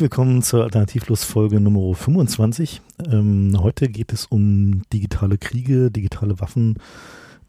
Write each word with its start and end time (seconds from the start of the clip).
Herzlich 0.00 0.12
willkommen 0.12 0.42
zur 0.42 0.62
Alternativlos-Folge 0.62 1.60
Nummer 1.60 1.94
25. 1.94 2.80
Ähm, 3.12 3.54
heute 3.60 3.86
geht 3.90 4.14
es 4.14 4.24
um 4.24 4.80
digitale 4.94 5.36
Kriege, 5.36 5.90
digitale 5.90 6.40
Waffen, 6.40 6.78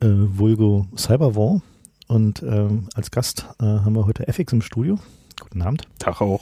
äh, 0.02 0.08
Vulgo 0.10 0.86
Cyberwar. 0.98 1.62
Und 2.10 2.44
ähm, 2.44 2.90
als 2.94 3.10
Gast 3.10 3.46
äh, 3.62 3.64
haben 3.64 3.96
wir 3.96 4.06
heute 4.06 4.28
FX 4.28 4.52
im 4.52 4.62
Studio. 4.62 5.00
Guten 5.40 5.62
Abend. 5.62 5.88
Tag 5.98 6.20
auch. 6.20 6.42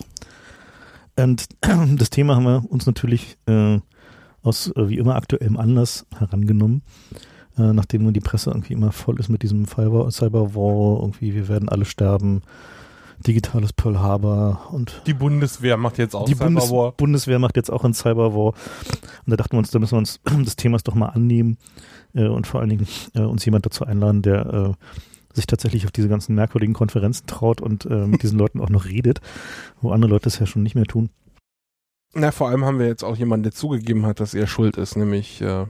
Und 1.16 1.46
das 1.96 2.10
Thema 2.10 2.36
haben 2.36 2.46
wir 2.46 2.66
uns 2.68 2.88
natürlich 2.88 3.38
äh, 3.46 3.78
aus 4.42 4.76
äh, 4.76 4.90
wie 4.90 4.98
immer 4.98 5.14
aktuellem 5.14 5.58
Anlass 5.58 6.08
herangenommen, 6.18 6.82
äh, 7.56 7.72
nachdem 7.72 8.02
nun 8.02 8.14
die 8.14 8.20
Presse 8.20 8.50
irgendwie 8.50 8.74
immer 8.74 8.92
voll 8.92 9.20
ist 9.20 9.30
mit 9.30 9.44
diesem 9.44 9.68
Cyber 9.68 10.10
Cyberwar, 10.10 11.02
irgendwie 11.02 11.36
wir 11.36 11.48
werden 11.50 11.70
alle 11.70 11.86
sterben, 11.86 12.42
digitales 13.26 13.74
Pearl 13.74 14.00
Harbor 14.00 14.70
und 14.72 15.02
Die 15.06 15.14
Bundeswehr 15.14 15.78
macht 15.78 15.98
jetzt 15.98 16.16
auch 16.16 16.26
die 16.26 16.36
Bundes 16.36 16.66
Cyberwar. 16.66 16.92
Bundeswehr 16.94 17.40
macht 17.40 17.56
jetzt 17.56 17.72
auch 17.72 17.84
ein 17.84 17.94
Cyberwar. 17.94 18.54
Und 18.54 18.56
da 19.28 19.36
dachten 19.36 19.54
wir 19.54 19.60
uns, 19.60 19.72
da 19.72 19.80
müssen 19.80 19.94
wir 19.94 20.00
uns 20.00 20.20
des 20.46 20.56
Themas 20.56 20.84
doch 20.84 20.96
mal 20.96 21.08
annehmen 21.08 21.58
äh, 22.14 22.28
und 22.28 22.48
vor 22.48 22.62
allen 22.62 22.70
Dingen 22.70 22.88
äh, 23.16 23.22
uns 23.22 23.44
jemand 23.46 23.66
dazu 23.66 23.86
einladen, 23.86 24.22
der 24.22 24.46
äh, 24.46 25.36
sich 25.36 25.48
tatsächlich 25.48 25.86
auf 25.86 25.92
diese 25.92 26.10
ganzen 26.10 26.36
merkwürdigen 26.36 26.74
Konferenzen 26.74 27.28
traut 27.28 27.62
und 27.62 27.86
äh, 27.86 28.08
mit 28.08 28.24
diesen 28.24 28.40
Leuten 28.40 28.60
auch 28.62 28.70
noch 28.70 28.86
redet, 28.86 29.22
wo 29.82 29.92
andere 29.92 30.12
Leute 30.12 30.28
es 30.28 30.40
ja 30.40 30.46
schon 30.46 30.64
nicht 30.64 30.76
mehr 30.76 30.86
tun. 30.86 31.10
Na, 32.14 32.32
vor 32.32 32.50
allem 32.50 32.66
haben 32.66 32.80
wir 32.80 32.88
jetzt 32.88 33.04
auch 33.04 33.16
jemanden, 33.16 33.44
der 33.44 33.52
zugegeben 33.52 34.06
hat, 34.06 34.20
dass 34.20 34.34
er 34.34 34.48
schuld 34.48 34.78
ist, 34.78 34.96
nämlich 34.96 35.42
äh, 35.42 35.68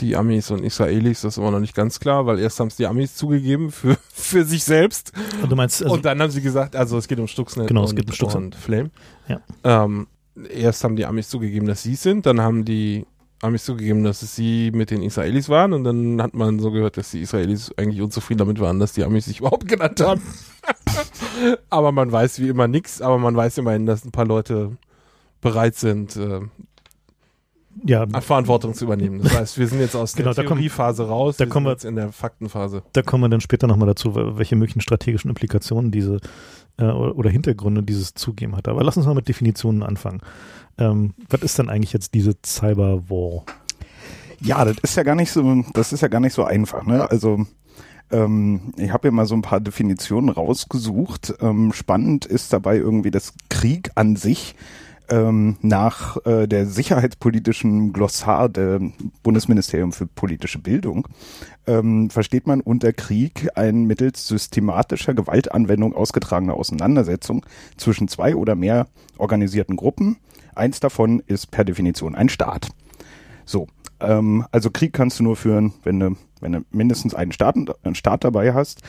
die 0.00 0.16
Amis 0.16 0.50
und 0.50 0.64
Israelis. 0.64 1.22
Das 1.22 1.34
ist 1.34 1.38
immer 1.38 1.50
noch 1.50 1.60
nicht 1.60 1.74
ganz 1.74 2.00
klar, 2.00 2.26
weil 2.26 2.38
erst 2.38 2.60
haben 2.60 2.68
es 2.68 2.76
die 2.76 2.86
Amis 2.86 3.14
zugegeben 3.14 3.70
für, 3.70 3.96
für 4.12 4.44
sich 4.44 4.64
selbst 4.64 5.12
Und 5.42 5.50
du 5.50 5.56
meinst, 5.56 5.82
also, 5.82 5.94
und 5.94 6.04
dann 6.04 6.20
haben 6.20 6.30
sie 6.30 6.42
gesagt, 6.42 6.76
also 6.76 6.98
es 6.98 7.08
geht 7.08 7.18
um 7.18 7.26
Stuxnet 7.28 7.68
Genau, 7.68 7.84
es 7.84 7.90
und, 7.90 7.96
geht 7.96 8.08
um 8.08 8.14
Stuxnet. 8.14 8.42
und 8.42 8.54
Flame. 8.54 8.90
Ja. 9.28 9.40
Ähm, 9.64 10.06
erst 10.52 10.84
haben 10.84 10.96
die 10.96 11.06
Amis 11.06 11.28
zugegeben, 11.28 11.66
dass 11.66 11.82
sie 11.82 11.92
es 11.92 12.02
sind, 12.02 12.26
dann 12.26 12.40
haben 12.40 12.64
die 12.64 13.06
Amis 13.42 13.64
zugegeben, 13.64 14.04
dass 14.04 14.22
es 14.22 14.36
sie 14.36 14.70
mit 14.70 14.90
den 14.90 15.02
Israelis 15.02 15.48
waren 15.48 15.72
und 15.72 15.84
dann 15.84 16.20
hat 16.20 16.34
man 16.34 16.58
so 16.58 16.70
gehört, 16.70 16.98
dass 16.98 17.10
die 17.10 17.20
Israelis 17.20 17.72
eigentlich 17.78 18.02
unzufrieden 18.02 18.38
damit 18.38 18.60
waren, 18.60 18.78
dass 18.78 18.92
die 18.92 19.04
Amis 19.04 19.24
sich 19.26 19.38
überhaupt 19.40 19.66
genannt 19.66 20.00
haben. 20.00 20.22
aber 21.70 21.92
man 21.92 22.12
weiß 22.12 22.40
wie 22.40 22.48
immer 22.48 22.68
nichts, 22.68 23.00
aber 23.00 23.18
man 23.18 23.34
weiß 23.34 23.58
immerhin, 23.58 23.86
dass 23.86 24.04
ein 24.04 24.10
paar 24.12 24.26
Leute 24.26 24.76
bereit 25.40 25.74
sind, 25.74 26.16
äh, 26.16 26.40
ja, 27.84 28.06
Verantwortung 28.20 28.74
zu 28.74 28.84
übernehmen. 28.84 29.22
Das 29.22 29.34
heißt, 29.36 29.58
wir 29.58 29.66
sind 29.66 29.80
jetzt 29.80 29.94
aus 29.96 30.12
Genau, 30.16 30.32
der 30.34 30.44
Theoriephase 30.44 31.08
raus, 31.08 31.36
da 31.36 31.44
wir 31.44 31.50
kommen 31.50 31.64
sind 31.64 31.68
wir- 31.68 31.72
jetzt 31.72 31.84
in 31.84 31.96
der 31.96 32.12
Faktenphase. 32.12 32.82
da 32.92 33.02
kommen 33.02 33.22
wir 33.24 33.28
dann 33.28 33.40
später 33.40 33.66
nochmal 33.66 33.86
dazu, 33.88 34.14
welche 34.14 34.56
möglichen 34.56 34.80
strategischen 34.80 35.28
Implikationen 35.30 35.90
diese 35.90 36.18
äh, 36.78 36.84
oder 36.84 37.16
oder 37.16 37.30
Hintergründe 37.30 37.82
dieses 37.82 38.14
Zugeben 38.14 38.56
hat. 38.56 38.68
Aber 38.68 38.82
lass 38.84 38.96
uns 38.96 39.06
mal 39.06 39.14
mit 39.14 39.28
Definitionen 39.28 39.82
anfangen. 39.82 40.20
Ähm, 40.78 41.14
was 41.28 41.42
ist 41.42 41.58
denn 41.58 41.68
eigentlich 41.68 41.92
jetzt 41.92 42.14
diese 42.14 42.34
Cyberwar? 42.44 43.44
Ja, 44.42 44.64
das 44.64 44.76
ist 44.82 44.96
ja 44.96 45.02
gar 45.02 45.14
nicht 45.14 45.30
so, 45.30 45.64
das 45.74 45.92
ist 45.92 46.00
ja 46.00 46.08
gar 46.08 46.20
nicht 46.20 46.32
so 46.32 46.44
einfach. 46.44 46.84
Ne? 46.86 47.08
Also 47.10 47.44
ähm, 48.10 48.72
ich 48.76 48.90
habe 48.92 49.02
hier 49.02 49.12
mal 49.12 49.26
so 49.26 49.34
ein 49.34 49.42
paar 49.42 49.60
Definitionen 49.60 50.30
rausgesucht. 50.30 51.34
Ähm, 51.40 51.72
spannend 51.72 52.24
ist 52.26 52.52
dabei 52.52 52.76
irgendwie 52.76 53.10
das 53.10 53.34
Krieg 53.48 53.90
an 53.94 54.16
sich 54.16 54.54
ähm, 55.10 55.56
nach 55.60 56.16
äh, 56.24 56.46
der 56.46 56.66
sicherheitspolitischen 56.66 57.92
Glossar 57.92 58.48
der 58.48 58.80
Bundesministerium 59.22 59.92
für 59.92 60.06
politische 60.06 60.58
Bildung 60.58 61.08
ähm, 61.66 62.10
versteht 62.10 62.46
man 62.46 62.60
unter 62.60 62.92
Krieg 62.92 63.48
ein 63.56 63.84
mittels 63.84 64.26
systematischer 64.28 65.14
Gewaltanwendung 65.14 65.94
ausgetragene 65.94 66.54
Auseinandersetzung 66.54 67.44
zwischen 67.76 68.08
zwei 68.08 68.34
oder 68.34 68.54
mehr 68.54 68.86
organisierten 69.18 69.76
Gruppen. 69.76 70.16
Eins 70.54 70.80
davon 70.80 71.22
ist 71.26 71.50
per 71.50 71.64
Definition 71.64 72.14
ein 72.14 72.28
Staat. 72.28 72.68
So, 73.44 73.66
ähm, 74.00 74.46
also 74.52 74.70
Krieg 74.70 74.92
kannst 74.92 75.18
du 75.18 75.24
nur 75.24 75.36
führen, 75.36 75.74
wenn 75.82 76.00
du, 76.00 76.16
wenn 76.40 76.52
du 76.52 76.60
mindestens 76.70 77.14
einen 77.14 77.32
Staat, 77.32 77.56
einen 77.82 77.94
Staat 77.94 78.24
dabei 78.24 78.54
hast. 78.54 78.82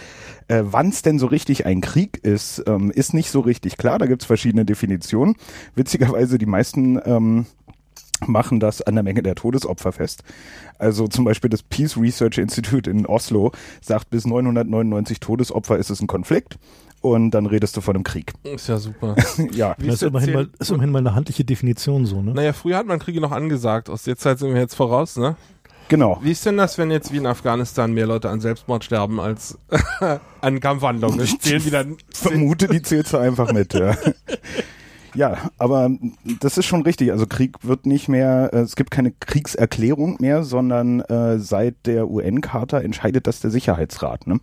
Äh, 0.48 0.64
Wann 0.66 0.90
es 0.90 1.02
denn 1.02 1.20
so 1.20 1.28
richtig 1.28 1.66
ein 1.66 1.82
Krieg 1.82 2.18
ist, 2.24 2.64
ähm, 2.68 2.92
ist 2.92 3.14
nicht 3.14 3.32
so 3.32 3.40
richtig 3.42 3.78
klar. 3.78 4.00
Da 4.00 4.06
gibt's 4.06 4.26
verschiedene 4.26 4.66
Definitionen. 4.66 5.36
Witzigerweise, 5.76 6.38
die 6.38 6.46
meisten 6.46 7.00
ähm, 7.06 7.46
machen 8.28 8.60
das 8.60 8.82
an 8.82 8.96
der 8.96 9.04
Menge 9.04 9.24
der 9.24 9.36
Todesopfer 9.36 9.92
fest. 9.92 10.24
Also 10.78 11.08
zum 11.08 11.26
Beispiel 11.26 11.50
das 11.50 11.64
Peace 11.64 11.98
Research 11.98 12.38
Institute 12.38 12.90
in 12.90 13.06
Oslo 13.06 13.52
sagt, 13.82 14.10
bis 14.10 14.26
999 14.26 15.20
Todesopfer 15.20 15.78
ist 15.78 15.90
es 15.90 16.02
ein 16.02 16.08
Konflikt. 16.08 16.58
Und 17.02 17.32
dann 17.32 17.48
redest 17.48 17.76
du 17.76 17.82
von 17.82 17.96
einem 17.96 18.04
Krieg. 18.04 18.34
Ist 18.44 18.70
ja 18.70 18.78
super. 18.78 19.16
Ja, 19.54 19.74
Wie 19.80 19.88
Das 19.88 19.96
ist 19.96 20.04
immerhin, 20.04 20.34
mal, 20.34 20.50
ist 20.60 20.70
immerhin 20.70 20.92
mal 20.92 21.00
eine 21.00 21.16
handliche 21.16 21.44
Definition 21.44 22.06
so, 22.06 22.22
ne? 22.22 22.32
Naja, 22.32 22.54
früher 22.54 22.78
hat 22.78 22.86
man 22.86 23.00
Kriege 23.00 23.20
noch 23.20 23.32
angesagt. 23.32 23.90
Aus 23.90 24.04
der 24.04 24.18
Zeit 24.18 24.38
sind 24.38 24.54
wir 24.54 24.62
jetzt 24.62 24.76
voraus, 24.76 25.18
ne? 25.18 25.36
Genau. 25.92 26.20
Wie 26.24 26.32
ist 26.32 26.46
denn 26.46 26.58
das, 26.58 26.78
wenn 26.78 26.90
jetzt 26.90 27.12
wie 27.12 27.18
in 27.18 27.28
Afghanistan 27.28 27.94
mehr 27.94 28.08
Leute 28.08 28.30
an 28.30 28.40
Selbstmord 28.40 28.84
sterben 28.84 29.20
als 29.20 29.60
an 30.42 30.60
Kampfhandlungen? 30.60 31.20
Ich 31.20 31.38
zählen 31.40 31.64
wieder. 31.66 31.86
vermute, 32.14 32.68
die 32.68 32.82
zählst 32.82 33.14
du 33.14 33.18
einfach 33.18 33.52
mit. 33.52 33.74
Ja. 33.74 33.96
ja, 35.14 35.52
aber 35.58 35.92
das 36.40 36.58
ist 36.58 36.66
schon 36.66 36.84
richtig. 36.84 37.12
Also 37.12 37.28
Krieg 37.28 37.58
wird 37.64 37.86
nicht 37.86 38.08
mehr, 38.08 38.52
äh, 38.54 38.60
es 38.60 38.78
gibt 38.78 38.90
keine 38.90 39.12
Kriegserklärung 39.12 40.18
mehr, 40.20 40.44
sondern 40.44 41.02
äh, 41.02 41.40
seit 41.40 41.86
der 41.86 42.10
UN-Charta 42.10 42.80
entscheidet 42.80 43.28
das 43.28 43.42
der 43.42 43.52
Sicherheitsrat. 43.52 44.28
Ne? 44.28 44.40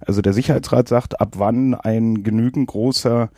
Also 0.00 0.22
der 0.22 0.32
Sicherheitsrat 0.32 0.88
sagt, 0.88 1.20
ab 1.20 1.34
wann 1.36 1.74
ein 1.74 2.22
genügend 2.22 2.68
großer 2.68 3.28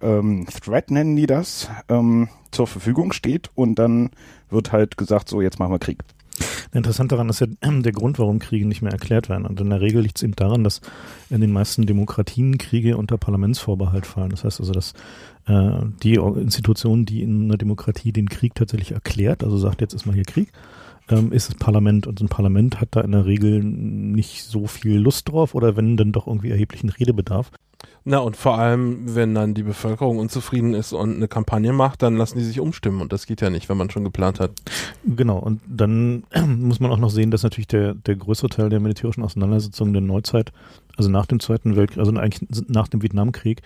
ähm, 0.00 0.46
Threat 0.46 0.92
nennen 0.92 1.16
die 1.16 1.26
das, 1.26 1.68
ähm, 1.88 2.28
zur 2.52 2.68
Verfügung 2.68 3.12
steht 3.12 3.50
und 3.56 3.74
dann 3.80 4.10
wird 4.48 4.70
halt 4.70 4.96
gesagt, 4.96 5.28
so 5.28 5.40
jetzt 5.40 5.58
machen 5.58 5.72
wir 5.72 5.78
Krieg. 5.80 5.98
Interessant 6.72 7.10
daran 7.10 7.28
ist 7.28 7.40
ja 7.40 7.46
der 7.82 7.92
Grund, 7.92 8.18
warum 8.18 8.38
Kriege 8.38 8.66
nicht 8.66 8.82
mehr 8.82 8.92
erklärt 8.92 9.28
werden. 9.28 9.46
Und 9.46 9.60
in 9.60 9.70
der 9.70 9.80
Regel 9.80 10.02
liegt 10.02 10.18
es 10.18 10.22
eben 10.22 10.36
daran, 10.36 10.64
dass 10.64 10.80
in 11.28 11.40
den 11.40 11.52
meisten 11.52 11.86
Demokratien 11.86 12.58
Kriege 12.58 12.96
unter 12.96 13.18
Parlamentsvorbehalt 13.18 14.06
fallen. 14.06 14.30
Das 14.30 14.44
heißt 14.44 14.60
also, 14.60 14.72
dass 14.72 14.94
äh, 15.46 15.84
die 16.02 16.14
Institution, 16.14 17.04
die 17.04 17.22
in 17.22 17.44
einer 17.44 17.56
Demokratie 17.56 18.12
den 18.12 18.28
Krieg 18.28 18.54
tatsächlich 18.54 18.92
erklärt, 18.92 19.42
also 19.42 19.58
sagt, 19.58 19.80
jetzt 19.80 19.94
ist 19.94 20.06
mal 20.06 20.14
hier 20.14 20.24
Krieg, 20.24 20.52
ähm, 21.08 21.32
ist 21.32 21.48
das 21.48 21.56
Parlament. 21.56 22.06
Und 22.06 22.18
so 22.18 22.24
ein 22.24 22.28
Parlament 22.28 22.80
hat 22.80 22.88
da 22.92 23.00
in 23.00 23.12
der 23.12 23.26
Regel 23.26 23.62
nicht 23.62 24.44
so 24.44 24.66
viel 24.66 24.96
Lust 24.96 25.28
drauf 25.28 25.54
oder 25.54 25.76
wenn, 25.76 25.96
dann 25.96 26.12
doch 26.12 26.26
irgendwie 26.26 26.50
erheblichen 26.50 26.90
Redebedarf. 26.90 27.50
Na, 28.04 28.18
und 28.18 28.36
vor 28.36 28.58
allem, 28.58 29.14
wenn 29.14 29.34
dann 29.34 29.52
die 29.52 29.62
Bevölkerung 29.62 30.18
unzufrieden 30.18 30.72
ist 30.72 30.92
und 30.92 31.16
eine 31.16 31.28
Kampagne 31.28 31.72
macht, 31.72 32.02
dann 32.02 32.16
lassen 32.16 32.38
die 32.38 32.44
sich 32.44 32.58
umstimmen. 32.58 33.02
Und 33.02 33.12
das 33.12 33.26
geht 33.26 33.42
ja 33.42 33.50
nicht, 33.50 33.68
wenn 33.68 33.76
man 33.76 33.90
schon 33.90 34.04
geplant 34.04 34.40
hat. 34.40 34.52
Genau, 35.04 35.38
und 35.38 35.60
dann 35.68 36.24
muss 36.58 36.80
man 36.80 36.90
auch 36.90 36.98
noch 36.98 37.10
sehen, 37.10 37.30
dass 37.30 37.42
natürlich 37.42 37.68
der, 37.68 37.94
der 37.94 38.16
größere 38.16 38.48
Teil 38.48 38.70
der 38.70 38.80
militärischen 38.80 39.22
Auseinandersetzungen 39.22 39.92
der 39.92 40.02
Neuzeit, 40.02 40.52
also 40.96 41.10
nach 41.10 41.26
dem 41.26 41.40
Zweiten 41.40 41.76
Weltkrieg, 41.76 41.98
also 41.98 42.12
eigentlich 42.12 42.48
nach 42.68 42.88
dem 42.88 43.02
Vietnamkrieg, 43.02 43.60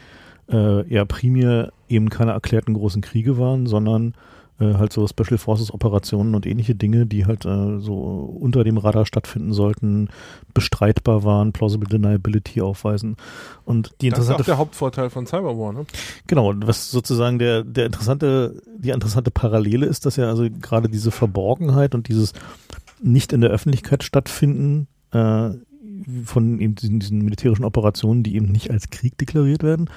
äh, 0.51 0.89
eher 0.89 1.07
primär 1.07 1.73
eben 1.89 2.11
keine 2.11 2.33
erklärten 2.33 2.75
großen 2.75 3.03
Kriege 3.03 3.39
waren, 3.39 3.67
sondern 3.67 4.15
äh, 4.61 4.75
halt 4.75 4.93
so 4.93 5.07
Special 5.07 5.39
Forces 5.39 5.73
Operationen 5.73 6.35
und 6.35 6.47
ähnliche 6.47 6.75
Dinge, 6.75 7.07
die 7.07 7.27
halt 7.27 7.45
äh, 7.45 7.81
so 7.81 7.95
unter 7.95 8.65
dem 8.65 8.79
Radar 8.79 9.07
stattfinden 9.07 9.53
sollten, 9.53 10.09
bestreitbar 10.53 11.25
waren, 11.25 11.53
plausible 11.53 11.89
deniability 11.89 12.61
aufweisen. 12.61 13.17
Und 13.65 13.93
die 14.01 14.11
Das 14.11 14.21
ist 14.21 14.27
auch 14.27 14.31
interessante 14.31 14.45
der 14.45 14.59
Hauptvorteil 14.59 15.11
von 15.11 15.27
Cyberwar, 15.27 15.73
ne? 15.73 15.87
Genau, 16.27 16.53
was 16.57 16.91
sozusagen 16.91 17.39
der, 17.39 17.65
der 17.65 17.87
interessante, 17.87 18.63
die 18.79 18.91
interessante 18.91 19.31
Parallele 19.31 19.87
ist, 19.87 20.07
dass 20.07 20.17
ja 20.17 20.29
also 20.29 20.47
gerade 20.49 20.89
diese 20.89 21.11
Verborgenheit 21.11 21.95
und 21.95 22.09
dieses 22.09 22.33
nicht 23.03 23.33
in 23.33 23.41
der 23.41 23.51
Öffentlichkeit 23.51 24.03
stattfinden 24.03 24.87
äh, 25.13 25.51
von 26.25 26.59
eben 26.61 26.75
diesen, 26.75 27.01
diesen 27.01 27.19
militärischen 27.23 27.65
Operationen, 27.65 28.23
die 28.23 28.37
eben 28.37 28.47
nicht 28.47 28.71
als 28.71 28.91
Krieg 28.91 29.17
deklariert 29.19 29.63
werden, 29.63 29.91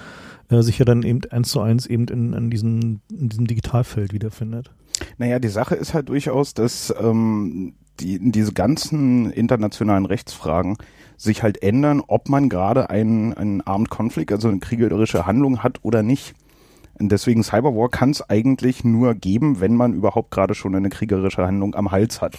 äh, 0.50 0.62
sich 0.62 0.80
ja 0.80 0.86
dann 0.86 1.04
eben 1.04 1.22
eins 1.30 1.50
zu 1.50 1.62
eins 1.62 1.86
eben 1.86 2.08
in, 2.08 2.34
in, 2.34 2.50
diesem, 2.50 3.02
in 3.12 3.30
diesem 3.30 3.48
Digitalfeld 3.48 4.14
wiederfindet. 4.14 4.72
Naja, 5.18 5.40
die 5.40 5.48
Sache 5.48 5.76
ist 5.76 5.94
halt 5.94 6.10
durchaus, 6.10 6.54
dass 6.54 6.94
ähm, 7.00 7.74
die, 8.00 8.20
diese 8.32 8.54
ganzen 8.54 9.32
internationalen 9.32 10.06
Rechtsfragen 10.06 10.78
sich 11.18 11.44
halt 11.44 11.64
ändern, 11.64 12.02
ob 12.08 12.30
man 12.30 12.50
gerade 12.50 12.90
einen, 12.90 13.34
einen 13.34 13.62
Armed 13.62 13.90
Conflict, 13.90 14.32
also 14.32 14.48
eine 14.50 14.60
kriegerische 14.60 15.26
Handlung 15.26 15.64
hat 15.64 15.80
oder 15.84 16.04
nicht. 16.04 16.36
Deswegen 17.00 17.44
Cyberwar 17.44 17.90
kann 17.90 18.10
es 18.10 18.28
eigentlich 18.28 18.84
nur 18.84 19.14
geben, 19.14 19.60
wenn 19.60 19.76
man 19.76 19.94
überhaupt 19.94 20.32
gerade 20.32 20.56
schon 20.56 20.74
eine 20.74 20.90
kriegerische 20.90 21.46
Handlung 21.46 21.76
am 21.76 21.92
Hals 21.92 22.22
hat. 22.22 22.38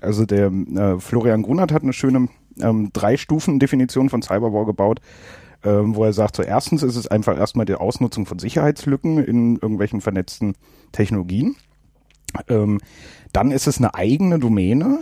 Also 0.00 0.26
der 0.26 0.46
äh, 0.46 1.00
Florian 1.00 1.42
Grunert 1.42 1.72
hat 1.72 1.82
eine 1.82 1.92
schöne 1.92 2.28
ähm, 2.60 2.90
Drei-Stufen-Definition 2.92 4.08
von 4.08 4.22
Cyberwar 4.22 4.66
gebaut, 4.66 5.00
ähm, 5.64 5.96
wo 5.96 6.04
er 6.04 6.12
sagt, 6.12 6.36
so 6.36 6.42
erstens 6.42 6.82
ist 6.82 6.96
es 6.96 7.06
einfach 7.06 7.36
erstmal 7.36 7.66
die 7.66 7.74
Ausnutzung 7.74 8.26
von 8.26 8.38
Sicherheitslücken 8.38 9.18
in 9.18 9.56
irgendwelchen 9.56 10.00
vernetzten 10.00 10.54
Technologien. 10.92 11.56
Ähm, 12.48 12.80
dann 13.32 13.50
ist 13.50 13.66
es 13.66 13.78
eine 13.78 13.94
eigene 13.94 14.38
Domäne 14.38 15.00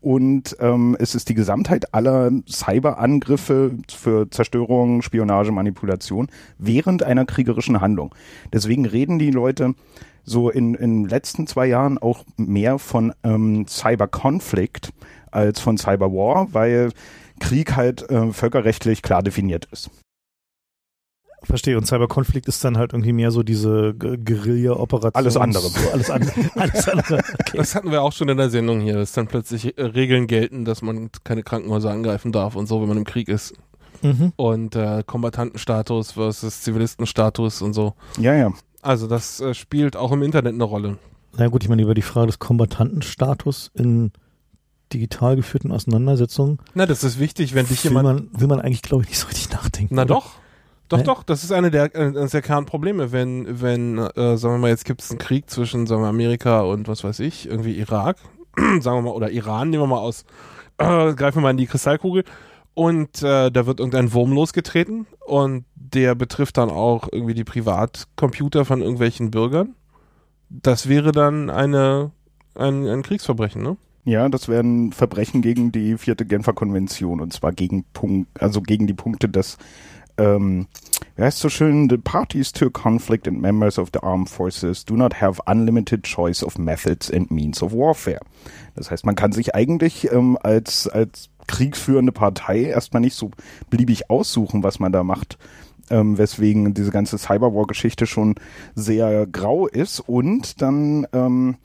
und 0.00 0.56
ähm, 0.60 0.96
es 1.00 1.14
ist 1.14 1.28
die 1.28 1.34
Gesamtheit 1.34 1.92
aller 1.94 2.30
Cyberangriffe 2.48 3.72
für 3.88 4.30
Zerstörung, 4.30 5.02
Spionage, 5.02 5.52
Manipulation 5.52 6.28
während 6.58 7.02
einer 7.02 7.24
kriegerischen 7.24 7.80
Handlung. 7.80 8.14
Deswegen 8.52 8.86
reden 8.86 9.18
die 9.18 9.30
Leute 9.30 9.74
so 10.22 10.50
in 10.50 10.74
in 10.74 11.02
den 11.02 11.08
letzten 11.08 11.46
zwei 11.46 11.66
Jahren 11.66 11.98
auch 11.98 12.24
mehr 12.36 12.78
von 12.78 13.14
ähm, 13.24 13.66
Cyberkonflikt 13.66 14.92
als 15.36 15.60
von 15.60 15.78
Cyberwar, 15.78 16.48
weil 16.52 16.90
Krieg 17.38 17.76
halt 17.76 18.10
äh, 18.10 18.32
völkerrechtlich 18.32 19.02
klar 19.02 19.22
definiert 19.22 19.66
ist. 19.70 19.90
Verstehe. 21.42 21.76
Und 21.76 21.86
Cyberkonflikt 21.86 22.48
ist 22.48 22.64
dann 22.64 22.76
halt 22.76 22.92
irgendwie 22.92 23.12
mehr 23.12 23.30
so 23.30 23.42
diese 23.42 23.94
Guerilla-Operation. 23.94 25.14
Alles 25.14 25.36
andere. 25.36 25.68
So, 25.68 25.90
alles, 25.90 26.10
an, 26.10 26.28
alles 26.56 26.88
andere. 26.88 27.18
Okay. 27.18 27.56
Das 27.56 27.74
hatten 27.74 27.92
wir 27.92 28.02
auch 28.02 28.12
schon 28.12 28.28
in 28.28 28.36
der 28.36 28.50
Sendung 28.50 28.80
hier, 28.80 28.94
dass 28.94 29.12
dann 29.12 29.28
plötzlich 29.28 29.78
äh, 29.78 29.82
Regeln 29.82 30.26
gelten, 30.26 30.64
dass 30.64 30.82
man 30.82 31.10
keine 31.22 31.42
Krankenhäuser 31.42 31.90
angreifen 31.90 32.32
darf 32.32 32.56
und 32.56 32.66
so, 32.66 32.80
wenn 32.80 32.88
man 32.88 32.98
im 32.98 33.04
Krieg 33.04 33.28
ist. 33.28 33.54
Mhm. 34.02 34.32
Und 34.36 34.74
äh, 34.74 35.04
Kombatantenstatus 35.06 36.12
versus 36.12 36.62
Zivilistenstatus 36.62 37.62
und 37.62 37.74
so. 37.74 37.94
Ja, 38.18 38.34
ja. 38.34 38.52
Also 38.82 39.06
das 39.06 39.40
äh, 39.40 39.54
spielt 39.54 39.96
auch 39.96 40.12
im 40.12 40.22
Internet 40.22 40.54
eine 40.54 40.64
Rolle. 40.64 40.98
Na 41.36 41.48
gut, 41.48 41.62
ich 41.62 41.68
meine, 41.68 41.82
über 41.82 41.94
die 41.94 42.02
Frage 42.02 42.26
des 42.26 42.38
Kombatantenstatus 42.38 43.70
in 43.74 44.10
digital 44.92 45.36
geführten 45.36 45.72
Auseinandersetzungen 45.72 46.58
Na, 46.74 46.86
das 46.86 47.04
ist 47.04 47.18
wichtig, 47.18 47.54
wenn 47.54 47.66
dich 47.66 47.82
jemand 47.84 48.04
man, 48.04 48.40
will 48.40 48.48
man 48.48 48.60
eigentlich, 48.60 48.82
glaube 48.82 49.02
ich, 49.02 49.08
nicht 49.08 49.18
so 49.18 49.26
richtig 49.26 49.50
nachdenken. 49.50 49.94
Na 49.94 50.02
oder? 50.02 50.14
doch. 50.14 50.30
Doch, 50.88 50.98
Nee. 50.98 51.04
doch, 51.04 51.24
das 51.24 51.42
ist 51.42 51.50
eine 51.50 51.72
der, 51.72 51.96
eines 51.96 52.30
der 52.30 52.42
Kernprobleme, 52.42 53.10
wenn, 53.10 53.60
wenn, 53.60 53.98
äh, 53.98 54.36
sagen 54.36 54.54
wir 54.54 54.58
mal, 54.58 54.68
jetzt 54.70 54.84
gibt 54.84 55.02
es 55.02 55.10
einen 55.10 55.18
Krieg 55.18 55.50
zwischen, 55.50 55.88
sagen 55.88 56.02
wir, 56.02 56.08
Amerika 56.08 56.60
und 56.60 56.86
was 56.86 57.02
weiß 57.02 57.18
ich, 57.20 57.48
irgendwie 57.48 57.76
Irak, 57.76 58.18
sagen 58.56 58.98
wir 58.98 59.02
mal, 59.02 59.10
oder 59.10 59.30
Iran, 59.32 59.70
nehmen 59.70 59.82
wir 59.82 59.88
mal 59.88 59.98
aus, 59.98 60.24
äh, 60.78 61.12
greifen 61.14 61.38
wir 61.38 61.42
mal 61.42 61.50
in 61.50 61.56
die 61.56 61.66
Kristallkugel 61.66 62.22
und 62.74 63.20
äh, 63.20 63.50
da 63.50 63.66
wird 63.66 63.80
irgendein 63.80 64.12
Wurm 64.12 64.30
losgetreten 64.32 65.08
und 65.26 65.64
der 65.74 66.14
betrifft 66.14 66.56
dann 66.56 66.70
auch 66.70 67.08
irgendwie 67.10 67.34
die 67.34 67.42
Privatcomputer 67.42 68.64
von 68.64 68.80
irgendwelchen 68.80 69.32
Bürgern. 69.32 69.74
Das 70.50 70.88
wäre 70.88 71.10
dann 71.10 71.50
eine, 71.50 72.12
ein, 72.54 72.86
ein 72.86 73.02
Kriegsverbrechen, 73.02 73.60
ne? 73.60 73.76
Ja, 74.06 74.28
das 74.28 74.48
wären 74.48 74.92
Verbrechen 74.92 75.42
gegen 75.42 75.72
die 75.72 75.98
vierte 75.98 76.24
Genfer 76.24 76.52
Konvention 76.52 77.20
und 77.20 77.32
zwar 77.32 77.50
gegen 77.50 77.82
Punkt, 77.92 78.40
also 78.40 78.62
gegen 78.62 78.86
die 78.86 78.94
Punkte 78.94 79.28
des 79.28 79.58
ähm, 80.16 80.68
wie 81.16 81.22
heißt 81.22 81.40
so 81.40 81.48
schön, 81.48 81.90
the 81.90 81.96
parties 81.96 82.52
to 82.52 82.70
conflict 82.70 83.26
and 83.26 83.40
members 83.40 83.80
of 83.80 83.88
the 83.92 83.98
armed 84.00 84.28
forces 84.28 84.84
do 84.84 84.94
not 84.94 85.20
have 85.20 85.42
unlimited 85.46 86.04
choice 86.04 86.44
of 86.44 86.56
methods 86.56 87.10
and 87.10 87.32
means 87.32 87.60
of 87.64 87.72
warfare. 87.72 88.20
Das 88.76 88.92
heißt, 88.92 89.04
man 89.04 89.16
kann 89.16 89.32
sich 89.32 89.56
eigentlich 89.56 90.12
ähm, 90.12 90.38
als, 90.40 90.86
als 90.86 91.28
kriegsführende 91.48 92.12
Partei 92.12 92.62
erstmal 92.62 93.00
nicht 93.00 93.16
so 93.16 93.32
beliebig 93.70 94.08
aussuchen, 94.08 94.62
was 94.62 94.78
man 94.78 94.92
da 94.92 95.02
macht. 95.02 95.36
Ähm, 95.90 96.16
weswegen 96.16 96.74
diese 96.74 96.92
ganze 96.92 97.18
Cyberwar-Geschichte 97.18 98.06
schon 98.06 98.36
sehr 98.76 99.26
grau 99.26 99.66
ist 99.66 100.00
und 100.00 100.62
dann 100.62 101.06
ähm, 101.12 101.56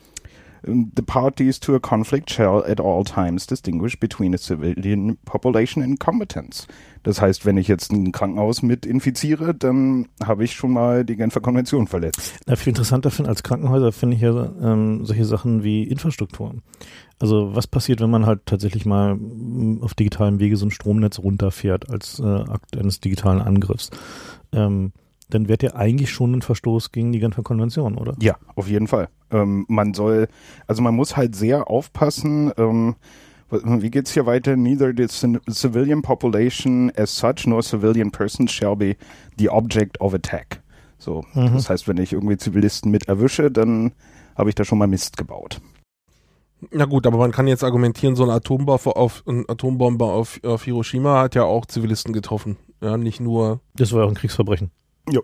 The 0.63 1.01
parties 1.01 1.59
to 1.61 1.75
a 1.75 1.79
conflict 1.79 2.29
shall 2.29 2.63
at 2.63 2.79
all 2.79 3.03
times 3.03 3.47
distinguish 3.47 3.99
between 3.99 4.35
a 4.35 4.37
civilian 4.37 5.17
population 5.25 5.81
and 5.81 5.99
combatants. 5.99 6.67
Das 7.03 7.19
heißt, 7.19 7.47
wenn 7.47 7.57
ich 7.57 7.67
jetzt 7.67 7.91
ein 7.91 8.11
Krankenhaus 8.11 8.61
mit 8.61 8.85
infiziere, 8.85 9.55
dann 9.55 10.07
habe 10.23 10.43
ich 10.43 10.53
schon 10.53 10.71
mal 10.71 11.03
die 11.03 11.15
Genfer 11.15 11.41
Konvention 11.41 11.87
verletzt. 11.87 12.35
Na, 12.45 12.55
viel 12.55 12.69
interessanter 12.69 13.09
finde 13.09 13.29
als 13.29 13.41
Krankenhäuser 13.41 13.91
finde 13.91 14.17
ich 14.17 14.21
ja 14.21 14.53
ähm, 14.61 15.03
solche 15.03 15.25
Sachen 15.25 15.63
wie 15.63 15.83
Infrastruktur. 15.83 16.53
Also 17.17 17.55
was 17.55 17.65
passiert, 17.65 17.99
wenn 17.99 18.11
man 18.11 18.27
halt 18.27 18.45
tatsächlich 18.45 18.85
mal 18.85 19.17
auf 19.81 19.95
digitalem 19.95 20.39
Wege 20.39 20.57
so 20.57 20.67
ein 20.67 20.71
Stromnetz 20.71 21.17
runterfährt 21.17 21.89
als 21.89 22.19
äh, 22.19 22.23
Akt 22.23 22.77
eines 22.77 22.99
digitalen 22.99 23.41
Angriffs? 23.41 23.89
Ähm, 24.51 24.91
dann 25.33 25.47
wäre 25.47 25.59
ja 25.63 25.75
eigentlich 25.75 26.11
schon 26.11 26.33
ein 26.33 26.41
Verstoß 26.41 26.91
gegen 26.91 27.11
die 27.11 27.19
Genfer 27.19 27.43
Konvention, 27.43 27.97
oder? 27.97 28.15
Ja, 28.21 28.35
auf 28.55 28.67
jeden 28.69 28.87
Fall. 28.87 29.09
Ähm, 29.31 29.65
man 29.67 29.93
soll, 29.93 30.27
also 30.67 30.81
man 30.81 30.95
muss 30.95 31.17
halt 31.17 31.35
sehr 31.35 31.69
aufpassen. 31.69 32.51
Ähm, 32.57 32.95
wie 33.49 33.89
geht's 33.91 34.13
hier 34.13 34.25
weiter? 34.25 34.55
Neither 34.55 34.93
the 34.95 35.07
civilian 35.51 36.01
population 36.01 36.91
as 36.95 37.17
such 37.17 37.45
nor 37.47 37.61
civilian 37.63 38.09
persons 38.11 38.51
shall 38.51 38.75
be 38.75 38.95
the 39.37 39.49
object 39.49 39.99
of 39.99 40.13
attack. 40.13 40.61
So, 40.97 41.23
Mhm. 41.33 41.53
das 41.55 41.69
heißt, 41.69 41.87
wenn 41.87 41.97
ich 41.97 42.13
irgendwie 42.13 42.37
Zivilisten 42.37 42.91
mit 42.91 43.07
erwische, 43.07 43.49
dann 43.51 43.91
habe 44.37 44.49
ich 44.49 44.55
da 44.55 44.63
schon 44.63 44.77
mal 44.77 44.87
Mist 44.87 45.17
gebaut. 45.17 45.59
Na 46.69 46.85
gut, 46.85 47.07
aber 47.07 47.17
man 47.17 47.31
kann 47.31 47.47
jetzt 47.47 47.63
argumentieren, 47.63 48.15
so 48.15 48.23
ein 48.23 48.29
Atombomber 48.29 48.95
auf, 48.95 49.23
ein 49.27 49.45
Atombomber 49.49 50.13
auf, 50.13 50.39
auf 50.43 50.63
Hiroshima 50.63 51.19
hat 51.19 51.33
ja 51.33 51.43
auch 51.43 51.65
Zivilisten 51.65 52.13
getroffen. 52.13 52.55
Ja, 52.81 52.97
nicht 52.97 53.19
nur. 53.19 53.61
Das 53.75 53.91
war 53.93 54.01
ja 54.01 54.05
auch 54.05 54.09
ein 54.09 54.15
Kriegsverbrechen. 54.15 54.69
Jo. 55.09 55.21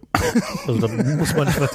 Also 0.68 0.88
da 0.88 0.88
muss 0.88 1.36
man 1.36 1.46
nicht, 1.48 1.60
muss, 1.60 1.74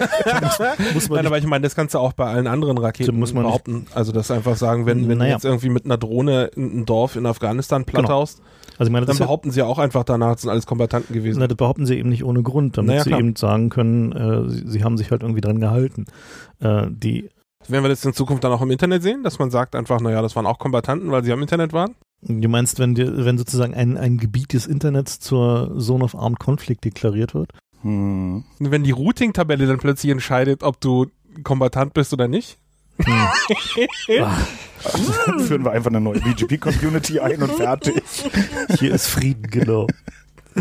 man 0.58 0.68
Nein, 0.82 0.88
nicht 0.94 1.26
aber 1.26 1.38
ich 1.38 1.46
meine, 1.46 1.62
das 1.62 1.74
kannst 1.74 1.94
du 1.94 1.98
auch 1.98 2.12
bei 2.12 2.26
allen 2.26 2.46
anderen 2.46 2.76
Raketen 2.78 3.18
muss 3.18 3.32
man 3.32 3.44
nicht- 3.44 3.50
behaupten. 3.52 3.86
Also 3.94 4.12
das 4.12 4.30
einfach 4.30 4.56
sagen, 4.56 4.86
wenn, 4.86 5.08
wenn 5.08 5.18
Naja. 5.18 5.30
du 5.30 5.34
jetzt 5.36 5.44
irgendwie 5.44 5.68
mit 5.68 5.84
einer 5.84 5.98
Drohne 5.98 6.50
ein 6.56 6.80
ein 6.80 6.84
Dorf 6.86 7.16
in 7.16 7.26
Afghanistan 7.26 7.84
platt 7.84 8.02
Genau. 8.04 8.14
haust, 8.14 8.42
also 8.78 8.88
ich 8.88 8.92
meine, 8.92 9.06
das 9.06 9.08
dann 9.08 9.14
ist 9.16 9.20
ja, 9.20 9.26
behaupten 9.26 9.50
sie 9.52 9.60
ja 9.60 9.66
auch 9.66 9.78
einfach 9.78 10.02
danach, 10.04 10.32
das 10.32 10.42
sind 10.42 10.50
alles 10.50 10.66
Kombattanten 10.66 11.14
gewesen. 11.14 11.38
Na, 11.38 11.46
das 11.46 11.56
behaupten 11.56 11.86
sie 11.86 11.96
eben 11.98 12.08
nicht 12.08 12.24
ohne 12.24 12.42
Grund, 12.42 12.76
damit 12.76 12.88
Naja, 12.90 13.04
sie 13.04 13.12
eben 13.12 13.36
sagen 13.36 13.68
können, 13.70 14.12
äh, 14.12 14.50
sie, 14.50 14.68
sie 14.68 14.84
haben 14.84 14.96
sich 14.98 15.10
halt 15.10 15.22
irgendwie 15.22 15.40
dran 15.40 15.60
gehalten. 15.60 16.06
Äh, 16.60 16.86
die, 16.90 17.28
Werden 17.68 17.84
wir 17.84 17.88
das 17.88 18.04
in 18.04 18.14
Zukunft 18.14 18.42
dann 18.42 18.52
auch 18.52 18.62
im 18.62 18.70
Internet 18.72 19.02
sehen, 19.02 19.22
dass 19.22 19.38
man 19.38 19.50
sagt 19.52 19.76
einfach, 19.76 20.00
naja, 20.00 20.22
das 20.22 20.34
waren 20.34 20.46
auch 20.46 20.58
Kombattanten, 20.58 21.10
weil 21.12 21.22
sie 21.22 21.32
am 21.32 21.40
Internet 21.42 21.72
waren? 21.72 21.94
du 22.24 22.48
meinst, 22.48 22.78
wenn, 22.78 22.94
dir, 22.94 23.24
wenn 23.24 23.36
sozusagen 23.36 23.74
ein, 23.74 23.96
ein 23.98 24.16
Gebiet 24.16 24.52
des 24.52 24.68
Internets 24.68 25.18
zur 25.18 25.76
Zone 25.80 26.04
of 26.04 26.14
Armed 26.14 26.38
Conflict 26.38 26.84
deklariert 26.84 27.34
wird? 27.34 27.50
Hm. 27.82 28.44
Wenn 28.58 28.84
die 28.84 28.90
Routing-Tabelle 28.90 29.66
dann 29.66 29.78
plötzlich 29.78 30.10
entscheidet, 30.12 30.62
ob 30.62 30.80
du 30.80 31.06
Kombattant 31.42 31.94
bist 31.94 32.12
oder 32.12 32.28
nicht? 32.28 32.58
Dann 35.26 35.40
führen 35.40 35.64
wir 35.64 35.72
einfach 35.72 35.90
eine 35.90 36.00
neue 36.00 36.20
BGP-Community 36.20 37.20
ein 37.20 37.42
und 37.42 37.52
fertig. 37.52 38.02
Hier 38.78 38.94
ist 38.94 39.06
Frieden, 39.06 39.50
genau. 39.50 39.86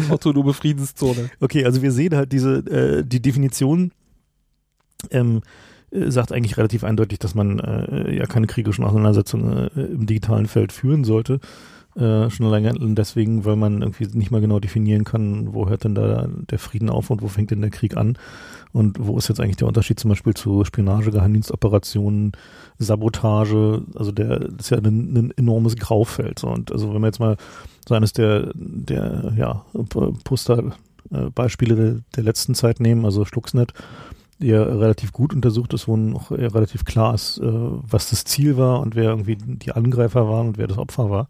Autonobe 0.10 0.54
Friedenszone. 0.54 1.30
Okay, 1.40 1.66
also 1.66 1.82
wir 1.82 1.92
sehen 1.92 2.16
halt 2.16 2.32
diese, 2.32 2.58
äh, 2.60 3.04
die 3.04 3.22
Definition 3.22 3.92
ähm, 5.10 5.42
äh, 5.92 6.10
sagt 6.10 6.32
eigentlich 6.32 6.58
relativ 6.58 6.84
eindeutig, 6.84 7.20
dass 7.20 7.36
man 7.36 7.60
äh, 7.60 8.16
ja 8.16 8.26
keine 8.26 8.48
kriegerischen 8.48 8.86
Auseinandersetzungen 8.86 9.70
äh, 9.76 9.82
im 9.82 10.06
digitalen 10.06 10.48
Feld 10.48 10.72
führen 10.72 11.04
sollte. 11.04 11.40
Äh, 11.96 12.30
schon 12.30 12.46
allein 12.46 12.96
deswegen, 12.96 13.44
weil 13.44 13.58
man 13.58 13.82
irgendwie 13.82 14.08
nicht 14.18 14.32
mal 14.32 14.40
genau 14.40 14.60
definieren 14.60 15.04
kann, 15.04 15.54
wo 15.54 15.68
hört 15.68 15.84
denn 15.84 15.94
da 15.94 16.30
der 16.50 16.58
Frieden 16.58 16.90
auf 16.90 17.10
und 17.10 17.22
wo 17.22 17.28
fängt 17.28 17.52
denn 17.52 17.60
der 17.60 17.70
Krieg 17.70 17.98
an? 17.98 18.18
Und 18.72 18.96
wo 19.06 19.18
ist 19.18 19.28
jetzt 19.28 19.42
eigentlich 19.42 19.58
der 19.58 19.68
Unterschied 19.68 20.00
zum 20.00 20.10
Beispiel 20.10 20.34
zu 20.34 20.64
Spionage, 20.64 21.12
Geheimdienstoperationen, 21.12 22.32
Sabotage, 22.78 23.82
also 23.96 24.14
der 24.14 24.40
das 24.40 24.68
ist 24.68 24.70
ja 24.70 24.78
ein, 24.78 25.18
ein 25.18 25.34
enormes 25.36 25.76
Graufeld. 25.76 26.46
Und 26.46 26.72
also 26.72 26.94
wenn 26.94 27.02
man 27.02 27.10
jetzt 27.10 27.20
mal 27.20 27.36
so 27.86 27.96
eines 27.96 28.14
der, 28.14 28.52
der 28.56 29.34
ja, 29.36 29.66
Poster 30.24 30.72
äh, 31.12 31.30
Beispiele 31.36 31.76
der, 31.76 31.96
der 32.16 32.24
letzten 32.24 32.56
Zeit 32.56 32.80
nehmen, 32.80 33.04
also 33.04 33.26
Stuxnet, 33.26 33.74
ja 34.40 34.64
relativ 34.64 35.12
gut 35.12 35.34
untersucht 35.34 35.74
ist, 35.74 35.88
wo 35.88 35.98
noch 35.98 36.32
relativ 36.32 36.86
klar 36.86 37.14
ist, 37.14 37.38
äh, 37.38 37.44
was 37.44 38.10
das 38.10 38.24
Ziel 38.24 38.58
war 38.58 38.80
und 38.80 38.96
wer 38.96 39.10
irgendwie 39.10 39.36
die 39.36 39.74
Angreifer 39.74 40.28
waren 40.30 40.48
und 40.48 40.58
wer 40.58 40.68
das 40.68 40.78
Opfer 40.78 41.10
war, 41.10 41.28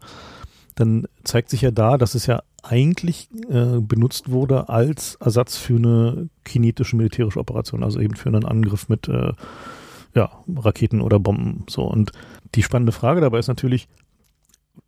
dann 0.74 1.06
zeigt 1.24 1.50
sich 1.50 1.62
ja 1.62 1.70
da, 1.70 1.98
dass 1.98 2.14
es 2.14 2.26
ja 2.26 2.42
eigentlich 2.62 3.28
äh, 3.50 3.80
benutzt 3.80 4.30
wurde 4.30 4.68
als 4.68 5.16
Ersatz 5.16 5.56
für 5.56 5.76
eine 5.76 6.28
kinetische 6.44 6.96
militärische 6.96 7.40
Operation, 7.40 7.82
also 7.82 8.00
eben 8.00 8.14
für 8.16 8.28
einen 8.28 8.44
Angriff 8.44 8.88
mit 8.88 9.08
äh, 9.08 9.32
ja, 10.14 10.30
Raketen 10.56 11.00
oder 11.00 11.18
Bomben. 11.18 11.64
So 11.68 11.82
und 11.84 12.12
die 12.54 12.62
spannende 12.62 12.92
Frage 12.92 13.20
dabei 13.20 13.38
ist 13.38 13.48
natürlich, 13.48 13.88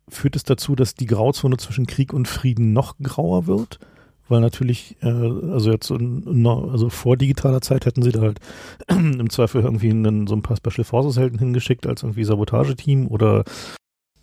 führt 0.07 0.35
es 0.35 0.43
dazu, 0.43 0.75
dass 0.75 0.95
die 0.95 1.07
Grauzone 1.07 1.57
zwischen 1.57 1.87
Krieg 1.87 2.13
und 2.13 2.27
Frieden 2.27 2.73
noch 2.73 2.95
grauer 3.01 3.47
wird? 3.47 3.79
Weil 4.27 4.41
natürlich, 4.41 4.95
äh, 5.01 5.07
also 5.07 5.71
jetzt 5.71 5.91
in- 5.91 6.47
also 6.47 6.89
vor 6.89 7.15
digitaler 7.17 7.61
Zeit 7.61 7.85
hätten 7.85 8.01
sie 8.01 8.11
da 8.11 8.21
halt 8.21 8.39
im 8.89 9.29
Zweifel 9.29 9.61
irgendwie 9.61 9.91
einen, 9.91 10.25
so 10.25 10.35
ein 10.35 10.41
paar 10.41 10.57
Special 10.57 10.83
Forces 10.83 11.17
Helden 11.17 11.37
hingeschickt 11.37 11.85
als 11.85 12.01
irgendwie 12.03 12.23
Sabotageteam 12.23 13.07
oder 13.07 13.43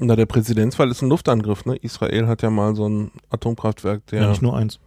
Na, 0.04 0.16
der 0.16 0.26
Präzedenzfall 0.26 0.90
ist 0.90 1.02
ein 1.02 1.08
Luftangriff, 1.08 1.64
ne? 1.64 1.76
Israel 1.76 2.26
hat 2.26 2.42
ja 2.42 2.50
mal 2.50 2.74
so 2.74 2.88
ein 2.88 3.10
Atomkraftwerk, 3.30 4.02
ja, 4.10 4.20
der, 4.20 4.28
nicht 4.30 4.42
nur 4.42 4.56
eins. 4.56 4.78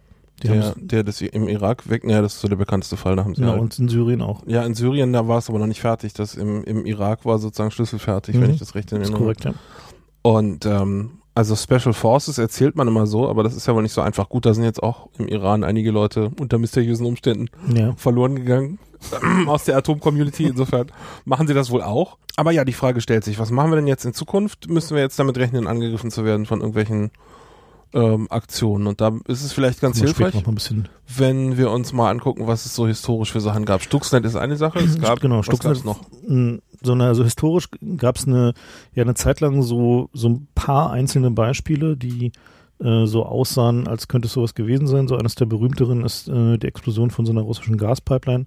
Die 0.42 0.48
der, 0.48 0.74
der 0.76 1.02
das 1.02 1.22
im 1.22 1.48
Irak 1.48 1.88
weg, 1.88 2.04
naja, 2.04 2.20
das 2.20 2.34
ist 2.34 2.40
so 2.42 2.48
der 2.48 2.56
bekannteste 2.56 2.98
Fall, 2.98 3.16
da 3.16 3.24
haben 3.24 3.34
sie 3.34 3.40
ja, 3.42 3.48
halt. 3.52 3.60
und 3.60 3.78
in 3.78 3.88
Syrien 3.88 4.20
auch. 4.20 4.42
Ja, 4.46 4.62
in 4.64 4.74
Syrien, 4.74 5.12
da 5.14 5.26
war 5.26 5.38
es 5.38 5.48
aber 5.48 5.58
noch 5.58 5.66
nicht 5.66 5.80
fertig. 5.80 6.12
Das 6.12 6.34
im, 6.34 6.62
im 6.64 6.84
Irak 6.84 7.24
war 7.24 7.38
sozusagen 7.38 7.70
schlüsselfertig, 7.70 8.36
Mhm. 8.36 8.42
wenn 8.42 8.50
ich 8.50 8.58
das 8.58 8.74
recht 8.74 8.92
in 8.92 8.98
Das 8.98 9.08
ist 9.08 9.14
korrekt, 9.14 9.44
ja. 9.44 9.54
Und 10.20 10.66
ähm, 10.66 11.18
Also 11.36 11.54
Special 11.54 11.92
Forces 11.92 12.38
erzählt 12.38 12.76
man 12.76 12.88
immer 12.88 13.06
so, 13.06 13.28
aber 13.28 13.42
das 13.42 13.54
ist 13.54 13.66
ja 13.66 13.74
wohl 13.74 13.82
nicht 13.82 13.92
so 13.92 14.00
einfach. 14.00 14.30
Gut, 14.30 14.46
da 14.46 14.54
sind 14.54 14.64
jetzt 14.64 14.82
auch 14.82 15.08
im 15.18 15.28
Iran 15.28 15.64
einige 15.64 15.90
Leute 15.90 16.30
unter 16.40 16.56
mysteriösen 16.56 17.04
Umständen 17.04 17.50
Ja. 17.74 17.92
verloren 17.96 18.36
gegangen 18.36 18.78
aus 19.46 19.64
der 19.64 19.76
Atom-Community. 19.76 20.44
Insofern 20.44 20.90
machen 21.26 21.46
sie 21.46 21.52
das 21.52 21.70
wohl 21.70 21.82
auch. 21.82 22.16
Aber 22.36 22.52
ja, 22.52 22.64
die 22.64 22.72
Frage 22.72 23.02
stellt 23.02 23.22
sich, 23.22 23.38
was 23.38 23.50
machen 23.50 23.70
wir 23.70 23.76
denn 23.76 23.86
jetzt 23.86 24.06
in 24.06 24.14
Zukunft? 24.14 24.70
Müssen 24.70 24.94
wir 24.94 25.02
jetzt 25.02 25.18
damit 25.18 25.36
rechnen, 25.36 25.66
angegriffen 25.66 26.10
zu 26.10 26.24
werden 26.24 26.46
von 26.46 26.60
irgendwelchen 26.60 27.10
ähm, 27.92 28.26
Aktionen? 28.30 28.86
Und 28.86 29.00
da 29.00 29.12
ist 29.26 29.44
es 29.44 29.52
vielleicht 29.52 29.80
ganz 29.80 29.98
hilfreich, 29.98 30.34
wenn 31.16 31.56
wir 31.56 31.70
uns 31.70 31.92
mal 31.92 32.10
angucken, 32.10 32.46
was 32.46 32.66
es 32.66 32.74
so 32.74 32.86
historisch 32.86 33.32
für 33.32 33.40
Sachen 33.40 33.64
gab. 33.64 33.82
Stuxnet 33.82 34.24
ist 34.24 34.36
eine 34.36 34.56
Sache, 34.56 34.78
es 34.80 34.98
gab 35.00 35.20
genau, 35.20 35.42
Stuxnet 35.42 35.84
noch? 35.84 36.00
so 36.82 36.92
eine, 36.92 37.04
also 37.04 37.24
historisch 37.24 37.68
gab 37.96 38.16
es 38.16 38.26
eine, 38.26 38.54
ja, 38.94 39.02
eine 39.02 39.14
Zeit 39.14 39.40
lang 39.40 39.62
so, 39.62 40.08
so 40.12 40.28
ein 40.28 40.48
paar 40.54 40.90
einzelne 40.90 41.30
Beispiele, 41.30 41.96
die 41.96 42.32
äh, 42.78 43.06
so 43.06 43.24
aussahen, 43.24 43.88
als 43.88 44.08
könnte 44.08 44.26
es 44.26 44.32
sowas 44.32 44.54
gewesen 44.54 44.86
sein. 44.86 45.08
So 45.08 45.16
eines 45.16 45.34
der 45.34 45.46
berühmteren 45.46 46.04
ist 46.04 46.28
äh, 46.28 46.58
die 46.58 46.66
Explosion 46.66 47.10
von 47.10 47.26
so 47.26 47.32
einer 47.32 47.42
russischen 47.42 47.78
Gaspipeline, 47.78 48.46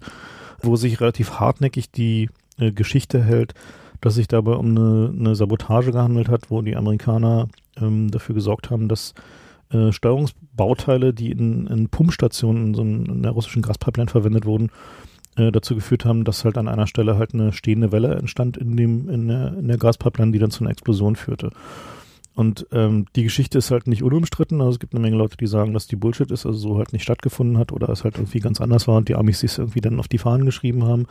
wo 0.62 0.76
sich 0.76 1.00
relativ 1.00 1.40
hartnäckig 1.40 1.90
die 1.90 2.30
äh, 2.58 2.72
Geschichte 2.72 3.22
hält, 3.22 3.54
dass 4.00 4.14
sich 4.14 4.28
dabei 4.28 4.52
um 4.52 4.70
eine, 4.70 5.12
eine 5.18 5.34
Sabotage 5.34 5.92
gehandelt 5.92 6.28
hat, 6.28 6.50
wo 6.50 6.62
die 6.62 6.76
Amerikaner 6.76 7.48
ähm, 7.80 8.10
dafür 8.10 8.34
gesorgt 8.34 8.70
haben, 8.70 8.88
dass 8.88 9.14
äh, 9.70 9.92
Steuerungsbauteile, 9.92 11.14
die 11.14 11.30
in, 11.30 11.66
in 11.66 11.88
Pumpstationen 11.88 12.68
in, 12.68 12.74
so 12.74 12.82
einem- 12.82 13.04
in 13.06 13.22
der 13.22 13.32
russischen 13.32 13.62
Gaspipeline 13.62 14.10
verwendet 14.10 14.44
wurden, 14.44 14.70
äh, 15.36 15.52
dazu 15.52 15.74
geführt 15.74 16.04
haben, 16.04 16.24
dass 16.24 16.44
halt 16.44 16.58
an 16.58 16.66
einer 16.68 16.86
Stelle 16.88 17.16
halt 17.16 17.34
eine 17.34 17.52
stehende 17.52 17.92
Welle 17.92 18.16
entstand 18.16 18.56
in 18.56 18.76
dem 18.76 19.08
in 19.08 19.28
der, 19.28 19.56
in 19.56 19.68
der 19.68 19.78
Gaspipeline, 19.78 20.32
die 20.32 20.38
dann 20.40 20.50
zu 20.50 20.64
einer 20.64 20.70
Explosion 20.72 21.14
führte. 21.14 21.50
Und 22.34 22.66
ähm, 22.72 23.06
die 23.16 23.24
Geschichte 23.24 23.58
ist 23.58 23.70
halt 23.70 23.86
nicht 23.86 24.02
unumstritten. 24.02 24.60
Also 24.60 24.72
es 24.72 24.78
gibt 24.78 24.94
eine 24.94 25.02
Menge 25.02 25.16
Leute, 25.16 25.36
die 25.36 25.46
sagen, 25.46 25.74
dass 25.74 25.88
die 25.88 25.96
Bullshit 25.96 26.30
ist, 26.30 26.46
also 26.46 26.58
so 26.58 26.78
halt 26.78 26.92
nicht 26.92 27.02
stattgefunden 27.02 27.58
hat 27.58 27.72
oder 27.72 27.88
es 27.88 28.04
halt 28.04 28.16
irgendwie 28.16 28.38
ganz 28.38 28.60
anders 28.60 28.86
war 28.88 28.96
und 28.96 29.08
die 29.08 29.16
Amis 29.16 29.40
sich 29.40 29.58
irgendwie 29.58 29.80
dann 29.80 29.98
auf 29.98 30.08
die 30.08 30.18
Fahnen 30.18 30.46
geschrieben 30.46 30.84
haben. 30.84 31.06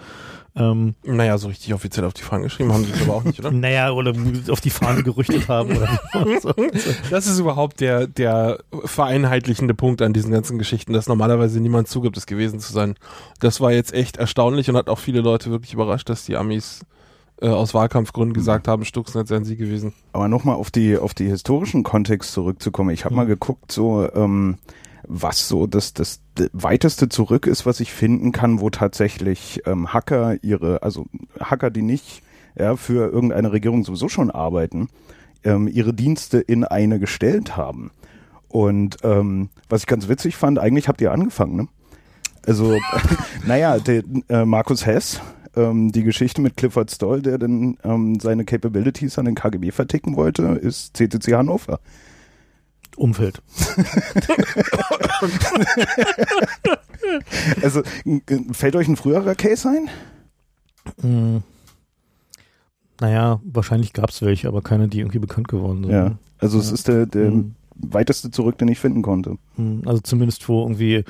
Ähm, 0.56 0.96
Naja, 1.04 1.38
so 1.38 1.50
richtig 1.50 1.74
offiziell 1.74 2.06
auf 2.06 2.14
die 2.14 2.24
Fahnen 2.24 2.44
geschrieben 2.44 2.74
haben 2.74 2.86
sie 2.86 2.92
es 2.92 3.02
aber 3.02 3.16
auch 3.16 3.24
nicht, 3.24 3.40
oder? 3.40 3.52
naja, 3.52 3.92
oder 3.92 4.14
auf 4.50 4.62
die 4.62 4.70
Fahnen 4.70 5.04
gerüchtet 5.04 5.48
haben 5.50 5.76
oder 5.76 6.00
so. 6.42 6.54
Das 7.12 7.28
ist 7.28 7.38
überhaupt 7.38 7.82
der, 7.82 8.08
der 8.08 8.60
vereinheitlichende 8.86 9.74
Punkt 9.74 10.02
an 10.02 10.14
diesen 10.14 10.32
ganzen 10.32 10.58
Geschichten, 10.58 10.94
dass 10.94 11.08
normalerweise 11.08 11.60
niemand 11.60 11.90
zugibt, 11.90 12.18
es 12.18 12.26
gewesen 12.26 12.60
zu 12.60 12.72
sein. 12.72 12.96
Das 13.40 13.62
war 13.62 13.72
jetzt 13.72 13.94
echt 13.94 14.18
erstaunlich 14.18 14.70
und 14.70 14.78
hat 14.78 14.90
auch 14.90 15.00
viele 15.00 15.22
Leute 15.22 15.52
wirklich 15.52 15.74
überrascht, 15.74 16.10
dass 16.10 16.26
die 16.26 16.38
Amis 16.38 16.86
äh, 17.42 17.48
aus 17.48 17.74
Wahlkampfgründen 17.74 18.34
gesagt 18.34 18.68
haben, 18.68 18.86
Stuxnet 18.86 19.28
seien 19.28 19.46
sie 19.46 19.56
gewesen. 19.56 19.94
Aber 20.14 20.28
nochmal 20.28 20.56
auf 20.56 20.72
die, 20.72 20.98
auf 20.98 21.14
die 21.14 21.28
historischen 21.28 21.84
Kontext 21.84 22.34
zurückzukommen. 22.34 22.90
Ich 22.92 23.06
habe 23.06 23.16
mal 23.16 23.26
geguckt, 23.26 23.72
so, 23.72 24.12
ähm, 24.14 24.58
was 25.08 25.48
so 25.48 25.66
das, 25.66 25.94
das 25.94 26.22
weiteste 26.54 27.10
zurück 27.10 27.48
ist, 27.48 27.66
was 27.66 27.80
ich 27.80 27.92
finden 27.92 28.32
kann, 28.32 28.60
wo 28.62 28.70
tatsächlich 28.70 29.62
ähm, 29.66 29.94
Hacker 29.94 30.44
ihre, 30.44 30.84
also 30.84 31.06
Hacker, 31.40 31.70
die 31.70 31.82
nicht 31.82 32.22
ja, 32.58 32.76
für 32.76 33.12
irgendeine 33.12 33.52
Regierung 33.52 33.84
sowieso 33.84 34.10
schon 34.10 34.30
arbeiten, 34.30 34.90
ähm, 35.44 35.68
ihre 35.68 35.94
Dienste 35.94 36.40
in 36.40 36.64
eine 36.64 37.00
gestellt 37.00 37.58
haben. 37.58 37.92
Und 38.50 38.98
ähm, 39.04 39.50
was 39.70 39.82
ich 39.82 39.88
ganz 39.88 40.08
witzig 40.10 40.36
fand, 40.36 40.60
eigentlich 40.60 40.88
habt 40.88 41.02
ihr 41.02 41.12
angefangen, 41.12 41.56
ne? 41.56 41.68
Also, 42.46 42.76
naja, 43.46 43.80
der, 43.80 44.04
äh, 44.30 44.46
Markus 44.46 44.86
Hess, 44.86 45.22
ähm, 45.56 45.92
die 45.92 46.04
Geschichte 46.04 46.42
mit 46.42 46.58
Clifford 46.58 46.92
Stoll, 46.92 47.22
der 47.22 47.38
dann 47.38 47.78
ähm, 47.84 48.20
seine 48.20 48.46
Capabilities 48.46 49.18
an 49.20 49.26
den 49.26 49.36
KGB 49.36 49.72
verticken 49.72 50.16
wollte, 50.16 50.44
ist 50.44 50.96
CCC 50.98 51.34
Hannover. 51.36 51.80
Umfeld. 52.98 53.42
Also, 57.62 57.82
fällt 58.52 58.76
euch 58.76 58.88
ein 58.88 58.96
früherer 58.96 59.36
Case 59.36 59.68
ein? 59.70 59.90
Hm. 61.02 61.44
Naja, 63.00 63.40
wahrscheinlich 63.44 63.94
gab 63.94 64.10
es 64.10 64.22
welche, 64.22 64.48
aber 64.48 64.62
keine, 64.62 64.88
die 64.88 65.00
irgendwie 65.00 65.20
bekannt 65.20 65.48
geworden 65.48 65.84
sind. 65.84 65.92
Ja. 65.92 66.18
Also, 66.40 66.60
es 66.60 66.68
Ja. 66.70 66.74
ist 66.74 66.88
der, 66.88 67.06
der 67.06 67.28
Hm. 67.28 67.56
weiteste 67.76 68.32
zurück, 68.32 68.58
den 68.58 68.68
ich 68.68 68.80
finden 68.80 69.02
konnte. 69.02 69.38
Hm, 69.56 69.84
Also 69.86 70.02
zumindest 70.02 70.48
wo 70.50 70.62
irgendwie 70.64 71.04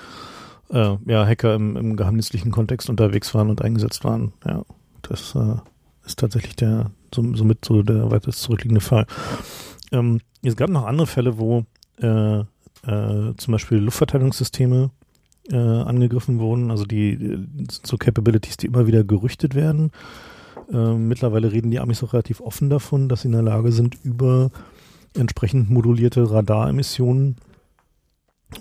äh, 0.69 0.97
ja, 1.05 1.25
Hacker 1.25 1.55
im, 1.55 1.75
im 1.75 1.95
geheimdienstlichen 1.95 2.51
Kontext 2.51 2.89
unterwegs 2.89 3.33
waren 3.33 3.49
und 3.49 3.61
eingesetzt 3.61 4.03
waren. 4.03 4.33
Ja, 4.45 4.63
das 5.01 5.35
äh, 5.35 5.55
ist 6.05 6.19
tatsächlich 6.19 6.55
der 6.55 6.91
so, 7.13 7.35
somit 7.35 7.65
so 7.65 7.81
der 7.81 8.11
weitest 8.11 8.41
zurückliegende 8.41 8.81
Fall. 8.81 9.05
Ähm, 9.91 10.21
es 10.43 10.55
gab 10.55 10.69
noch 10.69 10.85
andere 10.85 11.07
Fälle, 11.07 11.37
wo 11.37 11.65
äh, 12.01 12.39
äh, 12.39 12.45
zum 13.35 13.51
Beispiel 13.51 13.79
Luftverteidigungssysteme 13.79 14.91
äh, 15.51 15.57
angegriffen 15.57 16.39
wurden, 16.39 16.71
also 16.71 16.85
die 16.85 17.47
so 17.83 17.97
Capabilities, 17.97 18.57
die 18.57 18.67
immer 18.67 18.87
wieder 18.87 19.03
gerüchtet 19.03 19.55
werden. 19.55 19.91
Äh, 20.71 20.93
mittlerweile 20.93 21.51
reden 21.51 21.71
die 21.71 21.79
Amis 21.79 22.03
auch 22.03 22.13
relativ 22.13 22.41
offen 22.41 22.69
davon, 22.69 23.09
dass 23.09 23.21
sie 23.21 23.27
in 23.27 23.33
der 23.33 23.41
Lage 23.41 23.71
sind, 23.71 23.97
über 24.03 24.51
entsprechend 25.15 25.69
modulierte 25.69 26.29
Radaremissionen 26.29 27.37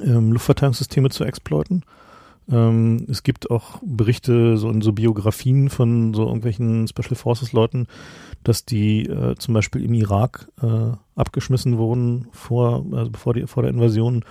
ähm, 0.02 0.33
Luftverteidigungssysteme 0.33 1.11
zu 1.11 1.25
exploiten. 1.25 1.85
Ähm, 2.50 3.07
es 3.09 3.23
gibt 3.23 3.50
auch 3.50 3.80
Berichte 3.83 4.57
so 4.57 4.71
in 4.71 4.80
so 4.80 4.92
Biografien 4.92 5.68
von 5.68 6.14
so 6.14 6.26
irgendwelchen 6.26 6.88
Special 6.88 7.14
Forces 7.14 7.52
Leuten, 7.52 7.87
dass 8.45 8.64
die 8.64 9.02
äh, 9.07 9.35
zum 9.37 9.54
Beispiel 9.54 9.85
im 9.85 9.95
Irak 9.95 10.49
äh, 10.62 10.92
abgeschmissen 11.14 11.78
wurden 11.78 12.28
vor, 12.33 12.87
also 12.92 13.11
bevor 13.11 13.35
die, 13.35 13.47
vor 13.47 13.62
der 13.62 13.73
Invasion, 13.73 14.25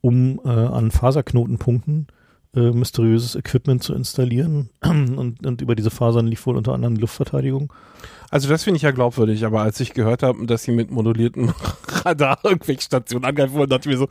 um 0.00 0.40
äh, 0.44 0.48
an 0.48 0.90
Faserknotenpunkten 0.90 2.06
äh, 2.08 2.19
mysteriöses 2.52 3.36
Equipment 3.36 3.82
zu 3.82 3.94
installieren. 3.94 4.70
Und, 4.82 5.46
und 5.46 5.60
über 5.62 5.74
diese 5.76 5.90
Fasern 5.90 6.26
lief 6.26 6.46
wohl 6.46 6.56
unter 6.56 6.72
anderem 6.74 6.96
Luftverteidigung. 6.96 7.72
Also 8.30 8.48
das 8.48 8.62
finde 8.64 8.76
ich 8.76 8.82
ja 8.82 8.90
glaubwürdig, 8.92 9.44
aber 9.44 9.62
als 9.62 9.78
ich 9.80 9.92
gehört 9.92 10.22
habe, 10.22 10.46
dass 10.46 10.62
sie 10.62 10.70
mit 10.72 10.90
modulierten 10.90 11.52
Radar 12.04 12.38
irgendwelche 12.44 12.82
Stationen 12.82 13.24
angreifen 13.24 13.54
wollen, 13.54 13.68
dachte 13.68 13.88
ich 13.90 13.96
mir 13.96 13.98
so, 13.98 14.08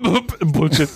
Bullshit. 0.46 0.88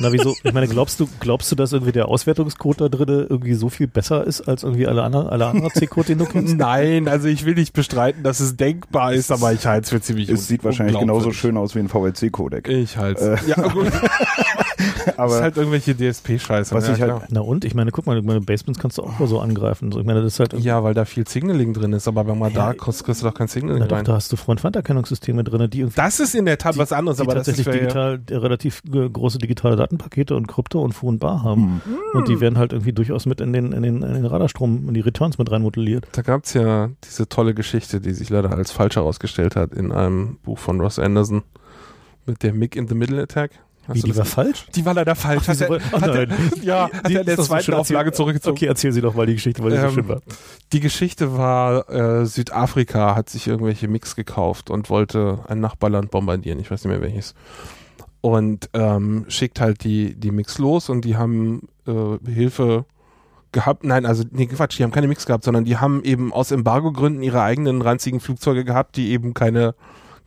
Na, 0.00 0.12
wieso? 0.12 0.34
Ich 0.42 0.52
meine, 0.52 0.68
glaubst 0.68 1.00
du, 1.00 1.08
glaubst 1.18 1.50
du, 1.50 1.56
dass 1.56 1.72
irgendwie 1.72 1.92
der 1.92 2.08
Auswertungscode 2.08 2.80
da 2.82 2.88
drin 2.88 3.26
irgendwie 3.28 3.54
so 3.54 3.68
viel 3.68 3.86
besser 3.86 4.24
ist 4.24 4.42
als 4.42 4.62
irgendwie 4.62 4.86
alle 4.86 5.02
anderen, 5.02 5.28
alle 5.28 5.46
anderen 5.46 5.70
C-Code, 5.70 6.08
den 6.08 6.18
du 6.18 6.26
kennst? 6.26 6.56
Nein, 6.58 7.08
also 7.08 7.26
ich 7.28 7.44
will 7.46 7.54
nicht 7.54 7.72
bestreiten, 7.72 8.22
dass 8.22 8.38
es 8.40 8.56
denkbar 8.56 9.14
ist, 9.14 9.32
aber 9.32 9.52
ich 9.52 9.66
halte 9.66 9.84
es 9.84 9.90
für 9.90 10.00
ziemlich 10.00 10.28
Es 10.28 10.46
sieht 10.46 10.62
wahrscheinlich 10.62 10.98
genauso 10.98 11.32
schön 11.32 11.56
aus 11.56 11.74
wie 11.74 11.78
ein 11.80 11.88
VLC-Codec. 11.88 12.68
Ich 12.68 12.96
halte 12.96 13.38
Äh, 13.44 13.48
Ja, 13.48 13.66
gut. 13.68 13.90
Das 15.08 15.18
Aber 15.18 15.34
ist 15.36 15.42
halt 15.42 15.56
irgendwelche 15.56 15.94
DSP-Scheiße. 15.94 16.74
Was 16.74 16.86
ja, 16.88 16.94
ich 16.94 17.00
halt-. 17.02 17.22
Na 17.30 17.40
und? 17.40 17.64
Ich 17.64 17.74
meine, 17.74 17.90
guck 17.90 18.06
mal, 18.06 18.20
meine 18.22 18.40
Basements 18.40 18.78
kannst 18.78 18.98
du 18.98 19.02
auch 19.02 19.18
nur 19.18 19.28
so 19.28 19.40
angreifen. 19.40 19.90
So, 19.92 20.00
ich 20.00 20.06
meine, 20.06 20.22
das 20.22 20.34
ist 20.34 20.40
halt, 20.40 20.52
ja, 20.54 20.82
weil 20.84 20.94
da 20.94 21.04
viel 21.04 21.26
Signaling 21.26 21.72
drin 21.74 21.92
ist, 21.92 22.06
aber 22.08 22.26
wenn 22.26 22.38
man 22.38 22.52
Ja, 22.52 22.68
da 22.68 22.74
kriegst, 22.74 23.04
kriegst 23.04 23.22
du 23.22 23.26
doch 23.26 23.34
kein 23.34 23.48
Signaling 23.48 23.80
na 23.80 23.86
doch, 23.86 23.96
rein. 23.96 24.04
da 24.04 24.14
hast 24.14 24.30
du 24.32 24.36
Front-Feinderkennungssysteme 24.36 25.44
drin, 25.44 25.68
die 25.70 25.80
irgendwie 25.80 25.96
Das 25.96 26.20
ist 26.20 26.34
in 26.34 26.44
der 26.46 26.58
Tat 26.58 26.74
die- 26.74 26.78
was 26.78 26.92
anderes, 26.92 27.20
aber 27.20 27.34
das 27.34 27.48
ist 27.48 27.56
tatsächlich 27.56 27.74
für, 27.74 27.80
digital, 27.80 28.20
äh, 28.30 28.36
relativ 28.36 28.82
äh, 28.92 29.08
große 29.08 29.38
digitale 29.38 29.76
Datenpakete 29.76 30.34
und 30.36 30.46
Krypto 30.48 30.80
und 30.82 30.92
Fu 30.92 31.08
und 31.08 31.18
Bar 31.18 31.42
haben. 31.42 31.80
hm. 31.84 31.94
Und 32.14 32.28
die 32.28 32.40
werden 32.40 32.58
halt 32.58 32.72
irgendwie 32.72 32.92
durchaus 32.92 33.26
mit 33.26 33.40
in 33.40 33.52
den, 33.52 33.72
in 33.72 33.82
den, 33.82 34.02
in 34.02 34.14
den 34.14 34.24
Radarstrom, 34.26 34.88
in 34.88 34.94
die 34.94 35.00
Returns 35.00 35.38
mit 35.38 35.50
rein 35.50 35.62
modelliert. 35.62 36.06
Da 36.12 36.22
gab 36.22 36.44
es 36.44 36.54
ja 36.54 36.90
diese 37.04 37.28
tolle 37.28 37.54
Geschichte, 37.54 38.00
die 38.00 38.12
sich 38.12 38.30
leider 38.30 38.50
als 38.52 38.70
falsch 38.72 38.96
herausgestellt 38.96 39.56
hat 39.56 39.72
in 39.74 39.92
einem 39.92 40.38
Buch 40.42 40.58
von 40.58 40.80
Ross 40.80 40.98
Anderson 40.98 41.42
mit 42.26 42.42
der 42.42 42.52
Mick 42.52 42.76
in 42.76 42.88
the 42.88 42.94
Middle 42.94 43.22
Attack. 43.22 43.52
Wie, 43.90 44.02
die 44.02 44.16
war 44.16 44.24
falsch? 44.24 44.66
Die 44.74 44.84
war 44.84 44.94
leider 44.94 45.14
falsch. 45.14 45.48
Hat 45.48 45.60
wieso- 45.60 45.74
er, 45.74 45.80
oh 45.92 46.00
hat 46.00 46.14
er, 46.14 46.28
ja, 46.62 46.90
hat 46.92 47.08
Die 47.08 47.14
er 47.14 47.20
in 47.20 47.26
der 47.26 47.36
so 47.36 47.44
zweiten 47.44 47.64
schön 47.64 47.74
Auflage 47.74 48.12
zurückgezogen. 48.12 48.56
Okay, 48.56 48.66
erzähl 48.66 48.92
sie 48.92 49.00
doch 49.00 49.14
mal 49.14 49.26
die 49.26 49.34
Geschichte, 49.34 49.62
weil 49.62 49.70
die 49.70 49.76
Ähm, 49.76 49.88
so 49.88 49.94
schön 49.94 50.08
war. 50.08 50.20
Die 50.72 50.80
Geschichte 50.80 51.36
war, 51.36 51.88
äh, 51.90 52.26
Südafrika 52.26 53.14
hat 53.16 53.30
sich 53.30 53.46
irgendwelche 53.46 53.88
Mix 53.88 54.14
gekauft 54.16 54.70
und 54.70 54.90
wollte 54.90 55.40
ein 55.48 55.60
Nachbarland 55.60 56.10
bombardieren. 56.10 56.60
Ich 56.60 56.70
weiß 56.70 56.84
nicht 56.84 56.92
mehr 56.92 57.00
welches. 57.02 57.34
Und 58.20 58.68
ähm, 58.74 59.24
schickt 59.28 59.60
halt 59.60 59.84
die, 59.84 60.14
die 60.14 60.32
Mix 60.32 60.58
los 60.58 60.88
und 60.88 61.04
die 61.04 61.16
haben 61.16 61.68
äh, 61.86 62.18
Hilfe 62.30 62.84
gehabt. 63.52 63.84
Nein, 63.84 64.04
also, 64.06 64.24
nee, 64.32 64.46
Quatsch, 64.46 64.78
die 64.78 64.82
haben 64.82 64.90
keine 64.90 65.06
Mix 65.08 65.24
gehabt, 65.24 65.44
sondern 65.44 65.64
die 65.64 65.76
haben 65.78 66.02
eben 66.02 66.32
aus 66.32 66.50
Embargo-Gründen 66.50 67.22
ihre 67.22 67.42
eigenen 67.42 67.80
ranzigen 67.80 68.20
Flugzeuge 68.20 68.64
gehabt, 68.64 68.96
die 68.96 69.10
eben 69.12 69.34
keine, 69.34 69.74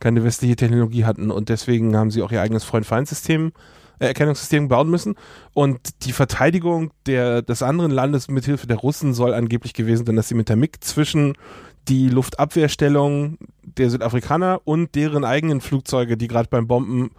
keine 0.02 0.24
westliche 0.24 0.56
Technologie 0.56 1.04
hatten. 1.04 1.30
Und 1.30 1.48
deswegen 1.48 1.96
haben 1.96 2.10
sie 2.10 2.22
auch 2.22 2.32
ihr 2.32 2.42
eigenes 2.42 2.64
Freund-Feind-System, 2.64 3.52
äh, 4.00 4.06
Erkennungssystem 4.08 4.68
bauen 4.68 4.90
müssen. 4.90 5.14
Und 5.54 6.04
die 6.04 6.12
Verteidigung 6.12 6.90
der, 7.06 7.40
des 7.40 7.62
anderen 7.62 7.92
Landes 7.92 8.28
mithilfe 8.28 8.66
der 8.66 8.78
Russen 8.78 9.14
soll 9.14 9.32
angeblich 9.32 9.74
gewesen 9.74 10.04
sein, 10.04 10.16
dass 10.16 10.28
sie 10.28 10.34
mit 10.34 10.48
der 10.48 10.56
MiG 10.56 10.78
zwischen 10.80 11.34
die 11.88 12.08
Luftabwehrstellung 12.08 13.38
der 13.62 13.90
Südafrikaner 13.90 14.60
und 14.64 14.94
deren 14.94 15.24
eigenen 15.24 15.60
Flugzeuge, 15.60 16.16
die 16.16 16.28
gerade 16.28 16.48
beim 16.48 16.66
Bomben 16.66 17.10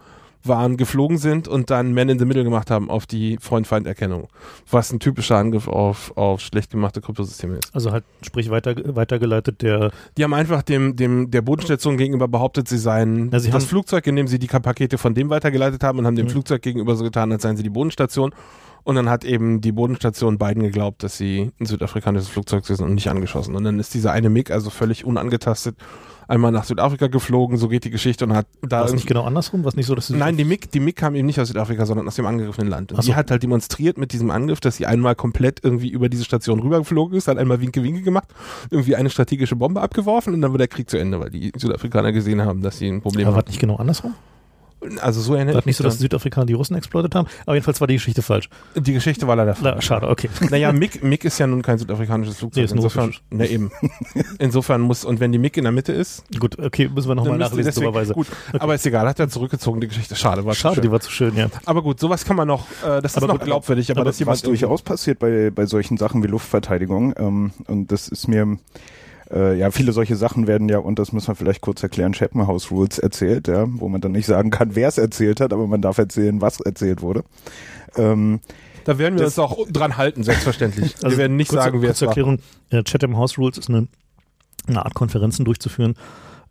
waren, 0.46 0.76
geflogen 0.76 1.18
sind 1.18 1.48
und 1.48 1.70
dann 1.70 1.94
Man 1.94 2.08
in 2.08 2.18
the 2.18 2.24
Middle 2.24 2.44
gemacht 2.44 2.70
haben 2.70 2.90
auf 2.90 3.06
die 3.06 3.38
Freund-Feind-Erkennung, 3.40 4.28
was 4.70 4.92
ein 4.92 5.00
typischer 5.00 5.36
Angriff 5.36 5.68
auf, 5.68 6.16
auf 6.16 6.40
schlecht 6.40 6.70
gemachte 6.70 7.00
Kryptosysteme 7.00 7.56
ist. 7.56 7.74
Also 7.74 7.92
halt, 7.92 8.04
sprich, 8.22 8.50
weiter, 8.50 8.74
weitergeleitet 8.94 9.62
der. 9.62 9.90
Die 10.16 10.24
haben 10.24 10.34
einfach 10.34 10.62
dem, 10.62 10.96
dem, 10.96 11.30
der 11.30 11.42
Bodenstation 11.42 11.96
gegenüber 11.96 12.28
behauptet, 12.28 12.68
sie 12.68 12.78
seien 12.78 13.30
Ja, 13.30 13.40
sie 13.40 13.50
das 13.50 13.64
Flugzeug, 13.64 14.06
in 14.06 14.16
dem 14.16 14.26
sie 14.26 14.38
die 14.38 14.46
Pakete 14.46 14.98
von 14.98 15.14
dem 15.14 15.30
weitergeleitet 15.30 15.82
haben 15.82 15.98
und 15.98 16.06
haben 16.06 16.16
dem 16.16 16.26
Mhm. 16.26 16.30
Flugzeug 16.30 16.62
gegenüber 16.62 16.96
so 16.96 17.04
getan, 17.04 17.32
als 17.32 17.42
seien 17.42 17.56
sie 17.56 17.62
die 17.62 17.70
Bodenstation. 17.70 18.34
Und 18.82 18.96
dann 18.96 19.08
hat 19.08 19.24
eben 19.24 19.62
die 19.62 19.72
Bodenstation 19.72 20.36
beiden 20.36 20.62
geglaubt, 20.62 21.02
dass 21.02 21.16
sie 21.16 21.50
ein 21.58 21.64
südafrikanisches 21.64 22.28
Flugzeug 22.28 22.66
sind 22.66 22.80
und 22.80 22.94
nicht 22.94 23.08
angeschossen. 23.08 23.54
Und 23.54 23.64
dann 23.64 23.80
ist 23.80 23.94
dieser 23.94 24.12
eine 24.12 24.28
MiG 24.28 24.50
also 24.50 24.68
völlig 24.68 25.06
unangetastet 25.06 25.76
einmal 26.28 26.52
nach 26.52 26.64
Südafrika 26.64 27.06
geflogen, 27.06 27.56
so 27.56 27.68
geht 27.68 27.84
die 27.84 27.90
Geschichte 27.90 28.24
und 28.24 28.34
hat 28.34 28.46
da 28.62 28.80
War 28.80 28.86
es 28.86 28.92
nicht 28.92 29.06
genau 29.06 29.24
andersrum? 29.24 29.64
Was 29.64 29.76
nicht 29.76 29.86
so, 29.86 29.94
dass 29.94 30.10
Nein, 30.10 30.36
die 30.36 30.44
MiG, 30.44 30.70
die 30.70 30.80
MiG 30.80 30.96
kam 30.96 31.14
eben 31.14 31.26
nicht 31.26 31.40
aus 31.40 31.48
Südafrika, 31.48 31.86
sondern 31.86 32.06
aus 32.08 32.16
dem 32.16 32.26
angegriffenen 32.26 32.68
Land. 32.68 32.92
Und 32.92 33.02
so. 33.02 33.10
die 33.10 33.14
hat 33.14 33.30
halt 33.30 33.42
demonstriert 33.42 33.98
mit 33.98 34.12
diesem 34.12 34.30
Angriff, 34.30 34.60
dass 34.60 34.76
sie 34.76 34.86
einmal 34.86 35.14
komplett 35.14 35.60
irgendwie 35.62 35.88
über 35.88 36.08
diese 36.08 36.24
Station 36.24 36.60
rübergeflogen 36.60 37.16
ist, 37.16 37.28
hat 37.28 37.38
einmal 37.38 37.60
Winke-Winke 37.60 38.02
gemacht, 38.02 38.28
irgendwie 38.70 38.96
eine 38.96 39.10
strategische 39.10 39.56
Bombe 39.56 39.80
abgeworfen 39.80 40.34
und 40.34 40.42
dann 40.42 40.50
war 40.52 40.58
der 40.58 40.68
Krieg 40.68 40.88
zu 40.90 40.98
Ende, 40.98 41.20
weil 41.20 41.30
die 41.30 41.52
Südafrikaner 41.56 42.12
gesehen 42.12 42.42
haben, 42.42 42.62
dass 42.62 42.78
sie 42.78 42.88
ein 42.88 43.02
Problem 43.02 43.26
Aber 43.26 43.36
war 43.36 43.42
haben. 43.42 43.48
nicht 43.48 43.60
genau 43.60 43.76
andersrum? 43.76 44.14
Also 45.00 45.20
so 45.20 45.34
erinnere 45.34 45.54
War 45.54 45.58
ich 45.60 45.64
das 45.64 45.66
nicht 45.66 45.76
so, 45.76 45.84
dass 45.84 45.96
die 45.96 46.02
Südafrikaner 46.02 46.46
die 46.46 46.52
Russen 46.52 46.76
exploitet 46.76 47.14
haben? 47.14 47.28
Aber 47.46 47.54
jedenfalls 47.54 47.80
war 47.80 47.86
die 47.86 47.94
Geschichte 47.94 48.22
falsch. 48.22 48.48
Die 48.74 48.92
Geschichte 48.92 49.26
war 49.26 49.36
leider 49.36 49.56
Na, 49.60 49.72
falsch. 49.72 49.84
schade, 49.86 50.08
okay. 50.08 50.28
Naja, 50.50 50.72
MiG, 50.72 51.02
MiG 51.02 51.24
ist 51.24 51.38
ja 51.38 51.46
nun 51.46 51.62
kein 51.62 51.78
südafrikanisches 51.78 52.38
Flugzeug. 52.38 52.62
Nee, 52.62 52.64
ist 52.64 52.72
Insofern, 52.72 53.12
na 53.30 53.44
eben. 53.46 53.70
Insofern 54.38 54.80
muss, 54.80 55.04
und 55.04 55.20
wenn 55.20 55.32
die 55.32 55.38
MiG 55.38 55.56
in 55.56 55.64
der 55.64 55.72
Mitte 55.72 55.92
ist, 55.92 56.24
Gut, 56.38 56.58
okay, 56.58 56.88
müssen 56.94 57.08
wir 57.08 57.14
nochmal 57.14 57.38
nachlesen, 57.38 57.64
deswegen, 57.64 57.86
dummerweise. 57.86 58.14
gut. 58.14 58.26
Aber 58.58 58.74
ist 58.74 58.86
egal, 58.86 59.06
hat 59.08 59.18
er 59.20 59.28
zurückgezogen, 59.28 59.80
die 59.80 59.88
Geschichte. 59.88 60.14
Schade, 60.16 60.44
war 60.44 60.54
zu 60.54 60.60
Schade, 60.60 60.74
schön. 60.76 60.82
die 60.82 60.90
war 60.90 61.00
zu 61.00 61.10
schön, 61.10 61.36
ja. 61.36 61.48
Aber 61.64 61.82
gut, 61.82 62.00
sowas 62.00 62.24
kann 62.24 62.36
man 62.36 62.48
noch, 62.48 62.66
äh, 62.84 63.00
das 63.02 63.12
ist 63.12 63.16
Aber 63.18 63.26
noch 63.28 63.34
gut, 63.38 63.44
glaubwürdig, 63.44 63.90
aber, 63.90 64.02
aber 64.02 64.10
jemand 64.10 64.34
Was 64.36 64.42
durchaus 64.42 64.82
passiert 64.82 65.18
bei, 65.18 65.50
bei 65.50 65.66
solchen 65.66 65.96
Sachen 65.96 66.22
wie 66.22 66.26
Luftverteidigung, 66.26 67.14
ähm, 67.16 67.52
und 67.66 67.90
das 67.92 68.08
ist 68.08 68.28
mir, 68.28 68.58
äh, 69.34 69.58
ja, 69.58 69.70
viele 69.70 69.92
solche 69.92 70.16
Sachen 70.16 70.46
werden 70.46 70.68
ja, 70.68 70.78
und 70.78 70.98
das 70.98 71.12
müssen 71.12 71.28
wir 71.28 71.34
vielleicht 71.34 71.60
kurz 71.60 71.82
erklären, 71.82 72.12
Chatham 72.12 72.46
House 72.46 72.70
Rules 72.70 72.98
erzählt, 72.98 73.48
ja, 73.48 73.66
wo 73.68 73.88
man 73.88 74.00
dann 74.00 74.12
nicht 74.12 74.26
sagen 74.26 74.50
kann, 74.50 74.74
wer 74.76 74.88
es 74.88 74.96
erzählt 74.98 75.40
hat, 75.40 75.52
aber 75.52 75.66
man 75.66 75.82
darf 75.82 75.98
erzählen, 75.98 76.40
was 76.40 76.60
erzählt 76.60 77.02
wurde. 77.02 77.24
Ähm, 77.96 78.40
Da 78.84 78.98
werden 78.98 79.14
wir 79.18 79.24
Das- 79.24 79.38
uns 79.38 79.50
auch 79.50 79.66
dran 79.70 79.96
halten, 79.96 80.22
selbstverständlich. 80.22 80.94
wir 81.02 81.16
werden 81.16 81.36
nicht 81.36 81.50
sagen, 81.50 81.82
wer 81.82 81.90
es 81.90 82.00
war. 82.02 82.08
Erklärung, 82.08 82.38
äh, 82.70 82.82
Chatham 82.84 83.16
House 83.16 83.38
Rules 83.38 83.58
ist 83.58 83.68
eine, 83.68 83.88
eine 84.66 84.84
Art 84.84 84.94
Konferenzen 84.94 85.44
durchzuführen, 85.44 85.94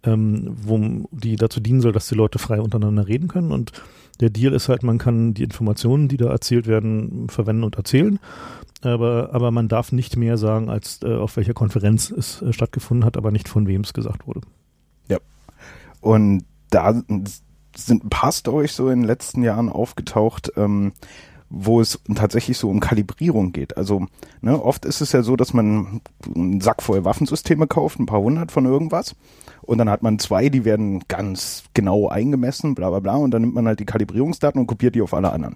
ähm, 0.04 0.56
wo 0.64 1.08
die 1.12 1.36
dazu 1.38 1.60
dienen 1.62 1.80
soll, 1.82 1.92
dass 1.94 2.08
die 2.08 2.16
Leute 2.16 2.40
frei 2.40 2.60
untereinander 2.60 3.08
reden 3.08 3.28
können 3.28 3.52
und 3.52 3.72
der 4.20 4.30
Deal 4.30 4.54
ist 4.54 4.70
halt, 4.70 4.84
man 4.84 4.98
kann 4.98 5.34
die 5.34 5.44
Informationen, 5.44 6.08
die 6.08 6.18
da 6.18 6.30
erzählt 6.30 6.68
werden, 6.68 7.30
verwenden 7.30 7.64
und 7.64 7.76
erzählen, 7.76 8.20
aber, 8.82 9.30
aber 9.34 9.52
man 9.52 9.68
darf 9.68 9.92
nicht 9.92 10.18
mehr 10.18 10.38
sagen, 10.38 10.70
als 10.70 11.00
äh, 11.04 11.16
auf 11.16 11.36
welcher 11.38 11.54
Konferenz 11.54 12.12
es 12.12 12.42
äh, 12.42 12.54
stattgefunden 12.54 13.06
hat, 13.06 13.18
aber 13.18 13.32
nicht 13.32 13.48
von 13.48 13.68
wem 13.68 13.82
es 13.82 13.94
gesagt 13.94 14.28
wurde. 14.28 14.42
Und 16.04 16.44
da 16.70 17.02
sind 17.76 18.04
ein 18.04 18.10
paar 18.10 18.32
Storys 18.32 18.76
so 18.76 18.90
in 18.90 19.00
den 19.00 19.08
letzten 19.08 19.42
Jahren 19.42 19.70
aufgetaucht, 19.70 20.52
ähm, 20.58 20.92
wo 21.50 21.80
es 21.80 22.00
tatsächlich 22.14 22.58
so 22.58 22.70
um 22.70 22.80
Kalibrierung 22.80 23.52
geht. 23.52 23.78
Also 23.78 24.08
ne, 24.42 24.62
oft 24.62 24.86
ist 24.86 25.02
es 25.02 25.12
ja 25.12 25.24
so, 25.24 25.36
dass 25.36 25.54
man 25.54 26.02
einen 26.36 26.62
Sack 26.62 26.82
voll 26.82 27.06
Waffensysteme 27.06 27.68
kauft, 27.68 28.00
ein 28.00 28.06
paar 28.06 28.22
hundert 28.22 28.52
von 28.52 28.66
irgendwas. 28.66 29.16
Und 29.64 29.78
dann 29.78 29.90
hat 29.90 30.04
man 30.04 30.20
zwei, 30.20 30.50
die 30.50 30.66
werden 30.66 31.04
ganz 31.08 31.64
genau 31.74 32.10
eingemessen, 32.10 32.76
bla 32.76 32.90
bla 32.90 33.00
bla. 33.00 33.16
Und 33.16 33.32
dann 33.32 33.42
nimmt 33.42 33.56
man 33.56 33.68
halt 33.68 33.80
die 33.80 33.86
Kalibrierungsdaten 33.86 34.60
und 34.60 34.68
kopiert 34.68 34.96
die 34.96 35.02
auf 35.02 35.14
alle 35.14 35.32
anderen. 35.32 35.56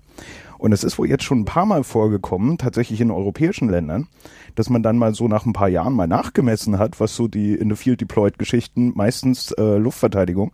Und 0.57 0.71
es 0.71 0.83
ist 0.83 0.97
wohl 0.97 1.07
jetzt 1.07 1.23
schon 1.23 1.41
ein 1.41 1.45
paar 1.45 1.65
Mal 1.65 1.83
vorgekommen, 1.83 2.57
tatsächlich 2.57 3.01
in 3.01 3.11
europäischen 3.11 3.69
Ländern, 3.69 4.07
dass 4.55 4.69
man 4.69 4.81
dann 4.81 4.97
mal 4.97 5.13
so 5.13 5.27
nach 5.27 5.45
ein 5.45 5.53
paar 5.53 5.69
Jahren 5.69 5.93
mal 5.93 6.07
nachgemessen 6.07 6.79
hat, 6.79 6.99
was 6.99 7.15
so 7.15 7.27
die 7.27 7.53
in 7.53 7.69
the 7.69 7.75
field 7.75 8.01
deployed 8.01 8.39
Geschichten, 8.39 8.93
meistens 8.95 9.51
äh, 9.51 9.77
Luftverteidigung, 9.77 10.53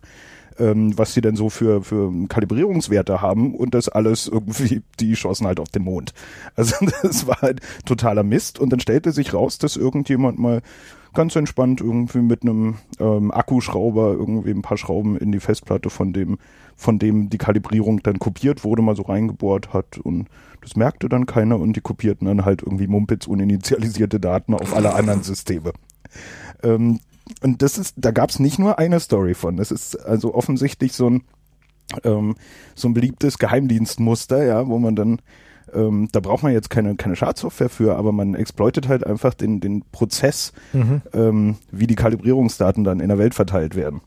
ähm, 0.60 0.98
was 0.98 1.14
sie 1.14 1.22
denn 1.22 1.36
so 1.36 1.50
für, 1.50 1.84
für 1.84 2.12
Kalibrierungswerte 2.28 3.22
haben 3.22 3.56
und 3.56 3.74
das 3.74 3.88
alles 3.88 4.28
irgendwie, 4.28 4.82
die 5.00 5.16
schossen 5.16 5.48
halt 5.48 5.60
auf 5.60 5.70
den 5.70 5.84
Mond. 5.84 6.14
Also 6.56 6.76
das 7.02 7.28
war 7.28 7.42
halt 7.42 7.62
totaler 7.86 8.24
Mist 8.24 8.60
und 8.60 8.72
dann 8.72 8.80
stellte 8.80 9.12
sich 9.12 9.34
raus, 9.34 9.58
dass 9.58 9.78
irgendjemand 9.78 10.38
mal 10.38 10.62
ganz 11.14 11.36
entspannt 11.36 11.82
irgendwie 11.82 12.22
mit 12.22 12.44
einem 12.44 12.76
ähm, 13.00 13.32
Akkuschrauber 13.32 14.14
irgendwie 14.14 14.52
ein 14.52 14.62
paar 14.62 14.78
Schrauben 14.78 15.18
in 15.18 15.32
die 15.32 15.40
Festplatte 15.40 15.90
von 15.90 16.14
dem, 16.14 16.38
von 16.76 17.00
dem 17.00 17.30
die 17.30 17.38
Kalibrierung 17.38 18.02
dann 18.04 18.20
kopiert 18.20 18.64
wurde, 18.64 18.82
mal 18.82 18.96
so 18.96 19.04
reingebohrt 19.04 19.74
hat 19.74 19.98
und 19.98 20.28
das 20.62 20.76
merkte 20.76 21.10
dann 21.10 21.26
keiner 21.26 21.60
und 21.60 21.76
die 21.76 21.82
kopierten 21.82 22.28
dann 22.28 22.46
halt 22.46 22.62
irgendwie 22.62 22.88
Mumpitz 22.88 23.28
uninitialisierte 23.28 24.20
Daten 24.20 24.54
auf 24.54 24.76
alle 24.76 24.94
anderen 24.94 25.24
Systeme. 25.24 25.74
Ähm, 26.64 27.00
und 27.42 27.62
das 27.62 27.78
ist, 27.78 27.96
da 27.98 28.12
gab 28.12 28.30
es 28.30 28.40
nicht 28.40 28.60
nur 28.60 28.80
eine 28.80 29.00
Story 29.00 29.34
von. 29.34 29.58
Das 29.58 29.72
ist 29.72 29.96
also 29.96 30.34
offensichtlich 30.34 30.94
so 30.94 31.10
ein 31.10 31.24
ähm, 32.04 32.36
so 32.76 32.88
ein 32.88 32.94
beliebtes 32.94 33.38
Geheimdienstmuster, 33.38 34.44
ja, 34.44 34.68
wo 34.68 34.80
man 34.80 34.96
dann 34.96 35.22
ähm, 35.76 36.10
da 36.12 36.20
braucht 36.20 36.44
man 36.44 36.54
jetzt 36.54 36.70
keine, 36.70 36.96
keine 36.96 37.16
Schadsoftware 37.16 37.70
für, 37.70 37.96
aber 37.96 38.12
man 38.12 38.36
exploitet 38.36 38.88
halt 38.88 39.06
einfach 39.06 39.34
den, 39.34 39.60
den 39.60 39.84
Prozess, 39.92 40.54
ähm, 41.14 41.58
wie 41.72 41.88
die 41.88 41.96
Kalibrierungsdaten 41.96 42.84
dann 42.84 43.00
in 43.00 43.10
der 43.10 43.18
Welt 43.18 43.34
verteilt 43.34 43.76
werden. 43.76 44.02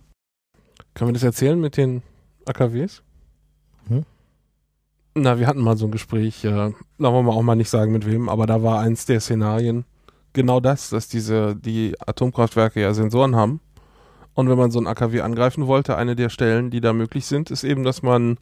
Können 0.95 1.11
wir 1.11 1.15
das 1.15 1.23
erzählen 1.23 1.61
mit 1.61 1.77
den 1.77 2.03
AKWs? 2.47 3.03
Hm? 3.89 4.05
Na, 5.15 5.39
wir 5.39 5.47
hatten 5.47 5.61
mal 5.61 5.77
so 5.77 5.87
ein 5.87 5.93
Gespräch, 5.93 6.45
äh, 6.45 6.51
da 6.51 6.73
wollen 6.99 7.27
wir 7.27 7.33
auch 7.33 7.43
mal 7.43 7.57
nicht 7.57 7.71
sagen 7.71 7.93
mit 7.93 8.07
wem, 8.07 8.29
aber 8.29 8.47
da 8.47 8.63
war 8.63 8.81
eins 8.81 9.07
der 9.07 9.21
Szenarien 9.21 9.85
genau 10.33 10.61
das, 10.61 10.91
dass 10.91 11.09
diese, 11.09 11.57
die 11.57 11.95
Atomkraftwerke 12.07 12.81
ja 12.81 12.95
Sensoren 12.95 13.35
haben. 13.35 13.61
Und 14.35 14.51
wenn 14.51 14.59
man 14.59 14.71
so 14.71 14.79
ein 14.79 14.87
AKW 14.87 15.23
angreifen 15.23 15.67
wollte, 15.67 15.97
eine 15.97 16.15
der 16.15 16.29
Stellen, 16.29 16.71
die 16.71 16.83
da 16.83 16.93
möglich 16.93 17.25
sind, 17.25 17.51
ist 17.51 17.65
eben, 17.65 17.85
dass 17.85 18.03
man 18.03 18.37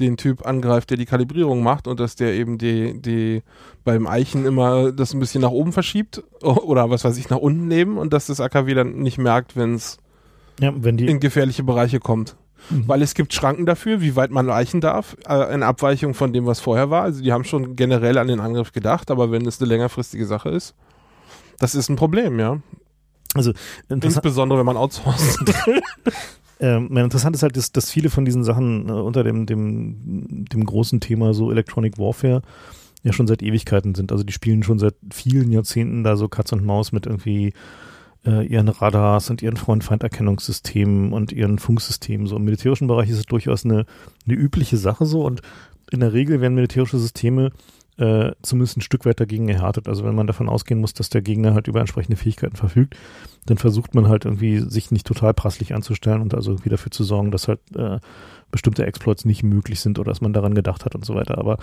den 0.00 0.16
Typ 0.16 0.46
angreift, 0.46 0.90
der 0.90 0.96
die 0.96 1.06
Kalibrierung 1.06 1.62
macht 1.62 1.86
und 1.86 2.00
dass 2.00 2.16
der 2.16 2.32
eben 2.34 2.58
die, 2.58 3.00
die 3.00 3.42
beim 3.84 4.06
Eichen 4.06 4.46
immer 4.46 4.92
das 4.92 5.12
ein 5.12 5.20
bisschen 5.20 5.42
nach 5.42 5.50
oben 5.50 5.72
verschiebt 5.72 6.22
oder 6.40 6.90
was 6.90 7.04
weiß 7.04 7.16
ich, 7.18 7.30
nach 7.30 7.38
unten 7.38 7.68
neben 7.68 7.98
und 7.98 8.12
dass 8.12 8.26
das 8.26 8.40
AKW 8.40 8.74
dann 8.74 8.98
nicht 8.98 9.18
merkt, 9.18 9.56
wenn 9.56 9.74
es 9.74 9.98
Ja, 10.60 10.72
wenn 10.74 10.96
die, 10.96 11.06
in 11.06 11.20
gefährliche 11.20 11.62
Bereiche 11.62 12.00
kommt. 12.00 12.36
Mhm. 12.70 12.88
Weil 12.88 13.02
es 13.02 13.14
gibt 13.14 13.34
Schranken 13.34 13.66
dafür, 13.66 14.00
wie 14.00 14.16
weit 14.16 14.30
man 14.30 14.48
eichen 14.50 14.80
darf, 14.80 15.16
äh, 15.28 15.54
in 15.54 15.62
Abweichung 15.62 16.14
von 16.14 16.32
dem, 16.32 16.46
was 16.46 16.60
vorher 16.60 16.90
war. 16.90 17.02
Also 17.02 17.22
die 17.22 17.32
haben 17.32 17.44
schon 17.44 17.76
generell 17.76 18.18
an 18.18 18.28
den 18.28 18.40
Angriff 18.40 18.72
gedacht, 18.72 19.10
aber 19.10 19.30
wenn 19.30 19.46
es 19.46 19.60
eine 19.60 19.68
längerfristige 19.68 20.26
Sache 20.26 20.50
ist, 20.50 20.74
das 21.58 21.74
ist 21.74 21.88
ein 21.88 21.96
Problem, 21.96 22.38
ja. 22.40 22.60
also 23.34 23.52
Insbesondere, 23.88 24.58
wenn 24.58 24.66
man 24.66 24.76
outsourced. 24.76 25.38
ähm, 26.60 26.96
interessant 26.96 27.36
ist 27.36 27.42
halt, 27.42 27.56
dass, 27.56 27.72
dass 27.72 27.90
viele 27.90 28.10
von 28.10 28.24
diesen 28.24 28.44
Sachen 28.44 28.88
äh, 28.88 28.92
unter 28.92 29.24
dem, 29.24 29.46
dem, 29.46 30.44
dem 30.46 30.64
großen 30.64 31.00
Thema 31.00 31.34
so 31.34 31.50
Electronic 31.50 31.98
Warfare 31.98 32.42
ja 33.02 33.12
schon 33.12 33.26
seit 33.26 33.42
Ewigkeiten 33.42 33.94
sind. 33.94 34.12
Also 34.12 34.24
die 34.24 34.32
spielen 34.32 34.62
schon 34.62 34.78
seit 34.78 34.94
vielen 35.12 35.50
Jahrzehnten 35.50 36.04
da 36.04 36.16
so 36.16 36.28
Katz 36.28 36.52
und 36.52 36.64
Maus 36.64 36.92
mit 36.92 37.06
irgendwie 37.06 37.52
äh, 38.24 38.46
ihren 38.46 38.68
Radars 38.68 39.30
und 39.30 39.42
ihren 39.42 39.56
Freund-Feind-Erkennungssystemen 39.56 41.12
und 41.12 41.32
ihren 41.32 41.58
Funksystemen. 41.58 42.26
So 42.26 42.36
im 42.36 42.44
militärischen 42.44 42.86
Bereich 42.86 43.10
ist 43.10 43.18
es 43.18 43.26
durchaus 43.26 43.64
eine, 43.64 43.86
eine 44.26 44.36
übliche 44.36 44.76
Sache 44.76 45.06
so 45.06 45.24
und 45.24 45.42
in 45.90 46.00
der 46.00 46.12
Regel 46.12 46.40
werden 46.40 46.54
militärische 46.54 46.98
Systeme 46.98 47.50
äh, 48.02 48.32
zumindest 48.42 48.76
ein 48.76 48.80
Stück 48.80 49.06
weit 49.06 49.20
dagegen 49.20 49.48
erhärtet. 49.48 49.86
Also 49.86 50.04
wenn 50.04 50.16
man 50.16 50.26
davon 50.26 50.48
ausgehen 50.48 50.80
muss, 50.80 50.92
dass 50.92 51.08
der 51.08 51.22
Gegner 51.22 51.54
halt 51.54 51.68
über 51.68 51.78
entsprechende 51.78 52.16
Fähigkeiten 52.16 52.56
verfügt, 52.56 52.96
dann 53.46 53.58
versucht 53.58 53.94
man 53.94 54.08
halt 54.08 54.24
irgendwie 54.24 54.58
sich 54.58 54.90
nicht 54.90 55.06
total 55.06 55.34
prasslich 55.34 55.72
anzustellen 55.72 56.20
und 56.20 56.34
also 56.34 56.50
irgendwie 56.50 56.70
dafür 56.70 56.90
zu 56.90 57.04
sorgen, 57.04 57.30
dass 57.30 57.46
halt 57.46 57.60
äh, 57.76 58.00
bestimmte 58.50 58.84
Exploits 58.86 59.24
nicht 59.24 59.44
möglich 59.44 59.78
sind 59.78 60.00
oder 60.00 60.10
dass 60.10 60.20
man 60.20 60.32
daran 60.32 60.54
gedacht 60.54 60.84
hat 60.84 60.96
und 60.96 61.04
so 61.04 61.14
weiter. 61.14 61.38
Aber 61.38 61.58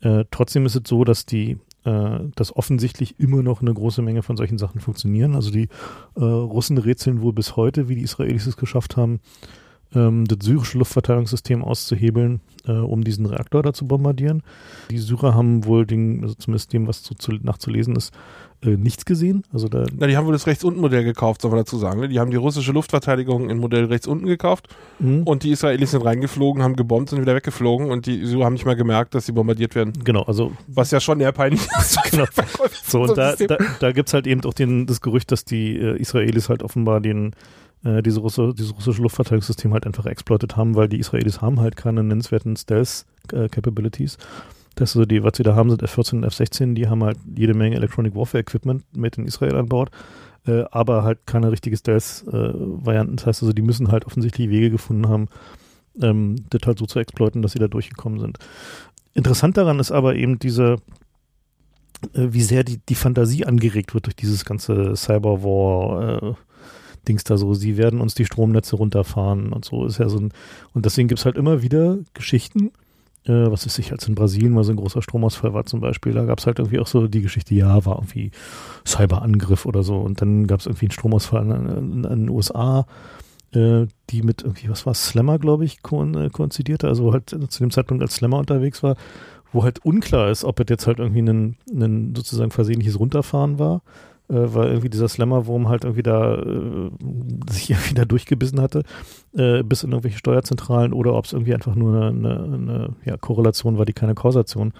äh, 0.00 0.26
trotzdem 0.30 0.66
ist 0.66 0.76
es 0.76 0.82
so, 0.86 1.04
dass 1.04 1.24
die 1.24 1.56
äh, 1.84 2.18
dass 2.34 2.54
offensichtlich 2.54 3.18
immer 3.18 3.42
noch 3.42 3.62
eine 3.62 3.72
große 3.72 4.02
Menge 4.02 4.22
von 4.22 4.36
solchen 4.36 4.58
Sachen 4.58 4.82
funktionieren. 4.82 5.34
Also 5.34 5.50
die 5.50 5.68
äh, 6.16 6.20
Russen 6.20 6.76
rätseln 6.76 7.22
wohl 7.22 7.32
bis 7.32 7.56
heute, 7.56 7.88
wie 7.88 7.94
die 7.94 8.02
Israelis 8.02 8.46
es 8.46 8.58
geschafft 8.58 8.98
haben, 8.98 9.20
ähm, 9.94 10.26
das 10.26 10.38
syrische 10.42 10.78
Luftverteidigungssystem 10.78 11.62
auszuhebeln, 11.64 12.40
äh, 12.66 12.72
um 12.72 13.04
diesen 13.04 13.26
Reaktor 13.26 13.62
da 13.62 13.72
zu 13.72 13.86
bombardieren. 13.86 14.42
Die 14.90 14.98
Syrer 14.98 15.34
haben 15.34 15.64
wohl 15.64 15.86
den, 15.86 16.22
also 16.22 16.34
zumindest 16.34 16.72
dem, 16.72 16.86
was 16.86 17.02
zu, 17.02 17.14
zu, 17.14 17.32
nachzulesen 17.32 17.96
ist, 17.96 18.12
äh, 18.62 18.76
nichts 18.76 19.04
gesehen. 19.04 19.44
Also 19.52 19.68
da 19.68 19.86
Na, 19.96 20.06
die 20.06 20.16
haben 20.16 20.26
wohl 20.26 20.32
das 20.32 20.46
Rechts-Unten-Modell 20.46 21.04
gekauft, 21.04 21.42
soll 21.42 21.50
man 21.50 21.60
dazu 21.60 21.78
sagen. 21.78 22.00
Ne? 22.00 22.08
Die 22.08 22.18
haben 22.18 22.30
die 22.30 22.36
russische 22.36 22.72
Luftverteidigung 22.72 23.48
in 23.50 23.58
Modell 23.58 23.84
rechts-unten 23.84 24.26
gekauft 24.26 24.68
mh, 24.98 25.22
und 25.24 25.42
die 25.44 25.52
Israelis 25.52 25.92
sind 25.92 26.04
reingeflogen, 26.04 26.62
haben 26.62 26.76
gebombt 26.76 27.12
und 27.12 27.20
wieder 27.20 27.34
weggeflogen 27.34 27.90
und 27.90 28.06
die 28.06 28.26
Syrer 28.26 28.46
haben 28.46 28.54
nicht 28.54 28.66
mal 28.66 28.76
gemerkt, 28.76 29.14
dass 29.14 29.26
sie 29.26 29.32
bombardiert 29.32 29.74
werden. 29.74 29.92
genau, 30.04 30.22
also 30.22 30.52
Was 30.66 30.90
ja 30.90 31.00
schon 31.00 31.20
eher 31.20 31.32
peinlich 31.32 31.66
ist. 31.78 31.98
Genau. 32.10 32.24
So, 32.84 33.02
und 33.02 33.18
da, 33.18 33.36
da, 33.36 33.58
da 33.80 33.92
gibt 33.92 34.08
es 34.08 34.14
halt 34.14 34.26
eben 34.26 34.42
auch 34.44 34.54
den, 34.54 34.86
das 34.86 35.02
Gerücht, 35.02 35.30
dass 35.30 35.44
die 35.44 35.76
äh, 35.76 35.98
Israelis 35.98 36.48
halt 36.48 36.62
offenbar 36.62 37.00
den 37.00 37.32
äh, 37.84 38.02
diese 38.02 38.20
Russe, 38.20 38.52
dieses 38.56 38.74
russische 38.74 39.02
Luftverteidigungssystem 39.02 39.72
halt 39.72 39.86
einfach 39.86 40.06
exploitet 40.06 40.56
haben, 40.56 40.74
weil 40.74 40.88
die 40.88 40.98
Israelis 40.98 41.40
haben 41.40 41.60
halt 41.60 41.76
keine 41.76 42.02
nennenswerten 42.02 42.56
Stealth-Capabilities. 42.56 44.16
Äh, 44.16 44.18
das 44.74 44.90
ist 44.90 44.94
so 44.94 45.04
die, 45.04 45.24
was 45.24 45.32
sie 45.36 45.42
da 45.42 45.56
haben, 45.56 45.70
sind 45.70 45.82
F-14 45.82 46.16
und 46.16 46.24
F-16, 46.24 46.74
die 46.74 46.88
haben 46.88 47.02
halt 47.02 47.18
jede 47.34 47.54
Menge 47.54 47.76
Electronic 47.76 48.14
Warfare 48.14 48.42
Equipment 48.42 48.84
mit 48.96 49.18
in 49.18 49.26
Israel 49.26 49.56
an 49.56 49.68
Bord, 49.68 49.90
äh, 50.46 50.64
aber 50.70 51.02
halt 51.02 51.26
keine 51.26 51.50
richtige 51.50 51.76
Stealth-Varianten. 51.76 53.16
das 53.16 53.26
heißt 53.26 53.42
also, 53.42 53.52
die 53.52 53.62
müssen 53.62 53.90
halt 53.90 54.06
offensichtlich 54.06 54.48
Wege 54.48 54.70
gefunden 54.70 55.08
haben, 55.08 55.28
ähm, 56.00 56.36
das 56.50 56.60
halt 56.64 56.78
so 56.78 56.86
zu 56.86 57.00
exploiten, 57.00 57.42
dass 57.42 57.52
sie 57.52 57.58
da 57.58 57.68
durchgekommen 57.68 58.20
sind. 58.20 58.38
Interessant 59.14 59.56
daran 59.56 59.80
ist 59.80 59.90
aber 59.90 60.14
eben 60.14 60.38
diese, 60.38 60.76
äh, 62.14 62.28
wie 62.30 62.42
sehr 62.42 62.62
die, 62.62 62.78
die 62.88 62.94
Fantasie 62.94 63.44
angeregt 63.44 63.94
wird 63.94 64.06
durch 64.06 64.16
dieses 64.16 64.44
ganze 64.44 64.94
Cyberwar, 64.94 66.22
äh, 66.22 66.34
Dings 67.06 67.24
da 67.24 67.36
so, 67.36 67.54
sie 67.54 67.76
werden 67.76 68.00
uns 68.00 68.14
die 68.14 68.24
Stromnetze 68.24 68.76
runterfahren 68.76 69.52
und 69.52 69.64
so. 69.64 69.86
Ist 69.86 69.98
ja 69.98 70.08
so 70.08 70.18
ein, 70.18 70.32
und 70.74 70.84
deswegen 70.84 71.08
gibt 71.08 71.20
es 71.20 71.24
halt 71.24 71.36
immer 71.36 71.62
wieder 71.62 71.98
Geschichten, 72.14 72.72
äh, 73.24 73.50
was 73.50 73.66
ist 73.66 73.78
ich, 73.78 73.92
als 73.92 74.08
in 74.08 74.14
Brasilien 74.14 74.52
mal 74.52 74.64
so 74.64 74.72
ein 74.72 74.76
großer 74.76 75.02
Stromausfall 75.02 75.54
war 75.54 75.64
zum 75.66 75.80
Beispiel, 75.80 76.12
da 76.12 76.24
gab 76.24 76.38
es 76.38 76.46
halt 76.46 76.58
irgendwie 76.58 76.78
auch 76.78 76.86
so 76.86 77.06
die 77.06 77.22
Geschichte, 77.22 77.54
ja, 77.54 77.84
war 77.84 77.96
irgendwie 77.96 78.30
Cyberangriff 78.86 79.66
oder 79.66 79.82
so. 79.82 79.98
Und 79.98 80.20
dann 80.20 80.46
gab 80.46 80.60
es 80.60 80.66
irgendwie 80.66 80.86
einen 80.86 80.92
Stromausfall 80.92 81.42
in, 81.50 82.02
den 82.02 82.28
USA, 82.30 82.86
äh, 83.52 83.86
die 84.10 84.22
mit 84.22 84.42
irgendwie, 84.42 84.68
was 84.68 84.86
war 84.86 84.94
Slammer, 84.94 85.38
glaube 85.38 85.64
ich, 85.64 85.82
ko 85.82 86.04
äh, 86.04 86.30
koinzidierte, 86.30 86.88
also 86.88 87.12
halt 87.12 87.30
zu 87.30 87.58
dem 87.60 87.70
Zeitpunkt, 87.70 88.02
als 88.02 88.14
Slammer 88.16 88.38
unterwegs 88.38 88.82
war, 88.82 88.96
wo 89.52 89.64
halt 89.64 89.84
unklar 89.84 90.30
ist, 90.30 90.44
ob 90.44 90.60
es 90.60 90.66
jetzt 90.68 90.86
halt 90.86 90.98
irgendwie 90.98 91.22
ein 91.22 92.14
sozusagen 92.14 92.50
versehentliches 92.50 93.00
Runterfahren 93.00 93.58
war 93.58 93.82
weil 94.28 94.68
irgendwie 94.68 94.90
dieser 94.90 95.08
Slammer-Wurm 95.08 95.68
halt 95.68 95.84
irgendwie 95.84 96.02
da 96.02 96.36
äh, 96.36 96.90
sich 97.50 97.70
irgendwie 97.70 97.94
da 97.94 98.04
durchgebissen 98.04 98.60
hatte, 98.60 98.82
äh, 99.34 99.62
bis 99.62 99.82
in 99.82 99.92
irgendwelche 99.92 100.18
Steuerzentralen 100.18 100.92
oder 100.92 101.14
ob 101.14 101.24
es 101.24 101.32
irgendwie 101.32 101.54
einfach 101.54 101.74
nur 101.74 101.94
eine, 101.94 102.08
eine, 102.08 102.54
eine 102.54 102.96
ja, 103.04 103.16
Korrelation 103.16 103.78
war, 103.78 103.86
die 103.86 103.92
keine 103.94 104.14
Kausation 104.14 104.72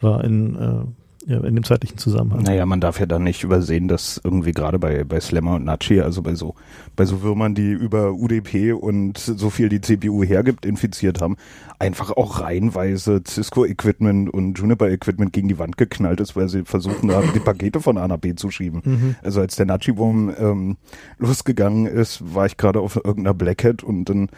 war 0.00 0.22
in 0.24 0.56
äh, 0.56 0.84
in 1.26 1.54
dem 1.54 1.64
zeitlichen 1.64 1.98
Zusammenhang. 1.98 2.42
Naja, 2.42 2.66
man 2.66 2.80
darf 2.80 3.00
ja 3.00 3.06
dann 3.06 3.24
nicht 3.24 3.44
übersehen, 3.44 3.88
dass 3.88 4.20
irgendwie 4.22 4.52
gerade 4.52 4.78
bei, 4.78 5.04
bei 5.04 5.20
Slammer 5.20 5.54
und 5.54 5.64
Nachi, 5.64 6.00
also 6.00 6.22
bei 6.22 6.34
so, 6.34 6.54
bei 6.96 7.06
so 7.06 7.22
Würmern, 7.22 7.54
die 7.54 7.72
über 7.72 8.12
UDP 8.12 8.72
und 8.72 9.18
so 9.18 9.48
viel 9.50 9.68
die 9.68 9.80
CPU 9.80 10.22
hergibt, 10.22 10.66
infiziert 10.66 11.22
haben, 11.22 11.36
einfach 11.78 12.10
auch 12.10 12.40
reihenweise 12.40 13.22
Cisco-Equipment 13.26 14.32
und 14.32 14.58
Juniper-Equipment 14.58 15.32
gegen 15.32 15.48
die 15.48 15.58
Wand 15.58 15.78
geknallt 15.78 16.20
ist, 16.20 16.36
weil 16.36 16.48
sie 16.48 16.64
versuchten 16.64 17.10
haben, 17.10 17.30
die 17.34 17.40
Pakete 17.40 17.80
von 17.80 17.96
A 17.96 18.06
nach 18.06 18.18
B 18.18 18.34
zu 18.34 18.50
schieben. 18.50 18.82
Mhm. 18.84 19.16
Also 19.22 19.40
als 19.40 19.56
der 19.56 19.66
Nachi-Wurm 19.66 20.34
ähm, 20.38 20.76
losgegangen 21.18 21.86
ist, 21.86 22.34
war 22.34 22.46
ich 22.46 22.56
gerade 22.56 22.80
auf 22.80 22.96
irgendeiner 22.96 23.34
Blackhead 23.34 23.82
und 23.82 24.04
dann 24.06 24.28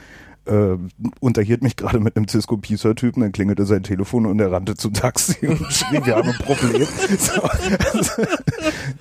äh, 0.46 0.76
unterhielt 1.20 1.62
mich 1.62 1.76
gerade 1.76 2.00
mit 2.00 2.16
einem 2.16 2.28
Cisco 2.28 2.56
Pisa 2.56 2.94
Typen, 2.94 3.22
dann 3.22 3.32
klingelte 3.32 3.66
sein 3.66 3.82
Telefon 3.82 4.26
und 4.26 4.40
er 4.40 4.52
rannte 4.52 4.76
zum 4.76 4.92
Taxi 4.92 5.46
und 5.46 5.72
schrie, 5.72 6.04
wir 6.04 6.16
haben 6.16 6.30
ein 6.30 6.38
Problem. 6.38 6.87
So, 7.18 7.42
also, 7.42 8.22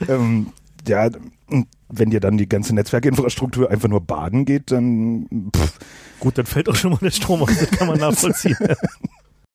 ähm, 0.08 0.47
ja, 0.88 1.10
wenn 1.89 2.10
dir 2.10 2.19
dann 2.19 2.38
die 2.38 2.47
ganze 2.47 2.73
Netzwerkinfrastruktur 2.73 3.69
einfach 3.69 3.89
nur 3.89 4.01
baden 4.01 4.45
geht, 4.45 4.71
dann 4.71 5.51
pff. 5.55 5.79
gut, 6.19 6.38
dann 6.38 6.45
fällt 6.45 6.69
auch 6.69 6.75
schon 6.75 6.91
mal 6.91 6.99
der 7.01 7.12
Strom 7.12 7.41
aus, 7.43 7.58
das 7.58 7.71
kann 7.71 7.88
man 7.88 7.99
nachvollziehen. 7.99 8.58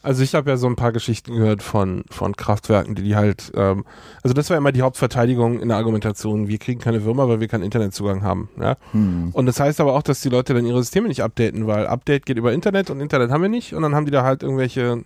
Also 0.02 0.22
ich 0.22 0.34
habe 0.34 0.48
ja 0.50 0.56
so 0.56 0.66
ein 0.66 0.76
paar 0.76 0.92
Geschichten 0.92 1.34
gehört 1.34 1.62
von, 1.62 2.04
von 2.10 2.34
Kraftwerken, 2.34 2.94
die 2.94 3.02
die 3.02 3.16
halt, 3.16 3.52
ähm, 3.54 3.84
also 4.22 4.32
das 4.32 4.48
war 4.48 4.56
immer 4.56 4.72
die 4.72 4.80
Hauptverteidigung 4.80 5.60
in 5.60 5.68
der 5.68 5.76
Argumentation, 5.76 6.48
wir 6.48 6.58
kriegen 6.58 6.80
keine 6.80 7.04
Würmer, 7.04 7.28
weil 7.28 7.40
wir 7.40 7.48
keinen 7.48 7.64
Internetzugang 7.64 8.22
haben. 8.22 8.48
Ja? 8.58 8.76
Hm. 8.92 9.30
Und 9.32 9.46
das 9.46 9.60
heißt 9.60 9.80
aber 9.80 9.94
auch, 9.94 10.02
dass 10.02 10.20
die 10.20 10.30
Leute 10.30 10.54
dann 10.54 10.64
ihre 10.64 10.82
Systeme 10.82 11.08
nicht 11.08 11.22
updaten, 11.22 11.66
weil 11.66 11.86
Update 11.86 12.24
geht 12.24 12.38
über 12.38 12.52
Internet 12.52 12.88
und 12.88 13.00
Internet 13.00 13.30
haben 13.30 13.42
wir 13.42 13.50
nicht 13.50 13.74
und 13.74 13.82
dann 13.82 13.94
haben 13.94 14.06
die 14.06 14.12
da 14.12 14.22
halt 14.22 14.42
irgendwelche 14.42 15.04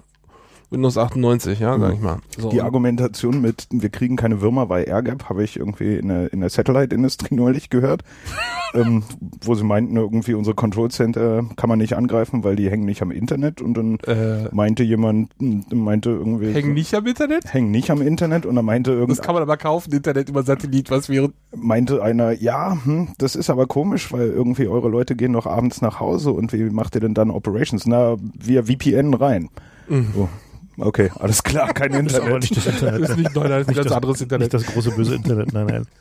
Windows 0.74 0.98
98, 0.98 1.60
ja, 1.60 1.78
sag 1.78 1.94
ich 1.94 2.00
mal. 2.00 2.18
So. 2.36 2.50
Die 2.50 2.60
Argumentation 2.60 3.40
mit, 3.40 3.66
wir 3.70 3.88
kriegen 3.88 4.16
keine 4.16 4.40
Würmer 4.40 4.66
bei 4.66 4.84
AirGap, 4.84 5.28
habe 5.28 5.44
ich 5.44 5.56
irgendwie 5.56 5.96
in 5.96 6.08
der, 6.08 6.32
in 6.32 6.40
der 6.40 6.50
Satellite-Industrie 6.50 7.34
neulich 7.34 7.70
gehört, 7.70 8.02
ähm, 8.74 9.04
wo 9.42 9.54
sie 9.54 9.64
meinten, 9.64 9.96
irgendwie 9.96 10.34
unsere 10.34 10.54
Control 10.54 10.90
Center 10.90 11.44
kann 11.56 11.68
man 11.68 11.78
nicht 11.78 11.94
angreifen, 11.94 12.44
weil 12.44 12.56
die 12.56 12.70
hängen 12.70 12.84
nicht 12.84 13.02
am 13.02 13.10
Internet 13.10 13.62
und 13.62 13.74
dann 13.74 13.98
äh, 14.00 14.48
meinte 14.52 14.82
jemand, 14.82 15.30
meinte 15.40 16.10
irgendwie. 16.10 16.52
Hängen 16.52 16.74
nicht 16.74 16.94
am 16.94 17.06
Internet? 17.06 17.52
Hängen 17.52 17.70
nicht 17.70 17.90
am 17.90 18.02
Internet 18.02 18.44
und 18.44 18.56
dann 18.56 18.64
meinte 18.64 18.90
irgendwas. 18.90 19.18
Das 19.18 19.26
kann 19.26 19.34
man 19.34 19.42
aber 19.42 19.56
kaufen, 19.56 19.92
Internet 19.92 20.28
über 20.28 20.42
Satellit, 20.42 20.90
was 20.90 21.08
wäre. 21.08 21.30
Meinte 21.54 22.02
einer, 22.02 22.32
ja, 22.32 22.76
hm, 22.84 23.08
das 23.18 23.36
ist 23.36 23.48
aber 23.48 23.66
komisch, 23.66 24.12
weil 24.12 24.28
irgendwie 24.28 24.66
eure 24.66 24.88
Leute 24.88 25.14
gehen 25.14 25.32
doch 25.34 25.46
abends 25.46 25.80
nach 25.80 26.00
Hause 26.00 26.32
und 26.32 26.52
wie 26.52 26.64
macht 26.70 26.96
ihr 26.96 27.00
denn 27.00 27.14
dann 27.14 27.30
Operations? 27.30 27.86
Na, 27.86 28.16
via 28.18 28.64
VPN 28.64 29.14
rein. 29.14 29.48
Mhm. 29.88 30.08
So. 30.14 30.28
Okay, 30.78 31.10
alles 31.18 31.42
klar, 31.42 31.72
kein 31.72 31.92
Internet. 31.94 32.12
Das 32.12 32.26
ist 32.28 32.50
nicht 32.50 32.56
das 32.56 32.66
Internet. 32.66 33.02
Das 33.02 33.10
ist 33.10 33.16
nicht, 33.16 33.34
nein, 33.34 33.48
das 33.48 33.60
ist 33.60 33.68
nicht 33.68 33.84
das, 33.84 33.92
anderes 33.92 34.20
Internet. 34.20 34.52
Nicht 34.52 34.66
das 34.66 34.74
große 34.74 34.90
böse 34.92 35.14
Internet, 35.14 35.52
nein, 35.52 35.66
nein. 35.66 35.86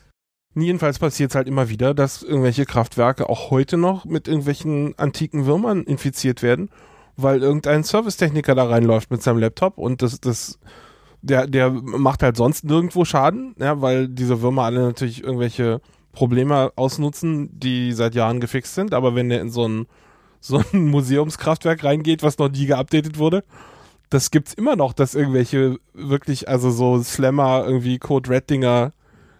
Jedenfalls 0.56 1.00
passiert 1.00 1.30
es 1.30 1.34
halt 1.34 1.48
immer 1.48 1.68
wieder, 1.68 1.94
dass 1.94 2.22
irgendwelche 2.22 2.64
Kraftwerke 2.64 3.28
auch 3.28 3.50
heute 3.50 3.76
noch 3.76 4.04
mit 4.04 4.28
irgendwelchen 4.28 4.96
antiken 4.98 5.46
Würmern 5.46 5.82
infiziert 5.82 6.42
werden, 6.42 6.70
weil 7.16 7.42
irgendein 7.42 7.82
Servicetechniker 7.82 8.54
da 8.54 8.64
reinläuft 8.64 9.10
mit 9.10 9.20
seinem 9.20 9.38
Laptop 9.38 9.78
und 9.78 10.00
das, 10.02 10.20
das, 10.20 10.60
der, 11.22 11.48
der 11.48 11.70
macht 11.70 12.22
halt 12.22 12.36
sonst 12.36 12.64
nirgendwo 12.64 13.04
Schaden, 13.04 13.56
ja, 13.58 13.80
weil 13.80 14.08
diese 14.08 14.42
Würmer 14.42 14.62
alle 14.62 14.80
natürlich 14.82 15.24
irgendwelche 15.24 15.80
Probleme 16.12 16.72
ausnutzen, 16.76 17.50
die 17.52 17.92
seit 17.92 18.14
Jahren 18.14 18.38
gefixt 18.38 18.76
sind, 18.76 18.94
aber 18.94 19.16
wenn 19.16 19.28
der 19.28 19.40
in 19.40 19.50
so 19.50 19.66
ein, 19.66 19.86
so 20.40 20.62
ein 20.72 20.86
Museumskraftwerk 20.90 21.82
reingeht, 21.82 22.22
was 22.22 22.38
noch 22.38 22.48
nie 22.48 22.66
geupdatet 22.66 23.18
wurde, 23.18 23.42
das 24.14 24.30
gibt's 24.30 24.54
immer 24.54 24.76
noch, 24.76 24.92
dass 24.92 25.14
irgendwelche 25.14 25.78
wirklich, 25.92 26.48
also 26.48 26.70
so 26.70 27.02
Slammer, 27.02 27.64
irgendwie 27.66 27.98
Code 27.98 28.30
Red 28.30 28.48
Dinger 28.48 28.92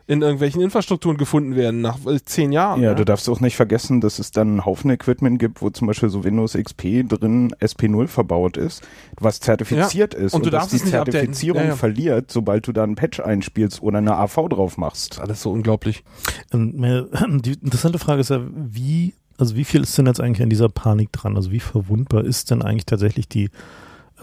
in 0.07 0.21
irgendwelchen 0.21 0.61
Infrastrukturen 0.61 1.17
gefunden 1.17 1.57
werden 1.57 1.81
nach 1.81 2.05
äh, 2.05 2.23
zehn 2.23 2.53
Jahren. 2.53 2.83
Ja, 2.83 2.91
ja, 2.91 2.95
du 2.95 3.07
darfst 3.07 3.29
auch 3.31 3.41
nicht 3.41 3.57
vergessen, 3.57 4.03
dass 4.03 4.19
es 4.19 4.33
dann 4.33 4.49
einen 4.49 4.65
Haufen 4.67 4.91
Equipment 4.91 5.39
gibt, 5.39 5.63
wo 5.63 5.71
zum 5.71 5.87
Beispiel 5.87 6.11
so 6.11 6.25
Windows 6.25 6.53
XP 6.53 7.09
drin 7.09 7.55
SP0 7.61 8.09
verbaut 8.09 8.59
ist, 8.59 8.83
was 9.19 9.41
zertifiziert 9.41 10.13
ja. 10.13 10.21
ist 10.21 10.35
und, 10.35 10.43
du 10.43 10.49
und 10.49 10.53
darfst 10.53 10.75
dass 10.75 10.83
die 10.83 10.91
Zertifizierung 10.91 11.69
ja, 11.69 11.77
verliert, 11.77 12.31
sobald 12.31 12.67
du 12.67 12.73
da 12.73 12.83
einen 12.83 12.97
Patch 12.97 13.21
einspielst 13.21 13.81
oder 13.81 13.99
eine 13.99 14.17
AV 14.17 14.49
drauf 14.51 14.77
machst. 14.77 15.21
Alles 15.21 15.41
so 15.41 15.53
unglaublich. 15.53 16.05
Ähm, 16.53 17.09
die 17.43 17.53
interessante 17.53 17.99
Frage 17.99 18.21
ist 18.21 18.29
ja, 18.29 18.43
wie, 18.55 19.15
also 19.39 19.57
wie 19.57 19.65
viel 19.65 19.85
ist 19.85 19.97
denn 19.97 20.07
jetzt 20.07 20.21
eigentlich 20.21 20.43
an 20.43 20.51
dieser 20.51 20.69
Panik 20.69 21.13
dran? 21.13 21.37
Also 21.37 21.51
wie 21.51 21.61
verwundbar 21.61 22.25
ist 22.25 22.51
denn 22.51 22.61
eigentlich 22.61 22.87
tatsächlich 22.87 23.27
die 23.27 23.49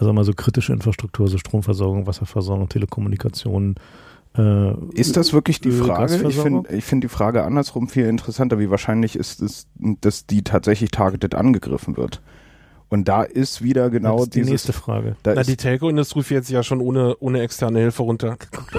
also 0.02 0.12
mal 0.12 0.24
so 0.24 0.32
kritische 0.32 0.72
Infrastruktur, 0.72 1.28
so 1.28 1.38
Stromversorgung, 1.38 2.08
Wasserversorgung, 2.08 2.68
Telekommunikation. 2.68 3.76
Äh, 4.36 4.72
ist 4.94 5.16
das 5.16 5.32
wirklich 5.32 5.60
die 5.60 5.70
Frage? 5.70 6.28
Ich 6.28 6.36
finde 6.36 6.74
ich 6.74 6.84
find 6.84 7.04
die 7.04 7.08
Frage 7.08 7.44
andersrum 7.44 7.88
viel 7.88 8.06
interessanter. 8.06 8.58
Wie 8.58 8.68
wahrscheinlich 8.68 9.14
ist 9.14 9.40
es, 9.40 9.68
dass 9.78 10.26
die 10.26 10.42
tatsächlich 10.42 10.90
targeted 10.90 11.36
angegriffen 11.36 11.96
wird? 11.96 12.20
Und 12.88 13.06
da 13.06 13.22
ist 13.22 13.62
wieder 13.62 13.90
genau 13.90 14.16
das 14.16 14.24
ist 14.24 14.34
die 14.34 14.40
dieses, 14.40 14.50
nächste 14.50 14.72
Frage. 14.72 15.16
Da 15.22 15.34
Na, 15.34 15.44
die 15.44 15.56
Telco-Industrie 15.56 16.24
fährt 16.24 16.46
sich 16.46 16.54
ja 16.54 16.62
schon 16.62 16.80
ohne, 16.80 17.16
ohne 17.20 17.40
externe 17.40 17.78
Hilfe 17.78 18.02
runter. 18.02 18.36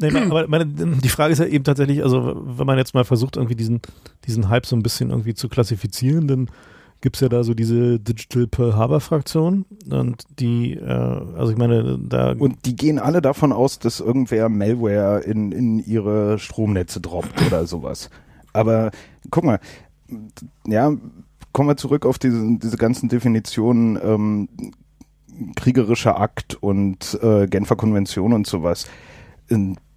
nee, 0.00 0.10
aber 0.10 0.48
meine, 0.48 0.66
die 0.66 1.08
Frage 1.08 1.32
ist 1.32 1.38
ja 1.38 1.46
eben 1.46 1.64
tatsächlich, 1.64 2.02
also 2.02 2.42
wenn 2.44 2.66
man 2.66 2.76
jetzt 2.76 2.92
mal 2.92 3.04
versucht, 3.04 3.36
irgendwie 3.36 3.54
diesen, 3.54 3.80
diesen 4.26 4.48
Hype 4.48 4.66
so 4.66 4.76
ein 4.76 4.82
bisschen 4.82 5.10
irgendwie 5.10 5.34
zu 5.34 5.48
klassifizieren, 5.48 6.26
dann 6.26 6.48
gibt 7.02 7.16
es 7.16 7.20
ja 7.20 7.28
da 7.28 7.42
so 7.42 7.52
diese 7.52 7.98
Digital 7.98 8.46
Pearl 8.46 8.76
Harbor 8.76 9.00
Fraktion 9.00 9.66
und 9.90 10.24
die, 10.38 10.74
äh, 10.74 10.86
also 10.86 11.50
ich 11.52 11.58
meine, 11.58 11.98
da. 11.98 12.32
Und 12.32 12.64
die 12.64 12.76
gehen 12.76 12.98
alle 12.98 13.20
davon 13.20 13.52
aus, 13.52 13.78
dass 13.78 14.00
irgendwer 14.00 14.48
Malware 14.48 15.20
in, 15.20 15.52
in 15.52 15.78
ihre 15.78 16.38
Stromnetze 16.38 17.00
droppt 17.00 17.46
oder 17.46 17.66
sowas. 17.66 18.08
Aber 18.52 18.92
guck 19.30 19.44
mal, 19.44 19.58
ja, 20.66 20.92
kommen 21.52 21.68
wir 21.68 21.76
zurück 21.76 22.06
auf 22.06 22.18
diese, 22.18 22.58
diese 22.58 22.76
ganzen 22.76 23.08
Definitionen, 23.08 23.98
ähm, 24.02 24.48
kriegerischer 25.56 26.20
Akt 26.20 26.54
und 26.54 27.18
äh, 27.22 27.46
Genfer 27.48 27.76
Konvention 27.76 28.32
und 28.32 28.46
sowas. 28.46 28.86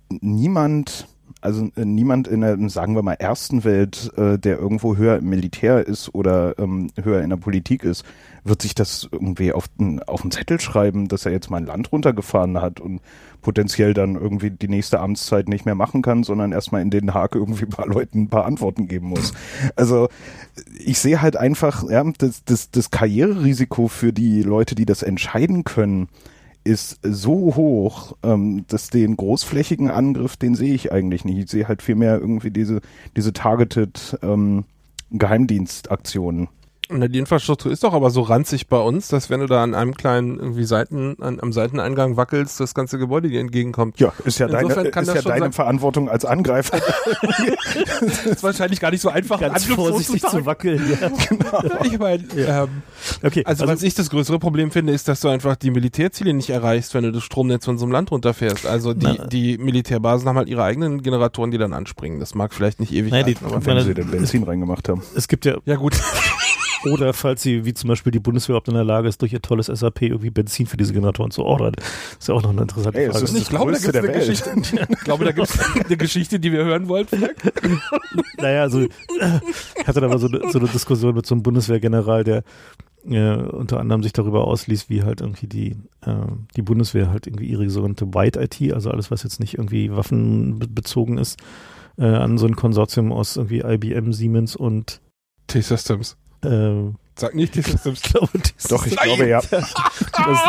Niemand 0.09 1.07
also 1.41 1.69
äh, 1.75 1.85
niemand 1.85 2.27
in 2.27 2.41
der, 2.41 2.57
sagen 2.69 2.95
wir 2.95 3.03
mal, 3.03 3.13
ersten 3.13 3.63
Welt, 3.63 4.11
äh, 4.17 4.37
der 4.37 4.57
irgendwo 4.57 4.95
höher 4.95 5.17
im 5.17 5.29
Militär 5.29 5.85
ist 5.85 6.13
oder 6.13 6.57
ähm, 6.57 6.89
höher 7.01 7.21
in 7.21 7.29
der 7.29 7.37
Politik 7.37 7.83
ist, 7.83 8.03
wird 8.43 8.61
sich 8.61 8.75
das 8.75 9.07
irgendwie 9.11 9.53
auf, 9.53 9.65
auf 10.07 10.21
den 10.21 10.31
Zettel 10.31 10.59
schreiben, 10.59 11.07
dass 11.07 11.25
er 11.25 11.31
jetzt 11.31 11.49
mal 11.49 11.57
ein 11.57 11.65
Land 11.65 11.91
runtergefahren 11.91 12.61
hat 12.61 12.79
und 12.79 13.01
potenziell 13.41 13.93
dann 13.93 14.15
irgendwie 14.15 14.49
die 14.49 14.67
nächste 14.67 14.99
Amtszeit 14.99 15.47
nicht 15.47 15.65
mehr 15.65 15.75
machen 15.75 16.01
kann, 16.01 16.23
sondern 16.23 16.51
erstmal 16.51 16.81
in 16.81 16.89
Den 16.89 17.13
Haag 17.13 17.35
irgendwie 17.35 17.65
ein 17.65 17.69
paar 17.69 17.87
Leuten 17.87 18.23
ein 18.23 18.29
paar 18.29 18.45
Antworten 18.45 18.87
geben 18.87 19.09
muss. 19.09 19.33
Also 19.75 20.09
ich 20.83 20.99
sehe 20.99 21.21
halt 21.21 21.37
einfach, 21.37 21.87
ja, 21.89 22.03
das, 22.17 22.43
das, 22.45 22.71
das 22.71 22.91
Karriererisiko 22.91 23.87
für 23.87 24.13
die 24.13 24.41
Leute, 24.41 24.73
die 24.73 24.85
das 24.85 25.03
entscheiden 25.03 25.63
können, 25.63 26.07
ist 26.65 26.99
so 27.03 27.55
hoch, 27.55 28.17
ähm, 28.23 28.65
dass 28.67 28.89
den 28.89 29.15
großflächigen 29.15 29.89
Angriff, 29.89 30.35
den 30.35 30.55
sehe 30.55 30.73
ich 30.73 30.91
eigentlich 30.91 31.23
nicht. 31.23 31.37
Ich 31.37 31.49
sehe 31.49 31.67
halt 31.67 31.81
vielmehr 31.81 32.19
irgendwie 32.19 32.51
diese, 32.51 32.81
diese 33.15 33.31
targeted 33.31 34.17
ähm, 34.21 34.65
Geheimdienstaktionen. 35.11 36.49
Na, 36.89 37.07
die 37.07 37.17
Infrastruktur 37.19 37.71
ist 37.71 37.83
doch 37.83 37.93
aber 37.93 38.09
so 38.11 38.21
ranzig 38.21 38.67
bei 38.67 38.79
uns, 38.79 39.07
dass 39.07 39.29
wenn 39.31 39.39
du 39.39 39.47
da 39.47 39.63
an 39.63 39.73
einem 39.73 39.95
kleinen 39.95 40.37
irgendwie 40.39 40.65
Seiten, 40.65 41.15
an, 41.21 41.39
am 41.41 41.51
Seiteneingang 41.51 42.15
wackelst, 42.15 42.59
das 42.59 42.73
ganze 42.75 42.99
Gebäude 42.99 43.27
dir 43.29 43.39
entgegenkommt. 43.41 43.99
Ja, 43.99 44.13
ist 44.23 44.37
ja 44.39 44.47
deine, 44.47 44.63
Insofern 44.69 44.91
kann 44.91 45.03
ist 45.05 45.15
ja 45.15 45.21
deine 45.23 45.39
sein- 45.45 45.53
Verantwortung 45.53 46.09
als 46.09 46.25
Angreifer. 46.25 46.79
Das 48.01 48.25
ist 48.25 48.43
wahrscheinlich 48.43 48.79
gar 48.79 48.91
nicht 48.91 49.01
so 49.01 49.09
einfach, 49.09 49.39
Ganz 49.39 49.63
Angriff 49.63 49.75
vorsichtig 49.75 50.21
so 50.21 50.29
zu 50.29 50.45
wackeln. 50.45 50.81
Ja. 51.01 51.09
Ich 51.85 51.97
meine, 51.99 52.23
ähm, 52.35 52.67
Okay, 53.23 53.43
also, 53.45 53.67
was 53.67 53.81
ich 53.83 53.93
das 53.95 54.09
größere 54.09 54.39
Problem 54.39 54.71
finde, 54.71 54.93
ist, 54.93 55.07
dass 55.07 55.21
du 55.21 55.27
einfach 55.29 55.55
die 55.55 55.71
Militärziele 55.71 56.33
nicht 56.33 56.49
erreichst, 56.49 56.93
wenn 56.93 57.03
du 57.03 57.11
das 57.11 57.23
Stromnetz 57.23 57.65
von 57.65 57.77
so 57.77 57.85
einem 57.85 57.91
Land 57.93 58.11
runterfährst. 58.11 58.65
Also 58.65 58.93
die, 58.93 59.05
Na. 59.17 59.25
die 59.27 59.57
Militärbasen 59.57 60.27
haben 60.27 60.37
halt 60.37 60.49
ihre 60.49 60.63
eigenen 60.63 61.01
Generatoren, 61.01 61.51
die 61.51 61.57
dann 61.57 61.73
anspringen. 61.73 62.19
Das 62.19 62.35
mag 62.35 62.53
vielleicht 62.53 62.79
nicht 62.79 62.91
ewig 62.93 63.11
Naja, 63.11 63.23
die- 63.23 63.35
halten, 63.35 63.45
aber 63.45 63.65
wenn 63.65 63.83
sie 63.83 63.93
den 63.93 64.09
Benzin 64.11 64.43
reingemacht 64.43 64.87
haben. 64.89 65.01
es 65.15 65.27
gibt 65.27 65.45
ja, 65.45 65.57
ja 65.65 65.75
gut. 65.75 65.95
oder 66.91 67.13
falls 67.13 67.41
sie, 67.41 67.65
wie 67.65 67.73
zum 67.73 67.87
Beispiel 67.89 68.11
die 68.11 68.19
Bundeswehr 68.19 68.53
überhaupt 68.53 68.67
in 68.67 68.73
der 68.75 68.83
Lage 68.83 69.07
ist, 69.07 69.21
durch 69.21 69.33
ihr 69.33 69.41
tolles 69.41 69.67
SAP 69.67 70.03
irgendwie 70.03 70.29
Benzin 70.29 70.65
für 70.67 70.77
diese 70.77 70.93
Generatoren 70.93 71.31
zu 71.31 71.43
ordern. 71.43 71.73
ist 72.19 72.27
ja 72.27 72.35
auch 72.35 72.41
noch 72.43 72.51
eine 72.51 72.61
interessante 72.61 72.97
Ey, 72.99 73.05
es 73.05 73.11
Frage. 73.13 73.25
ist 73.25 73.37
Ich 73.37 73.49
glaube, 73.49 73.71
da 73.71 73.77
eine 73.89 74.03
Welt. 74.03 74.13
Geschichte. 74.13 74.51
Ich 74.89 74.99
glaube, 75.03 75.25
da 75.25 75.31
gibt 75.31 75.49
es 75.49 75.59
eine 75.85 75.97
Geschichte, 75.97 76.39
die 76.39 76.51
wir 76.51 76.63
hören 76.65 76.87
wollten. 76.87 77.23
Naja, 78.37 78.61
also 78.63 78.81
ich 78.81 79.87
hatte 79.87 80.01
da 80.01 80.07
mal 80.07 80.19
so, 80.19 80.27
eine- 80.27 80.51
so 80.51 80.59
eine 80.59 80.67
Diskussion 80.67 81.15
mit 81.15 81.25
so 81.25 81.33
einem 81.35 81.43
Bundeswehrgeneral, 81.43 82.23
der 82.23 82.43
äh, 83.07 83.35
unter 83.35 83.79
anderem 83.79 84.03
sich 84.03 84.13
darüber 84.13 84.45
ausließ, 84.47 84.89
wie 84.89 85.03
halt 85.03 85.21
irgendwie 85.21 85.47
die, 85.47 85.71
äh, 86.01 86.15
die 86.55 86.61
Bundeswehr 86.61 87.09
halt 87.09 87.27
irgendwie 87.27 87.45
ihre 87.45 87.69
sogenannte 87.69 88.13
White 88.13 88.39
IT, 88.41 88.73
also 88.73 88.89
alles, 88.91 89.11
was 89.11 89.23
jetzt 89.23 89.39
nicht 89.39 89.55
irgendwie 89.57 89.91
waffenbezogen 89.95 91.17
ist, 91.17 91.39
äh, 91.97 92.05
an 92.05 92.37
so 92.37 92.45
ein 92.47 92.55
Konsortium 92.55 93.11
aus 93.11 93.37
irgendwie 93.37 93.59
IBM, 93.61 94.11
Siemens 94.11 94.55
und 94.55 95.01
T-Systems. 95.47 96.17
Äh, 96.45 96.93
Sag 97.17 97.33
nicht 97.35 97.53
T-Systems. 97.53 98.01
ich 98.03 98.11
glaube, 98.13 98.29
dieses- 98.39 98.63
Doch, 98.69 98.85
ich 98.85 98.95
glaube 98.97 99.27
ja. 99.27 99.41
das, 99.51 99.73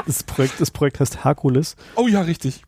das, 0.06 0.22
Projekt, 0.24 0.61
das 0.61 0.70
Projekt 0.70 1.00
heißt 1.00 1.24
Hercules 1.24 1.76
Oh 1.94 2.09
ja, 2.09 2.22
richtig. 2.22 2.62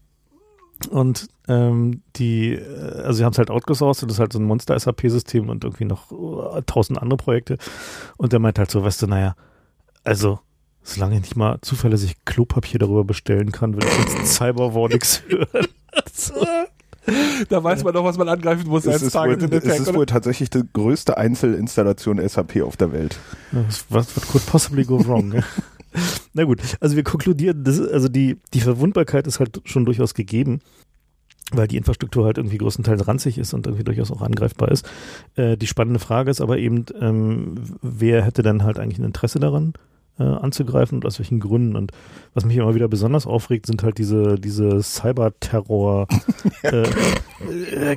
Und 0.91 1.27
ähm, 1.49 2.03
die, 2.17 2.53
äh, 2.55 3.03
also 3.03 3.15
sie 3.15 3.25
haben 3.25 3.33
es 3.33 3.39
halt 3.39 3.51
outgesourced 3.51 4.03
und 4.05 4.09
das 4.11 4.17
ist 4.17 4.21
halt 4.21 4.33
so 4.33 4.39
ein 4.39 4.45
Monster-SAP-System 4.45 5.49
und 5.49 5.65
irgendwie 5.65 5.85
noch 5.87 6.13
uh, 6.13 6.61
tausend 6.67 7.03
andere 7.03 7.17
Projekte. 7.17 7.59
Und 8.17 8.33
der 8.33 8.39
meint 8.39 8.59
halt 8.61 8.71
so, 8.71 8.85
weißt 8.85 9.03
du, 9.03 9.07
naja, 9.09 9.35
also, 10.05 10.39
solange 10.85 11.17
ich 11.17 11.23
nicht 11.23 11.37
mal 11.37 11.59
zuverlässig 11.63 12.15
Klopapier 12.25 12.79
darüber 12.79 13.03
bestellen 13.03 13.51
kann, 13.51 13.75
will 13.75 13.83
ich 13.85 13.99
jetzt 14.21 14.35
Cyberwar 14.37 14.89
nix 14.89 15.23
hören. 15.29 15.67
Da 17.49 17.63
weiß 17.63 17.85
man 17.85 17.95
doch, 17.95 18.05
was 18.05 18.19
man 18.19 18.29
angreifen 18.29 18.69
muss 18.69 18.85
Es 18.85 18.95
als 18.95 19.03
ist, 19.03 19.15
wohl, 19.15 19.33
es 19.33 19.43
Attack. 19.45 19.81
ist 19.81 19.95
wohl 19.95 20.07
tatsächlich 20.07 20.51
die 20.51 20.63
größte 20.73 21.17
Einzelinstallation 21.17 22.27
SAP 22.27 22.63
auf 22.63 22.77
der 22.77 22.93
Welt. 22.93 23.19
Was 23.89 24.15
could 24.31 24.45
possibly 24.47 24.85
go 24.85 25.05
wrong? 25.07 25.43
Na 26.35 26.45
gut, 26.45 26.61
also 26.81 26.97
wir 26.97 27.03
konkludieren, 27.05 27.65
das, 27.65 27.81
also 27.81 28.09
die, 28.09 28.37
die 28.55 28.61
Verwundbarkeit 28.61 29.27
ist 29.27 29.41
halt 29.41 29.61
schon 29.65 29.85
durchaus 29.85 30.15
gegeben, 30.15 30.61
weil 31.51 31.67
die 31.67 31.77
Infrastruktur 31.79 32.27
halt 32.27 32.37
irgendwie 32.39 32.59
größtenteils 32.59 33.09
ranzig 33.09 33.39
ist 33.39 33.55
und 33.55 33.67
irgendwie 33.67 33.85
durchaus 33.85 34.11
auch 34.11 34.21
angreifbar 34.21 34.71
ist. 34.71 34.89
Äh, 35.35 35.57
die 35.57 35.67
spannende 35.67 35.99
Frage 35.99 36.31
ist 36.31 36.41
aber 36.41 36.59
eben, 36.59 36.85
ähm, 37.01 37.55
wer 37.81 38.23
hätte 38.25 38.43
denn 38.43 38.65
halt 38.65 38.79
eigentlich 38.79 38.99
ein 38.99 39.05
Interesse 39.05 39.41
daran? 39.41 39.73
Äh, 40.19 40.23
anzugreifen 40.25 40.99
und 40.99 41.07
aus 41.07 41.19
welchen 41.19 41.41
Gründen. 41.41 41.77
Und 41.77 41.93
was 42.35 42.45
mich 42.45 42.57
immer 42.57 42.75
wieder 42.75 42.89
besonders 42.89 43.27
aufregt, 43.27 43.67
sind 43.67 43.83
halt 43.83 43.99
diese, 43.99 44.37
diese 44.37 44.83
Cyber-Terror 44.83 46.07
äh, 46.63 46.83
äh. 47.91 47.97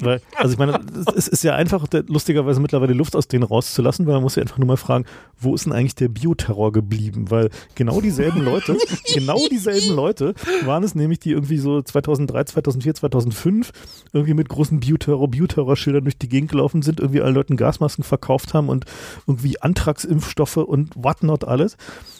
Weil, 0.00 0.20
also 0.36 0.52
ich 0.52 0.58
meine, 0.58 0.78
es- 1.16 1.28
ist 1.28 1.44
ja 1.44 1.54
einfach 1.54 1.86
lustigerweise 2.06 2.60
mittlerweile 2.60 2.92
Luft 2.94 3.16
aus 3.16 3.28
denen 3.28 3.44
rauszulassen, 3.44 4.06
weil 4.06 4.14
man 4.14 4.22
muss 4.22 4.36
ja 4.36 4.42
einfach 4.42 4.58
nur 4.58 4.66
mal 4.66 4.76
fragen, 4.76 5.04
wo 5.38 5.54
ist 5.54 5.64
denn 5.66 5.72
eigentlich 5.72 5.94
der 5.94 6.08
Bioterror 6.08 6.72
geblieben? 6.72 7.30
Weil 7.30 7.50
genau 7.74 8.00
dieselben 8.00 8.42
Leute, 8.42 8.76
genau 9.14 9.38
dieselben 9.50 9.94
Leute 9.94 10.34
waren 10.64 10.82
es 10.84 10.94
nämlich, 10.94 11.18
die 11.20 11.30
irgendwie 11.32 11.58
so 11.58 11.80
2003, 11.82 12.44
2004, 12.44 12.94
2005 12.94 13.72
irgendwie 14.12 14.34
mit 14.34 14.48
großen 14.48 14.80
Bioterror, 14.80 15.28
Bioterror-Schildern 15.28 16.04
durch 16.04 16.18
die 16.18 16.28
Gegend 16.28 16.50
gelaufen 16.50 16.82
sind, 16.82 17.00
irgendwie 17.00 17.22
allen 17.22 17.34
Leuten 17.34 17.56
Gasmasken 17.56 18.04
verkauft 18.04 18.54
haben 18.54 18.68
und 18.68 18.84
irgendwie 19.26 19.60
Antragsimpfstoffe 19.60 20.58
und 20.58 20.89
whatnot 20.96 21.44
alles. 21.44 21.76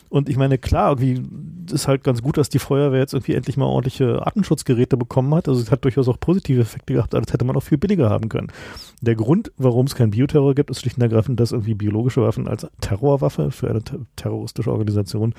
Und 0.08 0.28
ich 0.28 0.36
meine, 0.36 0.58
klar, 0.58 0.90
irgendwie 0.90 1.22
ist 1.72 1.86
halt 1.86 2.02
ganz 2.02 2.20
gut, 2.20 2.36
dass 2.36 2.48
die 2.48 2.58
Feuerwehr 2.58 2.98
jetzt 2.98 3.14
irgendwie 3.14 3.34
endlich 3.34 3.56
mal 3.56 3.66
ordentliche 3.66 4.26
Artenschutzgeräte 4.26 4.96
bekommen 4.96 5.32
hat. 5.34 5.48
Also 5.48 5.60
es 5.60 5.70
hat 5.70 5.84
durchaus 5.84 6.08
auch 6.08 6.18
positive 6.18 6.60
Effekte 6.60 6.94
gehabt, 6.94 7.14
aber 7.14 7.24
das 7.24 7.32
hätte 7.32 7.44
man 7.44 7.56
auch 7.56 7.62
viel 7.62 7.78
billiger 7.78 8.10
haben 8.10 8.28
können. 8.28 8.48
Der 9.00 9.14
Grund, 9.14 9.52
warum 9.56 9.86
es 9.86 9.94
keinen 9.94 10.10
Bioterror 10.10 10.54
gibt, 10.54 10.70
ist 10.70 10.80
schlicht 10.80 10.96
und 10.96 11.02
ergreifend, 11.02 11.38
dass 11.38 11.52
irgendwie 11.52 11.74
biologische 11.74 12.22
Waffen 12.22 12.48
als 12.48 12.66
Terrorwaffe 12.80 13.52
für 13.52 13.70
eine 13.70 13.82
ter 13.82 14.00
terroristische 14.16 14.72
Organisation 14.72 15.34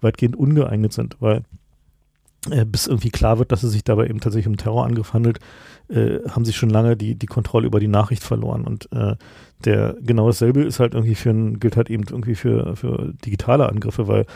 weitgehend 0.00 0.36
ungeeignet 0.36 0.92
sind, 0.92 1.16
weil 1.20 1.44
bis 2.64 2.86
irgendwie 2.86 3.10
klar 3.10 3.38
wird, 3.38 3.52
dass 3.52 3.62
es 3.62 3.72
sich 3.72 3.84
dabei 3.84 4.06
eben 4.06 4.20
tatsächlich 4.20 4.48
um 4.48 4.56
Terrorangriff 4.56 5.12
handelt, 5.12 5.38
äh, 5.88 6.18
haben 6.28 6.44
sie 6.44 6.52
schon 6.52 6.70
lange 6.70 6.96
die, 6.96 7.14
die 7.14 7.26
Kontrolle 7.26 7.66
über 7.66 7.80
die 7.80 7.88
Nachricht 7.88 8.22
verloren. 8.22 8.64
Und 8.64 8.90
äh, 8.92 9.16
der 9.64 9.96
genau 10.00 10.26
dasselbe 10.26 10.62
ist 10.62 10.80
halt 10.80 10.94
irgendwie 10.94 11.14
für 11.14 11.30
ein, 11.30 11.60
gilt 11.60 11.76
halt 11.76 11.90
eben 11.90 12.04
irgendwie 12.08 12.34
für, 12.34 12.76
für 12.76 13.12
digitale 13.24 13.68
Angriffe, 13.68 14.08
weil 14.08 14.26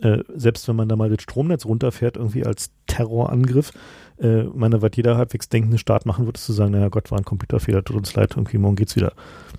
äh, 0.00 0.22
selbst 0.34 0.68
wenn 0.68 0.76
man 0.76 0.88
da 0.88 0.96
mal 0.96 1.10
das 1.10 1.22
Stromnetz 1.22 1.64
runterfährt, 1.64 2.16
irgendwie 2.16 2.44
als 2.44 2.70
Terrorangriff, 2.86 3.72
äh, 4.18 4.44
meine, 4.44 4.82
was 4.82 4.90
jeder 4.94 5.16
halbwegs 5.16 5.48
denkende 5.48 5.78
Staat 5.78 6.06
machen 6.06 6.26
würde, 6.26 6.38
ist 6.38 6.46
zu 6.46 6.52
sagen, 6.52 6.72
naja 6.72 6.88
Gott, 6.88 7.10
war 7.10 7.18
ein 7.18 7.24
Computerfehler, 7.24 7.84
tut 7.84 7.96
uns 7.96 8.14
leid, 8.14 8.34
irgendwie 8.36 8.58
morgen 8.58 8.76
geht's 8.76 8.96
wieder. 8.96 9.12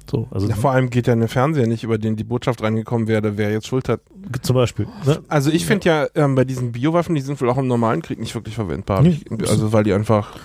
So, 0.09 0.27
also 0.31 0.47
Ja, 0.47 0.55
vor 0.55 0.71
allem 0.71 0.89
geht 0.89 1.07
ja 1.07 1.13
ein 1.13 1.27
Fernseher 1.27 1.67
nicht, 1.67 1.83
über 1.83 1.97
den 1.97 2.15
die 2.15 2.23
Botschaft 2.23 2.63
reingekommen 2.63 3.07
wäre, 3.07 3.37
wer 3.37 3.51
jetzt 3.51 3.67
Schuld 3.67 3.89
hat. 3.89 4.01
zum 4.41 4.55
Beispiel. 4.55 4.87
Ne? 5.05 5.19
Also 5.27 5.51
ich 5.51 5.65
finde 5.65 5.89
ja, 5.89 6.07
ähm, 6.15 6.35
bei 6.35 6.45
diesen 6.45 6.71
Biowaffen, 6.71 7.13
die 7.15 7.21
sind 7.21 7.39
wohl 7.41 7.49
auch 7.49 7.57
im 7.57 7.67
normalen 7.67 8.01
Krieg 8.01 8.19
nicht 8.19 8.33
wirklich 8.33 8.55
verwendbar. 8.55 9.01
Nee. 9.01 9.19
Ich, 9.29 9.49
also 9.49 9.73
weil 9.73 9.83
die 9.83 9.93
einfach 9.93 10.37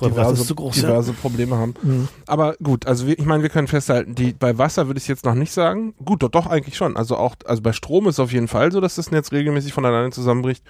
diverse, 0.00 0.34
ist 0.34 0.46
zu 0.46 0.54
groß. 0.54 0.76
Ja. 0.76 0.88
diverse 0.88 1.12
Probleme 1.12 1.56
haben. 1.56 1.74
Mhm. 1.82 2.08
Aber 2.26 2.54
gut, 2.62 2.86
also 2.86 3.06
wir, 3.06 3.18
ich 3.18 3.24
meine, 3.24 3.42
wir 3.42 3.50
können 3.50 3.68
festhalten, 3.68 4.14
die 4.14 4.32
bei 4.32 4.58
Wasser 4.58 4.86
würde 4.86 4.98
ich 4.98 5.08
jetzt 5.08 5.24
noch 5.24 5.34
nicht 5.34 5.52
sagen. 5.52 5.94
Gut, 6.04 6.22
doch, 6.22 6.28
doch 6.30 6.46
eigentlich 6.46 6.76
schon. 6.76 6.96
Also 6.96 7.16
auch, 7.16 7.36
also 7.44 7.62
bei 7.62 7.72
Strom 7.72 8.08
ist 8.08 8.20
auf 8.20 8.32
jeden 8.32 8.48
Fall 8.48 8.72
so, 8.72 8.80
dass 8.80 8.96
das 8.96 9.10
Netz 9.10 9.32
regelmäßig 9.32 9.72
von 9.72 9.84
alleine 9.84 10.10
zusammenbricht. 10.10 10.64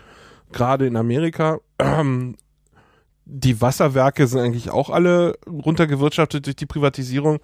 Gerade 0.53 0.87
in 0.87 0.97
Amerika. 0.97 1.59
Ähm, 1.83 2.37
die 3.33 3.61
Wasserwerke 3.61 4.27
sind 4.27 4.41
eigentlich 4.41 4.71
auch 4.71 4.91
alle 4.91 5.39
runtergewirtschaftet 5.47 6.47
durch 6.47 6.57
die 6.57 6.67
Privatisierung. 6.67 7.39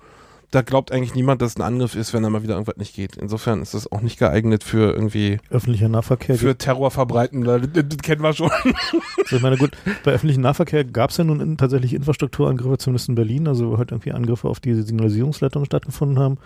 Da 0.52 0.62
glaubt 0.62 0.92
eigentlich 0.92 1.14
niemand, 1.14 1.42
dass 1.42 1.50
es 1.50 1.56
ein 1.56 1.62
Angriff 1.62 1.96
ist, 1.96 2.14
wenn 2.14 2.22
da 2.22 2.30
mal 2.30 2.42
wieder 2.42 2.54
irgendwas 2.54 2.76
nicht 2.76 2.94
geht. 2.94 3.16
Insofern 3.16 3.62
ist 3.62 3.74
das 3.74 3.90
auch 3.90 4.00
nicht 4.00 4.18
geeignet 4.18 4.62
für 4.62 4.92
irgendwie 4.92 5.38
Öffentlicher 5.50 5.88
Nahverkehr. 5.88 6.36
für 6.36 6.56
Terror 6.56 6.92
verbreiten. 6.92 7.42
Das, 7.42 7.62
das 7.72 7.98
kennen 7.98 8.22
wir 8.22 8.32
schon. 8.32 8.50
Also 9.18 9.36
ich 9.36 9.42
meine, 9.42 9.56
gut, 9.56 9.72
bei 10.04 10.12
öffentlichem 10.12 10.42
Nahverkehr 10.42 10.84
gab 10.84 11.10
es 11.10 11.16
ja 11.16 11.24
nun 11.24 11.40
in, 11.40 11.56
tatsächlich 11.56 11.94
Infrastrukturangriffe, 11.94 12.78
zumindest 12.78 13.08
in 13.08 13.16
Berlin, 13.16 13.48
also 13.48 13.72
wo 13.72 13.78
halt 13.78 13.90
irgendwie 13.90 14.12
Angriffe 14.12 14.48
auf 14.48 14.60
diese 14.60 14.84
Signalisierungsleitungen 14.84 15.66
stattgefunden 15.66 16.20
haben. 16.20 16.38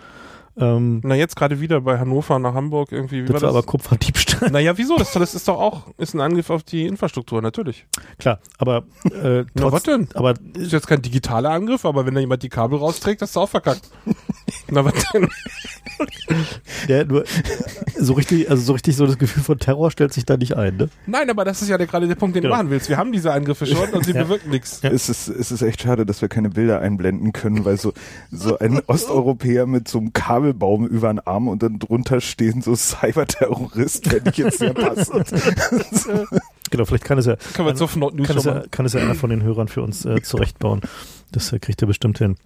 Ähm, 0.57 0.99
Na, 1.03 1.15
jetzt 1.15 1.35
gerade 1.35 1.61
wieder 1.61 1.81
bei 1.81 1.97
Hannover 1.97 2.37
nach 2.39 2.53
Hamburg 2.53 2.91
irgendwie. 2.91 3.23
Wie 3.23 3.27
das 3.27 3.35
war 3.35 3.41
war 3.43 3.49
aber 3.49 3.59
das? 3.59 3.67
Kupferdiebstahl. 3.67 4.51
Naja, 4.51 4.77
wieso? 4.77 4.97
Das, 4.97 5.11
das 5.13 5.33
ist 5.33 5.47
doch 5.47 5.59
auch 5.59 5.87
ist 5.97 6.13
ein 6.13 6.19
Angriff 6.19 6.49
auf 6.49 6.63
die 6.63 6.85
Infrastruktur, 6.87 7.41
natürlich. 7.41 7.85
Klar, 8.17 8.39
aber 8.57 8.83
äh, 9.05 9.45
Na, 9.53 9.71
was 9.71 9.71
trotz, 9.71 9.83
denn? 9.83 10.09
aber 10.13 10.33
Ist 10.55 10.73
jetzt 10.73 10.87
kein 10.87 11.01
digitaler 11.01 11.51
Angriff, 11.51 11.85
aber 11.85 12.05
wenn 12.05 12.13
da 12.15 12.19
jemand 12.19 12.43
die 12.43 12.49
Kabel 12.49 12.79
rausträgt, 12.79 13.21
hast 13.21 13.35
du 13.35 13.39
auch 13.39 13.49
verkackt. 13.49 13.89
Na, 14.69 14.85
was 14.85 14.93
denn? 15.13 15.27
der 16.87 17.05
nur 17.05 17.23
so 17.99 18.13
richtig, 18.13 18.49
also 18.49 18.63
so 18.63 18.73
richtig 18.73 18.95
so 18.95 19.05
das 19.05 19.17
Gefühl 19.17 19.43
von 19.43 19.59
Terror 19.59 19.91
stellt 19.91 20.13
sich 20.13 20.25
da 20.25 20.37
nicht 20.37 20.55
ein, 20.55 20.77
ne? 20.77 20.89
Nein, 21.05 21.29
aber 21.29 21.45
das 21.45 21.61
ist 21.61 21.69
ja 21.69 21.77
der, 21.77 21.87
gerade 21.87 22.07
der 22.07 22.15
Punkt, 22.15 22.35
den 22.35 22.41
Genau. 22.43 22.55
du 22.55 22.57
machen 22.57 22.71
willst. 22.71 22.89
Wir 22.89 22.97
haben 22.97 23.11
diese 23.11 23.31
Angriffe 23.31 23.65
schon 23.65 23.89
und 23.89 24.05
sie 24.05 24.11
Ja. 24.13 24.23
bewirken 24.23 24.49
nichts. 24.49 24.79
Es, 24.83 25.09
ist, 25.09 25.27
es 25.27 25.51
ist 25.51 25.61
echt 25.61 25.81
schade, 25.81 26.05
dass 26.05 26.21
wir 26.21 26.29
keine 26.29 26.49
Bilder 26.49 26.79
einblenden 26.79 27.33
können, 27.33 27.65
weil 27.65 27.77
so, 27.77 27.93
so 28.31 28.57
ein 28.59 28.81
Osteuropäer 28.87 29.67
mit 29.67 29.87
so 29.87 29.99
einem 29.99 30.13
Kabelbaum 30.13 30.87
über 30.87 31.11
den 31.13 31.19
Arm 31.19 31.47
und 31.47 31.61
dann 31.63 31.79
drunter 31.79 32.21
stehen 32.21 32.61
so 32.61 32.75
Cyberterrorist, 32.75 34.07
fände 34.07 34.31
ich 34.31 34.37
jetzt 34.37 34.59
sehr 34.59 34.73
passend. 34.73 35.27
Genau, 36.71 36.85
vielleicht 36.85 37.03
kann 37.03 37.17
es 37.17 37.25
ja, 37.25 37.35
kann, 37.53 37.65
News 37.65 37.79
kann, 37.79 38.37
es 38.37 38.43
ja, 38.45 38.63
kann 38.71 38.85
es 38.85 38.93
ja 38.93 39.01
einer 39.01 39.13
von 39.13 39.29
den 39.29 39.43
Hörern 39.43 39.67
für 39.67 39.81
uns 39.81 40.05
äh, 40.05 40.21
zurechtbauen. 40.21 40.79
Das 41.33 41.51
äh, 41.51 41.59
kriegt 41.59 41.81
er 41.81 41.87
bestimmt 41.87 42.17
hin. 42.17 42.37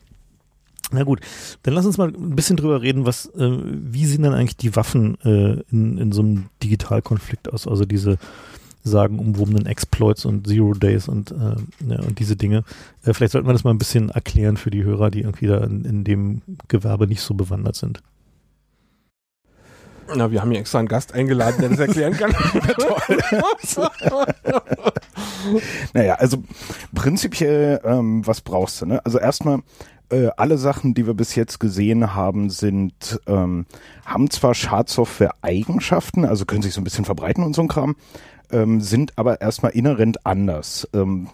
Na 0.91 1.04
gut, 1.04 1.21
dann 1.63 1.74
lass 1.74 1.86
uns 1.86 1.98
mal 1.98 2.10
ein 2.10 2.36
bisschen 2.36 2.58
drüber 2.58 2.82
reden, 2.82 3.06
was, 3.06 3.28
äh, 3.36 3.58
wie 3.63 4.06
sehen 4.06 4.24
dann 4.24 4.34
eigentlich 4.34 4.58
die 4.58 4.76
Waffen 4.76 5.19
äh, 5.21 5.62
in, 5.71 5.98
in 5.98 6.12
so 6.12 6.21
einem 6.21 6.45
Digitalkonflikt 6.63 7.52
aus? 7.52 7.67
Also 7.67 7.86
diese 7.86 8.17
sagenumwobenen 8.84 9.65
Exploits 9.65 10.26
und 10.26 10.48
Zero 10.48 10.74
Days 10.74 11.08
und, 11.08 11.32
äh, 11.32 11.56
ja, 11.89 12.00
und 12.02 12.19
diese 12.19 12.36
Dinge. 12.36 12.63
Äh, 13.04 13.13
vielleicht 13.13 13.32
sollten 13.32 13.48
wir 13.48 13.54
das 13.54 13.63
mal 13.63 13.71
ein 13.71 13.80
bisschen 13.80 14.10
erklären 14.10 14.58
für 14.58 14.69
die 14.69 14.84
Hörer, 14.84 15.10
die 15.10 15.21
irgendwie 15.21 15.48
da 15.48 15.63
in, 15.63 15.86
in 15.86 16.04
dem 16.04 16.41
Gewerbe 16.67 17.08
nicht 17.08 17.21
so 17.21 17.34
bewandert 17.34 17.76
sind. 17.76 18.04
Na, 20.15 20.30
wir 20.30 20.39
haben 20.39 20.52
ja 20.52 20.60
extra 20.60 20.78
einen 20.78 20.88
Gast 20.88 21.15
eingeladen, 21.15 21.62
der 21.62 21.69
das 21.69 21.80
erklären 21.80 22.13
kann. 22.13 22.32
Naja, 25.93 26.15
also 26.15 26.43
prinzipiell, 26.93 27.80
ähm, 27.84 28.26
was 28.26 28.41
brauchst 28.41 28.82
du? 28.82 28.86
Ne? 28.86 29.06
Also 29.06 29.19
erstmal, 29.19 29.60
äh, 30.10 30.30
alle 30.38 30.58
Sachen, 30.58 30.94
die 30.94 31.06
wir 31.06 31.13
bis 31.13 31.36
jetzt 31.36 31.60
gesehen 31.60 32.15
haben, 32.15 32.50
sind, 32.50 33.20
ähm, 33.28 33.65
haben 34.06 34.30
zwar 34.30 34.54
Schadsoftware-Eigenschaften, 34.54 36.26
also 36.26 36.46
können 36.46 36.62
sich 36.62 36.74
so 36.74 36.82
ein 36.82 36.84
bisschen 36.84 37.06
verbreiten 37.06 37.44
und 37.44 37.56
so 37.56 37.62
ein 37.62 37.68
Kram, 37.68 37.96
ähm, 38.52 38.82
sind 38.82 39.18
aber 39.18 39.41
erstmal 39.41 39.72
inhärent 39.72 40.26
anders. 40.26 40.88
Ähm, 40.94 41.30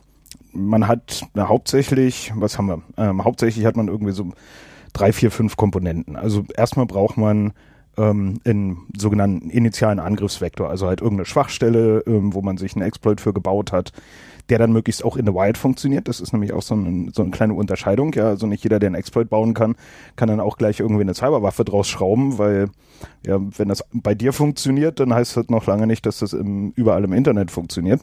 man 0.53 0.87
hat 0.87 1.25
na, 1.33 1.47
hauptsächlich, 1.47 2.31
was 2.35 2.57
haben 2.57 2.67
wir? 2.67 2.81
Ähm, 2.97 3.23
hauptsächlich 3.23 3.65
hat 3.65 3.77
man 3.77 3.87
irgendwie 3.87 4.13
so 4.13 4.31
drei, 4.93 5.13
vier, 5.13 5.31
fünf 5.31 5.55
Komponenten. 5.55 6.15
Also 6.15 6.43
erstmal 6.55 6.85
braucht 6.85 7.17
man 7.17 7.53
ähm, 7.97 8.39
einen 8.45 8.87
sogenannten 8.97 9.49
initialen 9.49 9.99
Angriffsvektor, 9.99 10.69
also 10.69 10.87
halt 10.87 11.01
irgendeine 11.01 11.25
Schwachstelle, 11.25 12.03
ähm, 12.07 12.33
wo 12.33 12.41
man 12.41 12.57
sich 12.57 12.75
einen 12.75 12.85
Exploit 12.85 13.21
für 13.21 13.33
gebaut 13.33 13.71
hat, 13.71 13.91
der 14.51 14.59
dann 14.59 14.73
möglichst 14.73 15.05
auch 15.05 15.15
in 15.15 15.25
the 15.25 15.33
wild 15.33 15.57
funktioniert. 15.57 16.09
Das 16.09 16.19
ist 16.19 16.33
nämlich 16.33 16.51
auch 16.51 16.61
so, 16.61 16.75
ein, 16.75 17.11
so 17.13 17.21
eine 17.21 17.31
kleine 17.31 17.53
Unterscheidung. 17.53 18.11
Ja, 18.13 18.27
also 18.27 18.47
nicht 18.47 18.63
jeder, 18.63 18.79
der 18.79 18.87
einen 18.87 18.95
Exploit 18.95 19.29
bauen 19.29 19.53
kann, 19.53 19.75
kann 20.17 20.27
dann 20.27 20.41
auch 20.41 20.57
gleich 20.57 20.81
irgendwie 20.81 21.03
eine 21.03 21.13
Cyberwaffe 21.13 21.63
draus 21.63 21.87
schrauben, 21.87 22.37
weil 22.37 22.67
ja, 23.25 23.39
wenn 23.57 23.69
das 23.69 23.85
bei 23.93 24.13
dir 24.13 24.33
funktioniert, 24.33 24.99
dann 24.99 25.13
heißt 25.13 25.37
das 25.37 25.47
noch 25.47 25.67
lange 25.67 25.87
nicht, 25.87 26.05
dass 26.05 26.19
das 26.19 26.33
im, 26.33 26.73
überall 26.75 27.05
im 27.05 27.13
Internet 27.13 27.49
funktioniert, 27.49 28.01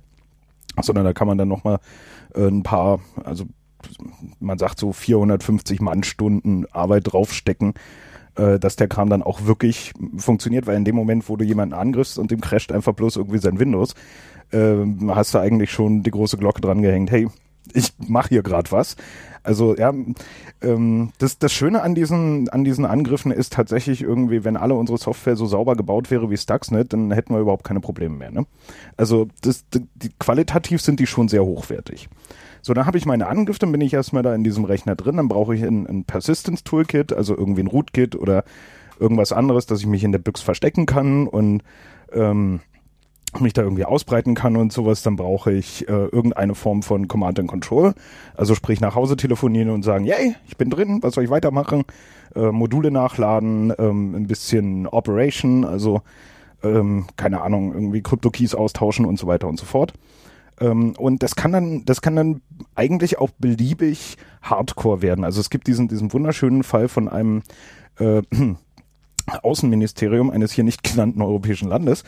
sondern 0.81 1.05
da 1.05 1.13
kann 1.13 1.29
man 1.29 1.37
dann 1.37 1.49
nochmal 1.49 1.81
äh, 2.35 2.47
ein 2.47 2.63
paar, 2.63 3.01
also 3.23 3.45
man 4.41 4.57
sagt 4.57 4.81
so 4.81 4.93
450 4.93 5.83
Mannstunden 5.83 6.65
Arbeit 6.73 7.13
draufstecken, 7.13 7.75
äh, 8.37 8.59
dass 8.59 8.77
der 8.77 8.89
Kram 8.89 9.11
dann 9.11 9.23
auch 9.23 9.45
wirklich 9.45 9.93
funktioniert, 10.17 10.67
weil 10.67 10.79
in 10.79 10.87
dem 10.87 10.97
Moment, 10.97 11.29
wo 11.29 11.37
du 11.37 11.45
jemanden 11.45 11.75
angriffst 11.75 12.19
und 12.19 12.31
dem 12.31 12.41
crasht 12.41 12.73
einfach 12.73 12.95
bloß 12.95 13.17
irgendwie 13.17 13.39
sein 13.39 13.59
Windows, 13.59 13.95
äh, 14.53 14.77
hast 15.09 15.35
du 15.35 15.39
eigentlich 15.39 15.71
schon 15.71 16.03
die 16.03 16.11
große 16.11 16.37
Glocke 16.37 16.61
dran 16.61 16.83
gehängt, 16.83 17.11
hey, 17.11 17.29
ich 17.73 17.93
mache 17.99 18.31
hier 18.31 18.43
gerade 18.43 18.71
was. 18.71 18.97
Also 19.43 19.77
ja, 19.77 19.93
ähm, 20.61 21.13
das, 21.19 21.39
das 21.39 21.53
Schöne 21.53 21.83
an 21.83 21.95
diesen, 21.95 22.49
an 22.49 22.65
diesen 22.65 22.85
Angriffen 22.85 23.31
ist 23.31 23.53
tatsächlich 23.53 24.03
irgendwie, 24.03 24.45
wenn 24.45 24.57
alle 24.57 24.75
unsere 24.75 24.99
Software 24.99 25.37
so 25.37 25.47
sauber 25.47 25.75
gebaut 25.75 26.11
wäre 26.11 26.31
wie 26.31 26.37
Stuxnet, 26.37 26.93
dann 26.93 27.11
hätten 27.13 27.35
wir 27.35 27.41
überhaupt 27.41 27.65
keine 27.65 27.81
Probleme 27.81 28.15
mehr. 28.15 28.31
Ne? 28.31 28.47
Also 28.97 29.29
das, 29.41 29.67
die, 29.71 29.87
die, 29.95 30.11
qualitativ 30.19 30.83
sind 30.83 31.01
die 31.01 31.07
schon 31.07 31.29
sehr 31.29 31.45
hochwertig. 31.45 32.09
So, 32.61 32.75
dann 32.75 32.87
habe 32.87 32.99
ich 32.99 33.07
meine 33.07 33.29
Angriff, 33.29 33.59
dann 33.59 33.73
bin 33.73 33.81
ich 33.81 33.95
erstmal 33.95 34.23
da 34.23 34.35
in 34.35 34.45
diesem 34.45 34.65
Rechner 34.65 34.97
drin, 34.97 35.17
dann 35.17 35.29
brauche 35.29 35.55
ich 35.55 35.63
ein, 35.63 35.87
ein 35.87 36.05
Persistence 36.05 36.65
Toolkit, 36.65 37.13
also 37.13 37.37
irgendwie 37.37 37.63
ein 37.63 37.69
Rootkit 37.69 38.17
oder 38.17 38.45
irgendwas 38.99 39.33
anderes, 39.33 39.67
dass 39.67 39.81
ich 39.81 39.87
mich 39.87 40.05
in 40.05 40.13
der 40.13 40.19
Büchse 40.19 40.45
verstecken 40.45 40.85
kann 40.85 41.29
und 41.29 41.63
ähm, 42.13 42.61
mich 43.41 43.53
da 43.53 43.63
irgendwie 43.63 43.85
ausbreiten 43.85 44.35
kann 44.35 44.57
und 44.57 44.73
sowas, 44.73 45.03
dann 45.03 45.17
brauche 45.17 45.53
ich 45.53 45.89
äh, 45.89 45.93
irgendeine 45.93 46.55
Form 46.55 46.83
von 46.83 47.09
Command 47.09 47.39
and 47.39 47.49
Control. 47.49 47.95
Also 48.35 48.55
sprich 48.55 48.81
nach 48.81 48.95
Hause 48.95 49.17
telefonieren 49.17 49.71
und 49.71 49.83
sagen, 49.83 50.05
yay, 50.05 50.35
ich 50.47 50.57
bin 50.57 50.71
drin, 50.71 50.99
was 51.03 51.15
soll 51.15 51.25
ich 51.25 51.31
weitermachen? 51.31 51.85
Äh, 52.35 52.51
Module 52.53 52.91
nachladen, 52.91 53.73
ähm, 53.79 54.15
ein 54.15 54.27
bisschen 54.27 54.87
Operation, 54.87 55.65
also 55.65 56.03
ähm, 56.63 57.07
keine 57.17 57.43
Ahnung, 57.43 57.73
irgendwie 57.73 58.03
Krypto-Keys 58.03 58.55
austauschen 58.55 59.07
und 59.07 59.19
so 59.19 59.27
weiter 59.27 59.49
und 59.49 59.59
so 59.59 59.67
fort. 59.67 59.93
Ähm, 60.61 60.95
und 60.99 61.23
das 61.23 61.37
kann 61.37 61.53
dann, 61.53 61.85
das 61.85 62.03
kann 62.03 62.17
dann 62.17 62.43
eigentlich 62.75 63.19
auch 63.19 63.31
beliebig 63.39 64.17
Hardcore 64.43 65.03
werden. 65.03 65.25
Also 65.25 65.41
es 65.41 65.51
gibt 65.51 65.67
diesen, 65.67 65.89
diesen 65.89 66.13
wunderschönen 66.13 66.63
Fall 66.63 66.89
von 66.89 67.09
einem 67.09 67.43
äh, 67.99 68.23
Außenministerium 69.43 70.31
eines 70.31 70.53
hier 70.53 70.65
nicht 70.65 70.83
genannten 70.83 71.23
europäischen 71.23 71.69
Landes, 71.69 72.03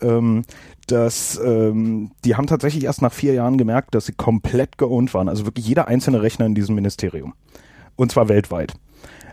ähm, 0.00 0.42
dass 0.86 1.40
ähm, 1.42 2.10
die 2.24 2.36
haben 2.36 2.46
tatsächlich 2.46 2.84
erst 2.84 3.02
nach 3.02 3.12
vier 3.12 3.34
Jahren 3.34 3.58
gemerkt, 3.58 3.94
dass 3.94 4.06
sie 4.06 4.12
komplett 4.12 4.78
geowned 4.78 5.14
waren. 5.14 5.28
Also 5.28 5.46
wirklich 5.46 5.66
jeder 5.66 5.88
einzelne 5.88 6.22
Rechner 6.22 6.46
in 6.46 6.54
diesem 6.54 6.74
Ministerium. 6.74 7.34
Und 7.96 8.10
zwar 8.10 8.28
weltweit. 8.28 8.74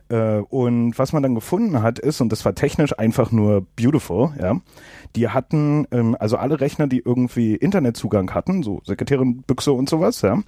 Äh, 0.10 0.40
und 0.50 0.98
was 0.98 1.14
man 1.14 1.24
dann 1.24 1.36
gefunden 1.36 1.82
hat, 1.82 2.00
ist, 2.00 2.20
und 2.20 2.32
das 2.32 2.44
war 2.44 2.56
technisch 2.56 2.98
einfach 2.98 3.32
nur 3.32 3.66
beautiful, 3.76 4.34
ja, 4.40 4.60
die 5.16 5.30
hatten, 5.30 5.88
ähm, 5.92 6.16
also 6.20 6.38
alle 6.38 6.60
Rechner, 6.60 6.88
die 6.88 7.00
irgendwie 7.00 7.56
Internetzugang 7.56 8.34
hatten, 8.34 8.64
so 8.64 8.82
Sekretärin, 8.86 9.44
Büchse 9.44 9.72
und 9.72 9.88
sowas, 9.88 10.22
ja, 10.22 10.40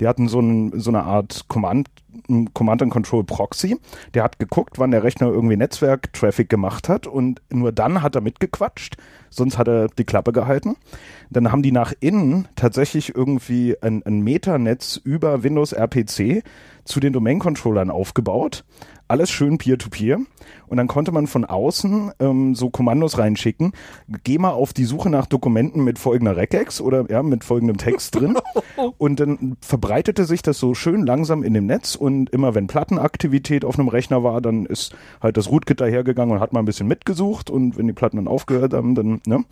die 0.00 0.06
hatten 0.06 0.28
so, 0.28 0.40
ein, 0.40 0.78
so 0.80 0.90
eine 0.90 1.02
Art 1.02 1.46
Command, 1.48 1.88
Command 2.54 2.82
and 2.82 2.92
Control 2.92 3.24
Proxy. 3.24 3.78
Der 4.14 4.22
hat 4.22 4.38
geguckt, 4.38 4.78
wann 4.78 4.90
der 4.90 5.04
Rechner 5.04 5.28
irgendwie 5.28 5.56
Netzwerk-Traffic 5.56 6.48
gemacht 6.48 6.88
hat 6.88 7.06
und 7.06 7.42
nur 7.50 7.72
dann 7.72 8.02
hat 8.02 8.14
er 8.14 8.20
mitgequatscht, 8.20 8.96
sonst 9.30 9.58
hat 9.58 9.68
er 9.68 9.88
die 9.88 10.04
Klappe 10.04 10.32
gehalten. 10.32 10.76
Dann 11.30 11.52
haben 11.52 11.62
die 11.62 11.72
nach 11.72 11.92
innen 12.00 12.48
tatsächlich 12.56 13.14
irgendwie 13.14 13.76
ein, 13.80 14.02
ein 14.04 14.20
Metanetz 14.20 15.00
über 15.02 15.42
Windows 15.42 15.72
RPC 15.72 16.42
zu 16.84 17.00
den 17.00 17.12
Domain-Controllern 17.12 17.90
aufgebaut 17.90 18.64
alles 19.08 19.30
schön 19.30 19.58
peer-to-peer. 19.58 20.18
-peer. 20.18 20.26
Und 20.66 20.76
dann 20.76 20.86
konnte 20.86 21.12
man 21.12 21.26
von 21.26 21.46
außen 21.46 22.12
ähm, 22.20 22.54
so 22.54 22.68
Kommandos 22.68 23.18
reinschicken. 23.18 23.72
Geh 24.22 24.38
mal 24.38 24.50
auf 24.50 24.74
die 24.74 24.84
Suche 24.84 25.08
nach 25.08 25.26
Dokumenten 25.26 25.82
mit 25.82 25.98
folgender 25.98 26.36
Regex 26.36 26.80
oder 26.80 27.10
ja, 27.10 27.22
mit 27.22 27.42
folgendem 27.42 27.78
Text 27.78 28.14
drin. 28.14 28.36
und 28.98 29.18
dann 29.18 29.56
verbreitete 29.60 30.24
sich 30.24 30.42
das 30.42 30.58
so 30.58 30.74
schön 30.74 31.06
langsam 31.06 31.42
in 31.42 31.54
dem 31.54 31.66
Netz 31.66 31.96
und 31.98 32.30
immer 32.30 32.54
wenn 32.54 32.66
Plattenaktivität 32.66 33.64
auf 33.64 33.78
einem 33.78 33.88
Rechner 33.88 34.22
war, 34.22 34.40
dann 34.40 34.66
ist 34.66 34.94
halt 35.20 35.36
das 35.36 35.50
Rootkit 35.50 35.80
dahergegangen 35.80 36.34
und 36.34 36.40
hat 36.40 36.52
mal 36.52 36.60
ein 36.60 36.66
bisschen 36.66 36.88
mitgesucht 36.88 37.50
und 37.50 37.76
wenn 37.76 37.86
die 37.86 37.92
Platten 37.92 38.16
dann 38.16 38.28
aufgehört 38.28 38.72
haben, 38.72 38.94
dann 38.94 39.20
ne, 39.26 39.44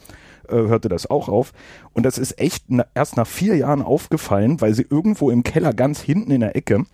äh, 0.49 0.55
hörte 0.55 0.89
das 0.89 1.11
auch 1.11 1.29
auf. 1.29 1.53
Und 1.93 2.07
das 2.07 2.19
ist 2.19 2.41
echt 2.41 2.65
erst 2.95 3.17
nach 3.17 3.27
vier 3.27 3.57
Jahren 3.57 3.83
aufgefallen, 3.83 4.61
weil 4.61 4.75
sie 4.75 4.87
irgendwo 4.89 5.31
im 5.31 5.43
Keller 5.43 5.73
ganz 5.73 6.01
hinten 6.01 6.31
in 6.31 6.41
der 6.41 6.57
Ecke 6.57 6.87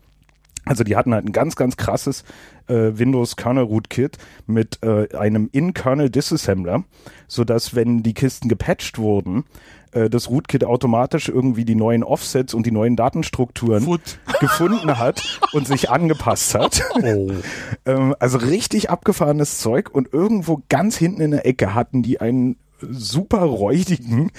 also 0.64 0.84
die 0.84 0.96
hatten 0.96 1.12
halt 1.12 1.26
ein 1.26 1.32
ganz, 1.32 1.56
ganz 1.56 1.76
krasses 1.76 2.24
äh, 2.68 2.92
Windows 2.94 3.36
Kernel 3.36 3.64
Rootkit 3.64 4.18
mit 4.46 4.78
äh, 4.82 5.14
einem 5.16 5.48
In-Kernel 5.52 6.10
Disassembler, 6.10 6.84
so 7.26 7.44
dass 7.44 7.74
wenn 7.74 8.02
die 8.02 8.14
Kisten 8.14 8.48
gepatcht 8.48 8.98
wurden, 8.98 9.44
äh, 9.92 10.08
das 10.08 10.30
Rootkit 10.30 10.64
automatisch 10.64 11.28
irgendwie 11.28 11.64
die 11.64 11.74
neuen 11.74 12.04
Offsets 12.04 12.54
und 12.54 12.66
die 12.66 12.70
neuen 12.70 12.96
Datenstrukturen 12.96 13.84
Foot. 13.84 14.18
gefunden 14.40 14.98
hat 14.98 15.40
und 15.52 15.66
sich 15.66 15.90
angepasst 15.90 16.54
hat. 16.54 16.82
Oh. 17.02 17.32
ähm, 17.86 18.14
also 18.20 18.38
richtig 18.38 18.90
abgefahrenes 18.90 19.58
Zeug 19.58 19.90
und 19.92 20.12
irgendwo 20.12 20.62
ganz 20.68 20.96
hinten 20.96 21.20
in 21.20 21.30
der 21.32 21.46
Ecke 21.46 21.74
hatten 21.74 22.02
die 22.02 22.20
einen 22.20 22.56
super 22.80 23.40
räudigen 23.40 24.30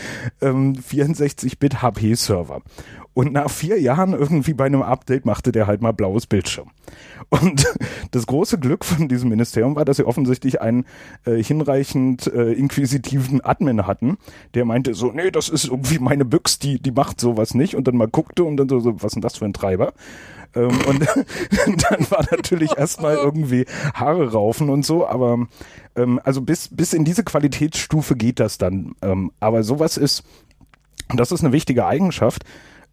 ähm, 0.42 0.76
64-Bit 0.76 1.82
HP-Server. 1.82 2.62
Und 3.14 3.34
nach 3.34 3.50
vier 3.50 3.80
Jahren 3.80 4.14
irgendwie 4.14 4.54
bei 4.54 4.66
einem 4.66 4.82
Update 4.82 5.26
machte 5.26 5.52
der 5.52 5.68
halt 5.68 5.82
mal 5.82 5.94
blaues 5.94 6.26
Bildschirm. 6.26 6.72
Und 7.30 7.66
das 8.12 8.26
große 8.26 8.58
Glück 8.58 8.84
von 8.86 9.08
diesem 9.08 9.30
Ministerium 9.30 9.76
war, 9.76 9.86
dass 9.86 9.98
sie 9.98 10.06
offensichtlich 10.06 10.62
einen 10.62 10.86
äh, 11.26 11.42
hinreichend 11.42 12.28
äh, 12.28 12.54
inquisitiven 12.54 13.42
Admin 13.42 13.86
hatten, 13.86 14.18
der 14.56 14.66
meinte 14.66 14.94
so, 14.94 15.12
nee, 15.12 15.32
das 15.32 15.50
ist 15.50 15.66
irgendwie 15.66 16.00
meine 16.00 16.26
Büchs, 16.26 16.60
die, 16.60 16.80
die 16.80 16.92
macht 16.92 17.20
sowas 17.20 17.54
nicht. 17.54 17.76
Und 17.76 17.88
dann 17.88 17.98
mal 17.98 18.08
guckte 18.08 18.44
und 18.44 18.58
dann 18.58 18.70
so, 18.70 18.80
so 18.80 18.96
was 18.96 19.12
ist 19.12 19.16
denn 19.16 19.22
das 19.22 19.38
für 19.38 19.46
ein 19.46 19.54
Treiber? 19.54 19.94
Ähm, 20.56 20.80
und 20.88 21.00
dann 21.90 22.12
war 22.12 22.26
natürlich 22.32 22.72
erstmal 22.78 23.16
irgendwie 23.16 23.66
Haare 23.94 24.32
raufen 24.32 24.70
und 24.70 24.86
so, 24.86 25.08
aber 25.08 25.48
ähm, 25.96 26.20
also 26.24 26.42
bis, 26.42 26.70
bis 26.70 26.94
in 26.94 27.06
diese 27.06 27.24
Qualitätsstufe 27.24 28.16
geht 28.16 28.40
das 28.40 28.58
dann. 28.58 28.96
Ähm, 29.02 29.32
aber 29.40 29.64
sowas 29.64 29.98
ist, 29.98 30.24
und 31.10 31.20
das 31.20 31.32
ist 31.32 31.44
eine 31.44 31.54
wichtige 31.54 31.86
Eigenschaft, 31.86 32.44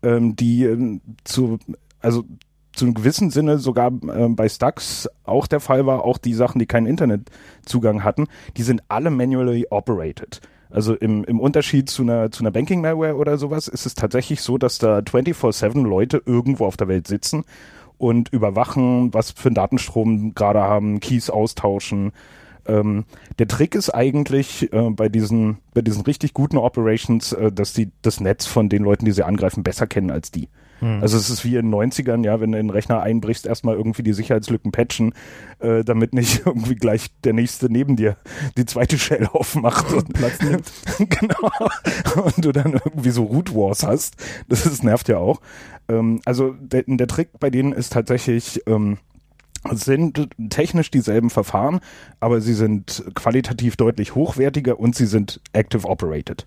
ähm, 0.03 0.37
die 0.37 0.65
ähm, 0.65 1.01
zu, 1.25 1.59
also 2.01 2.25
zu 2.73 2.85
einem 2.85 2.95
gewissen 2.95 3.31
Sinne 3.31 3.59
sogar 3.59 3.89
äh, 3.89 4.29
bei 4.29 4.49
Stux 4.49 5.09
auch 5.25 5.47
der 5.47 5.61
Fall 5.61 5.87
war, 5.87 6.05
auch 6.05 6.19
die 6.19 6.35
Sachen, 6.35 6.59
die 6.59 6.67
keinen 6.67 6.87
Internetzugang 6.87 8.05
hatten, 8.05 8.27
die 8.57 8.63
sind 8.63 8.83
alle 8.89 9.11
manually 9.11 9.67
operated. 9.71 10.41
Also 10.71 10.95
im, 10.95 11.25
im 11.25 11.41
Unterschied 11.41 11.91
zu 11.91 12.03
einer, 12.03 12.31
zu 12.31 12.43
einer 12.43 12.53
Banking-Malware 12.53 13.17
oder 13.17 13.39
sowas 13.39 13.67
ist 13.67 13.87
es 13.87 13.95
tatsächlich 13.95 14.41
so, 14.41 14.57
dass 14.57 14.79
da 14.79 14.99
24-7 14.99 15.83
Leute 15.83 16.23
irgendwo 16.25 16.65
auf 16.65 16.77
der 16.77 16.87
Welt 16.87 17.09
sitzen 17.09 17.45
und 17.99 18.33
überwachen, 18.33 19.13
was 19.13 19.33
für 19.33 19.49
einen 19.49 19.57
Datenstrom 19.57 20.35
gerade 20.35 20.61
haben, 20.61 21.01
Keys 21.01 21.29
austauschen. 21.29 22.13
Ähm, 22.71 23.05
der 23.39 23.49
Trick 23.49 23.75
ist 23.75 23.91
eigentlich 23.91 24.73
äh, 24.73 24.91
bei 24.91 25.09
diesen, 25.09 25.59
bei 25.75 25.83
diesen 25.83 26.03
richtig 26.03 26.35
guten 26.35 26.57
Operations, 26.57 27.33
äh, 27.33 27.51
dass 27.51 27.73
die 27.73 27.91
das 28.03 28.21
Netz 28.21 28.47
von 28.47 28.69
den 28.69 28.85
Leuten, 28.85 29.05
die 29.05 29.13
sie 29.13 29.25
angreifen, 29.25 29.65
besser 29.65 29.87
kennen 29.87 30.11
als 30.11 30.31
die. 30.31 30.49
Hm. 30.79 31.03
Also 31.03 31.17
es 31.17 31.31
ist 31.31 31.45
wie 31.45 31.57
in 31.57 31.71
den 31.71 31.75
90ern, 31.75 32.25
ja, 32.25 32.41
wenn 32.41 32.53
du 32.53 32.59
in 32.59 32.69
den 32.69 32.73
Rechner 32.73 33.03
einbrichst, 33.03 33.47
erstmal 33.47 33.77
irgendwie 33.77 34.03
die 34.03 34.13
Sicherheitslücken 34.13 34.73
patchen, 34.73 35.15
äh, 35.59 35.85
damit 35.85 36.15
nicht 36.15 36.43
irgendwie 36.47 36.77
gleich 36.77 37.09
der 37.25 37.33
nächste 37.33 37.71
neben 37.71 37.97
dir 37.97 38.17
die 38.57 38.65
zweite 38.65 38.99
Shell 38.99 39.27
aufmacht 39.33 39.93
und 39.93 40.13
Platz 40.13 40.41
nimmt. 40.41 40.71
genau. 40.99 41.51
Und 42.25 42.45
du 42.45 42.53
dann 42.53 42.73
irgendwie 42.73 43.11
so 43.11 43.25
Root 43.25 43.55
Wars 43.55 43.83
hast. 43.83 44.17
Das 44.49 44.65
ist, 44.65 44.85
nervt 44.85 45.09
ja 45.09 45.19
auch. 45.19 45.41
Ähm, 45.89 46.21
also 46.25 46.55
der, 46.61 46.85
der 46.87 47.07
Trick 47.09 47.31
bei 47.39 47.51
denen 47.51 47.73
ist 47.73 47.93
tatsächlich, 47.93 48.63
ähm, 48.67 48.99
sind 49.71 50.29
technisch 50.49 50.91
dieselben 50.91 51.31
Verfahren, 51.31 51.81
aber 52.19 52.41
sie 52.41 52.55
sind 52.55 53.05
qualitativ 53.15 53.77
deutlich 53.77 54.15
hochwertiger 54.15 54.79
und 54.79 54.95
sie 54.95 55.07
sind 55.07 55.41
active 55.53 55.87
operated. 55.87 56.47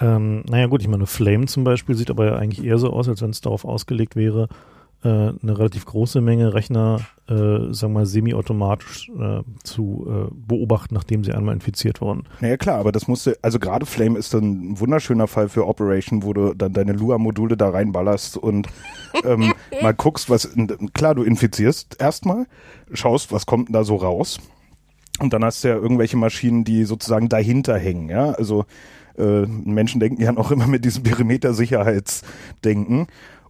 Ähm, 0.00 0.42
naja 0.48 0.66
gut, 0.66 0.82
ich 0.82 0.88
meine, 0.88 1.06
Flame 1.06 1.46
zum 1.46 1.64
Beispiel 1.64 1.94
sieht 1.94 2.10
aber 2.10 2.26
ja 2.26 2.36
eigentlich 2.36 2.64
eher 2.64 2.78
so 2.78 2.90
aus, 2.90 3.08
als 3.08 3.22
wenn 3.22 3.30
es 3.30 3.40
darauf 3.40 3.64
ausgelegt 3.64 4.16
wäre, 4.16 4.48
äh, 5.04 5.08
eine 5.08 5.58
relativ 5.58 5.84
große 5.84 6.20
Menge 6.20 6.54
Rechner, 6.54 7.00
äh, 7.28 7.34
sagen 7.34 7.80
wir 7.80 7.88
mal, 7.88 8.06
semi-automatisch 8.06 9.10
äh, 9.10 9.42
zu 9.62 10.06
äh, 10.08 10.34
beobachten, 10.34 10.94
nachdem 10.94 11.22
sie 11.22 11.32
einmal 11.32 11.54
infiziert 11.54 12.00
wurden. 12.00 12.24
Naja 12.40 12.56
klar, 12.56 12.78
aber 12.78 12.92
das 12.92 13.06
musste, 13.06 13.38
also 13.42 13.58
gerade 13.58 13.86
Flame 13.86 14.18
ist 14.18 14.34
dann 14.34 14.72
ein 14.72 14.80
wunderschöner 14.80 15.26
Fall 15.26 15.48
für 15.48 15.66
Operation, 15.66 16.22
wo 16.22 16.32
du 16.32 16.54
dann 16.54 16.72
deine 16.72 16.92
Lua-Module 16.92 17.56
da 17.56 17.70
reinballerst 17.70 18.36
und 18.36 18.68
ähm, 19.24 19.52
mal 19.82 19.94
guckst, 19.94 20.30
was, 20.30 20.50
klar, 20.94 21.14
du 21.14 21.22
infizierst 21.22 22.00
erstmal, 22.00 22.46
schaust, 22.92 23.32
was 23.32 23.46
kommt 23.46 23.68
denn 23.68 23.74
da 23.74 23.84
so 23.84 23.96
raus. 23.96 24.38
Und 25.18 25.32
dann 25.32 25.44
hast 25.44 25.64
du 25.64 25.68
ja 25.68 25.76
irgendwelche 25.76 26.16
Maschinen, 26.16 26.64
die 26.64 26.84
sozusagen 26.84 27.28
dahinter 27.28 27.78
hängen, 27.78 28.10
ja, 28.10 28.32
also 28.32 28.66
äh, 29.18 29.46
Menschen 29.46 30.00
denken 30.00 30.22
ja 30.22 30.32
noch 30.32 30.50
immer 30.50 30.66
mit 30.66 30.84
diesem 30.84 31.02
Perimeter-Sicherheitsdenken. 31.02 33.06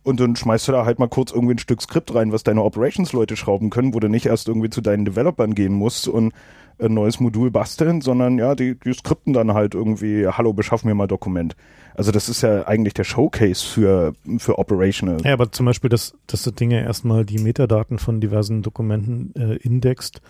Und 0.06 0.20
dann 0.20 0.36
schmeißt 0.36 0.68
du 0.68 0.72
da 0.72 0.84
halt 0.84 1.00
mal 1.00 1.08
kurz 1.08 1.32
irgendwie 1.32 1.54
ein 1.54 1.58
Stück 1.58 1.82
Skript 1.82 2.14
rein, 2.14 2.30
was 2.30 2.44
deine 2.44 2.62
Operations-Leute 2.62 3.34
schrauben 3.34 3.70
können, 3.70 3.92
wo 3.92 3.98
du 3.98 4.08
nicht 4.08 4.26
erst 4.26 4.46
irgendwie 4.46 4.70
zu 4.70 4.80
deinen 4.80 5.04
Developern 5.04 5.56
gehen 5.56 5.72
musst 5.72 6.06
und 6.06 6.32
ein 6.78 6.94
neues 6.94 7.18
Modul 7.18 7.50
basteln, 7.50 8.00
sondern 8.00 8.38
ja, 8.38 8.54
die, 8.54 8.78
die 8.78 8.92
skripten 8.92 9.32
dann 9.32 9.52
halt 9.52 9.74
irgendwie, 9.74 10.28
hallo, 10.28 10.52
beschaff 10.52 10.84
mir 10.84 10.94
mal 10.94 11.08
Dokument. 11.08 11.56
Also 11.96 12.12
das 12.12 12.28
ist 12.28 12.42
ja 12.42 12.68
eigentlich 12.68 12.94
der 12.94 13.02
Showcase 13.02 13.66
für, 13.66 14.12
für 14.38 14.60
Operational. 14.60 15.16
Ja, 15.24 15.32
aber 15.32 15.50
zum 15.50 15.66
Beispiel, 15.66 15.90
dass, 15.90 16.14
dass 16.28 16.44
das 16.44 16.54
Ding 16.54 16.70
ja 16.70 16.82
erstmal 16.82 17.24
die 17.24 17.38
Metadaten 17.38 17.98
von 17.98 18.20
diversen 18.20 18.62
Dokumenten 18.62 19.34
äh, 19.34 19.56
indext 19.56 20.20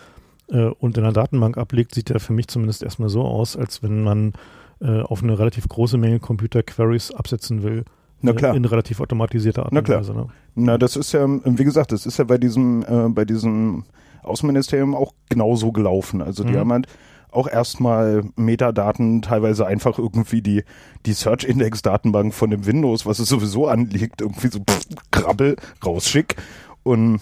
äh, 0.48 0.68
und 0.68 0.96
in 0.96 1.02
der 1.02 1.12
Datenbank 1.12 1.58
ablegt, 1.58 1.94
sieht 1.94 2.08
ja 2.08 2.18
für 2.18 2.32
mich 2.32 2.48
zumindest 2.48 2.82
erstmal 2.82 3.10
so 3.10 3.24
aus, 3.24 3.58
als 3.58 3.82
wenn 3.82 4.02
man 4.02 4.32
äh, 4.80 5.00
auf 5.02 5.22
eine 5.22 5.38
relativ 5.38 5.68
große 5.68 5.98
Menge 5.98 6.18
Computer 6.18 6.62
Queries 6.62 7.10
absetzen 7.10 7.62
will. 7.62 7.84
Na 8.22 8.32
klar. 8.32 8.54
In 8.56 8.64
relativ 8.64 9.00
automatisierter 9.00 9.64
Art 9.64 9.72
Na 9.72 9.80
und 9.80 9.84
klar. 9.84 10.00
Weise. 10.00 10.14
Ne? 10.14 10.26
Na, 10.54 10.78
das 10.78 10.96
ist 10.96 11.12
ja, 11.12 11.26
wie 11.28 11.64
gesagt, 11.64 11.92
das 11.92 12.06
ist 12.06 12.18
ja 12.18 12.24
bei 12.24 12.38
diesem, 12.38 12.82
äh, 12.82 13.08
bei 13.10 13.24
diesem 13.24 13.84
Außenministerium 14.22 14.94
auch 14.94 15.12
genauso 15.28 15.70
gelaufen. 15.72 16.22
Also 16.22 16.42
die 16.44 16.52
Mhm. 16.54 16.58
haben 16.58 16.72
halt 16.72 16.86
auch 17.30 17.46
erstmal 17.48 18.24
Metadaten, 18.36 19.20
teilweise 19.20 19.66
einfach 19.66 19.98
irgendwie 19.98 20.40
die, 20.40 20.64
die 21.04 21.12
Search-Index-Datenbank 21.12 22.32
von 22.32 22.50
dem 22.50 22.64
Windows, 22.66 23.04
was 23.04 23.18
es 23.18 23.28
sowieso 23.28 23.66
anliegt, 23.68 24.22
irgendwie 24.22 24.48
so 24.48 24.60
pff, 24.60 24.86
krabbel, 25.10 25.56
rausschick. 25.84 26.36
Und 26.82 27.20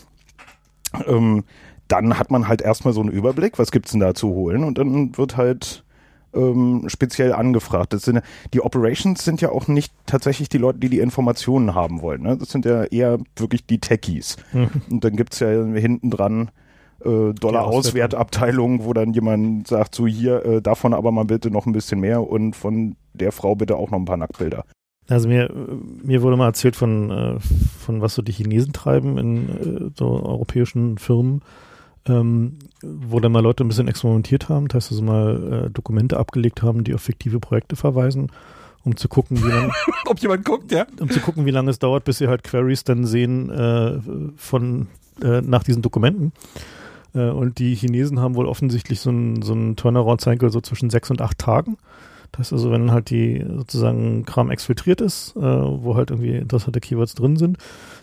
ähm, 1.07 1.45
dann 1.89 2.19
hat 2.19 2.31
man 2.31 2.49
halt 2.49 2.63
erstmal 2.63 2.95
so 2.95 3.01
einen 3.01 3.11
Überblick, 3.11 3.59
was 3.59 3.71
gibt's 3.73 3.91
denn 3.91 4.01
da 4.01 4.15
zu 4.15 4.29
holen 4.29 4.65
und 4.65 4.79
dann 4.79 5.17
wird 5.19 5.37
halt 5.37 5.84
ähm, 6.35 6.85
speziell 6.89 7.33
angefragt. 7.33 7.93
Das 7.93 8.03
sind, 8.03 8.21
die 8.53 8.61
Operations 8.61 9.25
sind 9.25 9.41
ja 9.41 9.51
auch 9.51 9.69
nicht 9.69 9.93
tatsächlich 10.07 10.49
die 10.49 10.59
Leute, 10.59 10.79
die 10.79 10.89
die 10.89 11.01
Informationen 11.01 11.75
haben 11.75 12.03
wollen. 12.03 12.23
Ne? 12.23 12.37
Das 12.37 12.51
sind 12.51 12.65
ja 12.65 12.85
eher 12.85 13.19
wirklich 13.37 13.67
die 13.67 13.79
Techies. 13.79 14.37
Und 14.91 15.05
dann 15.05 15.17
gibt's 15.17 15.41
ja 15.41 15.49
hinten 15.49 16.11
dran 16.11 16.51
äh, 17.05 17.33
Dollar-Auswertabteilung, 17.35 18.85
wo 18.85 18.93
dann 18.93 19.13
jemand 19.13 19.69
sagt, 19.69 19.95
so 19.95 20.07
hier, 20.07 20.45
äh, 20.45 20.63
davon 20.63 20.95
aber 20.95 21.13
mal 21.13 21.25
bitte 21.25 21.51
noch 21.51 21.67
ein 21.67 21.73
bisschen 21.73 22.01
mehr 22.01 22.29
und 22.29 22.57
von 22.57 22.97
der 23.13 23.33
Frau 23.33 23.55
bitte 23.55 23.77
auch 23.77 23.91
noch 23.91 23.99
ein 23.99 24.05
paar 24.05 24.17
Nacktbilder. 24.17 24.65
Also 25.09 25.29
mir, 25.29 25.51
mir 26.03 26.23
wurde 26.23 26.37
mal 26.37 26.47
erzählt 26.47 26.77
von, 26.77 27.11
äh, 27.11 27.41
von 27.79 28.01
was 28.01 28.15
so 28.15 28.23
die 28.23 28.33
Chinesen 28.33 28.73
treiben 28.73 29.19
in 29.19 29.49
äh, 29.49 29.91
so 29.99 30.07
europäischen 30.25 30.97
Firmen, 30.97 31.43
ähm, 32.07 32.59
wo 32.83 33.21
dann 33.21 33.33
mal 33.33 33.43
Leute 33.43 33.65
ein 33.65 33.69
bisschen 33.69 33.89
experimentiert 33.89 34.49
haben, 34.49 34.69
das 34.69 34.85
heißt 34.85 34.93
also 34.93 35.03
mal 35.03 35.67
äh, 35.67 35.71
Dokumente 35.71 36.19
abgelegt 36.19 36.63
haben, 36.63 36.85
die 36.85 36.95
auf 36.95 37.03
fiktive 37.03 37.41
Projekte 37.41 37.77
verweisen, 37.77 38.31
um 38.85 38.97
zu 38.97 39.09
gucken, 39.09 39.43
wie 39.43 39.49
lang, 39.49 39.73
Ob 40.07 40.19
jemand 40.19 40.45
guckt, 40.45 40.71
ja? 40.71 40.87
um 41.01 41.11
zu 41.11 41.21
gucken, 41.21 41.47
wie 41.47 41.51
lange 41.51 41.71
es 41.71 41.79
dauert, 41.79 42.05
bis 42.05 42.19
sie 42.19 42.29
halt 42.29 42.45
Queries 42.45 42.85
dann 42.85 43.07
sehen 43.07 43.51
äh, 43.51 43.99
von 44.37 44.89
äh, 45.23 45.41
nach 45.41 45.65
diesen 45.65 45.83
Dokumenten. 45.83 46.33
Äh, 47.15 47.31
und 47.31 47.59
die 47.59 47.75
Chinesen 47.75 48.21
haben 48.21 48.35
wohl 48.35 48.47
offensichtlich 48.47 49.01
so 49.01 49.11
einen 49.11 49.43
so 49.43 49.53
einen 49.53 49.77
Turnaround-Cycle 49.77 50.51
so 50.51 50.61
zwischen 50.61 50.91
sechs 50.91 51.11
und 51.11 51.23
acht 51.23 51.39
Tagen. 51.39 51.79
Das 52.37 52.47
heißt 52.47 52.53
also, 52.55 52.73
wenn 52.73 52.91
halt 52.91 53.11
die 53.11 53.45
sozusagen 53.47 54.25
Kram 54.25 54.51
exfiltriert 54.51 55.01
ist, 55.01 55.37
äh, 55.37 55.41
wo 55.41 55.95
halt 55.95 56.11
irgendwie 56.11 56.37
interessante 56.37 56.81
Keywords 56.81 57.15
drin 57.15 57.37
sind, 57.37 57.59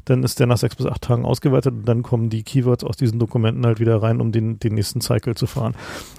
dann 0.05 0.23
ist 0.23 0.39
der 0.39 0.47
nach 0.47 0.57
sechs 0.57 0.77
bis 0.77 0.85
acht 0.85 1.01
Tagen 1.01 1.25
ausgewertet 1.25 1.73
und 1.73 1.85
dann 1.85 2.01
kommen 2.01 2.29
die 2.29 2.43
Keywords 2.43 2.85
aus 2.85 2.95
diesen 2.95 3.19
Dokumenten 3.19 3.65
halt 3.65 3.81
wieder 3.81 4.01
rein, 4.01 4.21
um 4.21 4.31
den, 4.31 4.57
den 4.57 4.75
nächsten 4.75 5.01
Cycle 5.01 5.35
zu 5.35 5.47
fahren. 5.47 5.75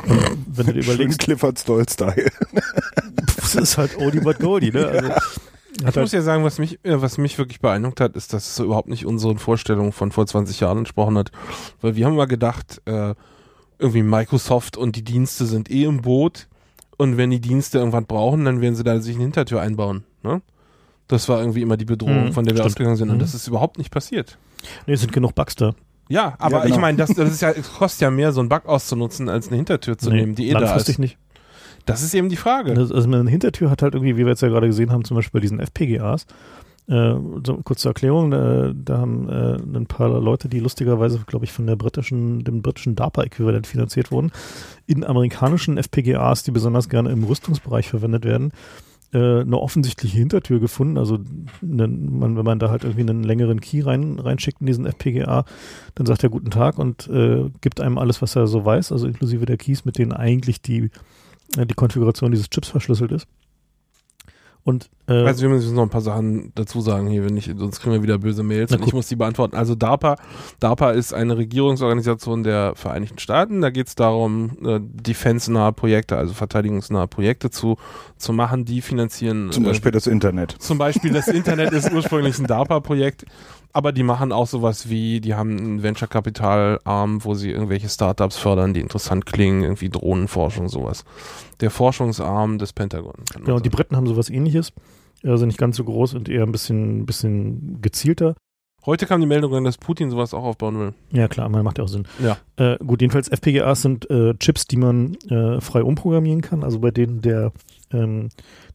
Und 0.07 0.37
wenn 0.47 0.67
du 0.67 0.75
dir 0.75 0.83
überlegst, 0.85 1.21
Clifford 1.21 1.59
Stoll-Style. 1.59 2.31
das 3.37 3.55
ist 3.55 3.79
halt 3.79 3.97
Oldie 3.97 4.21
but 4.21 4.39
Goldie, 4.41 4.73
ne? 4.73 4.87
Also, 4.87 5.09
hat 5.09 5.23
Ich 5.79 5.85
halt, 5.85 5.97
muss 5.97 6.13
ja 6.13 6.21
sagen, 6.21 6.45
was 6.45 6.59
mich, 6.59 6.85
äh, 6.85 7.01
was 7.01 7.17
mich 7.17 7.39
wirklich 7.39 7.61
beeindruckt 7.61 8.01
hat, 8.01 8.15
ist, 8.15 8.35
dass 8.35 8.47
es 8.47 8.57
so 8.57 8.65
überhaupt 8.65 8.89
nicht 8.89 9.07
unseren 9.07 9.39
Vorstellungen 9.39 9.93
von 9.93 10.13
vor 10.13 10.27
20 10.27 10.61
Jahren 10.61 10.79
entsprochen 10.79 11.17
hat. 11.17 11.33
Weil 11.81 11.97
wir 11.97 12.05
haben 12.05 12.15
mal 12.15 12.27
gedacht, 12.27 12.83
äh, 12.85 13.15
irgendwie 13.79 14.03
Microsoft 14.03 14.77
und 14.77 14.97
die 14.97 15.03
Dienste 15.03 15.47
sind 15.47 15.71
eh 15.71 15.85
im 15.85 16.03
Boot 16.03 16.47
und 17.03 17.17
wenn 17.17 17.31
die 17.31 17.41
Dienste 17.41 17.79
irgendwann 17.79 18.07
brauchen, 18.07 18.45
dann 18.45 18.61
werden 18.61 18.75
sie 18.75 18.85
da 18.85 18.99
sich 19.01 19.15
eine 19.17 19.25
Hintertür 19.25 19.61
einbauen. 19.61 20.05
Ne? 20.23 20.41
Das 21.09 21.29
war 21.29 21.41
irgendwie 21.41 21.61
immer 21.63 21.77
die 21.77 21.85
Bedrohung, 21.85 22.27
Mhm, 22.27 22.33
von 22.33 22.45
der 22.45 22.55
wir 22.55 22.59
stimmt. 22.59 22.67
ausgegangen 22.73 22.97
sind. 22.97 23.11
Und 23.11 23.17
Mhm. 23.17 23.21
das 23.21 23.35
ist 23.35 23.47
überhaupt 23.49 23.79
nicht 23.79 23.91
passiert. 23.91 24.39
nee, 24.87 24.95
es 24.95 25.01
sind 25.01 25.13
genug 25.13 25.35
Bugs 25.35 25.57
da. 25.57 25.75
Ja, 26.09 26.35
aber 26.39 26.59
Ja, 26.59 26.63
genau. 26.65 26.75
ich 26.77 26.81
meine, 26.81 26.99
das, 26.99 27.11
das 27.15 27.31
ist 27.31 27.43
ja, 27.43 27.51
es 27.51 27.73
kostet 27.73 28.03
ja 28.03 28.11
mehr, 28.11 28.33
so 28.33 28.41
einen 28.41 28.49
Bug 28.49 28.67
auszunutzen, 28.67 29.29
als 29.29 29.49
eine 29.49 29.57
Hintertür 29.57 29.99
zu 29.99 30.11
Nee, 30.11 30.17
nehmen, 30.21 30.35
die 30.35 30.49
eh 30.49 30.53
da 30.53 30.61
langfristig 30.61 30.95
ist. 30.95 30.99
nicht. 31.01 31.19
Das 31.87 32.03
ist 32.03 32.15
eben 32.15 32.29
die 32.29 32.37
Frage. 32.37 32.73
Also 32.73 32.95
eine 32.95 33.29
Hintertür 33.29 33.71
hat 33.71 33.83
halt 33.83 33.95
irgendwie, 33.95 34.17
wie 34.17 34.21
wir 34.25 34.29
jetzt 34.29 34.43
ja 34.43 34.49
gerade 34.49 34.69
gesehen 34.69 34.93
haben, 34.93 35.05
zum 35.05 35.17
Beispiel 35.17 35.39
bei 35.39 35.43
diesen 35.43 35.59
FPGAs, 35.59 36.27
äh, 36.89 37.15
so 37.45 37.61
kurz 37.65 37.85
Erklärung, 37.85 38.33
äh, 38.33 38.75
da 38.75 38.99
haben 38.99 39.29
äh, 39.29 39.57
ein 39.79 39.87
paar 39.87 40.21
Leute, 40.21 40.49
die 40.49 40.61
lustigerweise, 40.61 41.21
glaube 41.27 41.45
ich, 41.45 41.53
von 41.53 41.67
der 41.67 41.77
britischen, 41.77 42.45
dem 42.45 42.63
britischen 42.63 42.97
DARPA-Äquivalent 42.97 43.67
finanziert 43.67 44.11
wurden, 44.11 44.33
in 44.87 45.05
amerikanischen 45.05 45.79
FPGAs, 45.79 46.43
die 46.43 46.51
besonders 46.51 46.89
gerne 46.89 47.11
im 47.11 47.25
Rüstungsbereich 47.25 47.89
verwendet 47.89 48.25
werden, 48.25 48.53
äh, 49.13 49.41
eine 49.41 49.59
offensichtliche 49.59 50.19
Hintertür 50.19 50.59
gefunden. 50.59 50.99
Also 50.99 51.19
ne, 51.61 51.87
man, 51.87 52.37
wenn 52.37 52.45
man 52.45 52.59
da 52.59 52.71
halt 52.71 52.85
irgendwie 52.85 53.09
einen 53.09 53.23
längeren 53.23 53.61
Key 53.61 53.83
rein, 53.83 54.19
reinschickt 54.19 54.61
in 54.61 54.67
diesen 54.67 54.87
FPGA, 54.87 55.45
dann 55.95 56.07
sagt 56.07 56.25
er 56.25 56.31
guten 56.31 56.51
Tag 56.51 56.79
und 56.79 57.09
äh, 57.09 57.49
gibt 57.61 57.81
einem 57.81 57.99
alles, 57.99 58.23
was 58.23 58.37
er 58.37 58.47
so 58.47 58.65
weiß, 58.65 58.91
also 58.91 59.07
inklusive 59.07 59.47
der 59.47 59.57
Keys, 59.57 59.85
mit 59.85 59.99
denen 59.99 60.13
eigentlich 60.13 60.63
die, 60.63 60.91
äh, 61.57 61.67
die 61.67 61.75
Konfiguration 61.75 62.31
dieses 62.31 62.51
Chips 62.51 62.69
verschlüsselt 62.69 63.13
ist. 63.13 63.29
Und 64.65 64.91
äh, 65.09 65.13
Also 65.13 65.43
wir 65.43 65.49
müssen 65.49 65.75
noch 65.75 65.83
ein 65.83 65.91
paar 65.91 66.01
Sachen 66.03 66.53
dazu 66.55 66.81
sagen 66.81 67.09
hier, 67.09 67.25
wenn 67.25 67.35
nicht, 67.35 67.53
sonst 67.59 67.81
kriegen 67.81 67.93
wir 67.95 68.03
wieder 68.03 68.19
böse 68.19 68.45
Mails 68.45 68.73
und 68.73 68.87
ich 68.87 68.93
muss 68.93 69.09
die 69.09 69.17
beantworten. 69.17 69.57
Also 69.57 69.75
DARPA, 69.75 70.17
DARPA 70.61 70.93
ist 70.93 71.13
eine 71.13 71.37
Regierungsorganisation 71.37 72.45
der 72.45 72.75
Vereinigten 72.77 73.19
Staaten. 73.19 73.61
Da 73.61 73.71
geht 73.71 73.89
es 73.89 73.97
darum, 73.97 74.57
äh, 74.65 74.79
defense-nahe 74.81 75.73
Projekte, 75.73 76.17
also 76.17 76.33
verteidigungsnahe 76.33 77.09
Projekte 77.09 77.51
zu, 77.51 77.77
zu 78.17 78.33
machen. 78.33 78.65
Die 78.65 78.83
finanzieren 78.83 79.51
Zum 79.51 79.65
äh, 79.65 79.69
Beispiel 79.69 79.91
das 79.91 80.07
Internet. 80.07 80.55
zum 80.61 80.79
Beispiel 80.79 81.13
das 81.13 81.27
Internet 81.27 81.73
ist 81.73 81.93
ursprünglich 81.93 82.39
ein 82.39 82.47
DARPA-Projekt, 82.47 83.25
aber 83.73 83.93
die 83.93 84.03
machen 84.03 84.33
auch 84.33 84.47
sowas 84.47 84.89
wie, 84.89 85.21
die 85.21 85.35
haben 85.35 85.57
einen 85.57 85.83
Venture-Capital-Arm, 85.83 87.25
wo 87.25 87.35
sie 87.35 87.51
irgendwelche 87.51 87.89
Startups 87.89 88.37
fördern, 88.37 88.75
die 88.75 88.81
interessant 88.81 89.27
klingen, 89.27 89.63
irgendwie 89.63 89.89
Drohnenforschung, 89.89 90.69
sowas. 90.69 91.05
Der 91.61 91.71
Forschungsarm 91.71 92.59
des 92.59 92.73
Pentagon. 92.73 93.15
Genau, 93.33 93.59
die 93.59 93.69
sagen. 93.69 93.71
Briten 93.71 93.97
haben 93.97 94.07
sowas 94.07 94.31
ähnliches. 94.31 94.73
Also 95.25 95.47
nicht 95.47 95.59
ganz 95.59 95.77
so 95.77 95.85
groß 95.85 96.15
und 96.15 96.29
eher 96.29 96.43
ein 96.43 96.53
bisschen, 96.53 97.07
bisschen 97.07 97.81
gezielter. 97.81 98.35
Heute 98.85 99.07
kam 99.07 99.21
die 99.21 99.29
Meldung 99.29 99.55
rein, 99.55 99.63
dass 99.63 99.79
Putin 99.79 100.11
sowas 100.11 100.35
auch 100.35 100.43
aufbauen 100.43 100.79
will. 100.79 100.95
Ja, 101.13 101.29
klar, 101.29 101.49
man 101.49 101.63
macht 101.63 101.79
ja 101.79 101.85
auch 101.85 101.89
Sinn. 101.89 102.09
Ja. 102.21 102.39
Äh, 102.57 102.79
gut, 102.85 103.01
jedenfalls 103.01 103.29
FPGAs 103.29 103.83
sind 103.83 104.11
äh, 104.11 104.35
Chips, 104.39 104.67
die 104.67 104.77
man 104.77 105.15
äh, 105.31 105.61
frei 105.61 105.85
umprogrammieren 105.85 106.41
kann, 106.41 106.65
also 106.65 106.81
bei 106.81 106.91
denen 106.91 107.21
der 107.21 107.53
ähm, 107.93 108.31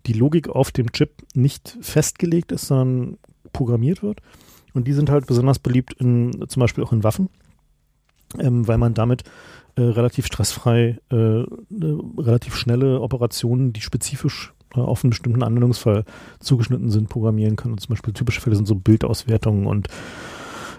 die 0.05 0.13
Logik 0.13 0.47
auf 0.47 0.71
dem 0.71 0.93
Chip 0.93 1.11
nicht 1.33 1.77
festgelegt 1.81 2.53
ist, 2.53 2.67
sondern 2.67 3.17
programmiert 3.51 4.01
wird. 4.01 4.21
Und 4.77 4.87
die 4.87 4.93
sind 4.93 5.09
halt 5.09 5.25
besonders 5.25 5.57
beliebt 5.57 5.93
in 5.93 6.45
zum 6.47 6.59
Beispiel 6.59 6.83
auch 6.83 6.93
in 6.93 7.03
Waffen, 7.03 7.29
ähm, 8.37 8.67
weil 8.67 8.77
man 8.77 8.93
damit 8.93 9.23
äh, 9.75 9.81
relativ 9.81 10.27
stressfrei, 10.27 10.99
äh, 11.11 11.15
äh, 11.15 11.45
relativ 12.19 12.55
schnelle 12.55 13.01
Operationen, 13.01 13.73
die 13.73 13.81
spezifisch 13.81 14.53
äh, 14.75 14.79
auf 14.79 15.03
einen 15.03 15.09
bestimmten 15.09 15.41
Anwendungsfall 15.41 16.05
zugeschnitten 16.39 16.91
sind, 16.91 17.09
programmieren 17.09 17.55
kann. 17.55 17.71
Und 17.71 17.79
zum 17.79 17.89
Beispiel 17.89 18.13
typische 18.13 18.39
Fälle 18.39 18.55
sind 18.55 18.67
so 18.67 18.75
Bildauswertungen 18.75 19.65
und 19.65 19.87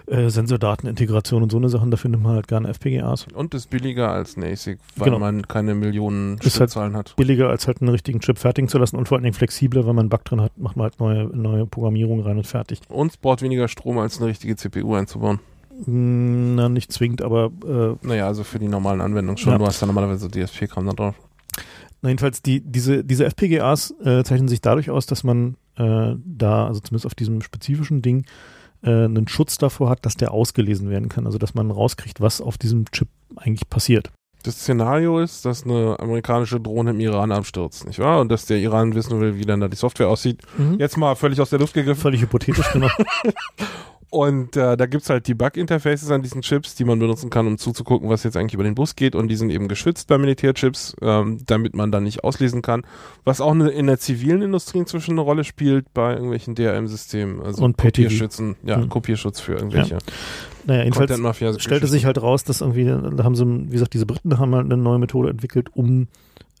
äh, 0.09 0.29
Sensordatenintegration 0.29 1.43
und 1.43 1.51
so 1.51 1.57
eine 1.57 1.69
Sachen. 1.69 1.91
Dafür 1.91 2.09
nimmt 2.09 2.23
man 2.23 2.33
halt 2.35 2.47
gerne 2.47 2.67
FPGAs. 2.69 3.27
Und 3.33 3.53
ist 3.53 3.69
billiger 3.69 4.11
als 4.11 4.37
ein 4.37 4.43
ASIC, 4.43 4.79
weil 4.95 5.05
Genau. 5.05 5.19
man 5.19 5.47
keine 5.47 5.75
Millionen 5.75 6.33
Ist 6.35 6.43
halt 6.59 6.71
Stückzahlen 6.71 6.95
hat. 6.95 7.15
Billiger 7.15 7.49
als 7.49 7.67
halt 7.67 7.81
einen 7.81 7.89
richtigen 7.89 8.19
Chip 8.19 8.37
fertigen 8.37 8.67
zu 8.69 8.77
lassen 8.77 8.95
und 8.97 9.07
vor 9.07 9.17
allen 9.17 9.23
Dingen 9.23 9.33
flexibler, 9.35 9.81
wenn 9.81 9.95
man 9.95 10.03
einen 10.03 10.09
Bug 10.09 10.25
drin 10.25 10.41
hat, 10.41 10.57
macht 10.57 10.75
man 10.75 10.85
halt 10.85 10.99
neue, 10.99 11.25
neue 11.35 11.65
Programmierung 11.65 12.21
rein 12.21 12.37
und 12.37 12.47
fertig. 12.47 12.79
Und 12.89 13.11
es 13.11 13.17
braucht 13.17 13.41
weniger 13.41 13.67
Strom 13.67 13.97
als 13.97 14.17
eine 14.19 14.27
richtige 14.29 14.55
CPU 14.55 14.95
einzubauen. 14.95 15.39
Mm, 15.85 16.55
Na, 16.55 16.69
nicht 16.69 16.91
zwingend, 16.91 17.21
aber 17.21 17.51
äh, 17.65 18.05
Naja, 18.05 18.27
also 18.27 18.43
für 18.43 18.59
die 18.59 18.67
normalen 18.67 19.01
Anwendungen 19.01 19.37
schon. 19.37 19.53
Ja. 19.53 19.57
Du 19.57 19.65
hast 19.65 19.79
ja 19.81 19.87
normalerweise 19.87 20.27
DSP-Kram 20.29 20.85
da 20.87 20.93
drauf. 20.93 21.15
Na, 22.01 22.09
jedenfalls, 22.09 22.41
die, 22.41 22.61
diese, 22.61 23.03
diese 23.03 23.25
FPGAs 23.25 23.93
äh, 24.03 24.23
zeichnen 24.23 24.47
sich 24.47 24.61
dadurch 24.61 24.89
aus, 24.89 25.05
dass 25.05 25.23
man 25.23 25.55
äh, 25.77 26.15
da, 26.25 26.67
also 26.67 26.79
zumindest 26.79 27.05
auf 27.05 27.15
diesem 27.15 27.41
spezifischen 27.41 28.01
Ding, 28.01 28.25
äh, 28.83 29.05
einen 29.05 29.27
Schutz 29.27 29.57
davor 29.57 29.89
hat, 29.89 30.05
dass 30.05 30.15
der 30.15 30.31
ausgelesen 30.31 30.89
werden 30.89 31.09
kann. 31.09 31.25
Also, 31.25 31.37
dass 31.37 31.53
man 31.53 31.71
rauskriegt, 31.71 32.21
was 32.21 32.41
auf 32.41 32.57
diesem 32.57 32.85
Chip 32.91 33.09
eigentlich 33.35 33.69
passiert. 33.69 34.11
Das 34.43 34.55
Szenario 34.55 35.19
ist, 35.19 35.45
dass 35.45 35.65
eine 35.65 35.99
amerikanische 35.99 36.61
Drohne 36.61 36.91
im 36.91 36.99
Iran 37.01 37.33
abstürzt, 37.33 37.85
nicht 37.85 37.99
wahr? 37.99 38.21
Und 38.21 38.29
dass 38.29 38.45
der 38.45 38.57
Iran 38.57 38.95
wissen 38.95 39.19
will, 39.19 39.35
wie 39.35 39.43
dann 39.43 39.59
da 39.59 39.67
die 39.67 39.75
Software 39.75 40.07
aussieht. 40.07 40.41
Jetzt 40.77 40.95
mal 40.95 41.15
völlig 41.15 41.41
aus 41.41 41.49
der 41.49 41.59
Luft 41.59 41.73
gegriffen. 41.73 41.99
Völlig 41.99 42.21
hypothetisch, 42.21 42.71
genau. 42.71 42.87
Und 44.11 44.57
äh, 44.57 44.75
da 44.75 44.85
gibt's 44.87 45.09
halt 45.09 45.27
Debug-Interfaces 45.27 46.09
an 46.09 46.23
diesen 46.23 46.41
Chips, 46.41 46.73
die 46.73 46.83
man 46.83 46.97
benutzen 46.97 47.29
kann, 47.29 47.45
um 47.45 47.57
zuzugucken, 47.59 48.09
was 48.09 48.23
jetzt 48.23 48.37
eigentlich 48.37 48.55
über 48.55 48.63
den 48.63 48.73
Bus 48.73 48.95
geht. 48.95 49.13
Und 49.13 49.27
die 49.27 49.35
sind 49.35 49.51
eben 49.51 49.67
geschützt 49.67 50.07
bei 50.07 50.17
Militärchips, 50.17 50.95
ähm, 51.01 51.39
damit 51.45 51.75
man 51.75 51.91
dann 51.91 52.03
nicht 52.03 52.23
auslesen 52.23 52.63
kann. 52.63 52.81
Was 53.23 53.39
auch 53.39 53.51
eine, 53.51 53.69
in 53.69 53.85
der 53.85 53.99
zivilen 53.99 54.41
Industrie 54.41 54.79
inzwischen 54.79 55.11
eine 55.11 55.21
Rolle 55.21 55.43
spielt 55.43 55.93
bei 55.93 56.13
irgendwelchen 56.13 56.55
DRM-Systemen. 56.55 57.41
Also 57.41 57.63
Und. 57.63 57.77
Kopierschützen, 57.77 58.55
ja, 58.63 58.77
Hm. 58.77 58.89
Kopierschutz 58.89 59.39
für 59.39 59.53
irgendwelche 59.53 59.99
Naja, 60.65 60.83
jedenfalls 60.83 61.61
stellte 61.61 61.87
sich 61.87 62.05
halt 62.05 62.21
raus, 62.21 62.43
dass 62.43 62.61
irgendwie, 62.61 62.85
da 62.85 63.23
haben 63.23 63.35
sie, 63.35 63.45
wie 63.45 63.71
gesagt, 63.71 63.93
diese 63.93 64.05
Briten 64.05 64.39
haben 64.39 64.55
halt 64.55 64.65
eine 64.65 64.77
neue 64.77 64.99
Methode 64.99 65.29
entwickelt, 65.29 65.69
um 65.75 66.07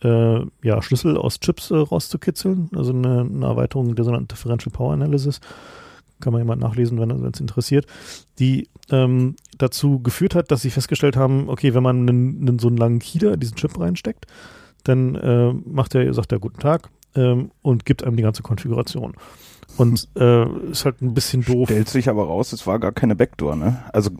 äh, 0.03 0.39
ja, 0.63 0.81
Schlüssel 0.81 1.17
aus 1.17 1.39
Chips 1.39 1.71
äh, 1.71 1.75
rauszukitzeln. 1.75 2.69
Also 2.75 2.93
eine, 2.93 3.21
eine 3.21 3.45
Erweiterung 3.45 3.95
der 3.95 4.05
sogenannten 4.05 4.27
Differential 4.29 4.71
Power 4.71 4.93
Analysis. 4.93 5.39
Kann 6.21 6.33
man 6.33 6.41
jemand 6.41 6.61
nachlesen, 6.61 6.99
wenn 6.99 7.11
es 7.11 7.39
interessiert. 7.39 7.85
Die 8.39 8.69
ähm, 8.91 9.35
dazu 9.57 9.99
geführt 9.99 10.35
hat, 10.35 10.51
dass 10.51 10.61
sie 10.61 10.69
festgestellt 10.69 11.15
haben, 11.15 11.49
okay, 11.49 11.73
wenn 11.73 11.83
man 11.83 12.07
einen, 12.07 12.41
einen 12.41 12.59
so 12.59 12.67
einen 12.67 12.77
langen 12.77 12.99
Key 12.99 13.19
da 13.19 13.33
in 13.33 13.39
diesen 13.39 13.55
Chip 13.55 13.79
reinsteckt, 13.79 14.25
dann 14.83 15.15
äh, 15.15 15.53
macht 15.53 15.95
er, 15.95 16.13
sagt 16.13 16.31
er 16.31 16.39
guten 16.39 16.59
Tag 16.59 16.89
ähm, 17.15 17.51
und 17.61 17.85
gibt 17.85 18.03
einem 18.03 18.17
die 18.17 18.23
ganze 18.23 18.43
Konfiguration. 18.43 19.13
Und 19.79 20.07
äh, 20.15 20.45
ist 20.71 20.83
halt 20.85 21.01
ein 21.01 21.13
bisschen 21.13 21.43
doof. 21.43 21.69
Stellt 21.69 21.87
sich 21.89 22.09
aber 22.09 22.25
raus, 22.25 22.51
es 22.51 22.67
war 22.67 22.79
gar 22.79 22.91
keine 22.91 23.15
Backdoor, 23.15 23.55
ne? 23.55 23.83
Also 23.93 24.11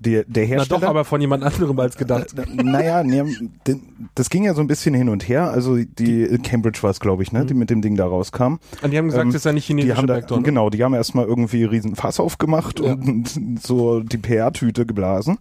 der, 0.00 0.24
der 0.24 0.42
Na 0.44 0.48
Hersteller. 0.48 0.80
doch, 0.80 0.88
aber 0.88 1.04
von 1.04 1.20
jemand 1.20 1.44
anderem 1.44 1.78
als 1.78 1.96
gedacht. 1.96 2.34
Äh, 2.36 2.62
Naja, 2.62 3.02
nee, 3.04 3.22
den- 3.66 3.82
das 4.16 4.30
ging 4.30 4.42
ja 4.44 4.52
so 4.54 4.60
ein 4.60 4.66
bisschen 4.66 4.94
hin 4.94 5.08
und 5.08 5.28
her. 5.28 5.48
Also 5.50 5.76
die 5.76 6.38
Cambridge 6.42 6.82
war 6.82 6.90
es, 6.90 6.98
glaube 7.00 7.22
ich, 7.22 7.30
ne, 7.32 7.46
die 7.46 7.54
mit 7.54 7.70
dem 7.70 7.82
Ding 7.82 7.96
da 7.96 8.04
rauskam. 8.06 8.58
Und 8.82 8.90
die 8.92 8.98
haben 8.98 9.06
gesagt, 9.06 9.22
Ähm, 9.24 9.28
das 9.30 9.36
ist 9.36 9.44
ja 9.44 9.52
nicht 9.52 9.68
Die 9.68 9.72
chinesische 9.74 9.96
haben 9.96 10.06
da, 10.08 10.14
Backdoor. 10.14 10.38
ne? 10.38 10.44
genau, 10.44 10.70
die 10.70 10.82
haben 10.82 10.94
erstmal 10.94 11.24
irgendwie 11.26 11.64
riesen 11.64 11.94
Fass 11.94 12.18
aufgemacht 12.20 12.80
Ja. 12.80 12.92
und 12.94 13.30
so 13.62 14.00
die 14.00 14.18
PR-Tüte 14.18 14.86
geblasen. 14.86 15.38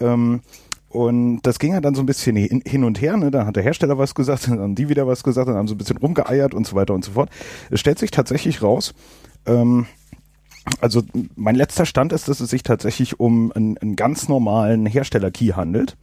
Ähm, 0.00 0.40
und 0.96 1.42
das 1.42 1.58
ging 1.58 1.74
ja 1.74 1.82
dann 1.82 1.94
so 1.94 2.02
ein 2.02 2.06
bisschen 2.06 2.36
hin 2.36 2.84
und 2.84 3.02
her, 3.02 3.18
ne? 3.18 3.30
Dann 3.30 3.46
hat 3.46 3.56
der 3.56 3.62
Hersteller 3.62 3.98
was 3.98 4.14
gesagt, 4.14 4.48
dann 4.48 4.60
haben 4.60 4.74
die 4.74 4.88
wieder 4.88 5.06
was 5.06 5.22
gesagt, 5.22 5.46
dann 5.46 5.56
haben 5.56 5.68
sie 5.68 5.74
ein 5.74 5.78
bisschen 5.78 5.98
rumgeeiert 5.98 6.54
und 6.54 6.66
so 6.66 6.74
weiter 6.74 6.94
und 6.94 7.04
so 7.04 7.12
fort. 7.12 7.28
Es 7.70 7.80
stellt 7.80 7.98
sich 7.98 8.10
tatsächlich 8.10 8.62
raus, 8.62 8.94
ähm, 9.44 9.84
also 10.80 11.02
mein 11.36 11.54
letzter 11.54 11.84
Stand 11.84 12.14
ist, 12.14 12.28
dass 12.28 12.40
es 12.40 12.48
sich 12.48 12.62
tatsächlich 12.62 13.20
um 13.20 13.52
einen, 13.52 13.76
einen 13.76 13.94
ganz 13.94 14.28
normalen 14.28 14.86
Hersteller-Key 14.86 15.52
handelt. 15.52 15.98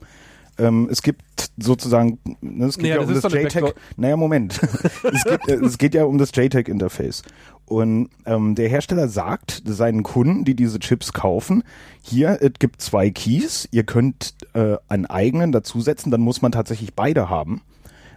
Ähm, 0.60 0.88
es 0.92 1.02
gibt 1.02 1.24
sozusagen, 1.58 2.20
ne, 2.42 2.68
es 2.68 2.78
geht 2.78 2.84
Naja, 2.84 2.96
ja 2.96 3.02
das 3.02 3.10
um 3.10 3.14
das 3.16 3.34
eine 3.34 3.44
JTAG. 3.44 3.74
Naja, 3.98 4.16
Moment. 4.16 4.62
es, 5.12 5.24
geht, 5.24 5.48
äh, 5.48 5.56
es 5.56 5.78
geht 5.80 5.96
ja 5.96 6.04
um 6.04 6.20
das 6.20 6.30
JTAG-Interface. 6.36 7.24
Und 7.66 8.10
ähm, 8.26 8.56
der 8.56 8.70
Hersteller 8.70 9.08
sagt 9.08 9.64
seinen 9.66 10.04
Kunden, 10.04 10.44
die 10.44 10.56
diese 10.56 10.80
Chips 10.80 11.14
kaufen, 11.14 11.64
hier, 12.02 12.38
es 12.42 12.54
gibt 12.60 12.82
zwei 12.82 13.10
Keys, 13.10 13.68
ihr 13.72 13.84
könnt 13.84 14.36
äh, 14.54 14.76
einen 14.90 15.06
eigenen 15.06 15.52
dazusetzen, 15.52 16.12
dann 16.12 16.22
muss 16.22 16.42
man 16.42 16.52
tatsächlich 16.52 16.94
beide 16.94 17.30
haben. 17.30 17.62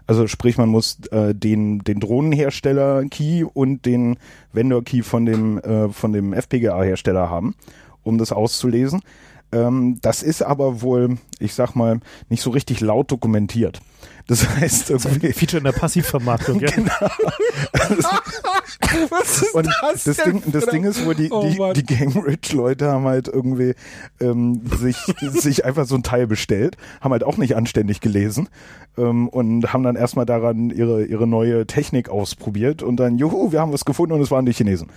Also 0.07 0.27
sprich, 0.27 0.57
man 0.57 0.69
muss 0.69 0.99
äh, 1.11 1.35
den, 1.35 1.81
den 1.81 2.01
Drohnenhersteller-Key 2.01 3.45
und 3.45 3.87
den 3.87 4.19
Vendor-Key 4.53 5.03
von 5.03 5.27
dem, 5.27 5.59
äh, 5.59 5.89
von 5.89 6.13
dem 6.13 6.33
FPGA-Hersteller 6.33 7.29
haben, 7.29 7.55
um 8.03 8.19
das 8.19 8.33
auszulesen. 8.33 9.03
Ähm, 9.53 9.99
das 10.03 10.23
ist 10.23 10.43
aber 10.43 10.81
wohl, 10.83 11.19
ich 11.39 11.55
sag 11.55 11.75
mal, 11.75 12.01
nicht 12.29 12.43
so 12.43 12.51
richtig 12.51 12.81
laut 12.81 13.11
dokumentiert. 13.11 13.81
Das 14.29 14.49
heißt, 14.49 14.91
irgendwie, 14.91 15.33
Feature 15.33 15.59
in 15.59 15.65
der 15.65 15.73
Passivvermarktung, 15.73 16.61
ja. 16.61 16.69
Was 19.11 19.43
ist 19.43 19.55
Und 19.55 19.67
das, 19.67 20.05
das, 20.05 20.17
denn 20.17 20.43
Ding, 20.43 20.53
das 20.53 20.67
Ding 20.67 20.85
ist 20.85 21.05
wohl, 21.05 21.15
die, 21.15 21.31
Oh 21.31 21.73
die, 21.73 21.83
die 21.83 21.95
Cambridge-Leute 21.95 22.91
haben 22.91 23.05
halt 23.05 23.29
irgendwie 23.29 23.75
ähm, 24.21 24.61
sich, 24.79 24.97
sich 25.33 25.65
einfach 25.65 25.87
so 25.87 25.95
ein 25.95 26.03
Teil 26.03 26.27
bestellt, 26.27 26.77
haben 27.01 27.13
halt 27.13 27.25
auch 27.25 27.37
nicht 27.37 27.57
anständig 27.57 28.01
gelesen 28.01 28.49
ähm, 28.99 29.29
und 29.29 29.73
haben 29.73 29.83
dann 29.83 29.97
erstmal 29.97 30.27
daran 30.27 30.71
ihre, 30.71 31.05
ihre 31.05 31.27
neue 31.27 31.67
Technik 31.67 32.09
ausprobiert 32.09 32.83
und 32.83 32.97
dann, 32.97 33.19
juhu, 33.19 33.53
wir 33.53 33.61
haben 33.61 33.73
was 33.73 33.85
gefunden 33.85 34.15
und 34.15 34.21
es 34.21 34.31
waren 34.31 34.47
die 34.47 34.53
Chinesen. 34.53 34.89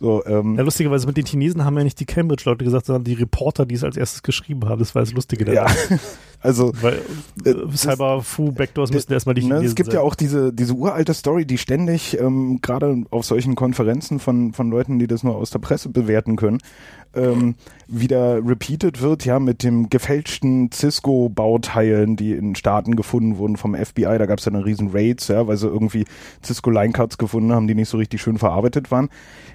So, 0.00 0.24
ähm, 0.26 0.54
Ja, 0.56 0.62
lustigerweise 0.62 1.06
mit 1.06 1.16
den 1.16 1.26
Chinesen 1.26 1.64
haben 1.64 1.76
ja 1.76 1.82
nicht 1.82 1.98
die 1.98 2.06
Cambridge-Leute 2.06 2.64
gesagt, 2.64 2.86
sondern 2.86 3.04
die 3.04 3.14
Reporter, 3.14 3.66
die 3.66 3.74
es 3.74 3.82
als 3.82 3.96
erstes 3.96 4.22
geschrieben 4.22 4.68
haben. 4.68 4.78
Das 4.78 4.94
war 4.94 5.02
das 5.02 5.12
Lustige 5.12 5.44
daran. 5.44 5.72
ja, 5.90 5.98
also 6.40 6.72
Weil 6.80 7.00
Äh, 7.44 7.50
äh, 7.50 7.70
Cyber-Fu-Backdoors 7.72 8.92
müssten 8.92 9.12
erstmal 9.12 9.34
die 9.34 9.44
Ne, 9.44 9.56
es 9.64 9.74
gibt 9.74 9.92
ja 9.92 10.00
sein. 10.00 10.08
auch 10.08 10.14
diese, 10.14 10.52
diese 10.52 10.74
uralte 10.74 11.14
Story, 11.14 11.44
die 11.46 11.58
ständig, 11.58 12.18
ähm, 12.20 12.60
gerade 12.62 13.04
auf 13.10 13.24
solchen 13.24 13.54
Konferenzen 13.54 14.20
von, 14.20 14.52
von 14.52 14.70
Leuten, 14.70 14.98
die 14.98 15.06
das 15.06 15.22
nur 15.22 15.36
aus 15.36 15.50
der 15.50 15.58
Presse 15.58 15.88
bewerten 15.88 16.36
können, 16.36 16.58
ähm, 17.14 17.54
wieder 17.86 18.44
repeated 18.46 19.00
wird, 19.00 19.24
ja, 19.24 19.38
mit 19.38 19.62
dem 19.62 19.88
gefälschten 19.88 20.70
Cisco-Bauteilen, 20.72 22.16
die 22.16 22.32
in 22.32 22.54
Staaten 22.54 22.96
gefunden 22.96 23.38
wurden 23.38 23.56
vom 23.56 23.74
FBI. 23.74 24.18
Da 24.18 24.26
gab 24.26 24.38
es 24.38 24.44
ja 24.44 24.52
eine 24.52 24.64
riesen 24.64 24.90
Raids, 24.92 25.28
ja, 25.28 25.46
weil 25.46 25.56
sie 25.56 25.66
irgendwie 25.68 26.04
Cisco-Line-Cards 26.44 27.18
gefunden 27.18 27.52
haben, 27.52 27.66
die 27.66 27.74
nicht 27.74 27.88
so 27.88 27.96
richtig 27.96 28.20
schön 28.20 28.38
verarbeitet 28.38 28.90
waren. 28.90 29.08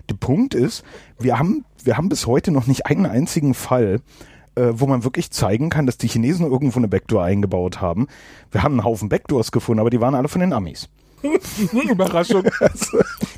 Der 0.10 0.16
Punkt 0.16 0.54
ist, 0.56 0.84
wir 1.20 1.40
haben, 1.40 1.64
wir 1.84 1.98
haben 1.98 2.10
bis 2.10 2.28
heute 2.28 2.52
noch 2.52 2.68
nicht 2.68 2.88
einen 2.88 3.06
einzigen 3.06 3.54
Fall, 3.54 4.02
äh, 4.56 4.72
wo 4.74 4.88
man 4.88 5.04
wirklich 5.04 5.32
zeigen 5.32 5.70
kann, 5.70 5.86
dass 5.86 5.98
die 5.98 6.08
Chinesen 6.08 6.46
irgendwo 6.46 6.80
eine 6.80 6.88
Backdoor 6.88 7.24
eingebaut 7.24 7.82
haben. 7.82 8.08
Wir 8.52 8.64
haben 8.64 8.74
einen 8.74 8.84
Haufen 8.84 9.10
Backdoors 9.10 9.52
gefunden, 9.52 9.80
aber 9.80 9.90
die 9.90 10.02
waren 10.02 10.16
alle 10.16 10.28
von 10.28 10.42
den 10.42 10.54
Amis. 10.54 10.90
Überraschung. 11.90 12.44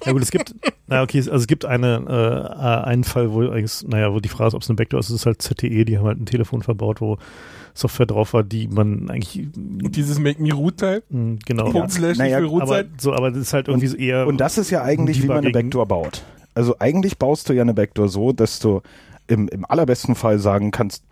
Ja 0.06 0.12
gut, 0.12 0.24
es 0.24 0.32
gibt, 0.32 0.56
na 0.88 1.04
okay, 1.04 1.20
also 1.20 1.32
es 1.34 1.48
gibt 1.48 1.66
eine, 1.66 2.52
äh, 2.58 2.88
einen 2.88 3.04
Fall, 3.04 3.32
wo 3.32 3.42
eigentlich, 3.42 3.86
naja, 3.88 4.12
wo 4.14 4.20
die 4.20 4.30
Frage 4.30 4.48
ist, 4.50 4.54
ob 4.56 4.62
es 4.64 4.70
eine 4.70 4.76
Backdoor 4.76 5.00
ist, 5.00 5.10
es 5.10 5.18
ist 5.18 5.26
halt 5.26 5.42
ZTE, 5.42 5.86
die 5.86 5.98
haben 5.98 6.06
halt 6.06 6.20
ein 6.20 6.26
Telefon 6.26 6.64
verbaut, 6.64 7.00
wo 7.00 7.18
Software 7.76 8.06
drauf 8.06 8.34
war, 8.34 8.44
die 8.44 8.68
man 8.68 9.10
eigentlich, 9.10 9.48
Und 9.56 9.96
dieses 9.96 10.18
Make 10.18 10.42
Me 10.42 10.54
Root 10.54 10.78
Teil. 10.78 11.04
mh, 11.10 11.40
genau, 11.46 11.72
Punkt 11.72 11.92
slash 11.92 12.18
Naja, 12.18 12.40
Root 12.40 12.62
aber 12.64 12.86
so, 12.98 13.14
aber 13.14 13.32
das 13.32 13.42
ist 13.42 13.54
halt 13.54 13.68
irgendwie 13.68 13.88
so 13.88 13.98
eher, 13.98 14.26
Und 14.28 14.38
das 14.38 14.58
ist 14.58 14.72
ja 14.72 14.82
eigentlich, 14.82 15.22
wie 15.22 15.28
man 15.28 15.38
eine. 15.40 15.52
Backdoor 15.52 15.86
baut. 15.86 16.24
Also 16.54 16.76
eigentlich 16.80 17.18
baust 17.18 17.50
du 17.50 17.54
ja 17.54 17.62
eine 17.64 17.74
Backdoor 17.74 18.08
so, 18.08 18.32
dass 18.32 18.60
du 18.60 18.82
im, 19.28 19.48
im 19.48 19.66
allerbesten 19.66 20.16
Fall 20.16 20.40
sagen 20.40 20.72
kannst, 20.72 21.04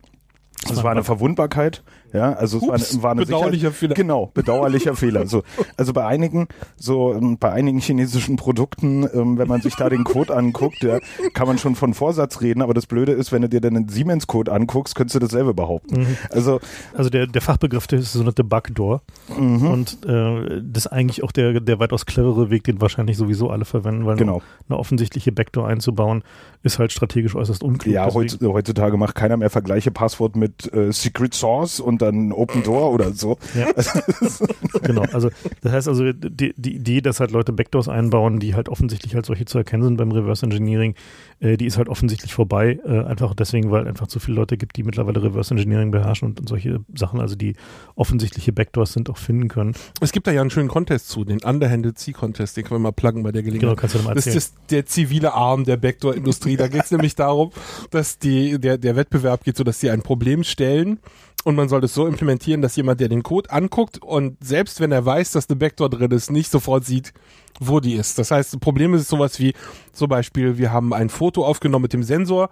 es 0.72 0.84
war 0.84 0.91
eine 0.91 1.03
Verwundbarkeit, 1.03 1.84
ja, 2.14 2.34
also 2.34 2.57
es 2.57 2.64
war 2.64 2.76
Ups, 2.76 2.93
eine, 2.93 3.03
war 3.03 3.11
eine 3.11 3.22
bedauerlicher 3.26 3.51
Sicherheit- 3.51 3.76
Fehler. 3.76 3.95
Genau, 3.95 4.32
bedauerlicher 4.34 4.95
Fehler. 4.95 5.26
So, 5.26 5.43
also 5.78 5.93
bei 5.93 6.05
einigen, 6.05 6.47
so 6.78 7.14
ähm, 7.14 7.38
bei 7.39 7.51
einigen 7.51 7.80
chinesischen 7.80 8.36
Produkten, 8.36 9.07
ähm, 9.14 9.38
wenn 9.38 9.47
man 9.47 9.61
sich 9.61 9.76
da 9.76 9.89
den 9.89 10.03
Code 10.03 10.36
anguckt, 10.36 10.84
ja, 10.84 10.99
kann 11.34 11.47
man 11.47 11.57
schon 11.57 11.76
von 11.76 11.93
Vorsatz 11.93 12.41
reden, 12.41 12.61
aber 12.61 12.74
das 12.74 12.86
Blöde 12.86 13.14
ist, 13.14 13.32
wenn 13.32 13.41
du 13.41 13.49
dir 13.49 13.61
dann 13.61 13.74
den 13.74 13.89
Siemens-Code 13.89 14.51
anguckst, 14.51 14.95
könntest 14.95 15.16
du 15.16 15.20
dasselbe 15.20 15.53
behaupten. 15.53 16.01
Mhm. 16.01 16.18
Also 16.30 16.59
also 16.93 17.09
der, 17.09 17.26
der 17.28 17.41
Fachbegriff, 17.41 17.88
der 17.88 17.99
ist 17.99 18.14
so 18.14 18.22
eine 18.22 18.32
Backdoor 18.32 19.01
mhm. 19.36 19.68
und 19.68 20.05
äh, 20.05 20.61
das 20.64 20.86
ist 20.86 20.91
eigentlich 20.91 21.24
auch 21.24 21.32
der, 21.32 21.59
der 21.59 21.80
weitaus 21.80 22.05
clevere 22.05 22.51
Weg, 22.51 22.64
den 22.64 22.80
wahrscheinlich 22.80 23.18
sowieso 23.18 23.49
alle 23.49 23.66
verwenden, 23.66 24.05
weil 24.05 24.18
genau. 24.18 24.41
eine 24.70 24.78
offensichtliche 24.78 25.32
Backdoor 25.32 25.68
einzubauen, 25.68 26.24
ist 26.64 26.80
halt 26.80 26.91
strategisch 26.91 27.36
äußerst 27.36 27.61
unklug. 27.64 27.93
Ja, 27.93 28.05
Deswegen- 28.05 28.32
heutz, 28.32 28.39
heutzutage 28.41 28.97
macht 28.97 29.16
keiner 29.16 29.38
mehr 29.38 29.49
Vergleiche 29.49 29.91
Passwort 29.91 30.36
mit 30.36 30.72
äh, 30.74 30.91
Secret 30.91 31.34
Source 31.34 31.80
und 31.80 32.01
dann 32.01 32.32
Open 32.32 32.64
Door 32.64 32.91
oder 32.91 33.14
so. 33.14 33.38
Ja. 33.53 33.68
genau, 34.84 35.03
also 35.14 35.30
das 35.61 35.72
heißt 35.72 35.88
also, 35.88 36.11
die, 36.14 36.53
die 36.57 36.76
Idee, 36.76 37.01
dass 37.01 37.20
halt 37.20 37.32
Leute 37.32 37.53
Backdoors 37.53 37.88
einbauen, 37.88 38.39
die 38.39 38.55
halt 38.55 38.70
offensichtlich 38.70 39.16
halt 39.16 39.26
solche 39.26 39.45
zu 39.45 39.57
erkennen 39.57 39.84
sind 39.84 39.97
beim 39.97 40.11
Reverse 40.11 40.45
Engineering, 40.45 40.95
äh, 41.39 41.57
die 41.57 41.66
ist 41.66 41.78
halt 41.78 41.89
offensichtlich 41.89 42.34
vorbei. 42.34 42.80
Äh, 42.86 43.03
einfach 43.03 43.34
deswegen, 43.36 43.72
weil 43.72 43.88
einfach 43.88 44.07
zu 44.07 44.20
viele 44.20 44.36
Leute 44.38 44.57
gibt, 44.57 44.78
die 44.78 44.84
mittlerweile 44.84 45.22
Reverse 45.22 45.53
Engineering 45.53 45.91
beherrschen 45.91 46.30
und, 46.30 46.39
und 46.39 46.49
solche 46.49 46.80
Sachen, 46.95 47.20
also 47.20 47.36
die 47.36 47.55
offensichtliche 47.95 48.53
Backdoors 48.53 48.93
sind, 48.93 49.09
auch 49.09 49.18
finden 49.18 49.47
können. 49.47 49.74
Es 50.01 50.11
gibt 50.11 50.28
da 50.28 50.32
ja 50.32 50.41
einen 50.41 50.49
schönen 50.49 50.70
Contest 50.70 51.09
zu, 51.09 51.24
den 51.26 51.39
Underhanded 51.43 51.97
C 51.97 52.11
Contest, 52.14 52.57
den 52.57 52.64
können 52.64 52.76
wir 52.82 52.84
mal 52.88 52.91
pluggen 52.91 53.24
bei 53.24 53.32
der 53.32 53.43
Genau, 53.43 53.53
Gelegenheit. 53.53 53.78
kannst 53.78 53.95
du 53.95 53.99
Das 53.99 54.07
erzählen. 54.16 54.38
ist 54.38 54.53
das, 54.55 54.68
der 54.70 54.86
zivile 54.86 55.34
Arm 55.34 55.64
der 55.66 55.78
Backdoor-Industrie. 55.78 56.53
Da 56.58 56.68
geht 56.68 56.84
es 56.84 56.91
nämlich 56.91 57.16
darum, 57.16 57.51
dass 57.91 58.18
die, 58.18 58.60
der, 58.60 58.78
der 58.78 58.95
Wettbewerb 58.95 59.43
geht 59.43 59.58
so, 59.58 59.64
dass 59.64 59.80
sie 59.80 59.89
ein 59.89 60.01
Problem 60.01 60.43
stellen 60.43 60.99
und 61.43 61.56
man 61.56 61.68
soll 61.70 61.82
das 61.82 61.93
so 61.93 62.08
implementieren, 62.08 62.62
dass 62.62 62.76
jemand, 62.76 62.99
der 62.99 63.10
den 63.10 63.24
Code 63.24 63.51
anguckt 63.51 64.01
und 64.01 64.38
selbst 64.43 64.80
wenn 64.80 64.91
er 64.91 65.06
weiß, 65.06 65.32
dass 65.32 65.49
eine 65.49 65.58
Backdoor 65.58 65.89
drin 65.89 66.12
ist, 66.12 66.32
nicht 66.32 66.49
sofort 66.49 66.86
sieht, 66.86 67.14
wo 67.60 67.80
die 67.80 67.95
ist. 67.95 68.18
Das 68.18 68.32
heißt, 68.32 68.60
Problem 68.60 68.93
ist 68.93 69.10
sowas 69.10 69.39
wie, 69.39 69.54
zum 69.91 70.08
Beispiel, 70.08 70.58
wir 70.58 70.72
haben 70.72 70.93
ein 70.93 71.10
Foto 71.10 71.45
aufgenommen 71.45 71.84
mit 71.84 71.93
dem 71.93 72.04
Sensor 72.04 72.49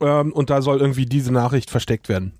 ähm, 0.00 0.32
und 0.32 0.50
da 0.50 0.62
soll 0.62 0.80
irgendwie 0.80 1.06
diese 1.06 1.32
Nachricht 1.32 1.70
versteckt 1.70 2.08
werden. 2.08 2.32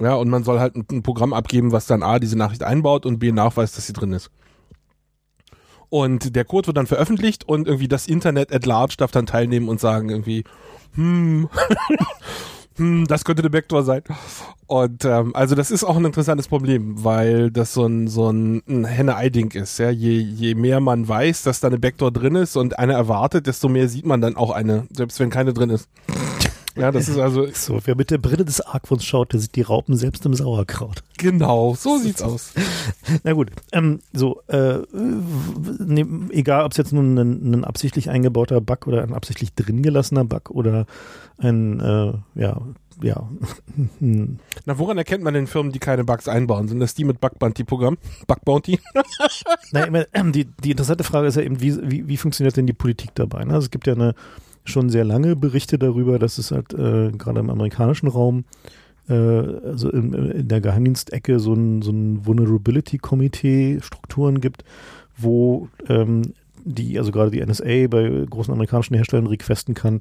Ja, 0.00 0.14
und 0.14 0.30
man 0.30 0.44
soll 0.44 0.60
halt 0.60 0.76
ein, 0.76 0.86
ein 0.90 1.02
Programm 1.02 1.32
abgeben, 1.32 1.72
was 1.72 1.86
dann 1.86 2.02
A, 2.02 2.18
diese 2.18 2.38
Nachricht 2.38 2.62
einbaut 2.62 3.04
und 3.04 3.18
B, 3.18 3.32
nachweist, 3.32 3.76
dass 3.76 3.86
sie 3.86 3.92
drin 3.92 4.12
ist. 4.12 4.30
Und 5.90 6.36
der 6.36 6.44
Code 6.44 6.68
wird 6.68 6.76
dann 6.76 6.86
veröffentlicht 6.86 7.46
und 7.46 7.66
irgendwie 7.66 7.88
das 7.88 8.06
Internet 8.06 8.52
at 8.52 8.64
large 8.64 8.94
darf 8.96 9.10
dann 9.10 9.26
teilnehmen 9.26 9.68
und 9.68 9.80
sagen 9.80 10.08
irgendwie, 10.08 10.44
hm, 10.94 11.48
hm, 12.76 13.06
das 13.08 13.24
könnte 13.24 13.42
eine 13.42 13.50
Backdoor 13.50 13.82
sein. 13.82 14.02
Und 14.68 15.04
ähm, 15.04 15.34
also 15.34 15.56
das 15.56 15.72
ist 15.72 15.82
auch 15.82 15.96
ein 15.96 16.04
interessantes 16.04 16.46
Problem, 16.46 17.02
weil 17.04 17.50
das 17.50 17.74
so 17.74 17.86
ein 17.86 18.06
so 18.06 18.30
ein, 18.30 18.62
ein 18.68 18.84
Henne-Ei-Ding 18.84 19.50
ist. 19.50 19.78
Ja, 19.78 19.90
je 19.90 20.16
je 20.18 20.54
mehr 20.54 20.78
man 20.78 21.08
weiß, 21.08 21.42
dass 21.42 21.58
da 21.58 21.66
eine 21.66 21.78
Backdoor 21.78 22.12
drin 22.12 22.36
ist 22.36 22.56
und 22.56 22.78
eine 22.78 22.92
erwartet, 22.92 23.48
desto 23.48 23.68
mehr 23.68 23.88
sieht 23.88 24.06
man 24.06 24.20
dann 24.20 24.36
auch 24.36 24.52
eine, 24.52 24.86
selbst 24.92 25.18
wenn 25.18 25.30
keine 25.30 25.52
drin 25.52 25.70
ist. 25.70 25.88
Ja, 26.76 26.92
das 26.92 27.08
ist 27.08 27.18
also 27.18 27.46
So, 27.52 27.80
wer 27.84 27.96
mit 27.96 28.10
der 28.10 28.18
Brille 28.18 28.44
des 28.44 28.60
Argwohns 28.60 29.04
schaut, 29.04 29.32
der 29.32 29.40
sieht 29.40 29.56
die 29.56 29.62
Raupen 29.62 29.96
selbst 29.96 30.24
im 30.26 30.34
Sauerkraut. 30.34 31.02
genau 31.18 31.74
so 31.74 31.98
sieht's 31.98 32.22
aus. 32.22 32.52
Na 33.24 33.32
gut, 33.32 33.50
ähm, 33.72 34.00
so, 34.12 34.40
äh, 34.48 34.78
ne, 34.92 36.06
egal 36.30 36.64
ob 36.64 36.72
es 36.72 36.78
jetzt 36.78 36.92
nun 36.92 37.16
ein, 37.18 37.50
ein 37.52 37.64
absichtlich 37.64 38.10
eingebauter 38.10 38.60
Bug 38.60 38.86
oder 38.86 39.02
ein 39.02 39.12
absichtlich 39.14 39.54
drin 39.54 39.82
gelassener 39.82 40.24
Bug 40.24 40.50
oder 40.50 40.86
ein, 41.38 41.80
äh, 41.80 42.12
ja, 42.40 42.60
ja, 43.02 43.28
ein- 44.00 44.38
Na, 44.66 44.78
woran 44.78 44.98
erkennt 44.98 45.24
man 45.24 45.34
denn 45.34 45.46
Firmen, 45.46 45.72
die 45.72 45.78
keine 45.78 46.04
Bugs 46.04 46.28
einbauen? 46.28 46.68
Sind 46.68 46.80
das 46.80 46.94
die 46.94 47.04
mit 47.04 47.20
Bug 47.20 47.38
Bounty 47.38 47.64
Programm? 47.64 47.96
Bug 48.26 48.44
Bounty? 48.44 48.78
Meine, 49.72 50.06
ähm, 50.12 50.32
die, 50.32 50.44
die 50.44 50.70
interessante 50.72 51.04
Frage 51.04 51.28
ist 51.28 51.36
ja 51.36 51.42
eben, 51.42 51.60
wie, 51.60 51.78
wie, 51.90 52.08
wie 52.08 52.16
funktioniert 52.16 52.56
denn 52.56 52.66
die 52.66 52.72
Politik 52.74 53.10
dabei? 53.14 53.44
Ne? 53.44 53.54
Also 53.54 53.66
es 53.66 53.70
gibt 53.70 53.86
ja 53.86 53.94
eine, 53.94 54.14
schon 54.64 54.90
sehr 54.90 55.04
lange 55.04 55.36
Berichte 55.36 55.78
darüber, 55.78 56.18
dass 56.18 56.38
es 56.38 56.50
halt 56.50 56.74
äh, 56.74 57.12
gerade 57.12 57.38
im 57.40 57.50
amerikanischen 57.50 58.08
Raum, 58.08 58.44
äh, 59.08 59.14
also 59.14 59.90
in, 59.90 60.12
in 60.14 60.48
der 60.48 60.60
Geheimdienstecke 60.60 61.38
so 61.40 61.54
ein, 61.54 61.80
so 61.82 61.90
ein 61.90 62.24
Vulnerability-Komitee-Strukturen 62.26 64.40
gibt, 64.40 64.64
wo 65.16 65.68
ähm, 65.88 66.34
die, 66.64 66.98
also 66.98 67.12
gerade 67.12 67.30
die 67.30 67.44
NSA 67.44 67.86
bei 67.88 68.24
großen 68.28 68.52
amerikanischen 68.52 68.94
Herstellern 68.94 69.26
requesten 69.26 69.74
kann, 69.74 70.00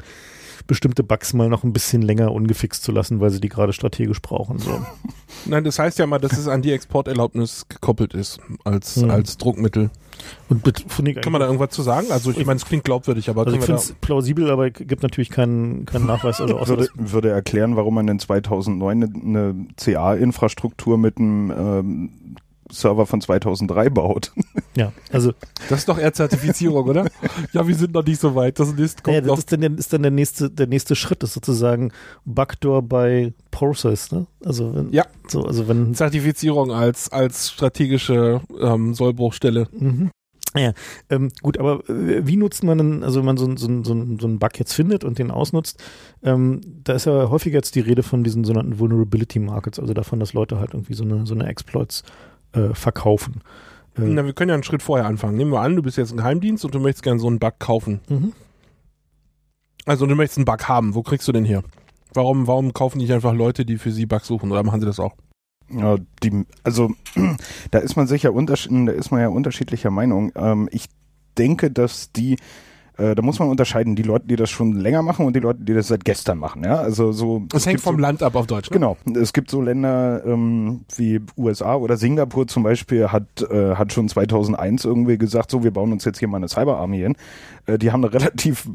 bestimmte 0.67 1.03
Bugs 1.03 1.33
mal 1.33 1.49
noch 1.49 1.63
ein 1.63 1.73
bisschen 1.73 2.01
länger 2.01 2.31
ungefixt 2.31 2.83
zu 2.83 2.91
lassen, 2.91 3.19
weil 3.19 3.29
sie 3.29 3.39
die 3.39 3.49
gerade 3.49 3.73
strategisch 3.73 4.21
brauchen. 4.21 4.59
So. 4.59 4.81
Nein, 5.45 5.63
das 5.63 5.79
heißt 5.79 5.99
ja 5.99 6.07
mal, 6.07 6.19
dass 6.19 6.33
es 6.33 6.47
an 6.47 6.61
die 6.61 6.71
Exporterlaubnis 6.71 7.67
gekoppelt 7.69 8.13
ist 8.13 8.39
als, 8.63 8.97
Hm. 8.97 9.09
als 9.09 9.37
Druckmittel. 9.37 9.89
Und 10.49 10.65
mit, 10.65 10.85
ich 11.07 11.21
Kann 11.21 11.31
man 11.31 11.39
da 11.39 11.47
irgendwas 11.47 11.69
zu 11.69 11.81
sagen? 11.81 12.07
Also 12.11 12.31
ich 12.31 12.45
meine, 12.45 12.57
es 12.57 12.65
klingt 12.65 12.83
glaubwürdig, 12.83 13.29
aber 13.29 13.45
Also 13.45 13.57
ich 13.57 13.63
finde 13.63 13.79
es 13.79 13.93
plausibel, 14.01 14.51
aber 14.51 14.69
gibt 14.69 15.01
natürlich 15.01 15.29
keinen, 15.29 15.85
keinen 15.85 16.07
Nachweis. 16.07 16.41
Also 16.41 16.57
außer 16.57 16.77
würde, 16.77 16.89
würde 16.95 17.29
erklären, 17.29 17.75
warum 17.75 17.95
man 17.95 18.07
in 18.07 18.19
2009 18.19 19.03
eine, 19.03 19.13
eine 19.15 19.65
CA-Infrastruktur 19.77 20.97
mit 20.97 21.17
einem 21.17 21.51
ähm, 21.51 22.09
Server 22.71 23.05
von 23.05 23.21
2003 23.21 23.89
baut. 23.89 24.31
ja, 24.75 24.91
also 25.11 25.31
da, 25.31 25.37
das 25.69 25.79
ist 25.79 25.89
doch 25.89 25.97
eher 25.97 26.13
Zertifizierung, 26.13 26.87
oder? 26.87 27.05
Ja, 27.53 27.67
wir 27.67 27.75
sind 27.75 27.93
noch 27.93 28.05
nicht 28.05 28.19
so 28.19 28.35
weit. 28.35 28.59
Das 28.59 28.75
List 28.75 29.03
kommt 29.03 29.15
ja, 29.15 29.21
das 29.21 29.39
ist 29.39 29.51
dann, 29.51 29.61
der, 29.61 29.77
ist 29.77 29.91
dann 29.93 30.01
der 30.01 30.11
nächste, 30.11 30.49
der 30.49 30.67
nächste 30.67 30.95
Schritt, 30.95 31.23
ist 31.23 31.33
sozusagen 31.33 31.91
Backdoor 32.25 32.81
by 32.83 33.33
Process, 33.51 34.11
ne? 34.11 34.27
Also 34.43 34.75
wenn, 34.75 34.91
Ja. 34.91 35.05
so, 35.27 35.43
also 35.43 35.67
wenn 35.67 35.93
Zertifizierung 35.95 36.71
als, 36.71 37.11
als 37.11 37.51
strategische 37.51 38.41
ähm, 38.59 38.93
Sollbruchstelle. 38.93 39.67
Mhm. 39.71 40.11
Ja, 40.55 40.73
ähm, 41.11 41.29
gut, 41.43 41.59
aber 41.59 41.87
äh, 41.89 42.25
wie 42.25 42.35
nutzt 42.35 42.63
man 42.63 42.79
denn, 42.79 43.03
also 43.03 43.19
wenn 43.19 43.25
man 43.25 43.37
so, 43.37 43.45
so, 43.55 43.67
so, 43.83 43.83
so 43.83 43.93
einen 43.93 44.39
Bug 44.39 44.57
jetzt 44.57 44.73
findet 44.73 45.03
und 45.03 45.19
den 45.19 45.29
ausnutzt, 45.29 45.81
ähm, 46.23 46.61
da 46.83 46.93
ist 46.93 47.05
ja 47.05 47.29
häufig 47.29 47.53
jetzt 47.53 47.75
die 47.75 47.81
Rede 47.81 48.01
von 48.01 48.23
diesen 48.23 48.43
sogenannten 48.43 48.79
Vulnerability 48.79 49.37
Markets, 49.37 49.79
also 49.79 49.93
davon, 49.93 50.19
dass 50.19 50.33
Leute 50.33 50.59
halt 50.59 50.73
irgendwie 50.73 50.95
so 50.95 51.03
eine, 51.03 51.27
so 51.27 51.35
eine 51.35 51.45
Exploits 51.45 52.03
äh, 52.53 52.73
verkaufen. 52.73 53.41
Äh, 53.97 54.01
Na, 54.01 54.25
wir 54.25 54.33
können 54.33 54.49
ja 54.49 54.55
einen 54.55 54.63
Schritt 54.63 54.83
vorher 54.83 55.07
anfangen. 55.07 55.37
Nehmen 55.37 55.51
wir 55.51 55.61
an, 55.61 55.75
du 55.75 55.81
bist 55.81 55.97
jetzt 55.97 56.11
ein 56.11 56.17
Geheimdienst 56.17 56.65
und 56.65 56.75
du 56.75 56.79
möchtest 56.79 57.03
gerne 57.03 57.19
so 57.19 57.27
einen 57.27 57.39
Bug 57.39 57.59
kaufen. 57.59 58.01
mhm. 58.07 58.33
Also 59.85 60.05
du 60.05 60.15
möchtest 60.15 60.37
einen 60.37 60.45
Bug 60.45 60.67
haben. 60.67 60.93
Wo 60.93 61.01
kriegst 61.01 61.27
du 61.27 61.31
den 61.31 61.45
her? 61.45 61.63
Warum, 62.13 62.45
warum 62.47 62.73
kaufen 62.73 62.99
nicht 62.99 63.11
einfach 63.11 63.33
Leute, 63.33 63.65
die 63.65 63.77
für 63.77 63.91
sie 63.91 64.05
Bugs 64.05 64.27
suchen? 64.27 64.51
Oder 64.51 64.61
machen 64.63 64.79
sie 64.79 64.85
das 64.85 64.99
auch? 64.99 65.15
Ja, 65.71 65.97
die, 66.23 66.45
also 66.63 66.91
da 67.71 67.79
ist 67.79 67.95
man 67.95 68.07
sicher 68.07 68.33
untersch 68.33 68.67
da 68.69 68.91
ist 68.91 69.11
man 69.11 69.21
ja 69.21 69.29
unterschiedlicher 69.29 69.89
Meinung. 69.89 70.31
Ähm, 70.35 70.69
ich 70.71 70.85
denke, 71.37 71.71
dass 71.71 72.11
die 72.11 72.37
äh, 72.99 73.15
da 73.15 73.21
muss 73.21 73.39
man 73.39 73.49
unterscheiden, 73.49 73.95
die 73.95 74.03
Leute, 74.03 74.27
die 74.27 74.35
das 74.35 74.49
schon 74.49 74.73
länger 74.73 75.01
machen 75.01 75.25
und 75.25 75.35
die 75.35 75.39
Leute, 75.39 75.61
die 75.61 75.73
das 75.73 75.87
seit 75.87 76.03
gestern 76.03 76.37
machen. 76.37 76.63
Ja, 76.63 76.75
also 76.75 77.11
so. 77.13 77.43
Das 77.49 77.65
hängt 77.65 77.79
vom 77.79 77.95
so, 77.95 78.01
Land 78.01 78.21
ab 78.21 78.35
auf 78.35 78.45
Deutsch. 78.45 78.69
Ne? 78.69 78.73
Genau. 78.73 78.97
Es 79.15 79.31
gibt 79.31 79.49
so 79.49 79.61
Länder 79.61 80.21
ähm, 80.25 80.81
wie 80.95 81.21
USA 81.37 81.75
oder 81.75 81.95
Singapur 81.95 82.47
zum 82.47 82.63
Beispiel 82.63 83.07
hat 83.07 83.41
äh, 83.49 83.75
hat 83.75 83.93
schon 83.93 84.09
2001 84.09 84.83
irgendwie 84.83 85.17
gesagt, 85.17 85.49
so 85.49 85.63
wir 85.63 85.71
bauen 85.71 85.93
uns 85.93 86.03
jetzt 86.03 86.19
hier 86.19 86.27
mal 86.27 86.37
eine 86.37 86.49
Cyberarmee 86.49 87.03
hin. 87.03 87.15
Äh, 87.65 87.77
die 87.77 87.91
haben 87.91 88.03
eine 88.03 88.13
relativ 88.13 88.67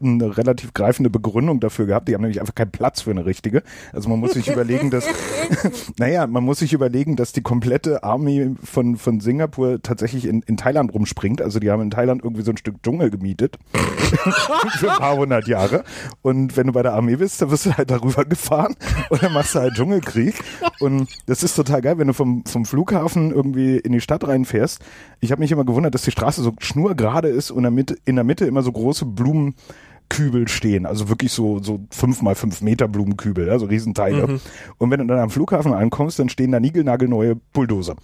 eine 0.00 0.36
relativ 0.36 0.74
greifende 0.74 1.10
Begründung 1.10 1.60
dafür 1.60 1.86
gehabt. 1.86 2.08
Die 2.08 2.14
haben 2.14 2.22
nämlich 2.22 2.40
einfach 2.40 2.56
keinen 2.56 2.72
Platz 2.72 3.02
für 3.02 3.12
eine 3.12 3.26
richtige. 3.26 3.62
Also 3.92 4.08
man 4.08 4.18
muss 4.18 4.32
sich 4.32 4.48
überlegen, 4.48 4.90
dass 4.90 5.06
naja, 5.98 6.26
man 6.26 6.42
muss 6.42 6.58
sich 6.58 6.72
überlegen, 6.72 7.14
dass 7.14 7.32
die 7.32 7.42
komplette 7.42 8.02
Armee 8.02 8.50
von 8.64 8.96
von 8.96 9.20
Singapur 9.20 9.80
tatsächlich 9.82 10.26
in, 10.26 10.42
in 10.42 10.56
Thailand 10.56 10.92
rumspringt. 10.92 11.40
Also 11.40 11.60
die 11.60 11.70
haben 11.70 11.82
in 11.82 11.90
Thailand 11.90 12.24
irgendwie 12.24 12.42
so 12.42 12.50
ein 12.50 12.56
Stück 12.56 12.82
Dschungel 12.82 13.10
gemietet 13.10 13.51
für 14.78 14.92
ein 14.92 14.98
paar 14.98 15.16
hundert 15.16 15.48
Jahre. 15.48 15.84
Und 16.20 16.56
wenn 16.56 16.66
du 16.66 16.72
bei 16.72 16.82
der 16.82 16.92
Armee 16.94 17.16
bist, 17.16 17.40
dann 17.40 17.50
wirst 17.50 17.66
du 17.66 17.76
halt 17.76 17.90
darüber 17.90 18.24
gefahren 18.24 18.74
und 19.10 19.22
dann 19.22 19.32
machst 19.32 19.54
du 19.54 19.60
halt 19.60 19.74
Dschungelkrieg. 19.74 20.34
Und 20.80 21.08
das 21.26 21.42
ist 21.42 21.54
total 21.54 21.80
geil, 21.80 21.98
wenn 21.98 22.08
du 22.08 22.12
vom, 22.14 22.44
vom 22.44 22.64
Flughafen 22.64 23.30
irgendwie 23.30 23.76
in 23.78 23.92
die 23.92 24.00
Stadt 24.00 24.26
reinfährst. 24.26 24.80
Ich 25.20 25.32
habe 25.32 25.40
mich 25.40 25.52
immer 25.52 25.64
gewundert, 25.64 25.94
dass 25.94 26.02
die 26.02 26.10
Straße 26.10 26.42
so 26.42 26.54
schnurgerade 26.58 27.28
ist 27.28 27.50
und 27.50 27.64
in 28.04 28.16
der 28.16 28.24
Mitte, 28.24 28.44
immer 28.44 28.62
so 28.62 28.72
große 28.72 29.06
Blumenkübel 29.06 30.48
stehen. 30.48 30.84
Also 30.84 31.08
wirklich 31.08 31.32
so, 31.32 31.62
so 31.62 31.80
fünf 31.90 32.22
mal 32.22 32.34
fünf 32.34 32.60
Meter 32.60 32.88
Blumenkübel, 32.88 33.46
ja, 33.46 33.58
so 33.58 33.66
Riesenteile. 33.66 34.40
Und 34.78 34.90
wenn 34.90 35.00
du 35.00 35.06
dann 35.06 35.18
am 35.20 35.30
Flughafen 35.30 35.72
ankommst, 35.72 36.18
dann 36.18 36.28
stehen 36.28 36.52
da 36.52 36.60
niegelnagelneue 36.60 37.36
Bulldozer. 37.52 37.96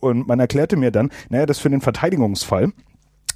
Und 0.00 0.26
man 0.26 0.40
erklärte 0.40 0.76
mir 0.76 0.90
dann, 0.90 1.10
naja, 1.28 1.46
das 1.46 1.58
für 1.58 1.70
den 1.70 1.80
Verteidigungsfall. 1.82 2.72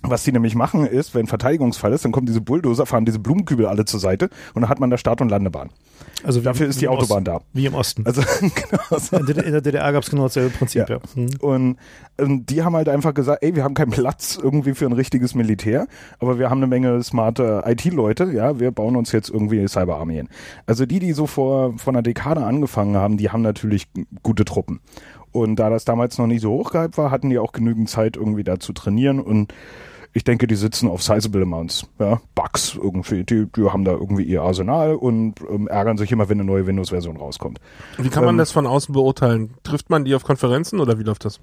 Was 0.07 0.25
die 0.25 0.33
nämlich 0.33 0.55
machen 0.55 0.87
ist, 0.87 1.15
wenn 1.15 1.27
Verteidigungsfall 1.27 1.93
ist, 1.93 2.05
dann 2.05 2.13
kommen 2.13 2.27
diese 2.27 2.41
Bulldozer, 2.41 2.87
fahren 2.87 3.05
diese 3.05 3.19
Blumenkübel 3.19 3.67
alle 3.67 3.85
zur 3.85 4.01
Seite 4.01 4.29
und 4.55 4.63
dann 4.63 4.69
hat 4.69 4.81
man 4.81 4.91
da 4.91 4.99
Start- 4.99 5.21
und 5.21 5.31
Landebahn. 5.31 5.71
Also 6.23 6.41
Dafür 6.41 6.67
ist 6.67 6.81
die 6.81 6.89
Autobahn 6.89 7.19
Osten, 7.19 7.25
da. 7.25 7.41
Wie 7.53 7.67
im 7.67 7.75
Osten. 7.75 8.07
Also 8.07 8.23
genau. 8.41 8.99
so. 8.99 9.17
in, 9.17 9.27
der, 9.27 9.61
DDR 9.61 9.93
gab 9.93 10.03
es 10.03 10.11
genau 10.11 10.25
dasselbe 10.25 10.51
Prinzip, 10.51 10.89
ja. 10.89 10.97
Ja. 10.97 11.01
Hm. 11.15 11.29
Und 11.41 11.77
ähm, 12.19 12.47
die 12.47 12.63
haben 12.63 12.77
halt 12.77 12.89
einfach 12.89 13.15
gesagt, 13.15 13.43
ey, 13.43 13.55
wir 13.55 13.65
haben 13.65 13.75
keinen 13.75 13.91
Platz 13.91 14.39
irgendwie 14.41 14.75
für 14.75 14.87
ein 14.87 14.93
richtiges 14.93 15.35
Militär, 15.35 15.87
aber 16.19 16.39
wir 16.39 16.51
haben 16.51 16.59
eine 16.59 16.67
Menge 16.67 17.03
smarte 17.03 17.63
IT-Leute, 17.67 18.33
ja, 18.33 18.59
wir 18.59 18.71
bauen 18.71 18.97
uns 18.97 19.13
jetzt 19.13 19.31
irgendwie 19.31 19.67
Cyberarmee 19.69 20.17
hin. 20.17 20.29
Also 20.67 20.87
die, 20.87 20.99
die 20.99 21.13
so 21.13 21.27
vor, 21.27 21.75
vor 21.79 21.93
einer 21.93 22.03
Dekade 22.03 22.45
angefangen 22.45 22.97
haben, 22.97 23.17
die 23.17 23.31
haben 23.31 23.43
natürlich 23.43 23.89
gute 24.23 24.45
Truppen. 24.45 24.81
Und 25.33 25.57
da 25.57 25.69
das 25.69 25.85
damals 25.85 26.17
noch 26.19 26.29
nicht 26.29 26.43
so 26.43 26.53
hochgehypt 26.53 26.97
war, 26.97 27.11
hatten 27.11 27.29
die 27.29 27.39
auch 27.39 27.51
genügend 27.51 27.91
Zeit 27.91 28.17
irgendwie 28.17 28.45
da 28.45 28.61
zu 28.61 28.73
trainieren 28.73 29.19
und 29.19 29.53
ich 30.17 30.23
denke, 30.23 30.47
die 30.47 30.55
sitzen 30.55 30.89
auf 30.89 31.03
sizable 31.03 31.43
amounts, 31.43 31.87
ja, 31.99 32.21
Bugs 32.37 32.79
irgendwie, 32.81 33.25
die, 33.25 33.47
die 33.47 33.69
haben 33.69 33.85
da 33.85 33.93
irgendwie 33.93 34.23
ihr 34.23 34.43
Arsenal 34.43 34.95
und 34.95 35.35
ähm, 35.51 35.67
ärgern 35.67 35.97
sich 35.97 36.13
immer, 36.13 36.29
wenn 36.29 36.39
eine 36.41 36.49
neue 36.49 36.69
Windows-Version 36.69 37.17
rauskommt. 37.17 37.59
Wie 37.99 38.09
kann 38.09 38.25
man 38.25 38.37
Ähm, 38.37 38.39
das 38.39 38.53
von 38.53 38.67
außen 38.67 38.93
beurteilen? 38.95 39.55
Trifft 39.65 39.91
man 39.91 40.05
die 40.05 40.15
auf 40.15 40.23
Konferenzen 40.23 40.79
oder 40.79 41.01
wie 41.01 41.03
läuft 41.03 41.25
das? 41.25 41.41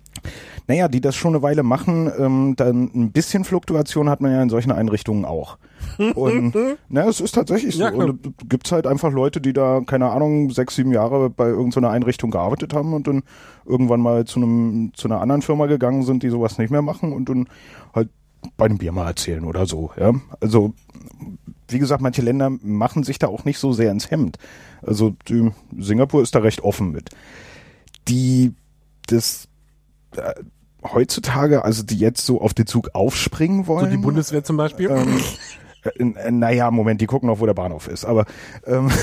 Naja, 0.68 0.88
die 0.88 1.02
das 1.02 1.18
schon 1.18 1.36
eine 1.36 1.44
Weile 1.44 1.64
machen, 1.64 2.10
ähm, 2.18 2.54
dann 2.56 2.90
ein 2.96 3.12
bisschen 3.12 3.44
Fluktuation 3.44 4.10
hat 4.10 4.22
man 4.22 4.32
ja 4.32 4.42
in 4.42 4.50
solchen 4.50 4.72
Einrichtungen 4.72 5.26
auch. 5.26 5.58
Und 6.16 6.54
na, 6.90 7.10
es 7.10 7.20
ist 7.20 7.34
tatsächlich 7.34 7.76
so. 7.76 7.84
Ja, 7.84 7.92
und 7.92 8.26
es 8.26 8.48
gibt 8.48 8.72
halt 8.72 8.88
einfach 8.88 9.12
Leute, 9.12 9.42
die 9.42 9.52
da, 9.52 9.82
keine 9.86 10.12
Ahnung, 10.12 10.50
sechs, 10.50 10.76
sieben 10.76 10.94
Jahre 10.94 11.30
bei 11.30 11.48
irgendeiner 11.50 11.90
Einrichtung 11.90 12.32
gearbeitet 12.32 12.74
haben 12.74 12.94
und 12.94 13.08
dann 13.08 13.24
irgendwann 13.66 14.00
mal 14.00 14.24
zu 14.26 14.40
einem, 14.40 14.92
zu 14.94 15.10
einer 15.10 15.20
anderen 15.20 15.42
Firma 15.42 15.66
gegangen 15.66 16.04
sind, 16.04 16.24
die 16.24 16.30
sowas 16.30 16.58
nicht 16.58 16.72
mehr 16.72 16.82
machen 16.82 17.12
und 17.12 17.28
dann 17.28 17.50
halt 17.94 18.10
bei 18.58 18.66
einem 18.66 18.78
Bier 18.78 18.92
mal 18.92 19.08
erzählen 19.08 19.46
oder 19.46 19.66
so. 19.66 19.92
Ja, 20.00 20.14
also 20.40 20.74
wie 21.68 21.80
gesagt, 21.80 22.02
manche 22.02 22.22
Länder 22.22 22.50
machen 22.50 23.04
sich 23.04 23.18
da 23.20 23.28
auch 23.28 23.46
nicht 23.46 23.58
so 23.60 23.72
sehr 23.74 23.92
ins 23.92 24.12
Hemd. 24.12 24.38
Also 24.82 25.16
Singapur 25.78 26.22
ist 26.22 26.36
da 26.36 26.40
recht 26.40 26.62
offen 26.62 26.92
mit. 26.92 27.10
Die 28.08 28.54
das 29.08 29.48
äh, 30.16 30.34
heutzutage, 30.84 31.64
also 31.64 31.84
die 31.84 31.98
jetzt 31.98 32.26
so 32.26 32.42
auf 32.42 32.54
den 32.54 32.68
Zug 32.68 32.90
aufspringen 32.94 33.64
So 33.64 33.68
wollen. 33.74 33.92
die 33.92 33.98
Bundeswehr 33.98 34.44
zum 34.44 34.58
Beispiel? 34.58 34.90
ähm, 34.90 35.22
äh, 35.84 36.04
äh, 36.28 36.32
naja, 36.32 36.72
Moment, 36.72 37.00
die 37.02 37.06
gucken 37.06 37.28
noch, 37.28 37.40
wo 37.40 37.46
der 37.46 37.54
Bahnhof 37.54 37.88
ist. 37.88 38.04
Aber 38.06 38.26
ähm, 38.66 38.90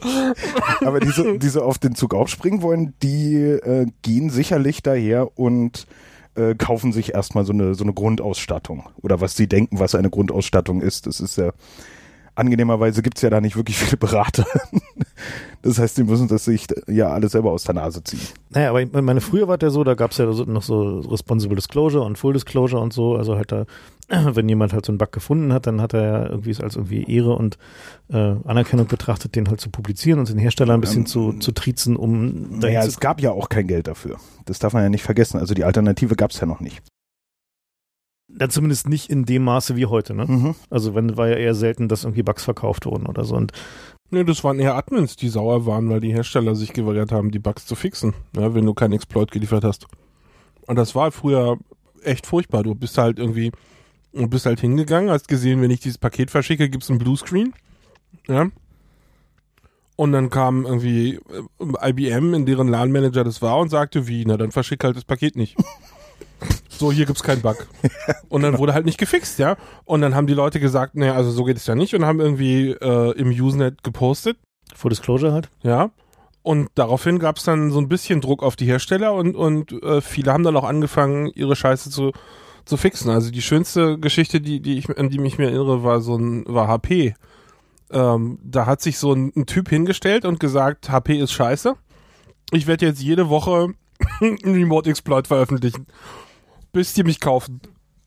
aber 0.80 1.00
diese, 1.00 1.38
diese 1.38 1.64
auf 1.64 1.78
den 1.78 1.94
Zug 1.94 2.14
aufspringen 2.14 2.62
wollen, 2.62 2.94
die 3.02 3.34
äh, 3.36 3.86
gehen 4.02 4.30
sicherlich 4.30 4.82
daher 4.82 5.38
und 5.38 5.86
äh, 6.34 6.54
kaufen 6.54 6.92
sich 6.92 7.14
erstmal 7.14 7.44
so 7.44 7.52
eine, 7.52 7.74
so 7.74 7.84
eine 7.84 7.92
Grundausstattung 7.92 8.88
oder 9.02 9.20
was 9.20 9.36
sie 9.36 9.48
denken, 9.48 9.78
was 9.78 9.94
eine 9.94 10.10
Grundausstattung 10.10 10.80
ist. 10.80 11.06
Das 11.06 11.20
ist 11.20 11.36
ja 11.36 11.52
angenehmerweise 12.38 13.02
gibt's 13.02 13.22
ja 13.22 13.30
da 13.30 13.40
nicht 13.40 13.56
wirklich 13.56 13.76
viele 13.76 13.96
Berater. 13.96 14.46
das 15.62 15.78
heißt, 15.78 15.98
die 15.98 16.04
müssen 16.04 16.28
das 16.28 16.44
sich 16.44 16.66
ja 16.86 17.08
alles 17.08 17.32
selber 17.32 17.50
aus 17.50 17.64
der 17.64 17.74
Nase 17.74 18.02
ziehen. 18.04 18.20
Naja, 18.50 18.70
aber 18.70 18.82
ich 18.82 18.92
meine, 18.92 19.20
früher 19.20 19.48
war 19.48 19.58
der 19.58 19.70
so, 19.70 19.82
da 19.82 19.94
gab's 19.94 20.18
ja 20.18 20.30
so, 20.32 20.44
noch 20.44 20.62
so 20.62 21.00
Responsible 21.00 21.56
Disclosure 21.56 22.04
und 22.04 22.16
Full 22.16 22.34
Disclosure 22.34 22.80
und 22.80 22.92
so. 22.92 23.16
Also 23.16 23.36
halt 23.36 23.50
da, 23.50 23.66
wenn 24.08 24.48
jemand 24.48 24.72
halt 24.72 24.86
so 24.86 24.92
einen 24.92 24.98
Bug 24.98 25.10
gefunden 25.10 25.52
hat, 25.52 25.66
dann 25.66 25.80
hat 25.80 25.94
er 25.94 26.02
ja 26.02 26.30
irgendwie 26.30 26.50
es 26.50 26.60
als 26.60 26.76
irgendwie 26.76 27.04
Ehre 27.12 27.34
und 27.34 27.58
äh, 28.10 28.34
Anerkennung 28.44 28.86
betrachtet, 28.86 29.34
den 29.34 29.48
halt 29.48 29.60
zu 29.60 29.70
publizieren 29.70 30.20
und 30.20 30.28
den 30.28 30.38
Hersteller 30.38 30.74
ein 30.74 30.80
bisschen 30.80 31.02
Ähm, 31.02 31.06
zu, 31.06 31.32
zu 31.34 31.52
triezen, 31.52 31.96
um 31.96 32.58
Naja, 32.60 32.84
es 32.84 33.00
gab 33.00 33.20
ja 33.20 33.32
auch 33.32 33.48
kein 33.48 33.66
Geld 33.66 33.88
dafür. 33.88 34.16
Das 34.46 34.60
darf 34.60 34.72
man 34.72 34.84
ja 34.84 34.88
nicht 34.88 35.02
vergessen. 35.02 35.38
Also 35.38 35.54
die 35.54 35.64
Alternative 35.64 36.14
gab's 36.14 36.40
ja 36.40 36.46
noch 36.46 36.60
nicht. 36.60 36.82
Ja, 38.28 38.48
zumindest 38.48 38.88
nicht 38.88 39.10
in 39.10 39.24
dem 39.24 39.44
Maße 39.44 39.76
wie 39.76 39.86
heute, 39.86 40.14
ne? 40.14 40.26
Mhm. 40.26 40.54
Also 40.70 40.94
wenn 40.94 41.16
war 41.16 41.28
ja 41.28 41.36
eher 41.36 41.54
selten, 41.54 41.88
dass 41.88 42.04
irgendwie 42.04 42.22
Bugs 42.22 42.44
verkauft 42.44 42.86
wurden 42.86 43.06
oder 43.06 43.24
so. 43.24 43.34
Und 43.34 43.52
Nee, 44.10 44.24
das 44.24 44.42
waren 44.42 44.58
eher 44.58 44.74
Admins, 44.74 45.16
die 45.16 45.28
sauer 45.28 45.66
waren, 45.66 45.90
weil 45.90 46.00
die 46.00 46.14
Hersteller 46.14 46.54
sich 46.54 46.72
geweigert 46.72 47.12
haben, 47.12 47.30
die 47.30 47.38
Bugs 47.38 47.66
zu 47.66 47.74
fixen, 47.74 48.14
ja, 48.34 48.54
wenn 48.54 48.64
du 48.64 48.72
keinen 48.72 48.94
Exploit 48.94 49.30
geliefert 49.30 49.64
hast. 49.64 49.86
Und 50.66 50.76
das 50.76 50.94
war 50.94 51.12
früher 51.12 51.58
echt 52.02 52.26
furchtbar. 52.26 52.62
Du 52.62 52.74
bist 52.74 52.96
halt 52.96 53.18
irgendwie, 53.18 53.52
du 54.14 54.26
bist 54.26 54.46
halt 54.46 54.60
hingegangen, 54.60 55.10
hast 55.10 55.28
gesehen, 55.28 55.60
wenn 55.60 55.70
ich 55.70 55.80
dieses 55.80 55.98
Paket 55.98 56.30
verschicke, 56.30 56.70
gibt's 56.70 56.88
einen 56.88 56.98
Bluescreen. 56.98 57.52
Ja. 58.28 58.48
Und 59.96 60.12
dann 60.12 60.30
kam 60.30 60.64
irgendwie 60.64 61.20
äh, 61.60 61.90
IBM, 61.90 62.32
in 62.32 62.46
deren 62.46 62.68
LAN-Manager 62.68 63.24
das 63.24 63.42
war, 63.42 63.58
und 63.58 63.68
sagte, 63.68 64.06
wie, 64.06 64.24
na 64.24 64.38
dann 64.38 64.52
verschick 64.52 64.84
halt 64.84 64.96
das 64.96 65.04
Paket 65.04 65.36
nicht. 65.36 65.56
So, 66.78 66.92
hier 66.92 67.06
gibt's 67.06 67.24
keinen 67.24 67.42
Bug. 67.42 67.66
Und 68.28 68.42
dann 68.42 68.56
wurde 68.58 68.72
halt 68.72 68.86
nicht 68.86 68.98
gefixt, 68.98 69.40
ja. 69.40 69.56
Und 69.84 70.00
dann 70.00 70.14
haben 70.14 70.28
die 70.28 70.34
Leute 70.34 70.60
gesagt, 70.60 70.94
naja, 70.94 71.14
also 71.14 71.30
so 71.32 71.42
geht 71.42 71.56
es 71.56 71.66
ja 71.66 71.74
nicht 71.74 71.94
und 71.94 72.04
haben 72.04 72.20
irgendwie 72.20 72.70
äh, 72.70 73.12
im 73.18 73.30
Usenet 73.30 73.82
gepostet, 73.82 74.38
Full 74.74 74.90
Disclosure 74.90 75.32
halt. 75.32 75.48
ja. 75.62 75.90
Und 76.42 76.70
daraufhin 76.76 77.18
gab's 77.18 77.44
dann 77.44 77.70
so 77.70 77.78
ein 77.78 77.88
bisschen 77.88 78.22
Druck 78.22 78.42
auf 78.42 78.56
die 78.56 78.64
Hersteller 78.64 79.12
und, 79.12 79.36
und 79.36 79.72
äh, 79.82 80.00
viele 80.00 80.32
haben 80.32 80.44
dann 80.44 80.56
auch 80.56 80.64
angefangen, 80.64 81.30
ihre 81.34 81.56
Scheiße 81.56 81.90
zu, 81.90 82.12
zu 82.64 82.76
fixen. 82.78 83.10
Also 83.10 83.30
die 83.30 83.42
schönste 83.42 83.98
Geschichte, 83.98 84.40
die, 84.40 84.60
die 84.60 84.78
ich, 84.78 84.96
an 84.96 85.10
die 85.10 85.18
mich 85.18 85.36
mir 85.36 85.46
erinnere, 85.46 85.82
war 85.82 86.00
so 86.00 86.16
ein, 86.16 86.44
war 86.46 86.68
HP. 86.68 87.14
Ähm, 87.90 88.38
da 88.42 88.64
hat 88.64 88.80
sich 88.80 88.98
so 88.98 89.12
ein, 89.12 89.32
ein 89.36 89.44
Typ 89.44 89.68
hingestellt 89.68 90.24
und 90.24 90.40
gesagt, 90.40 90.90
HP 90.90 91.18
ist 91.18 91.32
scheiße. 91.32 91.74
Ich 92.52 92.66
werde 92.66 92.86
jetzt 92.86 93.02
jede 93.02 93.28
Woche 93.28 93.74
einen 94.20 94.38
Remote-Exploit 94.44 95.26
veröffentlichen. 95.26 95.86
Bis 96.72 96.92
die 96.94 97.02
mich 97.02 97.20
kaufen. 97.20 97.60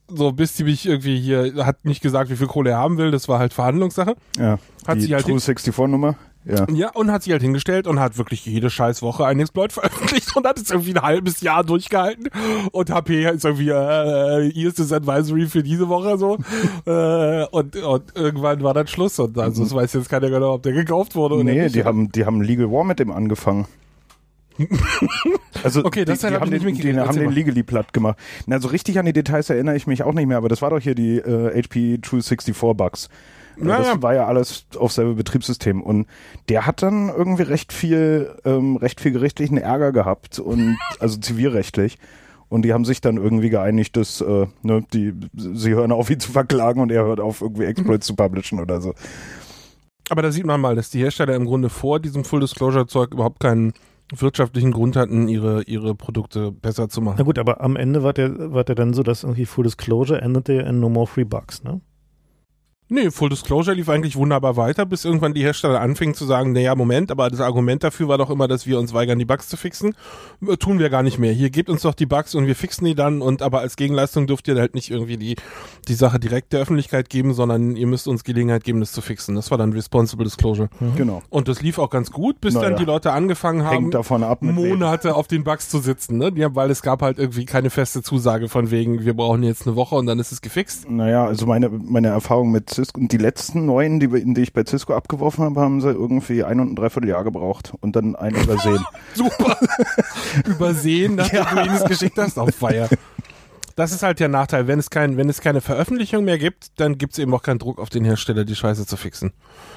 So, 0.08 0.32
bis 0.34 0.56
die 0.56 0.66
mich 0.66 0.86
irgendwie 0.86 1.20
hier, 1.20 1.66
hat 1.66 1.86
nicht 1.86 2.02
gesagt, 2.02 2.30
wie 2.30 2.36
viel 2.36 2.48
Kohle 2.48 2.72
er 2.72 2.78
haben 2.78 2.98
will, 2.98 3.12
das 3.12 3.30
war 3.30 3.40
halt 3.40 3.54
Verhandlungssache. 3.54 4.16
Ja. 4.38 4.60
Hat 4.86 4.98
die 4.98 5.02
sie 5.02 5.14
halt 5.14 5.26
True 5.26 5.38
64-Nummer. 5.38 6.16
Ja. 6.44 6.66
Ja, 6.74 6.90
und 6.90 7.12
hat 7.12 7.22
sich 7.24 7.32
halt 7.32 7.44
hingestellt 7.44 7.86
und 7.86 8.00
hat 8.00 8.18
wirklich 8.18 8.46
jede 8.46 8.70
scheiß 8.70 9.04
Woche 9.04 9.26
einen 9.26 9.42
Exploit 9.42 9.72
veröffentlicht 9.74 10.36
und 10.36 10.48
hat 10.48 10.58
es 10.58 10.72
irgendwie 10.72 10.96
ein 10.96 11.02
halbes 11.02 11.42
Jahr 11.42 11.64
durchgehalten. 11.64 12.30
Und 12.72 12.90
HP 12.90 13.26
ist 13.30 13.46
irgendwie, 13.46 13.70
äh, 13.70 14.52
hier 14.52 14.68
ist 14.68 14.80
das 14.80 14.92
Advisory 14.92 15.46
für 15.46 15.62
diese 15.62 15.88
Woche 15.88 16.18
so. 16.18 16.40
äh, 16.86 17.46
und, 17.46 17.76
und 17.76 18.04
irgendwann 18.16 18.64
war 18.64 18.74
dann 18.74 18.88
Schluss. 18.88 19.20
Und 19.20 19.38
also 19.38 19.64
es 19.64 19.74
weiß 19.74 19.94
jetzt 19.94 20.10
keiner 20.10 20.30
genau, 20.30 20.56
ob 20.56 20.64
der 20.64 20.74
gekauft 20.74 21.16
wurde 21.16 21.36
oder 21.36 21.44
Nee, 21.44 21.64
nicht. 21.64 21.76
die 21.76 21.84
haben, 21.84 22.12
die 22.12 22.26
haben 22.26 22.42
Legal 22.42 22.72
War 22.72 22.84
mit 22.84 23.00
dem 23.00 23.12
angefangen. 23.12 23.68
Also 25.64 25.84
Okay, 25.86 26.06
das 26.06 26.20
die, 26.20 26.28
die 26.28 26.34
hab 26.34 26.42
haben, 26.42 26.52
den, 26.52 26.64
mitgekriegt. 26.64 26.96
die 26.96 27.00
haben 27.00 27.18
den. 27.18 27.32
Legally 27.32 27.64
platt 27.64 27.94
gemacht. 27.94 28.18
Na, 28.48 28.60
so 28.60 28.68
richtig 28.70 28.98
an 29.00 29.06
die 29.06 29.14
Details 29.14 29.50
erinnere 29.50 29.76
ich 29.76 29.88
mich 29.88 30.04
auch 30.04 30.14
nicht 30.14 30.28
mehr, 30.28 30.38
aber 30.38 30.50
das 30.50 30.62
war 30.62 30.70
doch 30.72 30.80
hier 30.80 30.96
die 30.96 31.18
äh, 31.18 31.62
HP 31.62 32.00
True 32.02 32.22
64 32.22 32.56
Bugs. 32.76 33.10
Äh, 33.60 33.68
Ja, 33.68 33.78
das 33.80 34.02
war 34.02 34.14
ja 34.16 34.26
alles 34.26 34.66
auf 34.78 34.92
selbe 34.92 35.14
Betriebssystem 35.16 35.82
und 35.82 36.08
der 36.50 36.66
hat 36.66 36.82
dann 36.82 37.10
irgendwie 37.10 37.44
recht 37.44 37.74
viel, 37.74 38.34
ähm, 38.46 38.78
recht 38.78 39.02
viel 39.02 39.12
gerichtlichen 39.12 39.58
Ärger 39.58 39.92
gehabt 39.92 40.40
und 40.40 40.78
also 41.00 41.18
zivilrechtlich. 41.20 41.98
Und 42.50 42.64
die 42.64 42.74
haben 42.74 42.84
sich 42.84 43.00
dann 43.00 43.16
irgendwie 43.16 43.50
geeinigt, 43.50 43.96
dass 43.96 44.20
äh, 44.20 44.46
ne, 44.62 44.84
die, 44.94 45.14
sie 45.34 45.72
hören 45.74 45.94
auf, 45.94 46.10
ihn 46.10 46.20
zu 46.20 46.34
verklagen 46.34 46.82
und 46.82 46.92
er 46.92 47.06
hört 47.06 47.22
auf, 47.22 47.42
irgendwie 47.42 47.64
Exploits 47.64 48.06
zu 48.08 48.16
publishen 48.16 48.60
oder 48.60 48.82
so. 48.82 48.94
Aber 50.10 50.22
da 50.22 50.32
sieht 50.32 50.46
man 50.46 50.60
mal, 50.60 50.76
dass 50.76 50.90
die 50.90 51.00
Hersteller 51.00 51.36
im 51.36 51.46
Grunde 51.46 51.70
vor 51.70 52.02
diesem 52.02 52.26
Full 52.26 52.42
Disclosure 52.42 52.88
Zeug 52.88 53.14
überhaupt 53.14 53.40
keinen 53.40 53.72
wirtschaftlichen 54.16 54.72
Grund 54.72 54.96
hatten, 54.96 55.28
ihre, 55.28 55.64
ihre 55.64 55.96
Produkte 55.96 56.52
besser 56.52 56.90
zu 56.90 57.02
Na 57.02 57.12
machen. 57.12 57.26
gut, 57.26 57.40
aber 57.40 57.62
am 57.62 57.76
Ende 57.76 58.04
war 58.04 58.14
der, 58.14 58.54
war 58.54 58.64
der 58.64 58.76
dann 58.76 58.94
so, 58.94 59.04
dass 59.04 59.24
irgendwie 59.24 59.46
Full 59.46 59.64
Disclosure 59.64 60.22
endete 60.22 60.54
in 60.54 60.80
No 60.80 60.90
More 60.90 61.08
Free 61.08 61.24
Bugs, 61.24 61.64
ne? 61.64 61.82
Nee, 62.94 63.10
Full 63.10 63.30
Disclosure 63.30 63.74
lief 63.74 63.88
eigentlich 63.88 64.18
wunderbar 64.18 64.58
weiter, 64.58 64.86
bis 64.86 65.06
irgendwann 65.06 65.34
die 65.34 65.44
Hersteller 65.44 65.80
anfingen 65.80 66.14
zu 66.14 66.26
sagen, 66.26 66.52
naja, 66.52 66.76
Moment, 66.76 67.10
aber 67.10 67.30
das 67.30 67.40
Argument 67.40 67.82
dafür 67.86 68.10
war 68.10 68.18
doch 68.18 68.30
immer, 68.30 68.50
dass 68.50 68.68
wir 68.68 68.78
uns 68.78 68.94
weigern, 68.94 69.18
die 69.18 69.24
Bugs 69.24 69.48
zu 69.48 69.56
fixen. 69.56 69.96
Äh, 70.46 70.58
Tun 70.58 70.78
wir 70.78 70.90
gar 70.90 71.02
nicht 71.02 71.18
mehr. 71.18 71.32
Hier 71.32 71.52
gebt 71.52 71.70
uns 71.70 71.84
doch 71.84 71.94
die 71.94 72.06
Bugs 72.06 72.36
und 72.36 72.48
wir 72.48 72.56
fixen 72.56 72.84
die 72.84 72.94
dann 72.94 73.22
und 73.22 73.44
aber 73.44 73.62
als 73.62 73.78
Gegenleistung 73.78 74.28
dürft 74.28 74.46
ihr 74.50 74.56
halt 74.60 74.76
nicht 74.76 74.92
irgendwie 74.92 75.16
die, 75.16 75.38
die 75.88 75.94
Sache 75.94 76.20
direkt 76.20 76.52
der 76.52 76.60
Öffentlichkeit 76.60 77.10
geben, 77.10 77.34
sondern 77.34 77.78
ihr 77.78 77.88
müsst 77.88 78.10
uns 78.10 78.26
Gelegenheit 78.26 78.66
geben, 78.66 78.82
das 78.82 78.92
zu 78.92 79.00
fixen. 79.00 79.36
Das 79.36 79.52
war 79.52 79.58
dann 79.58 79.72
Responsible 79.72 80.26
Disclosure. 80.26 80.68
Genau. 80.98 81.22
Und 81.30 81.48
das 81.48 81.62
lief 81.62 81.80
auch 81.80 81.92
ganz 81.92 82.12
gut, 82.12 82.42
bis 82.42 82.56
Naja. 82.56 82.72
dann 82.72 82.78
die 82.78 82.84
Leute 82.84 83.14
angefangen 83.14 83.64
haben, 83.64 83.96
ab, 83.96 84.42
mit 84.42 84.54
wem. 84.58 84.68
Monate 84.68 85.16
auf 85.16 85.28
den 85.28 85.46
Bugs 85.46 85.70
zu 85.70 85.80
sitzen, 85.80 86.18
ne? 86.18 86.34
Ja, 86.36 86.54
weil 86.56 86.70
es 86.70 86.82
gab 86.82 87.02
halt 87.02 87.20
irgendwie 87.20 87.46
keine 87.46 87.70
feste 87.70 88.02
Zusage 88.02 88.50
von 88.50 88.70
wegen, 88.70 89.06
wir 89.06 89.14
brauchen 89.14 89.44
jetzt 89.44 89.66
eine 89.66 89.78
Woche 89.78 89.96
und 89.96 90.08
dann 90.08 90.20
ist 90.20 90.34
es 90.34 90.42
gefixt. 90.42 90.90
Naja, 90.92 91.24
also 91.26 91.46
meine, 91.46 91.70
meine 91.70 92.10
Erfahrung 92.10 92.52
mit 92.52 92.81
Cisco, 92.84 93.00
die 93.04 93.18
letzten 93.18 93.66
neuen, 93.66 94.00
die, 94.00 94.12
wir- 94.12 94.24
die 94.26 94.42
ich 94.42 94.54
bei 94.54 94.64
Cisco 94.66 94.94
abgeworfen 94.96 95.44
habe, 95.46 95.60
haben 95.62 95.82
sie 95.82 95.90
irgendwie 95.92 96.44
ein 96.44 96.60
und 96.60 96.72
ein 96.72 96.76
Dreivierteljahr 96.76 97.24
gebraucht 97.24 97.74
und 97.82 97.96
dann 97.96 98.16
einen 98.16 98.36
übersehen. 98.42 98.84
Super. 99.14 99.58
Übersehen, 100.46 101.16
nachdem 101.16 101.46
du 101.56 101.62
ihnen 101.64 101.76
es 101.76 101.84
geschickt 101.86 102.18
hast, 102.18 102.38
auf 102.38 102.54
Feier. 102.56 102.90
Das 103.78 103.94
ist 103.94 104.04
halt 104.04 104.20
der 104.20 104.28
Nachteil. 104.28 104.68
Wenn 104.68 104.80
es, 104.80 104.90
kein, 104.90 105.16
wenn 105.16 105.30
es 105.30 105.40
keine 105.40 105.62
Veröffentlichung 105.62 106.26
mehr 106.26 106.38
gibt, 106.38 106.80
dann 106.80 106.98
gibt 106.98 107.14
es 107.14 107.20
eben 107.20 107.34
auch 107.34 107.42
keinen 107.42 107.58
Druck 107.58 107.80
auf 107.80 107.90
den 107.90 108.04
Hersteller, 108.04 108.44
die 108.44 108.54
Scheiße 108.56 108.86
zu 108.86 108.98
fixen. 108.98 109.32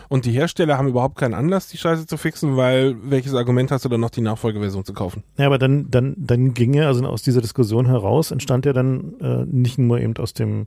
Und 0.08 0.24
die 0.24 0.32
Hersteller 0.32 0.76
haben 0.76 0.88
überhaupt 0.88 1.16
keinen 1.16 1.32
Anlass, 1.32 1.68
die 1.68 1.78
Scheiße 1.78 2.06
zu 2.06 2.16
fixen, 2.16 2.56
weil 2.56 2.96
welches 3.04 3.34
Argument 3.34 3.70
hast 3.70 3.84
du 3.84 3.88
dann 3.88 4.00
noch, 4.00 4.10
die 4.10 4.20
Nachfolgeversion 4.20 4.84
zu 4.84 4.92
kaufen? 4.94 5.22
Ja, 5.38 5.46
aber 5.46 5.58
dann, 5.58 5.90
dann, 5.90 6.14
dann 6.18 6.54
ging 6.54 6.74
ja, 6.74 6.86
also 6.88 7.06
aus 7.06 7.22
dieser 7.22 7.40
Diskussion 7.40 7.86
heraus, 7.86 8.32
entstand 8.32 8.66
ja 8.66 8.72
dann 8.72 9.14
äh, 9.20 9.44
nicht 9.46 9.78
nur 9.78 10.00
eben 10.00 10.16
aus 10.16 10.34
dem, 10.34 10.66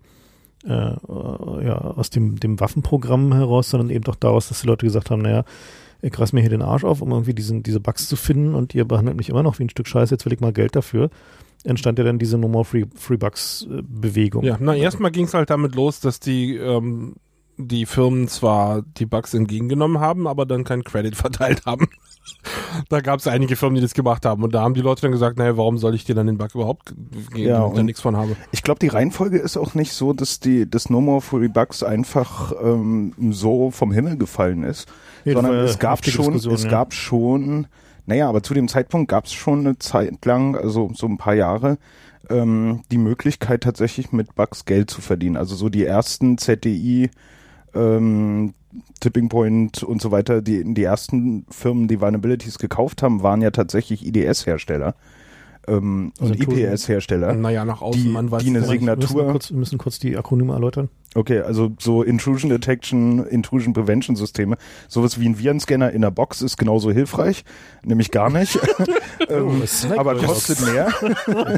äh, 0.66 0.70
ja, 1.66 1.78
aus 1.78 2.10
dem, 2.10 2.39
dem 2.39 2.60
Waffenprogramm 2.60 3.34
heraus, 3.34 3.70
sondern 3.70 3.89
eben 3.89 4.03
doch 4.03 4.16
daraus, 4.16 4.49
dass 4.49 4.62
die 4.62 4.68
Leute 4.68 4.86
gesagt 4.86 5.12
haben, 5.12 5.22
naja, 5.22 5.43
ich 6.01 6.18
reiß 6.18 6.34
mir 6.34 6.41
hier 6.41 6.49
den 6.49 6.62
Arsch 6.62 6.84
auf, 6.84 7.01
um 7.01 7.12
irgendwie 7.12 7.34
diesen, 7.34 7.64
diese 7.64 7.80
Bugs 7.80 8.08
zu 8.08 8.16
finden 8.16 8.55
und 8.55 8.76
ihr 8.76 8.86
behandelt 8.86 9.18
mich 9.18 9.30
immer 9.30 9.43
noch 9.43 9.60
wie 9.60 9.64
ein 9.64 9.70
Stück 9.70 9.88
Scheiße, 9.88 10.14
jetzt 10.14 10.26
will 10.26 10.34
ich 10.34 10.39
mal 10.39 10.53
Geld 10.53 10.76
dafür. 10.76 11.10
Entstand 11.64 11.97
ja 11.97 12.05
dann 12.05 12.20
diese 12.20 12.38
No 12.38 12.47
More 12.47 12.66
Free, 12.66 12.86
Free 12.95 13.18
Bugs 13.18 13.68
äh, 13.70 13.82
Bewegung. 13.82 14.43
Ja, 14.43 14.58
na, 14.60 14.76
erstmal 14.76 15.12
ging 15.12 15.26
es 15.26 15.34
halt 15.34 15.49
damit 15.49 15.76
los, 15.76 15.99
dass 15.99 16.20
die, 16.20 16.55
ähm, 16.55 17.16
die 17.58 17.86
Firmen 17.86 18.28
zwar 18.28 18.84
die 18.84 19.08
Bugs 19.08 19.34
entgegengenommen 19.34 19.99
haben, 19.99 20.28
aber 20.28 20.45
dann 20.45 20.64
keinen 20.64 20.84
Credit 20.84 21.16
verteilt 21.16 21.66
haben. 21.66 21.88
da 22.90 23.02
gab 23.02 23.20
es 23.20 23.28
einige 23.28 23.56
Firmen, 23.56 23.76
die 23.76 23.82
das 23.82 23.94
gemacht 23.94 24.26
haben. 24.26 24.44
Und 24.44 24.54
da 24.54 24.62
haben 24.62 24.74
die 24.74 24.82
Leute 24.82 25.02
dann 25.02 25.12
gesagt, 25.12 25.38
naja, 25.38 25.58
warum 25.58 25.78
soll 25.78 25.96
ich 25.96 26.06
dir 26.06 26.16
dann 26.16 26.28
den 26.28 26.38
Bug 26.38 26.54
überhaupt 26.54 26.94
geben, 27.34 27.50
Ja, 27.50 27.64
wenn 27.64 27.70
ich 27.70 27.76
da 27.76 27.84
nichts 27.84 28.02
von 28.02 28.16
habe? 28.16 28.36
Ich 28.52 28.64
glaube, 28.64 28.80
die 28.80 28.88
Reihenfolge 28.88 29.38
ist 29.38 29.58
auch 29.58 29.76
nicht 29.76 29.94
so, 29.94 30.14
dass 30.14 30.40
die 30.40 30.70
das 30.70 30.90
No 30.90 31.02
More 31.02 31.22
Free 31.22 31.48
Bugs 31.48 31.84
einfach 31.84 32.54
ähm, 32.62 33.14
so 33.32 33.72
vom 33.72 33.92
Himmel 33.92 34.18
gefallen 34.18 34.64
ist, 34.64 34.88
sondern 35.26 35.56
es 35.56 35.80
gab 35.80 36.06
schon, 36.06 36.36
es 36.36 36.64
ja. 36.64 36.70
gab 36.70 36.94
schon, 36.94 37.68
naja, 38.06 38.30
aber 38.30 38.44
zu 38.44 38.54
dem 38.54 38.68
Zeitpunkt 38.68 39.10
gab 39.10 39.26
es 39.26 39.34
schon 39.34 39.60
eine 39.60 39.78
Zeit 39.80 40.26
lang, 40.26 40.56
also 40.56 40.92
so 40.94 41.08
ein 41.08 41.18
paar 41.18 41.36
Jahre, 41.36 41.78
ähm, 42.30 42.84
die 42.92 42.98
Möglichkeit 42.98 43.62
tatsächlich 43.62 44.12
mit 44.12 44.36
Bugs 44.36 44.66
Geld 44.66 44.90
zu 44.90 45.02
verdienen. 45.02 45.38
Also 45.38 45.56
so 45.56 45.70
die 45.70 45.86
ersten 45.86 46.38
ZDI, 46.38 47.10
ähm, 47.74 48.54
Tipping 48.99 49.30
Point 49.30 49.84
und 49.84 50.01
so 50.01 50.11
weiter, 50.11 50.41
die, 50.41 50.63
die 50.74 50.84
ersten 50.84 51.45
Firmen, 51.49 51.88
die 51.88 52.01
Vulnerabilities 52.01 52.57
gekauft 52.59 53.01
haben, 53.03 53.24
waren 53.24 53.41
ja 53.41 53.51
tatsächlich 53.51 54.05
IDS-Hersteller 54.05 54.95
ähm, 55.68 56.11
Also 56.20 56.34
und 56.34 56.41
IPS-Hersteller. 56.41 57.34
Naja, 57.34 57.65
nach 57.65 57.82
außen, 57.82 58.01
die- 58.03 58.09
man 58.09 58.30
weiß 58.32 58.43
die 58.43 58.49
eine. 58.49 58.61
Signatur- 58.65 59.09
Wir 59.09 59.24
müssen 59.24 59.32
kurz, 59.32 59.51
wir 59.51 59.57
müssen 59.57 59.78
kurz 59.78 59.99
die 59.99 60.18
Akronyme 60.18 60.53
erläutern. 60.53 60.89
Okay, 61.18 61.39
also 61.39 61.72
so 61.80 62.03
Intrusion 62.03 62.51
Detection, 62.51 63.26
Intrusion 63.26 63.74
Prevention 63.74 64.15
Systeme, 64.15 64.55
sowas 64.88 65.20
wie 65.20 65.28
ein 65.28 65.39
Virenscanner 65.39 65.89
in 65.91 66.03
der 66.03 66.11
Box 66.11 66.43
ist 66.43 66.57
genauso 66.57 66.91
hilfreich, 66.91 67.43
nämlich 67.84 68.11
gar 68.11 68.30
nicht, 68.30 68.59
ähm, 69.28 69.65
Snack 69.65 69.97
aber 69.97 70.15
kostet 70.15 70.61
mehr. 70.61 70.93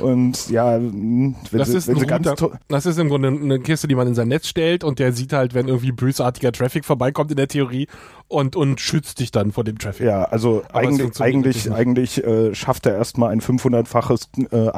und 0.00 0.50
ja, 0.50 0.80
wenn 0.80 1.36
Das 1.52 1.68
sie, 1.68 1.76
ist, 1.76 1.86
wenn 1.86 2.00
sie 2.00 2.06
ganz 2.06 2.26
to- 2.34 2.50
das 2.66 2.84
ist 2.84 2.98
im 2.98 3.08
Grunde 3.08 3.28
eine 3.28 3.60
Kiste, 3.60 3.86
die 3.86 3.94
man 3.94 4.08
in 4.08 4.14
sein 4.16 4.26
Netz 4.26 4.48
stellt 4.48 4.82
und 4.82 4.98
der 4.98 5.12
sieht 5.12 5.32
halt, 5.32 5.54
wenn 5.54 5.68
irgendwie 5.68 5.92
bösartiger 5.92 6.50
Traffic 6.50 6.84
vorbeikommt 6.84 7.30
in 7.30 7.36
der 7.36 7.46
Theorie 7.46 7.86
und, 8.26 8.56
und 8.56 8.80
schützt 8.80 9.20
dich 9.20 9.30
dann 9.30 9.52
vor 9.52 9.64
dem 9.64 9.78
Traffic. 9.78 10.06
Ja, 10.06 10.24
also 10.24 10.62
Aber 10.68 10.80
eigentlich, 10.80 11.20
eigentlich, 11.20 11.70
eigentlich 11.72 12.24
äh, 12.24 12.54
schafft 12.56 12.86
er 12.86 12.96
erstmal 12.96 13.30
ein 13.30 13.40
500-faches 13.40 14.28
äh, 14.52 14.68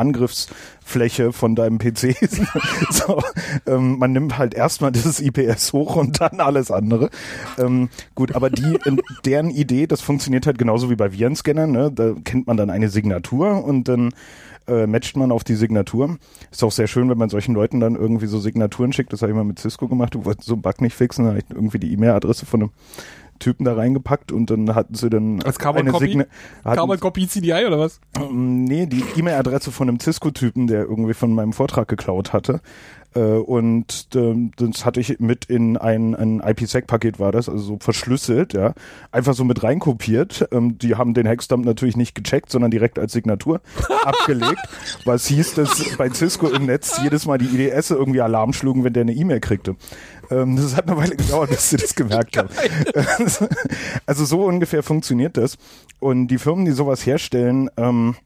Angriffsfläche 0.83 1.33
von 1.33 1.55
deinem 1.55 1.79
PC. 1.79 2.17
so, 2.91 3.21
ähm, 3.67 3.99
man 3.99 4.13
nimmt 4.13 4.39
halt 4.39 4.55
erstmal 4.55 4.93
dieses 4.93 5.21
IPS 5.21 5.73
hoch 5.73 5.97
und 5.97 6.21
dann 6.21 6.41
alles 6.41 6.71
andere. 6.71 7.11
Ähm, 7.59 7.89
gut, 8.15 8.35
aber 8.35 8.51
die, 8.51 8.79
deren 9.25 9.51
Idee, 9.51 9.87
das 9.87 10.01
funktioniert 10.01 10.47
halt 10.47 10.59
genauso 10.59 10.91
wie 10.91 10.97
bei 10.97 11.13
Virenscannern. 11.13 11.71
Ne? 11.71 11.91
Da 11.93 12.15
kennt 12.25 12.47
man 12.47 12.57
dann 12.57 12.71
eine 12.71 12.89
Signatur 12.89 13.65
und 13.65 13.89
dann 13.89 14.11
äh, 14.69 14.87
matcht 14.87 15.17
man 15.17 15.33
auf 15.33 15.45
die 15.45 15.55
Signatur. 15.55 16.19
Ist 16.51 16.63
auch 16.63 16.73
sehr 16.73 16.87
schön, 16.87 17.09
wenn 17.11 17.19
man 17.19 17.31
solchen 17.31 17.55
Leuten 17.55 17.81
dann 17.81 17.97
irgendwie 17.97 18.27
so 18.27 18.39
Signaturen 18.39 18.93
schickt. 18.93 19.13
Das 19.13 19.23
habe 19.23 19.33
ich 19.33 19.37
mal 19.37 19.45
mit 19.45 19.59
Cisco 19.59 19.89
gemacht. 19.89 20.15
Du 20.15 20.25
wolltest 20.25 20.47
so 20.47 20.55
einen 20.55 20.63
Bug 20.63 20.81
nicht 20.81 20.95
fixen, 20.95 21.25
dann 21.25 21.35
habe 21.35 21.45
ich 21.47 21.55
irgendwie 21.55 21.79
die 21.79 21.93
E-Mail-Adresse 21.93 22.47
von 22.47 22.63
einem 22.63 22.71
Typen 23.43 23.65
da 23.65 23.75
reingepackt 23.75 24.33
und 24.33 24.51
dann 24.51 24.75
hatten 24.75 24.95
sie 24.95 25.11
dann 25.11 25.43
Als 25.43 25.59
Carbon 25.59 25.83
eine 25.83 25.91
Copy? 25.91 26.07
Signa 26.07 26.25
hatten, 26.65 26.77
Carbon 26.77 27.01
Copy 27.01 27.27
CDI 27.27 27.65
oder 27.67 27.79
was? 27.79 28.01
ähm, 28.17 28.65
Nee, 28.65 28.87
die 28.87 29.05
E-Mail-Adresse 29.17 29.73
von 29.73 29.89
einem 29.89 29.99
Cisco-Typen, 30.01 30.67
der 30.69 30.83
irgendwie 30.85 31.15
von 31.15 31.35
meinem 31.35 31.53
Vortrag 31.53 31.89
geklaut 31.89 32.33
hatte. 32.33 32.61
Äh, 33.15 33.21
und 33.21 34.09
ähm, 34.15 34.53
das 34.57 34.85
hatte 34.85 35.01
ich 35.01 35.19
mit 35.21 35.45
in 35.47 35.77
ein, 35.77 36.15
ein 36.15 36.41
IPsec-Paket 36.41 37.19
war 37.19 37.33
das, 37.33 37.49
also 37.49 37.63
so 37.63 37.79
verschlüsselt, 37.81 38.55
ja. 38.55 38.75
Einfach 39.11 39.35
so 39.35 39.45
mit 39.45 39.63
reinkopiert. 39.63 40.49
Ähm, 40.53 40.79
die 40.79 40.95
haben 40.97 41.15
den 41.15 41.27
Hexdump 41.27 41.65
natürlich 41.65 41.97
nicht 41.97 42.15
gecheckt, 42.15 42.51
sondern 42.51 42.71
direkt 42.71 42.99
als 42.99 43.13
Signatur 43.13 43.61
abgelegt. 44.05 44.61
Was 45.05 45.27
hieß, 45.27 45.55
dass 45.55 45.97
bei 45.97 46.11
Cisco 46.11 46.49
im 46.49 46.67
Netz 46.67 47.01
jedes 47.03 47.27
Mal 47.27 47.39
die 47.39 47.47
IDS 47.47 47.91
irgendwie 47.91 48.21
Alarm 48.21 48.53
schlugen, 48.53 48.85
wenn 48.85 48.93
der 48.93 49.03
eine 49.03 49.13
E-Mail 49.13 49.41
kriegte. 49.41 49.77
Ähm, 50.31 50.57
das 50.57 50.77
hat 50.77 50.89
eine 50.89 50.97
Weile 50.97 51.17
gedauert, 51.17 51.51
bis 51.51 51.71
sie 51.71 51.77
das 51.77 51.95
gemerkt 51.95 52.37
haben. 52.37 52.49
also 54.07 54.25
so 54.25 54.45
ungefähr 54.45 54.83
funktioniert 54.83 55.37
das. 55.37 55.59
Und 56.01 56.29
die 56.29 56.39
Firmen, 56.39 56.65
die 56.65 56.73
sowas 56.73 57.05
herstellen, 57.05 57.71
ähm, 57.77 58.17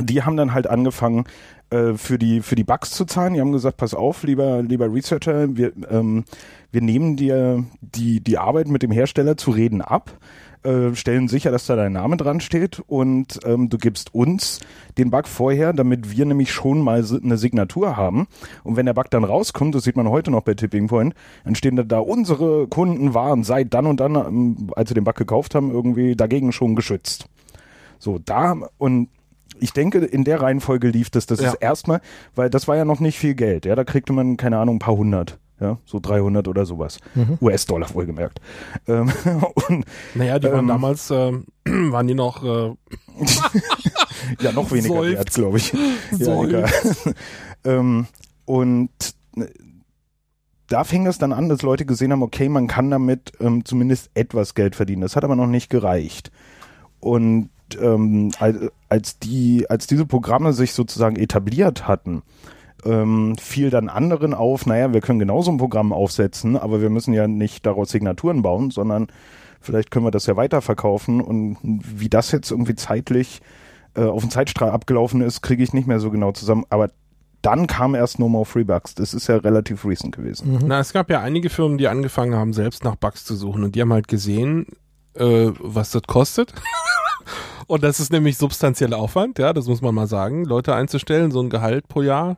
die 0.00 0.22
haben 0.22 0.36
dann 0.36 0.54
halt 0.54 0.66
angefangen, 0.66 1.24
äh, 1.70 1.94
für 1.94 2.18
die 2.18 2.40
für 2.40 2.54
die 2.54 2.64
Bugs 2.64 2.90
zu 2.90 3.04
zahlen. 3.04 3.34
Die 3.34 3.40
haben 3.40 3.52
gesagt, 3.52 3.76
pass 3.76 3.94
auf, 3.94 4.22
lieber 4.22 4.62
lieber 4.62 4.92
Researcher, 4.92 5.56
wir 5.56 5.72
ähm, 5.90 6.24
wir 6.72 6.80
nehmen 6.80 7.16
dir 7.16 7.64
die 7.80 8.20
die 8.20 8.38
Arbeit 8.38 8.68
mit 8.68 8.82
dem 8.82 8.90
Hersteller 8.90 9.36
zu 9.36 9.50
reden 9.50 9.80
ab, 9.80 10.18
äh, 10.64 10.94
stellen 10.94 11.28
sicher, 11.28 11.50
dass 11.50 11.66
da 11.66 11.76
dein 11.76 11.92
Name 11.92 12.16
dran 12.16 12.40
steht 12.40 12.82
und 12.86 13.38
ähm, 13.44 13.68
du 13.68 13.78
gibst 13.78 14.14
uns 14.14 14.60
den 14.98 15.10
Bug 15.10 15.28
vorher, 15.28 15.72
damit 15.72 16.16
wir 16.16 16.24
nämlich 16.24 16.52
schon 16.52 16.80
mal 16.80 17.04
eine 17.22 17.36
Signatur 17.36 17.96
haben. 17.96 18.26
Und 18.62 18.76
wenn 18.76 18.86
der 18.86 18.94
Bug 18.94 19.10
dann 19.10 19.24
rauskommt, 19.24 19.74
das 19.74 19.84
sieht 19.84 19.96
man 19.96 20.08
heute 20.08 20.30
noch 20.30 20.42
bei 20.42 20.54
Tipping 20.54 20.86
Point, 20.86 21.14
dann 21.44 21.54
stehen 21.54 21.76
da, 21.76 21.82
da 21.82 21.98
unsere 21.98 22.66
Kunden 22.68 23.14
waren 23.14 23.44
seit 23.44 23.74
dann 23.74 23.86
und 23.86 24.00
dann, 24.00 24.14
ähm, 24.16 24.70
als 24.74 24.88
sie 24.88 24.94
den 24.94 25.04
Bug 25.04 25.16
gekauft 25.16 25.54
haben, 25.54 25.70
irgendwie 25.70 26.16
dagegen 26.16 26.50
schon 26.52 26.76
geschützt. 26.76 27.26
So, 27.98 28.18
da 28.18 28.56
und 28.78 29.08
ich 29.60 29.72
denke, 29.72 29.98
in 29.98 30.24
der 30.24 30.40
Reihenfolge 30.42 30.88
lief 30.88 31.10
das. 31.10 31.26
Das 31.26 31.40
Ja. 31.40 31.48
ist 31.52 31.54
erstmal, 31.60 32.00
weil 32.34 32.50
das 32.50 32.66
war 32.68 32.76
ja 32.76 32.84
noch 32.84 33.00
nicht 33.00 33.18
viel 33.18 33.34
Geld. 33.34 33.64
Ja, 33.66 33.74
da 33.74 33.84
kriegte 33.84 34.12
man, 34.12 34.36
keine 34.36 34.58
Ahnung, 34.58 34.76
ein 34.76 34.80
paar 34.80 34.96
hundert. 34.96 35.38
Ja, 35.60 35.78
so 35.84 36.00
300 36.00 36.48
oder 36.48 36.66
sowas. 36.66 36.98
US-Dollar 37.40 37.94
wohlgemerkt. 37.94 38.40
Ähm, 38.88 39.12
und 39.68 39.84
Naja, 40.14 40.38
die 40.40 40.48
waren 40.48 40.60
Ähm. 40.60 40.66
damals, 40.68 41.10
ähm, 41.12 41.44
waren 41.64 42.06
die 42.08 42.14
noch, 42.14 42.42
äh, 42.42 42.74
ja, 44.40 44.52
noch 44.52 44.70
weniger 44.72 44.94
Seufzt. 44.94 45.12
wert, 45.14 45.32
glaube 45.32 45.58
ich. 45.58 45.72
Ja, 46.18 46.42
egal. 46.42 46.70
ähm, 47.64 48.06
und 48.44 48.90
äh, 49.36 49.46
da 50.66 50.82
fing 50.84 51.06
es 51.06 51.18
dann 51.18 51.32
an, 51.32 51.48
dass 51.48 51.62
Leute 51.62 51.84
gesehen 51.86 52.10
haben, 52.12 52.22
okay, 52.22 52.48
man 52.48 52.66
kann 52.66 52.90
damit 52.90 53.32
ähm, 53.40 53.64
zumindest 53.64 54.10
etwas 54.14 54.54
Geld 54.54 54.74
verdienen. 54.74 55.02
Das 55.02 55.14
hat 55.14 55.24
aber 55.24 55.36
noch 55.36 55.46
nicht 55.46 55.70
gereicht. 55.70 56.30
Und 57.00 57.50
ähm, 57.80 58.30
als, 58.38 58.56
als 58.88 59.18
die, 59.18 59.68
als 59.68 59.86
diese 59.86 60.06
Programme 60.06 60.52
sich 60.52 60.72
sozusagen 60.72 61.16
etabliert 61.16 61.88
hatten, 61.88 62.22
ähm, 62.84 63.36
fiel 63.38 63.70
dann 63.70 63.88
anderen 63.88 64.34
auf, 64.34 64.66
naja, 64.66 64.92
wir 64.92 65.00
können 65.00 65.18
genauso 65.18 65.50
ein 65.50 65.58
Programm 65.58 65.92
aufsetzen, 65.92 66.56
aber 66.56 66.80
wir 66.80 66.90
müssen 66.90 67.14
ja 67.14 67.26
nicht 67.26 67.66
daraus 67.66 67.90
Signaturen 67.90 68.42
bauen, 68.42 68.70
sondern 68.70 69.08
vielleicht 69.60 69.90
können 69.90 70.04
wir 70.04 70.10
das 70.10 70.26
ja 70.26 70.36
weiterverkaufen. 70.36 71.20
Und 71.20 71.58
wie 71.62 72.08
das 72.08 72.30
jetzt 72.32 72.50
irgendwie 72.50 72.74
zeitlich 72.74 73.40
äh, 73.94 74.04
auf 74.04 74.22
den 74.22 74.30
Zeitstrahl 74.30 74.70
abgelaufen 74.70 75.20
ist, 75.20 75.42
kriege 75.42 75.62
ich 75.62 75.72
nicht 75.72 75.86
mehr 75.86 76.00
so 76.00 76.10
genau 76.10 76.32
zusammen. 76.32 76.64
Aber 76.68 76.90
dann 77.42 77.66
kam 77.66 77.94
erst 77.94 78.18
No 78.18 78.28
More 78.28 78.46
Free 78.46 78.64
Bugs. 78.64 78.94
Das 78.94 79.12
ist 79.12 79.26
ja 79.26 79.36
relativ 79.36 79.84
recent 79.84 80.16
gewesen. 80.16 80.60
na, 80.66 80.80
es 80.80 80.92
gab 80.92 81.10
ja 81.10 81.20
einige 81.20 81.50
Firmen, 81.50 81.78
die 81.78 81.88
angefangen 81.88 82.34
haben, 82.34 82.52
selbst 82.52 82.84
nach 82.84 82.96
Bugs 82.96 83.24
zu 83.24 83.36
suchen 83.36 83.64
und 83.64 83.74
die 83.74 83.82
haben 83.82 83.92
halt 83.92 84.08
gesehen, 84.08 84.66
äh, 85.14 85.50
was 85.58 85.90
das 85.90 86.02
kostet. 86.02 86.54
und 87.66 87.82
das 87.82 88.00
ist 88.00 88.12
nämlich 88.12 88.36
substanzieller 88.36 88.98
Aufwand, 88.98 89.38
ja, 89.38 89.52
das 89.52 89.66
muss 89.66 89.82
man 89.82 89.94
mal 89.94 90.06
sagen, 90.06 90.44
Leute 90.44 90.74
einzustellen, 90.74 91.30
so 91.30 91.40
ein 91.40 91.50
Gehalt 91.50 91.88
pro 91.88 92.02
Jahr 92.02 92.36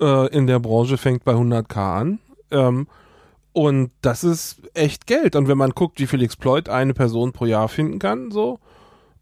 äh, 0.00 0.28
in 0.28 0.46
der 0.46 0.58
Branche 0.58 0.98
fängt 0.98 1.24
bei 1.24 1.32
100k 1.32 1.76
an. 1.76 2.18
Ähm, 2.50 2.86
und 3.52 3.90
das 4.02 4.24
ist 4.24 4.60
echt 4.74 5.06
Geld. 5.06 5.34
Und 5.34 5.48
wenn 5.48 5.58
man 5.58 5.70
guckt, 5.70 5.98
wie 5.98 6.06
viel 6.06 6.22
Exploit 6.22 6.68
eine 6.68 6.94
Person 6.94 7.32
pro 7.32 7.46
Jahr 7.46 7.68
finden 7.68 7.98
kann, 7.98 8.30
so, 8.30 8.60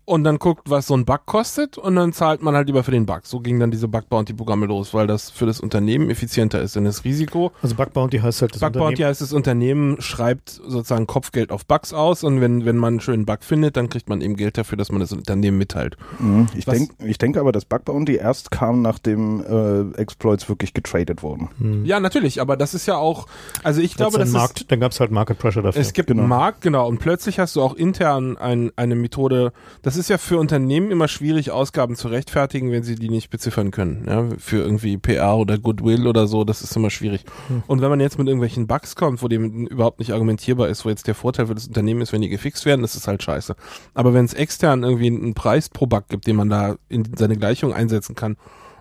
und 0.06 0.24
dann 0.24 0.38
guckt, 0.38 0.70
was 0.70 0.86
so 0.86 0.96
ein 0.96 1.04
Bug 1.04 1.26
kostet, 1.26 1.76
und 1.76 1.96
dann 1.96 2.12
zahlt 2.14 2.40
man 2.40 2.54
halt 2.54 2.68
lieber 2.68 2.82
für 2.84 2.92
den 2.92 3.04
Bug. 3.04 3.20
So 3.24 3.40
gingen 3.40 3.60
dann 3.60 3.70
diese 3.70 3.88
Bug-Bounty-Programme 3.88 4.64
los, 4.66 4.94
weil 4.94 5.06
das 5.06 5.28
für 5.30 5.44
das 5.44 5.60
Unternehmen 5.60 6.08
effizienter 6.08 6.62
ist. 6.62 6.76
Denn 6.76 6.84
das 6.84 7.04
Risiko, 7.04 7.52
Also 7.60 7.74
Bug 7.74 7.92
Bounty 7.92 8.18
heißt 8.20 8.40
halt 8.40 8.54
das 8.54 8.60
Bug 8.60 8.72
Bounty 8.72 8.84
Unternehmen. 8.86 9.08
heißt, 9.10 9.20
das 9.20 9.32
Unternehmen 9.34 10.00
schreibt 10.00 10.48
sozusagen 10.50 11.06
Kopfgeld 11.06 11.50
auf 11.52 11.66
Bugs 11.66 11.92
aus 11.92 12.24
und 12.24 12.40
wenn, 12.40 12.64
wenn 12.64 12.76
man 12.76 12.94
einen 12.94 13.00
schönen 13.00 13.26
Bug 13.26 13.38
findet, 13.42 13.76
dann 13.76 13.88
kriegt 13.90 14.08
man 14.08 14.20
eben 14.22 14.36
Geld 14.36 14.56
dafür, 14.56 14.78
dass 14.78 14.90
man 14.90 15.00
das 15.00 15.12
Unternehmen 15.12 15.58
mitteilt. 15.58 15.96
Mhm. 16.18 16.46
Ich, 16.56 16.66
Was- 16.66 16.78
denk, 16.78 16.90
ich 17.04 17.18
denke 17.18 17.40
aber, 17.40 17.52
dass 17.52 17.64
Bug 17.66 17.84
Bounty 17.84 18.14
erst 18.16 18.50
kam, 18.50 18.82
nachdem 18.82 19.40
äh, 19.44 20.00
Exploits 20.00 20.48
wirklich 20.48 20.72
getradet 20.72 21.22
wurden. 21.22 21.48
Hm. 21.58 21.84
Ja, 21.84 21.98
natürlich, 22.00 22.40
aber 22.40 22.56
das 22.56 22.74
ist 22.74 22.86
ja 22.86 22.96
auch, 22.96 23.26
also 23.64 23.80
ich 23.80 23.96
glaube, 23.96 24.12
das 24.18 24.28
Letzten 24.28 24.36
ist, 24.36 24.40
Markt, 24.40 24.70
dann 24.72 24.80
gab 24.80 24.92
es 24.92 25.00
halt 25.00 25.10
Market 25.10 25.38
Pressure 25.38 25.62
dafür. 25.62 25.80
es 25.82 25.92
gibt 25.92 26.06
Genau. 26.08 26.20
einen 26.22 26.28
Markt, 26.28 26.60
genau, 26.60 26.86
und 26.88 26.98
plötzlich 26.98 27.38
hast 27.40 27.56
du 27.56 27.62
auch 27.62 27.74
intern 27.74 28.36
ein, 28.36 28.70
eine 28.76 28.94
Methode, 28.94 29.52
das 29.82 29.95
ist 29.96 30.10
ja 30.10 30.18
für 30.18 30.38
Unternehmen 30.38 30.90
immer 30.90 31.08
schwierig, 31.08 31.50
Ausgaben 31.50 31.96
zu 31.96 32.08
rechtfertigen, 32.08 32.70
wenn 32.72 32.82
sie 32.82 32.94
die 32.94 33.08
nicht 33.08 33.30
beziffern 33.30 33.70
können, 33.70 34.04
ja, 34.08 34.28
für 34.38 34.58
irgendwie 34.58 34.96
PR 34.96 35.36
oder 35.36 35.58
Goodwill 35.58 36.06
oder 36.06 36.26
so, 36.26 36.44
das 36.44 36.62
ist 36.62 36.76
immer 36.76 36.90
schwierig. 36.90 37.24
Hm. 37.48 37.62
Und 37.66 37.80
wenn 37.80 37.90
man 37.90 38.00
jetzt 38.00 38.18
mit 38.18 38.26
irgendwelchen 38.26 38.66
Bugs 38.66 38.96
kommt, 38.96 39.22
wo 39.22 39.28
dem 39.28 39.66
überhaupt 39.66 39.98
nicht 39.98 40.12
argumentierbar 40.12 40.68
ist, 40.68 40.84
wo 40.84 40.88
jetzt 40.88 41.06
der 41.06 41.14
Vorteil 41.14 41.46
für 41.46 41.54
das 41.54 41.66
Unternehmen 41.66 42.00
ist, 42.00 42.12
wenn 42.12 42.22
die 42.22 42.28
gefixt 42.28 42.64
werden, 42.64 42.82
das 42.82 42.96
ist 42.96 43.08
halt 43.08 43.22
scheiße. 43.22 43.56
Aber 43.94 44.14
wenn 44.14 44.24
es 44.24 44.34
extern 44.34 44.82
irgendwie 44.82 45.08
einen 45.08 45.34
Preis 45.34 45.68
pro 45.68 45.86
Bug 45.86 46.08
gibt, 46.08 46.26
den 46.26 46.36
man 46.36 46.48
da 46.48 46.76
in 46.88 47.04
seine 47.16 47.36
Gleichung 47.36 47.72
einsetzen 47.72 48.14
kann 48.14 48.36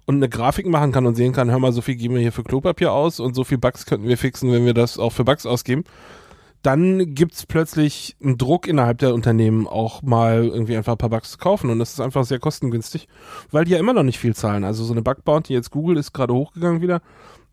und 0.06 0.16
eine 0.16 0.30
Grafik 0.30 0.68
machen 0.68 0.92
kann 0.92 1.06
und 1.06 1.16
sehen 1.16 1.34
kann, 1.34 1.50
hör 1.52 1.60
mal, 1.60 1.74
so 1.74 1.82
viel 1.82 1.96
geben 1.96 2.16
wir 2.16 2.22
hier 2.22 2.32
für 2.32 2.44
Klopapier 2.44 2.92
aus 2.92 3.20
und 3.20 3.36
so 3.36 3.44
viel 3.44 3.58
Bugs 3.58 3.86
könnten 3.86 4.08
wir 4.08 4.18
fixen, 4.18 4.52
wenn 4.52 4.66
wir 4.66 4.74
das 4.74 5.00
auch 5.00 5.12
für 5.12 5.24
Bugs 5.24 5.46
ausgeben, 5.46 5.84
dann 6.66 7.14
gibt's 7.14 7.46
plötzlich 7.46 8.16
einen 8.24 8.38
Druck 8.38 8.68
innerhalb 8.68 8.98
der 8.98 9.14
Unternehmen 9.14 9.68
auch 9.68 10.02
mal 10.02 10.46
irgendwie 10.46 10.76
einfach 10.76 10.94
ein 10.94 10.98
paar 10.98 11.10
Bugs 11.10 11.32
zu 11.32 11.38
kaufen 11.38 11.70
und 11.70 11.80
das 11.80 11.94
ist 11.94 12.00
einfach 12.00 12.24
sehr 12.24 12.40
kostengünstig, 12.40 13.08
weil 13.52 13.66
die 13.66 13.72
ja 13.72 13.78
immer 13.78 13.94
noch 13.94 14.04
nicht 14.04 14.18
viel 14.20 14.36
zahlen. 14.36 14.64
Also 14.64 14.84
so 14.84 14.94
eine 14.94 15.02
Bug 15.02 15.24
Bounty, 15.24 15.54
jetzt 15.54 15.72
Google 15.72 15.98
ist 15.98 16.14
gerade 16.14 16.34
hochgegangen 16.34 16.82
wieder, 16.82 17.02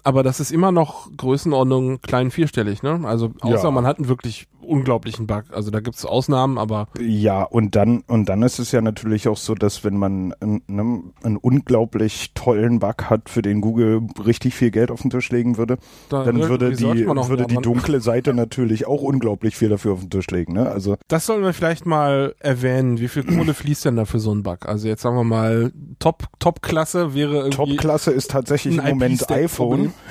aber 0.02 0.22
das 0.22 0.40
ist 0.40 0.50
immer 0.50 0.72
noch 0.72 1.10
Größenordnung 1.16 2.00
klein 2.00 2.30
vierstellig, 2.30 2.82
ne? 2.82 3.00
Also 3.04 3.32
außer 3.40 3.64
Ja. 3.64 3.70
man 3.70 3.86
hat 3.86 3.98
einen 3.98 4.08
wirklich 4.08 4.46
unglaublichen 4.64 5.26
Bug. 5.26 5.44
Also 5.52 5.70
da 5.70 5.80
gibt's 5.80 6.04
Ausnahmen, 6.04 6.58
aber 6.58 6.88
Ja, 7.00 7.42
und 7.42 7.76
dann, 7.76 8.02
und 8.06 8.28
dann 8.28 8.42
ist 8.42 8.58
es 8.58 8.72
ja 8.72 8.80
natürlich 8.80 9.28
auch 9.28 9.36
so, 9.36 9.54
dass 9.54 9.84
wenn 9.84 9.96
man 9.96 10.34
einen, 10.40 10.62
ne, 10.66 11.02
einen 11.22 11.36
unglaublich 11.36 12.32
tollen 12.34 12.78
Bug 12.78 13.10
hat, 13.10 13.28
für 13.28 13.42
den 13.42 13.60
Google 13.60 14.02
richtig 14.24 14.54
viel 14.54 14.70
Geld 14.70 14.90
auf 14.90 15.02
den 15.02 15.10
Tisch 15.10 15.30
legen 15.30 15.56
würde, 15.58 15.78
da 16.08 16.24
dann 16.24 16.38
würde 16.48 16.72
die, 16.72 17.06
würde 17.06 17.46
die 17.46 17.56
dunkle 17.56 18.00
Seite 18.00 18.34
natürlich 18.34 18.86
auch 18.86 19.02
unglaublich 19.02 19.56
viel 19.56 19.68
dafür 19.68 19.92
auf 19.94 20.00
den 20.00 20.10
Tisch 20.10 20.26
legen. 20.28 20.52
Ne? 20.54 20.68
Also 20.70 20.96
Das 21.08 21.26
sollten 21.26 21.44
wir 21.44 21.52
vielleicht 21.52 21.86
mal 21.86 22.34
erwähnen. 22.40 22.98
Wie 23.00 23.08
viel 23.08 23.24
Kohle 23.24 23.54
fließt 23.54 23.84
denn 23.84 23.96
da 23.96 24.04
für 24.04 24.18
so 24.18 24.30
einen 24.30 24.42
Bug? 24.42 24.66
Also 24.66 24.88
jetzt 24.88 25.02
sagen 25.02 25.16
wir 25.16 25.24
mal, 25.24 25.72
Top, 25.98 26.24
Top-Klasse 26.38 27.14
wäre 27.14 27.36
irgendwie. 27.36 27.56
Top-Klasse 27.56 28.10
ist 28.10 28.30
tatsächlich 28.30 28.76
im 28.78 28.84
Moment 28.84 29.30
iPhone. 29.30 29.92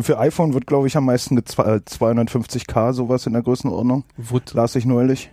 Für 0.00 0.18
iPhone 0.18 0.54
wird, 0.54 0.66
glaube 0.66 0.86
ich, 0.86 0.96
am 0.96 1.06
meisten 1.06 1.36
gezwe- 1.38 1.76
äh, 1.76 1.80
250k 1.88 2.92
sowas 2.92 3.26
in 3.26 3.32
der 3.32 3.37
Größenordnung. 3.42 4.04
Wood. 4.16 4.54
Las 4.54 4.74
ich 4.76 4.84
neulich. 4.84 5.30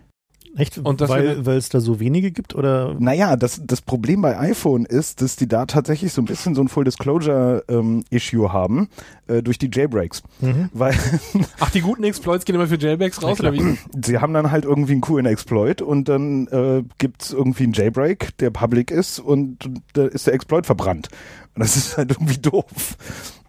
Echt? 0.58 0.78
Und 0.78 1.02
weil, 1.02 1.48
es 1.50 1.70
da 1.70 1.82
so 1.82 2.00
wenige 2.00 2.32
gibt 2.32 2.56
oder? 2.56 2.96
Naja, 2.98 3.36
das, 3.36 3.62
das 3.66 3.82
Problem 3.82 4.22
bei 4.22 4.40
iPhone 4.40 4.86
ist, 4.86 5.22
dass 5.22 5.36
die 5.36 5.48
da 5.48 5.66
tatsächlich 5.66 6.14
so 6.14 6.22
ein 6.22 6.26
bisschen 6.26 6.56
so 6.56 6.62
ein 6.62 6.70
Full 6.70 6.86
Disclosure 6.86 7.64
ähm, 7.68 8.04
Issue 8.10 8.54
haben 8.54 8.88
äh, 9.28 9.44
durch 9.44 9.58
die 9.58 9.70
Jailbreaks. 9.72 10.24
Mhm. 10.40 10.70
Weil 10.72 10.96
Ach, 11.60 11.72
die 11.72 11.82
guten 11.82 12.06
Exploits 12.06 12.46
gehen 12.46 12.56
immer 12.56 12.68
für 12.68 12.78
Jailbreaks 12.78 13.22
raus, 13.22 13.40
oder 13.42 13.54
wie? 13.54 13.78
sie 14.04 14.20
haben 14.20 14.34
dann 14.34 14.52
halt 14.52 14.64
irgendwie 14.64 14.94
einen 14.94 15.02
coolen 15.02 15.26
Exploit 15.26 15.82
und 15.82 16.08
dann 16.08 16.48
äh, 16.48 16.84
gibt's 17.00 17.34
irgendwie 17.34 17.64
einen 17.64 17.74
Jailbreak, 17.74 18.38
der 18.38 18.50
public 18.50 18.92
ist 18.92 19.20
und 19.20 19.70
da 19.94 20.06
ist 20.06 20.28
der 20.28 20.34
Exploit 20.34 20.66
verbrannt. 20.66 21.10
Und 21.56 21.62
das 21.62 21.76
ist 21.76 21.98
halt 21.98 22.12
irgendwie 22.12 22.38
doof. 22.38 22.98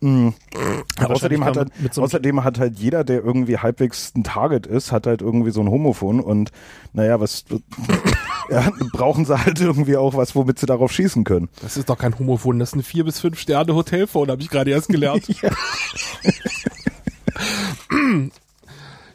Mhm. 0.00 0.34
Ja, 1.00 1.06
außerdem, 1.06 1.44
hat 1.44 1.56
halt, 1.56 1.70
so 1.90 2.02
außerdem 2.02 2.44
hat 2.44 2.58
halt 2.58 2.78
jeder, 2.78 3.04
der 3.04 3.24
irgendwie 3.24 3.58
halbwegs 3.58 4.12
ein 4.14 4.24
Target 4.24 4.66
ist, 4.66 4.92
hat 4.92 5.06
halt 5.06 5.22
irgendwie 5.22 5.50
so 5.50 5.60
ein 5.60 5.70
Homophon 5.70 6.20
und 6.20 6.50
naja, 6.92 7.18
was 7.20 7.44
ja, 8.50 8.70
brauchen 8.92 9.24
sie 9.24 9.38
halt 9.38 9.60
irgendwie 9.60 9.96
auch 9.96 10.14
was, 10.14 10.34
womit 10.34 10.58
sie 10.58 10.66
darauf 10.66 10.92
schießen 10.92 11.24
können. 11.24 11.48
Das 11.62 11.76
ist 11.76 11.88
doch 11.88 11.98
kein 11.98 12.18
Homophon, 12.18 12.58
das 12.58 12.70
ist 12.70 12.76
ein 12.76 12.82
4 12.82 13.04
bis 13.04 13.20
5 13.20 13.38
Sterne 13.38 13.74
Hotelphone, 13.74 14.30
habe 14.30 14.42
ich 14.42 14.50
gerade 14.50 14.70
erst 14.70 14.88
gelernt. 14.88 15.26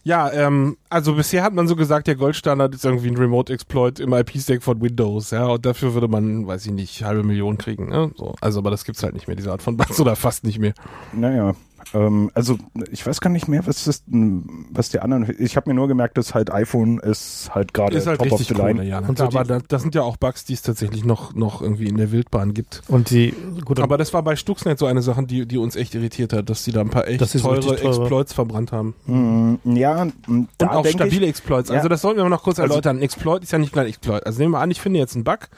Ja, 0.03 0.31
ähm, 0.31 0.77
also 0.89 1.13
bisher 1.13 1.43
hat 1.43 1.53
man 1.53 1.67
so 1.67 1.75
gesagt, 1.75 2.07
der 2.07 2.15
Goldstandard 2.15 2.73
ist 2.73 2.85
irgendwie 2.85 3.09
ein 3.09 3.17
Remote 3.17 3.53
Exploit 3.53 3.99
im 3.99 4.13
IP-Stack 4.13 4.63
von 4.63 4.81
Windows, 4.81 5.29
ja, 5.29 5.45
und 5.45 5.65
dafür 5.65 5.93
würde 5.93 6.07
man, 6.07 6.47
weiß 6.47 6.65
ich 6.65 6.71
nicht, 6.71 7.03
halbe 7.03 7.23
Million 7.23 7.57
kriegen, 7.59 7.89
ne? 7.89 8.11
So, 8.17 8.33
also, 8.41 8.59
aber 8.59 8.71
das 8.71 8.83
gibt's 8.83 9.03
halt 9.03 9.13
nicht 9.13 9.27
mehr, 9.27 9.35
diese 9.35 9.51
Art 9.51 9.61
von 9.61 9.77
Bugs 9.77 9.99
oder 9.99 10.15
fast 10.15 10.43
nicht 10.43 10.57
mehr. 10.57 10.73
Naja, 11.13 11.53
ähm, 11.93 12.31
also 12.33 12.57
ich 12.91 13.05
weiß 13.05 13.21
gar 13.21 13.29
nicht 13.29 13.47
mehr, 13.47 13.65
was 13.67 13.85
das, 13.85 14.03
was 14.07 14.89
die 14.89 14.99
anderen. 14.99 15.33
Ich 15.39 15.55
habe 15.57 15.69
mir 15.69 15.73
nur 15.73 15.87
gemerkt, 15.87 16.17
dass 16.17 16.33
halt 16.33 16.51
iPhone 16.51 16.99
ist 16.99 17.49
halt 17.53 17.73
gerade 17.73 17.97
Ist 17.97 18.07
halt 18.07 18.19
top 18.19 18.31
of 18.31 18.39
richtig 18.39 18.55
the 18.55 18.61
cool, 18.61 18.67
line. 18.69 18.83
ja. 18.85 18.99
Und 18.99 19.09
Und 19.09 19.17
so 19.17 19.23
aber 19.25 19.43
die- 19.43 19.47
da, 19.49 19.59
das 19.67 19.81
sind 19.81 19.95
ja 19.95 20.01
auch 20.03 20.17
Bugs, 20.17 20.45
die 20.45 20.53
es 20.53 20.61
tatsächlich 20.61 21.03
noch, 21.05 21.33
noch 21.33 21.61
irgendwie 21.61 21.87
in 21.87 21.97
der 21.97 22.11
Wildbahn 22.11 22.53
gibt. 22.53 22.81
Und 22.87 23.09
die, 23.09 23.33
gut, 23.65 23.79
Aber 23.79 23.97
das 23.97 24.13
war 24.13 24.23
bei 24.23 24.35
Stuxnet 24.35 24.79
so 24.79 24.85
eine 24.85 25.01
Sache, 25.01 25.23
die, 25.23 25.45
die 25.45 25.57
uns 25.57 25.75
echt 25.75 25.95
irritiert 25.95 26.33
hat, 26.33 26.49
dass 26.49 26.63
die 26.63 26.71
da 26.71 26.81
ein 26.81 26.89
paar 26.89 27.07
echt 27.07 27.19
teure, 27.41 27.59
teure. 27.59 27.81
Exploits 27.81 28.33
verbrannt 28.33 28.71
haben. 28.71 28.93
Mm, 29.05 29.75
ja, 29.75 30.07
Und 30.27 30.47
auch 30.65 30.85
stabile 30.85 31.23
ich, 31.25 31.29
Exploits. 31.29 31.69
Ja. 31.69 31.75
Also 31.77 31.89
das 31.89 32.01
sollten 32.01 32.17
wir 32.19 32.23
mal 32.23 32.29
noch 32.29 32.43
kurz 32.43 32.59
Also- 32.59 32.71
erläutern. 32.73 32.97
Ein 32.97 33.01
Exploit 33.03 33.43
ist 33.43 33.51
ja 33.51 33.57
nicht 33.59 33.73
gleich 33.73 33.85
ein 33.85 33.89
Exploit. 33.89 34.25
Also 34.25 34.39
nehmen 34.39 34.53
wir 34.53 34.59
an, 34.59 34.71
ich 34.71 34.81
finde 34.81 34.99
jetzt 34.99 35.15
einen 35.15 35.23
Bug. 35.23 35.49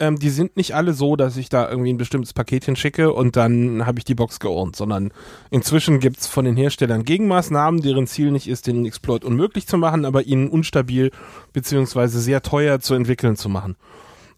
Ähm, 0.00 0.18
die 0.18 0.30
sind 0.30 0.56
nicht 0.56 0.74
alle 0.74 0.94
so, 0.94 1.14
dass 1.14 1.36
ich 1.36 1.50
da 1.50 1.68
irgendwie 1.68 1.92
ein 1.92 1.98
bestimmtes 1.98 2.32
Paketchen 2.32 2.74
schicke 2.74 3.12
und 3.12 3.36
dann 3.36 3.86
habe 3.86 3.98
ich 3.98 4.04
die 4.04 4.14
Box 4.14 4.40
geordnet, 4.40 4.74
sondern 4.76 5.12
inzwischen 5.50 6.00
gibt's 6.00 6.26
von 6.26 6.46
den 6.46 6.56
Herstellern 6.56 7.04
Gegenmaßnahmen, 7.04 7.82
deren 7.82 8.06
Ziel 8.06 8.30
nicht 8.30 8.48
ist, 8.48 8.66
den 8.66 8.86
Exploit 8.86 9.24
unmöglich 9.24 9.66
zu 9.66 9.76
machen, 9.76 10.04
aber 10.06 10.22
ihn 10.22 10.48
unstabil 10.48 11.10
beziehungsweise 11.52 12.18
sehr 12.20 12.42
teuer 12.42 12.80
zu 12.80 12.94
entwickeln 12.94 13.36
zu 13.36 13.48
machen. 13.50 13.76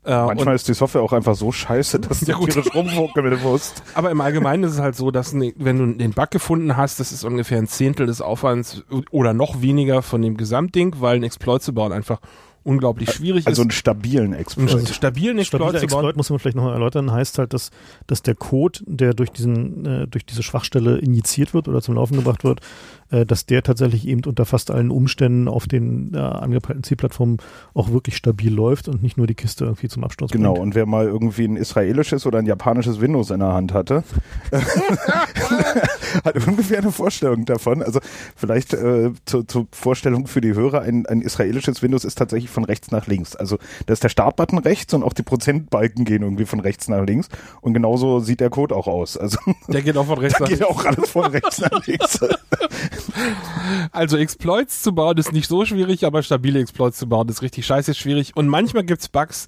Äh, 0.05 0.11
manchmal 0.11 0.57
ist 0.57 0.67
die 0.67 0.75
Software 0.75 1.03
auch 1.03 1.13
einfach 1.13 1.37
so 1.37 1.53
scheiße, 1.53 2.01
dass 2.01 2.23
Ja, 2.23 2.35
du 2.35 2.41
gut. 2.41 2.51
tierisch 2.51 2.75
rumfuckeln 2.75 3.41
musst. 3.41 3.85
Aber 3.95 4.11
im 4.11 4.21
Allgemeinen 4.21 4.65
ist 4.65 4.73
es 4.73 4.81
halt 4.81 4.97
so, 4.97 5.13
dass 5.13 5.33
ne, 5.33 5.55
wenn 5.57 5.79
du 5.79 5.97
den 5.97 6.11
Bug 6.11 6.33
gefunden 6.33 6.77
hast, 6.77 6.99
das 6.99 7.13
ist 7.13 7.23
ungefähr 7.23 7.59
ein 7.59 7.69
Zehntel 7.69 8.07
des 8.07 8.21
Aufwands 8.21 8.83
oder 9.13 9.33
noch 9.33 9.63
weniger 9.63 10.03
von 10.03 10.21
dem 10.21 10.37
Gesamtding, 10.37 10.97
weil 10.99 11.15
ein 11.17 11.23
Exploit 11.23 11.63
zu 11.63 11.73
bauen 11.73 11.93
einfach 11.93 12.19
unglaublich 12.65 13.11
schwierig 13.13 13.47
Also 13.47 13.63
ist. 13.63 13.65
einen 13.67 13.71
stabilen 13.73 14.25
einen 14.33 14.41
Exploit. 14.41 14.89
stabilen 14.89 15.39
Exploit 15.39 15.63
Stabiler. 15.63 15.83
Exploit 15.83 16.17
muss 16.17 16.31
man 16.31 16.39
vielleicht 16.39 16.57
nochmal 16.57 16.75
erläutern, 16.75 17.11
heißt 17.13 17.39
halt, 17.39 17.53
dass, 17.53 17.71
dass 18.07 18.23
der 18.23 18.35
Code, 18.35 18.81
der 18.87 19.15
durch 19.15 19.31
diesen, 19.31 19.85
äh, 19.85 20.07
durch 20.07 20.25
diese 20.25 20.43
Schwachstelle 20.43 20.99
injiziert 20.99 21.55
wird 21.55 21.69
oder 21.69 21.83
zum 21.83 21.95
Laufen 21.95 22.17
gebracht 22.17 22.45
wird, 22.45 22.61
äh, 23.13 23.25
dass 23.25 23.47
der 23.47 23.63
tatsächlich 23.63 24.09
eben 24.09 24.23
unter 24.27 24.45
fast 24.45 24.71
allen 24.73 24.91
Umständen 24.91 25.47
auf 25.47 25.67
den 25.69 26.13
äh, 26.15 26.19
angepeilten 26.19 26.83
Zielplattformen 26.83 27.37
auch 27.75 27.91
wirklich 27.93 28.17
stabil 28.17 28.53
läuft 28.53 28.89
und 28.89 29.03
nicht 29.03 29.17
nur 29.17 29.27
die 29.29 29.35
Kiste 29.35 29.65
irgendwie 29.67 29.89
zum 29.89 30.03
Absturz 30.03 30.33
Genau, 30.33 30.55
bringt. 30.55 30.63
und 30.67 30.75
wer 30.75 30.87
mal 30.87 31.07
irgendwie 31.07 31.45
ein 31.45 31.57
israelisches 31.57 32.27
oder 32.27 32.39
ein 32.41 32.47
japanisches 32.47 33.01
Windows 33.01 33.31
in 33.31 33.39
der 33.41 33.53
Hand 33.53 33.73
hatte, 33.73 34.03
hat 36.25 36.47
ungefähr 36.47 36.79
eine 36.79 36.93
Vorstellung 36.93 37.45
davon. 37.45 37.83
Also 37.83 38.01
vielleicht 38.37 38.75
äh, 38.75 39.11
zur, 39.25 39.47
zur 39.47 39.67
Vorstellung 39.73 40.27
für 40.27 40.41
die 40.41 40.55
Hörer, 40.55 40.83
ein, 40.83 41.07
ein 41.07 41.23
israelisches 41.23 41.83
Windows 41.83 42.05
ist 42.05 42.17
tatsächlich 42.17 42.51
von 42.51 42.65
rechts 42.65 42.91
nach 42.91 43.07
links. 43.07 43.37
Also 43.37 43.59
da 43.87 43.93
ist 43.93 44.03
der 44.05 44.09
Startbutton 44.09 44.59
rechts 44.59 44.95
und 44.95 45.03
auch 45.03 45.13
die 45.13 45.23
Prozentbalken 45.23 46.05
gehen 46.05 46.23
irgendwie 46.23 46.47
von 46.47 46.61
rechts 46.61 46.89
nach 46.89 47.05
links. 47.05 47.29
Und 47.61 47.75
genauso 47.75 48.21
sieht 48.21 48.41
der 48.41 48.51
Code 48.51 48.75
auch 48.75 48.87
aus. 48.87 49.17
Also 49.17 49.39
Der 49.69 49.83
geht 49.83 49.97
auch 49.97 50.07
von 50.07 50.19
rechts 50.19 50.41
nach 50.41 50.49
geht 50.49 50.65
auch 50.65 50.85
alles 50.85 51.11
von 51.11 51.27
rechts 51.27 51.61
nach 51.61 51.87
links. 51.87 52.21
Also 53.93 54.17
Exploits 54.17 54.83
zu 54.83 54.95
bauen 54.95 55.19
ist 55.19 55.33
nicht 55.33 55.49
so 55.49 55.65
schwierig, 55.65 56.05
aber 56.05 56.23
stabile 56.23 56.61
Exploits 56.61 56.99
zu 56.99 57.09
bauen 57.09 57.29
ist 57.29 57.43
richtig 57.43 57.67
scheiße 57.67 57.95
schwierig. 57.95 58.37
Und 58.37 58.49
manchmal 58.49 58.85
gibt's 58.85 59.09
Bugs, 59.09 59.47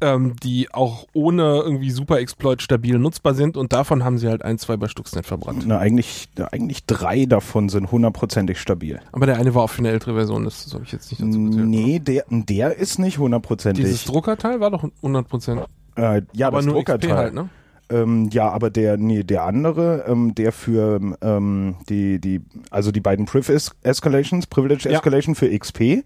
ähm, 0.00 0.36
die 0.42 0.72
auch 0.72 1.06
ohne 1.12 1.42
irgendwie 1.64 1.90
super 1.90 2.18
Exploit 2.18 2.60
stabil 2.60 2.98
nutzbar 2.98 3.34
sind 3.34 3.56
und 3.56 3.72
davon 3.72 4.04
haben 4.04 4.18
sie 4.18 4.28
halt 4.28 4.42
ein, 4.42 4.58
zwei 4.58 4.76
bei 4.76 4.88
Stuxnet 4.88 5.26
verbrannt. 5.26 5.64
Na, 5.66 5.78
eigentlich, 5.78 6.28
eigentlich 6.52 6.84
drei 6.84 7.24
davon 7.26 7.68
sind 7.68 7.90
hundertprozentig 7.90 8.60
stabil. 8.60 9.00
Aber 9.12 9.26
der 9.26 9.36
eine 9.36 9.54
war 9.54 9.62
auch 9.62 9.70
für 9.70 9.78
eine 9.78 9.90
ältere 9.90 10.14
Version, 10.14 10.44
das 10.44 10.72
habe 10.74 10.84
ich 10.84 10.92
jetzt 10.92 11.10
nicht 11.10 11.22
dazu 11.22 11.40
gezählt. 11.44 11.66
Nee, 11.66 11.98
der, 11.98 12.24
der 12.28 12.76
ist 12.76 12.98
nicht 12.98 13.18
hundertprozentig. 13.18 13.84
Dieses 13.84 14.04
Druckerteil 14.04 14.60
war 14.60 14.70
doch 14.70 14.84
100 14.84 15.28
Prozent. 15.28 15.62
Äh, 15.96 16.22
ja, 16.34 16.48
aber 16.48 16.58
das 16.58 16.66
nur 16.66 16.74
Druckerteil. 16.74 17.10
XP 17.10 17.16
halt, 17.16 17.34
ne? 17.34 17.48
Ähm, 17.90 18.28
ja, 18.32 18.48
aber 18.48 18.70
der, 18.70 18.96
nee, 18.96 19.22
der 19.22 19.44
andere, 19.44 20.04
ähm, 20.08 20.34
der 20.34 20.52
für 20.52 21.00
ähm, 21.20 21.76
die, 21.88 22.20
die, 22.20 22.40
also 22.70 22.90
die 22.90 23.00
beiden 23.00 23.26
Priv 23.26 23.48
es 23.48 23.74
Escalations, 23.82 24.46
Privilege 24.46 24.88
Ja. 24.88 24.96
Escalation 24.96 25.34
für 25.34 25.56
XP 25.56 26.04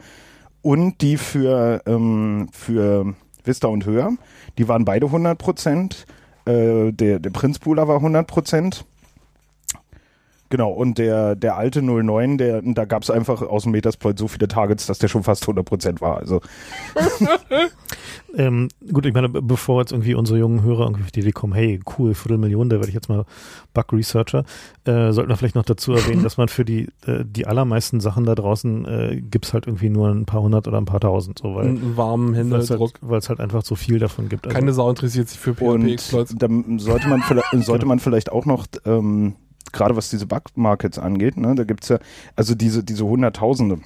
und 0.63 1.01
die 1.01 1.17
für, 1.17 1.83
ähm, 1.87 2.49
für 2.53 3.15
Vista 3.45 3.69
und 3.69 3.87
höher, 3.87 4.13
die 4.59 4.69
waren 4.69 4.85
beide 4.85 5.07
100 5.07 5.39
Prozent. 5.39 6.07
Äh, 6.45 6.93
der, 6.93 7.19
der 7.19 7.31
Prinzpooler 7.31 7.89
war 7.89 7.97
100 7.97 8.27
Prozent. 8.27 8.85
Genau, 10.51 10.71
und 10.73 10.99
der, 10.99 11.37
der 11.37 11.57
alte 11.57 11.81
09, 11.81 12.37
der, 12.37 12.61
da 12.63 12.85
gab 12.85 13.03
es 13.05 13.11
einfach 13.11 13.41
aus 13.43 13.63
dem 13.63 13.73
Metasploit 13.73 14.19
so 14.19 14.27
viele 14.29 14.49
Targets, 14.49 14.87
dass 14.87 14.99
der 14.99 15.09
schon 15.09 15.23
fast 15.23 15.45
100 15.45 15.65
Prozent 15.65 16.01
war. 16.01 16.19
Also 16.19 16.41
Ähm, 18.37 18.69
gut, 18.93 19.07
ich 19.07 19.13
meine, 19.13 19.29
be- 19.29 19.43
bevor 19.43 19.81
jetzt 19.81 19.91
irgendwie 19.91 20.15
unsere 20.15 20.39
jungen 20.39 20.63
Hörer 20.63 20.85
irgendwie 20.85 21.03
auf 21.03 21.11
die 21.11 21.19
Idee 21.21 21.33
kommen, 21.33 21.53
hey, 21.53 21.81
cool, 21.99 22.15
Viertelmillion, 22.15 22.69
da 22.69 22.77
werde 22.77 22.87
ich 22.89 22.95
jetzt 22.95 23.09
mal 23.09 23.25
Bug-Researcher, 23.75 24.45
äh, 24.85 25.11
sollten 25.11 25.31
wir 25.31 25.37
vielleicht 25.37 25.57
noch 25.57 25.65
dazu 25.65 25.93
erwähnen, 25.93 26.23
dass 26.23 26.37
man 26.37 26.47
für 26.47 26.65
die, 26.65 26.89
äh, 27.07 27.25
die 27.25 27.47
allermeisten 27.49 27.99
Sachen 27.99 28.25
da 28.25 28.37
draußen 28.37 28.85
äh, 28.87 29.21
gibt's 29.21 29.53
halt 29.53 29.67
irgendwie 29.67 29.91
nur 29.91 30.09
ein 30.11 30.27
paar 30.27 30.43
hundert 30.43 30.69
oder 30.69 30.79
ein 30.81 30.85
paar 30.85 31.01
tausend, 31.01 31.41
so, 31.41 31.57
weil 31.57 31.69
Einen 31.71 31.97
warmen 31.97 32.35
weil 32.53 32.61
es 32.61 32.71
Händedruck. 32.71 32.99
halt, 33.03 33.11
weil's 33.11 33.29
halt 33.29 33.41
einfach 33.41 33.65
so 33.65 33.75
viel 33.75 33.99
davon 33.99 34.29
gibt. 34.29 34.47
Also, 34.47 34.55
Keine 34.57 34.73
Sau 34.75 34.89
interessiert 34.89 35.29
sich 35.29 35.39
für 35.41 35.51
Und 35.55 35.83
PHP-Exploits. 35.83 36.35
dann 36.39 36.79
sollte 36.79 37.09
man 37.09 37.23
vielleicht, 37.27 37.47
sollte 37.67 37.87
man 37.87 37.99
vielleicht 37.99 38.31
auch 38.31 38.47
noch, 38.47 38.67
ähm, 38.85 39.35
gerade 39.73 39.97
was 39.97 40.11
diese 40.11 40.27
Bug-Markets 40.27 40.99
angeht, 40.99 41.37
ne, 41.37 41.55
da 41.55 41.65
gibt's 41.65 41.89
ja, 41.89 41.99
also 42.37 42.55
diese, 42.55 42.85
diese 42.85 43.05
Hunderttausende, 43.05 43.79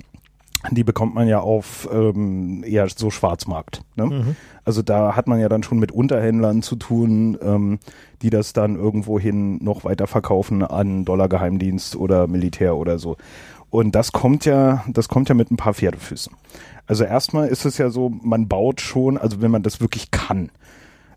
die 0.71 0.85
bekommt 0.85 1.15
man 1.15 1.29
ja 1.29 1.41
auf 1.41 1.89
ähm, 1.93 2.65
eher 2.65 2.89
so 2.89 3.11
Schwarzmarkt. 3.11 3.83
Ne? 3.97 4.07
Mhm. 4.07 4.37
Also 4.65 4.83
da 4.83 5.15
hat 5.15 5.27
man 5.27 5.39
ja 5.41 5.49
dann 5.49 5.63
schon 5.63 5.79
mit 5.79 5.93
Unterhändlern 5.93 6.63
zu 6.63 6.77
tun, 6.77 7.37
ähm, 7.43 7.79
die 8.23 8.31
das 8.31 8.53
dann 8.55 8.77
irgendwohin 8.77 9.63
noch 9.63 9.85
weiter 9.85 10.07
verkaufen 10.07 10.63
an 10.63 11.05
Dollargeheimdienst 11.05 11.97
oder 11.97 12.27
Militär 12.27 12.77
oder 12.77 12.99
so. 12.99 13.17
Und 13.69 13.95
das 13.95 14.13
kommt 14.13 14.45
ja, 14.45 14.85
das 14.89 15.09
kommt 15.09 15.29
ja 15.29 15.35
mit 15.35 15.51
ein 15.51 15.57
paar 15.57 15.75
Pferdefüßen. 15.75 16.33
Also 16.87 17.05
erstmal 17.05 17.49
ist 17.49 17.65
es 17.65 17.77
ja 17.79 17.91
so, 17.91 18.11
man 18.23 18.49
baut 18.49 18.81
schon, 18.81 19.19
also 19.19 19.43
wenn 19.43 19.51
man 19.51 19.63
das 19.63 19.81
wirklich 19.81 20.11
kann 20.11 20.51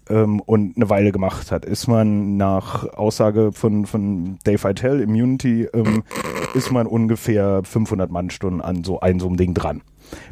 ähm, 0.09 0.39
und 0.41 0.75
eine 0.75 0.89
Weile 0.89 1.11
gemacht 1.11 1.51
hat, 1.51 1.65
ist 1.65 1.87
man 1.87 2.37
nach 2.37 2.85
Aussage 2.93 3.51
von, 3.51 3.85
von 3.85 4.37
Dave 4.43 4.67
Eitel, 4.67 5.01
Immunity, 5.01 5.67
ähm, 5.73 6.03
ist 6.53 6.71
man 6.71 6.87
ungefähr 6.87 7.61
500 7.63 8.11
Mannstunden 8.11 8.61
an 8.61 8.83
so 8.83 8.99
ein 8.99 9.19
so 9.19 9.27
einem 9.27 9.37
Ding 9.37 9.53
dran. 9.53 9.81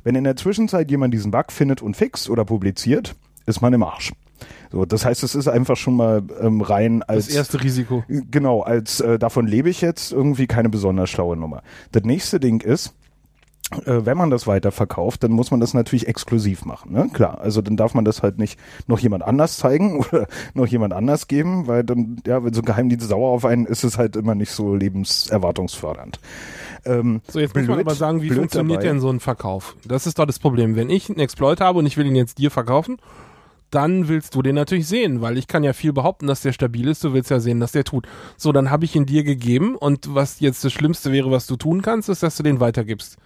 Wenn 0.03 0.15
in 0.15 0.23
der 0.23 0.35
Zwischenzeit 0.35 0.89
jemand 0.89 1.13
diesen 1.13 1.31
Bug 1.31 1.51
findet 1.51 1.81
und 1.81 1.95
fixt 1.97 2.29
oder 2.29 2.45
publiziert, 2.45 3.15
ist 3.45 3.61
man 3.61 3.73
im 3.73 3.83
Arsch. 3.83 4.13
So, 4.71 4.85
das 4.85 5.05
heißt, 5.05 5.23
es 5.23 5.35
ist 5.35 5.47
einfach 5.47 5.77
schon 5.77 5.95
mal 5.95 6.23
ähm, 6.41 6.61
rein 6.61 7.03
als 7.03 7.27
Das 7.27 7.35
erste 7.35 7.63
Risiko. 7.63 8.03
Genau, 8.07 8.61
als 8.61 8.99
äh, 8.99 9.17
davon 9.17 9.47
lebe 9.47 9.69
ich 9.69 9.81
jetzt 9.81 10.11
irgendwie 10.11 10.47
keine 10.47 10.69
besonders 10.69 11.09
schlaue 11.09 11.37
Nummer. 11.37 11.61
Das 11.91 12.03
nächste 12.03 12.39
Ding 12.39 12.61
ist, 12.61 12.93
wenn 13.85 14.17
man 14.17 14.29
das 14.29 14.45
weiterverkauft, 14.45 15.23
dann 15.23 15.31
muss 15.31 15.49
man 15.51 15.59
das 15.59 15.73
natürlich 15.73 16.07
exklusiv 16.07 16.65
machen. 16.65 16.93
Ne? 16.93 17.09
Klar, 17.11 17.39
also 17.41 17.61
dann 17.61 17.75
darf 17.77 17.93
man 17.95 18.05
das 18.05 18.21
halt 18.21 18.37
nicht 18.37 18.59
noch 18.87 18.99
jemand 18.99 19.23
anders 19.23 19.57
zeigen 19.57 19.97
oder 20.11 20.27
noch 20.53 20.67
jemand 20.67 20.93
anders 20.93 21.27
geben, 21.27 21.65
weil 21.67 21.83
dann, 21.83 22.17
ja, 22.27 22.43
wenn 22.43 22.53
so 22.53 22.61
ein 22.61 22.65
Geheimdienst 22.65 23.07
sauer 23.09 23.29
auf 23.31 23.43
einen 23.43 23.65
ist, 23.65 23.83
es 23.83 23.97
halt 23.97 24.15
immer 24.15 24.35
nicht 24.35 24.51
so 24.51 24.75
lebenserwartungsfördernd. 24.75 26.19
Ähm, 26.85 27.21
So, 27.27 27.39
jetzt 27.39 27.55
muss 27.55 27.65
man 27.67 27.77
blöd- 27.77 27.87
aber 27.87 27.95
sagen, 27.95 28.21
wie 28.21 28.27
blöd 28.27 28.39
funktioniert 28.39 28.81
dabei. 28.83 28.87
denn 28.89 28.99
so 28.99 29.09
ein 29.09 29.19
Verkauf? 29.19 29.75
Das 29.85 30.05
ist 30.05 30.19
doch 30.19 30.25
das 30.27 30.39
Problem. 30.39 30.75
Wenn 30.75 30.89
ich 30.89 31.09
einen 31.09 31.19
Exploit 31.19 31.59
habe 31.59 31.79
und 31.79 31.85
ich 31.87 31.97
will 31.97 32.05
ihn 32.05 32.15
jetzt 32.15 32.37
dir 32.37 32.51
verkaufen, 32.51 32.97
dann 33.71 34.07
willst 34.07 34.35
du 34.35 34.41
den 34.43 34.55
natürlich 34.55 34.87
sehen, 34.87 35.21
weil 35.21 35.37
ich 35.39 35.47
kann 35.47 35.63
ja 35.63 35.73
viel 35.73 35.91
behaupten, 35.91 36.27
dass 36.27 36.41
der 36.41 36.53
stabil 36.53 36.87
ist. 36.87 37.03
Du 37.03 37.13
willst 37.13 37.31
ja 37.31 37.39
sehen, 37.39 37.59
dass 37.59 37.71
der 37.71 37.83
tut. 37.83 38.07
So, 38.37 38.51
dann 38.51 38.69
habe 38.69 38.85
ich 38.85 38.95
ihn 38.95 39.07
dir 39.07 39.23
gegeben 39.23 39.75
und 39.75 40.13
was 40.13 40.39
jetzt 40.39 40.63
das 40.63 40.71
Schlimmste 40.71 41.11
wäre, 41.11 41.31
was 41.31 41.47
du 41.47 41.55
tun 41.55 41.81
kannst, 41.81 42.07
ist, 42.09 42.21
dass 42.21 42.37
du 42.37 42.43
den 42.43 42.59
weitergibst. 42.59 43.17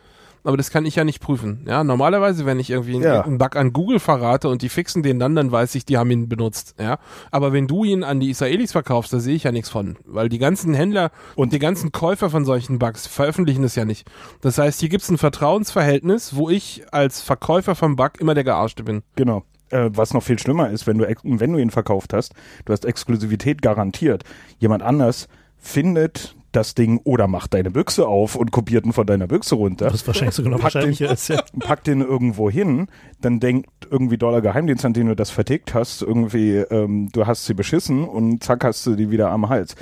Aber 0.44 0.58
das 0.58 0.70
kann 0.72 0.86
ich 0.86 0.96
ja 0.96 1.04
nicht 1.04 1.20
prüfen. 1.20 1.66
Ja, 1.68 1.84
normalerweise, 1.84 2.46
wenn 2.46 2.60
ich 2.60 2.70
irgendwie 2.70 2.98
Ja. 3.00 3.22
einen 3.22 3.38
Bug 3.38 3.56
an 3.56 3.74
Google 3.74 4.00
verrate 4.00 4.50
und 4.50 4.62
die 4.62 4.70
fixen 4.70 5.04
den 5.04 5.20
dann, 5.20 5.36
dann 5.36 5.52
weiß 5.52 5.76
ich, 5.76 5.86
die 5.86 5.98
haben 5.98 6.12
ihn 6.12 6.30
benutzt. 6.30 6.76
Ja, 6.80 6.98
aber 7.32 7.54
wenn 7.54 7.68
du 7.68 7.84
ihn 7.84 8.04
an 8.04 8.20
die 8.20 8.30
Israelis 8.30 8.72
verkaufst, 8.72 9.12
da 9.14 9.20
sehe 9.20 9.36
ich 9.36 9.44
ja 9.44 9.52
nichts 9.52 9.70
von, 9.70 9.98
weil 10.06 10.30
die 10.30 10.40
ganzen 10.40 10.74
Händler 10.74 11.12
und 11.36 11.54
die 11.54 11.60
ganzen 11.60 11.92
Käufer 11.92 12.30
von 12.30 12.46
solchen 12.46 12.80
Bugs 12.80 13.08
veröffentlichen 13.08 13.64
es 13.64 13.76
ja 13.76 13.86
nicht. 13.86 14.08
Das 14.42 14.58
heißt, 14.58 14.80
hier 14.80 14.90
gibt 14.90 15.04
es 15.04 15.10
ein 15.10 15.18
Vertrauensverhältnis, 15.18 16.36
wo 16.36 16.50
ich 16.50 16.84
als 16.92 17.22
Verkäufer 17.22 17.76
vom 17.76 17.96
Bug 17.96 18.20
immer 18.20 18.34
der 18.34 18.44
Gearschte 18.44 18.84
bin. 18.84 19.04
Genau. 19.16 19.44
Äh, 19.72 19.92
was 19.94 20.14
noch 20.16 20.24
viel 20.24 20.40
schlimmer 20.40 20.72
ist, 20.72 20.88
wenn 20.88 20.98
du, 20.98 21.06
wenn 21.24 21.54
du 21.54 21.60
ihn 21.60 21.70
verkauft 21.70 22.14
hast, 22.14 22.34
du 22.66 22.74
hast 22.74 22.86
Exklusivität 22.86 23.62
garantiert. 23.62 24.24
Jemand 24.58 24.82
anders 24.82 25.28
findet 25.58 26.36
das 26.52 26.76
Ding 26.76 27.00
oder 27.04 27.28
macht 27.28 27.54
deine 27.54 27.72
Büchse 27.72 28.08
auf 28.08 28.36
und 28.36 28.52
kopiert 28.52 28.86
ihn 28.86 28.93
von 28.93 29.06
deiner 29.06 29.28
Büchse 29.28 29.56
runter. 29.56 29.86
Das 29.86 29.95
ist 29.95 30.08
wahrscheinlich 30.08 30.36
sogar 30.36 30.52
noch 30.52 30.60
Pack 30.60 30.72
den- 30.72 30.76
wahrscheinlicher 30.76 31.10
als 31.10 31.28
ja. 31.28 31.41
packt 31.60 31.88
den 31.88 32.02
irgendwo 32.02 32.50
hin, 32.50 32.88
dann 33.22 33.39
denkt 33.39 33.70
irgendwie 33.89 34.18
Dollar 34.18 34.41
Geheimdienst, 34.41 34.84
an 34.86 34.93
den 34.93 35.08
du 35.08 35.16
das 35.16 35.30
vertickt 35.30 35.74
hast, 35.74 36.02
irgendwie, 36.02 36.56
ähm, 36.58 37.10
du 37.12 37.28
hast 37.28 37.45
sie 37.45 37.54
beschissen 37.54 38.04
und 38.04 38.43
zack 38.43 38.64
hast 38.64 38.86
du 38.86 38.95
die 38.95 39.12
wieder 39.12 39.30
am 39.32 39.50
Hals. 39.50 39.76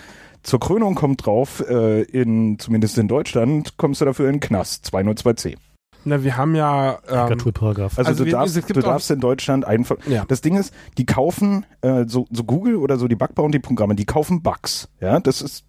Zur 0.43 0.59
Krönung 0.59 0.95
kommt 0.95 1.25
drauf, 1.25 1.63
äh, 1.67 2.03
in, 2.03 2.57
zumindest 2.59 2.97
in 2.97 3.07
Deutschland, 3.07 3.77
kommst 3.77 4.01
du 4.01 4.05
dafür 4.05 4.27
in 4.27 4.35
den 4.35 4.39
Knast, 4.39 4.89
202c. 4.93 5.55
Na, 6.05 6.23
wir 6.23 6.37
haben 6.37 6.55
ja 6.55 6.99
ähm. 7.09 7.17
Also, 7.97 8.09
Also 8.09 8.23
du, 8.23 8.25
wir- 8.25 8.31
darfst, 8.31 8.55
du 8.69 8.79
darfst 8.79 9.11
in 9.11 9.19
Deutschland 9.19 9.65
einfach. 9.65 9.97
Ja. 10.07 10.23
Das 10.27 10.39
Ding 10.41 10.55
ist, 10.55 10.73
die 10.97 11.05
kaufen 11.05 11.65
äh, 11.81 12.05
so, 12.07 12.27
so 12.31 12.43
Google 12.45 12.77
oder 12.77 12.97
so 12.97 13.07
die 13.09 13.15
Bug-Bounty-Programme, 13.15 13.95
die 13.95 14.05
kaufen 14.05 14.41
Bugs. 14.41 14.87
Ja, 15.01 15.19
das 15.19 15.41
ist 15.41 15.65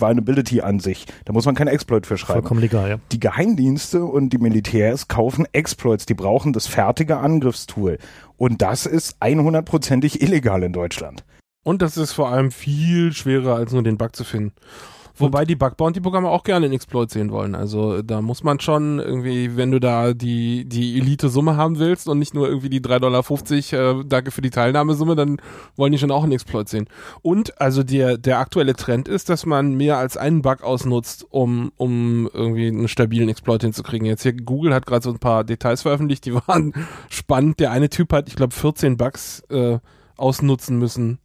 Vulnerability 0.00 0.60
an 0.60 0.80
sich. 0.80 1.06
Da 1.24 1.32
muss 1.32 1.46
man 1.46 1.54
keinen 1.54 1.68
Exploit 1.68 2.06
für 2.06 2.16
schreiben. 2.16 2.40
Vollkommen 2.40 2.60
legal, 2.60 2.88
ja. 2.88 2.98
Die 3.12 3.20
Geheimdienste 3.20 4.04
und 4.04 4.30
die 4.30 4.38
Militärs 4.38 5.08
kaufen 5.08 5.46
Exploits. 5.52 6.06
Die 6.06 6.14
brauchen 6.14 6.52
das 6.52 6.66
fertige 6.66 7.18
Angriffstool. 7.18 7.98
Und 8.36 8.62
das 8.62 8.86
ist 8.86 9.16
100%ig 9.20 10.20
illegal 10.20 10.62
in 10.62 10.72
Deutschland. 10.72 11.24
Und 11.64 11.80
das 11.82 11.96
ist 11.96 12.12
vor 12.12 12.28
allem 12.28 12.50
viel 12.50 13.12
schwerer, 13.12 13.54
als 13.54 13.72
nur 13.72 13.82
den 13.82 13.96
Bug 13.96 14.16
zu 14.16 14.24
finden. 14.24 14.52
Wobei 15.16 15.44
die 15.44 15.56
Bug 15.56 15.76
Bounty 15.76 16.00
Programme 16.00 16.28
auch 16.28 16.44
gerne 16.44 16.66
einen 16.66 16.74
Exploit 16.74 17.10
sehen 17.10 17.30
wollen. 17.30 17.54
Also 17.54 18.02
da 18.02 18.22
muss 18.22 18.42
man 18.42 18.60
schon 18.60 18.98
irgendwie, 18.98 19.56
wenn 19.56 19.70
du 19.70 19.78
da 19.78 20.14
die, 20.14 20.64
die 20.64 20.98
Elite-Summe 20.98 21.56
haben 21.56 21.78
willst 21.78 22.08
und 22.08 22.18
nicht 22.18 22.34
nur 22.34 22.48
irgendwie 22.48 22.70
die 22.70 22.80
3,50 22.80 23.70
Dollar, 23.70 24.00
äh, 24.00 24.04
danke 24.06 24.30
für 24.30 24.42
die 24.42 24.50
Teilnahmesumme, 24.50 25.14
dann 25.14 25.36
wollen 25.76 25.92
die 25.92 25.98
schon 25.98 26.10
auch 26.10 26.22
einen 26.22 26.32
Exploit 26.32 26.68
sehen. 26.68 26.88
Und 27.20 27.60
also 27.60 27.82
der, 27.82 28.16
der 28.16 28.38
aktuelle 28.38 28.74
Trend 28.74 29.08
ist, 29.08 29.28
dass 29.28 29.44
man 29.46 29.74
mehr 29.74 29.98
als 29.98 30.16
einen 30.16 30.42
Bug 30.42 30.62
ausnutzt, 30.62 31.26
um, 31.30 31.72
um 31.76 32.28
irgendwie 32.32 32.68
einen 32.68 32.88
stabilen 32.88 33.28
Exploit 33.28 33.62
hinzukriegen. 33.62 34.06
Jetzt 34.06 34.22
hier 34.22 34.32
Google 34.32 34.74
hat 34.74 34.86
gerade 34.86 35.02
so 35.02 35.10
ein 35.10 35.18
paar 35.18 35.44
Details 35.44 35.82
veröffentlicht, 35.82 36.24
die 36.24 36.34
waren 36.46 36.72
spannend. 37.08 37.60
Der 37.60 37.70
eine 37.70 37.90
Typ 37.90 38.12
hat, 38.12 38.28
ich 38.28 38.36
glaube, 38.36 38.54
14 38.54 38.96
Bugs 38.96 39.40
äh, 39.50 39.78
ausnutzen 40.16 40.78
müssen, 40.78 41.18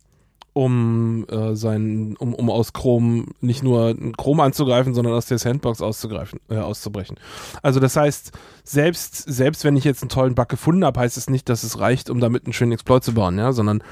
um 0.57 1.23
äh, 1.29 1.55
sein, 1.55 2.15
um, 2.17 2.33
um 2.33 2.49
aus 2.49 2.73
Chrome 2.73 3.25
nicht 3.41 3.61
nur 3.61 3.95
Chrome 4.17 4.41
anzugreifen, 4.41 4.95
sondern 4.95 5.13
aus 5.13 5.27
der 5.27 5.37
Sandbox 5.37 5.83
auszugreifen, 5.83 6.39
äh, 6.49 6.57
auszubrechen. 6.57 7.17
Also 7.61 7.79
das 7.79 7.95
heißt, 7.95 8.31
selbst, 8.63 9.17
selbst 9.17 9.63
wenn 9.63 9.77
ich 9.77 9.83
jetzt 9.83 10.01
einen 10.01 10.09
tollen 10.09 10.33
Bug 10.33 10.49
gefunden 10.49 10.83
habe, 10.83 10.99
heißt 10.99 11.15
es 11.15 11.29
nicht, 11.29 11.47
dass 11.47 11.61
es 11.61 11.79
reicht, 11.79 12.09
um 12.09 12.19
damit 12.19 12.45
einen 12.45 12.53
schönen 12.53 12.71
Exploit 12.71 13.03
zu 13.03 13.13
bauen, 13.13 13.37
ja, 13.37 13.51
sondern 13.51 13.83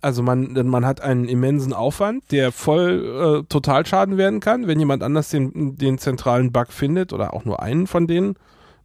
also 0.00 0.24
man, 0.24 0.54
man 0.66 0.84
hat 0.84 1.00
einen 1.00 1.28
immensen 1.28 1.72
Aufwand, 1.72 2.24
der 2.32 2.50
voll 2.50 3.44
äh, 3.44 3.46
Totalschaden 3.48 4.16
werden 4.16 4.40
kann, 4.40 4.66
wenn 4.66 4.80
jemand 4.80 5.04
anders 5.04 5.28
den, 5.28 5.76
den 5.76 5.98
zentralen 5.98 6.50
Bug 6.50 6.72
findet 6.72 7.12
oder 7.12 7.32
auch 7.32 7.44
nur 7.44 7.62
einen 7.62 7.86
von 7.86 8.08
denen 8.08 8.34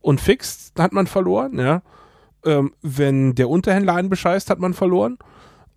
und 0.02 0.22
fixt, 0.22 0.80
hat 0.80 0.94
man 0.94 1.08
verloren, 1.08 1.58
ja. 1.58 1.82
Ähm, 2.46 2.74
wenn 2.84 3.34
der 3.34 3.50
Unterhändler 3.50 3.96
einen 3.96 4.10
bescheißt, 4.10 4.52
hat 4.52 4.60
man 4.60 4.76
verloren. 4.76 5.18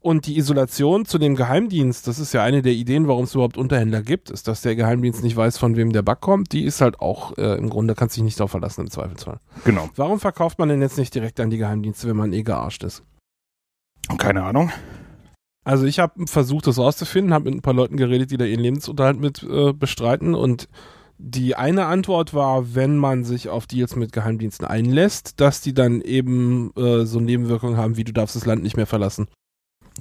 Und 0.06 0.28
die 0.28 0.38
Isolation 0.38 1.04
zu 1.04 1.18
dem 1.18 1.34
Geheimdienst, 1.34 2.06
das 2.06 2.20
ist 2.20 2.32
ja 2.32 2.44
eine 2.44 2.62
der 2.62 2.74
Ideen, 2.74 3.08
warum 3.08 3.24
es 3.24 3.34
überhaupt 3.34 3.56
Unterhändler 3.56 4.02
gibt, 4.02 4.30
ist, 4.30 4.46
dass 4.46 4.62
der 4.62 4.76
Geheimdienst 4.76 5.24
nicht 5.24 5.34
weiß, 5.34 5.58
von 5.58 5.74
wem 5.74 5.92
der 5.92 6.02
Bug 6.02 6.20
kommt. 6.20 6.52
Die 6.52 6.62
ist 6.62 6.80
halt 6.80 7.00
auch 7.00 7.36
äh, 7.38 7.58
im 7.58 7.68
Grunde, 7.68 7.96
kannst 7.96 8.16
dich 8.16 8.22
nicht 8.22 8.38
darauf 8.38 8.52
verlassen 8.52 8.82
im 8.82 8.90
Zweifelsfall. 8.92 9.40
Genau. 9.64 9.90
Warum 9.96 10.20
verkauft 10.20 10.60
man 10.60 10.68
denn 10.68 10.80
jetzt 10.80 10.96
nicht 10.96 11.12
direkt 11.12 11.40
an 11.40 11.50
die 11.50 11.58
Geheimdienste, 11.58 12.06
wenn 12.06 12.14
man 12.14 12.32
eh 12.32 12.44
gearscht 12.44 12.84
ist? 12.84 13.02
Keine 14.16 14.44
Ahnung. 14.44 14.70
Also 15.64 15.86
ich 15.86 15.98
habe 15.98 16.28
versucht, 16.28 16.68
das 16.68 16.78
rauszufinden, 16.78 17.34
habe 17.34 17.46
mit 17.46 17.54
ein 17.54 17.62
paar 17.62 17.74
Leuten 17.74 17.96
geredet, 17.96 18.30
die 18.30 18.36
da 18.36 18.44
ihren 18.44 18.60
Lebensunterhalt 18.60 19.18
mit 19.18 19.42
äh, 19.42 19.72
bestreiten 19.72 20.36
und 20.36 20.68
die 21.18 21.56
eine 21.56 21.86
Antwort 21.86 22.32
war, 22.32 22.76
wenn 22.76 22.96
man 22.96 23.24
sich 23.24 23.48
auf 23.48 23.66
Deals 23.66 23.96
mit 23.96 24.12
Geheimdiensten 24.12 24.68
einlässt, 24.68 25.40
dass 25.40 25.62
die 25.62 25.74
dann 25.74 26.00
eben 26.00 26.70
äh, 26.76 27.04
so 27.06 27.18
Nebenwirkungen 27.18 27.76
haben, 27.76 27.96
wie 27.96 28.04
du 28.04 28.12
darfst 28.12 28.36
das 28.36 28.46
Land 28.46 28.62
nicht 28.62 28.76
mehr 28.76 28.86
verlassen. 28.86 29.26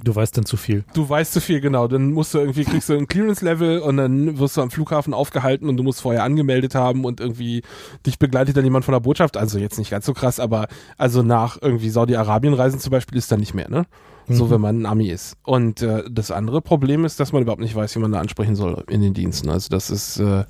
Du 0.04 0.14
weißt 0.14 0.36
dann 0.36 0.44
zu 0.44 0.56
viel. 0.56 0.84
Du 0.94 1.08
weißt 1.08 1.32
zu 1.32 1.40
viel, 1.40 1.60
genau. 1.60 1.88
Dann 1.88 2.12
musst 2.12 2.34
du 2.34 2.38
irgendwie, 2.38 2.64
kriegst 2.64 2.88
du 2.88 2.94
ein 2.94 3.06
Clearance-Level 3.06 3.80
und 3.80 3.96
dann 3.96 4.38
wirst 4.38 4.56
du 4.56 4.62
am 4.62 4.70
Flughafen 4.70 5.14
aufgehalten 5.14 5.68
und 5.68 5.76
du 5.76 5.82
musst 5.82 6.00
vorher 6.00 6.22
angemeldet 6.22 6.74
haben 6.74 7.04
und 7.04 7.20
irgendwie 7.20 7.62
dich 8.04 8.18
begleitet 8.18 8.56
dann 8.56 8.64
jemand 8.64 8.84
von 8.84 8.92
der 8.92 9.00
Botschaft. 9.00 9.36
Also 9.36 9.58
jetzt 9.58 9.78
nicht 9.78 9.90
ganz 9.90 10.06
so 10.06 10.12
krass, 10.12 10.38
aber 10.38 10.68
also 10.98 11.22
nach 11.22 11.58
irgendwie 11.60 11.88
Saudi-Arabien 11.88 12.54
reisen 12.54 12.78
zum 12.78 12.90
Beispiel 12.90 13.16
ist 13.16 13.32
dann 13.32 13.40
nicht 13.40 13.54
mehr, 13.54 13.70
ne? 13.70 13.86
So, 14.28 14.46
Mhm. 14.46 14.50
wenn 14.50 14.60
man 14.60 14.78
ein 14.82 14.86
Ami 14.86 15.08
ist. 15.08 15.36
Und 15.44 15.82
äh, 15.82 16.02
das 16.10 16.30
andere 16.32 16.60
Problem 16.60 17.04
ist, 17.04 17.20
dass 17.20 17.32
man 17.32 17.42
überhaupt 17.42 17.60
nicht 17.62 17.74
weiß, 17.76 17.94
wie 17.94 18.00
man 18.00 18.10
da 18.12 18.18
ansprechen 18.20 18.56
soll 18.56 18.82
in 18.90 19.00
den 19.00 19.14
Diensten. 19.14 19.48
Also 19.48 19.68
das 19.70 19.88
ist 19.90 20.18
äh, 20.18 20.44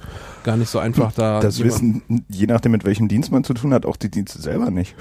gar 0.44 0.56
nicht 0.56 0.70
so 0.70 0.78
einfach 0.78 1.12
da. 1.12 1.40
Das 1.40 1.62
wissen, 1.62 2.02
je 2.28 2.46
nachdem, 2.46 2.72
mit 2.72 2.84
welchem 2.84 3.08
Dienst 3.08 3.30
man 3.32 3.44
zu 3.44 3.52
tun 3.54 3.74
hat, 3.74 3.84
auch 3.84 3.96
die 3.96 4.10
Dienste 4.10 4.40
selber 4.40 4.70
nicht. 4.70 4.94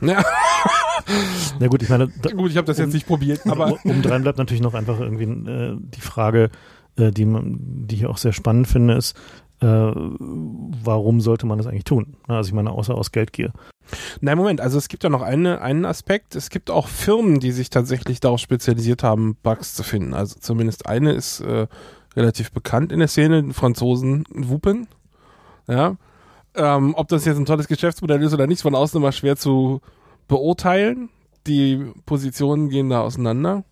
Ja, 0.00 0.24
Na 1.60 1.68
gut, 1.68 1.82
ich 1.82 1.88
meine, 1.88 2.08
da, 2.22 2.30
gut, 2.30 2.50
ich 2.50 2.56
habe 2.56 2.66
das 2.66 2.78
jetzt 2.78 2.88
Um- 2.88 2.92
nicht 2.94 3.06
probiert, 3.06 3.46
aber 3.46 3.72
um, 3.84 3.90
umdrein 3.90 4.22
bleibt 4.22 4.38
natürlich 4.38 4.62
noch 4.62 4.74
einfach 4.74 4.98
irgendwie 5.00 5.24
äh, 5.50 5.76
die 5.78 6.00
Frage, 6.00 6.50
äh, 6.96 7.10
die, 7.10 7.24
man, 7.26 7.58
die 7.86 7.96
ich 7.96 8.06
auch 8.06 8.16
sehr 8.18 8.32
spannend 8.32 8.66
finde, 8.66 8.94
ist, 8.94 9.14
äh, 9.60 9.66
warum 9.66 11.20
sollte 11.20 11.46
man 11.46 11.58
das 11.58 11.66
eigentlich 11.66 11.84
tun? 11.84 12.16
Na, 12.28 12.38
Also 12.38 12.48
ich 12.48 12.54
meine, 12.54 12.70
außer 12.70 12.94
aus 12.94 13.12
Geldgier. 13.12 13.52
Nein, 14.20 14.36
Moment, 14.36 14.60
also 14.60 14.78
es 14.78 14.88
gibt 14.88 15.04
ja 15.04 15.10
noch 15.10 15.22
eine, 15.22 15.60
einen 15.60 15.84
Aspekt. 15.84 16.34
Es 16.34 16.50
gibt 16.50 16.70
auch 16.70 16.88
Firmen, 16.88 17.40
die 17.40 17.52
sich 17.52 17.70
tatsächlich 17.70 18.20
darauf 18.20 18.40
spezialisiert 18.40 19.02
haben, 19.02 19.36
Bugs 19.42 19.74
zu 19.74 19.82
finden. 19.82 20.12
Also 20.12 20.38
zumindest 20.40 20.86
eine 20.86 21.12
ist 21.12 21.40
äh, 21.40 21.66
relativ 22.16 22.50
bekannt 22.52 22.92
in 22.92 22.98
der 22.98 23.08
Szene, 23.08 23.42
den 23.42 23.52
Franzosen 23.52 24.24
Wupen. 24.30 24.88
Ja. 25.68 25.96
Ähm, 26.54 26.94
ob 26.94 27.08
das 27.08 27.24
jetzt 27.24 27.36
ein 27.36 27.44
tolles 27.44 27.68
Geschäftsmodell 27.68 28.22
ist 28.22 28.32
oder 28.32 28.46
nicht, 28.46 28.62
von 28.62 28.74
außen 28.74 29.00
immer 29.00 29.12
schwer 29.12 29.36
zu 29.36 29.80
beurteilen. 30.26 31.10
Die 31.46 31.92
Positionen 32.06 32.70
gehen 32.70 32.90
da 32.90 33.02
auseinander. 33.02 33.64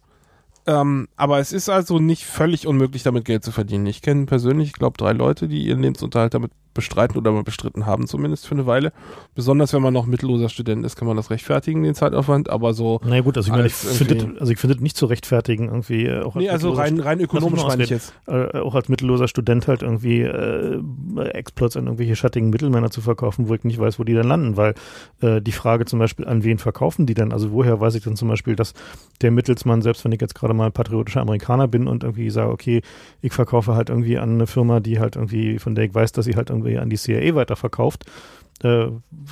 Ähm, 0.66 1.08
aber 1.16 1.40
es 1.40 1.52
ist 1.52 1.68
also 1.68 1.98
nicht 1.98 2.24
völlig 2.24 2.66
unmöglich, 2.66 3.02
damit 3.02 3.24
Geld 3.24 3.44
zu 3.44 3.52
verdienen. 3.52 3.86
Ich 3.86 4.02
kenne 4.02 4.26
persönlich, 4.26 4.68
ich 4.68 4.74
glaube, 4.74 4.96
drei 4.96 5.12
Leute, 5.12 5.46
die 5.48 5.66
ihren 5.66 5.82
Lebensunterhalt 5.82 6.34
damit 6.34 6.52
bestreiten 6.74 7.16
oder 7.16 7.32
mal 7.32 7.42
bestritten 7.42 7.86
haben, 7.86 8.06
zumindest 8.06 8.46
für 8.46 8.54
eine 8.54 8.66
Weile. 8.66 8.92
Besonders 9.34 9.72
wenn 9.72 9.82
man 9.82 9.94
noch 9.94 10.06
mittelloser 10.06 10.48
Student 10.48 10.84
ist, 10.84 10.96
kann 10.96 11.08
man 11.08 11.16
das 11.16 11.30
rechtfertigen, 11.30 11.82
den 11.82 11.94
Zeitaufwand, 11.94 12.50
aber 12.50 12.74
so. 12.74 13.00
Na 13.04 13.16
ja, 13.16 13.22
gut, 13.22 13.36
also 13.36 13.48
ich 13.48 13.52
meine, 13.52 13.66
ich 13.66 13.74
finde, 13.74 14.36
also 14.40 14.52
ich 14.52 14.58
finde 14.58 14.82
nicht 14.82 14.96
zu 14.96 15.06
rechtfertigen 15.06 15.66
irgendwie 15.66 16.06
äh, 16.06 16.22
auch 16.22 16.36
als 16.36 16.44
Nee, 16.44 16.50
also 16.50 16.70
rein, 16.72 17.00
rein 17.00 17.20
ökonomisch 17.20 17.62
meine 17.62 17.84
ich 17.84 17.90
jetzt. 17.90 18.12
äh, 18.26 18.58
auch 18.58 18.74
als 18.74 18.88
mittelloser 18.88 19.28
Student 19.28 19.68
halt 19.68 19.82
irgendwie 19.82 20.22
äh, 20.22 20.80
Exploits 21.32 21.76
an 21.76 21.84
irgendwelche 21.84 22.16
schattigen 22.16 22.50
Mittelmänner 22.50 22.90
zu 22.90 23.00
verkaufen, 23.00 23.48
wo 23.48 23.54
ich 23.54 23.64
nicht 23.64 23.78
weiß, 23.78 23.98
wo 23.98 24.04
die 24.04 24.14
dann 24.14 24.26
landen, 24.28 24.56
weil 24.56 24.74
äh, 25.20 25.40
die 25.40 25.52
Frage 25.52 25.84
zum 25.84 25.98
Beispiel, 25.98 26.26
an 26.26 26.44
wen 26.44 26.58
verkaufen 26.58 27.06
die 27.06 27.14
denn? 27.14 27.32
Also 27.32 27.52
woher 27.52 27.80
weiß 27.80 27.94
ich 27.94 28.04
denn 28.04 28.16
zum 28.16 28.28
Beispiel, 28.28 28.56
dass 28.56 28.74
der 29.20 29.30
Mittelsmann, 29.30 29.82
selbst 29.82 30.04
wenn 30.04 30.12
ich 30.12 30.20
jetzt 30.20 30.34
gerade 30.34 30.54
mal 30.54 30.70
patriotischer 30.70 31.20
Amerikaner 31.20 31.68
bin 31.68 31.86
und 31.86 32.02
irgendwie 32.02 32.30
sage, 32.30 32.50
okay, 32.50 32.82
ich 33.22 33.32
verkaufe 33.32 33.74
halt 33.74 33.90
irgendwie 33.90 34.18
an 34.18 34.34
eine 34.34 34.46
Firma, 34.46 34.80
die 34.80 34.98
halt 34.98 35.16
irgendwie, 35.16 35.58
von 35.58 35.74
der 35.74 35.84
ich 35.84 35.94
weiß, 35.94 36.12
dass 36.12 36.24
sie 36.24 36.36
halt 36.36 36.50
irgendwie 36.50 36.63
an 36.78 36.90
die 36.90 36.96
CIA 36.96 37.34
weiterverkauft, 37.34 38.04
äh, 38.62 38.86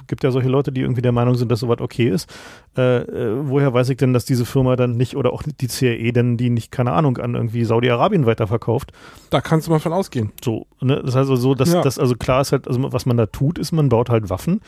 gibt 0.08 0.24
ja 0.24 0.30
solche 0.30 0.48
Leute, 0.48 0.72
die 0.72 0.80
irgendwie 0.82 1.00
der 1.02 1.12
Meinung 1.12 1.36
sind, 1.36 1.50
dass 1.50 1.60
sowas 1.60 1.80
okay 1.80 2.08
ist. 2.08 2.28
Äh, 2.76 2.98
äh, 3.02 3.36
woher 3.48 3.72
weiß 3.72 3.88
ich 3.90 3.96
denn, 3.96 4.12
dass 4.12 4.24
diese 4.24 4.44
Firma 4.44 4.76
dann 4.76 4.96
nicht 4.96 5.16
oder 5.16 5.32
auch 5.32 5.42
die 5.42 5.68
CIA 5.68 6.10
denn 6.12 6.36
die 6.36 6.50
nicht, 6.50 6.70
keine 6.72 6.92
Ahnung, 6.92 7.18
an 7.18 7.34
irgendwie 7.34 7.64
Saudi-Arabien 7.64 8.26
weiterverkauft? 8.26 8.92
Da 9.30 9.40
kannst 9.40 9.66
du 9.68 9.70
mal 9.70 9.78
von 9.78 9.92
ausgehen. 9.92 10.32
So, 10.44 10.66
ne? 10.80 10.96
Das 10.96 11.14
heißt 11.14 11.30
also 11.30 11.36
so, 11.36 11.54
dass 11.54 11.72
Ja. 11.72 11.82
das 11.82 11.98
also 11.98 12.14
klar 12.16 12.40
ist 12.42 12.52
halt, 12.52 12.66
also 12.68 12.92
was 12.92 13.06
man 13.06 13.16
da 13.16 13.26
tut, 13.26 13.58
ist, 13.58 13.72
man 13.72 13.88
baut 13.88 14.10
halt 14.10 14.28
Waffen 14.28 14.60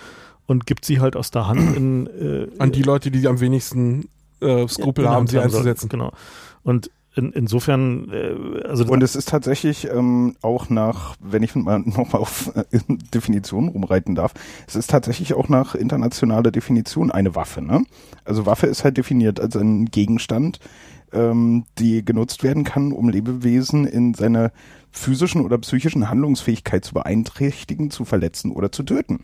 und 0.47 0.67
gibt 0.67 0.85
sie 0.85 1.01
halt 1.01 1.17
aus 1.17 1.31
der 1.31 1.47
Hand 1.49 1.77
in 1.77 2.07
äh, 2.07 2.47
An 2.59 2.71
die 2.73 2.83
Leute, 2.83 3.11
die 3.11 3.27
am 3.27 3.41
wenigsten 3.41 4.09
äh, 4.41 4.69
Skrupel 4.69 5.09
haben, 5.09 5.27
sie 5.27 5.39
haben 5.39 5.51
soll. 5.51 5.61
einzusetzen. 5.61 5.89
Genau. 5.89 6.13
Und 6.63 6.91
in, 7.17 7.31
insofern, 7.33 8.11
äh, 8.11 8.67
also 8.67 8.85
Und 8.87 9.03
es 9.03 9.15
ist 9.15 9.29
tatsächlich 9.29 9.89
ähm, 9.89 10.37
auch 10.43 10.69
nach, 10.69 11.15
wenn 11.21 11.43
ich 11.43 11.55
mal 11.55 11.79
nochmal 11.85 12.23
auf 12.23 12.53
äh, 12.57 12.65
Definitionen 13.15 13.69
rumreiten 13.69 14.15
darf, 14.15 14.35
es 14.67 14.75
ist 14.75 14.91
tatsächlich 14.91 15.35
auch 15.35 15.49
nach 15.49 15.75
internationaler 15.75 16.51
Definition 16.51 17.13
eine 17.13 17.35
Waffe. 17.35 17.63
Ne? 17.63 17.85
Also 18.25 18.47
Waffe 18.47 18.67
ist 18.67 18.85
halt 18.85 18.97
definiert 18.97 19.39
als 19.39 19.57
ein 19.57 19.87
Gegenstand, 19.87 20.59
ähm, 21.13 21.65
die 21.79 22.05
genutzt 22.05 22.43
werden 22.43 22.65
kann, 22.65 22.91
um 22.93 23.09
Lebewesen 23.09 23.87
in 23.87 24.15
seiner 24.15 24.51
physischen 24.91 25.43
oder 25.45 25.59
psychischen 25.59 26.09
Handlungsfähigkeit 26.11 26.85
zu 26.85 26.95
beeinträchtigen, 26.95 27.91
zu 27.91 28.05
verletzen 28.05 28.51
oder 28.51 28.73
zu 28.73 28.83
töten. 28.83 29.21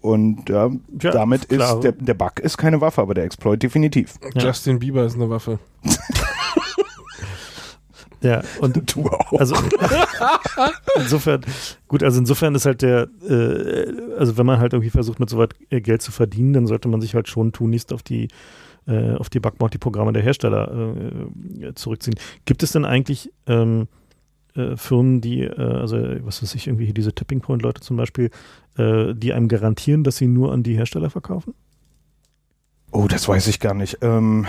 Und 0.00 0.48
ja, 0.48 0.70
Ja, 1.02 1.10
damit 1.10 1.48
klar. 1.48 1.74
ist 1.76 1.84
der, 1.84 1.92
der 1.92 2.14
Bug 2.14 2.40
ist 2.40 2.56
keine 2.56 2.80
Waffe, 2.80 3.02
aber 3.02 3.14
der 3.14 3.24
Exploit 3.24 3.62
definitiv. 3.62 4.14
Ja. 4.34 4.46
Justin 4.46 4.78
Bieber 4.78 5.04
ist 5.04 5.14
eine 5.14 5.28
Waffe. 5.28 5.58
Ja, 8.22 8.42
und 8.60 8.76
Du 8.94 9.06
auch. 9.06 9.32
also 9.38 9.56
insofern, 10.96 11.40
gut, 11.88 12.02
also 12.02 12.18
insofern 12.18 12.54
ist 12.54 12.66
halt 12.66 12.82
der, 12.82 13.08
äh, 13.28 13.86
also 14.18 14.36
wenn 14.36 14.46
man 14.46 14.58
halt 14.58 14.72
irgendwie 14.72 14.90
versucht, 14.90 15.20
mit 15.20 15.30
so 15.30 15.38
weit 15.38 15.54
äh, 15.70 15.80
Geld 15.80 16.02
zu 16.02 16.12
verdienen, 16.12 16.52
dann 16.52 16.66
sollte 16.66 16.88
man 16.88 17.00
sich 17.00 17.14
halt 17.14 17.28
schon 17.28 17.52
tunlichst 17.52 17.92
auf 17.92 18.02
die 18.02 18.28
äh, 18.86 19.14
auf 19.14 19.28
die 19.28 19.40
Bug-Bounty-Programme 19.40 20.12
der 20.12 20.22
Hersteller 20.22 20.94
äh, 21.60 21.74
zurückziehen. 21.74 22.16
Gibt 22.44 22.62
es 22.62 22.72
denn 22.72 22.84
eigentlich 22.84 23.30
ähm, 23.46 23.88
äh, 24.54 24.76
Firmen, 24.76 25.20
die, 25.20 25.42
äh, 25.42 25.60
also 25.60 25.96
was 26.24 26.42
weiß 26.42 26.54
ich, 26.54 26.66
irgendwie 26.66 26.86
hier 26.86 26.94
diese 26.94 27.12
Tipping 27.12 27.40
Point-Leute 27.40 27.80
zum 27.80 27.96
Beispiel, 27.96 28.30
äh, 28.76 29.14
die 29.14 29.32
einem 29.32 29.48
garantieren, 29.48 30.02
dass 30.02 30.16
sie 30.16 30.26
nur 30.26 30.52
an 30.52 30.62
die 30.62 30.76
Hersteller 30.76 31.10
verkaufen? 31.10 31.54
Oh, 32.90 33.06
das 33.06 33.28
weiß 33.28 33.46
ich 33.46 33.60
gar 33.60 33.74
nicht. 33.74 33.98
Ähm, 34.02 34.46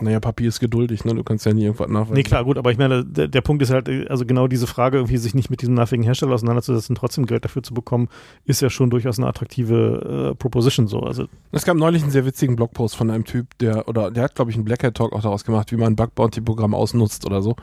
Naja, 0.00 0.20
Papier 0.20 0.48
ist 0.48 0.60
geduldig, 0.60 1.04
ne? 1.04 1.14
Du 1.14 1.24
kannst 1.24 1.46
ja 1.46 1.52
nie 1.52 1.64
irgendwas 1.64 1.88
nachweisen. 1.88 2.14
Nee, 2.14 2.22
klar, 2.22 2.44
gut, 2.44 2.58
aber 2.58 2.70
ich 2.70 2.78
meine, 2.78 3.04
der, 3.04 3.28
der 3.28 3.40
Punkt 3.40 3.62
ist 3.62 3.70
halt, 3.70 3.88
also 4.10 4.26
genau 4.26 4.46
diese 4.46 4.66
Frage, 4.66 4.98
irgendwie 4.98 5.16
sich 5.16 5.34
nicht 5.34 5.50
mit 5.50 5.62
diesem 5.62 5.74
nervigen 5.74 6.04
Hersteller 6.04 6.34
auseinanderzusetzen, 6.34 6.94
trotzdem 6.94 7.26
Geld 7.26 7.44
dafür 7.44 7.62
zu 7.62 7.74
bekommen, 7.74 8.08
ist 8.44 8.60
ja 8.62 8.70
schon 8.70 8.90
durchaus 8.90 9.18
eine 9.18 9.28
attraktive 9.28 10.32
äh, 10.32 10.34
Proposition 10.34 10.86
so. 10.86 11.00
Also, 11.00 11.26
Es 11.52 11.64
gab 11.64 11.76
neulich 11.76 12.02
einen 12.02 12.10
sehr 12.10 12.26
witzigen 12.26 12.56
Blogpost 12.56 12.96
von 12.96 13.10
einem 13.10 13.24
Typ, 13.24 13.56
der, 13.58 13.88
oder 13.88 14.10
der 14.10 14.24
hat, 14.24 14.34
glaube 14.34 14.50
ich, 14.50 14.56
einen 14.56 14.64
Black 14.64 14.84
Hat 14.84 14.94
Talk 14.94 15.12
auch 15.12 15.22
daraus 15.22 15.44
gemacht, 15.44 15.72
wie 15.72 15.76
man 15.76 15.92
ein 15.92 15.96
Bug 15.96 16.14
Bounty 16.14 16.40
Programm 16.40 16.74
ausnutzt 16.74 17.26
oder 17.26 17.42
so. 17.42 17.56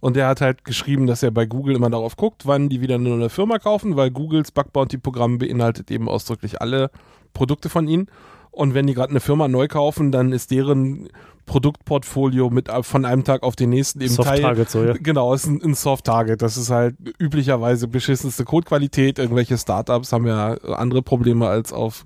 Und 0.00 0.16
der 0.16 0.28
hat 0.28 0.42
halt 0.42 0.64
geschrieben, 0.66 1.06
dass 1.06 1.22
er 1.22 1.30
bei 1.30 1.46
Google 1.46 1.76
immer 1.76 1.88
darauf 1.88 2.16
guckt, 2.16 2.44
wann 2.44 2.68
die 2.68 2.82
wieder 2.82 2.96
eine 2.96 3.08
neue 3.08 3.30
Firma 3.30 3.58
kaufen, 3.58 3.96
weil 3.96 4.10
Googles 4.10 4.50
Bug 4.50 4.70
Bounty 4.72 4.98
Programm 4.98 5.38
beinhaltet 5.38 5.90
eben 5.90 6.10
ausdrücklich 6.10 6.60
alle 6.60 6.90
Produkte 7.32 7.70
von 7.70 7.88
ihnen. 7.88 8.08
Und 8.54 8.74
wenn 8.74 8.86
die 8.86 8.94
gerade 8.94 9.10
eine 9.10 9.20
Firma 9.20 9.48
neu 9.48 9.66
kaufen, 9.68 10.12
dann 10.12 10.32
ist 10.32 10.50
deren 10.50 11.08
Produktportfolio 11.46 12.50
mit 12.50 12.70
von 12.82 13.04
einem 13.04 13.24
Tag 13.24 13.42
auf 13.42 13.56
den 13.56 13.70
nächsten 13.70 14.00
eben 14.00 14.12
Soft 14.14 14.28
Teil. 14.28 14.40
Target 14.40 14.70
so, 14.70 14.82
ja. 14.82 14.94
Genau, 14.94 15.34
ist 15.34 15.46
ein, 15.46 15.60
ein 15.62 15.74
Soft 15.74 16.04
Target. 16.04 16.40
Das 16.40 16.56
ist 16.56 16.70
halt 16.70 16.96
üblicherweise 17.18 17.88
beschissenste 17.88 18.44
Codequalität. 18.44 19.18
Irgendwelche 19.18 19.58
Startups 19.58 20.12
haben 20.12 20.26
ja 20.26 20.54
andere 20.54 21.02
Probleme 21.02 21.48
als 21.48 21.72
auf 21.72 22.04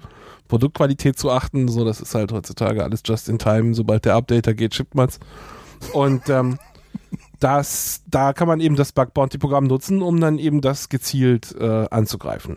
Produktqualität 0.49 1.19
zu 1.19 1.31
achten. 1.31 1.69
So, 1.69 1.85
das 1.85 2.01
ist 2.01 2.15
halt 2.15 2.33
heutzutage 2.33 2.83
alles 2.83 3.03
just 3.05 3.29
in 3.29 3.39
time. 3.39 3.75
Sobald 3.75 4.05
der 4.05 4.17
Updater 4.17 4.55
geht, 4.55 4.75
schippt 4.75 4.95
man's. 4.95 5.21
Und 5.93 6.29
ähm, 6.29 6.59
das, 7.39 8.03
da 8.07 8.33
kann 8.33 8.49
man 8.49 8.61
eben 8.61 8.75
das 8.75 8.93
Bug 8.93 9.15
Bounty 9.15 9.39
Programm 9.39 9.65
nutzen, 9.65 10.03
um 10.03 10.21
dann 10.21 10.39
eben 10.39 10.61
das 10.61 10.89
gezielt 10.89 11.55
äh, 11.61 11.87
anzugreifen. 11.91 12.57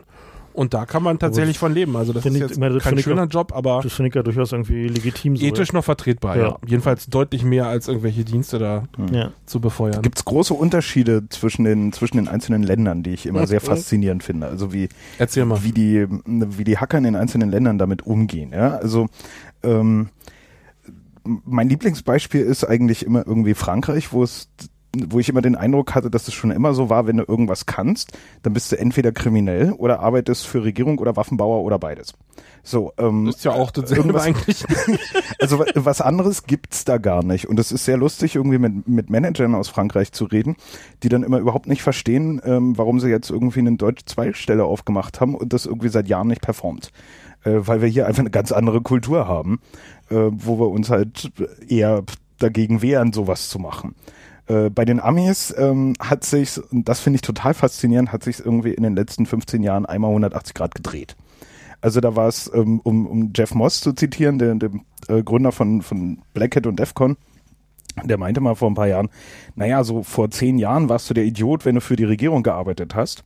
Und 0.54 0.74
da 0.74 0.84
kann 0.86 1.02
man 1.02 1.18
tatsächlich 1.18 1.58
von 1.58 1.72
leben. 1.72 1.96
Also 1.96 2.12
das 2.12 2.20
ist 2.20 2.22
finde 2.24 2.38
ich- 2.38 2.42
jetzt 2.42 2.52
ich 2.52 2.58
meine, 2.58 2.74
das 2.74 2.82
kein 2.82 2.90
finde 2.90 3.00
ich 3.00 3.04
schöner 3.04 3.26
Job, 3.26 3.52
aber 3.54 3.80
Das 3.82 3.92
finde 3.92 4.08
ich 4.10 4.14
ja 4.14 4.22
durchaus 4.22 4.52
irgendwie 4.52 4.86
legitim 4.88 5.36
so. 5.36 5.44
ethisch 5.46 5.72
noch 5.72 5.84
vertretbar. 5.84 6.36
Ja. 6.36 6.42
Ja. 6.42 6.58
Jedenfalls 6.66 7.06
deutlich 7.06 7.42
mehr 7.42 7.66
als 7.66 7.88
irgendwelche 7.88 8.24
Dienste 8.24 8.58
da 8.58 8.84
ja. 9.10 9.18
ja. 9.18 9.32
zu 9.46 9.60
befeuern. 9.60 10.02
Gibt 10.02 10.18
es 10.18 10.24
große 10.24 10.52
Unterschiede 10.54 11.28
zwischen 11.30 11.64
den, 11.64 11.92
zwischen 11.92 12.16
den 12.18 12.28
einzelnen 12.28 12.62
Ländern, 12.62 13.02
die 13.02 13.10
ich 13.10 13.26
immer 13.26 13.46
sehr 13.46 13.60
faszinierend 13.60 14.22
finde? 14.22 14.46
Also 14.48 14.72
wie, 14.72 14.88
Erzähl 15.18 15.44
mal. 15.46 15.62
wie, 15.64 15.72
die, 15.72 16.06
wie 16.26 16.64
die 16.64 16.78
Hacker 16.78 16.98
in 16.98 17.04
den 17.04 17.16
einzelnen 17.16 17.50
Ländern 17.50 17.78
damit 17.78 18.06
umgehen. 18.06 18.50
Ja? 18.52 18.76
Also 18.76 19.06
ähm, 19.62 20.08
mein 21.24 21.68
Lieblingsbeispiel 21.68 22.40
ist 22.40 22.64
eigentlich 22.64 23.06
immer 23.06 23.26
irgendwie 23.26 23.54
Frankreich, 23.54 24.12
wo 24.12 24.22
es 24.24 24.48
wo 24.96 25.18
ich 25.18 25.28
immer 25.28 25.40
den 25.42 25.56
Eindruck 25.56 25.94
hatte, 25.94 26.10
dass 26.10 26.28
es 26.28 26.34
schon 26.34 26.50
immer 26.50 26.74
so 26.74 26.90
war, 26.90 27.06
wenn 27.06 27.16
du 27.16 27.24
irgendwas 27.26 27.66
kannst, 27.66 28.12
dann 28.42 28.52
bist 28.52 28.70
du 28.72 28.78
entweder 28.78 29.12
kriminell 29.12 29.72
oder 29.72 30.00
arbeitest 30.00 30.46
für 30.46 30.64
Regierung 30.64 30.98
oder 30.98 31.16
Waffenbauer 31.16 31.62
oder 31.62 31.78
beides. 31.78 32.12
So, 32.62 32.92
ähm, 32.98 33.24
Das 33.26 33.36
ist 33.36 33.44
ja 33.44 33.52
auch 33.52 33.70
dasselbe 33.70 34.20
eigentlich. 34.20 34.64
also 35.40 35.58
wa- 35.58 35.66
was 35.74 36.00
anderes 36.00 36.44
gibt's 36.44 36.84
da 36.84 36.98
gar 36.98 37.24
nicht. 37.24 37.48
Und 37.48 37.58
es 37.58 37.72
ist 37.72 37.84
sehr 37.84 37.96
lustig, 37.96 38.36
irgendwie 38.36 38.58
mit, 38.58 38.86
mit 38.86 39.10
Managern 39.10 39.54
aus 39.54 39.68
Frankreich 39.68 40.12
zu 40.12 40.26
reden, 40.26 40.56
die 41.02 41.08
dann 41.08 41.22
immer 41.22 41.38
überhaupt 41.38 41.66
nicht 41.66 41.82
verstehen, 41.82 42.40
ähm, 42.44 42.76
warum 42.78 43.00
sie 43.00 43.08
jetzt 43.08 43.30
irgendwie 43.30 43.60
eine 43.60 43.76
deutsche 43.76 44.04
Zweigstelle 44.04 44.64
aufgemacht 44.64 45.20
haben 45.20 45.34
und 45.34 45.52
das 45.52 45.66
irgendwie 45.66 45.88
seit 45.88 46.08
Jahren 46.08 46.28
nicht 46.28 46.42
performt. 46.42 46.92
Äh, 47.44 47.60
weil 47.66 47.80
wir 47.80 47.88
hier 47.88 48.06
einfach 48.06 48.20
eine 48.20 48.30
ganz 48.30 48.52
andere 48.52 48.80
Kultur 48.82 49.26
haben, 49.26 49.58
äh, 50.10 50.14
wo 50.30 50.60
wir 50.60 50.68
uns 50.68 50.90
halt 50.90 51.32
eher 51.66 52.04
dagegen 52.38 52.82
wehren, 52.82 53.12
sowas 53.12 53.48
zu 53.48 53.58
machen. 53.58 53.94
Äh, 54.46 54.70
bei 54.70 54.84
den 54.84 55.00
Amis 55.00 55.54
ähm, 55.56 55.94
hat 56.00 56.24
sich, 56.24 56.60
und 56.72 56.88
das 56.88 57.00
finde 57.00 57.16
ich 57.16 57.22
total 57.22 57.54
faszinierend, 57.54 58.12
hat 58.12 58.24
sich 58.24 58.40
irgendwie 58.40 58.72
in 58.72 58.82
den 58.82 58.96
letzten 58.96 59.26
15 59.26 59.62
Jahren 59.62 59.86
einmal 59.86 60.10
180 60.10 60.54
Grad 60.54 60.74
gedreht. 60.74 61.16
Also 61.80 62.00
da 62.00 62.14
war 62.14 62.28
es, 62.28 62.50
ähm, 62.54 62.80
um, 62.80 63.06
um 63.06 63.32
Jeff 63.34 63.54
Moss 63.54 63.80
zu 63.80 63.92
zitieren, 63.92 64.38
der, 64.38 64.54
der 64.54 64.70
äh, 65.08 65.22
Gründer 65.22 65.52
von, 65.52 65.82
von 65.82 66.18
Black 66.32 66.56
Hat 66.56 66.66
und 66.66 66.78
DEFCON, 66.78 67.16
der 68.04 68.18
meinte 68.18 68.40
mal 68.40 68.54
vor 68.54 68.70
ein 68.70 68.74
paar 68.74 68.86
Jahren, 68.86 69.10
naja, 69.54 69.84
so 69.84 70.02
vor 70.02 70.30
zehn 70.30 70.58
Jahren 70.58 70.88
warst 70.88 71.10
du 71.10 71.14
der 71.14 71.24
Idiot, 71.24 71.64
wenn 71.64 71.74
du 71.74 71.80
für 71.80 71.96
die 71.96 72.04
Regierung 72.04 72.42
gearbeitet 72.42 72.94
hast. 72.94 73.22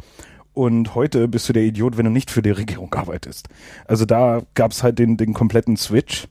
Und 0.55 0.95
heute 0.95 1.29
bist 1.29 1.49
du 1.49 1.53
der 1.53 1.65
Idiot, 1.65 1.99
wenn 1.99 2.07
du 2.07 2.11
nicht 2.11 2.31
für 2.31 2.41
die 2.41 2.51
Regierung 2.51 2.93
arbeitest. 2.95 3.49
Also 3.85 4.07
da 4.07 4.41
gab 4.55 4.73
es 4.73 4.83
halt 4.83 4.99
den, 4.99 5.19
den 5.19 5.35
kompletten 5.35 5.77
Switch. 5.77 6.29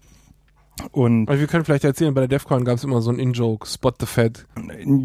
Und 0.91 1.30
Aber 1.30 1.39
wir 1.39 1.47
können 1.47 1.64
vielleicht 1.64 1.85
erzählen, 1.85 2.14
bei 2.14 2.22
der 2.22 2.27
DEFCON 2.27 2.65
gab 2.65 2.77
es 2.77 2.84
immer 2.84 3.02
so 3.02 3.10
einen 3.10 3.19
In-Joke, 3.19 3.65
Spot 3.65 3.93
the 3.97 4.06
Fed. 4.06 4.45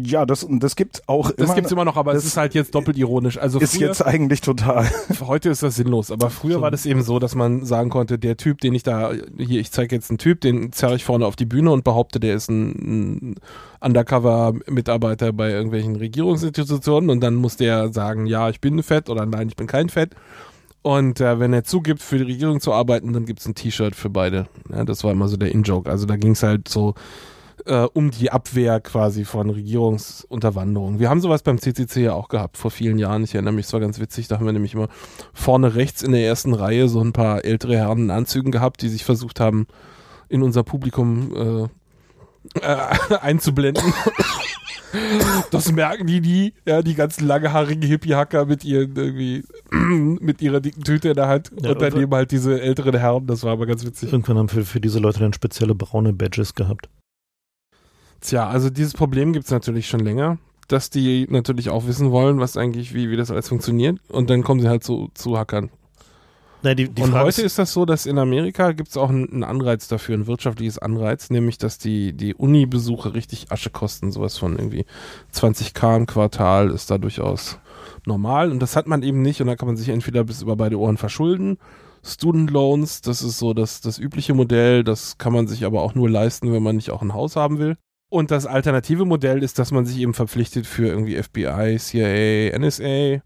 ja, 0.03 0.25
das, 0.25 0.45
das 0.49 0.75
gibt's 0.75 1.01
auch 1.07 1.31
Das 1.31 1.45
immer. 1.45 1.55
gibt's 1.55 1.71
immer 1.71 1.85
noch, 1.85 1.95
aber 1.95 2.11
es 2.11 2.17
das 2.17 2.25
ist 2.25 2.37
halt 2.37 2.53
jetzt 2.53 2.75
doppelt 2.75 2.97
ironisch. 2.97 3.37
Also 3.37 3.59
ist 3.59 3.77
früher, 3.77 3.87
jetzt 3.87 4.05
eigentlich 4.05 4.41
total. 4.41 4.89
heute 5.21 5.49
ist 5.49 5.63
das 5.63 5.77
sinnlos, 5.77 6.11
aber 6.11 6.29
früher 6.29 6.61
war 6.61 6.71
das 6.71 6.85
eben 6.85 7.03
so, 7.03 7.19
dass 7.19 7.35
man 7.35 7.63
sagen 7.63 7.89
konnte, 7.89 8.19
der 8.19 8.35
Typ, 8.35 8.59
den 8.59 8.73
ich 8.73 8.83
da, 8.83 9.11
hier, 9.37 9.61
ich 9.61 9.71
zeige 9.71 9.95
jetzt 9.95 10.09
einen 10.11 10.17
Typ, 10.17 10.41
den 10.41 10.73
zerre 10.73 10.95
ich 10.95 11.05
vorne 11.05 11.25
auf 11.25 11.37
die 11.37 11.45
Bühne 11.45 11.71
und 11.71 11.85
behaupte, 11.85 12.19
der 12.19 12.35
ist 12.35 12.49
ein, 12.49 13.31
ein 13.31 13.35
Undercover-Mitarbeiter 13.79 15.31
bei 15.33 15.51
irgendwelchen 15.51 15.95
Regierungsinstitutionen 15.95 17.09
und 17.09 17.21
dann 17.21 17.35
muss 17.35 17.55
der 17.57 17.93
sagen, 17.93 18.25
ja, 18.25 18.49
ich 18.49 18.59
bin 18.61 18.83
Fett 18.83 19.09
oder 19.09 19.25
nein, 19.25 19.47
ich 19.47 19.55
bin 19.55 19.67
kein 19.67 19.89
Fett. 19.89 20.15
Und 20.81 21.21
äh, 21.21 21.39
wenn 21.39 21.53
er 21.53 21.63
zugibt, 21.63 22.01
für 22.01 22.17
die 22.17 22.23
Regierung 22.23 22.59
zu 22.59 22.73
arbeiten, 22.73 23.13
dann 23.13 23.25
gibt's 23.25 23.45
ein 23.45 23.55
T-Shirt 23.55 23.95
für 23.95 24.09
beide. 24.09 24.47
Ja, 24.69 24.83
das 24.83 25.03
war 25.03 25.11
immer 25.11 25.27
so 25.27 25.37
der 25.37 25.51
In-Joke. 25.51 25.89
Also 25.89 26.05
da 26.05 26.15
ging's 26.15 26.41
halt 26.41 26.67
so 26.67 26.95
äh, 27.65 27.87
um 27.93 28.11
die 28.11 28.31
Abwehr 28.31 28.79
quasi 28.79 29.25
von 29.25 29.49
Regierungsunterwanderung. 29.49 30.99
Wir 30.99 31.09
haben 31.09 31.21
sowas 31.21 31.43
beim 31.43 31.59
CCC 31.59 32.03
ja 32.03 32.13
auch 32.13 32.29
gehabt 32.29 32.57
vor 32.57 32.71
vielen 32.71 32.97
Jahren. 32.97 33.23
Ich 33.23 33.35
erinnere 33.35 33.53
mich, 33.53 33.67
es 33.67 33.73
war 33.73 33.79
ganz 33.79 33.99
witzig. 33.99 34.27
Da 34.27 34.37
haben 34.37 34.45
wir 34.45 34.53
nämlich 34.53 34.73
immer 34.73 34.87
vorne 35.33 35.75
rechts 35.75 36.01
in 36.01 36.13
der 36.13 36.25
ersten 36.25 36.53
Reihe 36.53 36.89
so 36.89 37.01
ein 37.01 37.13
paar 37.13 37.45
ältere 37.45 37.77
Herren 37.77 37.99
in 37.99 38.11
Anzügen 38.11 38.51
gehabt, 38.51 38.81
die 38.81 38.89
sich 38.89 39.05
versucht 39.05 39.39
haben, 39.39 39.67
in 40.29 40.41
unser 40.43 40.63
Publikum 40.63 41.35
äh, 41.35 41.80
äh, 42.61 43.15
einzublenden. 43.21 43.93
Das 45.51 45.71
merken 45.71 46.05
die 46.05 46.19
nie, 46.19 46.53
ja, 46.65 46.81
die 46.81 46.95
ganzen 46.95 47.25
langhaarigen 47.25 47.81
Hippie-Hacker 47.81 48.45
mit 48.45 48.65
ihren 48.65 48.95
irgendwie, 48.95 49.43
mit 49.71 50.41
ihrer 50.41 50.59
dicken 50.59 50.83
Tüte 50.83 51.09
in 51.09 51.15
der 51.15 51.27
Hand 51.27 51.51
Ja, 51.61 51.71
und 51.71 51.81
daneben 51.81 52.13
halt 52.13 52.31
diese 52.31 52.61
älteren 52.61 52.97
Herren, 52.97 53.25
das 53.25 53.43
war 53.43 53.53
aber 53.53 53.65
ganz 53.65 53.85
witzig. 53.85 54.11
Irgendwann 54.11 54.37
haben 54.37 54.49
für, 54.49 54.65
für 54.65 54.81
diese 54.81 54.99
Leute 54.99 55.19
dann 55.19 55.33
spezielle 55.33 55.75
braune 55.75 56.13
Badges 56.13 56.55
gehabt. 56.55 56.89
Tja, 58.19 58.47
also 58.47 58.69
dieses 58.69 58.93
Problem 58.93 59.33
gibt's 59.33 59.49
natürlich 59.49 59.87
schon 59.87 60.01
länger, 60.01 60.37
dass 60.67 60.89
die 60.89 61.25
natürlich 61.29 61.69
auch 61.69 61.87
wissen 61.87 62.11
wollen, 62.11 62.39
was 62.39 62.57
eigentlich, 62.57 62.93
wie, 62.93 63.09
wie 63.09 63.17
das 63.17 63.31
alles 63.31 63.47
funktioniert 63.49 63.97
und 64.09 64.29
dann 64.29 64.43
kommen 64.43 64.59
sie 64.59 64.67
halt 64.69 64.83
zu, 64.83 65.09
zu 65.13 65.37
Hackern. 65.37 65.69
Nein, 66.63 66.77
die, 66.77 66.89
die 66.89 67.01
und 67.01 67.11
Frage 67.11 67.25
heute 67.25 67.41
ist 67.41 67.57
das 67.57 67.73
so, 67.73 67.85
dass 67.85 68.05
in 68.05 68.17
Amerika 68.19 68.71
gibt's 68.71 68.95
auch 68.95 69.09
einen, 69.09 69.31
einen 69.31 69.43
Anreiz 69.43 69.87
dafür, 69.87 70.15
ein 70.15 70.27
wirtschaftliches 70.27 70.77
Anreiz, 70.77 71.29
nämlich 71.29 71.57
dass 71.57 71.77
die, 71.77 72.13
die 72.13 72.35
Uni-Besuche 72.35 73.13
richtig 73.15 73.51
Asche 73.51 73.71
kosten, 73.71 74.11
sowas 74.11 74.37
von 74.37 74.57
irgendwie 74.57 74.85
20k 75.33 75.97
im 75.97 76.05
Quartal 76.05 76.69
ist 76.69 76.91
da 76.91 76.97
durchaus 76.97 77.59
normal 78.05 78.51
und 78.51 78.59
das 78.59 78.75
hat 78.75 78.87
man 78.87 79.01
eben 79.01 79.21
nicht 79.21 79.41
und 79.41 79.47
da 79.47 79.55
kann 79.55 79.67
man 79.67 79.77
sich 79.77 79.89
entweder 79.89 80.23
bis 80.23 80.41
über 80.41 80.55
beide 80.55 80.79
Ohren 80.79 80.97
verschulden. 80.97 81.57
Student 82.03 82.49
Loans, 82.49 83.01
das 83.01 83.21
ist 83.21 83.37
so 83.37 83.53
das, 83.53 83.81
das 83.81 83.99
übliche 83.99 84.33
Modell, 84.33 84.83
das 84.83 85.17
kann 85.17 85.33
man 85.33 85.47
sich 85.47 85.65
aber 85.65 85.81
auch 85.81 85.95
nur 85.95 86.09
leisten, 86.09 86.51
wenn 86.51 86.63
man 86.63 86.75
nicht 86.75 86.91
auch 86.91 87.01
ein 87.01 87.13
Haus 87.13 87.35
haben 87.35 87.59
will. 87.59 87.77
Und 88.09 88.29
das 88.29 88.45
alternative 88.45 89.05
Modell 89.05 89.41
ist, 89.41 89.57
dass 89.57 89.71
man 89.71 89.85
sich 89.85 89.99
eben 89.99 90.13
verpflichtet 90.13 90.67
für 90.67 90.87
irgendwie 90.87 91.21
FBI, 91.21 91.77
CIA, 91.77 92.57
NSA, 92.57 93.21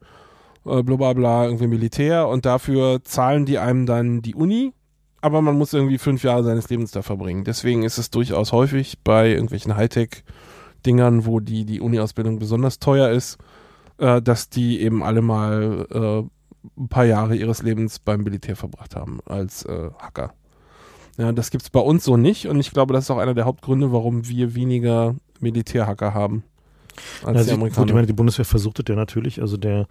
äh, 0.66 0.84
bla 0.84 0.96
bla 0.96 1.14
bla, 1.14 1.46
irgendwie 1.46 1.68
Militär 1.68 2.28
und 2.28 2.46
dafür 2.46 3.04
zahlen 3.04 3.46
die 3.46 3.58
einem 3.60 3.86
dann 3.86 4.22
die 4.22 4.36
Uni, 4.36 4.74
aber 5.22 5.42
man 5.42 5.58
muss 5.58 5.74
irgendwie 5.74 5.98
fünf 5.98 6.24
Jahre 6.24 6.44
seines 6.44 6.70
Lebens 6.70 6.92
da 6.92 7.02
verbringen. 7.02 7.44
Deswegen 7.44 7.84
ist 7.84 7.98
es 7.98 8.10
durchaus 8.12 8.52
häufig 8.52 9.00
bei 9.04 9.30
irgendwelchen 9.30 9.76
Hightech-Dingern, 9.76 11.26
wo 11.26 11.40
die, 11.40 11.66
die 11.66 11.82
Uni-Ausbildung 11.82 12.40
besonders 12.40 12.80
teuer 12.80 13.10
ist, 13.10 13.38
äh, 13.98 14.22
dass 14.22 14.50
die 14.50 14.82
eben 14.82 15.04
alle 15.04 15.22
mal 15.22 15.88
äh, 15.92 16.30
ein 16.78 16.90
paar 16.90 17.06
Jahre 17.06 17.36
ihres 17.36 17.62
Lebens 17.62 18.00
beim 18.00 18.22
Militär 18.22 18.56
verbracht 18.56 18.96
haben 18.96 19.20
als 19.26 19.64
äh, 19.66 19.90
Hacker. 20.00 20.34
Ja, 21.18 21.32
das 21.32 21.50
gibt's 21.50 21.70
bei 21.70 21.80
uns 21.80 22.04
so 22.04 22.18
nicht 22.18 22.48
und 22.48 22.60
ich 22.60 22.72
glaube, 22.72 22.94
das 22.94 23.06
ist 23.06 23.12
auch 23.12 23.20
einer 23.20 23.34
der 23.34 23.46
Hauptgründe, 23.46 23.92
warum 23.94 24.28
wir 24.28 24.54
weniger 24.54 25.16
Militärhacker 25.40 26.14
haben 26.14 26.44
als 27.24 27.26
Ja, 27.26 27.32
die 27.34 27.40
sie, 27.40 27.50
gut, 27.52 27.54
Amerikaner. 27.54 27.88
ich 27.88 27.94
meine, 27.94 28.08
die 28.08 28.14
Bundeswehr 28.14 28.46
versucht 28.46 28.80
es 28.80 28.86
ja 28.88 28.96
natürlich. 28.96 29.42
Also 29.42 29.58
der 29.58 29.88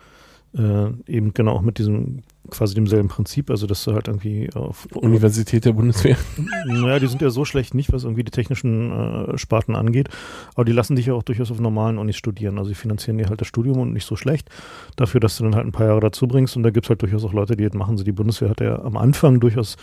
Äh, 0.56 0.92
eben 1.08 1.34
genau 1.34 1.52
auch 1.52 1.62
mit 1.62 1.78
diesem 1.78 2.22
quasi 2.48 2.74
demselben 2.74 3.08
Prinzip, 3.08 3.50
also 3.50 3.66
dass 3.66 3.82
du 3.82 3.92
halt 3.92 4.06
irgendwie 4.06 4.50
auf 4.54 4.86
Universität 4.94 5.64
der 5.64 5.72
Bundeswehr. 5.72 6.16
Naja, 6.66 7.00
die 7.00 7.08
sind 7.08 7.22
ja 7.22 7.30
so 7.30 7.44
schlecht 7.44 7.74
nicht, 7.74 7.92
was 7.92 8.04
irgendwie 8.04 8.22
die 8.22 8.30
technischen 8.30 8.92
äh, 8.92 9.38
Sparten 9.38 9.74
angeht, 9.74 10.10
aber 10.54 10.64
die 10.64 10.72
lassen 10.72 10.94
dich 10.94 11.06
ja 11.06 11.14
auch 11.14 11.24
durchaus 11.24 11.50
auf 11.50 11.58
normalen 11.58 11.98
Unis 11.98 12.16
studieren. 12.16 12.58
Also 12.58 12.70
die 12.70 12.76
finanzieren 12.76 13.18
dir 13.18 13.28
halt 13.28 13.40
das 13.40 13.48
Studium 13.48 13.78
und 13.78 13.92
nicht 13.92 14.06
so 14.06 14.14
schlecht, 14.14 14.48
dafür, 14.94 15.20
dass 15.20 15.36
du 15.38 15.44
dann 15.44 15.56
halt 15.56 15.66
ein 15.66 15.72
paar 15.72 15.86
Jahre 15.86 16.00
dazu 16.00 16.28
bringst 16.28 16.56
und 16.56 16.62
da 16.62 16.70
gibt 16.70 16.86
es 16.86 16.90
halt 16.90 17.02
durchaus 17.02 17.24
auch 17.24 17.32
Leute, 17.32 17.56
die 17.56 17.64
das 17.64 17.74
machen. 17.74 17.96
So 17.96 18.04
die 18.04 18.12
Bundeswehr 18.12 18.50
hat 18.50 18.60
ja 18.60 18.80
am 18.80 18.96
Anfang 18.96 19.40
durchaus 19.40 19.76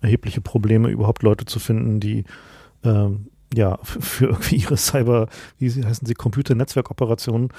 erhebliche 0.00 0.40
Probleme, 0.40 0.88
überhaupt 0.88 1.22
Leute 1.22 1.44
zu 1.44 1.58
finden, 1.58 2.00
die 2.00 2.24
ähm, 2.82 3.26
ja, 3.56 3.78
für 3.82 4.26
irgendwie 4.26 4.56
ihre 4.56 4.76
Cyber, 4.76 5.28
wie 5.58 5.70
heißen 5.70 6.06
sie, 6.06 6.14
Computer-Netzwerkoperationen. 6.14 7.50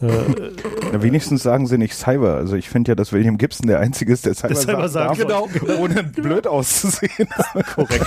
Äh, 0.00 0.08
wenigstens 0.92 1.42
sagen 1.42 1.66
sie 1.66 1.78
nicht 1.78 1.94
Cyber. 1.94 2.34
Also 2.36 2.56
ich 2.56 2.68
finde 2.68 2.92
ja, 2.92 2.94
dass 2.94 3.12
William 3.12 3.38
Gibson 3.38 3.66
der 3.66 3.80
Einzige 3.80 4.12
ist, 4.12 4.26
der 4.26 4.34
Cyber, 4.34 4.48
Der 4.54 4.56
Cyber 4.56 4.88
sagt, 4.88 5.30
darf, 5.30 5.52
genau. 5.52 5.78
ohne 5.78 6.02
blöd 6.04 6.46
auszusehen. 6.46 7.28
korrekt. 7.74 8.06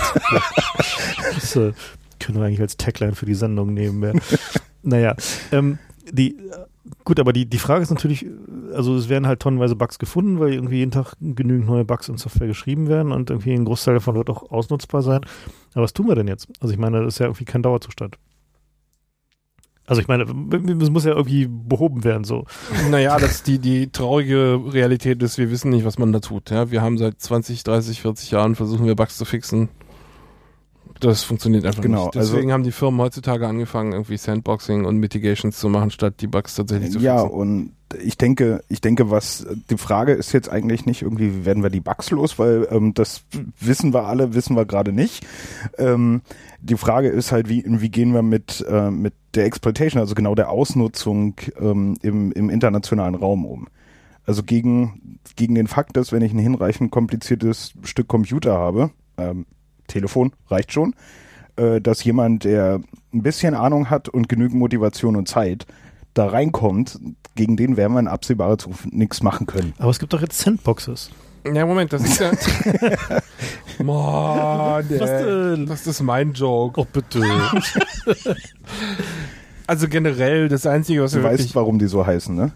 das 1.34 1.56
äh, 1.56 1.72
können 2.20 2.38
wir 2.38 2.44
eigentlich 2.44 2.60
als 2.60 2.76
Tagline 2.76 3.14
für 3.14 3.26
die 3.26 3.34
Sendung 3.34 3.72
nehmen. 3.74 4.02
Ja. 4.02 4.38
naja, 4.82 5.16
ähm, 5.52 5.78
die, 6.10 6.36
gut, 7.04 7.20
aber 7.20 7.32
die, 7.32 7.46
die 7.46 7.58
Frage 7.58 7.82
ist 7.82 7.90
natürlich, 7.90 8.26
also 8.74 8.96
es 8.96 9.08
werden 9.08 9.26
halt 9.26 9.40
tonnenweise 9.40 9.76
Bugs 9.76 9.98
gefunden, 9.98 10.40
weil 10.40 10.54
irgendwie 10.54 10.78
jeden 10.78 10.90
Tag 10.90 11.14
genügend 11.20 11.66
neue 11.66 11.84
Bugs 11.84 12.08
in 12.08 12.18
Software 12.18 12.46
geschrieben 12.46 12.88
werden 12.88 13.12
und 13.12 13.30
irgendwie 13.30 13.52
ein 13.52 13.64
Großteil 13.64 13.94
davon 13.94 14.14
wird 14.14 14.30
auch 14.30 14.50
ausnutzbar 14.50 15.02
sein. 15.02 15.20
Aber 15.74 15.84
was 15.84 15.92
tun 15.92 16.08
wir 16.08 16.14
denn 16.14 16.28
jetzt? 16.28 16.48
Also 16.60 16.72
ich 16.72 16.78
meine, 16.78 17.02
das 17.04 17.14
ist 17.14 17.18
ja 17.18 17.26
irgendwie 17.26 17.44
kein 17.44 17.62
Dauerzustand. 17.62 18.18
Also 19.88 20.02
ich 20.02 20.08
meine, 20.08 20.24
es 20.24 20.90
muss 20.90 21.06
ja 21.06 21.14
irgendwie 21.14 21.48
behoben 21.48 22.04
werden 22.04 22.24
so. 22.24 22.44
Naja, 22.90 23.18
das 23.18 23.42
die, 23.42 23.58
die 23.58 23.90
traurige 23.90 24.60
Realität 24.66 25.22
ist, 25.22 25.38
wir 25.38 25.50
wissen 25.50 25.70
nicht, 25.70 25.86
was 25.86 25.98
man 25.98 26.12
da 26.12 26.20
tut. 26.20 26.50
Ja, 26.50 26.70
wir 26.70 26.82
haben 26.82 26.98
seit 26.98 27.18
20, 27.18 27.64
30, 27.64 28.02
40 28.02 28.30
Jahren 28.30 28.54
versuchen 28.54 28.84
wir 28.84 28.94
Bugs 28.96 29.16
zu 29.16 29.24
fixen. 29.24 29.70
Das 31.00 31.22
funktioniert 31.22 31.64
einfach 31.64 31.82
Genau, 31.82 32.04
nicht. 32.04 32.14
Deswegen 32.16 32.42
also- 32.44 32.52
haben 32.52 32.62
die 32.64 32.72
Firmen 32.72 33.00
heutzutage 33.00 33.46
angefangen, 33.46 33.92
irgendwie 33.92 34.16
Sandboxing 34.16 34.84
und 34.84 34.96
Mitigations 34.98 35.58
zu 35.58 35.68
machen, 35.68 35.90
statt 35.90 36.14
die 36.20 36.26
Bugs 36.26 36.54
tatsächlich 36.56 36.90
zu 36.92 36.98
Ja, 36.98 37.20
fixen. 37.22 37.36
und 37.38 37.72
ich 38.02 38.18
denke, 38.18 38.62
ich 38.68 38.80
denke, 38.80 39.10
was 39.10 39.46
die 39.70 39.78
Frage 39.78 40.12
ist 40.12 40.32
jetzt 40.32 40.50
eigentlich 40.50 40.84
nicht 40.84 41.02
irgendwie, 41.02 41.34
wie 41.34 41.44
werden 41.46 41.62
wir 41.62 41.70
die 41.70 41.80
Bugs 41.80 42.10
los, 42.10 42.38
weil 42.38 42.68
ähm, 42.70 42.92
das 42.94 43.22
wissen 43.60 43.94
wir 43.94 44.04
alle, 44.06 44.34
wissen 44.34 44.56
wir 44.56 44.66
gerade 44.66 44.92
nicht. 44.92 45.24
Ähm, 45.78 46.20
die 46.60 46.76
Frage 46.76 47.08
ist 47.08 47.32
halt, 47.32 47.48
wie, 47.48 47.64
wie 47.66 47.88
gehen 47.88 48.12
wir 48.12 48.22
mit, 48.22 48.64
äh, 48.68 48.90
mit 48.90 49.14
der 49.34 49.46
Exploitation, 49.46 50.00
also 50.00 50.14
genau 50.14 50.34
der 50.34 50.50
Ausnutzung 50.50 51.34
ähm, 51.60 51.94
im, 52.02 52.32
im 52.32 52.50
internationalen 52.50 53.14
Raum 53.14 53.46
um. 53.46 53.68
Also 54.26 54.42
gegen, 54.42 55.18
gegen 55.36 55.54
den 55.54 55.68
Fakt, 55.68 55.96
dass 55.96 56.12
wenn 56.12 56.20
ich 56.22 56.32
ein 56.34 56.38
hinreichend 56.38 56.90
kompliziertes 56.90 57.72
Stück 57.84 58.08
Computer 58.08 58.58
habe, 58.58 58.90
ähm, 59.16 59.46
Telefon 59.88 60.32
reicht 60.48 60.72
schon, 60.72 60.94
äh, 61.56 61.80
dass 61.80 62.04
jemand, 62.04 62.44
der 62.44 62.80
ein 63.12 63.22
bisschen 63.22 63.54
Ahnung 63.54 63.90
hat 63.90 64.08
und 64.08 64.28
genügend 64.28 64.58
Motivation 64.58 65.16
und 65.16 65.28
Zeit, 65.28 65.66
da 66.14 66.26
reinkommt, 66.26 66.98
gegen 67.34 67.56
den 67.56 67.76
werden 67.76 67.92
wir 67.92 68.00
in 68.00 68.08
absehbarer 68.08 68.58
Zukunft 68.58 68.92
nichts 68.92 69.22
machen 69.22 69.46
können. 69.46 69.72
Aber 69.78 69.90
es 69.90 69.98
gibt 69.98 70.12
doch 70.12 70.20
jetzt 70.20 70.38
Sandboxes. 70.38 71.10
Ja, 71.52 71.64
Moment, 71.64 71.92
das 71.92 72.02
ist 72.02 72.20
ja. 72.20 72.30
Mann, 73.82 74.84
Was 74.90 75.10
ey, 75.10 75.24
denn? 75.24 75.66
das 75.66 75.86
ist 75.86 76.02
mein 76.02 76.32
Joke. 76.32 76.80
Oh, 76.80 76.86
bitte. 76.92 77.22
Also 79.66 79.86
generell, 79.86 80.48
das 80.48 80.64
Einzige, 80.66 81.02
was 81.02 81.10
Du 81.12 81.18
wir 81.18 81.24
weißt, 81.24 81.40
wirklich, 81.40 81.54
warum 81.54 81.78
die 81.78 81.88
so 81.88 82.06
heißen, 82.06 82.34
ne? 82.34 82.52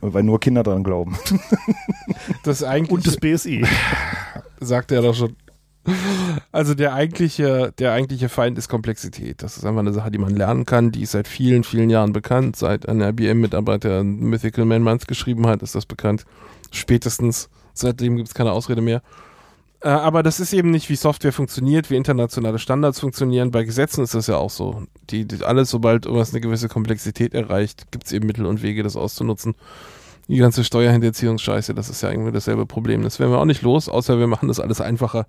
Weil 0.00 0.22
nur 0.22 0.40
Kinder 0.40 0.62
dran 0.62 0.84
glauben. 0.84 1.18
das 2.44 2.62
eigentlich, 2.62 2.90
Und 2.92 3.06
das 3.06 3.18
BSI. 3.18 3.62
sagt 4.60 4.90
er 4.90 5.02
doch 5.02 5.14
schon. 5.14 5.36
Also 6.52 6.74
der 6.74 6.94
eigentliche, 6.94 7.72
der 7.78 7.92
eigentliche 7.92 8.28
Feind 8.28 8.58
ist 8.58 8.68
Komplexität. 8.68 9.42
Das 9.42 9.56
ist 9.56 9.64
einfach 9.64 9.80
eine 9.80 9.92
Sache, 9.92 10.10
die 10.10 10.18
man 10.18 10.34
lernen 10.34 10.66
kann. 10.66 10.90
Die 10.90 11.02
ist 11.02 11.12
seit 11.12 11.28
vielen, 11.28 11.64
vielen 11.64 11.90
Jahren 11.90 12.12
bekannt. 12.12 12.56
Seit 12.56 12.88
ein 12.88 13.00
IBM-Mitarbeiter 13.00 14.02
Mythical 14.02 14.64
Man 14.64 14.82
Months 14.82 15.06
geschrieben 15.06 15.46
hat, 15.46 15.62
ist 15.62 15.74
das 15.74 15.86
bekannt. 15.86 16.24
Spätestens. 16.70 17.48
Seitdem 17.74 18.16
gibt 18.16 18.28
es 18.28 18.34
keine 18.34 18.52
Ausrede 18.52 18.80
mehr. 18.80 19.02
Äh, 19.80 19.88
aber 19.88 20.22
das 20.22 20.40
ist 20.40 20.52
eben 20.52 20.70
nicht, 20.70 20.88
wie 20.88 20.96
Software 20.96 21.32
funktioniert, 21.32 21.90
wie 21.90 21.96
internationale 21.96 22.58
Standards 22.58 23.00
funktionieren. 23.00 23.50
Bei 23.50 23.64
Gesetzen 23.64 24.02
ist 24.02 24.14
das 24.14 24.26
ja 24.26 24.36
auch 24.36 24.50
so. 24.50 24.82
Die, 25.10 25.26
die 25.26 25.44
alles, 25.44 25.70
sobald 25.70 26.06
irgendwas 26.06 26.32
eine 26.32 26.40
gewisse 26.40 26.68
Komplexität 26.68 27.34
erreicht, 27.34 27.92
gibt 27.92 28.06
es 28.06 28.12
eben 28.12 28.26
Mittel 28.26 28.46
und 28.46 28.62
Wege, 28.62 28.82
das 28.82 28.96
auszunutzen. 28.96 29.54
Die 30.28 30.38
ganze 30.38 30.64
Steuerhinterziehungsscheiße, 30.64 31.72
das 31.74 31.88
ist 31.88 32.02
ja 32.02 32.10
irgendwie 32.10 32.32
dasselbe 32.32 32.66
Problem. 32.66 33.02
Das 33.02 33.20
werden 33.20 33.30
wir 33.30 33.38
auch 33.38 33.44
nicht 33.44 33.62
los, 33.62 33.88
außer 33.88 34.18
wir 34.18 34.26
machen 34.26 34.48
das 34.48 34.58
alles 34.58 34.80
einfacher. 34.80 35.26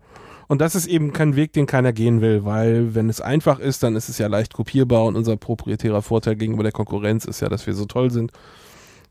Und 0.48 0.62
das 0.62 0.76
ist 0.76 0.88
eben 0.88 1.12
kein 1.12 1.36
Weg, 1.36 1.54
den 1.54 1.66
keiner 1.66 1.92
gehen 1.92 2.22
will, 2.22 2.46
weil 2.46 2.96
wenn 2.96 3.10
es 3.10 3.20
einfach 3.20 3.60
ist, 3.60 3.84
dann 3.84 3.96
ist 3.96 4.08
es 4.08 4.18
ja 4.18 4.28
leicht 4.28 4.54
kopierbar 4.54 5.04
und 5.06 5.16
unser 5.16 5.36
proprietärer 5.36 6.02
Vorteil 6.02 6.36
gegenüber 6.36 6.64
der 6.64 6.72
Konkurrenz 6.72 7.26
ist 7.26 7.42
ja, 7.42 7.50
dass 7.50 7.68
wir 7.68 7.74
so 7.74 7.86
toll 7.86 8.12
sind, 8.12 8.32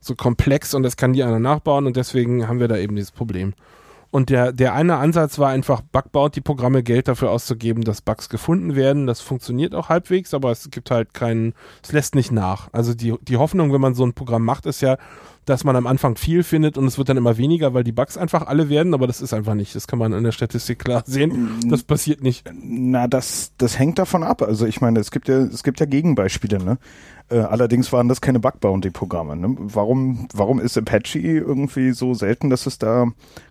so 0.00 0.14
komplex 0.14 0.72
und 0.72 0.82
das 0.82 0.96
kann 0.96 1.12
die 1.12 1.22
einer 1.22 1.38
nachbauen 1.38 1.86
und 1.86 1.96
deswegen 1.96 2.48
haben 2.48 2.60
wir 2.60 2.68
da 2.68 2.76
eben 2.78 2.96
dieses 2.96 3.12
Problem. 3.12 3.52
Und 4.10 4.30
der, 4.30 4.52
der 4.52 4.72
eine 4.72 4.96
Ansatz 4.96 5.38
war 5.38 5.50
einfach, 5.50 5.82
Bug 5.82 6.12
baut 6.12 6.36
die 6.36 6.40
Programme 6.40 6.82
Geld 6.82 7.08
dafür 7.08 7.30
auszugeben, 7.30 7.84
dass 7.84 8.00
Bugs 8.00 8.28
gefunden 8.28 8.74
werden. 8.74 9.06
Das 9.06 9.20
funktioniert 9.20 9.74
auch 9.74 9.88
halbwegs, 9.88 10.32
aber 10.32 10.52
es 10.52 10.70
gibt 10.70 10.90
halt 10.90 11.12
keinen, 11.12 11.54
es 11.82 11.92
lässt 11.92 12.14
nicht 12.14 12.30
nach. 12.30 12.68
Also 12.72 12.94
die, 12.94 13.14
die 13.20 13.36
Hoffnung, 13.36 13.72
wenn 13.72 13.80
man 13.80 13.94
so 13.94 14.06
ein 14.06 14.14
Programm 14.14 14.44
macht, 14.44 14.64
ist 14.64 14.80
ja, 14.80 14.96
dass 15.46 15.62
man 15.62 15.76
am 15.76 15.86
Anfang 15.86 16.16
viel 16.16 16.42
findet 16.42 16.76
und 16.76 16.86
es 16.86 16.98
wird 16.98 17.08
dann 17.08 17.16
immer 17.16 17.38
weniger, 17.38 17.72
weil 17.72 17.84
die 17.84 17.92
Bugs 17.92 18.18
einfach 18.18 18.46
alle 18.46 18.68
werden, 18.68 18.92
aber 18.94 19.06
das 19.06 19.20
ist 19.20 19.32
einfach 19.32 19.54
nicht. 19.54 19.74
Das 19.74 19.86
kann 19.86 19.98
man 19.98 20.12
in 20.12 20.24
der 20.24 20.32
Statistik 20.32 20.80
klar 20.80 21.04
sehen. 21.06 21.60
Das 21.66 21.84
passiert 21.84 22.22
nicht. 22.22 22.50
Na, 22.52 23.06
das, 23.06 23.52
das 23.56 23.78
hängt 23.78 23.98
davon 23.98 24.24
ab. 24.24 24.42
Also 24.42 24.66
ich 24.66 24.80
meine, 24.80 24.98
es 24.98 25.12
gibt 25.12 25.28
ja, 25.28 25.38
es 25.38 25.62
gibt 25.62 25.78
ja 25.78 25.86
Gegenbeispiele, 25.86 26.58
ne? 26.62 26.78
Äh, 27.28 27.38
allerdings 27.38 27.92
waren 27.92 28.08
das 28.08 28.20
keine 28.20 28.40
Bug-Bounty-Programme. 28.40 29.36
Ne? 29.36 29.56
Warum, 29.58 30.28
warum 30.32 30.60
ist 30.60 30.78
Apache 30.78 31.18
irgendwie 31.18 31.92
so 31.92 32.14
selten, 32.14 32.50
dass 32.50 32.66
es 32.66 32.78
da 32.78 33.06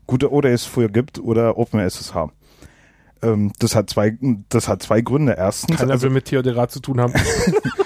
gute 0.06 0.32
ODAs 0.32 0.64
für 0.64 0.90
gibt 0.90 1.20
oder 1.20 1.58
OpenSSH? 1.58 2.30
Ähm, 3.22 3.52
das 3.60 3.76
hat 3.76 3.90
zwei, 3.90 4.18
das 4.50 4.68
hat 4.68 4.82
zwei 4.82 5.02
Gründe. 5.02 5.36
Erstens, 5.38 5.78
Keiner 5.78 5.94
also, 5.94 6.04
will 6.04 6.12
mit 6.12 6.26
Theodorat 6.26 6.72
zu 6.72 6.80
tun 6.80 7.02
haben. 7.02 7.14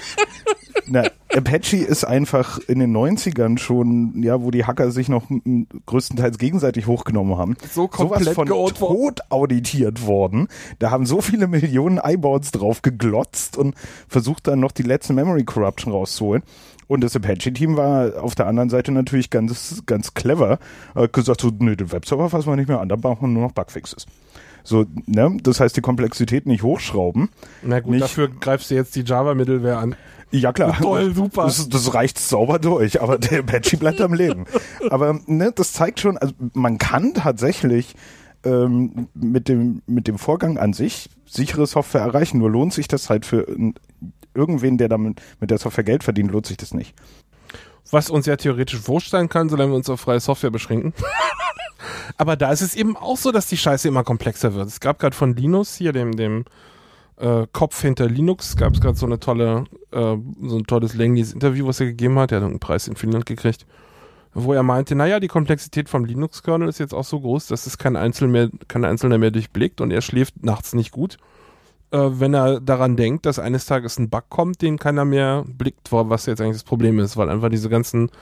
na, 0.86 1.04
Apache 1.34 1.76
ist 1.76 2.04
einfach 2.04 2.58
in 2.66 2.80
den 2.80 2.96
90ern 2.96 3.58
schon, 3.58 4.22
ja, 4.22 4.42
wo 4.42 4.50
die 4.50 4.64
Hacker 4.64 4.90
sich 4.90 5.08
noch 5.08 5.26
größtenteils 5.86 6.38
gegenseitig 6.38 6.86
hochgenommen 6.86 7.38
haben. 7.38 7.56
So 7.72 7.82
sowas 7.82 8.18
komplett 8.18 8.34
von 8.34 8.46
geout 8.46 8.80
worden. 8.80 8.96
tot 8.96 9.20
auditiert 9.30 10.06
worden. 10.06 10.48
Da 10.78 10.90
haben 10.90 11.06
so 11.06 11.20
viele 11.20 11.46
Millionen 11.46 11.98
Eyeballs 11.98 12.50
drauf 12.50 12.82
geglotzt 12.82 13.56
und 13.56 13.74
versucht 14.08 14.48
dann 14.48 14.60
noch 14.60 14.72
die 14.72 14.82
letzte 14.82 15.12
Memory 15.12 15.44
Corruption 15.44 15.92
rauszuholen. 15.92 16.42
Und 16.90 17.04
das 17.04 17.14
Apache-Team 17.14 17.76
war 17.76 18.20
auf 18.20 18.34
der 18.34 18.48
anderen 18.48 18.68
Seite 18.68 18.90
natürlich 18.90 19.30
ganz, 19.30 19.80
ganz 19.86 20.12
clever. 20.14 20.58
Hat 20.92 21.12
gesagt 21.12 21.40
so, 21.40 21.52
nö, 21.56 21.76
den 21.76 21.92
Webserver 21.92 22.28
fassen 22.28 22.48
wir 22.48 22.56
nicht 22.56 22.66
mehr 22.66 22.80
an, 22.80 22.88
da 22.88 22.96
brauchen 22.96 23.20
wir 23.22 23.28
nur 23.28 23.44
noch 23.44 23.52
Bugfixes. 23.52 24.06
So, 24.64 24.86
ne, 25.06 25.36
das 25.40 25.60
heißt, 25.60 25.76
die 25.76 25.82
Komplexität 25.82 26.46
nicht 26.46 26.64
hochschrauben. 26.64 27.28
Na 27.62 27.78
gut, 27.78 27.92
Nicht- 27.92 28.02
dafür 28.02 28.26
greifst 28.26 28.72
du 28.72 28.74
jetzt 28.74 28.96
die 28.96 29.02
Java-Mittelware 29.02 29.76
an. 29.76 29.94
Ja, 30.32 30.52
klar. 30.52 30.76
Toll, 30.82 31.14
super. 31.14 31.44
Das, 31.44 31.68
das 31.68 31.94
reicht 31.94 32.18
sauber 32.18 32.58
durch, 32.58 33.00
aber 33.00 33.18
der 33.18 33.38
Apache 33.38 33.76
bleibt 33.76 34.00
am 34.00 34.12
Leben. 34.12 34.46
Aber 34.90 35.20
ne, 35.26 35.52
das 35.54 35.72
zeigt 35.72 36.00
schon, 36.00 36.18
also 36.18 36.34
man 36.54 36.78
kann 36.78 37.14
tatsächlich 37.14 37.94
ähm, 38.42 39.06
mit, 39.14 39.46
dem, 39.46 39.82
mit 39.86 40.08
dem 40.08 40.18
Vorgang 40.18 40.58
an 40.58 40.72
sich 40.72 41.08
sichere 41.24 41.68
Software 41.68 42.00
erreichen. 42.00 42.38
Nur 42.38 42.50
lohnt 42.50 42.72
sich 42.72 42.88
das 42.88 43.10
halt 43.10 43.26
für 43.26 43.46
irgendwen, 44.34 44.78
der 44.78 44.88
damit 44.88 45.20
mit 45.40 45.50
der 45.50 45.58
Software 45.58 45.84
Geld 45.84 46.04
verdient, 46.04 46.30
lohnt 46.30 46.46
sich 46.46 46.56
das 46.56 46.74
nicht. 46.74 46.94
Was 47.90 48.10
uns 48.10 48.26
ja 48.26 48.36
theoretisch 48.36 48.86
wurscht 48.86 49.10
sein 49.10 49.28
kann, 49.28 49.48
solange 49.48 49.72
wir 49.72 49.76
uns 49.76 49.90
auf 49.90 50.00
freie 50.00 50.20
Software 50.20 50.50
beschränken. 50.50 50.94
Aber 52.16 52.36
da 52.36 52.52
ist 52.52 52.60
es 52.60 52.74
eben 52.74 52.96
auch 52.96 53.16
so, 53.16 53.32
dass 53.32 53.46
die 53.46 53.56
Scheiße 53.56 53.88
immer 53.88 54.04
komplexer 54.04 54.54
wird. 54.54 54.68
Es 54.68 54.80
gab 54.80 54.98
gerade 54.98 55.16
von 55.16 55.34
Linus 55.34 55.74
hier, 55.76 55.92
dem, 55.92 56.16
dem 56.16 56.44
äh, 57.16 57.46
Kopf 57.52 57.80
hinter 57.80 58.08
Linux, 58.08 58.56
gab 58.56 58.74
es 58.74 58.80
gerade 58.80 58.96
so 58.96 59.06
eine 59.06 59.20
tolle, 59.20 59.64
äh, 59.92 60.16
so 60.42 60.58
ein 60.58 60.66
tolles 60.66 60.94
längliches 60.94 61.32
Interview, 61.32 61.66
was 61.66 61.80
er 61.80 61.86
gegeben 61.86 62.18
hat. 62.18 62.32
Er 62.32 62.40
hat 62.40 62.48
einen 62.48 62.60
Preis 62.60 62.88
in 62.88 62.96
Finnland 62.96 63.26
gekriegt, 63.26 63.66
wo 64.34 64.52
er 64.52 64.62
meinte, 64.62 64.94
naja, 64.94 65.20
die 65.20 65.28
Komplexität 65.28 65.88
vom 65.88 66.04
Linux-Kernel 66.04 66.68
ist 66.68 66.78
jetzt 66.78 66.94
auch 66.94 67.04
so 67.04 67.20
groß, 67.20 67.46
dass 67.48 67.66
es 67.66 67.78
kein, 67.78 67.96
Einzel 67.96 68.28
mehr, 68.28 68.50
kein 68.68 68.84
Einzelner 68.84 69.18
mehr 69.18 69.30
durchblickt 69.30 69.80
und 69.80 69.90
er 69.90 70.02
schläft 70.02 70.42
nachts 70.44 70.74
nicht 70.74 70.92
gut. 70.92 71.18
Äh, 71.92 71.98
wenn 72.20 72.34
er 72.34 72.60
daran 72.60 72.96
denkt, 72.96 73.26
dass 73.26 73.38
eines 73.38 73.66
Tages 73.66 73.98
ein 73.98 74.10
Bug 74.10 74.24
kommt, 74.28 74.62
den 74.62 74.78
keiner 74.78 75.04
mehr 75.04 75.44
blickt, 75.46 75.90
wo- 75.92 76.08
was 76.08 76.26
jetzt 76.26 76.40
eigentlich 76.40 76.56
das 76.56 76.64
Problem 76.64 76.98
ist, 77.00 77.16
weil 77.16 77.28
einfach 77.28 77.48
diese 77.48 77.68
ganzen 77.68 78.10
Was 78.10 78.12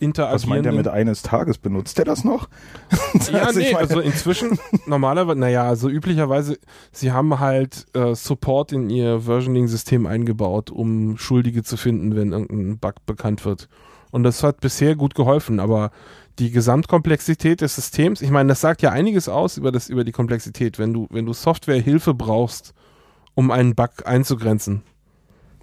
meint 0.00 0.18
er 0.18 0.28
interagierenden... 0.28 0.76
mit 0.76 0.88
eines 0.88 1.22
Tages? 1.22 1.58
Benutzt 1.58 1.98
er 1.98 2.04
das 2.04 2.24
noch? 2.24 2.48
Ja, 3.32 3.42
Also 3.44 3.58
nee, 3.60 3.74
also 3.74 4.00
inzwischen, 4.00 4.58
normalerweise, 4.86 5.38
naja, 5.38 5.64
also 5.64 5.88
üblicherweise, 5.88 6.58
sie 6.92 7.12
haben 7.12 7.38
halt 7.40 7.84
äh, 7.94 8.14
Support 8.14 8.72
in 8.72 8.88
ihr 8.90 9.20
Versioning-System 9.20 10.06
eingebaut, 10.06 10.70
um 10.70 11.16
Schuldige 11.18 11.62
zu 11.64 11.76
finden, 11.76 12.14
wenn 12.16 12.32
irgendein 12.32 12.78
Bug 12.78 12.94
bekannt 13.06 13.44
wird. 13.44 13.68
Und 14.10 14.22
das 14.22 14.42
hat 14.42 14.60
bisher 14.60 14.94
gut 14.96 15.14
geholfen, 15.14 15.60
aber 15.60 15.90
die 16.38 16.50
Gesamtkomplexität 16.50 17.60
des 17.60 17.74
Systems. 17.74 18.22
Ich 18.22 18.30
meine, 18.30 18.48
das 18.50 18.60
sagt 18.60 18.80
ja 18.80 18.90
einiges 18.90 19.28
aus 19.28 19.56
über 19.58 19.72
das 19.72 19.88
über 19.90 20.04
die 20.04 20.12
Komplexität, 20.12 20.78
wenn 20.78 20.92
du 20.94 21.08
wenn 21.10 21.26
du 21.26 21.32
Softwarehilfe 21.34 22.14
brauchst, 22.14 22.72
um 23.38 23.52
einen 23.52 23.76
Bug 23.76 24.04
einzugrenzen, 24.04 24.82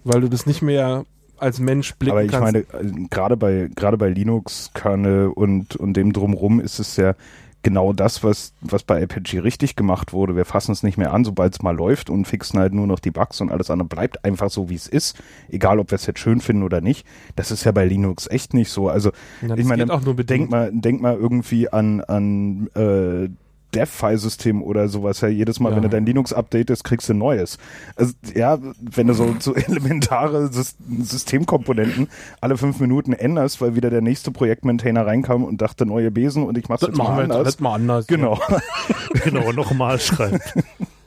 weil 0.02 0.22
du 0.22 0.30
das 0.30 0.46
nicht 0.46 0.62
mehr 0.62 1.04
als 1.36 1.60
Mensch 1.60 1.94
blicken 1.96 2.12
Aber 2.12 2.24
ich 2.24 2.30
kannst. 2.30 2.70
meine, 2.72 3.08
gerade 3.10 3.36
bei, 3.36 3.68
gerade 3.76 3.98
bei 3.98 4.08
Linux-Kernel 4.08 5.28
und, 5.28 5.76
und 5.76 5.92
dem 5.92 6.14
drumrum 6.14 6.58
ist 6.58 6.78
es 6.78 6.96
ja 6.96 7.14
genau 7.62 7.92
das, 7.92 8.24
was, 8.24 8.54
was 8.62 8.82
bei 8.82 9.02
Apache 9.02 9.44
richtig 9.44 9.76
gemacht 9.76 10.14
wurde. 10.14 10.36
Wir 10.36 10.46
fassen 10.46 10.72
es 10.72 10.84
nicht 10.84 10.96
mehr 10.96 11.12
an, 11.12 11.26
sobald 11.26 11.52
es 11.52 11.60
mal 11.60 11.76
läuft 11.76 12.08
und 12.08 12.24
fixen 12.24 12.58
halt 12.58 12.72
nur 12.72 12.86
noch 12.86 12.98
die 12.98 13.10
Bugs 13.10 13.42
und 13.42 13.52
alles 13.52 13.68
andere 13.68 13.88
bleibt 13.88 14.24
einfach 14.24 14.48
so, 14.48 14.70
wie 14.70 14.74
es 14.74 14.88
ist. 14.88 15.22
Egal, 15.50 15.78
ob 15.78 15.90
wir 15.90 15.96
es 15.96 16.06
jetzt 16.06 16.20
schön 16.20 16.40
finden 16.40 16.62
oder 16.62 16.80
nicht. 16.80 17.06
Das 17.34 17.50
ist 17.50 17.64
ja 17.64 17.72
bei 17.72 17.84
Linux 17.84 18.26
echt 18.26 18.54
nicht 18.54 18.70
so. 18.70 18.88
Also, 18.88 19.10
Ja, 19.46 19.54
ich 19.54 19.66
meine, 19.66 19.84
denk 19.84 20.48
mal, 20.48 20.70
denk 20.72 21.02
mal 21.02 21.16
irgendwie 21.16 21.68
an, 21.68 22.00
an, 22.00 22.68
äh, 22.74 23.28
Dev-File-System 23.76 24.62
oder 24.62 24.88
sowas. 24.88 25.20
Ja, 25.20 25.28
jedes 25.28 25.60
Mal, 25.60 25.70
Ja. 25.70 25.76
wenn 25.76 25.82
du 25.82 25.88
dein 25.90 26.06
Linux 26.06 26.32
updatest, 26.32 26.82
kriegst 26.84 27.08
du 27.08 27.12
ein 27.14 27.18
neues. 27.18 27.58
Also, 27.94 28.14
ja, 28.34 28.58
wenn 28.80 29.06
du 29.06 29.14
so, 29.14 29.36
so 29.38 29.54
elementare 29.54 30.52
Sys 30.52 30.76
Systemkomponenten 31.02 32.08
alle 32.40 32.56
fünf 32.56 32.80
Minuten 32.80 33.12
änderst, 33.12 33.60
weil 33.60 33.76
wieder 33.76 33.90
der 33.90 34.00
nächste 34.00 34.30
Projektmaintainer 34.30 35.06
reinkam 35.06 35.44
und 35.44 35.60
dachte, 35.60 35.86
neue 35.86 36.10
Besen 36.10 36.42
und 36.44 36.56
ich 36.58 36.68
mach's 36.68 36.80
das 36.80 36.88
jetzt 36.88 36.98
mal 36.98 37.16
wir 37.16 37.22
anders. 37.24 37.36
alles 37.38 37.60
mal 37.60 37.74
anders. 37.74 38.06
Genau. 38.06 38.40
genau, 39.24 39.52
nochmal 39.52 39.98
schreiben. 40.00 40.40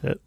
ja. 0.04 0.14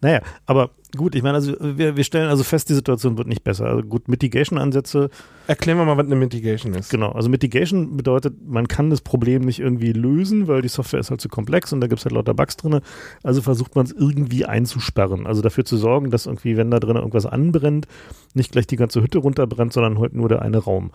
Naja, 0.00 0.20
aber 0.46 0.70
gut, 0.96 1.14
ich 1.14 1.22
meine, 1.22 1.34
also 1.34 1.54
wir, 1.60 1.96
wir 1.96 2.04
stellen 2.04 2.28
also 2.28 2.44
fest, 2.44 2.68
die 2.68 2.74
Situation 2.74 3.16
wird 3.18 3.28
nicht 3.28 3.44
besser. 3.44 3.66
Also 3.66 3.82
gut, 3.82 4.08
Mitigation-Ansätze, 4.08 5.10
Erklären 5.46 5.78
wir 5.78 5.84
mal, 5.84 5.96
was 5.96 6.06
eine 6.06 6.16
Mitigation 6.16 6.74
ist. 6.74 6.90
genau. 6.90 7.12
Also 7.12 7.28
Mitigation 7.28 7.96
bedeutet, 7.96 8.34
man 8.46 8.68
kann 8.68 8.90
das 8.90 9.00
Problem 9.00 9.42
nicht 9.42 9.58
irgendwie 9.58 9.92
lösen, 9.92 10.48
weil 10.48 10.62
die 10.62 10.68
Software 10.68 11.00
ist 11.00 11.10
halt 11.10 11.20
zu 11.20 11.28
komplex 11.28 11.72
und 11.72 11.80
da 11.80 11.86
gibt 11.86 11.98
es 11.98 12.04
halt 12.04 12.14
lauter 12.14 12.34
Bugs 12.34 12.56
drin. 12.56 12.80
Also 13.22 13.42
versucht 13.42 13.74
man 13.74 13.86
es 13.86 13.92
irgendwie 13.92 14.44
einzusperren. 14.44 15.26
Also 15.26 15.42
dafür 15.42 15.64
zu 15.64 15.76
sorgen, 15.76 16.10
dass 16.10 16.26
irgendwie, 16.26 16.56
wenn 16.56 16.70
da 16.70 16.80
drin 16.80 16.96
irgendwas 16.96 17.26
anbrennt, 17.26 17.86
nicht 18.34 18.52
gleich 18.52 18.66
die 18.66 18.76
ganze 18.76 19.02
Hütte 19.02 19.18
runterbrennt, 19.18 19.72
sondern 19.72 19.98
halt 19.98 20.14
nur 20.14 20.28
der 20.28 20.42
eine 20.42 20.58
Raum. 20.58 20.90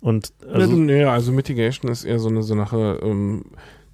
Und 0.00 0.32
also, 0.50 0.76
nee, 0.76 1.04
also 1.04 1.30
Mitigation 1.30 1.90
ist 1.90 2.04
eher 2.04 2.18
so 2.18 2.28
eine 2.28 2.42
Sache, 2.42 3.00
ähm, 3.02 3.44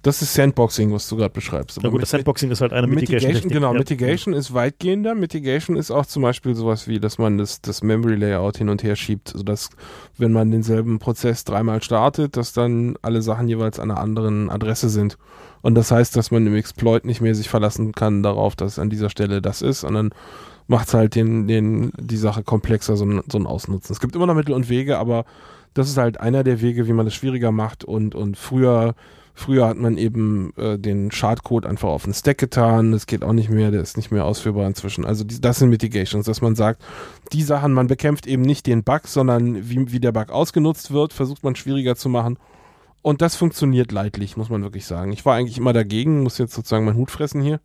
das 0.03 0.21
ist 0.21 0.33
Sandboxing, 0.33 0.93
was 0.93 1.09
du 1.09 1.17
gerade 1.17 1.33
beschreibst. 1.33 1.77
na 1.77 1.81
Aber 1.81 1.89
gut, 1.91 1.97
mit- 1.99 2.03
das 2.03 2.11
Sandboxing 2.11 2.51
ist 2.51 2.61
halt 2.61 2.71
eine 2.71 2.87
Mitigation. 2.87 3.31
Mitigation, 3.31 3.51
genau, 3.51 3.73
ja. 3.73 3.79
Mitigation 3.79 4.33
ist 4.33 4.53
weitgehender. 4.53 5.15
Mitigation 5.15 5.75
ist 5.75 5.91
auch 5.91 6.05
zum 6.05 6.21
Beispiel 6.23 6.55
sowas 6.55 6.87
wie, 6.87 6.99
dass 6.99 7.17
man 7.17 7.37
das, 7.37 7.61
das 7.61 7.83
Memory 7.83 8.15
Layout 8.15 8.57
hin 8.57 8.69
und 8.69 8.83
her 8.83 8.95
schiebt, 8.95 9.33
sodass, 9.35 9.69
wenn 10.17 10.31
man 10.31 10.51
denselben 10.51 10.99
Prozess 10.99 11.43
dreimal 11.43 11.81
startet, 11.83 12.37
dass 12.37 12.53
dann 12.53 12.95
alle 13.01 13.21
Sachen 13.21 13.47
jeweils 13.49 13.79
an 13.79 13.91
einer 13.91 13.99
anderen 13.99 14.49
Adresse 14.49 14.89
sind. 14.89 15.17
Und 15.61 15.75
das 15.75 15.91
heißt, 15.91 16.15
dass 16.15 16.31
man 16.31 16.45
im 16.47 16.55
Exploit 16.55 17.03
nicht 17.03 17.19
mehr 17.19 17.35
sich 17.35 17.49
verlassen 17.49 17.91
kann 17.91 18.23
darauf, 18.23 18.55
dass 18.55 18.79
an 18.79 18.89
dieser 18.89 19.09
Stelle 19.09 19.41
das 19.41 19.61
ist, 19.61 19.81
sondern 19.81 20.11
macht 20.67 20.93
halt 20.93 21.15
den, 21.15 21.47
den, 21.47 21.91
die 21.99 22.17
Sache 22.17 22.43
komplexer, 22.43 22.95
so 22.97 23.05
ein, 23.05 23.21
so 23.31 23.37
ein 23.39 23.47
Ausnutzen. 23.47 23.93
Es 23.93 23.99
gibt 23.99 24.15
immer 24.15 24.27
noch 24.27 24.35
Mittel 24.35 24.53
und 24.53 24.69
Wege, 24.69 24.97
aber 24.97 25.25
das 25.73 25.89
ist 25.89 25.97
halt 25.97 26.19
einer 26.19 26.43
der 26.43 26.61
Wege, 26.61 26.87
wie 26.87 26.93
man 26.93 27.07
es 27.07 27.15
schwieriger 27.15 27.51
macht 27.51 27.83
und, 27.83 28.15
und 28.15 28.37
früher 28.37 28.93
Früher 29.39 29.67
hat 29.67 29.77
man 29.77 29.99
eben 29.99 30.51
äh, 30.57 30.79
den 30.79 31.11
Schadcode 31.11 31.67
einfach 31.67 31.89
auf 31.89 32.05
den 32.05 32.13
Stack 32.15 32.39
getan. 32.39 32.91
Das 32.91 33.05
geht 33.05 33.23
auch 33.23 33.33
nicht 33.33 33.51
mehr, 33.51 33.69
der 33.69 33.81
ist 33.81 33.95
nicht 33.95 34.11
mehr 34.11 34.25
ausführbar 34.25 34.65
inzwischen. 34.65 35.05
Also 35.05 35.23
die, 35.23 35.39
das 35.39 35.59
sind 35.59 35.69
Mitigations, 35.69 36.25
dass 36.25 36.41
man 36.41 36.55
sagt, 36.55 36.81
die 37.33 37.43
Sachen, 37.43 37.71
man 37.71 37.85
bekämpft 37.85 38.25
eben 38.25 38.41
nicht 38.41 38.65
den 38.65 38.83
Bug, 38.83 39.01
sondern 39.05 39.69
wie, 39.69 39.91
wie 39.91 39.99
der 39.99 40.11
Bug 40.11 40.31
ausgenutzt 40.31 40.89
wird, 40.89 41.13
versucht 41.13 41.43
man 41.43 41.55
schwieriger 41.55 41.95
zu 41.95 42.09
machen. 42.09 42.39
Und 43.03 43.21
das 43.21 43.35
funktioniert 43.35 43.91
leidlich, 43.91 44.37
muss 44.37 44.49
man 44.49 44.63
wirklich 44.63 44.87
sagen. 44.87 45.13
Ich 45.13 45.23
war 45.23 45.35
eigentlich 45.35 45.59
immer 45.59 45.71
dagegen, 45.71 46.23
muss 46.23 46.39
jetzt 46.39 46.55
sozusagen 46.55 46.85
meinen 46.85 46.97
Hut 46.97 47.11
fressen 47.11 47.43
hier. 47.43 47.59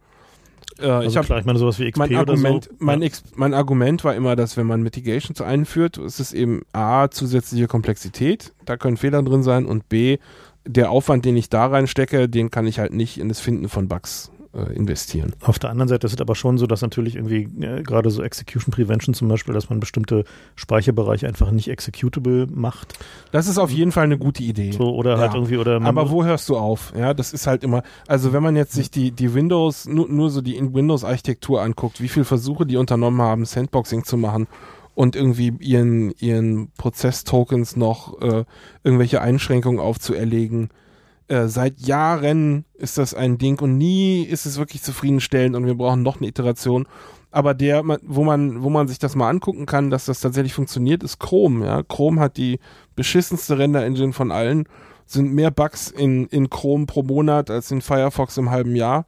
Äh, 0.79 0.89
Also 0.89 1.09
ich 1.09 1.17
habe 1.17 1.27
klar, 1.27 1.39
ich 1.39 1.47
meine 1.47 1.59
sowas 1.59 1.79
wie 1.79 1.91
XP 1.91 1.99
mein 1.99 2.11
oder 2.11 2.33
Argument, 2.33 2.65
so. 2.65 2.71
mein, 2.81 3.01
ja. 3.01 3.09
Mein 3.35 3.55
Argument 3.55 4.05
war 4.05 4.15
immer, 4.15 4.37
dass 4.37 4.59
wenn 4.59 4.67
man 4.67 4.83
Mitigations 4.83 5.41
einführt, 5.41 5.97
ist 5.97 6.21
es 6.21 6.35
eben 6.35 6.63
A, 6.75 7.09
zusätzliche 7.09 7.67
Komplexität, 7.67 8.53
da 8.67 8.77
können 8.77 8.99
Fehler 8.99 9.23
drin 9.23 9.43
sein 9.43 9.65
und 9.65 9.89
B, 9.89 10.19
der 10.67 10.91
Aufwand, 10.91 11.25
den 11.25 11.37
ich 11.37 11.49
da 11.49 11.67
reinstecke, 11.67 12.29
den 12.29 12.51
kann 12.51 12.67
ich 12.67 12.79
halt 12.79 12.93
nicht 12.93 13.19
in 13.19 13.29
das 13.29 13.41
Finden 13.41 13.69
von 13.69 13.89
Bugs 13.89 14.31
äh, 14.55 14.73
investieren. 14.75 15.33
Auf 15.41 15.59
der 15.59 15.71
anderen 15.71 15.89
Seite 15.89 16.07
ist 16.07 16.13
es 16.15 16.21
aber 16.21 16.35
schon 16.35 16.59
so, 16.59 16.67
dass 16.67 16.83
natürlich 16.83 17.17
irgendwie 17.17 17.49
äh, 17.65 17.83
gerade 17.83 18.11
so 18.11 18.23
Execution 18.23 18.71
Prevention 18.73 19.15
zum 19.15 19.29
Beispiel, 19.29 19.55
dass 19.55 19.71
man 19.71 19.81
bestimmte 19.81 20.25
Speicherbereiche 20.57 21.27
einfach 21.27 21.51
nicht 21.51 21.69
executable 21.69 22.47
macht. 22.53 22.99
Das 23.31 23.49
ist 23.49 23.59
auf 23.59 23.71
jeden 23.71 23.93
Fall 23.93 24.05
eine 24.05 24.19
gute 24.19 24.43
Idee. 24.43 24.73
So, 24.73 24.95
oder 24.95 25.19
halt 25.19 25.33
Ja. 25.33 25.39
irgendwie, 25.39 25.57
oder 25.57 25.81
Aber 25.83 26.11
wo 26.11 26.25
hörst 26.25 26.49
du 26.49 26.57
auf? 26.57 26.93
Ja, 26.97 27.15
das 27.15 27.33
ist 27.33 27.47
halt 27.47 27.65
immer, 27.65 27.83
also 28.07 28.33
wenn 28.33 28.43
man 28.43 28.55
jetzt 28.57 28.73
sich 28.73 28.91
die, 28.91 29.11
die 29.11 29.33
Windows, 29.35 29.87
nur, 29.89 30.09
nur 30.09 30.31
so 30.31 30.43
die 30.43 30.61
Windows-Architektur 30.61 31.63
anguckt, 31.63 32.01
wie 32.03 32.09
viele 32.09 32.25
Versuche 32.25 32.67
die 32.67 32.77
unternommen 32.77 33.23
haben, 33.23 33.45
Sandboxing 33.45 34.05
zu 34.05 34.17
machen 34.17 34.47
und 34.95 35.17
irgendwie 35.17 35.53
ihren, 35.61 36.13
ihren 36.19 36.71
Prozess-Tokens 36.73 37.77
noch 37.77 38.21
äh, 38.21 38.45
irgendwelche 38.85 39.21
Einschränkungen 39.21 39.81
aufzuerlegen. 39.81 40.71
Äh, 41.29 41.47
seit 41.47 41.81
Jahren 41.81 42.65
ist 42.75 42.99
das 42.99 43.15
ein 43.15 43.39
Ding 43.39 43.61
und 43.61 43.79
nie 43.79 44.23
ist 44.25 44.45
es 44.47 44.59
wirklich 44.59 44.83
zufriedenstellend 44.83 45.57
und 45.57 45.67
wir 45.67 45.75
brauchen 45.75 46.03
noch 46.03 46.19
eine 46.19 46.29
Iteration. 46.29 46.87
Aber 47.31 47.55
der, 47.55 47.83
wo 48.03 48.25
man, 48.25 48.63
wo 48.63 48.69
man 48.69 48.89
sich 48.89 48.99
das 48.99 49.17
mal 49.17 49.31
angucken 49.31 49.65
kann, 49.65 49.89
dass 49.89 50.05
das 50.05 50.21
tatsächlich 50.21 50.53
funktioniert, 50.53 51.03
ist 51.03 51.19
Chrome. 51.19 51.65
Ja, 51.65 51.83
Chrome 51.83 52.21
hat 52.21 52.37
die 52.37 52.59
beschissenste 52.95 53.59
Render-Engine 53.59 54.13
von 54.13 54.31
allen 54.31 54.69
sind 55.07 55.33
mehr 55.33 55.51
Bugs 55.51 55.91
in, 55.91 56.27
in 56.27 56.51
Chrome 56.51 56.87
pro 56.87 57.03
Monat 57.03 57.51
als 57.51 57.71
in 57.71 57.81
Firefox 57.81 58.37
im 58.37 58.51
halben 58.51 58.77
Jahr. 58.77 59.07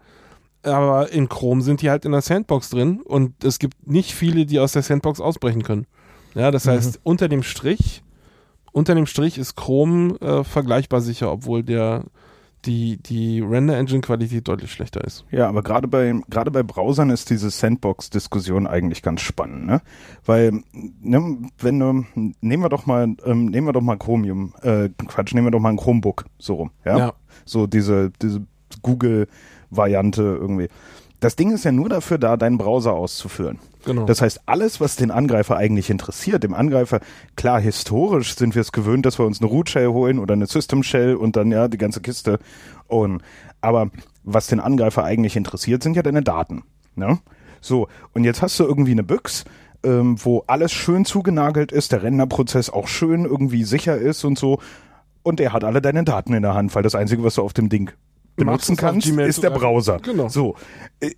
Aber 0.65 1.13
in 1.13 1.29
Chrome 1.29 1.63
sind 1.63 1.83
die 1.83 1.91
halt 1.91 2.05
in 2.05 2.13
der 2.13 2.23
Sandbox 2.23 2.71
drin 2.71 3.01
und 3.03 3.45
es 3.45 3.59
gibt 3.59 3.87
nicht 3.87 4.13
viele, 4.13 4.47
die 4.47 4.59
aus 4.59 4.73
der 4.73 4.83
Sandbox 4.83 5.21
ausbrechen 5.21 5.63
können. 5.63 5.87
Ja, 6.35 6.51
das 6.51 6.67
heißt, 6.67 7.01
unter 7.05 7.29
dem 7.29 7.43
Strich, 7.43 8.03
unter 8.73 8.95
dem 8.95 9.07
Strich 9.07 9.39
ist 9.39 9.57
Chrome 9.57 10.17
äh, 10.21 10.43
vergleichbar 10.43 11.01
sicher, 11.01 11.31
obwohl 11.31 11.63
der 11.63 12.05
die, 12.67 12.97
die 12.97 13.41
Render-Engine-Qualität 13.41 14.49
deutlich 14.49 14.73
schlechter 14.73 15.05
ist. 15.05 15.25
Ja, 15.31 15.49
aber 15.49 15.63
gerade 15.63 15.89
bei 15.89 16.15
gerade 16.29 16.51
bei 16.51 16.63
Browsern 16.63 17.11
ist 17.11 17.31
diese 17.31 17.51
Sandbox-Diskussion 17.51 18.67
eigentlich 18.67 19.03
ganz 19.03 19.21
spannend, 19.21 19.67
ne? 19.67 19.83
Weil, 20.25 20.63
ne, 20.73 21.39
wenn 21.59 21.79
du 21.79 22.05
nehmen 22.41 22.63
wir 22.63 22.69
doch 22.69 22.87
mal 22.87 23.15
ähm, 23.25 23.47
nehmen 23.47 23.67
wir 23.67 23.73
doch 23.73 23.83
mal 23.83 23.99
Chromium, 23.99 24.55
äh, 24.63 24.89
Quatsch, 25.07 25.35
nehmen 25.35 25.47
wir 25.47 25.51
doch 25.51 25.61
mal 25.61 25.71
ein 25.71 25.77
Chromebook 25.77 26.25
so 26.39 26.55
rum, 26.55 26.71
ja? 26.85 26.99
Ja. 26.99 27.13
So 27.45 27.67
diese 27.67 28.11
diese 28.23 28.47
Google-Variante 29.75 30.23
irgendwie. 30.23 30.69
Das 31.21 31.37
Ding 31.37 31.53
ist 31.53 31.65
ja 31.65 31.73
nur 31.73 31.89
dafür 31.89 32.19
da, 32.19 32.37
deinen 32.37 32.59
Browser 32.59 32.93
auszuführen. 32.93 33.59
Genau. 33.87 34.05
Das 34.05 34.21
heißt, 34.21 34.43
alles, 34.47 34.81
was 34.81 34.97
den 34.97 35.11
Angreifer 35.11 35.57
eigentlich 35.57 35.91
interessiert, 35.91 36.43
dem 36.43 36.55
Angreifer, 36.55 37.01
klar, 37.37 37.61
historisch 37.61 38.35
sind 38.35 38.55
wir 38.55 38.61
es 38.61 38.73
gewöhnt, 38.73 39.07
dass 39.07 39.19
wir 39.19 39.27
uns 39.27 39.41
eine 39.41 39.49
Root 39.49 39.71
Shell 39.71 39.89
holen 39.89 40.19
oder 40.19 40.35
eine 40.35 40.47
System 40.47 40.83
Shell 40.83 41.15
und 41.15 41.37
dann 41.37 41.51
ja 41.51 41.69
die 41.69 41.79
ganze 41.79 42.01
Kiste. 42.01 42.39
Und, 42.89 43.23
aber 43.61 43.91
was 44.23 44.49
den 44.49 44.61
Angreifer 44.61 45.05
eigentlich 45.05 45.37
interessiert, 45.37 45.83
sind 45.83 45.97
ja 45.97 46.03
deine 46.03 46.23
Daten. 46.23 46.63
Ne? 46.95 47.19
So, 47.61 47.89
und 48.13 48.25
jetzt 48.25 48.43
hast 48.43 48.59
du 48.61 48.65
irgendwie 48.65 48.93
eine 48.93 49.05
Büchs, 49.05 49.45
ähm, 49.83 50.17
wo 50.23 50.45
alles 50.47 50.73
schön 50.73 51.05
zugenagelt 51.05 51.73
ist, 51.73 51.93
der 51.93 52.03
Renderprozess 52.03 52.69
auch 52.71 52.89
schön 52.89 53.25
irgendwie 53.25 53.65
sicher 53.65 53.97
ist 53.97 54.25
und 54.25 54.39
so. 54.39 54.61
Und 55.23 55.41
er 55.41 55.55
hat 55.55 55.65
alle 55.65 55.81
deine 55.81 56.05
Daten 56.05 56.35
in 56.35 56.43
der 56.43 56.55
Hand, 56.55 56.75
weil 56.75 56.83
das 56.83 56.95
Einzige, 56.95 57.23
was 57.23 57.37
du 57.37 57.43
auf 57.43 57.55
dem 57.55 57.71
Ding 57.71 57.93
benutzen 58.37 58.77
kannst, 58.77 59.07
ist 59.07 59.43
der. 59.43 59.51
Browser. 59.51 59.99
Genau. 60.03 60.29
So, 60.29 60.57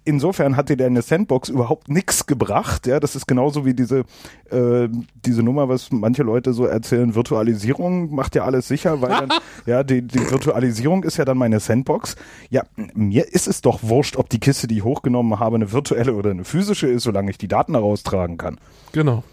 insofern 0.04 0.56
hat 0.56 0.68
dir 0.68 0.76
deine 0.76 1.00
Sandbox 1.00 1.48
überhaupt 1.48 1.88
nichts 1.88 2.26
gebracht. 2.26 2.86
Ja, 2.86 3.00
das 3.00 3.16
ist 3.16 3.26
genauso 3.26 3.64
wie 3.64 3.72
diese 3.72 4.04
äh, 4.50 4.88
diese 5.24 5.42
Nummer, 5.42 5.68
was 5.68 5.90
manche 5.90 6.22
Leute 6.22 6.52
so 6.52 6.66
erzählen. 6.66 7.14
Virtualisierung 7.14 8.14
macht 8.14 8.34
ja 8.34 8.44
alles 8.44 8.68
sicher, 8.68 9.00
weil 9.00 9.10
dann 9.10 9.32
ja 9.66 9.82
die 9.82 10.02
die 10.02 10.30
Virtualisierung 10.30 11.04
ist 11.04 11.16
ja 11.16 11.24
dann 11.24 11.38
meine 11.38 11.60
Sandbox. 11.60 12.16
Ja, 12.50 12.64
mir 12.94 13.32
ist 13.32 13.48
es 13.48 13.62
doch 13.62 13.82
wurscht, 13.82 14.16
ob 14.16 14.28
die 14.28 14.40
Kiste, 14.40 14.66
die 14.66 14.78
ich 14.78 14.84
hochgenommen 14.84 15.40
habe, 15.40 15.56
eine 15.56 15.72
virtuelle 15.72 16.14
oder 16.14 16.30
eine 16.30 16.44
physische 16.44 16.88
ist, 16.88 17.04
solange 17.04 17.30
ich 17.30 17.38
die 17.38 17.48
Daten 17.48 17.72
heraustragen 17.72 18.36
kann. 18.36 18.58
Genau. 18.92 19.24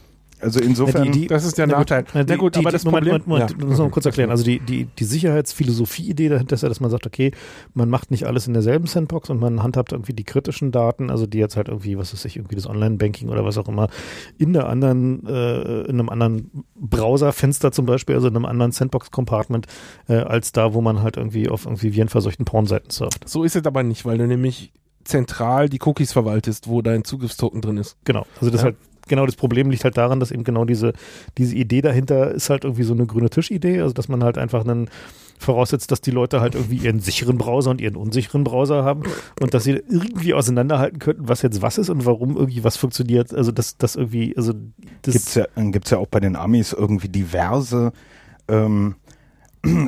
Also 0.43 0.59
insofern. 0.59 1.05
Ja, 1.05 1.11
die- 1.11 1.21
die- 1.21 1.27
Das 1.27 1.45
ist 1.45 1.57
der 1.57 1.67
Na 1.67 1.73
gut, 1.77 1.89
Nachteil. 1.89 2.03
na, 2.13 2.19
Na 2.19 2.23
die- 2.23 2.37
gut, 2.37 2.55
die, 2.55 2.59
aber 2.59 2.71
das 2.71 2.83
Moment, 2.85 3.05
Problem. 3.05 3.21
Moment, 3.27 3.49
Moment, 3.51 3.61
Ja. 3.61 3.67
muss 3.67 3.79
man 3.79 3.91
kurz 3.91 4.05
erklären. 4.05 4.29
Also 4.29 4.43
die, 4.43 4.59
die, 4.59 4.85
die 4.85 5.03
Sicherheitsphilosophie-Idee 5.03 6.29
dahinter 6.29 6.55
ist 6.55 6.61
ja, 6.63 6.69
dass 6.69 6.79
man 6.79 6.89
sagt, 6.91 7.05
okay, 7.07 7.31
man 7.73 7.89
macht 7.89 8.11
nicht 8.11 8.25
alles 8.25 8.47
in 8.47 8.53
derselben 8.53 8.87
Sandbox 8.87 9.29
und 9.29 9.39
man 9.39 9.63
handhabt 9.63 9.91
irgendwie 9.91 10.13
die 10.13 10.23
kritischen 10.23 10.71
Daten, 10.71 11.09
also 11.09 11.25
die 11.25 11.37
jetzt 11.37 11.55
halt 11.57 11.67
irgendwie, 11.69 11.97
was 11.97 12.13
weiß 12.13 12.25
ich, 12.25 12.35
irgendwie 12.37 12.55
das 12.55 12.67
Online-Banking 12.67 13.29
oder 13.29 13.45
was 13.45 13.57
auch 13.57 13.67
immer, 13.67 13.87
in 14.37 14.53
der 14.53 14.67
anderen, 14.67 15.25
äh, 15.25 15.81
in 15.83 15.99
einem 15.99 16.09
anderen 16.09 16.51
Browserfenster 16.75 17.71
zum 17.71 17.85
Beispiel, 17.85 18.15
also 18.15 18.27
in 18.27 18.35
einem 18.35 18.45
anderen 18.45 18.71
Sandbox-Compartment, 18.71 19.67
äh, 20.07 20.15
als 20.15 20.51
da, 20.51 20.73
wo 20.73 20.81
man 20.81 21.01
halt 21.01 21.17
irgendwie 21.17 21.49
auf 21.49 21.65
irgendwie 21.65 21.93
virenverseuchten 21.93 22.45
Pornseiten 22.45 22.89
surft. 22.89 23.27
So 23.27 23.43
ist 23.43 23.55
es 23.55 23.65
aber 23.65 23.83
nicht, 23.83 24.05
weil 24.05 24.17
du 24.17 24.27
nämlich 24.27 24.71
zentral 25.03 25.67
die 25.69 25.79
Cookies 25.83 26.13
verwaltest, 26.13 26.67
wo 26.67 26.81
dein 26.81 27.03
Zugriffstoken 27.03 27.61
drin 27.61 27.77
ist. 27.77 27.97
Genau. 28.05 28.25
Also 28.39 28.51
das 28.51 28.61
Ja. 28.61 28.65
halt, 28.65 28.75
genau, 29.07 29.25
das 29.25 29.35
Problem 29.35 29.69
liegt 29.69 29.83
halt 29.83 29.97
daran, 29.97 30.19
dass 30.19 30.31
eben 30.31 30.43
genau 30.43 30.65
diese, 30.65 30.93
diese 31.37 31.55
Idee 31.55 31.81
dahinter 31.81 32.31
ist 32.31 32.49
halt 32.49 32.63
irgendwie 32.63 32.83
so 32.83 32.93
eine 32.93 33.05
grüne 33.05 33.29
Tischidee, 33.29 33.81
also 33.81 33.93
dass 33.93 34.07
man 34.07 34.23
halt 34.23 34.37
einfach 34.37 34.65
einen 34.65 34.89
voraussetzt, 35.39 35.91
dass 35.91 36.01
die 36.01 36.11
Leute 36.11 36.41
halt 36.41 36.55
irgendwie 36.55 36.77
ihren 36.77 36.99
sicheren 36.99 37.37
Browser 37.37 37.71
und 37.71 37.81
ihren 37.81 37.95
unsicheren 37.95 38.43
Browser 38.43 38.83
haben 38.83 39.03
und 39.41 39.53
dass 39.53 39.65
sie 39.65 39.71
irgendwie 39.71 40.33
auseinanderhalten 40.33 40.99
könnten, 40.99 41.27
was 41.27 41.41
jetzt 41.41 41.61
was 41.61 41.77
ist 41.77 41.89
und 41.89 42.05
warum 42.05 42.37
irgendwie 42.37 42.63
was 42.63 42.77
funktioniert. 42.77 43.33
Also 43.33 43.51
das, 43.51 43.77
das 43.77 43.95
irgendwie, 43.95 44.35
also 44.37 44.53
das 45.01 45.13
gibt's 45.13 45.35
ja, 45.35 45.45
gibt's 45.55 45.89
ja 45.89 45.97
auch 45.97 46.07
bei 46.07 46.19
den 46.19 46.35
Amis 46.35 46.73
irgendwie 46.73 47.09
diverse 47.09 47.91
ähm, 48.47 48.95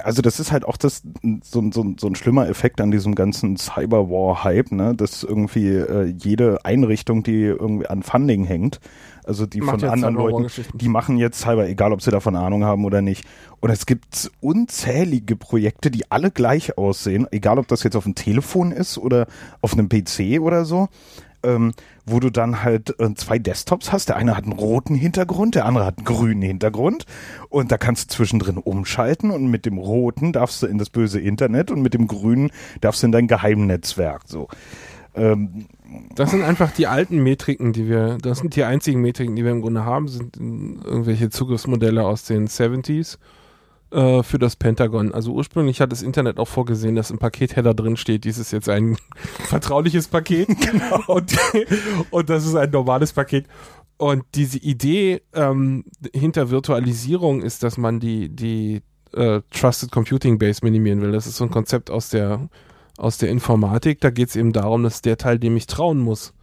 also 0.03 0.21
das 0.21 0.39
ist 0.39 0.51
halt 0.51 0.65
auch 0.65 0.77
das 0.77 1.03
so, 1.43 1.71
so, 1.71 1.95
so 1.97 2.07
ein 2.07 2.15
schlimmer 2.15 2.47
Effekt 2.47 2.79
an 2.79 2.91
diesem 2.91 3.13
ganzen 3.13 3.57
Cyberwar-Hype, 3.57 4.71
ne? 4.71 4.95
dass 4.95 5.23
irgendwie 5.23 5.67
äh, 5.67 6.05
jede 6.05 6.63
Einrichtung, 6.63 7.23
die 7.23 7.41
irgendwie 7.43 7.87
an 7.87 8.01
Funding 8.01 8.45
hängt, 8.45 8.79
also 9.25 9.45
die 9.45 9.59
Macht 9.59 9.81
von 9.81 9.89
anderen 9.89 10.15
Leuten, 10.15 10.47
die 10.73 10.87
machen 10.87 11.17
jetzt 11.17 11.39
Cyber, 11.41 11.67
egal 11.67 11.91
ob 11.91 12.01
sie 12.01 12.11
davon 12.11 12.35
Ahnung 12.35 12.63
haben 12.63 12.85
oder 12.85 13.01
nicht. 13.01 13.25
Und 13.59 13.69
es 13.71 13.85
gibt 13.85 14.31
unzählige 14.39 15.35
Projekte, 15.35 15.91
die 15.91 16.09
alle 16.11 16.31
gleich 16.31 16.77
aussehen, 16.77 17.27
egal 17.31 17.57
ob 17.59 17.67
das 17.67 17.83
jetzt 17.83 17.95
auf 17.95 18.03
dem 18.03 18.15
Telefon 18.15 18.71
ist 18.71 18.97
oder 18.97 19.27
auf 19.61 19.73
einem 19.73 19.89
PC 19.89 20.39
oder 20.39 20.63
so 20.65 20.87
ähm, 21.45 21.73
wo 22.05 22.19
du 22.19 22.29
dann 22.29 22.63
halt 22.63 22.99
äh, 22.99 23.13
zwei 23.15 23.39
Desktops 23.39 23.91
hast. 23.91 24.09
Der 24.09 24.17
eine 24.17 24.35
hat 24.35 24.43
einen 24.43 24.53
roten 24.53 24.95
Hintergrund, 24.95 25.55
der 25.55 25.65
andere 25.65 25.85
hat 25.85 25.97
einen 25.97 26.05
grünen 26.05 26.41
Hintergrund. 26.41 27.05
Und 27.49 27.71
da 27.71 27.77
kannst 27.77 28.11
du 28.11 28.15
zwischendrin 28.15 28.57
umschalten 28.57 29.31
und 29.31 29.47
mit 29.47 29.65
dem 29.65 29.77
roten 29.77 30.33
darfst 30.33 30.61
du 30.61 30.67
in 30.67 30.77
das 30.77 30.89
böse 30.89 31.19
Internet 31.19 31.71
und 31.71 31.81
mit 31.81 31.93
dem 31.93 32.07
grünen 32.07 32.51
darfst 32.81 33.03
du 33.03 33.07
in 33.07 33.11
dein 33.11 33.27
Geheimnetzwerk. 33.27 34.23
So. 34.25 34.47
Ähm, 35.15 35.65
das 36.15 36.31
sind 36.31 36.43
einfach 36.43 36.71
die 36.71 36.87
alten 36.87 37.23
Metriken, 37.23 37.71
die 37.71 37.87
wir, 37.87 38.17
das 38.21 38.39
sind 38.39 38.55
die 38.55 38.63
einzigen 38.63 39.01
Metriken, 39.01 39.35
die 39.35 39.43
wir 39.43 39.51
im 39.51 39.61
Grunde 39.61 39.85
haben, 39.85 40.07
sind 40.07 40.35
irgendwelche 40.37 41.29
Zugriffsmodelle 41.29 42.03
aus 42.03 42.23
den 42.25 42.47
70s 42.47 43.17
äh, 43.95 44.23
für 44.23 44.39
das 44.39 44.57
Pentagon. 44.57 45.13
Also 45.13 45.31
ursprünglich 45.31 45.79
hat 45.79 45.91
das 45.91 46.01
Internet 46.01 46.37
auch 46.37 46.49
vorgesehen, 46.49 46.95
dass 46.95 47.11
im 47.11 47.17
Pakethedder 47.17 47.73
drin 47.73 47.95
steht, 47.95 48.25
dies 48.25 48.37
ist 48.37 48.51
jetzt 48.51 48.67
ein 48.67 48.97
vertrauliches 49.47 50.09
Paket 50.09 50.47
genau. 50.59 51.01
und, 51.07 51.33
und 52.11 52.29
das 52.29 52.45
ist 52.45 52.55
ein 52.55 52.71
normales 52.71 53.13
Paket. 53.13 53.47
Und 53.97 54.25
diese 54.35 54.57
Idee 54.57 55.21
ähm, 55.33 55.85
hinter 56.13 56.49
Virtualisierung 56.49 57.41
ist, 57.41 57.63
dass 57.63 57.77
man 57.77 58.01
die, 58.01 58.27
die 58.27 58.81
äh, 59.13 59.39
Trusted 59.51 59.91
Computing 59.91 60.37
Base 60.37 60.59
minimieren 60.61 61.01
will. 61.01 61.13
Das 61.13 61.25
ist 61.25 61.37
so 61.37 61.45
ein 61.45 61.51
Konzept 61.51 61.89
aus 61.89 62.09
der, 62.09 62.49
aus 62.97 63.17
der 63.17 63.29
Informatik. 63.29 64.01
Da 64.01 64.09
geht 64.09 64.27
es 64.27 64.35
eben 64.35 64.51
darum, 64.51 64.83
dass 64.83 65.01
der 65.01 65.17
Teil, 65.17 65.39
dem 65.39 65.55
ich 65.55 65.67
trauen 65.67 65.99
muss. 65.99 66.33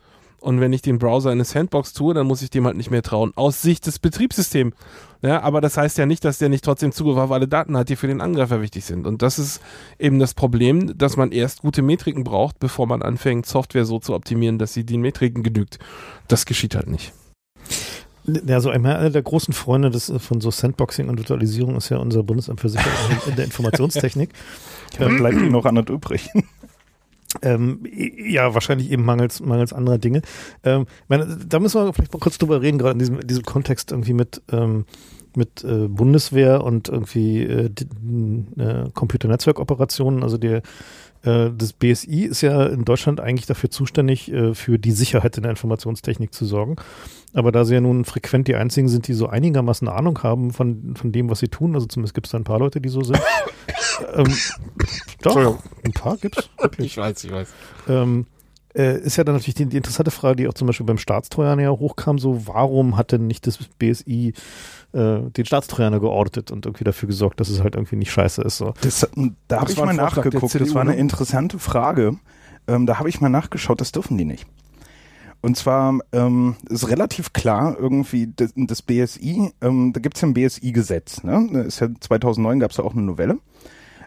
Und 0.42 0.60
wenn 0.60 0.72
ich 0.72 0.82
den 0.82 0.98
Browser 0.98 1.30
in 1.30 1.36
eine 1.36 1.44
Sandbox 1.44 1.92
tue, 1.92 2.14
dann 2.14 2.26
muss 2.26 2.42
ich 2.42 2.50
dem 2.50 2.66
halt 2.66 2.76
nicht 2.76 2.90
mehr 2.90 3.02
trauen. 3.02 3.32
Aus 3.36 3.62
Sicht 3.62 3.86
des 3.86 4.00
Betriebssystems. 4.00 4.74
Ja, 5.22 5.40
aber 5.42 5.60
das 5.60 5.76
heißt 5.76 5.98
ja 5.98 6.06
nicht, 6.06 6.24
dass 6.24 6.38
der 6.38 6.48
nicht 6.48 6.64
trotzdem 6.64 6.90
Zugriff 6.90 7.16
auf 7.16 7.30
alle 7.30 7.46
Daten 7.46 7.76
hat, 7.76 7.88
die 7.88 7.94
für 7.94 8.08
den 8.08 8.20
Angreifer 8.20 8.60
wichtig 8.60 8.84
sind. 8.84 9.06
Und 9.06 9.22
das 9.22 9.38
ist 9.38 9.60
eben 10.00 10.18
das 10.18 10.34
Problem, 10.34 10.98
dass 10.98 11.16
man 11.16 11.30
erst 11.30 11.62
gute 11.62 11.80
Metriken 11.80 12.24
braucht, 12.24 12.58
bevor 12.58 12.88
man 12.88 13.02
anfängt, 13.02 13.46
Software 13.46 13.84
so 13.84 14.00
zu 14.00 14.14
optimieren, 14.14 14.58
dass 14.58 14.74
sie 14.74 14.84
den 14.84 15.00
Metriken 15.00 15.44
genügt. 15.44 15.78
Das 16.26 16.44
geschieht 16.44 16.74
halt 16.74 16.90
nicht. 16.90 17.12
Ja, 18.24 18.60
so 18.60 18.70
einer 18.70 19.10
der 19.10 19.22
großen 19.22 19.54
Freunde 19.54 19.90
des, 19.90 20.12
von 20.18 20.40
so 20.40 20.50
Sandboxing 20.50 21.08
und 21.08 21.18
Virtualisierung 21.18 21.76
ist 21.76 21.88
ja 21.88 21.98
unser 21.98 22.24
Bundesamt 22.24 22.60
für 22.60 22.68
Sicherheit 22.68 22.96
in 23.28 23.36
der 23.36 23.44
Informationstechnik. 23.44 24.30
Ja, 24.98 25.06
bleibt 25.06 25.36
ihm 25.36 25.52
noch 25.52 25.66
anders 25.66 25.86
übrig. 25.88 26.30
Ähm, 27.40 27.80
ja, 27.90 28.52
wahrscheinlich 28.54 28.90
eben 28.90 29.04
mangels, 29.04 29.40
mangels 29.40 29.72
anderer 29.72 29.98
Dinge. 29.98 30.22
Ähm, 30.64 30.86
meine, 31.08 31.38
da 31.48 31.60
müssen 31.60 31.82
wir 31.82 31.92
vielleicht 31.92 32.12
mal 32.12 32.18
kurz 32.18 32.38
drüber 32.38 32.60
reden, 32.60 32.78
gerade 32.78 32.92
in 32.92 32.98
diesem, 32.98 33.26
diesem 33.26 33.44
Kontext 33.44 33.90
irgendwie 33.90 34.12
mit, 34.12 34.42
ähm, 34.52 34.84
mit 35.34 35.64
äh, 35.64 35.88
Bundeswehr 35.88 36.62
und 36.62 36.88
irgendwie 36.88 37.42
äh, 37.42 37.70
äh, 38.58 38.90
Computernetzwerkoperationen. 38.92 40.22
Also 40.22 40.36
der, 40.36 40.62
das 41.22 41.72
BSI 41.72 42.24
ist 42.24 42.40
ja 42.40 42.66
in 42.66 42.84
Deutschland 42.84 43.20
eigentlich 43.20 43.46
dafür 43.46 43.70
zuständig, 43.70 44.32
äh, 44.32 44.54
für 44.54 44.78
die 44.78 44.92
Sicherheit 44.92 45.36
in 45.36 45.44
der 45.44 45.50
Informationstechnik 45.50 46.34
zu 46.34 46.44
sorgen. 46.44 46.76
Aber 47.32 47.52
da 47.52 47.64
sie 47.64 47.74
ja 47.74 47.80
nun 47.80 48.04
frequent 48.04 48.48
die 48.48 48.56
einzigen 48.56 48.88
sind, 48.88 49.08
die 49.08 49.14
so 49.14 49.28
einigermaßen 49.28 49.88
Ahnung 49.88 50.22
haben 50.22 50.52
von, 50.52 50.96
von 50.96 51.12
dem, 51.12 51.30
was 51.30 51.38
sie 51.38 51.48
tun, 51.48 51.74
also 51.74 51.86
zumindest 51.86 52.14
gibt 52.14 52.26
es 52.26 52.32
da 52.32 52.38
ein 52.38 52.44
paar 52.44 52.58
Leute, 52.58 52.80
die 52.80 52.88
so 52.88 53.02
sind. 53.02 53.20
ähm, 54.14 54.34
doch, 55.22 55.58
ein 55.84 55.92
paar 55.92 56.16
gibt's. 56.16 56.50
Wirklich. 56.58 56.86
Ich 56.88 56.96
weiß, 56.96 57.24
ich 57.24 57.32
weiß. 57.32 57.48
Ähm, 57.88 58.26
äh, 58.74 58.98
ist 59.00 59.16
ja 59.16 59.24
dann 59.24 59.34
natürlich 59.34 59.54
die, 59.54 59.66
die, 59.66 59.76
interessante 59.76 60.10
Frage, 60.10 60.36
die 60.36 60.48
auch 60.48 60.54
zum 60.54 60.66
Beispiel 60.66 60.86
beim 60.86 60.98
Staatstrojaner 60.98 61.62
ja 61.62 61.70
hochkam, 61.70 62.18
so 62.18 62.46
warum 62.46 62.96
hat 62.96 63.12
denn 63.12 63.26
nicht 63.26 63.46
das 63.46 63.58
BSI 63.78 64.32
äh, 64.92 65.30
den 65.30 65.44
Staatstrojaner 65.44 66.00
geortet 66.00 66.50
und 66.50 66.66
irgendwie 66.66 66.84
dafür 66.84 67.06
gesorgt, 67.06 67.40
dass 67.40 67.48
es 67.48 67.62
halt 67.62 67.74
irgendwie 67.74 67.96
nicht 67.96 68.12
scheiße 68.12 68.42
ist. 68.42 68.58
So. 68.58 68.74
Das, 68.80 69.08
da 69.48 69.60
habe 69.60 69.70
ich 69.70 69.78
mal 69.78 69.94
nachgeguckt, 69.94 70.54
das 70.54 70.74
war 70.74 70.82
eine 70.82 70.96
interessante 70.96 71.58
Frage. 71.58 72.16
Ähm, 72.68 72.86
da 72.86 72.98
habe 72.98 73.08
ich 73.08 73.20
mal 73.20 73.28
nachgeschaut, 73.28 73.80
das 73.80 73.92
dürfen 73.92 74.18
die 74.18 74.24
nicht. 74.24 74.46
Und 75.40 75.56
zwar 75.56 75.98
ähm, 76.12 76.54
ist 76.68 76.88
relativ 76.88 77.32
klar 77.32 77.76
irgendwie 77.76 78.32
das, 78.34 78.52
das 78.54 78.80
BSI, 78.80 79.50
ähm, 79.60 79.92
da 79.92 80.00
gibt 80.00 80.16
es 80.16 80.22
ja 80.22 80.28
ein 80.28 80.34
BSI-Gesetz. 80.34 81.24
Ne? 81.24 81.64
Ist 81.66 81.80
ja 81.80 81.88
2009 81.98 82.60
gab 82.60 82.70
es 82.70 82.76
ja 82.76 82.84
auch 82.84 82.92
eine 82.92 83.02
Novelle. 83.02 83.38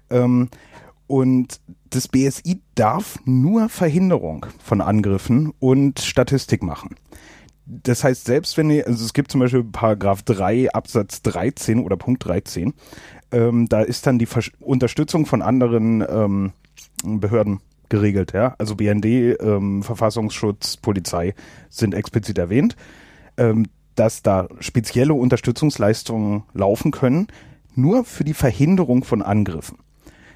Ähm, 0.09 0.49
und 1.07 1.59
das 1.89 2.07
BSI 2.07 2.61
darf 2.75 3.19
nur 3.25 3.69
Verhinderung 3.69 4.45
von 4.63 4.81
Angriffen 4.81 5.53
und 5.59 5.99
Statistik 5.99 6.63
machen. 6.63 6.95
Das 7.65 8.03
heißt, 8.03 8.25
selbst 8.25 8.57
wenn 8.57 8.69
ihr, 8.69 8.85
also 8.85 9.03
es 9.03 9.13
gibt 9.13 9.31
zum 9.31 9.39
Beispiel 9.39 9.63
Paragraph 9.63 10.21
3 10.23 10.71
Absatz 10.71 11.21
13 11.23 11.83
oder 11.83 11.97
Punkt 11.97 12.23
13, 12.25 12.73
ähm, 13.31 13.67
da 13.67 13.81
ist 13.81 14.05
dann 14.05 14.19
die 14.19 14.27
Ver 14.27 14.43
Unterstützung 14.59 15.25
von 15.25 15.41
anderen 15.41 16.05
ähm, 16.07 16.53
Behörden 17.03 17.59
geregelt, 17.89 18.33
ja. 18.33 18.55
Also 18.57 18.75
BND, 18.75 19.05
ähm, 19.05 19.83
Verfassungsschutz, 19.83 20.77
Polizei 20.77 21.33
sind 21.69 21.93
explizit 21.93 22.37
erwähnt, 22.37 22.75
ähm, 23.37 23.67
dass 23.95 24.21
da 24.21 24.47
spezielle 24.59 25.13
Unterstützungsleistungen 25.13 26.43
laufen 26.53 26.91
können, 26.91 27.27
nur 27.75 28.05
für 28.05 28.23
die 28.23 28.33
Verhinderung 28.33 29.03
von 29.03 29.21
Angriffen. 29.21 29.79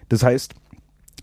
Das 0.09 0.23
heißt, 0.23 0.55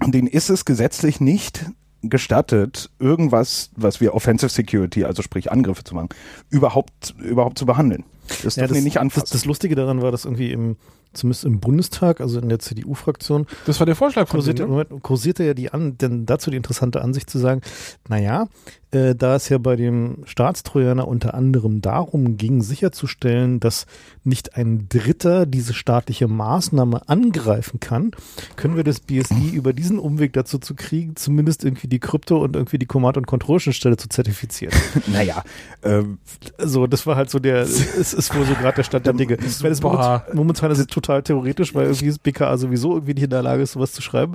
denen 0.07 0.29
ist 0.29 0.51
es 0.51 0.65
gesetzlich 0.65 1.21
nicht 1.21 1.67
gestattet, 2.11 2.91
irgendwas, 2.99 3.71
was 3.77 4.01
wir 4.01 4.15
Offensive 4.15 4.51
Security, 4.51 5.05
also 5.05 5.23
sprich 5.23 5.51
Angriffe 5.51 5.85
zu 5.85 5.95
machen, 5.95 6.09
überhaupt, 6.51 7.15
überhaupt 7.19 7.59
zu 7.59 7.67
behandeln. 7.67 8.05
Das 8.43 8.57
ja, 8.57 8.67
das, 8.67 8.83
nicht 8.83 8.99
anfassen. 8.99 9.25
Das, 9.25 9.31
das 9.31 9.45
Lustige 9.45 9.75
daran 9.75 10.03
war, 10.03 10.11
dass 10.11 10.25
irgendwie 10.25 10.51
im, 10.51 10.77
zumindest 11.13 11.45
im 11.45 11.61
Bundestag, 11.61 12.21
also 12.21 12.41
in 12.41 12.49
der 12.49 12.59
CDU-Fraktion. 12.59 13.47
Das 13.67 13.79
war 13.81 13.87
der 13.87 13.95
Vorschlag 13.95 14.29
von 14.29 14.39
kursierte, 14.39 14.67
ne? 14.67 14.85
kursierte 14.85 15.45
ja 15.45 15.55
die 15.55 15.73
an, 15.73 15.97
denn 15.99 16.27
dazu 16.27 16.51
die 16.51 16.57
interessante 16.57 17.03
Ansicht 17.03 17.31
zu 17.31 17.39
sagen, 17.39 17.61
naja, 18.09 18.49
äh, 18.97 19.15
da 19.15 19.37
es 19.37 19.49
ja 19.49 19.59
bei 19.59 19.77
dem 19.77 20.19
Staatstrojaner 20.25 21.07
unter 21.07 21.35
anderem 21.35 21.83
darum 21.83 22.37
ging, 22.37 22.63
sicherzustellen, 22.63 23.61
dass 23.61 23.87
nicht 24.25 24.57
ein 24.57 24.89
Dritter 24.89 25.47
diese 25.47 25.75
staatliche 25.75 26.29
Maßnahme 26.29 27.09
angreifen 27.09 27.79
kann, 27.79 28.13
können 28.57 28.77
wir 28.77 28.85
das 28.85 29.01
BSI 29.01 29.51
über 29.53 29.73
diesen 29.73 29.99
Umweg 29.99 30.33
dazu 30.33 30.59
zu 30.59 30.75
kriegen, 30.75 31.15
zumindest 31.17 31.65
irgendwie 31.65 31.89
die 31.89 32.01
Krypto 32.01 32.43
und 32.43 32.57
irgendwie 32.57 32.79
die 32.79 32.87
Command- 32.87 33.17
und 33.17 33.27
Control-Stelle 33.27 33.97
zu 33.97 34.09
zertifizieren. 34.09 34.75
naja, 35.07 35.45
ähm, 35.83 36.19
so, 36.59 36.87
das 36.87 37.07
war 37.07 37.17
halt 37.17 37.31
so 37.31 37.39
der, 37.39 37.61
es 37.63 38.15
ist 38.15 38.35
wohl 38.35 38.45
so 38.45 38.55
gerade 38.55 38.77
der 38.77 38.83
Stand 38.83 39.07
der 39.07 39.13
Dinge. 39.13 39.37
Momentan, 39.83 40.23
momentan 40.33 40.71
ist 40.71 40.79
es 40.79 40.87
total 40.87 41.23
theoretisch, 41.23 41.75
weil 41.75 41.87
irgendwie 41.87 42.09
das 42.09 42.19
BKA 42.19 42.57
sowieso 42.57 42.95
irgendwie 42.95 43.15
nicht 43.15 43.25
in 43.25 43.31
der 43.31 43.43
Lage 43.43 43.63
ist, 43.63 43.73
sowas 43.73 43.93
zu 43.93 44.03
schreiben. 44.03 44.35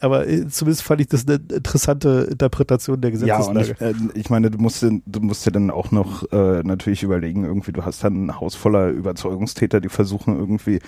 Aber 0.00 0.26
äh, 0.28 0.46
zumindest 0.48 0.82
fand 0.82 1.00
ich 1.00 1.08
das 1.08 1.26
eine 1.26 1.36
interessante 1.36 2.28
Interpretation 2.30 3.00
der 3.00 3.12
Gesetzeslage. 3.12 3.76
Ja, 3.80 3.88
und 3.88 3.96
ich, 3.96 4.14
äh, 4.14 4.18
ich 4.18 4.30
meine, 4.30 4.50
du 4.50 4.58
musst, 4.58 4.82
du 4.82 5.20
musst 5.20 5.46
dir 5.46 5.52
dann 5.52 5.70
auch 5.70 5.90
noch 5.90 6.30
äh, 6.32 6.62
natürlich 6.62 7.02
überlegen, 7.02 7.44
irgendwie, 7.44 7.72
du 7.72 7.84
hast 7.84 8.04
dann 8.04 8.26
ein 8.26 8.40
Haus 8.40 8.54
voller 8.54 8.90
Überzeugungstäter, 8.90 9.80
die 9.80 9.88
versuchen 9.88 10.38
irgendwie 10.38 10.80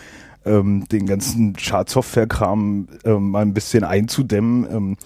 ähm, 0.44 0.86
den 0.90 1.06
ganzen 1.06 1.58
Schadsoftware-Kram 1.58 2.88
ähm, 3.04 3.30
mal 3.30 3.42
ein 3.42 3.54
bisschen 3.54 3.84
einzudämmen. 3.84 4.66
Ähm, 4.70 4.96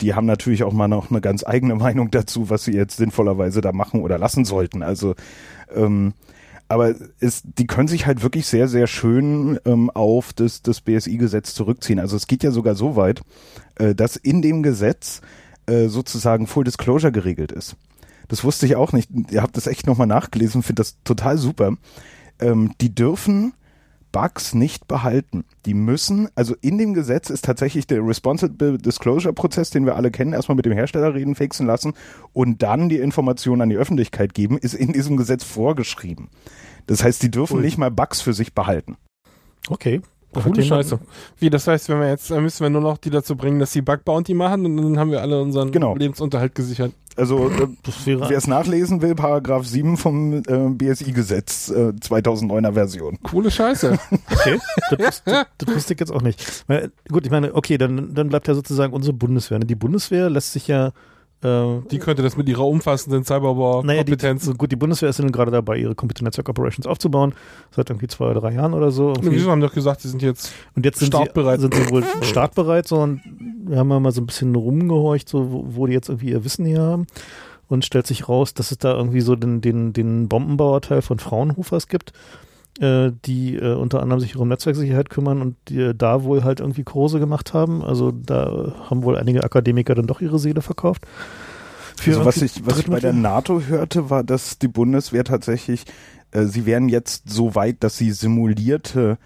die 0.00 0.14
haben 0.14 0.26
natürlich 0.26 0.64
auch 0.64 0.72
mal 0.72 0.88
noch 0.88 1.10
eine 1.10 1.20
ganz 1.20 1.44
eigene 1.46 1.74
Meinung 1.76 2.10
dazu, 2.10 2.50
was 2.50 2.64
sie 2.64 2.72
jetzt 2.72 2.96
sinnvollerweise 2.96 3.60
da 3.60 3.72
machen 3.72 4.02
oder 4.02 4.18
lassen 4.18 4.44
sollten. 4.44 4.82
Also 4.82 5.14
ähm, 5.74 6.14
aber 6.68 6.94
es, 7.20 7.42
die 7.44 7.66
können 7.66 7.88
sich 7.88 8.06
halt 8.06 8.22
wirklich 8.22 8.46
sehr, 8.46 8.68
sehr 8.68 8.86
schön 8.86 9.58
ähm, 9.64 9.90
auf 9.90 10.32
das, 10.32 10.62
das 10.62 10.80
BSI-Gesetz 10.80 11.54
zurückziehen. 11.54 11.98
Also 11.98 12.16
es 12.16 12.26
geht 12.26 12.42
ja 12.42 12.50
sogar 12.50 12.74
so 12.74 12.96
weit, 12.96 13.22
äh, 13.76 13.94
dass 13.94 14.16
in 14.16 14.42
dem 14.42 14.62
Gesetz 14.62 15.20
äh, 15.66 15.88
sozusagen 15.88 16.46
Full 16.46 16.64
Disclosure 16.64 17.12
geregelt 17.12 17.52
ist. 17.52 17.76
Das 18.28 18.44
wusste 18.44 18.66
ich 18.66 18.76
auch 18.76 18.92
nicht. 18.92 19.10
Ihr 19.30 19.42
habt 19.42 19.56
das 19.56 19.66
echt 19.66 19.86
nochmal 19.86 20.06
nachgelesen, 20.06 20.62
finde 20.62 20.80
das 20.80 20.96
total 21.04 21.38
super. 21.38 21.76
Ähm, 22.40 22.72
die 22.80 22.94
dürfen 22.94 23.52
Bugs 24.14 24.54
nicht 24.54 24.86
behalten. 24.86 25.44
Die 25.66 25.74
müssen, 25.74 26.28
also 26.36 26.54
in 26.60 26.78
dem 26.78 26.94
Gesetz 26.94 27.30
ist 27.30 27.44
tatsächlich 27.44 27.88
der 27.88 28.06
Responsible 28.06 28.78
Disclosure 28.78 29.34
Prozess, 29.34 29.70
den 29.70 29.86
wir 29.86 29.96
alle 29.96 30.12
kennen, 30.12 30.32
erstmal 30.32 30.54
mit 30.54 30.66
dem 30.66 30.72
Hersteller 30.72 31.14
reden, 31.14 31.34
fixen 31.34 31.66
lassen 31.66 31.94
und 32.32 32.62
dann 32.62 32.88
die 32.88 32.98
Informationen 32.98 33.62
an 33.62 33.70
die 33.70 33.76
Öffentlichkeit 33.76 34.32
geben, 34.32 34.56
ist 34.56 34.74
in 34.74 34.92
diesem 34.92 35.16
Gesetz 35.16 35.42
vorgeschrieben. 35.42 36.28
Das 36.86 37.02
heißt, 37.02 37.24
die 37.24 37.30
dürfen 37.32 37.56
Ui. 37.56 37.62
nicht 37.62 37.76
mal 37.76 37.90
Bugs 37.90 38.20
für 38.20 38.34
sich 38.34 38.54
behalten. 38.54 38.96
Okay. 39.68 40.00
Coole 40.32 40.62
Scheiße. 40.62 41.00
Wie, 41.38 41.50
das 41.50 41.66
heißt, 41.66 41.88
wenn 41.88 41.98
wir 42.00 42.08
jetzt, 42.08 42.30
dann 42.30 42.42
müssen 42.42 42.62
wir 42.62 42.70
nur 42.70 42.80
noch 42.80 42.98
die 42.98 43.10
dazu 43.10 43.36
bringen, 43.36 43.58
dass 43.58 43.72
sie 43.72 43.82
Bug 43.82 44.04
Bounty 44.04 44.34
machen 44.34 44.64
und 44.66 44.76
dann 44.76 44.98
haben 44.98 45.10
wir 45.10 45.22
alle 45.22 45.40
unseren 45.42 45.72
Genau. 45.72 45.96
Lebensunterhalt 45.96 46.54
gesichert. 46.54 46.92
Also 47.16 47.48
äh, 47.48 47.68
wer 48.06 48.36
es 48.36 48.46
nachlesen 48.46 49.02
will, 49.02 49.14
Paragraph 49.14 49.66
7 49.66 49.96
vom 49.96 50.34
äh, 50.34 50.42
BSI-Gesetz 50.70 51.70
äh, 51.70 51.92
2009er 52.00 52.72
Version. 52.72 53.18
Coole 53.22 53.50
Scheiße. 53.50 53.98
Okay, 54.32 54.58
das, 54.98 55.22
das, 55.24 55.46
das 55.58 55.74
wusste 55.74 55.94
ich 55.94 56.00
jetzt 56.00 56.10
auch 56.10 56.22
nicht. 56.22 56.64
Weil, 56.66 56.90
gut, 57.08 57.24
ich 57.24 57.30
meine, 57.30 57.54
okay, 57.54 57.78
dann, 57.78 58.14
dann 58.14 58.28
bleibt 58.28 58.48
ja 58.48 58.54
sozusagen 58.54 58.92
unsere 58.92 59.12
Bundeswehr. 59.12 59.58
ne? 59.58 59.64
Die 59.64 59.74
Bundeswehr 59.76 60.28
lässt 60.30 60.52
sich 60.52 60.68
ja. 60.68 60.92
Äh, 61.44 61.82
Die 61.90 61.98
könnte 61.98 62.22
das 62.22 62.36
mit 62.36 62.48
ihrer 62.48 62.66
umfassenden 62.66 63.20
naja, 63.20 63.38
Cyberwar-Kompetenz. 63.40 64.44
so 64.44 64.54
gut, 64.54 64.72
die 64.72 64.76
Bundeswehr 64.76 65.10
ist 65.10 65.20
gerade 65.32 65.50
dabei, 65.50 65.76
ihre 65.76 65.94
Computer 65.94 66.24
Network 66.24 66.48
Operations 66.48 66.86
aufzubauen. 66.86 67.34
Seit 67.70 67.90
irgendwie 67.90 68.06
zwei 68.08 68.30
oder 68.30 68.40
drei 68.40 68.52
Jahren 68.54 68.72
oder 68.72 68.90
so. 68.90 69.10
Irgendwie. 69.10 69.32
Wieso 69.32 69.50
haben 69.50 69.60
doch 69.60 69.74
gesagt, 69.74 70.00
sie 70.00 70.08
sind 70.08 70.22
jetzt. 70.22 70.52
Und 70.74 70.84
jetzt 70.86 70.98
sind 70.98 71.08
Startbereit. 71.08 71.60
sie, 71.60 71.68
sind 71.68 71.74
sie 71.74 71.90
wohl 71.90 72.04
startbereit, 72.22 72.88
so 72.88 72.96
und 72.96 73.20
wir 73.66 73.78
haben 73.78 73.90
ja 73.90 74.00
mal 74.00 74.12
so 74.12 74.22
ein 74.22 74.26
bisschen 74.26 74.54
rumgehorcht, 74.54 75.28
so 75.28 75.52
wo, 75.52 75.64
wo 75.76 75.86
die 75.86 75.92
jetzt 75.92 76.08
irgendwie 76.08 76.30
ihr 76.30 76.44
Wissen 76.44 76.64
her 76.64 76.82
haben. 76.82 77.06
Und 77.66 77.84
stellt 77.84 78.06
sich 78.06 78.28
raus, 78.28 78.52
dass 78.52 78.70
es 78.70 78.78
da 78.78 78.94
irgendwie 78.94 79.22
so 79.22 79.36
den, 79.36 79.60
den, 79.62 79.94
den 79.94 80.28
Bombenbauerteil 80.28 81.00
von 81.00 81.18
Fraunhofers 81.18 81.88
gibt, 81.88 82.12
die 82.80 83.56
äh, 83.56 83.74
unter 83.74 84.02
anderem 84.02 84.20
sich 84.20 84.36
um 84.36 84.48
Netzwerksicherheit 84.48 85.08
kümmern 85.08 85.40
und 85.40 85.56
die 85.68 85.80
äh, 85.80 85.94
da 85.94 86.24
wohl 86.24 86.42
halt 86.42 86.60
irgendwie 86.60 86.82
Kurse 86.82 87.20
gemacht 87.20 87.54
haben. 87.54 87.84
Also 87.84 88.10
da 88.10 88.74
haben 88.90 89.04
wohl 89.04 89.16
einige 89.16 89.44
Akademiker 89.44 89.94
dann 89.94 90.06
doch 90.06 90.20
ihre 90.20 90.38
Seele 90.38 90.60
verkauft. 90.60 91.06
Also 92.04 92.24
was 92.24 92.42
ich, 92.42 92.66
was 92.66 92.80
ich 92.80 92.86
bei 92.86 93.00
der. 93.00 93.12
NATO 93.12 93.60
hörte, 93.60 94.10
war, 94.10 94.24
dass 94.24 94.58
die 94.58 94.68
Bundeswehr 94.68 95.24
tatsächlich, 95.24 95.84
äh, 96.32 96.44
sie 96.44 96.66
wären 96.66 96.88
jetzt 96.88 97.30
so 97.30 97.54
weit, 97.54 97.76
dass 97.84 97.96
sie 97.96 98.10
simulierte 98.10 99.18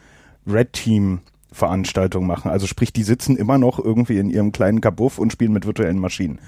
Red 0.46 0.74
Team 0.74 1.20
Veranstaltungen 1.50 2.26
machen. 2.26 2.50
Also 2.50 2.66
sprich, 2.66 2.92
die 2.92 3.02
sitzen 3.02 3.36
immer 3.36 3.58
noch 3.58 3.78
irgendwie 3.78 4.18
in 4.18 4.30
ihrem 4.30 4.52
kleinen 4.52 4.80
Kabuff 4.80 5.18
und 5.18 5.32
spielen 5.32 5.52
mit 5.52 5.66
virtuellen 5.66 5.98
Maschinen. 5.98 6.38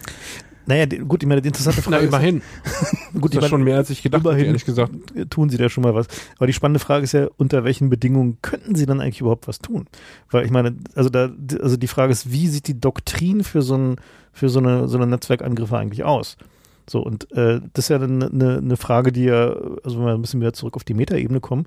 Naja, 0.67 0.87
gut, 0.87 1.23
ich 1.23 1.29
meine, 1.29 1.41
die 1.43 1.49
interessante 1.49 1.81
Na, 1.87 1.97
Frage 1.97 2.07
immerhin. 2.07 2.43
ist, 2.65 3.15
gut, 3.21 3.35
Das 3.35 3.45
ist 3.45 3.51
schon 3.51 3.65
mehr, 3.65 3.77
als 3.79 3.91
ich 3.91 4.03
gedacht 4.03 4.23
immerhin 4.25 4.47
ehrlich 4.47 4.65
gesagt. 4.65 4.93
tun 5.31 5.49
sie 5.51 5.57
da 5.57 5.69
schon 5.69 5.83
mal 5.83 5.95
was. 5.95 6.07
Aber 6.37 6.47
die 6.47 6.53
spannende 6.53 6.81
Frage 6.81 7.05
ist 7.05 7.13
ja, 7.13 7.29
unter 7.37 7.65
welchen 7.65 7.91
Bedingungen 7.91 8.39
könnten 8.43 8.75
sie 8.75 8.87
dann 8.87 9.01
eigentlich 9.01 9.21
überhaupt 9.21 9.49
was 9.49 9.59
tun? 9.59 9.87
Weil 10.31 10.45
ich 10.45 10.51
meine, 10.51 10.77
also 10.95 11.09
da, 11.11 11.31
also 11.61 11.77
die 11.77 11.89
Frage 11.89 12.13
ist, 12.13 12.31
wie 12.31 12.47
sieht 12.49 12.69
die 12.69 12.81
Doktrin 12.81 13.43
für 13.43 13.63
so 13.63 13.77
ein, 13.77 13.97
für 14.33 14.49
so 14.49 14.61
eine, 14.61 14.87
so 14.89 14.97
eine 14.97 15.07
Netzwerkangriffe 15.07 15.77
eigentlich 15.77 16.05
aus? 16.05 16.37
So, 16.89 17.01
und 17.01 17.31
äh, 17.33 17.61
das 17.73 17.85
ist 17.85 17.89
ja 17.89 17.97
eine, 18.01 18.27
eine, 18.27 18.59
eine 18.59 18.77
Frage, 18.77 19.13
die 19.13 19.25
ja, 19.25 19.53
also 19.85 19.99
wenn 19.99 20.07
wir 20.07 20.15
ein 20.15 20.23
bisschen 20.23 20.41
wieder 20.41 20.53
zurück 20.53 20.77
auf 20.77 20.85
die 20.85 20.95
Metaebene 20.95 21.41
kommen, 21.41 21.67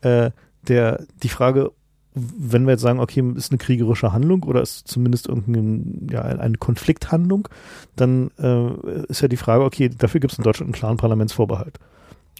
äh, 0.00 0.30
der, 0.68 1.04
die 1.22 1.28
Frage, 1.28 1.70
wenn 2.14 2.64
wir 2.64 2.72
jetzt 2.72 2.82
sagen, 2.82 3.00
okay, 3.00 3.24
ist 3.34 3.50
eine 3.50 3.58
kriegerische 3.58 4.12
Handlung 4.12 4.44
oder 4.44 4.62
ist 4.62 4.86
zumindest 4.86 5.28
irgendeine 5.28 6.12
ja, 6.12 6.22
eine 6.22 6.56
Konflikthandlung, 6.58 7.48
dann 7.96 8.30
äh, 8.38 9.02
ist 9.08 9.20
ja 9.20 9.28
die 9.28 9.36
Frage, 9.36 9.64
okay, 9.64 9.88
dafür 9.88 10.20
gibt 10.20 10.32
es 10.32 10.38
in 10.38 10.44
Deutschland 10.44 10.68
einen 10.68 10.78
klaren 10.78 10.96
Parlamentsvorbehalt. 10.96 11.78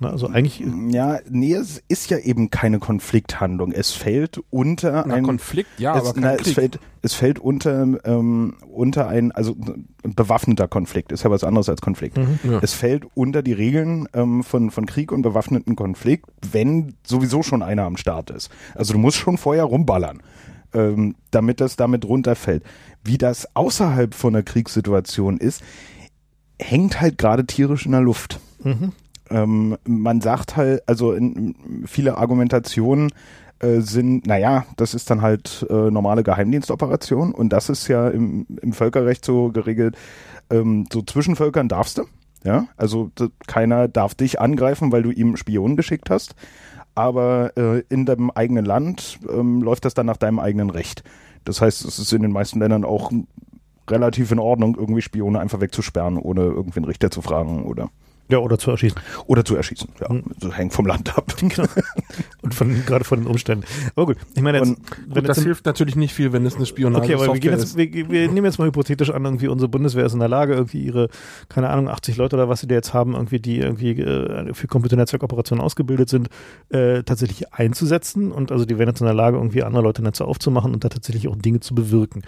Na, 0.01 0.11
also 0.11 0.27
eigentlich, 0.29 0.63
Ja, 0.89 1.21
nee, 1.31 1.55
es 1.55 1.81
ist 1.89 2.11
ja 2.11 2.19
eben 2.19 2.51
keine 2.51 2.81
Konflikthandlung. 2.81 3.71
Es 3.71 3.93
fällt 3.93 4.41
unter 4.51 5.05
Na, 5.07 5.15
ein 5.15 5.23
Konflikt, 5.23 5.71
ja, 5.79 5.97
es, 5.97 6.01
aber 6.01 6.15
kein 6.15 6.23
na, 6.23 6.35
es 6.35 6.51
fällt 6.51 6.81
es 7.03 7.15
fällt 7.15 7.39
unter 7.39 7.87
ähm, 8.05 8.57
unter 8.69 9.07
ein 9.07 9.31
also 9.31 9.57
ein 10.05 10.15
bewaffneter 10.15 10.67
Konflikt 10.67 11.13
ist 11.13 11.23
ja 11.23 11.31
was 11.31 11.45
anderes 11.45 11.69
als 11.69 11.81
Konflikt. 11.81 12.17
Mhm. 12.17 12.39
Ja. 12.43 12.59
Es 12.61 12.75
fällt 12.75 13.07
unter 13.15 13.43
die 13.43 13.53
Regeln 13.53 14.09
ähm, 14.15 14.43
von 14.43 14.73
von 14.73 14.87
Krieg 14.87 15.13
und 15.13 15.23
bewaffneten 15.23 15.77
Konflikt, 15.77 16.27
wenn 16.51 16.95
sowieso 17.07 17.45
schon 17.45 17.63
einer 17.63 17.85
am 17.85 17.97
Start 17.97 18.31
ist. 18.31 18.51
Also 18.75 18.95
du 18.95 18.99
musst 18.99 19.19
schon 19.19 19.39
vorher 19.39 19.65
rumballern, 19.65 20.23
ähm, 20.73 21.15
damit 21.31 21.61
das 21.61 21.77
damit 21.77 22.05
runterfällt. 22.05 22.65
Wie 23.05 23.19
das 23.19 23.55
außerhalb 23.55 24.15
von 24.15 24.35
einer 24.35 24.43
Kriegssituation 24.43 25.39
ist, 25.39 25.63
hängt 26.59 27.01
halt 27.01 27.17
gerade 27.19 27.47
tierisch 27.47 27.87
in 27.87 27.93
der 27.93 28.01
Luft. 28.01 28.41
Mhm. 28.63 28.93
Ähm, 29.31 29.77
man 29.87 30.21
sagt 30.21 30.57
halt, 30.57 30.83
also 30.87 31.13
in, 31.13 31.85
viele 31.87 32.19
Argumentationen 32.19 33.11
äh, 33.61 33.81
sind, 33.81 34.27
naja, 34.27 34.67
das 34.77 34.95
ist 34.95 35.11
dann 35.11 35.23
halt 35.23 35.67
äh, 35.71 35.91
normale 35.91 36.23
Geheimdienstoperation 36.23 37.33
und 37.33 37.51
das 37.51 37.69
ist 37.69 37.89
ja 37.89 38.09
im, 38.09 38.47
im 38.61 38.73
Völkerrecht 38.73 39.25
so 39.25 39.51
geregelt, 39.51 39.97
ähm, 40.51 40.87
so 40.93 41.03
zwischen 41.03 41.37
Völkern 41.37 41.69
darfst 41.69 41.99
du, 41.99 42.05
ja, 42.45 42.67
also 42.77 43.11
keiner 43.47 43.89
darf 43.89 44.15
dich 44.15 44.41
angreifen, 44.41 44.93
weil 44.93 45.03
du 45.03 45.11
ihm 45.11 45.37
Spionen 45.37 45.77
geschickt 45.77 46.11
hast, 46.11 46.35
aber 46.95 47.57
äh, 47.57 47.83
in 47.89 48.07
deinem 48.07 48.31
eigenen 48.31 48.65
Land 48.65 49.19
ähm, 49.29 49.63
läuft 49.63 49.85
das 49.85 49.95
dann 49.95 50.07
nach 50.07 50.17
deinem 50.17 50.39
eigenen 50.39 50.71
Recht. 50.71 51.03
Das 51.45 51.61
heißt, 51.61 51.85
es 51.85 51.99
ist 51.99 52.13
in 52.13 52.23
den 52.23 52.33
meisten 52.33 52.61
Ländern 52.61 52.85
auch 52.85 53.11
relativ 53.89 54.33
in 54.33 54.39
Ordnung, 54.39 54.77
irgendwie 54.79 55.03
Spione 55.03 55.41
einfach 55.41 55.61
wegzusperren, 55.61 56.19
ohne 56.19 56.43
irgendwie 56.43 56.79
einen 56.79 56.87
Richter 56.87 57.11
zu 57.11 57.23
fragen 57.23 57.65
oder 57.65 57.91
Ja, 58.31 58.39
oder 58.39 58.59
zu 58.59 58.71
erschießen. 58.71 58.99
oder 59.27 59.45
zu 59.45 59.55
erschießen. 59.55 59.89
Ja, 60.01 60.13
Mhm. 60.13 60.23
das 60.41 60.57
hängt 60.57 60.73
vom 60.73 60.87
Land 60.87 61.17
ab. 61.17 61.33
Genau. 61.41 61.69
Und 62.43 62.55
von, 62.55 62.85
gerade 62.87 63.05
von 63.05 63.21
den 63.21 63.27
Umständen. 63.27 63.65
Aber 63.97 64.07
gut, 64.07 64.17
ich 64.35 64.41
meine 64.43 64.59
jetzt, 64.59 64.69
Und 64.71 64.79
wenn 65.09 65.15
Gut, 65.23 65.29
das 65.29 65.43
hilft 65.43 65.67
natürlich 65.67 65.95
nicht 65.97 66.15
viel, 66.15 66.33
wenn 66.33 66.45
es 66.47 66.57
eine 66.57 66.65
Spionage 66.67 67.05
Okay, 67.05 67.15
aber 67.15 67.33
wir, 67.35 67.41
gehen 67.41 67.53
ist. 67.55 67.77
jetzt, 67.77 67.77
wir, 67.77 68.11
wir 68.11 68.29
nehmen 68.29 68.45
jetzt 68.47 68.59
mal 68.59 68.67
hypothetisch 68.67 69.11
an, 69.11 69.25
irgendwie 69.25 69.49
unsere 69.49 69.69
Bundeswehr 69.69 70.07
ist 70.07 70.15
in 70.15 70.21
der 70.21 70.29
Lage, 70.29 70.55
irgendwie 70.55 70.83
ihre, 70.85 71.09
keine 71.49 71.69
Ahnung, 71.71 71.89
80 71.89 72.17
Leute 72.17 72.37
oder 72.37 72.49
was 72.49 72.61
sie 72.61 72.67
da 72.67 72.75
jetzt 72.75 72.95
haben, 72.95 73.15
irgendwie 73.15 73.41
die 73.41 73.59
irgendwie 73.59 73.91
äh, 74.01 74.55
für 74.55 74.67
Computernetzwerkoperationen 74.69 75.63
ausgebildet 75.65 76.09
sind, 76.09 76.29
äh, 76.71 77.03
tatsächlich 77.03 77.53
einzusetzen 77.53 78.33
und 78.33 78.53
also 78.53 78.65
die 78.65 78.79
werden 78.79 78.89
jetzt 78.91 79.01
in 79.01 79.07
der 79.07 79.15
Lage, 79.15 79.37
irgendwie 79.37 79.63
andere 79.63 79.83
Leute 79.83 80.03
Netze 80.03 80.25
aufzumachen 80.25 80.73
und 80.73 80.85
da 80.85 80.89
tatsächlich 80.89 81.29
auch 81.29 81.37
Dinge 81.37 81.61
zu 81.61 81.75
bewirken. 81.75 82.23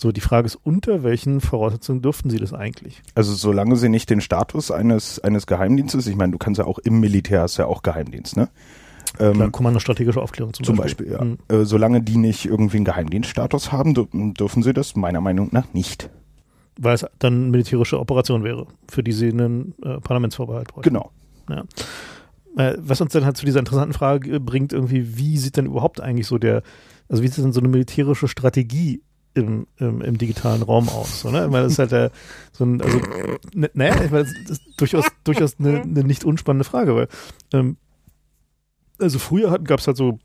So, 0.00 0.12
die 0.12 0.22
Frage 0.22 0.46
ist, 0.46 0.56
unter 0.56 1.02
welchen 1.02 1.42
Voraussetzungen 1.42 2.00
dürften 2.00 2.30
sie 2.30 2.38
das 2.38 2.54
eigentlich? 2.54 3.02
Also 3.14 3.34
solange 3.34 3.76
sie 3.76 3.90
nicht 3.90 4.08
den 4.08 4.22
Status 4.22 4.70
eines, 4.70 5.18
eines 5.18 5.46
Geheimdienstes, 5.46 6.06
ich 6.06 6.16
meine, 6.16 6.32
du 6.32 6.38
kannst 6.38 6.58
ja 6.58 6.64
auch 6.64 6.78
im 6.78 7.00
Militär, 7.00 7.42
hast 7.42 7.58
ja 7.58 7.66
auch 7.66 7.82
Geheimdienst, 7.82 8.34
ne? 8.34 8.48
Ähm, 9.18 9.34
Klar, 9.34 9.50
Kommando 9.50 9.78
strategische 9.78 10.22
Aufklärung 10.22 10.54
zum, 10.54 10.64
zum 10.64 10.76
Beispiel, 10.76 11.10
ja. 11.10 11.20
Hm. 11.20 11.36
Äh, 11.48 11.66
solange 11.66 12.00
die 12.00 12.16
nicht 12.16 12.46
irgendwie 12.46 12.78
einen 12.78 12.86
Geheimdienststatus 12.86 13.72
haben, 13.72 13.92
dür- 13.92 14.34
dürfen 14.34 14.62
sie 14.62 14.72
das 14.72 14.96
meiner 14.96 15.20
Meinung 15.20 15.48
nach 15.52 15.70
nicht. 15.74 16.08
Weil 16.78 16.94
es 16.94 17.04
dann 17.18 17.50
militärische 17.50 18.00
Operation 18.00 18.42
wäre, 18.42 18.68
für 18.88 19.02
die 19.02 19.12
sie 19.12 19.28
einen 19.28 19.74
äh, 19.82 20.00
Parlamentsvorbehalt 20.00 20.68
bräuchten. 20.68 20.88
Genau. 20.88 21.10
Äh, 22.56 22.74
was 22.78 23.02
uns 23.02 23.12
dann 23.12 23.26
halt 23.26 23.36
zu 23.36 23.44
dieser 23.44 23.58
interessanten 23.58 23.92
Frage 23.92 24.36
äh, 24.36 24.38
bringt, 24.38 24.72
irgendwie, 24.72 25.18
wie 25.18 25.36
sieht 25.36 25.58
denn 25.58 25.66
überhaupt 25.66 26.00
eigentlich 26.00 26.26
so 26.26 26.38
der, 26.38 26.62
also 27.10 27.22
wie 27.22 27.28
sieht 27.28 27.44
denn 27.44 27.52
so 27.52 27.60
eine 27.60 27.68
militärische 27.68 28.28
Strategie 28.28 29.02
im, 29.34 29.66
im, 29.78 30.00
im 30.00 30.18
digitalen 30.18 30.62
Raum 30.62 30.88
aus? 30.88 31.20
So, 31.20 31.30
ne? 31.30 31.44
Ich 31.44 31.50
meine, 31.50 31.64
das 31.64 31.72
ist 31.72 31.78
halt 31.78 31.92
der, 31.92 32.10
so 32.52 32.64
ein, 32.64 32.80
also, 32.80 33.00
ne, 33.54 33.70
naja, 33.74 34.02
ich 34.02 34.10
meine, 34.10 34.24
das 34.24 34.58
ist 34.58 34.62
durchaus, 34.76 35.06
durchaus 35.24 35.58
eine, 35.58 35.82
eine 35.82 36.04
nicht 36.04 36.24
unspannende 36.24 36.64
Frage, 36.64 36.94
weil, 36.94 37.08
ähm, 37.52 37.76
also 38.98 39.18
früher 39.18 39.58
gab 39.58 39.80
es 39.80 39.86
halt 39.86 39.96
so 39.96 40.18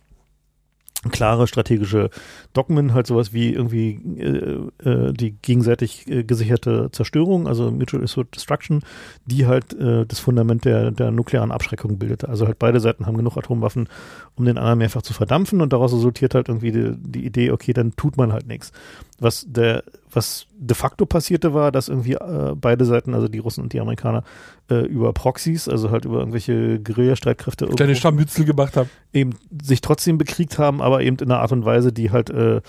klare 1.11 1.47
strategische 1.47 2.09
Dogmen, 2.53 2.93
halt 2.93 3.07
sowas 3.07 3.33
wie 3.33 3.53
irgendwie 3.53 3.99
äh, 4.17 4.89
äh, 4.89 5.13
die 5.13 5.31
gegenseitig 5.31 6.07
äh, 6.07 6.23
gesicherte 6.23 6.89
Zerstörung, 6.91 7.47
also 7.47 7.71
Mutual 7.71 8.03
Assured 8.03 8.33
Destruction, 8.35 8.81
die 9.25 9.45
halt 9.45 9.73
äh, 9.73 10.05
das 10.05 10.19
Fundament 10.19 10.65
der, 10.65 10.91
der 10.91 11.11
nuklearen 11.11 11.51
Abschreckung 11.51 11.97
bildete. 11.97 12.29
Also 12.29 12.47
halt 12.47 12.59
beide 12.59 12.79
Seiten 12.79 13.05
haben 13.05 13.17
genug 13.17 13.37
Atomwaffen, 13.37 13.89
um 14.35 14.45
den 14.45 14.57
anderen 14.57 14.79
mehrfach 14.79 15.01
zu 15.01 15.13
verdampfen 15.13 15.61
und 15.61 15.73
daraus 15.73 15.93
resultiert 15.93 16.35
halt 16.35 16.49
irgendwie 16.49 16.71
die, 16.71 16.95
die 16.97 17.25
Idee, 17.25 17.51
okay, 17.51 17.73
dann 17.73 17.95
tut 17.95 18.17
man 18.17 18.33
halt 18.33 18.47
nichts. 18.47 18.71
Was 19.17 19.45
der, 19.47 19.83
was 20.11 20.47
de 20.57 20.75
facto 20.75 21.05
passierte 21.05 21.53
war, 21.53 21.71
dass 21.71 21.87
irgendwie 21.87 22.13
äh, 22.13 22.53
beide 22.55 22.83
Seiten, 22.83 23.13
also 23.13 23.29
die 23.29 23.39
Russen 23.39 23.63
und 23.63 23.71
die 23.71 23.79
Amerikaner, 23.79 24.23
äh, 24.69 24.85
über 24.85 25.13
Proxys, 25.13 25.69
also 25.69 25.89
halt 25.89 26.05
über 26.05 26.19
irgendwelche 26.19 26.79
Guerilla-Streitkräfte 26.81 27.67
Kleine 27.67 27.95
Scharmützel 27.95 28.43
gemacht 28.43 28.75
haben. 28.75 28.89
eben 29.13 29.31
sich 29.61 29.79
trotzdem 29.79 30.17
bekriegt 30.17 30.57
haben, 30.57 30.81
aber 30.81 31.01
eben 31.01 31.17
in 31.17 31.31
einer 31.31 31.39
Art 31.39 31.53
und 31.53 31.63
Weise, 31.63 31.93
die 31.93 32.11
halt 32.11 32.29
äh, 32.29 32.61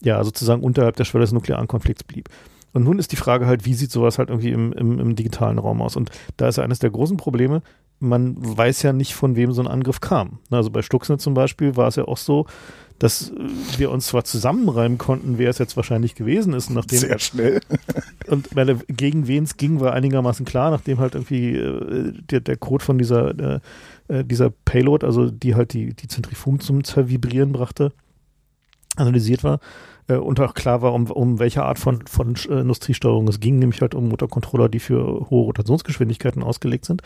ja 0.00 0.24
sozusagen 0.24 0.62
unterhalb 0.62 0.96
der 0.96 1.04
Schwelle 1.04 1.24
des 1.24 1.32
nuklearen 1.32 1.68
Konflikts 1.68 2.04
blieb. 2.04 2.30
Und 2.72 2.82
nun 2.84 2.98
ist 2.98 3.12
die 3.12 3.16
Frage 3.16 3.46
halt, 3.46 3.64
wie 3.66 3.74
sieht 3.74 3.92
sowas 3.92 4.18
halt 4.18 4.30
irgendwie 4.30 4.50
im, 4.50 4.72
im, 4.72 4.98
im 4.98 5.16
digitalen 5.16 5.58
Raum 5.58 5.80
aus? 5.80 5.96
Und 5.96 6.10
da 6.36 6.48
ist 6.48 6.56
ja 6.56 6.64
eines 6.64 6.80
der 6.80 6.90
großen 6.90 7.16
Probleme, 7.16 7.62
man 8.00 8.34
weiß 8.36 8.82
ja 8.82 8.92
nicht, 8.92 9.14
von 9.14 9.36
wem 9.36 9.52
so 9.52 9.62
ein 9.62 9.68
Angriff 9.68 10.00
kam. 10.00 10.38
Also 10.50 10.70
bei 10.70 10.82
Stuxnet 10.82 11.20
zum 11.20 11.34
Beispiel 11.34 11.76
war 11.76 11.88
es 11.88 11.96
ja 11.96 12.04
auch 12.04 12.16
so, 12.16 12.46
dass 12.98 13.32
wir 13.76 13.90
uns 13.90 14.06
zwar 14.06 14.24
zusammenreimen 14.24 14.98
konnten, 14.98 15.38
wer 15.38 15.50
es 15.50 15.58
jetzt 15.58 15.76
wahrscheinlich 15.76 16.14
gewesen 16.14 16.54
ist, 16.54 16.70
nachdem 16.70 17.00
Sehr 17.00 17.18
schnell. 17.18 17.60
und 18.28 18.54
weil, 18.54 18.78
gegen 18.88 19.26
wen 19.26 19.44
es 19.44 19.56
ging, 19.56 19.80
war 19.80 19.92
einigermaßen 19.92 20.46
klar, 20.46 20.70
nachdem 20.70 20.98
halt 20.98 21.14
irgendwie 21.14 21.56
äh, 21.56 22.12
der, 22.30 22.40
der 22.40 22.56
Code 22.56 22.84
von 22.84 22.98
dieser 22.98 23.38
äh, 23.38 23.60
äh, 24.08 24.24
dieser 24.24 24.50
Payload, 24.50 25.04
also 25.04 25.30
die 25.30 25.54
halt 25.54 25.72
die 25.72 25.94
die 25.94 26.08
Zentrifugen 26.08 26.60
zum 26.60 26.84
Zervibrieren 26.84 27.52
brachte, 27.52 27.92
analysiert 28.96 29.44
war 29.44 29.60
äh, 30.08 30.16
und 30.16 30.40
auch 30.40 30.54
klar 30.54 30.82
war, 30.82 30.92
um, 30.92 31.10
um 31.10 31.38
welche 31.38 31.64
Art 31.64 31.78
von, 31.78 32.06
von 32.06 32.34
äh, 32.48 32.60
Industriesteuerung 32.60 33.28
es 33.28 33.40
ging, 33.40 33.58
nämlich 33.58 33.80
halt 33.80 33.94
um 33.94 34.08
Motorcontroller, 34.08 34.68
die 34.68 34.80
für 34.80 35.28
hohe 35.30 35.44
Rotationsgeschwindigkeiten 35.44 36.42
ausgelegt 36.42 36.84
sind. 36.84 37.02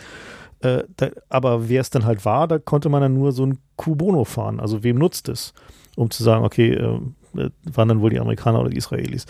Äh, 0.60 0.84
da, 0.96 1.10
aber 1.28 1.68
wer 1.68 1.80
es 1.80 1.90
dann 1.90 2.04
halt 2.04 2.24
war, 2.24 2.48
da 2.48 2.58
konnte 2.58 2.88
man 2.88 3.00
dann 3.00 3.14
nur 3.14 3.32
so 3.32 3.44
ein 3.46 3.58
Kubono 3.76 4.24
fahren. 4.24 4.60
Also 4.60 4.82
wem 4.82 4.96
nutzt 4.96 5.28
es? 5.28 5.54
Um 5.96 6.10
zu 6.10 6.22
sagen, 6.22 6.44
okay, 6.44 6.72
äh, 6.74 7.00
äh, 7.36 7.50
waren 7.64 7.88
dann 7.88 8.00
wohl 8.00 8.10
die 8.10 8.20
Amerikaner 8.20 8.60
oder 8.60 8.70
die 8.70 8.76
Israelis. 8.76 9.26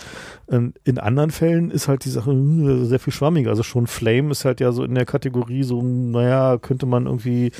Ähm, 0.50 0.74
in 0.84 0.98
anderen 0.98 1.30
Fällen 1.30 1.70
ist 1.70 1.88
halt 1.88 2.04
die 2.04 2.10
Sache 2.10 2.30
äh, 2.30 2.84
sehr 2.84 3.00
viel 3.00 3.12
schwammiger. 3.12 3.50
Also 3.50 3.62
schon 3.62 3.86
Flame 3.86 4.30
ist 4.30 4.44
halt 4.44 4.60
ja 4.60 4.72
so 4.72 4.84
in 4.84 4.94
der 4.94 5.06
Kategorie 5.06 5.62
so, 5.62 5.82
naja, 5.82 6.58
könnte 6.58 6.86
man 6.86 7.06
irgendwie 7.06 7.52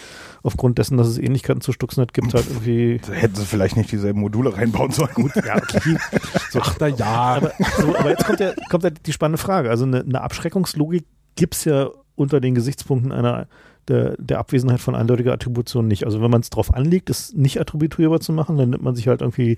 aufgrund 0.42 0.78
dessen, 0.78 0.96
dass 0.96 1.08
es 1.08 1.18
Ähnlichkeiten 1.18 1.60
zu 1.60 1.72
Stuxnet 1.72 2.14
gibt, 2.14 2.34
halt 2.34 2.46
irgendwie. 2.48 3.00
Da 3.08 3.12
hätten 3.12 3.34
sie 3.34 3.44
vielleicht 3.44 3.76
nicht 3.76 3.90
dieselben 3.90 4.20
Module 4.20 4.54
reinbauen 4.54 4.90
sollen. 4.90 5.12
Gut, 5.14 5.32
ja, 5.36 5.56
okay. 5.56 5.96
So, 6.50 6.60
Ach, 6.60 6.76
na 6.80 6.88
ja. 6.88 7.06
Aber, 7.06 7.52
so, 7.78 7.96
aber 7.96 8.10
jetzt 8.10 8.24
kommt 8.24 8.40
ja, 8.40 8.52
kommt 8.70 8.84
ja 8.84 8.90
die 8.90 9.12
spannende 9.12 9.38
Frage. 9.38 9.70
Also 9.70 9.84
eine, 9.84 10.00
eine 10.00 10.20
Abschreckungslogik 10.20 11.04
gibt's 11.36 11.64
ja 11.64 11.90
unter 12.18 12.40
den 12.40 12.54
Gesichtspunkten 12.54 13.12
einer 13.12 13.46
der, 13.88 14.16
der 14.18 14.38
Abwesenheit 14.38 14.80
von 14.80 14.94
eindeutiger 14.94 15.32
Attribution 15.32 15.88
nicht. 15.88 16.04
Also 16.04 16.20
wenn 16.20 16.30
man 16.30 16.42
es 16.42 16.50
drauf 16.50 16.74
anlegt, 16.74 17.10
es 17.10 17.32
nicht 17.32 17.60
attribuierbar 17.60 18.20
zu 18.20 18.32
machen, 18.32 18.56
dann 18.56 18.70
nimmt 18.70 18.82
man 18.82 18.94
sich 18.94 19.08
halt 19.08 19.22
irgendwie, 19.22 19.56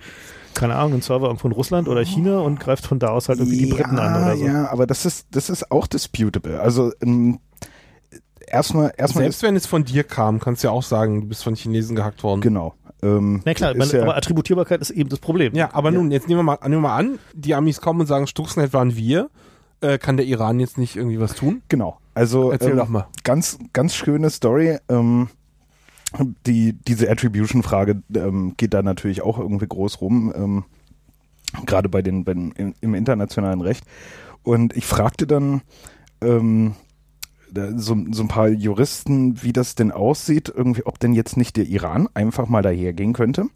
keine 0.55 0.77
Ahnung, 0.77 0.93
einen 0.93 1.03
Server 1.03 1.27
irgendwo 1.27 1.49
in 1.49 1.53
Russland 1.53 1.89
oder 1.89 2.05
China 2.05 2.39
und 2.41 2.61
greift 2.61 2.87
von 2.87 2.99
da 2.99 3.09
aus 3.09 3.29
halt 3.29 3.41
irgendwie 3.41 3.59
die 3.59 3.67
Briten 3.67 3.99
an 3.99 4.23
oder 4.23 4.37
so. 4.37 4.47
Ja, 4.47 4.71
aber 4.71 4.87
das 4.87 5.05
ist, 5.05 5.27
das 5.33 5.51
ist 5.51 5.71
auch 5.71 5.87
disputable. 5.87 6.61
Also 6.61 6.93
ähm, 7.03 7.41
erstmal, 8.47 8.93
erstmal 8.97 9.25
Selbst 9.25 9.43
wenn 9.43 9.57
es 9.57 9.67
von 9.67 9.85
dir 9.85 10.05
kam, 10.05 10.39
kannst 10.39 10.63
du 10.63 10.69
ja 10.69 10.73
auch 10.73 10.83
sagen, 10.83 11.23
du 11.23 11.27
bist 11.27 11.43
von 11.43 11.55
Chinesen 11.55 11.97
gehackt 11.97 12.23
worden. 12.23 12.41
Genau. 12.41 12.75
Ähm, 13.03 13.41
Na 13.45 13.55
klar, 13.55 13.75
man, 13.75 13.89
ja, 13.89 14.03
aber 14.03 14.17
Attributierbarkeit 14.17 14.81
ist 14.81 14.91
eben 14.91 15.09
das 15.09 15.21
Problem. 15.21 15.55
Ja, 15.55 15.71
aber 15.73 15.91
nun, 15.91 16.11
jetzt 16.11 16.29
nehmen 16.29 16.41
wir 16.41 16.45
mal, 16.45 16.59
nehmen 16.63 16.77
wir 16.77 16.89
mal 16.89 16.97
an, 16.97 17.19
die 17.35 17.55
Amis 17.55 17.81
kommen 17.81 18.01
und 18.01 18.07
sagen, 18.07 18.27
Stuxnet 18.27 18.73
waren 18.73 18.95
wir. 18.95 19.31
Äh, 19.81 19.99
kann 19.99 20.17
der 20.17 20.27
Iran 20.27 20.61
jetzt 20.61 20.79
nicht 20.79 20.97
irgendwie 20.97 21.21
was 21.21 21.35
tun? 21.35 21.63
Genau. 21.69 21.99
Also 22.15 22.51
Erzähl 22.51 22.73
ähm, 22.73 22.77
doch 22.77 22.89
mal. 22.89 23.09
ganz, 23.25 23.59
ganz 23.73 23.95
schöne 23.95 24.31
Story. 24.31 24.79
Ähm, 24.89 25.29
die, 26.47 26.73
diese 26.73 27.11
Attribution-Frage 27.11 28.03
ähm, 28.15 28.55
geht 28.57 28.75
da 28.75 28.83
natürlich 28.83 29.23
auch 29.23 29.39
irgendwie 29.39 29.67
groß 29.67 30.01
rum, 30.01 30.33
ähm, 30.35 30.65
gerade 31.67 31.89
bei 31.89 32.03
den, 32.03 32.25
bei 32.25 32.35
den 32.35 32.53
im, 32.53 32.75
im 32.81 32.95
internationalen 32.95 33.61
Recht. 33.61 33.85
Und 34.43 34.77
ich 34.77 34.87
fragte 34.87 35.27
dann 35.27 35.63
ähm, 36.21 36.75
so, 37.77 37.97
so 38.11 38.23
ein 38.23 38.29
paar 38.29 38.49
Juristen, 38.49 39.43
wie 39.43 39.53
das 39.53 39.75
denn 39.75 39.93
aussieht, 39.93 40.53
irgendwie, 40.55 40.85
ob 40.85 40.99
denn 40.99 41.13
jetzt 41.13 41.37
nicht 41.37 41.57
der 41.57 41.67
Iran 41.67 42.09
einfach 42.15 42.49
mal 42.49 42.63
dahergehen 42.63 43.13
könnte 43.13 43.47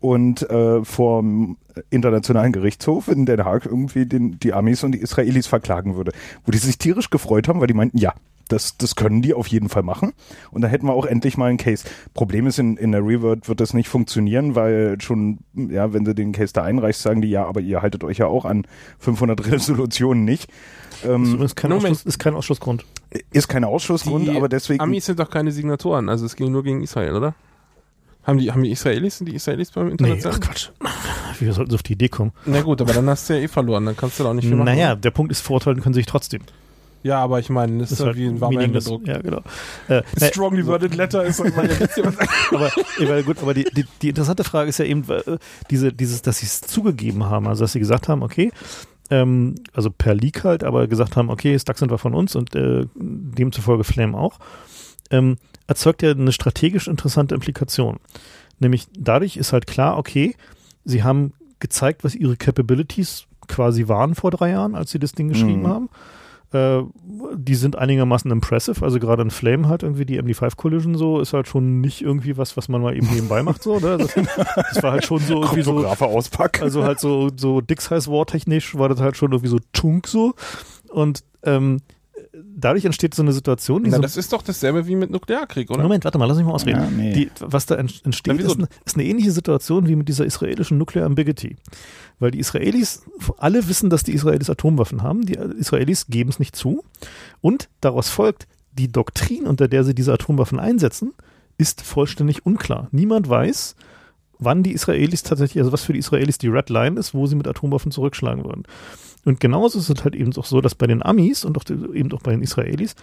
und 0.00 0.48
äh, 0.50 0.84
vom 0.84 1.56
Internationalen 1.90 2.52
Gerichtshof 2.52 3.08
in 3.08 3.26
Den 3.26 3.44
Haag 3.44 3.66
irgendwie 3.66 4.06
den, 4.06 4.38
die 4.38 4.52
Amis 4.52 4.82
und 4.84 4.92
die 4.92 4.98
Israelis 5.00 5.46
verklagen 5.46 5.96
würde. 5.96 6.12
Wo 6.44 6.52
die 6.52 6.58
sich 6.58 6.78
tierisch 6.78 7.10
gefreut 7.10 7.48
haben, 7.48 7.60
weil 7.60 7.66
die 7.66 7.74
meinten, 7.74 7.98
ja, 7.98 8.14
das, 8.48 8.76
das 8.76 8.94
können 8.94 9.22
die 9.22 9.34
auf 9.34 9.48
jeden 9.48 9.68
Fall 9.68 9.82
machen. 9.82 10.12
Und 10.52 10.62
da 10.62 10.68
hätten 10.68 10.86
wir 10.86 10.92
auch 10.92 11.04
endlich 11.06 11.36
mal 11.36 11.46
einen 11.46 11.58
Case. 11.58 11.84
Problem 12.14 12.46
ist, 12.46 12.58
in, 12.58 12.76
in 12.76 12.92
der 12.92 13.04
Revert 13.04 13.48
wird 13.48 13.60
das 13.60 13.74
nicht 13.74 13.88
funktionieren, 13.88 14.54
weil 14.54 15.00
schon, 15.00 15.38
ja, 15.54 15.92
wenn 15.92 16.04
du 16.04 16.14
den 16.14 16.32
Case 16.32 16.52
da 16.52 16.62
einreichst, 16.62 17.02
sagen 17.02 17.22
die, 17.22 17.28
ja, 17.28 17.44
aber 17.44 17.60
ihr 17.60 17.82
haltet 17.82 18.04
euch 18.04 18.18
ja 18.18 18.26
auch 18.26 18.44
an 18.44 18.66
500 19.00 19.50
Resolutionen 19.50 20.24
nicht. 20.24 20.50
Ähm, 21.04 21.38
Das 21.38 21.50
ist 21.50 21.56
kein. 21.56 21.72
Ausschluss, 21.72 22.04
ist 22.04 22.18
kein 22.18 22.34
Ausschlussgrund. 22.34 22.84
ist 23.32 23.48
kein 23.48 23.64
Ausschlussgrund, 23.64 24.28
Die 24.28 24.36
aber 24.36 24.48
deswegen. 24.48 24.80
Amis 24.80 25.06
sind 25.06 25.18
doch 25.18 25.30
keine 25.30 25.50
Signatoren, 25.50 26.08
also 26.08 26.24
es 26.24 26.36
ging 26.36 26.52
nur 26.52 26.62
gegen 26.62 26.82
Israel, 26.82 27.14
oder? 27.16 27.34
Haben 28.26 28.38
die, 28.38 28.50
haben 28.50 28.62
die 28.62 28.70
Israelis, 28.72 29.18
sind 29.18 29.28
die 29.28 29.36
Israelis 29.36 29.70
beim 29.70 29.86
Nee, 29.86 29.92
Internationalen? 29.92 30.40
ach 30.42 30.46
Quatsch. 30.48 30.68
Wir 31.40 31.52
sollten 31.52 31.70
so 31.70 31.76
auf 31.76 31.82
die 31.82 31.92
Idee 31.92 32.08
kommen. 32.08 32.32
Na 32.44 32.60
gut, 32.62 32.80
aber 32.80 32.92
dann 32.92 33.08
hast 33.08 33.28
du 33.28 33.34
ja 33.34 33.40
eh 33.40 33.48
verloren, 33.48 33.86
dann 33.86 33.96
kannst 33.96 34.18
du 34.18 34.24
da 34.24 34.30
auch 34.30 34.34
nicht 34.34 34.46
viel 34.46 34.56
machen. 34.56 34.64
Naja, 34.66 34.96
der 34.96 35.10
Punkt 35.12 35.30
ist, 35.30 35.40
verurteilen 35.42 35.80
können 35.80 35.94
sie 35.94 36.00
sich 36.00 36.06
trotzdem. 36.06 36.42
Ja, 37.02 37.22
aber 37.22 37.38
ich 37.38 37.50
meine, 37.50 37.78
das 37.78 37.92
ist, 37.92 38.00
ja 38.00 38.16
wie 38.16 38.26
ein 38.26 38.40
warmer. 38.40 38.60
Händedruck. 38.62 39.06
Ja, 39.06 39.18
genau. 39.20 39.42
Äh, 39.86 40.02
na, 40.18 40.26
Strongly 40.32 40.66
worded 40.66 40.96
letter 40.96 41.24
ist 41.24 41.38
ihr 41.38 41.54
was- 41.54 42.16
aber, 42.52 42.70
weil 43.08 43.22
gut, 43.22 43.40
aber 43.42 43.54
die, 43.54 43.62
die, 43.64 43.84
die 44.02 44.08
interessante 44.08 44.42
Frage 44.42 44.70
ist 44.70 44.78
ja 44.78 44.86
eben 44.86 45.04
äh, 45.08 45.38
diese, 45.70 45.92
dieses, 45.92 46.22
dass 46.22 46.38
sie 46.38 46.46
es 46.46 46.62
zugegeben 46.62 47.26
haben, 47.26 47.46
also 47.46 47.62
dass 47.62 47.72
sie 47.74 47.78
gesagt 47.78 48.08
haben, 48.08 48.22
okay, 48.24 48.50
ähm, 49.10 49.54
also 49.72 49.88
per 49.90 50.14
Leak 50.16 50.42
halt, 50.42 50.64
aber 50.64 50.88
gesagt 50.88 51.14
haben, 51.14 51.30
okay, 51.30 51.56
Stuxnet 51.56 51.90
war 51.92 51.98
von 51.98 52.12
uns 52.12 52.34
und 52.34 52.56
äh, 52.56 52.86
demzufolge 52.96 53.84
Flame 53.84 54.16
auch, 54.18 54.38
ähm, 55.10 55.36
erzeugt 55.66 56.02
ja 56.02 56.10
eine 56.10 56.32
strategisch 56.32 56.88
interessante 56.88 57.34
Implikation. 57.34 57.98
Nämlich 58.58 58.86
dadurch 58.98 59.36
ist 59.36 59.52
halt 59.52 59.66
klar, 59.66 59.98
okay, 59.98 60.34
sie 60.84 61.02
haben 61.02 61.32
gezeigt, 61.60 62.04
was 62.04 62.14
ihre 62.14 62.36
Capabilities 62.36 63.26
quasi 63.48 63.88
waren 63.88 64.14
vor 64.14 64.30
drei 64.30 64.50
Jahren, 64.50 64.74
als 64.74 64.90
sie 64.90 64.98
das 64.98 65.12
Ding 65.12 65.28
geschrieben 65.28 65.62
Mhm. 65.62 65.66
haben. 65.68 65.88
Äh, 66.52 66.82
die 67.34 67.56
sind 67.56 67.76
einigermaßen 67.76 68.30
impressive, 68.30 68.84
also 68.84 69.00
gerade 69.00 69.22
in 69.22 69.30
Flame 69.32 69.68
halt 69.68 69.82
irgendwie 69.82 70.06
die 70.06 70.20
MD5 70.22 70.56
Collision 70.56 70.94
so, 70.96 71.20
ist 71.20 71.32
halt 71.32 71.48
schon 71.48 71.80
nicht 71.80 72.02
irgendwie 72.02 72.36
was, 72.38 72.56
was 72.56 72.68
man 72.68 72.80
mal 72.82 72.96
eben 72.96 73.08
nebenbei 73.12 73.42
macht 73.42 73.62
so, 73.64 73.80
ne? 73.80 73.98
Das, 73.98 74.14
das 74.14 74.82
war 74.82 74.92
halt 74.92 75.04
schon 75.04 75.18
so 75.18 75.42
irgendwie 75.42 75.62
so, 75.62 75.84
auspacken. 75.84 76.62
also 76.62 76.84
halt 76.84 77.00
so, 77.00 77.30
so 77.36 77.60
heiß 77.60 78.08
War 78.08 78.26
technisch 78.26 78.76
war 78.78 78.88
das 78.88 79.00
halt 79.00 79.16
schon 79.16 79.32
irgendwie 79.32 79.50
so 79.50 79.58
Chunk 79.72 80.06
so 80.06 80.34
und 80.90 81.24
ähm, 81.42 81.78
dadurch 82.44 82.84
entsteht 82.84 83.14
so 83.14 83.22
eine 83.22 83.32
Situation, 83.32 83.84
die 83.84 83.90
Na, 83.90 83.96
so 83.96 84.02
das 84.02 84.16
ist 84.16 84.32
doch 84.32 84.42
dasselbe 84.42 84.86
wie 84.86 84.96
mit 84.96 85.10
Nuklearkrieg, 85.10 85.70
oder? 85.70 85.82
Moment, 85.82 86.04
warte 86.04 86.18
mal, 86.18 86.26
lass 86.26 86.36
mich 86.36 86.46
mal 86.46 86.52
ausreden. 86.52 86.80
Ja, 86.80 86.90
nee. 86.90 87.12
die, 87.12 87.30
was 87.40 87.66
da 87.66 87.76
ent- 87.76 88.02
entsteht, 88.04 88.40
ist 88.40 88.56
eine, 88.56 88.68
ist 88.84 88.96
eine 88.96 89.04
ähnliche 89.04 89.32
Situation 89.32 89.86
wie 89.88 89.96
mit 89.96 90.08
dieser 90.08 90.24
israelischen 90.24 90.78
Nuclear 90.78 91.06
Ambiguity. 91.06 91.56
Weil 92.18 92.30
die 92.30 92.38
Israelis, 92.38 93.02
alle 93.38 93.68
wissen, 93.68 93.90
dass 93.90 94.02
die 94.02 94.12
Israelis 94.12 94.50
Atomwaffen 94.50 95.02
haben, 95.02 95.26
die 95.26 95.34
Israelis 95.34 96.06
geben 96.06 96.30
es 96.30 96.38
nicht 96.38 96.56
zu. 96.56 96.84
Und 97.40 97.68
daraus 97.80 98.08
folgt, 98.08 98.46
die 98.72 98.90
Doktrin, 98.90 99.46
unter 99.46 99.68
der 99.68 99.84
sie 99.84 99.94
diese 99.94 100.12
Atomwaffen 100.12 100.58
einsetzen, 100.58 101.12
ist 101.58 101.82
vollständig 101.82 102.44
unklar. 102.44 102.88
Niemand 102.90 103.28
weiß, 103.28 103.76
wann 104.38 104.62
die 104.62 104.72
Israelis 104.72 105.22
tatsächlich, 105.22 105.60
also 105.60 105.72
was 105.72 105.82
für 105.82 105.94
die 105.94 105.98
Israelis 105.98 106.38
die 106.38 106.48
Red 106.48 106.68
Line 106.68 106.98
ist, 106.98 107.14
wo 107.14 107.26
sie 107.26 107.36
mit 107.36 107.48
Atomwaffen 107.48 107.90
zurückschlagen 107.90 108.44
würden. 108.44 108.64
Und 109.26 109.40
genauso 109.40 109.80
ist 109.80 109.90
es 109.90 110.04
halt 110.04 110.14
eben 110.14 110.32
auch 110.36 110.44
so, 110.44 110.60
dass 110.60 110.76
bei 110.76 110.86
den 110.86 111.02
Amis 111.02 111.44
und 111.44 111.58
auch 111.58 111.64
eben 111.68 112.12
auch 112.12 112.22
bei 112.22 112.30
den 112.30 112.42
Israelis, 112.42 112.94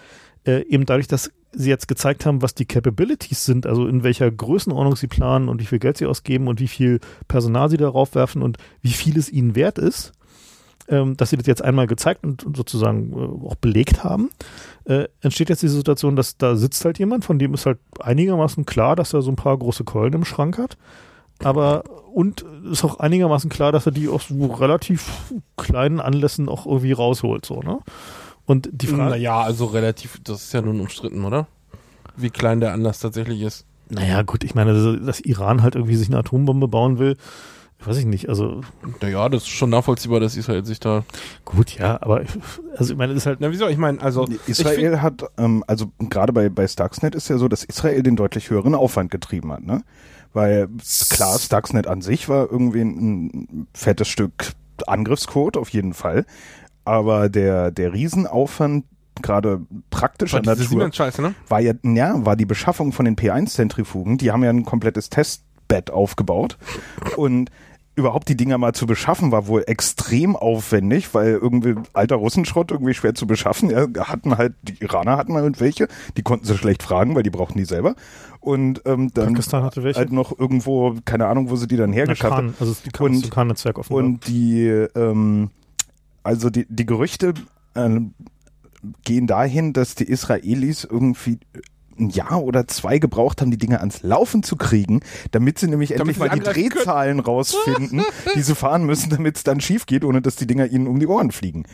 äh, 0.45 0.61
eben 0.67 0.85
dadurch, 0.85 1.09
dass 1.09 1.31
sie 1.51 1.69
jetzt 1.69 1.89
gezeigt 1.89 2.25
haben, 2.25 2.41
was 2.41 2.55
die 2.55 2.65
Capabilities 2.65 3.43
sind, 3.43 3.67
also 3.67 3.87
in 3.87 4.03
welcher 4.03 4.31
Größenordnung 4.31 4.95
sie 4.95 5.07
planen 5.07 5.49
und 5.49 5.59
wie 5.59 5.65
viel 5.65 5.79
Geld 5.79 5.97
sie 5.97 6.05
ausgeben 6.05 6.47
und 6.47 6.61
wie 6.61 6.69
viel 6.69 7.01
Personal 7.27 7.69
sie 7.69 7.75
darauf 7.75 8.15
werfen 8.15 8.41
und 8.41 8.57
wie 8.81 8.93
viel 8.93 9.17
es 9.17 9.29
ihnen 9.29 9.55
wert 9.57 9.77
ist, 9.77 10.13
ähm, 10.87 11.17
dass 11.17 11.31
sie 11.31 11.35
das 11.35 11.45
jetzt 11.45 11.61
einmal 11.61 11.87
gezeigt 11.87 12.23
und 12.23 12.45
und 12.45 12.55
sozusagen 12.55 13.11
äh, 13.11 13.45
auch 13.45 13.55
belegt 13.55 14.05
haben, 14.05 14.29
äh, 14.85 15.09
entsteht 15.19 15.49
jetzt 15.49 15.61
diese 15.61 15.75
Situation, 15.75 16.15
dass 16.15 16.37
da 16.37 16.55
sitzt 16.55 16.85
halt 16.85 16.99
jemand, 16.99 17.25
von 17.25 17.37
dem 17.37 17.53
ist 17.53 17.65
halt 17.65 17.79
einigermaßen 17.99 18.65
klar, 18.65 18.95
dass 18.95 19.13
er 19.13 19.21
so 19.21 19.29
ein 19.29 19.35
paar 19.35 19.57
große 19.57 19.83
Keulen 19.83 20.13
im 20.13 20.23
Schrank 20.23 20.57
hat. 20.57 20.77
Aber 21.44 21.84
und 22.14 22.45
ist 22.72 22.84
auch 22.84 22.99
einigermaßen 22.99 23.49
klar, 23.49 23.72
dass 23.72 23.86
er 23.86 23.91
die 23.91 24.07
aus 24.07 24.28
so 24.30 24.45
relativ 24.48 25.10
kleinen 25.57 25.99
Anlässen 25.99 26.48
auch 26.49 26.65
irgendwie 26.65 26.91
rausholt, 26.91 27.45
so, 27.45 27.61
ne? 27.61 27.80
Und 28.45 28.70
die 28.72 28.88
Frage, 28.88 29.10
Naja, 29.11 29.41
also 29.41 29.65
relativ, 29.65 30.20
das 30.24 30.44
ist 30.44 30.53
ja 30.53 30.61
nun 30.61 30.80
umstritten, 30.82 31.24
oder? 31.26 31.48
Wie 32.18 32.30
klein 32.30 32.60
der 32.60 32.74
Anlass 32.74 32.99
tatsächlich 32.99 33.41
ist. 33.41 33.65
naja, 33.90 34.22
gut, 34.22 34.44
ich 34.44 34.53
meine, 34.56 34.74
dass- 34.74 35.06
dass 35.06 35.20
Iran 35.22 35.61
halt 35.64 35.76
irgendwie 35.76 35.95
sich 35.95 36.07
eine 36.10 36.18
Atombombe 36.18 36.68
bauen 36.68 36.99
will, 36.99 37.18
weiß 37.86 37.98
ich 37.98 38.06
nicht, 38.06 38.30
also 38.30 38.61
Naja, 39.02 39.28
das 39.30 39.44
ist 39.44 39.49
schon 39.49 39.70
nachvollziehbar, 39.70 40.20
dass 40.20 40.36
Israel 40.38 40.64
sich 40.65 40.80
da. 40.80 41.03
gut, 41.45 41.78
ja, 41.78 42.02
aber 42.02 42.24
also 42.78 42.94
ich 42.94 42.98
meine, 42.98 43.14
das 43.14 43.24
ist 43.24 43.28
halt, 43.28 43.40
Na, 43.41 43.52
wieso? 43.52 43.68
Ich 43.68 43.78
meine, 43.78 44.02
also. 44.02 44.28
Israel 44.48 45.02
hat, 45.02 45.24
ähm, 45.38 45.64
also 45.68 45.88
gerade 45.99 46.32
bei, 46.34 46.49
bei 46.49 46.68
Stuxnet 46.68 47.15
ist 47.15 47.30
ja 47.30 47.38
so, 47.38 47.48
dass 47.48 47.64
Israel 47.64 48.03
den 48.03 48.15
deutlich 48.15 48.49
höheren 48.49 48.76
Aufwand 48.76 49.10
getrieben 49.11 49.52
hat, 49.52 49.64
ne? 49.64 49.84
Weil 50.34 50.68
klar, 51.10 51.38
Stuxnet 51.39 51.88
an 51.88 52.01
sich 52.01 52.27
war 52.27 52.51
irgendwie 52.51 52.81
ein, 52.81 53.68
fettes 53.73 54.07
Stück 54.07 54.53
Angriffscode, 54.88 55.57
auf 55.57 55.69
jeden 55.69 55.93
Fall. 55.93 56.26
Aber 56.85 57.30
der, 57.30 57.72
der 57.72 57.93
Riesenaufwand, 57.93 58.85
gerade 59.22 59.61
praktischer 59.89 60.39
Ich, 60.39 60.43
diese 60.57 60.77
Natur, 60.77 61.10
ne? 61.19 61.35
war 61.47 61.60
ja, 61.61 61.73
ja, 61.84 62.26
war 62.26 62.35
die 62.35 62.45
Beschaffung 62.45 62.91
von 62.91 63.05
den 63.05 63.15
P1-Zentrifugen, 63.15 64.18
die 64.18 64.31
haben 64.31 64.43
ja 64.43 64.49
ein 64.49 64.65
komplettes 64.65 65.10
Testbett 65.10 65.91
aufgebaut. 65.91 66.57
Und 67.15 67.51
überhaupt 67.95 68.28
die 68.28 68.36
Dinger 68.36 68.57
mal 68.57 68.74
zu 68.74 68.88
beschaffen, 68.88 69.32
war 69.32 69.48
wohl 69.48 69.64
extrem 69.68 70.36
aufwendig, 70.36 71.14
weil 71.14 71.34
irgendwie 71.34 71.76
alter 71.94 72.15
Russenschrott 72.15 72.72
irgendwie 72.72 72.94
schwer 72.94 73.14
zu 73.14 73.28
beschaffen. 73.28 73.70
Ja, 73.70 73.86
hatten 74.07 74.38
halt, 74.38 74.53
die 74.64 74.82
Iraner 74.84 75.18
hatten 75.18 75.36
halt 75.36 75.60
welche, 75.60 75.88
die 76.18 76.24
konnten 76.24 76.45
sie 76.45 76.57
schlecht 76.57 76.82
fragen, 76.82 77.15
weil 77.15 77.24
die 77.24 77.30
brauchten 77.30 77.57
die 77.57 77.65
selber. 77.65 77.95
Und 78.40 78.82
ähm, 78.86 79.11
dann 79.14 79.30
Pakistan 79.34 79.64
hatte 79.64 79.84
welche. 79.84 79.99
halt 79.99 80.11
noch 80.11 80.38
irgendwo, 80.38 80.95
keine 81.06 81.28
Ahnung, 81.28 81.49
wo 81.49 81.56
sie 81.56 81.68
die 81.68 81.78
dann 81.78 81.94
hergeschafft 81.94 82.34
haben. 82.34 82.48
Khan, 82.57 82.68
also 82.68 82.76
die 82.84 82.90
Khan, 82.90 83.06
Und- 83.07 83.24
das 83.24 83.30
Khan-Netzwerk 83.32 83.78
offenbar. 83.78 84.03
Und 84.03 84.28
die, 84.28 84.65
ähm, 84.95 85.52
also 86.24 86.49
die, 86.49 86.65
die 86.70 86.86
Gerüchte 86.86 87.34
äh, 87.76 87.99
gehen 89.06 89.28
dahin, 89.28 89.72
dass 89.72 89.95
die 89.95 90.06
Israelis 90.06 90.84
irgendwie 90.84 91.40
ein 91.99 92.10
Jahr 92.10 92.41
oder 92.44 92.68
zwei 92.68 92.99
gebraucht 92.99 93.41
haben, 93.41 93.52
die 93.52 93.57
Dinge 93.57 93.80
ans 93.80 94.03
Laufen 94.03 94.44
zu 94.44 94.56
kriegen, 94.56 95.02
damit 95.32 95.60
sie 95.60 95.68
nämlich 95.68 95.91
endlich 95.91 95.99
Damit 95.99 96.15
sie 96.15 96.20
mal 96.20 96.26
die 96.30 96.48
angreifen 96.48 96.70
können. 96.70 96.84
Drehzahlen 96.84 97.20
rausfinden, 97.20 98.03
die 98.36 98.41
sie 98.41 98.56
fahren 98.56 98.86
müssen, 98.86 99.10
damit 99.10 99.38
es 99.38 99.44
dann 99.44 99.61
schief 99.61 99.86
geht, 99.86 100.03
ohne 100.03 100.22
dass 100.22 100.36
die 100.36 100.48
Dinger 100.48 100.68
ihnen 100.68 100.88
um 100.88 100.99
die 100.99 101.07
Ohren 101.07 101.32
fliegen. 101.32 101.65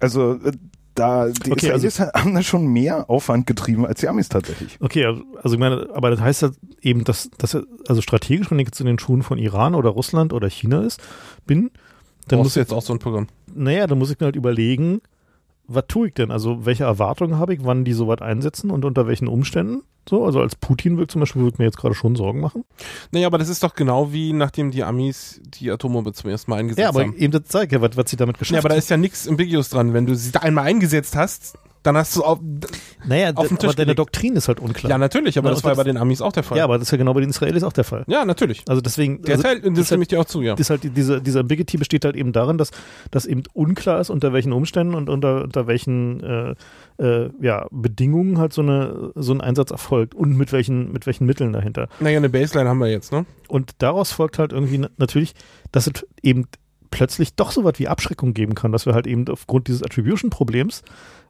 Also 0.00 0.34
äh, 0.34 0.52
da 0.94 1.28
die 1.28 1.52
Okay, 1.52 1.68
Israelis 1.68 2.00
haben 2.00 2.34
da 2.34 2.42
schon 2.42 2.66
mehr 2.66 3.08
Aufwand 3.08 3.46
getrieben 3.46 3.86
als 3.86 4.00
die 4.00 4.08
Amis 4.08 4.28
tatsächlich. 4.28 4.78
Okay, 4.80 5.04
also 5.04 5.22
also 5.42 5.54
ich 5.54 5.60
meine, 5.60 5.88
aber 5.94 6.10
das 6.10 6.20
heißt 6.20 6.42
ja 6.42 6.50
eben, 6.80 7.04
dass, 7.04 7.30
dass 7.38 7.56
also 7.86 8.02
strategisch, 8.02 8.50
wenn 8.50 8.58
ich 8.58 8.66
jetzt 8.66 8.80
in 8.80 8.86
den 8.86 8.98
Schuhen 8.98 9.22
von 9.22 9.38
Iran 9.38 9.74
oder 9.74 9.90
Russland 9.90 10.32
oder 10.32 10.48
China 10.48 10.82
ist, 10.82 11.00
bin, 11.46 11.70
dann 12.28 12.40
muss 12.40 12.54
jetzt 12.54 12.72
auch 12.72 12.82
so 12.82 12.92
ein 12.92 12.98
Programm. 12.98 13.28
naja, 13.54 13.86
dann 13.86 13.98
muss 13.98 14.10
ich 14.10 14.20
mir 14.20 14.26
halt 14.26 14.36
überlegen, 14.36 15.00
was 15.74 15.84
tue 15.88 16.08
ich 16.08 16.14
denn? 16.14 16.30
Also 16.30 16.64
welche 16.66 16.84
Erwartungen 16.84 17.38
habe 17.38 17.54
ich, 17.54 17.64
wann 17.64 17.84
die 17.84 17.92
sowas 17.92 18.20
einsetzen 18.20 18.70
und 18.70 18.84
unter 18.84 19.06
welchen 19.06 19.28
Umständen? 19.28 19.82
So, 20.08 20.24
also 20.24 20.40
als 20.40 20.56
Putin 20.56 20.98
wirkt 20.98 21.12
zum 21.12 21.20
Beispiel, 21.20 21.42
würde 21.42 21.54
ich 21.54 21.58
mir 21.58 21.64
jetzt 21.66 21.76
gerade 21.76 21.94
schon 21.94 22.16
Sorgen 22.16 22.40
machen. 22.40 22.64
Naja, 23.12 23.28
aber 23.28 23.38
das 23.38 23.48
ist 23.48 23.62
doch 23.62 23.74
genau 23.74 24.12
wie 24.12 24.32
nachdem 24.32 24.72
die 24.72 24.82
Amis 24.82 25.40
die 25.44 25.70
Atombombe 25.70 26.12
zum 26.12 26.28
ersten 26.30 26.50
Mal 26.50 26.58
eingesetzt 26.58 26.80
Ja, 26.80 26.88
aber 26.88 27.02
haben. 27.02 27.16
eben 27.16 27.30
das 27.32 27.44
zeigt 27.44 27.70
ja, 27.72 27.80
was, 27.80 27.96
was 27.96 28.10
sie 28.10 28.16
damit 28.16 28.38
geschafft 28.38 28.54
Ja, 28.54 28.58
aber 28.60 28.70
da 28.70 28.74
ist 28.74 28.90
ja 28.90 28.96
nichts 28.96 29.28
ambiguous 29.28 29.68
dran. 29.68 29.94
Wenn 29.94 30.06
du 30.06 30.16
sie 30.16 30.32
da 30.32 30.40
einmal 30.40 30.64
eingesetzt 30.64 31.14
hast, 31.14 31.56
dann 31.82 31.96
hast 31.96 32.14
du 32.16 32.22
auch. 32.24 32.38
Naja, 33.06 33.32
auf 33.34 33.48
den 33.48 33.58
Tisch 33.58 33.68
aber 33.68 33.74
deine 33.76 33.86
gelegt. 33.86 33.98
Doktrin 33.98 34.36
ist 34.36 34.48
halt 34.48 34.60
unklar. 34.60 34.90
Ja, 34.90 34.98
natürlich, 34.98 35.36
aber 35.38 35.48
Na, 35.48 35.54
das 35.54 35.64
war 35.64 35.72
ja 35.72 35.76
bei 35.76 35.84
den 35.84 35.96
Amis 35.96 36.20
auch 36.20 36.32
der 36.32 36.42
Fall. 36.42 36.58
Ja, 36.58 36.64
aber 36.64 36.78
das 36.78 36.88
ist 36.88 36.92
ja 36.92 36.98
genau 36.98 37.12
bei 37.14 37.20
den 37.20 37.30
Israelis 37.30 37.62
auch 37.64 37.72
der 37.72 37.84
Fall. 37.84 38.04
ja 38.06 38.24
natürlich. 38.24 38.62
Also 38.68 38.80
deswegen, 38.80 39.22
Der 39.22 39.32
also, 39.32 39.42
Teil, 39.42 39.60
das 39.60 39.78
ist 39.78 39.86
stimme 39.86 39.98
halt, 40.00 40.02
ich 40.02 40.08
dir 40.08 40.20
auch 40.20 40.24
zu, 40.24 40.42
ja. 40.42 40.54
ist 40.54 40.70
halt 40.70 40.84
die- 40.84 40.90
diese, 40.90 41.20
diese 41.20 41.40
Ambiguity 41.40 41.76
besteht 41.78 42.04
halt 42.04 42.14
eben 42.16 42.32
darin, 42.32 42.58
dass, 42.58 42.70
dass 43.10 43.26
eben 43.26 43.42
unklar 43.52 44.00
ist, 44.00 44.10
unter 44.10 44.32
welchen 44.32 44.52
Umständen 44.52 44.94
und 44.94 45.08
unter, 45.08 45.42
unter 45.42 45.66
welchen 45.66 46.22
äh, 46.22 46.54
äh, 46.98 47.30
ja, 47.40 47.66
Bedingungen 47.70 48.38
halt 48.38 48.52
so, 48.52 48.62
eine, 48.62 49.10
so 49.16 49.32
ein 49.32 49.40
Einsatz 49.40 49.70
erfolgt 49.72 50.14
und 50.14 50.36
mit 50.36 50.52
welchen, 50.52 50.92
mit 50.92 51.06
welchen 51.06 51.26
Mitteln 51.26 51.52
dahinter. 51.52 51.88
Naja, 52.00 52.18
eine 52.18 52.28
Baseline 52.28 52.68
haben 52.68 52.78
wir 52.78 52.90
jetzt, 52.90 53.10
ne? 53.12 53.26
Und 53.48 53.72
daraus 53.78 54.12
folgt 54.12 54.38
halt 54.38 54.52
irgendwie 54.52 54.78
na- 54.78 54.90
natürlich, 54.98 55.34
dass 55.72 55.86
es 55.88 56.06
eben 56.22 56.46
plötzlich 56.90 57.34
doch 57.34 57.50
so 57.52 57.64
was 57.64 57.78
wie 57.78 57.88
Abschreckung 57.88 58.34
geben 58.34 58.54
kann, 58.54 58.70
dass 58.70 58.84
wir 58.86 58.92
halt 58.94 59.06
eben 59.06 59.26
aufgrund 59.28 59.66
dieses 59.68 59.82
Attribution-Problems 59.82 60.82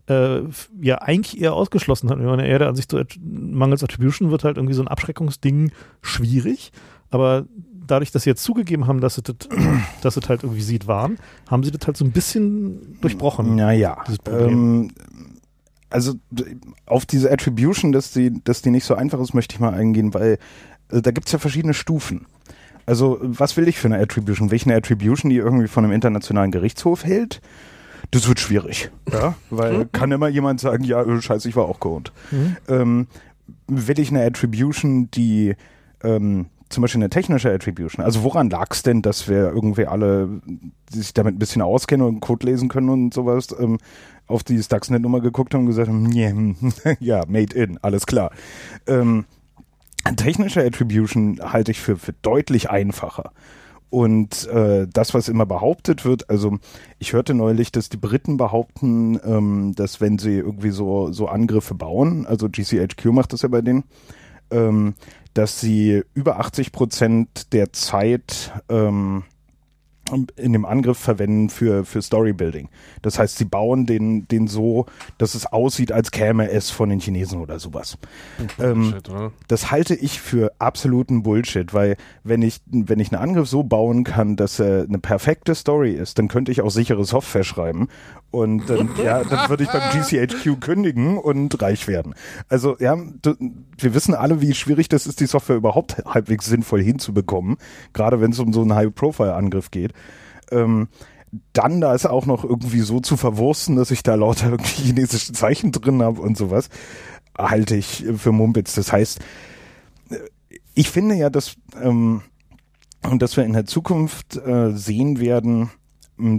äh, 0.09 0.41
ja 0.81 0.97
eigentlich 0.97 1.41
eher 1.41 1.55
ausgeschlossen 1.55 2.11
haben. 2.11 2.21
Wenn 2.21 2.27
man 2.27 2.41
eher 2.41 2.59
der 2.59 2.69
Ansicht 2.69 2.91
so 2.91 3.01
mangels 3.21 3.85
Attribution 3.85 4.31
wird 4.31 4.45
halt 4.45 4.57
irgendwie 4.57 4.75
so 4.75 4.83
ein 4.83 4.89
Abschreckungsding 4.89 5.73
schwierig, 6.01 6.73
aber 7.11 7.47
dadurch, 7.87 8.11
dass 8.11 8.25
sie 8.25 8.31
jetzt 8.31 8.43
zugegeben 8.43 8.87
haben, 8.87 9.01
dass 9.01 9.17
sie 9.17 9.23
das, 9.23 9.37
dass 10.03 10.17
es 10.17 10.29
halt 10.29 10.43
irgendwie 10.43 10.63
sieht 10.63 10.87
waren, 10.87 11.19
haben 11.49 11.63
sie 11.63 11.71
das 11.71 11.87
halt 11.87 11.97
so 11.97 12.05
ein 12.05 12.13
bisschen 12.13 12.99
durchbrochen. 13.01 13.55
Naja, 13.55 14.03
dieses 14.07 14.19
Problem. 14.19 14.49
ähm, 14.49 14.91
also 15.91 16.15
auf 16.87 17.05
diese 17.05 17.31
Attribution, 17.31 17.93
dass 17.93 18.13
die, 18.13 18.43
dass 18.45 18.63
die 18.63 18.71
nicht 18.71 18.85
so 18.85 18.95
einfach 18.95 19.21
ist, 19.21 19.35
möchte 19.35 19.55
ich 19.55 19.61
mal 19.61 19.75
eingehen, 19.75 20.15
weil 20.15 20.39
äh, 20.91 21.03
da 21.03 21.11
gibt's 21.11 21.33
ja 21.33 21.39
verschiedene 21.39 21.75
Stufen. 21.75 22.27
Also 22.87 23.19
was 23.23 23.57
will 23.57 23.69
ich 23.69 23.79
für 23.79 23.89
eine 23.89 23.99
Attribution? 23.99 24.51
Will 24.51 24.57
ich 24.57 24.67
eine 24.67 24.75
Attribution, 24.75 25.31
die 25.31 25.37
irgendwie 25.37 25.69
von 25.69 25.85
einem 25.85 25.93
internationalen 25.93 26.51
Gerichtshof 26.51 27.05
hält? 27.05 27.41
Das 28.13 28.29
wird 28.29 28.41
schwierig, 28.41 28.91
ja, 29.11 29.35
weil 29.49 29.87
kann 29.87 30.13
immer 30.13 30.29
jemand 30.29 30.61
sagen, 30.61 30.85
ja, 30.85 31.21
scheiße, 31.21 31.49
ich 31.49 31.57
war 31.57 31.65
auch 31.65 31.81
geholt. 31.81 32.13
Mhm. 32.31 32.57
Ähm, 32.69 33.07
will 33.69 33.99
ich 33.99 34.11
eine 34.11 34.23
Attribution, 34.23 35.11
die 35.11 35.57
ähm, 36.05 36.47
zum 36.69 36.83
Beispiel 36.83 37.01
eine 37.01 37.09
technische 37.09 37.51
Attribution, 37.51 38.05
also 38.05 38.23
woran 38.23 38.51
lag 38.51 38.69
es 38.71 38.83
denn, 38.83 39.01
dass 39.01 39.29
wir 39.29 39.49
irgendwie 39.49 39.87
alle, 39.87 40.29
die 40.45 40.99
sich 40.99 41.15
damit 41.15 41.37
ein 41.37 41.39
bisschen 41.39 41.63
auskennen 41.63 42.07
und 42.07 42.21
Code 42.21 42.45
lesen 42.45 42.69
können 42.69 42.91
und 42.91 43.15
sowas, 43.15 43.49
ähm, 43.59 43.79
auf 44.27 44.45
die 44.45 44.63
Stuxnet-Nummer 44.63 45.21
geguckt 45.21 45.55
haben 45.55 45.63
und 45.63 45.69
gesagt 45.69 45.89
haben, 45.89 46.13
yeah, 46.15 46.35
ja, 47.01 47.25
made 47.27 47.57
in, 47.57 47.79
alles 47.83 48.05
klar. 48.05 48.31
Ähm, 48.87 49.25
technische 50.17 50.63
Attribution 50.63 51.41
halte 51.43 51.71
ich 51.71 51.81
für, 51.81 51.97
für 51.97 52.13
deutlich 52.21 52.69
einfacher. 52.69 53.33
Und 53.93 54.49
äh, 54.49 54.89
das, 54.91 55.13
was 55.13 55.29
immer 55.29 55.45
behauptet 55.45 56.07
wird, 56.07 56.31
also 56.31 56.57
ich 56.99 57.13
hörte 57.13 57.35
neulich, 57.35 57.73
dass 57.73 57.91
die 57.91 57.99
Briten 57.99 58.39
behaupten, 58.39 59.21
ähm, 59.23 59.75
dass 59.77 60.01
wenn 60.01 60.17
sie 60.17 60.39
irgendwie 60.39 60.71
so, 60.71 61.13
so 61.13 61.29
Angriffe 61.29 61.75
bauen, 61.75 62.25
also 62.25 62.49
GCHQ 62.49 63.05
macht 63.13 63.35
das 63.35 63.43
ja 63.43 63.51
bei 63.51 63.61
denen, 63.61 63.85
ähm, 64.51 64.95
dass 65.35 65.61
sie 65.61 66.05
über 66.15 66.41
80 66.41 66.73
Prozent 66.73 67.53
der 67.53 67.75
Zeit 67.75 68.53
ähm, 68.71 69.25
in 70.37 70.53
dem 70.53 70.65
Angriff 70.65 70.99
verwenden 70.99 71.49
für, 71.49 71.85
für 71.85 72.03
Storybuilding. 72.03 72.69
Das 73.03 73.19
heißt, 73.19 73.39
sie 73.39 73.45
bauen 73.45 73.87
den, 73.87 74.29
den 74.29 74.47
so, 74.47 74.87
dass 75.19 75.35
es 75.35 75.47
aussieht, 75.47 75.93
als 75.93 76.11
käme 76.11 76.51
es 76.51 76.71
von 76.71 76.91
den 76.91 77.01
Chinesen 77.01 77.41
oder 77.41 77.59
sowas. 77.59 77.99
Ähm, 78.59 78.93
Shit, 78.93 79.09
oder? 79.09 79.33
das 79.49 79.71
halte 79.71 79.95
ich 79.95 80.21
für 80.21 80.53
absoluten 80.59 81.23
Bullshit, 81.23 81.73
weil 81.73 81.97
wenn 82.25 82.43
ich, 82.43 82.61
wenn 82.67 83.01
ich 83.01 83.13
einen 83.13 83.23
Angriff 83.23 83.49
so 83.49 83.63
bauen 83.63 84.05
kann, 84.05 84.37
dass 84.37 84.59
er 84.59 84.83
eine 84.83 84.99
perfekte 84.99 85.55
Story 85.55 85.93
ist, 85.93 86.19
dann 86.19 86.29
könnte 86.29 86.53
ich 86.53 86.61
auch 86.61 86.71
sichere 86.71 87.05
Software 87.05 87.45
schreiben 87.45 87.89
und 88.33 88.69
dann, 88.69 88.91
ja, 89.05 89.23
dann 89.23 89.49
würde 89.49 89.63
ich 89.63 89.71
beim 89.71 89.91
GCHQ 89.93 90.61
kündigen 90.61 91.19
und 91.19 91.63
reich 91.63 91.87
werden. 91.87 92.15
Also 92.49 92.77
ja, 92.81 92.97
du, 92.97 93.37
wir 93.79 93.95
wissen 93.95 94.15
alle, 94.15 94.41
wie 94.41 94.55
schwierig 94.55 94.89
das 94.89 95.07
ist, 95.07 95.21
die 95.21 95.27
Software 95.27 95.57
überhaupt 95.57 96.05
halbwegs 96.05 96.47
sinnvoll 96.47 96.83
hinzubekommen, 96.83 97.59
gerade 97.93 98.21
wenn 98.21 98.33
es 98.33 98.41
um 98.41 98.53
so 98.53 98.63
einen 98.63 98.75
High-Profile-Angriff 98.75 99.71
geht. 99.71 99.93
Ähm, 100.51 100.89
dann 101.53 101.81
da 101.81 101.95
ist 101.95 102.07
auch 102.07 102.27
noch 102.27 102.45
irgendwie 102.45 102.81
so 102.81 103.01
zu 103.01 103.17
verwursten, 103.17 103.77
dass 103.77 103.91
ich 103.91 104.03
da 104.03 104.15
lauter 104.15 104.47
irgendwie 104.51 104.83
chinesische 104.83 105.33
Zeichen 105.33 105.71
drin 105.71 106.03
habe 106.03 106.21
und 106.21 106.37
sowas, 106.37 106.69
halte 107.39 107.77
ich 107.77 108.05
für 108.17 108.33
Mumpitz. 108.33 108.75
Das 108.75 108.93
heißt, 108.93 109.21
ich 110.75 110.91
finde 110.91 111.15
ja, 111.17 111.31
dass, 111.31 111.57
ähm, 111.81 112.23
dass 113.19 113.37
wir 113.37 113.45
in 113.45 113.53
der 113.53 113.67
Zukunft 113.67 114.37
äh, 114.37 114.73
sehen 114.73 115.21
werden, 115.21 115.71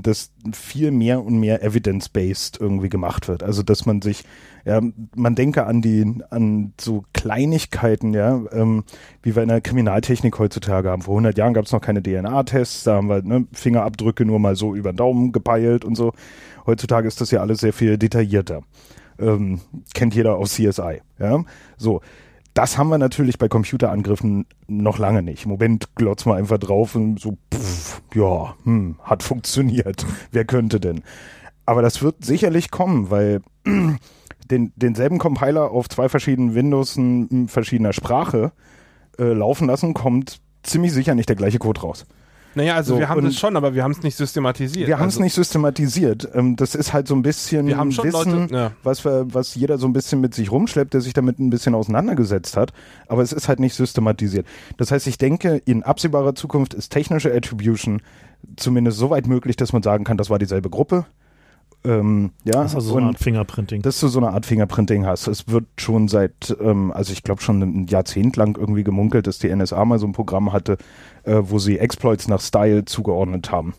dass 0.01 0.31
viel 0.53 0.91
mehr 0.91 1.23
und 1.23 1.39
mehr 1.39 1.63
evidence-based 1.63 2.59
irgendwie 2.59 2.89
gemacht 2.89 3.27
wird. 3.27 3.43
Also 3.43 3.63
dass 3.63 3.85
man 3.85 4.01
sich, 4.01 4.23
ja, 4.65 4.81
man 5.15 5.35
denke 5.35 5.65
an 5.65 5.81
die, 5.81 6.21
an 6.29 6.73
so 6.79 7.03
Kleinigkeiten, 7.13 8.13
ja, 8.13 8.41
ähm, 8.51 8.83
wie 9.21 9.35
wir 9.35 9.43
in 9.43 9.49
der 9.49 9.61
Kriminaltechnik 9.61 10.37
heutzutage 10.39 10.89
haben. 10.89 11.01
Vor 11.01 11.15
100 11.15 11.37
Jahren 11.37 11.53
gab 11.53 11.65
es 11.65 11.71
noch 11.71 11.81
keine 11.81 12.01
DNA-Tests, 12.01 12.83
da 12.83 12.95
haben 12.95 13.09
wir 13.09 13.21
ne, 13.21 13.45
Fingerabdrücke 13.53 14.25
nur 14.25 14.39
mal 14.39 14.55
so 14.55 14.75
über 14.75 14.93
den 14.93 14.97
Daumen 14.97 15.31
gepeilt 15.31 15.85
und 15.85 15.95
so. 15.95 16.13
Heutzutage 16.65 17.07
ist 17.07 17.19
das 17.19 17.31
ja 17.31 17.41
alles 17.41 17.59
sehr 17.59 17.73
viel 17.73 17.97
detaillierter. 17.97 18.61
Ähm, 19.19 19.61
kennt 19.93 20.15
jeder 20.15 20.37
aus 20.37 20.53
CSI, 20.53 21.01
ja. 21.19 21.43
So. 21.77 22.01
Das 22.53 22.77
haben 22.77 22.89
wir 22.89 22.99
natürlich 22.99 23.39
bei 23.39 23.47
Computerangriffen 23.47 24.45
noch 24.67 24.99
lange 24.99 25.23
nicht. 25.23 25.45
Im 25.45 25.51
Moment 25.51 25.95
glotzen 25.95 26.31
wir 26.31 26.35
einfach 26.35 26.59
drauf 26.59 26.95
und 26.95 27.19
so, 27.19 27.37
pff, 27.53 28.01
ja, 28.13 28.55
hm, 28.63 28.99
hat 29.03 29.23
funktioniert. 29.23 30.05
Wer 30.31 30.45
könnte 30.45 30.79
denn? 30.79 31.03
Aber 31.65 31.81
das 31.81 32.01
wird 32.03 32.23
sicherlich 32.23 32.69
kommen, 32.69 33.09
weil 33.09 33.41
den, 34.51 34.71
denselben 34.75 35.17
Compiler 35.17 35.71
auf 35.71 35.89
zwei 35.89 36.09
verschiedenen 36.09 36.53
Windows 36.53 36.95
in, 36.95 37.27
in 37.29 37.47
verschiedener 37.47 37.93
Sprache 37.93 38.51
äh, 39.17 39.33
laufen 39.33 39.67
lassen, 39.67 39.93
kommt 39.93 40.39
ziemlich 40.61 40.93
sicher 40.93 41.15
nicht 41.15 41.29
der 41.29 41.35
gleiche 41.35 41.59
Code 41.59 41.81
raus. 41.81 42.05
Naja, 42.55 42.75
also 42.75 42.93
So, 42.95 42.99
wir 42.99 43.09
haben 43.09 43.23
das 43.23 43.39
schon, 43.39 43.55
aber 43.57 43.73
wir 43.73 43.83
haben 43.83 43.91
es 43.91 44.03
nicht 44.03 44.15
systematisiert. 44.15 44.87
Wir 44.87 44.99
haben 44.99 45.07
es 45.07 45.15
also, 45.15 45.23
nicht 45.23 45.33
systematisiert. 45.33 46.29
Ähm, 46.33 46.55
das 46.55 46.75
ist 46.75 46.93
halt 46.93 47.07
so 47.07 47.15
ein 47.15 47.21
bisschen 47.21 47.67
Wir 47.67 47.77
haben 47.77 47.91
schon 47.91 48.05
Wissen, 48.05 48.41
Leute- 48.41 48.53
ja. 48.53 48.71
was, 48.83 49.03
wir, 49.05 49.25
was 49.33 49.55
jeder 49.55 49.77
so 49.77 49.87
ein 49.87 49.93
bisschen 49.93 50.21
mit 50.21 50.33
sich 50.35 50.51
rumschleppt, 50.51 50.93
der 50.93 51.01
sich 51.01 51.13
damit 51.13 51.39
ein 51.39 51.49
bisschen 51.49 51.75
auseinandergesetzt 51.75 52.55
hat. 52.57 52.73
Aber 53.07 53.21
es 53.21 53.33
ist 53.33 53.47
halt 53.47 53.59
nicht 53.59 53.75
systematisiert. 53.75 54.45
Das 54.77 54.91
heißt, 54.91 55.07
ich 55.07 55.17
denke, 55.17 55.61
in 55.65 55.83
absehbarer 55.83 56.35
Zukunft 56.35 56.73
ist 56.73 56.89
technische 56.91 57.33
Attribution 57.33 58.01
zumindest 58.57 58.97
so 58.97 59.09
weit 59.09 59.25
möglich, 59.27 59.55
dass 59.55 59.73
man 59.73 59.83
sagen 59.83 60.03
kann, 60.03 60.17
das 60.17 60.29
war 60.29 60.37
dieselbe 60.39 60.69
Gruppe. 60.69 61.05
Ähm, 61.85 62.31
ja, 62.45 62.53
Das 62.53 62.71
ist 62.71 62.75
also 62.75 62.89
so 62.91 62.97
eine 62.97 63.07
Art 63.07 63.19
Fingerprinting. 63.19 63.81
dass 63.81 63.99
du 63.99 64.07
so 64.07 64.19
eine 64.19 64.29
Art 64.29 64.45
Fingerprinting 64.45 65.05
hast. 65.05 65.27
Es 65.27 65.49
wird 65.49 65.65
schon 65.77 66.07
seit, 66.07 66.55
ähm, 66.61 66.91
also 66.93 67.11
ich 67.11 67.23
glaube 67.23 67.41
schon 67.41 67.61
ein 67.61 67.87
Jahrzehnt 67.87 68.37
lang 68.37 68.57
irgendwie 68.57 68.83
gemunkelt, 68.85 69.27
dass 69.27 69.39
die 69.39 69.53
NSA 69.53 69.83
mal 69.83 69.99
so 69.99 70.07
ein 70.07 70.13
Programm 70.13 70.53
hatte, 70.53 70.77
äh, 71.23 71.41
wo 71.41 71.59
sie 71.59 71.79
Exploits 71.79 72.27
nach 72.29 72.39
Style 72.39 72.85
zugeordnet 72.85 73.51
haben. 73.51 73.73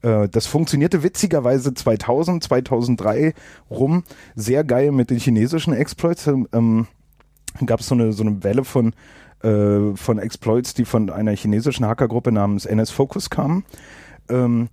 Äh, 0.00 0.28
das 0.30 0.46
funktionierte 0.46 1.02
witzigerweise 1.02 1.74
2000, 1.74 2.42
2003 2.44 3.34
rum 3.70 4.04
sehr 4.34 4.64
geil 4.64 4.90
mit 4.90 5.10
den 5.10 5.18
chinesischen 5.18 5.74
Exploits. 5.74 6.26
Ähm, 6.26 6.86
gab 7.66 7.80
es 7.80 7.86
so 7.86 7.94
eine, 7.94 8.14
so 8.14 8.22
eine 8.22 8.42
Welle 8.42 8.64
von 8.64 8.94
äh, 9.42 9.94
von 9.96 10.18
Exploits, 10.18 10.72
die 10.74 10.84
von 10.84 11.10
einer 11.10 11.32
chinesischen 11.32 11.84
Hackergruppe 11.86 12.32
namens 12.32 12.64
NS 12.64 12.90
Focus 12.90 13.28
kamen. 13.28 13.64
Ähm, 14.28 14.68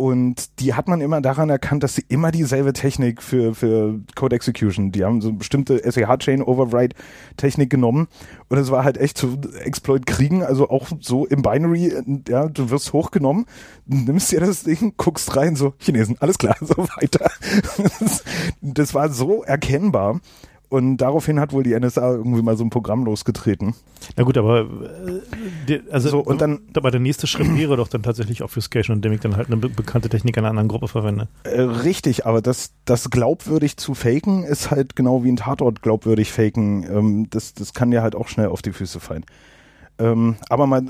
und 0.00 0.60
die 0.60 0.72
hat 0.72 0.88
man 0.88 1.02
immer 1.02 1.20
daran 1.20 1.50
erkannt, 1.50 1.82
dass 1.82 1.94
sie 1.94 2.04
immer 2.08 2.30
dieselbe 2.30 2.72
Technik 2.72 3.22
für, 3.22 3.54
für 3.54 4.00
Code 4.14 4.34
Execution, 4.34 4.92
die 4.92 5.04
haben 5.04 5.20
so 5.20 5.28
eine 5.28 5.36
bestimmte 5.36 5.78
SEH-Chain 5.84 6.42
Override 6.42 6.96
Technik 7.36 7.68
genommen 7.68 8.08
und 8.48 8.56
es 8.56 8.70
war 8.70 8.82
halt 8.82 8.96
echt 8.96 9.18
zu 9.18 9.38
Exploit 9.62 10.06
kriegen, 10.06 10.42
also 10.42 10.70
auch 10.70 10.88
so 11.00 11.26
im 11.26 11.42
Binary, 11.42 11.92
ja, 12.26 12.48
du 12.48 12.70
wirst 12.70 12.94
hochgenommen, 12.94 13.44
nimmst 13.84 14.32
dir 14.32 14.40
das 14.40 14.62
Ding, 14.62 14.94
guckst 14.96 15.36
rein, 15.36 15.54
so 15.54 15.74
Chinesen, 15.78 16.16
alles 16.20 16.38
klar, 16.38 16.56
so 16.60 16.78
weiter. 16.78 17.30
Das, 18.00 18.24
das 18.62 18.94
war 18.94 19.10
so 19.10 19.42
erkennbar. 19.42 20.20
Und 20.70 20.98
daraufhin 20.98 21.40
hat 21.40 21.52
wohl 21.52 21.64
die 21.64 21.74
NSA 21.78 22.12
irgendwie 22.14 22.42
mal 22.42 22.56
so 22.56 22.62
ein 22.64 22.70
Programm 22.70 23.04
losgetreten. 23.04 23.74
Na 24.16 24.22
gut, 24.22 24.38
aber 24.38 24.68
äh, 25.68 25.80
also 25.90 26.08
So, 26.10 26.20
und 26.20 26.40
dann- 26.40 26.60
aber 26.76 26.92
der 26.92 27.00
nächste 27.00 27.26
Schritt 27.26 27.48
wäre 27.58 27.76
doch 27.76 27.88
dann 27.88 28.04
tatsächlich 28.04 28.42
Obfuscation, 28.42 28.96
indem 28.96 29.12
ich 29.12 29.18
dann 29.20 29.36
halt 29.36 29.48
eine 29.48 29.56
be 29.56 29.68
bekannte 29.68 30.08
Technik 30.08 30.38
einer 30.38 30.48
anderen 30.48 30.68
Gruppe 30.68 30.86
verwende. 30.86 31.26
Äh, 31.42 31.60
richtig, 31.62 32.24
aber 32.24 32.40
das, 32.40 32.72
das 32.84 33.10
glaubwürdig 33.10 33.76
zu 33.78 33.94
faken 33.94 34.44
ist 34.44 34.70
halt 34.70 34.94
genau 34.94 35.24
wie 35.24 35.32
ein 35.32 35.36
Tatort 35.36 35.82
glaubwürdig 35.82 36.30
faken. 36.30 36.84
Ähm, 36.88 37.26
das, 37.30 37.52
das 37.52 37.74
kann 37.74 37.90
dir 37.90 38.02
halt 38.02 38.14
auch 38.14 38.28
schnell 38.28 38.46
auf 38.46 38.62
die 38.62 38.72
Füße 38.72 39.00
fallen. 39.00 39.26
Ähm, 39.98 40.36
aber 40.48 40.68
mal, 40.68 40.84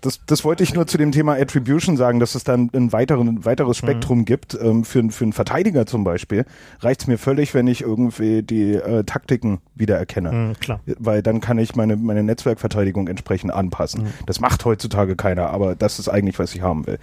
das, 0.00 0.20
das 0.26 0.44
wollte 0.44 0.62
ich 0.62 0.74
nur 0.74 0.86
zu 0.86 0.98
dem 0.98 1.12
Thema 1.12 1.34
Attribution 1.34 1.96
sagen, 1.96 2.20
dass 2.20 2.34
es 2.34 2.44
dann 2.44 2.70
ein, 2.72 2.92
weiteren, 2.92 3.28
ein 3.28 3.44
weiteres 3.44 3.76
Spektrum 3.76 4.24
gibt. 4.24 4.56
Ähm, 4.60 4.84
für, 4.84 5.08
für 5.10 5.24
einen 5.24 5.32
Verteidiger 5.32 5.86
zum 5.86 6.04
Beispiel 6.04 6.44
reicht 6.80 7.02
es 7.02 7.06
mir 7.06 7.18
völlig, 7.18 7.54
wenn 7.54 7.66
ich 7.66 7.82
irgendwie 7.82 8.42
die 8.42 8.74
äh, 8.74 9.04
Taktiken 9.04 9.60
wiedererkenne. 9.74 10.32
Mhm, 10.32 10.52
klar. 10.60 10.80
Weil 10.98 11.22
dann 11.22 11.40
kann 11.40 11.58
ich 11.58 11.74
meine, 11.74 11.96
meine 11.96 12.22
Netzwerkverteidigung 12.22 13.08
entsprechend 13.08 13.52
anpassen. 13.52 14.12
Das 14.26 14.40
macht 14.40 14.64
heutzutage 14.64 15.16
keiner, 15.16 15.50
aber 15.50 15.74
das 15.74 15.98
ist 15.98 16.08
eigentlich, 16.08 16.38
was 16.38 16.54
ich 16.54 16.62
haben 16.62 16.86
will. 16.86 16.98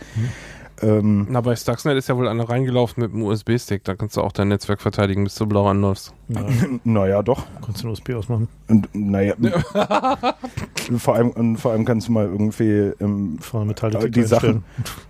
Ähm, 0.81 1.27
Na, 1.29 1.41
bei 1.41 1.55
Stuxnet 1.55 1.97
ist 1.97 2.09
ja 2.09 2.17
wohl 2.17 2.27
einer 2.27 2.49
reingelaufen 2.49 3.03
mit 3.03 3.13
einem 3.13 3.23
USB-Stick. 3.23 3.83
Da 3.83 3.95
kannst 3.95 4.17
du 4.17 4.21
auch 4.21 4.31
dein 4.31 4.49
Netzwerk 4.49 4.81
verteidigen, 4.81 5.23
bis 5.23 5.35
du 5.35 5.45
blau 5.45 5.67
anläufst. 5.67 6.13
Ja, 6.29 6.45
naja, 6.83 7.21
doch. 7.21 7.45
kannst 7.63 7.81
du 7.81 7.87
einen 7.87 7.93
USB 7.93 8.11
ausmachen. 8.11 8.47
Und 8.67 8.87
naja, 8.93 9.35
vor 10.97 11.15
allem 11.15 11.29
und 11.31 11.57
vor 11.57 11.71
allem 11.71 11.85
kannst 11.85 12.07
du 12.07 12.11
mal 12.13 12.25
irgendwie 12.25 12.91
ähm, 12.99 13.39
die 14.09 14.23
Sachen, 14.23 14.63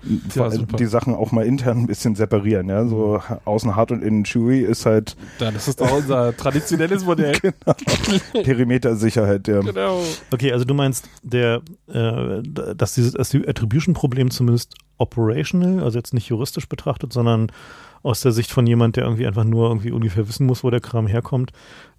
super. 0.04 0.78
die 0.78 0.86
Sachen 0.86 1.14
auch 1.14 1.32
mal 1.32 1.46
intern 1.46 1.80
ein 1.80 1.88
bisschen 1.88 2.16
separieren. 2.16 2.70
Ja, 2.70 2.86
so 2.86 3.22
außen 3.46 3.76
hart 3.76 3.92
und 3.92 4.04
innen 4.04 4.24
chewy 4.24 4.62
ist 4.62 4.86
halt 4.86 5.16
Ja, 5.40 5.52
das 5.52 5.68
ist 5.68 5.82
doch 5.82 5.92
unser 5.92 6.36
traditionelles 6.38 7.06
Modell. 7.06 7.38
Perimetersicherheit. 8.34 9.48
Ja. 9.48 9.62
genau. 9.62 10.02
Okay, 10.32 10.52
also 10.52 10.66
du 10.66 10.74
meinst, 10.74 11.08
der, 11.22 11.62
äh, 11.88 12.42
dass 12.42 12.96
dieses 12.96 13.14
dass 13.14 13.30
die 13.30 13.48
Attribution-Problem 13.48 14.32
zumindest 14.32 14.76
operational, 14.98 15.84
also 15.84 15.98
jetzt 15.98 16.14
nicht 16.14 16.30
juristisch 16.30 16.68
betrachtet, 16.68 17.14
sondern 17.14 17.52
aus 18.04 18.22
der 18.22 18.32
Sicht 18.32 18.52
von 18.52 18.68
jemand, 18.68 18.96
der 18.98 19.04
irgendwie 19.06 19.26
einfach 19.26 19.46
nur 19.46 19.70
irgendwie 19.70 19.92
ungefähr 19.92 20.28
wissen 20.28 20.46
muss, 20.46 20.64
wo 20.64 20.70
der 20.70 20.82
Kram 20.82 21.08
herkommt, 21.08 21.52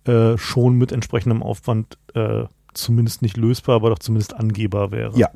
äh, 0.05 0.37
schon 0.37 0.77
mit 0.77 0.93
entsprechendem 0.93 1.43
Aufwand 1.43 1.99
äh, 2.15 2.45
zumindest 2.75 3.23
nicht 3.23 3.37
lösbar, 3.37 3.77
aber 3.77 3.91
doch 3.91 3.99
zumindest 3.99 4.35
angehbar 4.35 4.91
wäre. 4.93 5.19
Ja. 5.19 5.31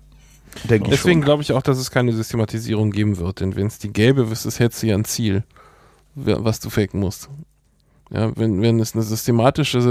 Denke 0.65 0.91
Deswegen 0.91 1.21
glaube 1.21 1.43
ich 1.43 1.53
auch, 1.53 1.63
dass 1.63 1.79
es 1.79 1.91
keine 1.91 2.13
Systematisierung 2.13 2.91
geben 2.91 3.19
wird. 3.19 3.41
Denn 3.41 3.55
wenn 3.57 3.67
es 3.67 3.79
die 3.79 3.93
gäbe, 3.93 4.31
wüsste 4.31 4.49
es 4.49 4.59
hättest 4.59 4.83
du 4.83 4.87
ja 4.89 4.95
ein 4.95 5.05
Ziel, 5.05 5.45
was 6.15 6.61
du 6.61 6.71
faken 6.71 7.01
musst. 7.01 7.29
Ja, 8.11 8.35
wenn, 8.37 8.61
wenn 8.63 8.81
es 8.81 8.95
eine 8.95 9.03
systematische 9.03 9.79
äh, 9.79 9.83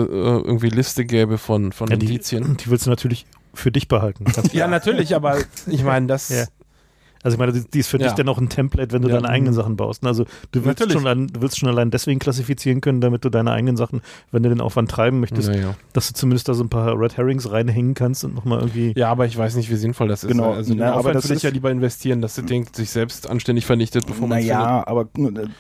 irgendwie 0.48 0.70
Liste 0.70 1.06
gäbe 1.06 1.38
von, 1.38 1.72
von 1.72 1.90
Ja, 1.90 1.96
die, 1.96 2.08
Indizien. 2.08 2.58
die 2.58 2.68
willst 2.70 2.88
du 2.88 2.90
natürlich 2.90 3.28
für 3.54 3.72
dich 3.72 3.88
behalten. 3.88 4.26
Ja, 4.54 4.68
natürlich, 4.68 5.16
aber 5.16 5.38
ich 5.68 5.84
meine, 5.84 6.08
das. 6.08 6.30
Ja. 6.30 6.46
Also 7.28 7.36
ich 7.36 7.40
meine, 7.40 7.52
die, 7.52 7.70
die 7.70 7.80
ist 7.80 7.88
für 7.90 7.98
Ja. 8.00 8.06
dich 8.08 8.14
dann 8.14 8.30
auch 8.30 8.38
ein 8.38 8.48
Template, 8.48 8.94
wenn 8.94 9.02
du 9.02 9.10
Ja. 9.10 9.16
deine 9.16 9.28
eigenen 9.28 9.54
Sachen 9.54 9.76
baust. 9.76 10.06
Also 10.06 10.24
du 10.54 10.64
willst, 10.64 10.80
Natürlich. 10.80 10.94
schon 10.94 11.06
allein, 11.06 11.28
du 11.28 11.42
willst 11.42 11.60
schon 11.60 11.68
allein 11.68 11.92
deswegen 11.92 12.20
klassifizieren 12.20 12.80
können, 12.80 13.02
damit 13.02 13.26
du 13.26 13.30
deine 13.30 13.52
eigenen 13.52 13.76
Sachen, 13.76 14.00
wenn 14.32 14.44
du 14.44 14.48
den 14.50 14.62
Aufwand 14.62 14.90
treiben 14.90 15.20
möchtest, 15.20 15.50
Naja. 15.50 15.76
dass 15.92 16.08
du 16.08 16.14
zumindest 16.14 16.48
da 16.48 16.54
so 16.54 16.64
ein 16.64 16.70
paar 16.70 16.98
Red 16.98 17.18
Herrings 17.18 17.52
reinhängen 17.52 17.96
kannst 17.96 18.24
und 18.24 18.34
nochmal 18.34 18.60
irgendwie. 18.60 18.94
Ja, 18.96 19.10
aber 19.12 19.26
ich 19.26 19.38
weiß 19.38 19.58
nicht, 19.58 19.70
wie 19.70 19.76
sinnvoll 19.76 20.08
das 20.08 20.24
ist. 20.24 20.30
Genau, 20.32 20.54
Also 20.54 20.72
den 20.72 20.80
na, 20.80 20.92
aber 20.92 21.00
Aufwand 21.00 21.16
das 21.18 21.26
würde 21.26 21.36
ich 21.36 21.44
ja 21.44 21.50
lieber 21.50 21.70
investieren, 21.70 22.22
dass 22.22 22.36
das 22.36 22.46
Ding 22.46 22.66
sich 22.74 22.90
selbst 22.92 23.30
anständig 23.30 23.66
vernichtet, 23.66 24.06
bevor 24.08 24.30
man 24.30 24.38
es. 24.40 24.46
Naja, 24.46 24.88
aber 24.88 25.10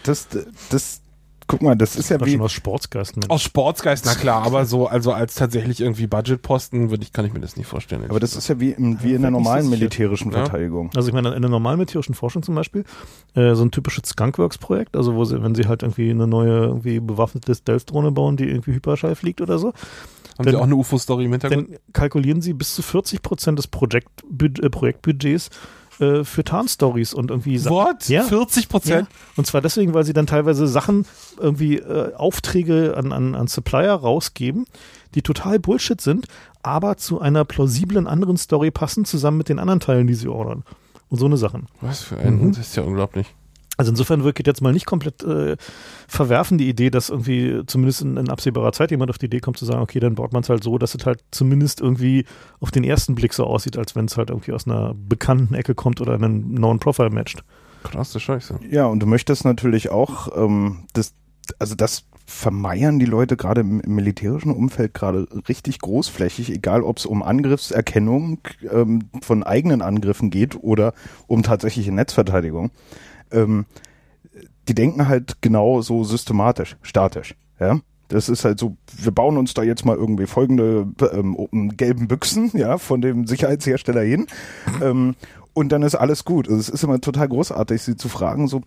das, 0.03 0.29
das, 0.69 1.01
guck 1.47 1.61
mal, 1.61 1.75
das 1.75 1.95
ist 1.95 2.09
ja 2.09 2.23
wie, 2.25 2.31
schon 2.33 2.41
aus 2.41 2.51
Sportsgeist. 2.51 3.15
Mensch. 3.15 3.29
Aus 3.29 3.41
Sportsgeist, 3.41 4.05
na 4.05 4.15
klar, 4.15 4.43
aber 4.43 4.65
so, 4.65 4.87
also 4.87 5.13
als 5.13 5.35
tatsächlich 5.35 5.81
irgendwie 5.81 6.07
Budgetposten 6.07 6.89
würde 6.89 7.03
ich, 7.03 7.13
kann 7.13 7.25
ich 7.25 7.33
mir 7.33 7.39
das 7.39 7.55
nicht 7.57 7.67
vorstellen. 7.67 8.05
aber 8.09 8.19
das 8.19 8.35
ist 8.35 8.47
ja 8.47 8.59
wie, 8.59 8.71
im, 8.71 9.01
wie 9.03 9.13
in 9.13 9.21
der 9.21 9.31
normalen 9.31 9.69
militärischen 9.69 10.31
Ja. 10.31 10.39
Verteidigung. 10.39 10.91
Also 10.95 11.07
ich 11.07 11.13
meine, 11.13 11.33
in 11.33 11.41
der 11.41 11.49
normalen 11.51 11.77
militärischen 11.79 12.13
Forschung 12.15 12.43
zum 12.43 12.55
Beispiel, 12.55 12.83
äh, 13.35 13.55
so 13.55 13.63
ein 13.63 13.71
typisches 13.71 14.03
Skunkworks-Projekt, 14.09 14.95
also 14.95 15.15
wo 15.15 15.25
sie, 15.25 15.41
wenn 15.41 15.55
sie 15.55 15.67
halt 15.67 15.83
irgendwie 15.83 16.09
eine 16.11 16.27
neue, 16.27 16.65
irgendwie 16.65 16.99
bewaffnete 16.99 17.55
Stealth-Drohne 17.55 18.11
bauen, 18.11 18.37
die 18.37 18.45
irgendwie 18.45 18.73
Hyperschall 18.73 19.15
fliegt 19.15 19.41
oder 19.41 19.57
so, 19.59 19.67
Haben 20.37 20.45
denn- 20.45 20.51
Sie 20.53 20.55
auch 20.59 20.63
eine 20.63 20.75
UFO-Story 20.75 21.25
im 21.25 21.31
Hintergrund? 21.31 21.69
dann 21.71 21.77
kalkulieren 21.93 22.41
sie 22.41 22.53
bis 22.53 22.75
zu 22.75 22.81
40 22.81 23.21
Prozent 23.21 23.57
des 23.57 23.67
Projekt, 23.67 24.09
äh, 24.41 24.69
Projektbudgets 24.69 25.49
äh, 25.99 26.23
für 26.23 26.43
Tarnstories 26.43 27.13
und 27.13 27.31
irgendwie 27.31 27.63
What? 27.65 28.07
Ja. 28.09 28.23
40 28.23 28.63
Ja, 28.63 28.69
Prozent? 28.69 29.07
und 29.35 29.47
zwar 29.47 29.61
deswegen, 29.61 29.93
weil 29.93 30.03
sie 30.03 30.13
dann 30.13 30.27
teilweise 30.27 30.67
Sachen, 30.67 31.05
irgendwie 31.39 31.77
äh, 31.77 32.13
Aufträge 32.15 32.95
an, 32.97 33.11
an, 33.11 33.35
an 33.35 33.47
Supplier 33.47 33.93
rausgeben, 33.93 34.65
die 35.15 35.21
total 35.21 35.59
Bullshit 35.59 35.99
sind, 36.01 36.27
aber 36.63 36.97
zu 36.97 37.19
einer 37.21 37.45
plausiblen 37.45 38.07
anderen 38.07 38.37
Story 38.37 38.71
passen, 38.71 39.05
zusammen 39.05 39.37
mit 39.37 39.49
den 39.49 39.59
anderen 39.59 39.79
Teilen, 39.79 40.07
die 40.07 40.13
sie 40.15 40.27
ordern. 40.27 40.63
Und 41.09 41.19
so 41.19 41.25
eine 41.25 41.37
Sachen. 41.37 41.67
Was 41.79 42.01
für 42.03 42.17
ein, 42.17 42.35
Mhm. 42.41 42.49
das 42.51 42.67
ist 42.67 42.75
ja 42.75 42.83
unglaublich. 42.83 43.27
Also 43.77 43.91
insofern 43.91 44.23
wird 44.23 44.45
jetzt 44.45 44.61
mal 44.61 44.73
nicht 44.73 44.87
komplett 44.87 45.23
äh, 45.23 45.55
verwerfen 46.07 46.57
die 46.57 46.67
Idee, 46.67 46.89
dass 46.89 47.09
irgendwie 47.09 47.61
zumindest 47.67 48.01
in, 48.01 48.17
in 48.17 48.29
absehbarer 48.29 48.71
Zeit 48.71 48.89
jemand 48.89 49.11
auf 49.11 49.19
die 49.19 49.27
Idee 49.27 49.39
kommt 49.39 49.57
zu 49.57 49.65
sagen, 49.65 49.81
okay, 49.81 49.99
dann 49.99 50.15
baut 50.15 50.33
man 50.33 50.41
es 50.41 50.49
halt 50.49 50.63
so, 50.63 50.79
dass 50.79 50.95
es 50.95 51.05
halt 51.05 51.23
zumindest 51.31 51.79
irgendwie 51.79 52.25
auf 52.59 52.71
den 52.71 52.83
ersten 52.83 53.13
Blick 53.13 53.33
so 53.33 53.45
aussieht, 53.45 53.77
als 53.77 53.95
wenn 53.95 54.05
es 54.05 54.17
halt 54.17 54.31
irgendwie 54.31 54.53
aus 54.53 54.65
einer 54.65 54.95
bekannten 54.95 55.53
Ecke 55.53 55.75
kommt 55.75 56.01
oder 56.01 56.15
einen 56.15 56.55
neuen 56.55 56.79
Profile 56.79 57.11
matcht. 57.11 57.43
Krasse 57.83 58.19
Scheiße. 58.19 58.59
Ja, 58.69 58.87
und 58.87 58.99
du 58.99 59.05
möchtest 59.05 59.45
natürlich 59.45 59.89
auch, 59.89 60.35
ähm, 60.35 60.85
das, 60.93 61.13
also 61.59 61.75
das 61.75 62.05
vermeiern 62.25 62.99
die 62.99 63.05
Leute 63.05 63.37
gerade 63.37 63.61
im, 63.61 63.79
im 63.79 63.95
militärischen 63.95 64.51
Umfeld 64.51 64.93
gerade 64.93 65.27
richtig 65.47 65.79
großflächig, 65.79 66.51
egal 66.51 66.81
ob 66.81 66.97
es 66.97 67.05
um 67.05 67.23
Angriffserkennung 67.23 68.39
ähm, 68.69 69.03
von 69.21 69.43
eigenen 69.43 69.81
Angriffen 69.81 70.29
geht 70.29 70.61
oder 70.61 70.93
um 71.27 71.41
tatsächliche 71.43 71.93
Netzverteidigung. 71.93 72.71
Ähm, 73.31 73.65
die 74.67 74.75
denken 74.75 75.07
halt 75.07 75.41
genau 75.41 75.81
so 75.81 76.03
systematisch, 76.03 76.77
statisch. 76.81 77.35
Ja, 77.59 77.79
das 78.09 78.29
ist 78.29 78.45
halt 78.45 78.59
so, 78.59 78.77
wir 78.97 79.11
bauen 79.11 79.37
uns 79.37 79.53
da 79.53 79.63
jetzt 79.63 79.85
mal 79.85 79.95
irgendwie 79.95 80.27
folgende 80.27 80.87
ähm, 81.11 81.75
gelben 81.75 82.07
Büchsen, 82.07 82.51
ja, 82.57 82.77
von 82.77 83.01
dem 83.01 83.27
Sicherheitshersteller 83.27 84.01
hin. 84.01 84.27
ähm, 84.81 85.15
und 85.53 85.71
dann 85.71 85.81
ist 85.81 85.95
alles 85.95 86.23
gut. 86.23 86.47
Also 86.47 86.59
es 86.59 86.69
ist 86.69 86.83
immer 86.83 87.01
total 87.01 87.27
großartig, 87.27 87.81
sie 87.81 87.97
zu 87.97 88.09
fragen, 88.09 88.47
so, 88.47 88.61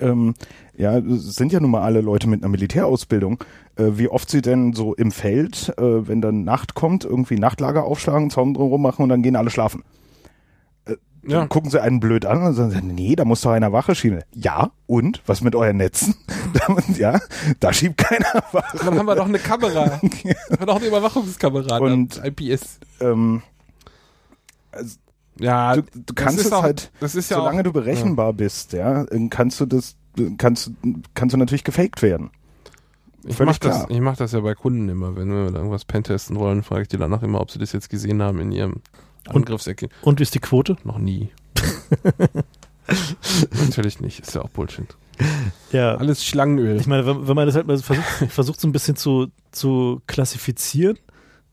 ähm, 0.00 0.34
ja, 0.76 1.00
sind 1.06 1.52
ja 1.52 1.60
nun 1.60 1.70
mal 1.70 1.82
alle 1.82 2.00
Leute 2.00 2.28
mit 2.28 2.42
einer 2.42 2.50
Militärausbildung, 2.50 3.44
äh, 3.76 3.90
wie 3.92 4.08
oft 4.08 4.28
sie 4.28 4.42
denn 4.42 4.72
so 4.72 4.94
im 4.94 5.12
Feld, 5.12 5.72
äh, 5.78 6.08
wenn 6.08 6.20
dann 6.20 6.42
Nacht 6.42 6.74
kommt, 6.74 7.04
irgendwie 7.04 7.38
Nachtlager 7.38 7.84
aufschlagen, 7.84 8.30
Zaun 8.30 8.54
drumherum 8.54 8.82
machen 8.82 9.02
und 9.02 9.08
dann 9.08 9.22
gehen 9.22 9.36
alle 9.36 9.50
schlafen. 9.50 9.84
Dann 11.26 11.30
Ja. 11.30 11.46
gucken 11.46 11.70
sie 11.70 11.80
einen 11.80 12.00
blöd 12.00 12.26
an 12.26 12.42
und 12.42 12.54
sagen, 12.54 12.88
nee, 12.94 13.16
da 13.16 13.24
muss 13.24 13.40
doch 13.40 13.50
einer 13.52 13.72
Wache 13.72 13.94
schieben. 13.94 14.22
Ja, 14.34 14.70
und? 14.86 15.22
Was 15.26 15.40
mit 15.40 15.54
euren 15.56 15.76
Netzen? 15.78 16.14
Ja, 16.96 17.18
da 17.60 17.72
schiebt 17.72 17.98
keiner 17.98 18.42
Wache. 18.52 18.78
Dann 18.78 18.98
haben 18.98 19.06
wir 19.06 19.16
doch 19.16 19.26
eine 19.26 19.38
Kamera. 19.40 19.90
haben 20.00 20.00
wir 20.12 20.66
doch 20.66 20.76
eine 20.76 20.86
Überwachungskamera. 20.86 21.78
Und- 21.78 22.18
dann 22.18 22.24
IPS. 22.26 22.78
Ähm, 23.00 23.42
Ja, 25.38 25.76
du, 25.76 25.82
du 25.94 26.14
kannst 26.14 26.38
es 26.38 26.52
auch- 26.52 26.62
halt, 26.62 26.90
das 27.00 27.14
ist 27.14 27.30
ja 27.30 27.38
solange 27.38 27.60
auch, 27.60 27.64
du 27.64 27.72
berechenbar 27.72 28.32
bist, 28.32 28.72
ja, 28.72 29.04
kannst 29.30 29.58
du 29.60 29.66
das, 29.66 29.96
kannst, 30.38 30.70
kannst 31.14 31.32
du 31.34 31.38
natürlich 31.38 31.64
gefaked 31.64 32.02
werden. 32.02 32.30
Ich 33.26 33.36
Völlig 33.36 33.54
mach, 33.54 33.58
das, 33.58 33.86
ich 33.88 34.00
mach 34.00 34.16
das 34.16 34.32
ja 34.32 34.40
bei 34.40 34.54
Kunden 34.54 34.88
immer. 34.88 35.16
Wenn 35.16 35.30
wir 35.30 35.52
irgendwas 35.54 35.86
pentesten 35.86 36.36
wollen, 36.38 36.62
frage 36.62 36.82
ich 36.82 36.88
die 36.88 36.98
danach 36.98 37.22
immer, 37.22 37.40
ob 37.40 37.50
sie 37.50 37.58
das 37.58 37.72
jetzt 37.72 37.88
gesehen 37.88 38.22
haben 38.22 38.38
in 38.38 38.52
ihrem 38.52 38.74
Angriffsecke. 39.28 39.88
Und 40.02 40.18
wie 40.18 40.22
ist 40.22 40.34
die 40.34 40.40
Quote? 40.40 40.76
Noch 40.84 40.98
nie. 40.98 41.30
Natürlich 43.60 44.00
nicht, 44.00 44.20
ist 44.20 44.34
ja 44.34 44.42
auch 44.42 44.50
Bullshit. 44.50 44.96
Ja. 45.72 45.96
Alles 45.96 46.24
Schlangenöl. 46.24 46.76
Ich 46.76 46.86
meine, 46.86 47.06
wenn, 47.06 47.28
wenn 47.28 47.36
man 47.36 47.46
das 47.46 47.54
halt 47.54 47.66
mal 47.66 47.78
versucht, 47.78 48.06
versucht 48.28 48.60
so 48.60 48.68
ein 48.68 48.72
bisschen 48.72 48.96
zu, 48.96 49.28
zu 49.52 50.02
klassifizieren, 50.06 50.98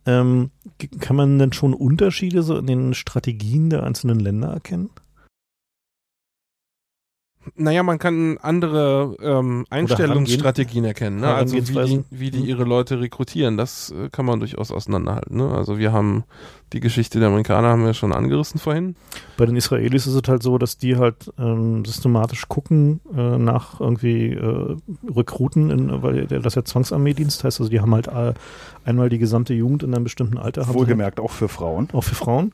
ähm, 0.05 0.51
kann 0.99 1.15
man 1.15 1.37
denn 1.37 1.53
schon 1.53 1.73
Unterschiede 1.73 2.43
so 2.43 2.57
in 2.57 2.67
den 2.67 2.93
Strategien 2.93 3.69
der 3.69 3.83
einzelnen 3.83 4.19
Länder 4.19 4.49
erkennen? 4.49 4.89
Naja, 7.55 7.83
man 7.83 7.99
kann 7.99 8.37
andere 8.41 9.17
ähm, 9.21 9.65
Einstellungsstrategien 9.69 10.85
erkennen. 10.85 11.19
Ne? 11.19 11.33
Also 11.33 11.55
wie 11.55 11.61
die, 11.61 12.03
wie 12.09 12.31
die 12.31 12.39
ihre 12.39 12.63
Leute 12.63 12.99
rekrutieren, 12.99 13.57
das 13.57 13.91
äh, 13.91 14.09
kann 14.09 14.25
man 14.25 14.39
durchaus 14.39 14.71
auseinanderhalten. 14.71 15.37
Ne? 15.37 15.49
Also 15.49 15.77
wir 15.77 15.91
haben 15.91 16.23
die 16.73 16.79
Geschichte 16.79 17.19
der 17.19 17.27
Amerikaner 17.27 17.69
haben 17.69 17.83
wir 17.85 17.93
schon 17.93 18.13
angerissen 18.13 18.59
vorhin. 18.59 18.95
Bei 19.35 19.45
den 19.45 19.57
Israelis 19.57 20.07
ist 20.07 20.13
es 20.13 20.29
halt 20.29 20.41
so, 20.41 20.57
dass 20.57 20.77
die 20.77 20.95
halt 20.95 21.31
ähm, 21.37 21.83
systematisch 21.83 22.47
gucken 22.47 23.01
äh, 23.15 23.37
nach 23.37 23.81
irgendwie 23.81 24.31
äh, 24.31 24.77
Rekruten, 25.13 25.69
in, 25.69 26.01
weil 26.01 26.27
das 26.27 26.55
ja 26.55 26.63
Zwangsarmeedienst 26.63 27.43
heißt. 27.43 27.59
Also 27.59 27.69
die 27.69 27.81
haben 27.81 27.93
halt 27.93 28.07
äh, 28.07 28.33
einmal 28.85 29.09
die 29.09 29.17
gesamte 29.17 29.53
Jugend 29.53 29.83
in 29.83 29.93
einem 29.93 30.05
bestimmten 30.05 30.37
Alter. 30.37 30.67
Wohlgemerkt 30.73 31.19
auch 31.19 31.31
für 31.31 31.49
Frauen. 31.49 31.89
auch 31.91 32.03
für 32.03 32.15
Frauen, 32.15 32.53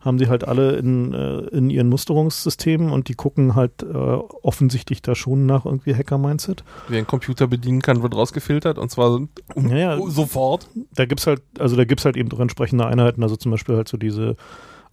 haben 0.00 0.18
sie 0.18 0.28
halt 0.28 0.46
alle 0.46 0.76
in, 0.76 1.12
äh, 1.12 1.38
in 1.48 1.70
ihren 1.70 1.88
Musterungssystemen 1.88 2.90
und 2.90 3.08
die 3.08 3.14
gucken 3.14 3.54
halt 3.54 3.82
äh, 3.82 3.86
offensichtlich 3.96 5.02
da 5.02 5.14
schon 5.14 5.46
nach 5.46 5.64
irgendwie 5.64 5.94
Hacker-Mindset. 5.94 6.62
Wer 6.88 6.98
einen 6.98 7.06
Computer 7.06 7.46
bedienen 7.46 7.82
kann, 7.82 8.02
wird 8.02 8.14
rausgefiltert 8.14 8.78
und 8.78 8.90
zwar 8.90 9.12
um, 9.12 9.28
Naja, 9.56 9.98
sofort. 10.08 10.68
da 10.94 11.04
gibt's 11.04 11.26
halt, 11.26 11.42
also 11.58 11.74
da 11.76 11.84
gibt's 11.84 12.04
halt 12.04 12.16
eben 12.16 12.30
auch 12.32 12.40
entsprechende 12.40 12.86
Einheiten, 12.86 13.22
also 13.22 13.36
zum 13.36 13.50
Beispiel 13.50 13.76
halt 13.76 13.88
so 13.88 13.96
diese 13.96 14.36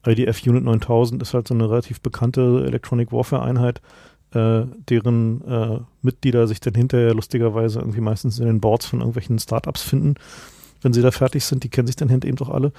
IDF 0.06 0.46
Unit 0.46 0.64
9000 0.64 1.22
ist 1.22 1.34
halt 1.34 1.48
so 1.48 1.54
eine 1.54 1.70
relativ 1.70 2.02
bekannte 2.02 2.64
Electronic 2.66 3.12
Warfare 3.12 3.44
Einheit, 3.44 3.82
äh, 4.34 4.64
deren 4.90 5.42
äh, 5.48 5.80
Mitglieder 6.02 6.48
sich 6.48 6.60
dann 6.60 6.74
hinterher 6.74 7.14
lustigerweise 7.14 7.80
irgendwie 7.80 8.02
meistens 8.02 8.40
in 8.40 8.46
den 8.46 8.60
Boards 8.60 8.86
von 8.86 9.00
irgendwelchen 9.00 9.40
Startups 9.40 9.82
finden, 9.82 10.16
wenn 10.82 10.94
sie 10.94 11.02
da 11.02 11.12
fertig 11.12 11.46
sind, 11.46 11.64
die 11.64 11.70
kennen 11.70 11.88
sich 11.88 11.96
dann 11.96 12.10
hinter 12.10 12.28
eben 12.28 12.38
doch 12.38 12.50
alle. 12.50 12.72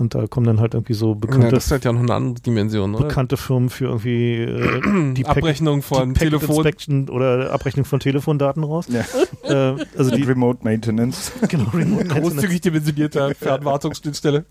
Und 0.00 0.14
da 0.14 0.26
kommen 0.26 0.46
dann 0.46 0.60
halt 0.60 0.72
irgendwie 0.72 0.94
so 0.94 1.10
Ja, 1.10 1.14
bekannte, 1.14 1.50
das 1.50 1.66
ist 1.66 1.72
halt 1.72 1.84
ja 1.84 1.92
noch 1.92 2.00
eine 2.00 2.14
andere 2.14 2.42
Dimension, 2.42 2.94
oder? 2.94 3.06
bekannte 3.06 3.36
Firmen 3.36 3.68
für 3.68 3.84
irgendwie 3.84 4.36
äh, 4.42 5.12
die 5.14 5.26
Abrechnung 5.26 5.82
von 5.82 6.14
die 6.14 6.20
Telefon. 6.20 6.56
Inspection 6.56 7.08
oder 7.10 7.52
Abrechnung 7.52 7.84
von 7.84 8.00
Telefondaten 8.00 8.64
raus. 8.64 8.86
Ja. 8.88 9.04
Äh, 9.74 9.84
also 9.96 10.10
die 10.10 10.22
Remote 10.30 10.60
Maintenance. 10.64 11.32
genau, 11.48 11.68
Remote 11.74 12.04
Maintenance. 12.06 12.34
Großzügig 12.34 12.62
dimensionierter 12.62 13.34
Fernwartungsschnittstelle. 13.34 14.46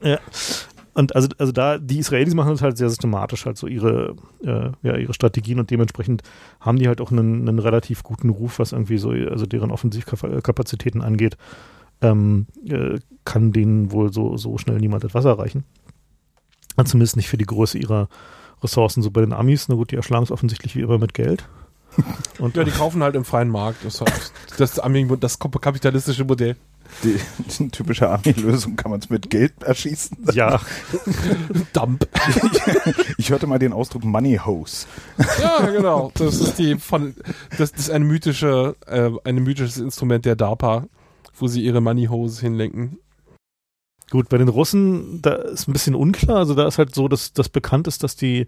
Und 0.93 1.15
also, 1.15 1.30
also 1.39 1.51
da, 1.51 1.80
die 1.80 1.97
Israelis 1.97 2.35
machen 2.35 2.51
das 2.51 2.61
halt 2.61 2.77
sehr 2.77 2.89
systematisch, 2.89 3.45
halt 3.45 3.57
so 3.57 3.65
ihre, 3.65 4.15
äh, 4.43 4.69
ja, 4.84 4.97
ihre 4.97 5.13
Strategien 5.15 5.59
und 5.59 5.71
dementsprechend 5.71 6.21
haben 6.59 6.77
die 6.77 6.88
halt 6.88 7.01
auch 7.01 7.11
einen, 7.11 7.47
einen 7.47 7.59
relativ 7.59 8.03
guten 8.03 8.30
Ruf, 8.30 8.59
was 8.59 8.71
irgendwie 8.71 8.99
so, 8.99 9.11
also 9.11 9.47
deren 9.47 9.71
Offensivkapazitäten 9.71 11.01
angeht. 11.01 11.38
Ähm, 12.01 12.47
äh, 12.65 12.99
kann 13.26 13.51
denen 13.51 13.91
wohl 13.91 14.11
so, 14.13 14.38
so 14.38 14.57
schnell 14.57 14.77
niemand 14.80 15.03
etwas 15.03 15.26
erreichen. 15.26 15.63
Und 16.77 16.88
zumindest 16.88 17.17
nicht 17.17 17.27
für 17.30 17.38
die 17.38 17.45
Größe 17.45 17.77
ihrer 17.77 18.07
Ressourcen. 18.63 19.01
So 19.03 19.11
bei 19.11 19.21
den 19.21 19.34
Amis, 19.34 19.67
na 19.67 19.76
gut, 19.76 19.91
die 19.91 19.95
erschlagen 19.97 20.23
es 20.23 20.31
offensichtlich 20.31 20.76
wie 20.76 20.81
immer 20.81 20.97
mit 20.97 21.13
Geld. 21.13 21.43
Und 22.39 22.55
Ja, 22.55 22.63
die 22.63 22.71
kaufen 22.71 23.03
halt 23.03 23.15
im 23.15 23.26
freien 23.26 23.49
Markt. 23.49 23.84
Das, 23.84 23.99
heißt, 23.99 24.34
das, 24.57 24.80
Ami- 24.81 25.05
das 25.19 25.39
kapitalistische 25.39 26.23
Modell. 26.23 26.55
Die, 27.03 27.19
die 27.59 27.69
typische 27.69 28.09
Army-Lösung 28.09 28.76
kann 28.76 28.89
man 28.89 28.99
es 28.99 29.09
mit 29.11 29.30
Geld 29.30 29.61
erschießen. 29.61 30.17
ja, 30.34 30.59
Dump. 31.73 32.07
Ich 33.17 33.30
hörte 33.30 33.45
mal 33.45 33.59
den 33.59 33.73
Ausdruck 33.73 34.03
Money 34.03 34.39
Hose. 34.43 34.88
Ja, 35.39 35.65
genau. 35.71 36.11
Das 36.15 36.39
ist 36.39 36.57
die 36.57 36.80
von, 36.80 37.13
das, 37.57 37.71
das 37.73 37.81
ist 37.81 37.91
ein 37.91 38.03
mythische, 38.03 38.76
äh, 38.88 39.11
ein 39.23 39.35
mythisches 39.35 39.77
Instrument 39.77 40.26
der 40.26 40.35
DARPA, 40.35 40.85
wo 41.41 41.48
sie 41.48 41.64
ihre 41.64 41.82
Money 41.82 42.06
Hose 42.06 42.41
hinlenken. 42.41 42.99
Gut, 44.11 44.30
bei 44.30 44.38
den 44.38 44.48
Russen, 44.48 45.22
da 45.22 45.34
ist 45.36 45.68
ein 45.68 45.74
bisschen 45.74 45.94
unklar. 45.95 46.38
Also 46.38 46.56
da 46.56 46.68
ist 46.68 46.78
halt 46.80 46.95
so, 46.95 47.07
dass 47.07 47.32
das 47.34 47.48
bekannt 47.49 47.88
ist, 47.88 48.02
dass 48.03 48.16
die 48.16 48.48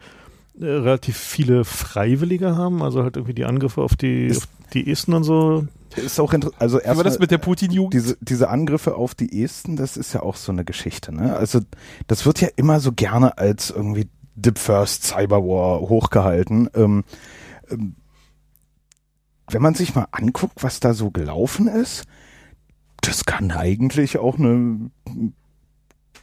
äh, 0.60 0.66
relativ 0.66 1.18
viele 1.18 1.66
Freiwillige 1.66 2.56
haben. 2.56 2.82
Also 2.82 3.04
halt 3.04 3.16
irgendwie 3.16 3.36
die 3.36 3.46
Angriffe 3.46 3.82
auf 3.82 3.96
die, 3.96 4.26
Ist- 4.26 4.44
auf 4.44 4.48
die 4.74 4.90
Esten 4.92 5.14
und 5.14 5.24
so. 5.24 5.68
Ist 5.96 6.20
auch 6.20 6.34
inter- 6.34 6.52
also 6.58 6.78
Wie 6.80 6.86
war 6.86 6.96
das 6.96 6.98
erstmal 7.04 7.20
mit 7.26 7.32
der 7.32 7.38
Putin-Jugend? 7.38 7.94
diese, 7.94 8.18
diese 8.22 8.50
Angriffe 8.50 8.96
auf 8.96 9.14
die 9.14 9.44
Esten, 9.44 9.76
das 9.76 9.98
ist 9.98 10.14
ja 10.14 10.24
auch 10.24 10.38
so 10.38 10.52
eine 10.54 10.64
Geschichte. 10.64 11.14
Ne? 11.14 11.36
Also 11.36 11.60
das 12.08 12.26
wird 12.26 12.40
ja 12.42 12.48
immer 12.56 12.80
so 12.80 12.92
gerne 12.94 13.38
als 13.38 13.70
irgendwie 13.72 14.08
the 14.42 14.52
first 14.56 15.04
Cyberwar 15.04 15.82
hochgehalten. 15.82 16.70
Ähm, 16.74 17.04
ähm, 17.70 17.96
wenn 19.50 19.62
man 19.62 19.76
sich 19.76 19.94
mal 19.96 20.08
anguckt, 20.12 20.64
was 20.64 20.80
da 20.80 20.94
so 20.94 21.12
gelaufen 21.12 21.68
ist, 21.68 22.06
das 23.02 23.26
kann 23.26 23.52
eigentlich 23.52 24.18
auch 24.18 24.38
eine 24.38 24.90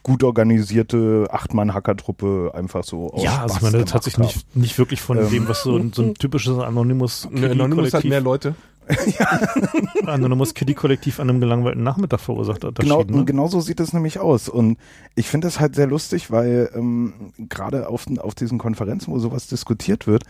gut 0.01 0.23
organisierte 0.23 1.27
Acht-Mann-Hackertruppe 1.29 2.51
einfach 2.53 2.83
so 2.85 3.11
aus 3.13 3.21
ja, 3.23 3.41
also 3.41 3.53
ich 3.55 3.59
Spaß 3.59 3.71
meine, 3.71 3.83
das 3.83 3.93
hat 3.93 4.03
sich 4.03 4.17
nicht, 4.17 4.55
nicht 4.55 4.77
wirklich 4.77 5.01
von 5.01 5.17
Ähm. 5.17 5.29
dem, 5.29 5.47
was 5.49 5.63
so, 5.63 5.75
ein- 5.77 5.91
so 5.93 6.01
ein 6.03 6.13
typisches 6.15 6.57
Anonymous 6.57 7.27
Ne, 7.29 7.51
Anonymous 7.51 7.93
hat 7.93 8.01
Kiddie-Kollektiv 8.03 8.09
mehr 8.09 8.21
Leute. 8.21 8.55
Anonymous 10.07 10.53
Kiddie-Kollektiv 10.55 11.19
an 11.19 11.29
einem 11.29 11.39
gelangweilten 11.39 11.83
Nachmittag 11.83 12.19
verursacht 12.21 12.63
hat. 12.63 12.75
Genau, 12.79 13.03
ne? 13.03 13.25
genau 13.25 13.47
so 13.47 13.59
sieht 13.61 13.79
es 13.79 13.93
nämlich 13.93 14.19
aus. 14.19 14.49
Und 14.49 14.77
ich 15.15 15.27
finde 15.27 15.47
das 15.47 15.59
halt 15.59 15.75
sehr 15.75 15.85
lustig, 15.85 16.31
weil 16.31 16.71
ähm, 16.73 17.33
gerade 17.37 17.87
auf, 17.89 18.05
auf 18.17 18.33
diesen 18.35 18.57
Konferenzen, 18.57 19.11
wo 19.13 19.19
sowas 19.19 19.45
diskutiert 19.47 20.07
wird, 20.07 20.23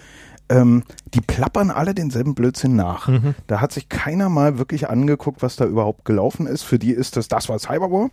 ähm, 0.50 0.84
die 1.14 1.22
plappern 1.22 1.72
alle 1.72 1.94
denselben 1.94 2.36
Blödsinn 2.36 2.76
nach. 2.76 3.08
Mhm. 3.08 3.36
Da 3.48 3.62
hat 3.62 3.72
sich 3.72 3.90
keiner 3.90 4.30
mal 4.30 4.58
wirklich 4.58 4.90
angeguckt, 4.90 5.42
was 5.42 5.56
da 5.56 5.66
überhaupt 5.66 6.06
gelaufen 6.06 6.48
ist. 6.48 6.64
Für 6.64 6.80
die 6.80 6.92
ist 6.92 7.16
das, 7.18 7.28
das 7.28 7.50
war 7.50 7.60
Cyberwar. 7.60 8.10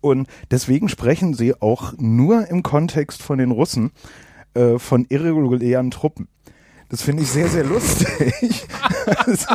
Und 0.00 0.28
deswegen 0.50 0.88
sprechen 0.88 1.34
sie 1.34 1.60
auch 1.60 1.92
nur 1.98 2.48
im 2.48 2.62
Kontext 2.62 3.22
von 3.22 3.38
den 3.38 3.50
Russen 3.50 3.92
äh, 4.54 4.78
von 4.78 5.04
irregulären 5.08 5.90
Truppen. 5.90 6.28
Das 6.88 7.02
finde 7.02 7.22
ich 7.22 7.30
sehr, 7.30 7.48
sehr 7.48 7.62
lustig. 7.62 8.66
also, 9.06 9.46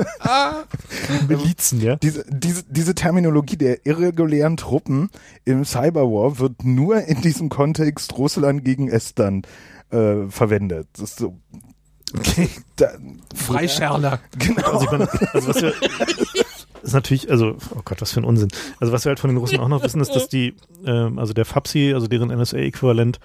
Milizen, 1.28 1.82
ja. 1.82 1.98
diese, 1.98 2.26
diese, 2.30 2.64
diese 2.64 2.96
Terminologie 2.96 3.58
der 3.58 3.86
irregulären 3.86 4.56
Truppen 4.56 5.10
im 5.44 5.66
Cyberwar 5.66 6.40
wird 6.40 6.64
nur 6.64 7.02
in 7.02 7.22
diesem 7.22 7.50
Kontext 7.50 8.18
Russland 8.18 8.64
gegen 8.64 8.88
Estland 8.88 9.50
äh, 9.90 10.28
verwendet. 10.30 10.88
Das 10.94 11.12
ist 11.12 11.20
so. 11.20 11.36
Freischärler. 13.36 14.20
genau. 14.38 14.72
Also, 14.72 14.86
meine, 14.92 15.10
also 15.34 15.48
was 15.48 15.62
wir, 15.62 15.74
ist 16.84 16.94
natürlich, 16.94 17.30
also, 17.30 17.58
oh 17.76 17.82
Gott, 17.84 18.02
was 18.02 18.12
für 18.12 18.22
ein 18.22 18.26
Unsinn. 18.26 18.50
Also 18.80 18.94
was 18.94 19.06
wir 19.06 19.10
halt 19.10 19.20
von 19.20 19.30
den 19.30 19.38
Russen 19.38 19.60
auch 19.60 19.68
noch 19.68 19.84
wissen, 19.84 20.02
ist, 20.02 20.16
dass 20.16 20.28
die, 20.28 20.56
ähm, 20.86 21.20
also 21.20 21.34
der 21.34 21.46
FAPSI, 21.46 21.94
also 21.94 22.08
deren 22.08 22.30
NSA-Äquivalent, 22.30 23.20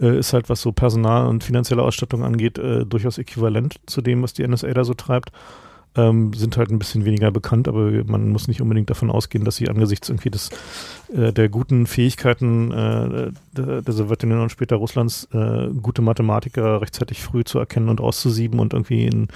äh, 0.00 0.18
ist 0.18 0.32
halt, 0.32 0.48
was 0.48 0.60
so 0.60 0.72
Personal 0.72 1.26
und 1.26 1.44
finanzielle 1.44 1.82
Ausstattung 1.82 2.24
angeht, 2.24 2.58
äh, 2.58 2.84
durchaus 2.86 3.18
äquivalent 3.18 3.76
zu 3.86 4.00
dem, 4.00 4.22
was 4.22 4.32
die 4.32 4.46
NSA 4.46 4.72
da 4.72 4.84
so 4.84 4.94
treibt. 4.94 5.30
Ähm, 5.96 6.32
sind 6.34 6.56
halt 6.56 6.70
ein 6.70 6.78
bisschen 6.78 7.04
weniger 7.04 7.32
bekannt, 7.32 7.66
aber 7.66 7.90
man 8.04 8.28
muss 8.30 8.46
nicht 8.46 8.62
unbedingt 8.62 8.90
davon 8.90 9.10
ausgehen, 9.10 9.44
dass 9.44 9.56
sie 9.56 9.68
angesichts 9.68 10.08
irgendwie 10.08 10.30
des, 10.30 10.50
äh, 11.12 11.32
der 11.32 11.48
guten 11.48 11.86
Fähigkeiten 11.86 12.70
äh, 12.70 13.32
der, 13.52 13.82
der 13.82 13.92
Sowjetunion 13.92 14.40
und 14.42 14.50
später 14.50 14.76
Russlands 14.76 15.26
äh, 15.32 15.66
gute 15.82 16.00
Mathematiker 16.00 16.80
rechtzeitig 16.80 17.20
früh 17.20 17.42
zu 17.42 17.58
erkennen 17.58 17.88
und 17.88 18.00
auszusieben 18.00 18.60
und 18.60 18.72
irgendwie 18.72 19.04
in, 19.04 19.26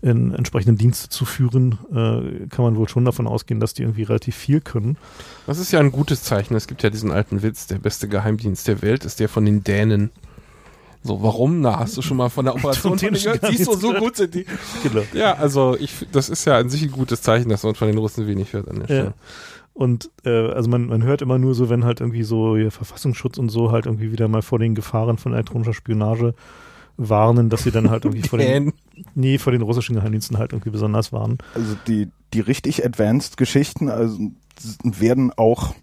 in 0.00 0.32
entsprechenden 0.32 0.78
Dienste 0.78 1.10
zu 1.10 1.26
führen, 1.26 1.78
äh, 1.90 2.46
kann 2.48 2.64
man 2.64 2.76
wohl 2.76 2.88
schon 2.88 3.04
davon 3.04 3.26
ausgehen, 3.26 3.60
dass 3.60 3.74
die 3.74 3.82
irgendwie 3.82 4.04
relativ 4.04 4.36
viel 4.36 4.62
können. 4.62 4.96
Das 5.46 5.58
ist 5.58 5.70
ja 5.70 5.80
ein 5.80 5.92
gutes 5.92 6.22
Zeichen. 6.22 6.54
Es 6.54 6.66
gibt 6.66 6.82
ja 6.82 6.88
diesen 6.88 7.10
alten 7.10 7.42
Witz, 7.42 7.66
der 7.66 7.78
beste 7.78 8.08
Geheimdienst 8.08 8.66
der 8.68 8.80
Welt 8.80 9.04
ist 9.04 9.20
der 9.20 9.28
von 9.28 9.44
den 9.44 9.64
Dänen. 9.64 10.10
So, 11.02 11.22
warum? 11.22 11.60
Na, 11.60 11.78
hast 11.78 11.96
du 11.96 12.02
schon 12.02 12.16
mal 12.16 12.28
von 12.28 12.44
der 12.44 12.54
Operation 12.56 12.98
von 12.98 13.12
gehört? 13.12 13.46
Siehst 13.46 13.66
du, 13.66 13.74
so 13.74 13.94
gut 13.94 14.16
sind 14.16 14.34
die. 14.34 14.46
Genau. 14.82 15.02
Ja, 15.14 15.34
also 15.34 15.76
ich, 15.78 16.06
das 16.12 16.28
ist 16.28 16.44
ja 16.44 16.58
an 16.58 16.68
sich 16.68 16.82
ein 16.82 16.90
gutes 16.90 17.22
Zeichen, 17.22 17.48
dass 17.48 17.62
man 17.62 17.74
von 17.74 17.88
den 17.88 17.98
Russen 17.98 18.26
wenig 18.26 18.52
hört 18.52 18.68
an 18.68 18.84
der 18.86 18.96
Ja. 18.96 19.14
Und 19.72 20.10
äh, 20.24 20.50
also 20.50 20.68
man, 20.68 20.88
man 20.88 21.02
hört 21.04 21.22
immer 21.22 21.38
nur 21.38 21.54
so, 21.54 21.70
wenn 21.70 21.84
halt 21.84 22.00
irgendwie 22.00 22.22
so 22.22 22.56
ja, 22.56 22.70
Verfassungsschutz 22.70 23.38
und 23.38 23.48
so 23.48 23.72
halt 23.72 23.86
irgendwie 23.86 24.12
wieder 24.12 24.28
mal 24.28 24.42
vor 24.42 24.58
den 24.58 24.74
Gefahren 24.74 25.16
von 25.16 25.32
elektronischer 25.32 25.72
Spionage 25.72 26.34
warnen, 26.98 27.48
dass 27.48 27.62
sie 27.62 27.70
dann 27.70 27.88
halt 27.88 28.04
irgendwie 28.04 28.28
vor 28.28 28.38
den, 28.38 28.74
nee, 29.14 29.38
vor 29.38 29.52
den 29.52 29.62
russischen 29.62 29.94
Geheimdiensten 29.94 30.36
halt 30.36 30.52
irgendwie 30.52 30.70
besonders 30.70 31.12
warnen. 31.12 31.38
Also 31.54 31.76
die, 31.86 32.08
die 32.34 32.40
richtig 32.40 32.84
advanced 32.84 33.38
Geschichten 33.38 33.88
also, 33.88 34.18
werden 34.82 35.32
auch 35.34 35.74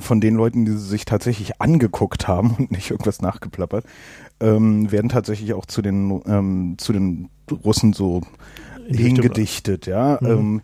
von 0.00 0.20
den 0.20 0.34
Leuten, 0.34 0.64
die 0.64 0.72
sie 0.72 0.78
sich 0.78 1.04
tatsächlich 1.04 1.60
angeguckt 1.60 2.28
haben 2.28 2.54
und 2.58 2.70
nicht 2.70 2.90
irgendwas 2.90 3.22
nachgeplappert, 3.22 3.84
ähm, 4.40 4.90
werden 4.90 5.08
tatsächlich 5.08 5.54
auch 5.54 5.66
zu 5.66 5.82
den, 5.82 6.22
ähm, 6.26 6.74
zu 6.78 6.92
den 6.92 7.30
Russen 7.50 7.92
so 7.92 8.22
hingedichtet, 8.86 9.86
ja. 9.86 10.18
Mhm. 10.20 10.28
Ähm, 10.28 10.62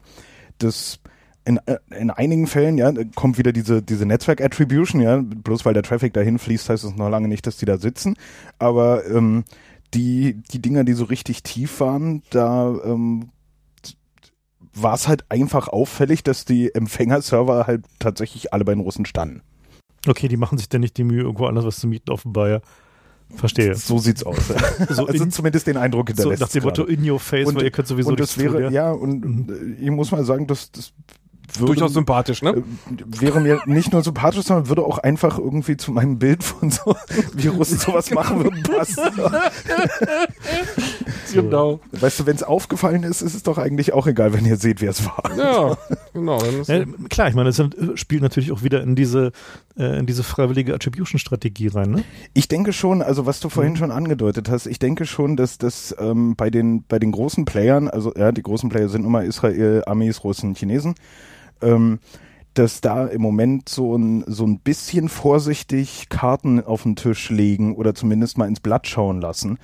das 0.59 1.01
in, 1.45 1.59
äh, 1.67 1.79
in 1.99 2.11
einigen 2.11 2.47
Fällen, 2.47 2.79
ja, 2.79 2.93
kommt 3.15 3.39
wieder 3.39 3.53
diese, 3.53 3.83
diese 3.83 4.07
Netzwerk-Attribution, 4.07 5.01
ja, 5.01 5.21
bloß 5.23 5.65
weil 5.65 5.75
der 5.75 5.83
Traffic 5.83 6.15
dahin 6.15 6.39
fließt, 6.39 6.69
heißt 6.69 6.85
es 6.85 6.97
noch 6.97 7.11
lange 7.11 7.29
nicht, 7.29 7.47
dass 7.47 7.57
die 7.59 7.67
da 7.67 7.77
sitzen. 7.79 8.17
Aber 8.59 9.07
ähm, 9.07 9.45
die, 9.93 10.43
die 10.51 10.61
Dinger, 10.61 10.85
die 10.85 10.95
so 10.95 11.05
richtig 11.05 11.43
tief 11.43 11.81
waren, 11.81 12.23
da 12.31 12.75
ähm, 12.85 13.31
war 14.75 14.95
es 14.95 15.09
halt 15.09 15.25
einfach 15.31 15.69
auffällig, 15.69 16.23
dass 16.25 16.45
die 16.45 16.75
Empfängerserver 16.75 17.67
halt 17.67 17.85
tatsächlich 17.99 18.53
alle 18.53 18.65
bei 18.65 18.73
den 18.75 18.81
Russen 18.81 19.07
standen. 19.07 19.43
Okay, 20.07 20.29
die 20.29 20.37
machen 20.37 20.59
sich 20.59 20.69
dann 20.69 20.81
nicht 20.83 20.97
die 20.99 21.05
Mühe, 21.05 21.23
irgendwo 21.23 21.47
anders 21.47 21.65
was 21.65 21.79
zu 21.81 21.87
mieten, 21.87 22.11
offenbar, 22.11 22.49
ja. 22.49 22.61
Verstehe. 23.37 23.75
So 23.75 23.99
sieht's 23.99 24.23
aus. 24.23 24.37
So 24.91 25.07
also 25.07 25.25
in- 25.25 25.31
zumindest 25.31 25.67
den 25.67 25.77
Eindruck 25.79 26.09
So 26.11 26.15
hinterlässt. 26.15 26.43
nach 26.43 26.49
dem 26.51 26.63
Motto 26.65 26.85
in 26.85 27.09
your 27.09 27.19
face, 27.19 27.49
Und- 27.49 27.57
weil 27.57 27.65
ihr 27.65 27.71
könnt 27.71 27.89
sowieso 27.89 28.11
und 28.11 28.21
das 28.21 28.37
wäre, 28.37 28.65
tun, 28.65 28.73
ja, 28.73 28.91
und 28.93 29.51
äh, 29.51 29.83
ich 29.85 29.91
muss 29.91 30.11
mal 30.11 30.25
sagen, 30.25 30.47
das, 30.47 30.71
das 30.73 30.93
würde, 31.55 31.67
Durchaus 31.67 31.93
sympathisch, 31.93 32.43
ne? 32.43 32.51
äh, 32.51 32.63
wäre 33.21 33.41
mir 33.41 33.61
nicht 33.67 33.93
nur 33.93 34.03
sympathisch, 34.03 34.45
sondern 34.45 34.69
würde 34.69 34.83
auch 34.83 34.99
einfach 34.99 35.39
irgendwie 35.39 35.77
zu 35.77 35.93
meinem 35.93 36.19
Bild 36.19 36.43
von 36.43 36.71
so 36.71 36.97
Virussen 37.35 37.79
sowas 37.79 38.11
machen 38.11 38.43
würden 38.45 38.63
passen. 38.63 39.03
Genau. 41.33 41.81
Weißt 41.91 42.21
du, 42.21 42.27
wenn 42.27 42.37
es 42.37 42.43
aufgefallen 42.45 43.03
ist, 43.03 43.21
ist 43.21 43.35
es 43.35 43.43
doch 43.43 43.59
eigentlich 43.59 43.93
auch 43.93 44.07
egal, 44.07 44.33
wenn 44.33 44.45
ihr 44.47 44.57
seht, 44.57 44.81
wer 44.81 44.91
es 44.91 45.05
war. 45.05 45.37
Ja, 45.37 45.77
genau. 46.13 46.39
Ja, 46.67 46.85
klar, 47.09 47.29
ich 47.29 47.35
meine, 47.35 47.49
das 47.49 47.57
sind- 47.57 47.77
spielt 47.97 48.23
natürlich 48.23 48.53
auch 48.53 48.63
wieder 48.63 48.83
in 48.83 48.95
diese, 48.95 49.33
äh, 49.77 49.99
in 49.99 50.07
diese 50.07 50.23
freiwillige 50.23 50.75
Attribution-Strategie 50.75 51.69
rein, 51.69 51.91
ne? 51.91 52.05
Ich 52.35 52.47
denke 52.47 52.73
schon, 52.73 53.03
also 53.03 53.27
was 53.27 53.41
du 53.41 53.49
vorhin 53.49 53.77
schon 53.77 53.91
angedeutet 53.91 54.49
hast, 54.49 54.67
ich 54.67 54.79
denke 54.79 55.07
schon, 55.07 55.37
dass 55.37 55.59
das 55.59 55.95
ähm, 55.99 56.37
bei 56.37 56.51
den 56.51 56.85
bei 56.87 56.99
den 57.01 57.11
großen 57.11 57.45
Playern, 57.45 57.89
also 57.89 58.13
ja, 58.15 58.31
die 58.31 58.43
großen 58.43 58.69
Player 58.69 58.89
sind 58.89 59.05
immer 59.05 59.25
Israel, 59.25 59.83
Amis, 59.87 60.23
Russen, 60.23 60.55
Chinesen, 60.55 60.95
ähm, 61.63 61.99
dass 62.57 62.81
da 62.81 63.07
im 63.09 63.21
Moment 63.21 63.69
so 63.69 63.97
ein 63.97 64.23
so 64.29 64.47
ein 64.47 64.61
bisschen 64.61 65.09
vorsichtig 65.09 66.09
Karten 66.09 66.63
auf 66.65 66.85
den 66.85 66.95
Tisch 66.95 67.29
legen 67.31 67.75
oder 67.75 67.97
zumindest 67.97 68.39
mal 68.39 68.47
ins 68.47 68.61
Blatt 68.61 68.87
schauen 68.87 69.21
lassen, 69.21 69.59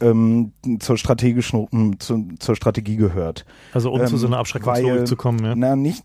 ähm, 0.00 0.52
zur 0.78 0.96
strategischen 0.96 1.66
um, 1.70 2.00
zu, 2.00 2.28
zur 2.38 2.56
Strategie 2.56 2.96
gehört. 2.96 3.44
Also 3.74 3.92
um 3.92 4.06
zu 4.06 4.16
so 4.16 4.26
einer 4.26 4.36
Ähm, 4.36 4.40
Abschreckungslogik 4.40 4.90
weil- 5.00 5.06
zu 5.06 5.16
kommen, 5.16 5.44
ja. 5.44 5.54
Na, 5.54 5.76
nicht, 5.76 6.04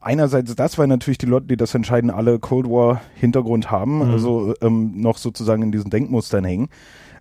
einerseits 0.00 0.54
das, 0.56 0.78
weil 0.78 0.86
natürlich 0.86 1.18
die 1.18 1.26
Leute, 1.26 1.46
die 1.48 1.58
das 1.58 1.74
entscheiden, 1.74 2.08
alle 2.10 2.38
Cold 2.38 2.66
War 2.70 3.02
Hintergrund 3.14 3.70
haben, 3.70 3.96
Mhm. 3.96 4.10
also 4.12 4.54
ähm, 4.62 4.92
noch 4.96 5.18
sozusagen 5.18 5.62
in 5.62 5.72
diesen 5.72 5.90
Denkmustern 5.90 6.44
hängen. 6.44 6.68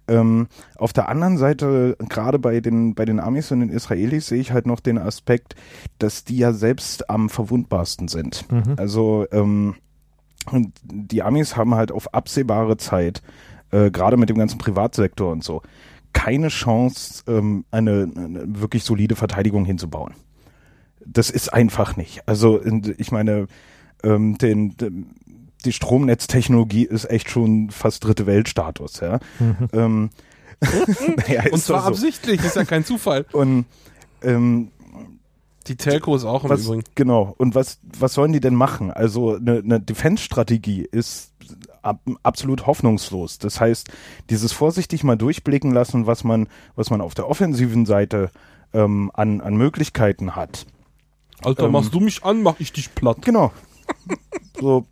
Ähm, 0.07 0.48
auf 0.77 0.94
der 0.94 1.10
anderen 1.10 1.38
Seite, 1.38 1.95
gerade 2.10 2.40
bei 2.40 2.60
den, 2.60 2.95
bei 2.95 3.06
den 3.06 3.19
Amis 3.19 3.52
und 3.52 3.61
den 3.61 3.69
Israelis 3.69 4.27
sehe 4.27 4.40
ich 4.40 4.52
halt 4.52 4.68
noch 4.68 4.80
den 4.80 4.98
Aspekt, 4.98 5.56
dass 5.99 6.23
die 6.23 6.38
ja 6.38 6.53
selbst 6.53 7.10
am 7.10 7.30
verwundbarsten 7.30 8.07
sind. 8.07 8.45
Mhm. 8.52 8.76
Also, 8.77 9.26
ähm, 9.32 9.76
die 10.84 11.23
Amis 11.23 11.56
haben 11.56 11.73
halt 11.73 11.91
auf 11.91 12.14
absehbare 12.14 12.77
Zeit, 12.77 13.23
äh, 13.72 13.90
gerade 13.90 14.18
mit 14.18 14.30
dem 14.30 14.38
ganzen 14.38 14.60
Privatsektor 14.60 15.32
und 15.32 15.44
so, 15.44 15.61
keine 16.14 16.48
Chance, 16.48 17.23
ähm, 17.27 17.65
eine, 17.72 18.10
eine 18.15 18.61
wirklich 18.61 18.84
solide 18.84 19.15
Verteidigung 19.15 19.65
hinzubauen. 19.65 20.14
Das 21.06 21.30
ist 21.30 21.53
einfach 21.53 21.98
nicht. 21.98 22.27
Also 22.27 22.61
ich 22.98 23.11
meine, 23.11 23.48
ähm, 24.03 24.38
den, 24.38 24.77
den, 24.77 25.15
die 25.65 25.73
Stromnetztechnologie 25.73 26.83
ist 26.85 27.09
echt 27.09 27.29
schon 27.29 27.69
fast 27.71 28.03
dritte 28.03 28.25
Weltstatus, 28.25 28.99
ja. 29.01 29.19
Ähm, 29.73 30.09
naja, 31.17 31.43
und 31.51 31.59
zwar 31.61 31.81
so. 31.81 31.87
absichtlich, 31.87 32.43
ist 32.43 32.55
ja 32.55 32.63
kein 32.63 32.85
Zufall. 32.85 33.25
Und 33.33 33.65
ähm, 34.21 34.71
Die 35.67 35.75
Telcos 35.75 36.23
auch 36.23 36.43
im 36.45 36.49
was, 36.49 36.65
Übrigen. 36.65 36.83
genau. 36.95 37.35
Und 37.37 37.55
was, 37.55 37.79
was 37.83 38.13
sollen 38.13 38.31
die 38.31 38.39
denn 38.39 38.55
machen? 38.55 38.89
Also 38.91 39.35
eine, 39.35 39.57
eine 39.57 39.79
Defense-Strategie 39.81 40.87
ist 40.89 41.33
ab, 41.81 41.99
absolut 42.23 42.65
hoffnungslos. 42.65 43.37
Das 43.37 43.59
heißt, 43.59 43.89
dieses 44.29 44.53
vorsichtig 44.53 45.03
mal 45.03 45.17
durchblicken 45.17 45.71
lassen, 45.71 46.07
was 46.07 46.23
man, 46.23 46.47
was 46.75 46.89
man 46.89 47.01
auf 47.01 47.13
der 47.15 47.27
offensiven 47.29 47.85
Seite 47.85 48.31
ähm, 48.73 49.11
an, 49.13 49.41
an 49.41 49.55
Möglichkeiten 49.55 50.35
hat. 50.35 50.65
Alter, 51.43 51.65
ähm, 51.65 51.73
machst 51.73 51.93
du 51.93 51.99
mich 51.99 52.23
an, 52.23 52.41
mach 52.43 52.59
ich 52.59 52.71
dich 52.71 52.93
platt. 52.95 53.17
Genau. 53.21 53.51
So, 54.59 54.85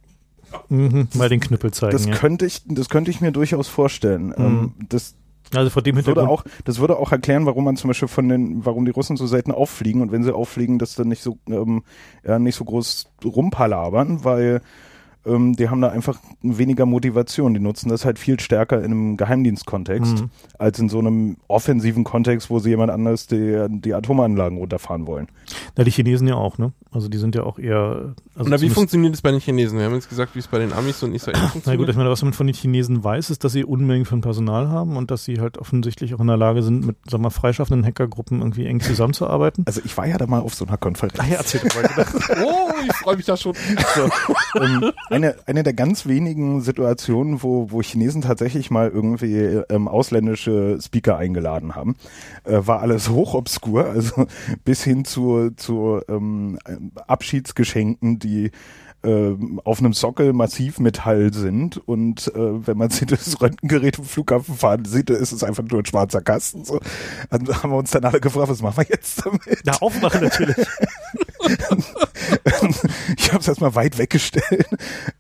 Mhm. 0.70 1.08
Mal 1.14 1.30
den 1.30 1.40
Knüppel 1.40 1.72
zeigen, 1.72 1.92
das 1.92 2.06
ja. 2.06 2.16
könnte 2.16 2.46
ich, 2.46 2.62
das 2.66 2.90
könnte 2.90 3.12
ich 3.12 3.22
mir 3.22 3.32
durchaus 3.32 3.68
vorstellen. 3.68 4.34
Ähm, 4.38 4.74
das 4.90 5.16
Also 5.54 5.70
vor 5.70 5.82
dem 5.82 5.96
würde 5.96 6.08
Hintergrund. 6.08 6.30
auch, 6.30 6.46
das 6.66 6.80
würde 6.80 6.98
auch 6.98 7.12
erklären, 7.12 7.46
warum 7.46 7.64
man 7.64 7.76
zum 7.76 7.90
Beispiel 7.90 8.08
von 8.08 8.30
den, 8.30 8.66
warum 8.66 8.86
die 8.86 8.92
Russen 8.92 9.18
so 9.18 9.28
selten 9.28 9.52
auffliegen 9.52 10.02
und 10.02 10.12
wenn 10.12 10.24
sie 10.24 10.34
auffliegen, 10.34 10.80
dass 10.80 10.96
dann 10.96 11.10
nicht 11.10 11.22
so, 11.22 11.38
ähm, 11.50 11.84
ja, 12.26 12.40
nicht 12.40 12.56
so 12.56 12.66
groß 12.66 13.12
rumpalabern, 13.24 14.24
weil 14.24 14.62
ähm, 15.26 15.56
die 15.56 15.70
haben 15.70 15.82
da 15.82 15.90
einfach 15.90 16.18
weniger 16.42 16.86
Motivation. 16.86 17.54
Die 17.54 17.60
nutzen 17.60 17.90
das 17.90 18.06
halt 18.06 18.20
viel 18.20 18.40
stärker 18.40 18.80
in 18.80 18.86
einem 18.92 19.18
Geheimdienstkontext 19.18 20.22
Mhm. 20.22 20.30
als 20.60 20.80
in 20.80 20.90
so 20.90 21.00
einem 21.00 21.38
offensiven 21.48 22.04
Kontext, 22.04 22.50
wo 22.50 22.60
sie 22.60 22.70
jemand 22.70 22.92
anders 22.92 23.28
die, 23.28 23.66
die 23.70 23.94
Atomanlagen 23.94 24.58
runterfahren 24.58 25.08
wollen. 25.08 25.28
Ja, 25.78 25.84
die 25.84 25.92
Chinesen 25.92 26.28
ja 26.28 26.36
auch, 26.36 26.58
ne? 26.58 26.74
Also 26.92 27.08
die 27.10 27.18
sind 27.18 27.34
ja 27.36 27.44
auch 27.44 27.58
eher. 27.58 28.14
Also 28.36 28.52
Und 28.52 28.62
wie 28.62 28.70
funktioniert 28.70 29.14
es 29.16 29.22
bei 29.22 29.32
den 29.32 29.40
Chinesen? 29.40 29.78
Wir 29.80 29.86
haben 29.86 29.96
jetzt 29.96 30.10
gesagt, 30.10 30.36
wie 30.36 30.40
es 30.40 30.48
bei 30.48 30.60
den 30.60 30.74
Amis 30.74 31.02
und 31.04 31.14
Israelis 31.16 31.40
Na 31.42 31.46
gut, 31.48 31.52
funktioniert. 31.64 31.90
ich 31.90 31.96
meine, 31.98 32.10
was 32.12 32.22
man 32.24 32.34
von 32.34 32.46
den 32.48 32.54
Chinesen 32.56 33.04
weiß, 33.04 33.30
ist, 33.30 33.44
dass 33.44 33.52
sie 33.54 33.64
Unmengen 33.64 34.06
von 34.06 34.22
Personal 34.22 34.70
haben 34.70 34.96
und 34.98 35.10
dass 35.10 35.24
sie 35.26 35.40
halt 35.40 35.58
offensichtlich 35.58 36.14
auch 36.14 36.20
in 36.20 36.28
der 36.28 36.38
Lage 36.38 36.62
sind, 36.62 36.86
mit, 36.86 36.98
sag 37.10 37.20
mal, 37.22 37.30
freischaffenden 37.32 37.86
Hackergruppen 37.86 38.40
irgendwie 38.40 38.66
eng 38.68 38.80
zusammenzuarbeiten. 38.82 39.64
Also 39.66 39.82
ich 39.84 39.98
war 39.98 40.06
ja 40.06 40.18
da 40.18 40.28
mal 40.28 40.40
auf 40.42 40.54
so 40.54 40.66
einer 40.66 40.78
Konferenz. 40.78 41.18
ja, 41.30 41.38
erzähl 41.38 41.62
doch 41.68 41.76
mal. 41.76 42.06
oh, 42.46 42.72
ich 42.88 42.96
freue 42.98 43.16
mich 43.18 43.26
da 43.26 43.38
schon. 43.38 43.54
So, 43.96 44.10
ähm, 44.62 44.92
eine, 45.14 45.36
eine 45.46 45.62
der 45.62 45.74
ganz 45.74 46.08
wenigen 46.08 46.62
Situationen, 46.62 47.44
wo, 47.44 47.70
wo 47.72 47.82
Chinesen 47.82 48.24
tatsächlich 48.24 48.72
mal 48.72 48.90
irgendwie 48.90 49.36
ähm, 49.70 49.88
ausländische 49.88 50.80
Speaker 50.82 51.18
eingeladen 51.18 51.76
haben, 51.76 51.96
äh, 52.46 52.60
war 52.66 52.82
alles 52.82 53.10
hochobskur, 53.10 53.86
also 53.86 54.26
bis 54.66 54.84
hin 54.84 55.06
zu, 55.06 55.52
zu 55.56 56.02
ähm, 56.10 56.58
Abschiedsgeschenken, 57.08 58.18
die 58.18 58.50
ähm, 59.04 59.62
auf 59.64 59.80
einem 59.80 59.94
Sockel 59.94 60.34
Massivmetall 60.34 61.32
sind 61.34 61.78
und 61.88 62.34
äh, 62.34 62.68
wenn 62.68 62.78
man 62.78 62.90
sich 62.90 63.06
das 63.06 63.40
Röntgengerät 63.40 64.00
im 64.00 64.06
Flughafen 64.06 64.56
fahren 64.56 64.86
sieht, 64.86 65.10
ist 65.10 65.32
es 65.32 65.44
einfach 65.44 65.64
nur 65.64 65.82
ein 65.82 65.86
schwarzer 65.86 66.22
Kasten. 66.22 66.66
So. 66.66 66.80
Dann 67.30 67.48
haben 67.50 67.72
wir 67.72 67.78
uns 67.78 67.92
dann 67.92 68.06
alle 68.06 68.20
gefragt, 68.20 68.50
was 68.50 68.62
machen 68.62 68.78
wir 68.78 68.88
jetzt 68.90 69.26
damit? 69.26 69.42
Ja, 69.66 69.74
aufmachen 69.80 70.22
natürlich. 70.22 70.56
ich 73.18 73.32
habe 73.32 73.40
es 73.40 73.48
erstmal 73.48 73.76
weit 73.76 73.98
weggestellt. 73.98 74.68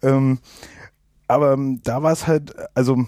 Ähm, 0.01 0.39
aber 1.27 1.53
ähm, 1.53 1.81
da 1.83 2.03
war 2.03 2.11
es 2.11 2.27
halt, 2.27 2.53
also 2.75 3.05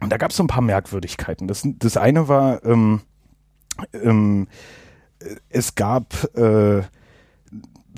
da 0.00 0.16
gab 0.16 0.30
es 0.30 0.36
so 0.36 0.44
ein 0.44 0.48
paar 0.48 0.62
Merkwürdigkeiten. 0.62 1.48
Das, 1.48 1.62
das 1.64 1.96
eine 1.96 2.28
war, 2.28 2.64
ähm, 2.64 3.00
ähm, 3.92 4.48
es 5.48 5.74
gab 5.74 6.12
äh, 6.36 6.82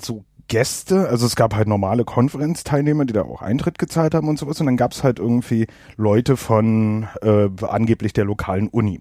so 0.01 0.23
Gäste, 0.47 1.07
also 1.07 1.25
es 1.25 1.35
gab 1.35 1.55
halt 1.55 1.67
normale 1.67 2.05
Konferenzteilnehmer, 2.05 3.05
die 3.05 3.13
da 3.13 3.21
auch 3.21 3.41
Eintritt 3.41 3.77
gezahlt 3.77 4.15
haben 4.15 4.27
und 4.27 4.39
sowas. 4.39 4.59
Und 4.59 4.65
dann 4.65 4.77
gab 4.77 4.93
es 4.93 5.03
halt 5.03 5.19
irgendwie 5.19 5.67
Leute 5.95 6.37
von 6.37 7.07
äh, 7.21 7.49
angeblich 7.65 8.13
der 8.13 8.25
lokalen 8.25 8.67
Uni. 8.67 8.99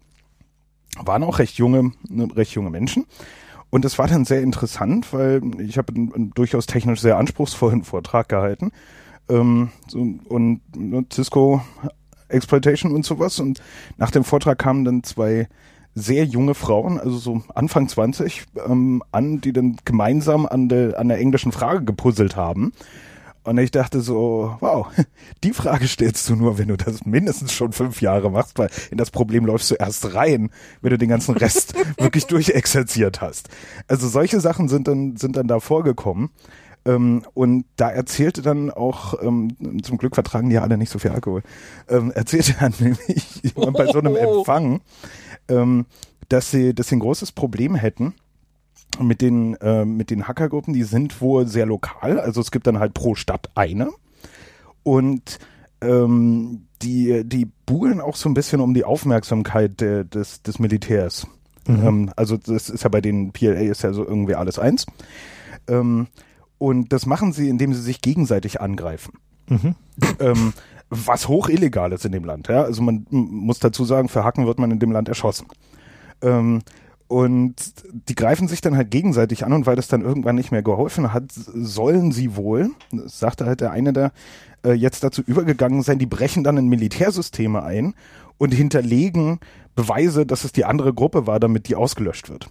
Waren 0.98 1.22
auch 1.22 1.38
recht 1.38 1.56
junge, 1.56 1.92
ne, 2.08 2.28
recht 2.34 2.52
junge 2.52 2.70
Menschen. 2.70 3.06
Und 3.70 3.84
es 3.84 3.98
war 3.98 4.08
dann 4.08 4.24
sehr 4.24 4.42
interessant, 4.42 5.12
weil 5.12 5.42
ich 5.60 5.76
habe 5.78 5.94
einen, 5.94 6.14
einen 6.14 6.30
durchaus 6.30 6.66
technisch 6.66 7.00
sehr 7.00 7.18
anspruchsvollen 7.18 7.82
Vortrag 7.84 8.28
gehalten. 8.28 8.70
Ähm, 9.28 9.70
so, 9.86 9.98
und 9.98 10.60
ne, 10.76 11.04
Cisco 11.12 11.62
Exploitation 12.28 12.94
und 12.94 13.04
sowas. 13.04 13.38
Und 13.40 13.60
nach 13.96 14.10
dem 14.10 14.24
Vortrag 14.24 14.58
kamen 14.58 14.84
dann 14.84 15.02
zwei 15.02 15.48
sehr 15.94 16.24
junge 16.24 16.54
Frauen, 16.54 17.00
also 17.00 17.16
so 17.16 17.42
Anfang 17.54 17.88
20, 17.88 18.44
ähm, 18.66 19.02
an, 19.10 19.40
die 19.40 19.52
dann 19.52 19.76
gemeinsam 19.84 20.46
an 20.46 20.68
der, 20.68 20.98
an 20.98 21.08
der 21.08 21.18
englischen 21.18 21.50
Frage 21.50 21.84
gepuzzelt 21.84 22.36
haben. 22.36 22.72
Und 23.48 23.56
ich 23.56 23.70
dachte 23.70 24.02
so, 24.02 24.56
wow, 24.60 24.88
die 25.42 25.54
Frage 25.54 25.88
stellst 25.88 26.28
du 26.28 26.36
nur, 26.36 26.58
wenn 26.58 26.68
du 26.68 26.76
das 26.76 27.06
mindestens 27.06 27.54
schon 27.54 27.72
fünf 27.72 28.02
Jahre 28.02 28.30
machst, 28.30 28.58
weil 28.58 28.68
in 28.90 28.98
das 28.98 29.10
Problem 29.10 29.46
läufst 29.46 29.70
du 29.70 29.74
erst 29.74 30.12
rein, 30.14 30.50
wenn 30.82 30.90
du 30.90 30.98
den 30.98 31.08
ganzen 31.08 31.34
Rest 31.34 31.74
wirklich 31.98 32.26
durchexerziert 32.26 33.22
hast. 33.22 33.48
Also 33.86 34.06
solche 34.06 34.40
Sachen 34.40 34.68
sind 34.68 34.86
dann, 34.86 35.16
sind 35.16 35.36
dann 35.36 35.48
da 35.48 35.60
vorgekommen. 35.60 36.28
Ähm, 36.84 37.22
und 37.32 37.64
da 37.76 37.88
erzählte 37.88 38.42
dann 38.42 38.70
auch, 38.70 39.14
ähm, 39.22 39.82
zum 39.82 39.96
Glück 39.96 40.14
vertragen 40.14 40.50
die 40.50 40.56
ja 40.56 40.62
alle 40.62 40.76
nicht 40.76 40.90
so 40.90 40.98
viel 40.98 41.12
Alkohol, 41.12 41.42
ähm, 41.88 42.12
erzählte 42.12 42.54
dann 42.60 42.74
nämlich 42.78 43.42
jemand 43.42 43.78
bei 43.78 43.86
so 43.86 43.98
einem 43.98 44.14
Empfang, 44.14 44.82
ähm, 45.48 45.86
dass 46.28 46.50
sie, 46.50 46.74
dass 46.74 46.88
sie 46.88 46.96
ein 46.96 47.00
großes 47.00 47.32
Problem 47.32 47.74
hätten 47.74 48.12
mit 49.00 49.20
den, 49.20 49.54
äh, 49.56 49.84
mit 49.84 50.10
den 50.10 50.26
Hackergruppen. 50.26 50.74
Die 50.74 50.82
sind 50.82 51.20
wohl 51.20 51.46
sehr 51.46 51.66
lokal, 51.66 52.20
also 52.20 52.40
es 52.40 52.50
gibt 52.50 52.66
dann 52.66 52.78
halt 52.78 52.94
pro 52.94 53.14
Stadt 53.14 53.50
eine. 53.54 53.90
Und 54.82 55.38
ähm, 55.80 56.66
die, 56.82 57.24
die 57.24 57.46
buhlen 57.66 58.00
auch 58.00 58.16
so 58.16 58.28
ein 58.28 58.34
bisschen 58.34 58.60
um 58.60 58.74
die 58.74 58.84
Aufmerksamkeit 58.84 59.80
der, 59.80 60.04
des, 60.04 60.42
des 60.42 60.58
Militärs. 60.58 61.26
Ähm, 61.68 62.10
also 62.16 62.36
das 62.36 62.70
ist 62.70 62.82
ja 62.82 62.88
bei 62.88 63.00
den 63.00 63.32
PLA 63.32 63.60
ist 63.60 63.82
ja 63.82 63.92
so 63.92 64.04
irgendwie 64.04 64.34
alles 64.34 64.58
eins. 64.58 64.86
Ähm, 65.68 66.08
und 66.58 66.92
das 66.92 67.06
machen 67.06 67.32
sie, 67.32 67.48
indem 67.48 67.74
sie 67.74 67.82
sich 67.82 68.00
gegenseitig 68.00 68.60
angreifen. 68.60 69.14
Ähm, 70.20 70.52
was 70.90 71.28
hoch 71.28 71.48
illegal 71.48 71.92
ist 71.92 72.04
in 72.04 72.12
dem 72.12 72.24
Land. 72.24 72.48
Ja? 72.48 72.62
Also 72.62 72.82
man 72.82 73.06
muss 73.10 73.58
dazu 73.58 73.84
sagen, 73.84 74.08
für 74.08 74.24
Hacken 74.24 74.46
wird 74.46 74.58
man 74.58 74.70
in 74.70 74.78
dem 74.78 74.92
Land 74.92 75.08
erschossen. 75.08 75.46
Ähm, 76.22 76.62
Und 77.08 77.54
die 78.08 78.14
greifen 78.14 78.48
sich 78.48 78.60
dann 78.60 78.76
halt 78.76 78.90
gegenseitig 78.90 79.44
an 79.44 79.54
und 79.54 79.66
weil 79.66 79.76
das 79.76 79.88
dann 79.88 80.02
irgendwann 80.02 80.36
nicht 80.36 80.52
mehr 80.52 80.62
geholfen 80.62 81.14
hat, 81.14 81.24
sollen 81.32 82.12
sie 82.12 82.36
wohl, 82.36 82.70
das 82.92 83.18
sagte 83.18 83.46
halt 83.46 83.62
der 83.62 83.70
eine 83.70 83.94
da, 83.94 84.12
äh, 84.62 84.72
jetzt 84.72 85.02
dazu 85.02 85.22
übergegangen 85.22 85.82
sein, 85.82 85.98
die 85.98 86.06
brechen 86.06 86.44
dann 86.44 86.58
in 86.58 86.68
Militärsysteme 86.68 87.62
ein 87.62 87.94
und 88.36 88.52
hinterlegen 88.52 89.40
Beweise, 89.74 90.26
dass 90.26 90.44
es 90.44 90.52
die 90.52 90.66
andere 90.66 90.92
Gruppe 90.92 91.26
war, 91.26 91.40
damit 91.40 91.68
die 91.68 91.76
ausgelöscht 91.76 92.28
wird. 92.28 92.50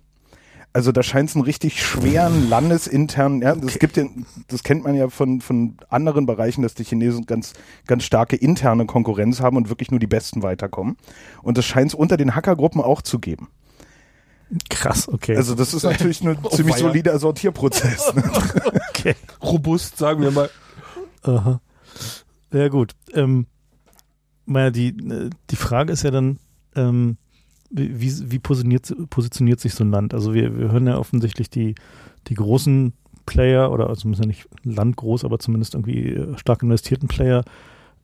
Also 0.74 0.92
da 0.92 1.02
scheint 1.02 1.30
es 1.30 1.36
einen 1.36 1.44
richtig 1.44 1.84
schweren 1.84 2.50
landesinternen, 2.50 3.42
ja, 3.42 3.56
das 3.56 3.80
gibt 3.80 3.98
ja, 3.98 4.06
das 4.48 4.64
kennt 4.64 4.84
man 4.84 4.96
ja 4.96 5.10
von, 5.10 5.42
von 5.42 5.78
anderen 5.90 6.26
Bereichen, 6.26 6.62
dass 6.62 6.74
die 6.74 6.84
Chinesen 6.84 7.26
ganz, 7.26 7.54
ganz 7.86 8.04
starke 8.04 8.36
interne 8.36 8.86
Konkurrenz 8.86 9.42
haben 9.42 9.58
und 9.58 9.70
wirklich 9.70 9.92
nur 9.92 10.00
die 10.00 10.08
Besten 10.08 10.44
weiterkommen. 10.44 10.98
Und 11.42 11.58
das 11.58 11.66
scheint 11.66 11.92
es 11.92 11.96
unter 11.96 12.18
den 12.18 12.36
Hackergruppen 12.36 12.82
auch 12.82 13.02
zu 13.02 13.20
geben. 13.20 13.50
Krass, 14.70 15.08
okay. 15.08 15.36
Also 15.36 15.56
das 15.56 15.74
ist 15.74 15.84
natürlich 15.84 16.22
ein 16.22 16.38
Oh, 16.44 16.50
ziemlich 16.50 16.76
weia. 16.76 16.84
solider 16.84 17.20
Sortierprozess. 17.20 18.14
Ne? 18.16 18.24
okay. 18.90 19.16
Robust, 19.42 19.98
sagen 19.98 20.22
wir 20.22 20.32
mal. 20.32 20.50
Aha. 21.24 21.60
Ja, 22.54 22.68
gut. 22.70 22.94
Ähm, 23.14 23.46
naja, 24.46 24.72
die, 24.72 24.90
äh, 24.90 25.30
die 25.50 25.56
Frage 25.56 25.92
ist 25.92 26.04
ja 26.04 26.12
dann, 26.12 26.40
ähm, 26.76 27.18
wie, 27.70 28.32
wie 28.32 28.40
positioniert, 28.40 28.94
positioniert 29.10 29.60
sich 29.60 29.74
so 29.74 29.84
ein 29.84 29.92
Land? 29.92 30.14
Also 30.14 30.34
wir, 30.34 30.58
wir 30.58 30.72
hören 30.72 30.88
ja 30.88 30.98
offensichtlich 30.98 31.50
die, 31.50 31.76
die 32.28 32.36
großen 32.36 32.94
Player 33.26 33.72
oder 33.72 33.90
also 33.90 34.08
müssen 34.08 34.24
ja 34.24 34.28
nicht 34.28 34.48
landgroß, 34.64 35.26
aber 35.26 35.40
zumindest 35.40 35.74
irgendwie 35.76 36.14
äh, 36.14 36.38
stark 36.38 36.64
investierten 36.64 37.10
Player 37.10 37.44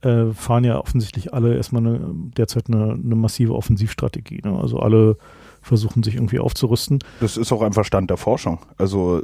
äh, 0.01 0.25
fahren 0.33 0.65
ja 0.65 0.77
offensichtlich 0.77 1.33
alle 1.33 1.55
erstmal 1.55 1.85
eine, 1.85 2.01
derzeit 2.37 2.67
eine, 2.67 2.93
eine 2.93 3.15
massive 3.15 3.55
Offensivstrategie. 3.55 4.41
Ne? 4.43 4.59
Also 4.59 4.79
alle 4.79 5.17
versuchen 5.63 6.03
sich 6.03 6.15
irgendwie 6.15 6.39
aufzurüsten. 6.39 6.99
Das 7.19 7.37
ist 7.37 7.51
auch 7.51 7.61
einfach 7.61 7.85
Stand 7.85 8.09
der 8.09 8.17
Forschung. 8.17 8.59
Also 8.77 9.21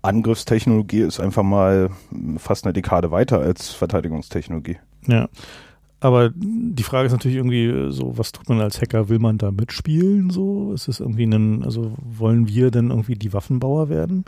Angriffstechnologie 0.00 1.00
ist 1.00 1.20
einfach 1.20 1.42
mal 1.42 1.90
fast 2.38 2.64
eine 2.64 2.72
Dekade 2.72 3.10
weiter 3.10 3.40
als 3.40 3.70
Verteidigungstechnologie. 3.70 4.78
Ja. 5.06 5.28
Aber 6.00 6.30
die 6.34 6.82
Frage 6.82 7.06
ist 7.06 7.12
natürlich 7.12 7.36
irgendwie 7.36 7.92
so, 7.92 8.18
was 8.18 8.32
tut 8.32 8.48
man 8.48 8.60
als 8.60 8.80
Hacker? 8.80 9.08
Will 9.08 9.20
man 9.20 9.38
da 9.38 9.52
mitspielen? 9.52 10.30
So, 10.30 10.72
ist 10.72 10.88
es 10.88 10.98
irgendwie 10.98 11.24
ein, 11.24 11.62
also 11.62 11.92
wollen 11.98 12.48
wir 12.48 12.72
denn 12.72 12.90
irgendwie 12.90 13.14
die 13.14 13.32
Waffenbauer 13.32 13.88
werden 13.88 14.24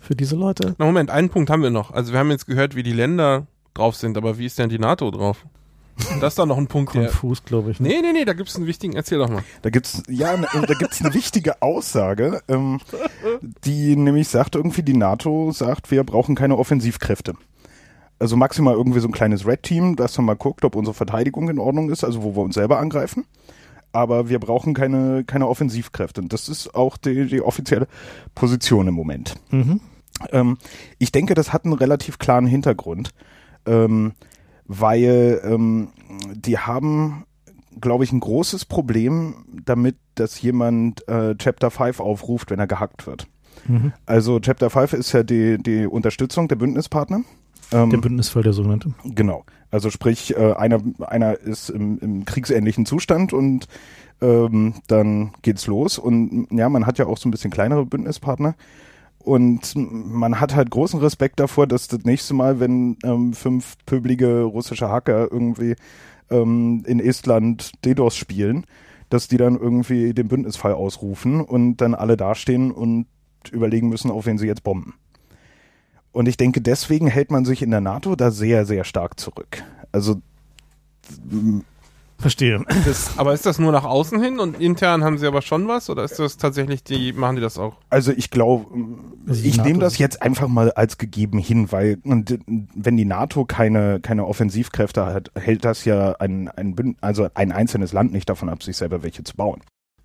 für 0.00 0.16
diese 0.16 0.34
Leute? 0.34 0.74
Na 0.78 0.86
Moment, 0.86 1.10
einen 1.10 1.28
Punkt 1.28 1.50
haben 1.50 1.62
wir 1.62 1.70
noch. 1.70 1.92
Also 1.92 2.12
wir 2.12 2.18
haben 2.18 2.30
jetzt 2.30 2.46
gehört, 2.46 2.74
wie 2.74 2.82
die 2.82 2.92
Länder 2.92 3.46
drauf 3.74 3.94
sind, 3.94 4.16
aber 4.16 4.38
wie 4.38 4.46
ist 4.46 4.58
denn 4.58 4.68
die 4.68 4.80
NATO 4.80 5.12
drauf? 5.12 5.46
Das 6.20 6.32
ist 6.32 6.38
doch 6.38 6.46
noch 6.46 6.58
ein 6.58 6.66
Punkt. 6.66 6.92
Konfus, 6.92 7.44
glaube 7.44 7.70
ich. 7.70 7.80
ne? 7.80 7.88
Nee, 7.88 8.00
nee, 8.02 8.12
nee, 8.12 8.24
da 8.24 8.32
gibt 8.32 8.48
es 8.48 8.56
einen 8.56 8.66
wichtigen, 8.66 8.94
erzähl 8.94 9.18
doch 9.18 9.28
mal. 9.28 9.42
Da 9.62 9.70
gibt's 9.70 10.02
ja, 10.08 10.36
ne, 10.36 10.46
da 10.66 10.74
gibt's 10.74 11.00
eine 11.00 11.14
wichtige 11.14 11.62
Aussage, 11.62 12.42
ähm, 12.48 12.80
die 13.64 13.96
nämlich 13.96 14.28
sagt 14.28 14.56
irgendwie 14.56 14.82
die 14.82 14.96
NATO 14.96 15.52
sagt, 15.52 15.90
wir 15.90 16.02
brauchen 16.04 16.34
keine 16.34 16.56
Offensivkräfte. 16.58 17.34
Also 18.18 18.36
maximal 18.36 18.74
irgendwie 18.74 19.00
so 19.00 19.08
ein 19.08 19.12
kleines 19.12 19.46
Red 19.46 19.62
Team, 19.62 19.96
das 19.96 20.14
dann 20.14 20.24
mal 20.24 20.36
guckt, 20.36 20.64
ob 20.64 20.76
unsere 20.76 20.94
Verteidigung 20.94 21.48
in 21.48 21.58
Ordnung 21.58 21.90
ist, 21.90 22.04
also 22.04 22.22
wo 22.22 22.34
wir 22.36 22.42
uns 22.42 22.54
selber 22.54 22.78
angreifen. 22.78 23.24
Aber 23.92 24.28
wir 24.28 24.40
brauchen 24.40 24.74
keine 24.74 25.24
keine 25.24 25.46
Offensivkräfte. 25.48 26.20
Und 26.20 26.32
das 26.32 26.48
ist 26.48 26.74
auch 26.74 26.96
die, 26.96 27.26
die 27.26 27.40
offizielle 27.40 27.86
Position 28.34 28.88
im 28.88 28.94
Moment. 28.94 29.36
Mhm. 29.50 29.80
Ähm, 30.30 30.58
ich 30.98 31.12
denke, 31.12 31.34
das 31.34 31.52
hat 31.52 31.64
einen 31.64 31.74
relativ 31.74 32.18
klaren 32.18 32.46
Hintergrund, 32.46 33.10
ähm, 33.66 34.12
weil 34.66 35.40
ähm, 35.44 35.88
die 36.34 36.58
haben, 36.58 37.24
glaube 37.80 38.04
ich, 38.04 38.12
ein 38.12 38.20
großes 38.20 38.64
Problem 38.64 39.44
damit, 39.64 39.96
dass 40.14 40.40
jemand 40.40 41.06
äh, 41.08 41.34
Chapter 41.36 41.70
5 41.70 42.00
aufruft, 42.00 42.50
wenn 42.50 42.58
er 42.58 42.66
gehackt 42.66 43.06
wird. 43.06 43.26
Mhm. 43.66 43.92
Also 44.06 44.40
Chapter 44.40 44.70
5 44.70 44.92
ist 44.94 45.12
ja 45.12 45.22
die, 45.22 45.58
die 45.58 45.86
Unterstützung 45.86 46.48
der 46.48 46.56
Bündnispartner. 46.56 47.22
Ähm, 47.72 47.90
Der 47.90 47.98
Bündnisfall, 47.98 48.42
der 48.42 48.52
sogenannte. 48.52 48.94
Genau. 49.04 49.44
Also 49.70 49.90
sprich, 49.90 50.36
äh, 50.36 50.52
einer, 50.52 50.80
einer 51.00 51.38
ist 51.38 51.70
im, 51.70 51.98
im 51.98 52.24
kriegsähnlichen 52.24 52.86
Zustand 52.86 53.32
und 53.32 53.66
ähm, 54.20 54.74
dann 54.86 55.32
geht's 55.42 55.66
los. 55.66 55.98
Und 55.98 56.46
ja, 56.50 56.68
man 56.68 56.86
hat 56.86 56.98
ja 56.98 57.06
auch 57.06 57.18
so 57.18 57.28
ein 57.28 57.32
bisschen 57.32 57.50
kleinere 57.50 57.84
Bündnispartner. 57.84 58.54
Und 59.24 59.72
man 59.74 60.38
hat 60.38 60.54
halt 60.54 60.70
großen 60.70 61.00
Respekt 61.00 61.40
davor, 61.40 61.66
dass 61.66 61.88
das 61.88 62.04
nächste 62.04 62.34
Mal, 62.34 62.60
wenn 62.60 62.98
ähm, 63.04 63.32
fünf 63.32 63.76
pöbelige 63.86 64.42
russische 64.42 64.90
Hacker 64.90 65.32
irgendwie 65.32 65.76
ähm, 66.30 66.82
in 66.86 67.00
Estland 67.00 67.72
DDoS 67.86 68.16
spielen, 68.16 68.66
dass 69.08 69.26
die 69.26 69.38
dann 69.38 69.58
irgendwie 69.58 70.12
den 70.12 70.28
Bündnisfall 70.28 70.74
ausrufen 70.74 71.40
und 71.40 71.78
dann 71.78 71.94
alle 71.94 72.18
dastehen 72.18 72.70
und 72.70 73.06
überlegen 73.50 73.88
müssen, 73.88 74.10
auf 74.10 74.26
wen 74.26 74.36
sie 74.36 74.46
jetzt 74.46 74.62
bomben. 74.62 74.92
Und 76.12 76.28
ich 76.28 76.36
denke, 76.36 76.60
deswegen 76.60 77.06
hält 77.06 77.30
man 77.30 77.46
sich 77.46 77.62
in 77.62 77.70
der 77.70 77.80
NATO 77.80 78.16
da 78.16 78.30
sehr, 78.30 78.66
sehr 78.66 78.84
stark 78.84 79.18
zurück. 79.18 79.64
Also 79.90 80.20
Verstehe. 82.24 82.64
Das, 82.86 83.18
aber 83.18 83.34
ist 83.34 83.44
das 83.44 83.58
nur 83.58 83.70
nach 83.70 83.84
außen 83.84 84.18
hin 84.18 84.38
und 84.38 84.58
intern 84.58 85.04
haben 85.04 85.18
sie 85.18 85.26
aber 85.26 85.42
schon 85.42 85.68
was? 85.68 85.90
Oder 85.90 86.04
ist 86.04 86.18
das 86.18 86.38
tatsächlich 86.38 86.82
die, 86.82 87.12
machen 87.12 87.36
die 87.36 87.42
das 87.42 87.58
auch? 87.58 87.76
Also 87.90 88.12
ich 88.12 88.30
glaube, 88.30 88.64
ich 89.30 89.62
nehme 89.62 89.78
das 89.78 89.98
jetzt 89.98 90.22
einfach 90.22 90.48
mal 90.48 90.72
als 90.72 90.96
gegeben 90.96 91.38
hin, 91.38 91.70
weil 91.70 91.98
und, 92.02 92.38
wenn 92.46 92.96
die 92.96 93.04
NATO 93.04 93.44
keine, 93.44 94.00
keine 94.00 94.26
Offensivkräfte 94.26 95.04
hat, 95.04 95.32
hält 95.34 95.66
das 95.66 95.84
ja 95.84 96.12
ein, 96.12 96.48
ein, 96.48 96.74
Bünd- 96.74 96.96
also 97.02 97.28
ein 97.34 97.52
einzelnes 97.52 97.92
Land 97.92 98.14
nicht 98.14 98.30
davon 98.30 98.48
ab, 98.48 98.62
sich 98.62 98.78
selber 98.78 99.02
welche 99.02 99.22
zu 99.22 99.36
bauen. 99.36 99.60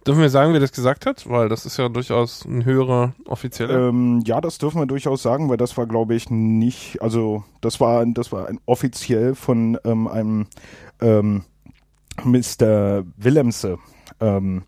Dürfen 0.05 0.21
wir 0.21 0.29
sagen, 0.29 0.51
wer 0.51 0.59
das 0.59 0.73
gesagt 0.73 1.05
hat? 1.05 1.29
Weil 1.29 1.47
das 1.47 1.65
ist 1.65 1.77
ja 1.77 1.87
durchaus 1.87 2.43
ein 2.43 2.65
höherer 2.65 3.13
Offizieller. 3.27 3.87
Ähm, 3.87 4.23
ja, 4.25 4.41
das 4.41 4.57
dürfen 4.57 4.81
wir 4.81 4.87
durchaus 4.87 5.23
sagen, 5.23 5.47
weil 5.47 5.55
das 5.55 5.77
war, 5.77 5.87
glaube 5.87 6.15
ich, 6.15 6.29
nicht, 6.29 7.01
also 7.01 7.45
das 7.61 7.79
war, 7.79 8.05
das 8.05 8.33
war 8.33 8.49
ein, 8.49 8.59
offiziell 8.65 9.35
von 9.35 9.77
ähm, 9.85 10.09
einem 10.09 10.47
ähm, 10.99 11.43
Mr. 12.25 13.03
Willemse, 13.17 13.77
ähm, 14.19 14.63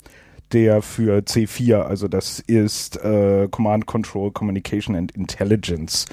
der 0.51 0.81
für 0.81 1.19
C4, 1.19 1.81
also 1.81 2.07
das 2.07 2.39
ist 2.39 2.97
äh, 3.03 3.47
Command 3.49 3.85
Control 3.85 4.31
Communication 4.31 4.95
and 4.95 5.11
Intelligence, 5.13 6.05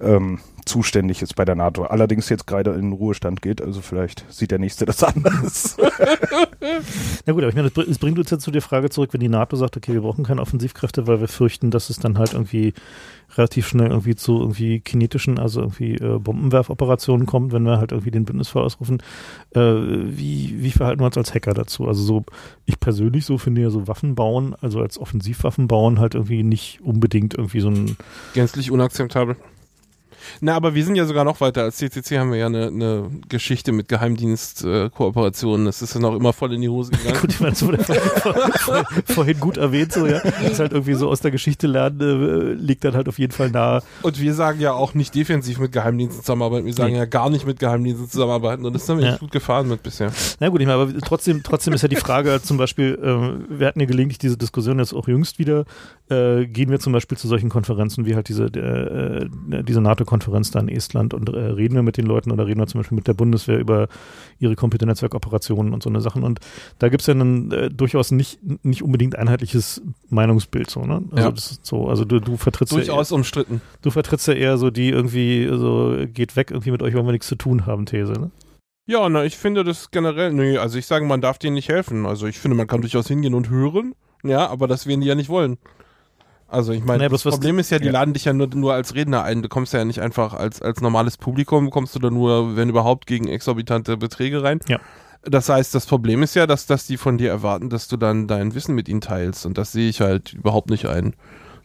ähm, 0.00 0.40
zuständig 0.68 1.22
ist 1.22 1.34
bei 1.34 1.44
der 1.44 1.54
NATO. 1.54 1.84
Allerdings 1.84 2.28
jetzt 2.28 2.46
gerade 2.46 2.70
in 2.72 2.82
den 2.82 2.92
Ruhestand 2.92 3.42
geht, 3.42 3.60
also 3.60 3.80
vielleicht 3.80 4.24
sieht 4.32 4.50
der 4.50 4.58
nächste 4.58 4.86
das 4.86 5.02
anders. 5.02 5.76
Na 7.26 7.32
gut, 7.32 7.42
aber 7.42 7.48
ich 7.48 7.54
meine, 7.54 7.70
das 7.70 7.98
bringt 7.98 8.18
uns 8.18 8.30
jetzt 8.30 8.44
zu 8.44 8.50
der 8.50 8.62
Frage 8.62 8.90
zurück, 8.90 9.12
wenn 9.12 9.20
die 9.20 9.28
NATO 9.28 9.56
sagt, 9.56 9.76
okay, 9.76 9.94
wir 9.94 10.02
brauchen 10.02 10.24
keine 10.24 10.40
Offensivkräfte, 10.40 11.06
weil 11.06 11.20
wir 11.20 11.28
fürchten, 11.28 11.70
dass 11.70 11.90
es 11.90 11.98
dann 11.98 12.18
halt 12.18 12.34
irgendwie 12.34 12.74
relativ 13.36 13.68
schnell 13.68 13.88
irgendwie 13.88 14.14
zu 14.14 14.40
irgendwie 14.40 14.80
kinetischen, 14.80 15.38
also 15.38 15.60
irgendwie 15.60 15.94
äh, 15.94 16.18
Bombenwerfoperationen 16.18 17.26
kommt, 17.26 17.52
wenn 17.52 17.64
wir 17.64 17.78
halt 17.78 17.92
irgendwie 17.92 18.10
den 18.10 18.24
Bündnisfall 18.24 18.62
ausrufen. 18.62 19.02
Äh, 19.54 19.60
wie, 19.60 20.56
wie 20.58 20.70
verhalten 20.70 21.00
wir 21.00 21.06
uns 21.06 21.18
als 21.18 21.34
Hacker 21.34 21.54
dazu? 21.54 21.86
Also 21.86 22.02
so, 22.02 22.24
ich 22.64 22.80
persönlich 22.80 23.26
so 23.26 23.38
finde 23.38 23.62
ja 23.62 23.70
so 23.70 23.86
Waffen 23.86 24.14
bauen, 24.14 24.54
also 24.60 24.80
als 24.80 24.98
Offensivwaffen 24.98 25.68
bauen 25.68 25.98
halt 25.98 26.14
irgendwie 26.14 26.42
nicht 26.42 26.80
unbedingt 26.82 27.34
irgendwie 27.34 27.60
so 27.60 27.68
ein 27.68 27.96
Gänzlich 28.34 28.70
unakzeptabel. 28.70 29.36
Na, 30.40 30.54
aber 30.54 30.74
wir 30.74 30.84
sind 30.84 30.96
ja 30.96 31.04
sogar 31.06 31.24
noch 31.24 31.40
weiter. 31.40 31.62
Als 31.62 31.76
CCC 31.76 32.18
haben 32.18 32.30
wir 32.32 32.38
ja 32.38 32.46
eine, 32.46 32.66
eine 32.68 33.10
Geschichte 33.28 33.72
mit 33.72 33.88
Geheimdienst-Kooperationen. 33.88 35.66
das 35.66 35.82
ist 35.82 35.94
ja 35.94 36.00
noch 36.00 36.14
immer 36.14 36.32
voll 36.32 36.52
in 36.54 36.60
die 36.60 36.68
Hose 36.68 36.90
gegangen. 36.92 37.18
Gut, 37.20 37.30
ich 37.30 37.40
meine, 37.40 37.52
das 37.52 37.64
wurde 37.64 37.78
vor, 37.84 38.34
vor, 38.34 38.84
vorhin 39.06 39.40
gut 39.40 39.56
erwähnt, 39.56 39.92
so, 39.92 40.06
ja. 40.06 40.20
Das 40.20 40.42
ist 40.52 40.60
halt 40.60 40.72
irgendwie 40.72 40.94
so 40.94 41.08
aus 41.08 41.20
der 41.20 41.30
Geschichte 41.30 41.66
lernen, 41.66 42.00
äh, 42.00 42.52
liegt 42.54 42.84
dann 42.84 42.94
halt 42.94 43.08
auf 43.08 43.18
jeden 43.18 43.32
Fall 43.32 43.50
nahe. 43.50 43.82
Und 44.02 44.20
wir 44.20 44.34
sagen 44.34 44.60
ja 44.60 44.72
auch 44.72 44.94
nicht 44.94 45.14
defensiv 45.14 45.58
mit 45.58 45.72
Geheimdiensten 45.72 46.22
zusammenarbeiten. 46.22 46.66
Wir 46.66 46.74
sagen 46.74 46.92
Nee. 46.92 46.98
ja 46.98 47.04
gar 47.04 47.30
nicht 47.30 47.46
mit 47.46 47.58
Geheimdiensten 47.58 48.08
zusammenarbeiten. 48.08 48.64
Und 48.64 48.72
das 48.74 48.88
haben 48.88 48.98
wir 48.98 49.06
Ja. 49.06 49.12
echt 49.12 49.20
gut 49.20 49.30
gefahren 49.30 49.68
mit 49.68 49.82
bisher. 49.82 50.12
Na 50.40 50.48
gut, 50.48 50.60
ich 50.60 50.66
meine, 50.66 50.80
aber 50.80 50.92
trotzdem, 51.00 51.42
trotzdem 51.42 51.74
ist 51.74 51.82
ja 51.82 51.88
die 51.88 51.96
Frage 51.96 52.40
zum 52.42 52.56
Beispiel, 52.56 52.98
ähm, 53.02 53.44
wir 53.48 53.66
hatten 53.66 53.80
ja 53.80 53.86
gelegentlich 53.86 54.18
diese 54.18 54.36
Diskussion 54.36 54.78
jetzt 54.78 54.92
auch 54.94 55.08
jüngst 55.08 55.38
wieder, 55.38 55.64
äh, 56.10 56.46
gehen 56.46 56.70
wir 56.70 56.78
zum 56.80 56.92
Beispiel 56.92 57.18
zu 57.18 57.28
solchen 57.28 57.48
Konferenzen 57.50 58.06
wie 58.06 58.14
halt 58.14 58.28
diese, 58.28 58.44
äh, 58.46 59.24
äh, 59.24 59.62
diese 59.62 59.80
NATO-Konferenz 59.80 60.17
da 60.18 60.60
in 60.60 60.68
Estland 60.68 61.14
und 61.14 61.28
äh, 61.28 61.38
reden 61.38 61.74
wir 61.74 61.82
mit 61.82 61.96
den 61.96 62.06
Leuten 62.06 62.30
oder 62.30 62.46
reden 62.46 62.60
wir 62.60 62.66
zum 62.66 62.80
Beispiel 62.80 62.96
mit 62.96 63.06
der 63.06 63.14
Bundeswehr 63.14 63.58
über 63.58 63.88
ihre 64.38 64.56
Computernetzwerkoperationen 64.56 65.72
und 65.72 65.82
so 65.82 65.90
eine 65.90 66.00
Sachen. 66.00 66.22
Und 66.22 66.40
da 66.78 66.88
gibt 66.88 67.02
es 67.02 67.06
ja 67.06 67.14
dann 67.14 67.50
äh, 67.50 67.70
durchaus 67.70 68.10
nicht, 68.10 68.38
nicht 68.64 68.82
unbedingt 68.82 69.16
einheitliches 69.16 69.82
Meinungsbild 70.10 70.70
so, 70.70 70.84
ne? 70.84 71.02
Also 71.12 71.28
Ja. 71.28 71.34
so, 71.62 71.88
also 71.88 72.04
du, 72.04 72.20
du 72.20 72.36
vertrittst 72.36 72.72
ja 72.72 72.78
Durchaus 72.78 73.12
umstritten. 73.12 73.60
Du 73.82 73.90
vertrittst 73.90 74.26
ja 74.28 74.34
eher 74.34 74.58
so 74.58 74.70
die 74.70 74.88
irgendwie 74.90 75.48
so 75.52 75.96
geht 76.12 76.36
weg, 76.36 76.50
irgendwie 76.50 76.70
mit 76.70 76.82
euch 76.82 76.94
wollen 76.94 77.06
wir 77.06 77.12
nichts 77.12 77.28
zu 77.28 77.36
tun 77.36 77.66
haben, 77.66 77.86
These, 77.86 78.12
ne? 78.12 78.30
Ja, 78.86 79.06
na, 79.10 79.24
ich 79.24 79.36
finde 79.36 79.64
das 79.64 79.90
generell, 79.90 80.32
nee, 80.32 80.56
also 80.56 80.78
ich 80.78 80.86
sage, 80.86 81.04
man 81.04 81.20
darf 81.20 81.38
denen 81.38 81.54
nicht 81.54 81.68
helfen. 81.68 82.06
Also 82.06 82.26
ich 82.26 82.38
finde, 82.38 82.56
man 82.56 82.66
kann 82.66 82.80
durchaus 82.80 83.06
hingehen 83.06 83.34
und 83.34 83.50
hören, 83.50 83.94
ja, 84.24 84.48
aber 84.48 84.66
das 84.66 84.86
werden 84.86 85.02
die 85.02 85.06
ja 85.06 85.14
nicht 85.14 85.28
wollen. 85.28 85.58
Also 86.48 86.72
ich 86.72 86.82
meine, 86.82 86.98
Naja, 86.98 87.10
das 87.10 87.22
Problem 87.22 87.58
ist 87.58 87.70
ja, 87.70 87.78
die 87.78 87.86
ja. 87.86 87.92
laden 87.92 88.14
dich 88.14 88.24
ja 88.24 88.32
nur, 88.32 88.48
nur 88.48 88.72
als 88.72 88.94
Redner 88.94 89.22
ein. 89.22 89.42
Du 89.42 89.48
kommst 89.48 89.74
ja 89.74 89.84
nicht 89.84 90.00
einfach 90.00 90.32
als, 90.32 90.62
als 90.62 90.80
normales 90.80 91.18
Publikum, 91.18 91.70
kommst 91.70 91.94
du 91.94 91.98
da 91.98 92.10
nur, 92.10 92.56
wenn 92.56 92.70
überhaupt, 92.70 93.06
gegen 93.06 93.28
exorbitante 93.28 93.98
Beträge 93.98 94.42
rein. 94.42 94.60
Ja. 94.66 94.80
Das 95.22 95.50
heißt, 95.50 95.74
das 95.74 95.84
Problem 95.84 96.22
ist 96.22 96.34
ja, 96.34 96.46
dass, 96.46 96.66
dass 96.66 96.86
die 96.86 96.96
von 96.96 97.18
dir 97.18 97.28
erwarten, 97.28 97.68
dass 97.68 97.86
du 97.86 97.98
dann 97.98 98.28
dein 98.28 98.54
Wissen 98.54 98.74
mit 98.74 98.88
ihnen 98.88 99.02
teilst. 99.02 99.44
Und 99.44 99.58
das 99.58 99.72
sehe 99.72 99.90
ich 99.90 100.00
halt 100.00 100.32
überhaupt 100.32 100.70
nicht 100.70 100.86
ein. 100.86 101.14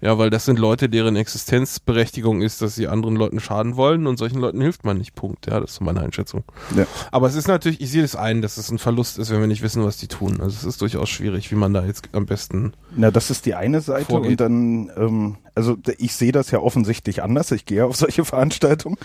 Ja, 0.04 0.18
weil 0.18 0.30
das 0.30 0.44
sind 0.44 0.60
Leute, 0.60 0.90
deren 0.90 1.16
Existenzberechtigung 1.16 2.42
ist, 2.42 2.62
dass 2.62 2.76
sie 2.76 2.90
anderen 2.90 3.16
Leuten 3.16 3.40
schaden 3.40 3.78
wollen 3.78 4.06
und 4.06 4.18
solchen 4.18 4.38
Leuten 4.38 4.60
hilft 4.60 4.84
man 4.84 4.98
nicht. 4.98 5.16
Punkt. 5.16 5.46
Ja, 5.46 5.62
das 5.62 5.72
ist 5.72 5.82
meine 5.82 6.02
Einschätzung. 6.02 6.44
Ja. 6.76 6.86
Aber 7.12 7.28
es 7.28 7.36
ist 7.36 7.48
natürlich, 7.48 7.80
ich 7.80 7.90
sehe 7.90 8.02
das 8.02 8.18
ein, 8.18 8.42
dass 8.42 8.58
es 8.58 8.70
ein 8.70 8.80
Verlust 8.80 9.18
ist, 9.18 9.32
wenn 9.32 9.40
wir 9.40 9.48
nicht 9.48 9.62
wissen, 9.62 9.82
was 9.86 9.96
die 9.96 10.10
tun. 10.10 10.42
Also 10.42 10.58
es 10.58 10.66
ist 10.66 10.82
durchaus 10.82 11.08
schwierig, 11.08 11.52
wie 11.52 11.56
man 11.56 11.74
da 11.74 11.86
jetzt 11.86 12.10
am 12.12 12.26
besten. 12.26 12.74
Na, 12.98 13.12
das 13.12 13.30
ist 13.32 13.46
die 13.46 13.56
eine 13.56 13.80
Seite 13.80 14.08
Vorgeht. 14.08 14.32
und 14.32 14.40
dann, 14.42 14.92
ähm, 14.98 15.38
also 15.56 15.78
ich 15.98 16.14
sehe 16.16 16.34
das 16.34 16.52
ja 16.52 16.60
offensichtlich 16.60 17.24
anders. 17.24 17.52
Ich 17.52 17.66
gehe 17.66 17.86
auf 17.86 17.96
solche 17.96 18.26
Veranstaltungen, 18.26 18.98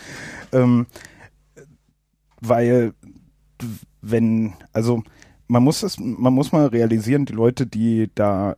ähm, 0.50 0.86
weil 2.40 2.92
wenn, 4.02 4.54
also 4.72 5.04
man 5.46 5.62
muss 5.62 5.84
es, 5.84 5.98
man 5.98 6.34
muss 6.34 6.50
mal 6.50 6.66
realisieren, 6.66 7.24
die 7.24 7.32
Leute, 7.32 7.66
die 7.66 8.10
da 8.14 8.56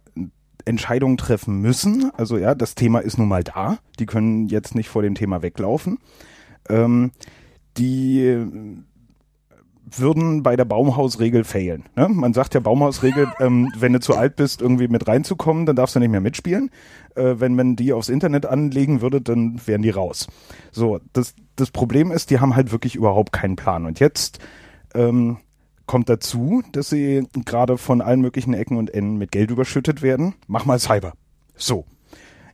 Entscheidungen 0.65 1.16
treffen 1.16 1.61
müssen, 1.61 2.11
also 2.16 2.37
ja, 2.37 2.55
das 2.55 2.74
Thema 2.74 3.01
ist 3.01 3.19
nun 3.19 3.28
mal 3.28 3.45
da, 3.45 3.78
die 3.99 4.07
können 4.07 4.49
jetzt 4.49 4.74
nicht 4.74 4.89
vor 4.89 5.03
dem 5.03 5.15
Thema 5.15 5.43
weglaufen, 5.43 5.99
ähm, 6.69 7.12
die 7.77 8.20
äh, 8.27 8.47
würden 9.97 10.43
bei 10.43 10.57
der 10.57 10.65
Baumhausregel 10.65 11.45
failen. 11.45 11.85
Ne? 11.97 12.09
Man 12.09 12.32
sagt 12.32 12.55
ja 12.55 12.61
Baumhausregel, 12.61 13.28
ähm, 13.41 13.73
wenn 13.77 13.93
du 13.93 14.01
zu 14.01 14.16
alt 14.16 14.37
bist, 14.37 14.61
irgendwie 14.61 14.89
mit 14.89 15.09
reinzukommen, 15.09 15.66
dann 15.66 15.77
darfst 15.77 15.97
du 15.97 16.01
nicht 16.01 16.11
mehr 16.11 16.20
mitspielen. 16.20 16.70
Äh, 17.15 17.37
wenn 17.39 17.55
man 17.55 17.77
die 17.77 17.93
aufs 17.93 18.09
Internet 18.09 18.47
anlegen 18.47 19.01
würde, 19.01 19.20
dann 19.20 19.61
wären 19.66 19.82
die 19.82 19.91
raus. 19.91 20.28
So, 20.70 21.01
das, 21.12 21.35
das 21.57 21.70
Problem 21.70 22.11
ist, 22.11 22.31
die 22.31 22.41
haben 22.41 22.57
halt 22.57 22.73
wirklich 22.73 22.95
überhaupt 22.95 23.32
keinen 23.32 23.57
Plan. 23.57 23.87
Und 23.87 24.01
jetzt 24.01 24.39
ähm, 24.95 25.39
kommt 25.91 26.09
dazu, 26.09 26.62
dass 26.71 26.89
sie 26.89 27.27
gerade 27.45 27.77
von 27.77 28.01
allen 28.01 28.21
möglichen 28.21 28.55
Ecken 28.55 28.77
und 28.77 28.95
Enden 28.95 29.17
mit 29.17 29.33
Geld 29.33 29.51
überschüttet 29.51 30.03
werden. 30.03 30.35
Mach 30.47 30.65
mal 30.65 30.79
Cyber. 30.79 31.15
So. 31.57 31.85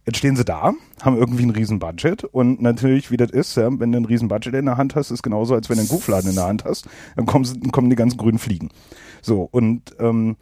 Jetzt 0.06 0.16
stehen 0.16 0.36
sie 0.36 0.44
da, 0.46 0.72
haben 1.02 1.18
irgendwie 1.18 1.42
ein 1.42 1.50
riesen 1.50 1.78
Budget 1.78 2.24
und 2.24 2.62
natürlich, 2.62 3.10
wie 3.10 3.18
das 3.18 3.30
ist, 3.30 3.54
ja, 3.58 3.68
wenn 3.78 3.92
du 3.92 3.98
ein 3.98 4.06
riesen 4.06 4.28
Budget 4.28 4.54
in 4.54 4.64
der 4.64 4.78
Hand 4.78 4.94
hast, 4.94 5.10
ist 5.10 5.22
genauso, 5.22 5.54
als 5.54 5.68
wenn 5.68 5.76
du 5.76 5.80
einen 5.80 5.90
Kuhfladen 5.90 6.30
in 6.30 6.36
der 6.36 6.46
Hand 6.46 6.64
hast, 6.64 6.88
dann 7.14 7.26
kommen, 7.26 7.72
kommen 7.72 7.90
die 7.90 7.96
ganzen 7.96 8.16
grünen 8.16 8.38
Fliegen. 8.38 8.70
So, 9.20 9.42
und 9.42 9.94
ähm, 9.98 10.36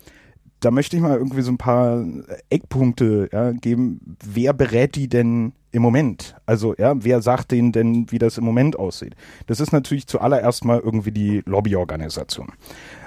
da 0.60 0.70
möchte 0.70 0.97
ich 0.97 1.02
mal 1.02 1.16
irgendwie 1.16 1.43
so 1.43 1.52
ein 1.52 1.59
paar 1.59 2.05
Eckpunkte 2.51 3.28
ja, 3.32 3.52
geben. 3.52 4.16
Wer 4.24 4.52
berät 4.52 4.97
die 4.97 5.09
denn 5.09 5.52
im 5.72 5.82
Moment? 5.82 6.36
Also, 6.47 6.74
ja, 6.78 6.94
wer 6.97 7.20
sagt 7.20 7.51
denen 7.51 7.72
denn, 7.72 8.10
wie 8.10 8.18
das 8.18 8.39
im 8.39 8.44
Moment 8.44 8.78
aussieht? 8.78 9.14
Das 9.47 9.60
ist 9.60 9.72
natürlich 9.72 10.06
zuallererst 10.06 10.64
mal 10.64 10.81
irgendwie 10.81 11.12
die 11.12 11.43
Lobbyorganisation. 11.44 12.52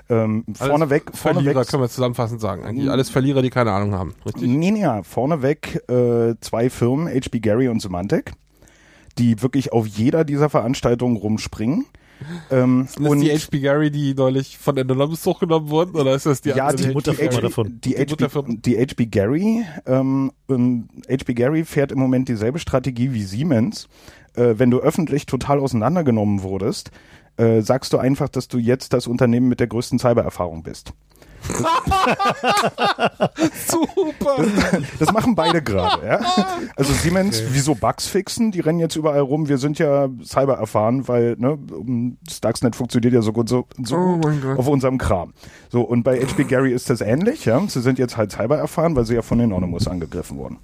Ähm, 0.09 0.45
vorneweg, 0.53 1.11
Verlierer 1.13 1.43
vorneweg 1.53 1.67
können 1.67 1.83
wir 1.83 1.89
zusammenfassend 1.89 2.39
sagen. 2.39 2.63
Eigentlich 2.63 2.89
alles 2.89 3.09
Verlierer, 3.09 3.41
die 3.41 3.49
keine 3.49 3.71
Ahnung 3.71 3.93
haben. 3.93 4.15
Richtig? 4.25 4.47
Nee, 4.47 4.71
nee, 4.71 4.81
ja, 4.81 5.03
vorneweg 5.03 5.83
äh, 5.89 6.35
zwei 6.39 6.69
Firmen, 6.69 7.07
HB 7.07 7.41
Gary 7.41 7.67
und 7.67 7.81
Symantec, 7.81 8.31
die 9.17 9.41
wirklich 9.41 9.73
auf 9.73 9.85
jeder 9.87 10.23
dieser 10.23 10.49
Veranstaltungen 10.49 11.17
rumspringen. 11.17 11.85
Ähm, 12.49 12.87
Sind 12.87 13.03
das 13.05 13.11
und 13.11 13.19
die 13.19 13.31
HP 13.31 13.59
Gary, 13.59 13.91
die 13.91 14.13
neulich 14.13 14.57
von 14.57 14.77
Anonymous 14.77 15.25
hochgenommen 15.25 15.69
wurden? 15.69 15.95
Oder 15.95 16.15
ist 16.15 16.25
das 16.25 16.41
die 16.41 16.49
ja, 16.49 16.67
andere 16.67 16.87
die, 16.87 16.93
Mutterfirma 16.93 17.41
davon. 17.41 17.79
Die, 17.81 17.93
Die 17.93 17.95
HB, 17.95 18.09
Mutterfirma. 18.11 18.55
die 18.57 18.77
HB 18.77 19.05
Gary, 19.11 19.65
ähm, 19.85 20.31
ähm, 20.49 20.87
HB 21.09 21.33
Gary 21.35 21.65
fährt 21.65 21.91
im 21.91 21.99
Moment 21.99 22.29
dieselbe 22.29 22.59
Strategie 22.59 23.13
wie 23.13 23.23
Siemens. 23.23 23.87
Äh, 24.33 24.55
wenn 24.57 24.71
du 24.71 24.79
öffentlich 24.79 25.25
total 25.25 25.59
auseinandergenommen 25.59 26.43
wurdest, 26.43 26.91
äh, 27.37 27.61
sagst 27.61 27.93
du 27.93 27.97
einfach, 27.97 28.29
dass 28.29 28.47
du 28.47 28.57
jetzt 28.57 28.93
das 28.93 29.07
Unternehmen 29.07 29.47
mit 29.47 29.59
der 29.59 29.67
größten 29.67 29.99
Cybererfahrung 29.99 30.63
bist. 30.63 30.93
Super! 33.67 34.45
Das 34.99 35.11
machen 35.11 35.35
beide 35.35 35.61
gerade, 35.61 36.05
ja. 36.05 36.19
Also 36.75 36.93
Siemens, 36.93 37.41
wieso 37.51 37.75
Bugs 37.75 38.07
fixen? 38.07 38.51
Die 38.51 38.59
rennen 38.59 38.79
jetzt 38.79 38.95
überall 38.95 39.21
rum. 39.21 39.47
Wir 39.47 39.57
sind 39.57 39.79
ja 39.79 40.07
Cyber 40.23 40.55
erfahren, 40.57 41.07
weil 41.07 41.35
ne, 41.37 41.57
Stuxnet 42.29 42.75
funktioniert 42.75 43.13
ja 43.13 43.21
so 43.21 43.33
gut, 43.33 43.49
so, 43.49 43.65
so 43.83 43.95
Oh 43.95 44.13
gut 44.15 44.25
mein 44.25 44.41
Gott. 44.41 44.59
auf 44.59 44.67
unserem 44.67 44.97
Kram. 44.97 45.33
So 45.69 45.81
und 45.81 46.03
bei 46.03 46.19
HP 46.19 46.43
Gary 46.45 46.73
ist 46.73 46.89
das 46.89 47.01
ähnlich, 47.01 47.45
ja. 47.45 47.61
Sie 47.67 47.81
sind 47.81 47.99
jetzt 47.99 48.17
halt 48.17 48.31
Cyber 48.31 48.57
erfahren, 48.57 48.95
weil 48.95 49.05
sie 49.05 49.15
ja 49.15 49.21
von 49.21 49.39
Anonymous 49.41 49.87
angegriffen 49.87 50.37
wurden. 50.37 50.57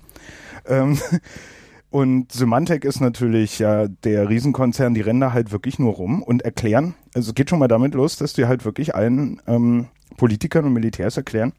Ähm, 0.67 0.97
und 1.89 2.31
Symantec 2.31 2.85
ist 2.85 3.01
natürlich 3.01 3.59
ja 3.59 3.87
der 3.87 4.29
Riesenkonzern, 4.29 4.93
die 4.93 5.01
rennen 5.01 5.19
da 5.21 5.33
halt 5.33 5.51
wirklich 5.51 5.79
nur 5.79 5.93
rum 5.93 6.23
und 6.23 6.43
erklären, 6.43 6.95
also 7.13 7.29
es 7.29 7.35
geht 7.35 7.49
schon 7.49 7.59
mal 7.59 7.67
damit 7.67 7.93
los, 7.93 8.17
dass 8.17 8.33
die 8.33 8.45
halt 8.45 8.65
wirklich 8.65 8.95
allen 8.95 9.41
ähm, 9.47 9.87
Politikern 10.17 10.65
und 10.65 10.73
Militärs 10.73 11.17
erklären, 11.17 11.53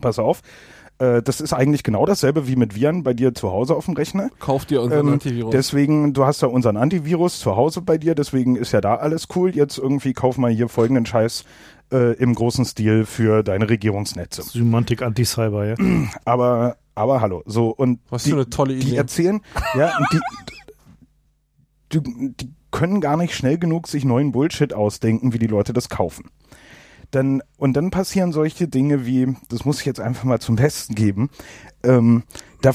pass 0.00 0.18
auf, 0.18 0.42
äh, 0.98 1.22
das 1.22 1.40
ist 1.40 1.52
eigentlich 1.52 1.82
genau 1.82 2.06
dasselbe 2.06 2.46
wie 2.46 2.56
mit 2.56 2.74
Viren 2.76 3.02
bei 3.02 3.14
dir 3.14 3.34
zu 3.34 3.50
Hause 3.50 3.74
auf 3.74 3.86
dem 3.86 3.94
Rechner. 3.94 4.30
Kauf 4.38 4.64
dir 4.64 4.80
unseren 4.82 5.08
Ähm, 5.08 5.12
Antivirus. 5.14 5.50
Deswegen, 5.50 6.12
du 6.12 6.24
hast 6.24 6.42
da 6.42 6.46
unseren 6.46 6.76
Antivirus 6.76 7.40
zu 7.40 7.56
Hause 7.56 7.80
bei 7.82 7.98
dir, 7.98 8.14
deswegen 8.14 8.56
ist 8.56 8.72
ja 8.72 8.80
da 8.80 8.96
alles 8.96 9.26
cool. 9.34 9.54
Jetzt 9.54 9.78
irgendwie 9.78 10.12
kauf 10.12 10.38
mal 10.38 10.52
hier 10.52 10.68
folgenden 10.68 11.04
Scheiß 11.06 11.44
äh, 11.92 12.14
im 12.14 12.34
großen 12.34 12.64
Stil 12.64 13.06
für 13.06 13.42
deine 13.42 13.68
Regierungsnetze. 13.68 14.42
Semantik 14.42 15.02
Anti-Cyber, 15.02 15.66
ja. 15.66 15.74
Aber, 16.24 16.76
aber 16.94 17.20
hallo, 17.20 17.42
so 17.44 17.70
und 17.70 17.98
Was 18.08 18.22
die, 18.22 18.30
für 18.30 18.36
eine 18.36 18.50
tolle 18.50 18.76
die 18.76 18.86
Idee. 18.88 18.96
erzählen, 18.96 19.40
ja, 19.76 19.90
die, 20.12 20.20
die, 21.92 22.34
die 22.40 22.50
können 22.70 23.00
gar 23.00 23.16
nicht 23.16 23.34
schnell 23.34 23.58
genug 23.58 23.88
sich 23.88 24.04
neuen 24.04 24.30
Bullshit 24.30 24.72
ausdenken, 24.72 25.32
wie 25.32 25.38
die 25.38 25.46
Leute 25.48 25.72
das 25.72 25.88
kaufen. 25.88 26.30
Dann, 27.14 27.42
und 27.56 27.74
dann 27.74 27.90
passieren 27.90 28.32
solche 28.32 28.66
Dinge 28.66 29.06
wie, 29.06 29.36
das 29.48 29.64
muss 29.64 29.80
ich 29.80 29.86
jetzt 29.86 30.00
einfach 30.00 30.24
mal 30.24 30.40
zum 30.40 30.56
Besten 30.56 30.94
geben, 30.94 31.30
ähm, 31.82 32.24
da, 32.60 32.72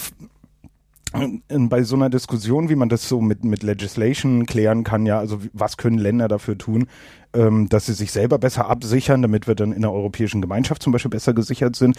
bei 1.48 1.84
so 1.84 1.95
einer 1.95 2.10
Diskussion, 2.10 2.70
wie 2.70 2.76
man 2.76 2.90
das 2.90 3.10
so 3.10 3.20
mit, 3.20 3.44
mit 3.44 3.64
Legislation 3.64 4.45
klären 4.45 4.84
kann, 4.84 5.06
ja, 5.06 5.20
also 5.20 5.40
was 5.53 5.78
können 5.78 5.98
Länder 5.98 6.28
dafür 6.28 6.57
tun, 6.57 6.88
ähm, 7.34 7.68
dass 7.68 7.88
sie 7.88 7.94
sich 7.94 8.11
selber 8.11 8.38
besser 8.38 8.70
absichern, 8.70 9.22
damit 9.22 9.48
wir 9.48 9.56
dann 9.56 9.72
in 9.72 9.82
der 9.82 9.91
Europäischen 9.91 10.41
Gemeinschaft 10.41 10.84
zum 10.84 10.94
Beispiel 10.94 11.11
besser 11.11 11.34
gesichert 11.34 11.76
sind. 11.76 11.98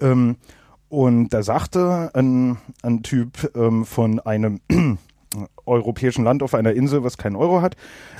Ähm, 0.00 0.36
und 0.88 1.30
da 1.30 1.42
sagte 1.42 2.10
ein, 2.14 2.58
ein 2.82 3.02
Typ 3.02 3.50
ähm, 3.54 3.84
von 3.84 4.20
einem 4.20 4.60
europäischen 5.64 6.24
Land 6.24 6.42
auf 6.42 6.54
einer 6.54 6.72
Insel, 6.72 7.04
was 7.04 7.18
keinen 7.18 7.36
Euro 7.36 7.62
hat, 7.62 7.76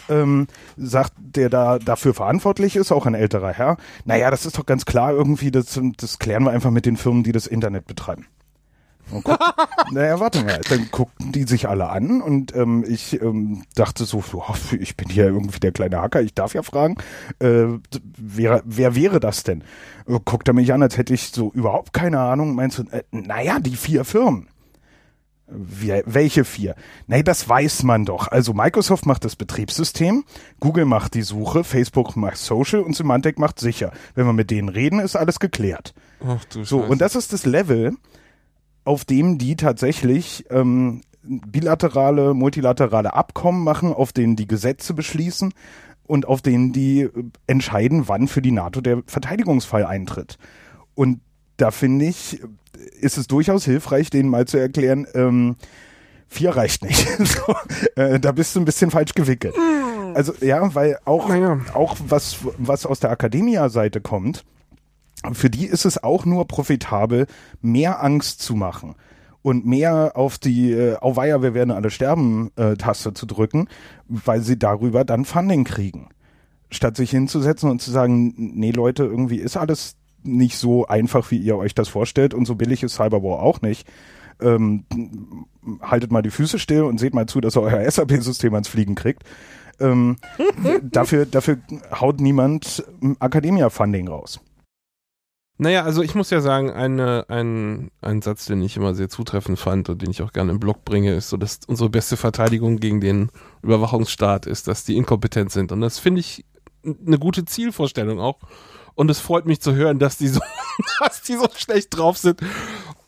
ähm, 0.09 0.47
sagt, 0.77 1.13
der 1.19 1.49
da 1.49 1.79
dafür 1.79 2.15
verantwortlich 2.15 2.77
ist, 2.77 2.93
auch 2.93 3.07
ein 3.07 3.15
älterer 3.15 3.53
Herr, 3.53 3.77
naja, 4.05 4.31
das 4.31 4.47
ist 4.47 4.59
doch 4.59 4.67
ganz 4.67 4.85
klar 4.85 5.13
irgendwie, 5.13 5.51
das, 5.51 5.81
das 5.97 6.19
klären 6.19 6.45
wir 6.45 6.51
einfach 6.51 6.71
mit 6.71 6.87
den 6.87 6.97
Firmen, 6.97 7.23
die 7.23 7.33
das 7.33 7.47
Internet 7.47 7.87
betreiben. 7.87 8.27
Und 9.11 9.23
guck, 9.23 9.39
naja, 9.93 10.19
warte 10.19 10.43
mal, 10.43 10.61
dann 10.69 10.89
guckten 10.91 11.31
die 11.31 11.45
sich 11.45 11.69
alle 11.69 11.89
an 11.89 12.21
und 12.21 12.55
ähm, 12.57 12.85
ich 12.87 13.21
ähm, 13.21 13.63
dachte 13.75 14.05
so, 14.05 14.23
boah, 14.33 14.55
ich 14.79 14.97
bin 14.97 15.09
hier 15.09 15.27
irgendwie 15.27 15.61
der 15.61 15.73
kleine 15.73 16.01
Hacker, 16.01 16.23
ich 16.23 16.35
darf 16.35 16.55
ja 16.55 16.63
fragen, 16.63 16.97
äh, 17.39 17.67
wer, 18.17 18.63
wer 18.65 18.97
wäre 18.97 19.21
das 19.21 19.45
denn? 19.45 19.63
Guckt 20.25 20.49
er 20.49 20.55
mich 20.55 20.73
an, 20.73 20.83
als 20.83 20.97
hätte 20.97 21.15
ich 21.15 21.29
so 21.29 21.51
überhaupt 21.53 21.93
keine 21.93 22.19
Ahnung, 22.21 22.55
meinst 22.55 22.79
du, 22.79 22.85
äh, 22.91 23.03
naja, 23.13 23.59
die 23.61 23.77
vier 23.77 24.05
Firmen. 24.05 24.49
Wir, 25.49 26.03
welche 26.07 26.45
vier? 26.45 26.75
Nee, 27.07 27.23
das 27.23 27.49
weiß 27.49 27.85
man 27.85 28.05
doch. 28.05 28.27
Also 28.29 28.53
Microsoft 28.53 29.07
macht 29.07 29.25
das 29.25 29.37
Betriebssystem, 29.37 30.25
Google 30.59 30.87
macht 30.87 31.15
die 31.15 31.23
Suche, 31.23 31.63
Facebook 31.63 32.17
macht 32.17 32.39
Social 32.39 32.81
und 32.81 32.97
Symantec 32.97 33.39
macht 33.39 33.61
sicher. 33.61 33.93
Wenn 34.17 34.27
wir 34.27 34.33
mit 34.33 34.51
denen 34.51 34.69
reden, 34.69 34.99
ist 34.99 35.15
alles 35.15 35.39
geklärt. 35.39 35.95
Ach 36.27 36.45
du 36.47 36.65
So, 36.65 36.81
Scheiße. 36.81 36.91
und 36.93 37.01
das 37.01 37.15
ist 37.15 37.33
das 37.33 37.47
Level, 37.47 37.93
auf 38.85 39.05
dem 39.05 39.39
die 39.39 39.55
tatsächlich 39.55 40.47
ähm, 40.51 41.03
bilaterale, 41.23 42.35
multilaterale 42.35 43.15
Abkommen 43.15 43.63
machen, 43.63 43.93
auf 43.93 44.13
denen 44.13 44.35
die 44.37 44.47
Gesetze 44.49 44.95
beschließen 44.95 45.53
und 46.07 46.27
auf 46.27 46.43
denen 46.43 46.73
die 46.73 47.03
äh, 47.03 47.11
entscheiden, 47.47 48.09
wann 48.09 48.27
für 48.29 48.43
die 48.43 48.53
NATO 48.53 48.81
der 48.81 49.03
Verteidigungsfall 49.07 49.85
eintritt. 49.85 50.39
Und 50.95 51.21
da 51.57 51.71
finde 51.71 52.05
ich, 52.07 52.43
ist 53.01 53.19
es 53.19 53.27
durchaus 53.27 53.65
hilfreich, 53.65 54.11
denen 54.11 54.29
mal 54.29 54.47
zu 54.47 54.59
erklären, 54.59 55.07
ähm, 55.15 55.57
vier 56.29 56.51
reicht 56.57 56.85
nicht. 56.85 57.07
so, 57.19 57.55
äh, 57.97 58.19
da 58.21 58.33
bist 58.33 58.55
du 58.57 58.61
ein 58.61 58.65
bisschen 58.65 58.91
falsch 58.91 59.15
gewickelt. 59.15 59.55
Also 60.15 60.33
ja, 60.41 60.75
weil 60.75 60.99
auch, 61.05 61.29
Naja. 61.29 61.61
auch 61.75 61.97
was, 62.09 62.39
was 62.59 62.87
aus 62.87 63.01
der 63.01 63.11
Akademia-Seite 63.11 64.01
kommt, 64.01 64.45
für 65.33 65.51
die 65.51 65.67
ist 65.67 65.85
es 65.85 66.03
auch 66.03 66.25
nur 66.25 66.47
profitabel, 66.47 67.27
mehr 67.61 68.03
Angst 68.03 68.41
zu 68.43 68.55
machen 68.55 68.95
und 69.43 69.67
mehr 69.67 70.13
auf 70.15 70.39
die 70.39 70.73
äh, 70.73 70.97
Auweia, 70.97 71.43
wir 71.43 71.55
werden 71.55 71.71
alle 71.71 71.91
sterben 71.91 72.51
äh, 72.57 72.75
Taste 72.77 73.15
zu 73.15 73.27
drücken, 73.27 73.69
weil 74.09 74.41
sie 74.41 74.59
darüber 74.59 75.05
dann 75.05 75.25
Funding 75.25 75.65
kriegen. 75.65 76.09
Statt 76.71 76.97
sich 76.97 77.11
hinzusetzen 77.11 77.71
und 77.71 77.81
zu 77.81 77.91
sagen, 77.91 78.35
nee 78.37 78.73
Leute, 78.73 79.05
irgendwie 79.05 79.37
ist 79.37 79.57
alles 79.57 79.97
nicht 80.27 80.59
so 80.59 80.87
einfach, 80.87 81.31
wie 81.31 81.39
ihr 81.39 81.57
euch 81.57 81.75
das 81.75 81.89
vorstellt 81.89 82.35
und 82.35 82.47
so 82.47 82.55
billig 82.55 82.83
ist 82.83 82.95
Cyberwar 82.95 83.41
auch 83.41 83.61
nicht. 83.63 83.87
Ähm, 84.41 84.85
haltet 85.81 86.13
mal 86.13 86.23
die 86.23 86.31
Füße 86.31 86.59
still 86.59 86.83
und 86.83 86.99
seht 86.99 87.15
mal 87.15 87.27
zu, 87.27 87.41
dass 87.41 87.57
ihr 87.57 87.63
euer 87.63 87.91
SAP-System 87.91 88.53
ans 88.53 88.69
Fliegen 88.69 88.95
kriegt. 88.95 89.23
Ähm, 89.81 90.17
dafür, 90.83 91.27
dafür 91.27 91.59
haut 91.93 92.21
niemand 92.21 92.85
Academia-Funding 93.21 94.09
raus. 94.09 94.41
Naja, 95.59 95.85
also 95.85 96.03
ich 96.03 96.15
muss 96.15 96.29
ja 96.29 96.43
sagen, 96.43 96.71
eine, 96.71 97.25
ein, 97.29 97.91
ein 98.03 98.21
Satz, 98.21 98.45
den 98.45 98.61
ich 98.61 98.77
immer 98.77 98.95
sehr 98.95 99.09
zutreffend 99.09 99.59
fand 99.59 99.89
und 99.89 100.03
den 100.03 100.11
ich 100.11 100.21
auch 100.21 100.33
gerne 100.33 100.53
im 100.53 100.61
Blog 100.61 100.85
bringe, 100.85 101.15
ist 101.15 101.31
so, 101.31 101.39
dass 101.39 101.61
unsere 101.67 101.89
beste 101.89 102.19
Verteidigung 102.19 102.77
gegen 102.77 103.01
den 103.01 103.31
Überwachungsstaat 103.63 104.45
ist, 104.45 104.69
dass 104.69 104.85
die 104.85 104.97
inkompetent 104.97 105.51
sind. 105.51 105.73
Und 105.73 105.81
das 105.81 105.99
finde 105.99 106.21
ich 106.21 106.45
eine 106.85 107.19
gute 107.19 107.47
Zielvorstellung 107.47 108.21
auch. 108.21 108.39
Und 108.97 109.11
es 109.11 109.21
freut 109.21 109.47
mich 109.47 109.61
zu 109.61 109.75
hören, 109.75 110.01
dass 110.01 110.19
die 110.19 110.27
so, 110.27 110.41
dass 111.01 111.23
die 111.23 111.35
so 111.35 111.47
schlecht 111.55 111.97
drauf 111.97 112.19
sind. 112.19 112.41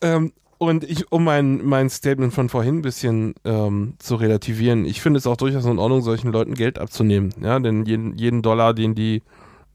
Ähm, 0.01 0.31
und 0.57 0.83
ich, 0.83 1.11
um 1.11 1.23
mein, 1.23 1.65
mein 1.65 1.89
Statement 1.89 2.33
von 2.33 2.49
vorhin 2.49 2.77
ein 2.79 2.81
bisschen 2.81 3.33
ähm, 3.45 3.95
zu 3.99 4.15
relativieren, 4.15 4.85
ich 4.85 5.01
finde 5.01 5.17
es 5.17 5.27
auch 5.27 5.37
durchaus 5.37 5.65
in 5.65 5.79
Ordnung, 5.79 6.01
solchen 6.01 6.31
Leuten 6.31 6.53
Geld 6.53 6.79
abzunehmen. 6.79 7.33
Ja, 7.41 7.59
denn 7.59 7.85
jeden, 7.85 8.17
jeden 8.17 8.41
Dollar, 8.41 8.73
den 8.73 8.93
die 8.93 9.23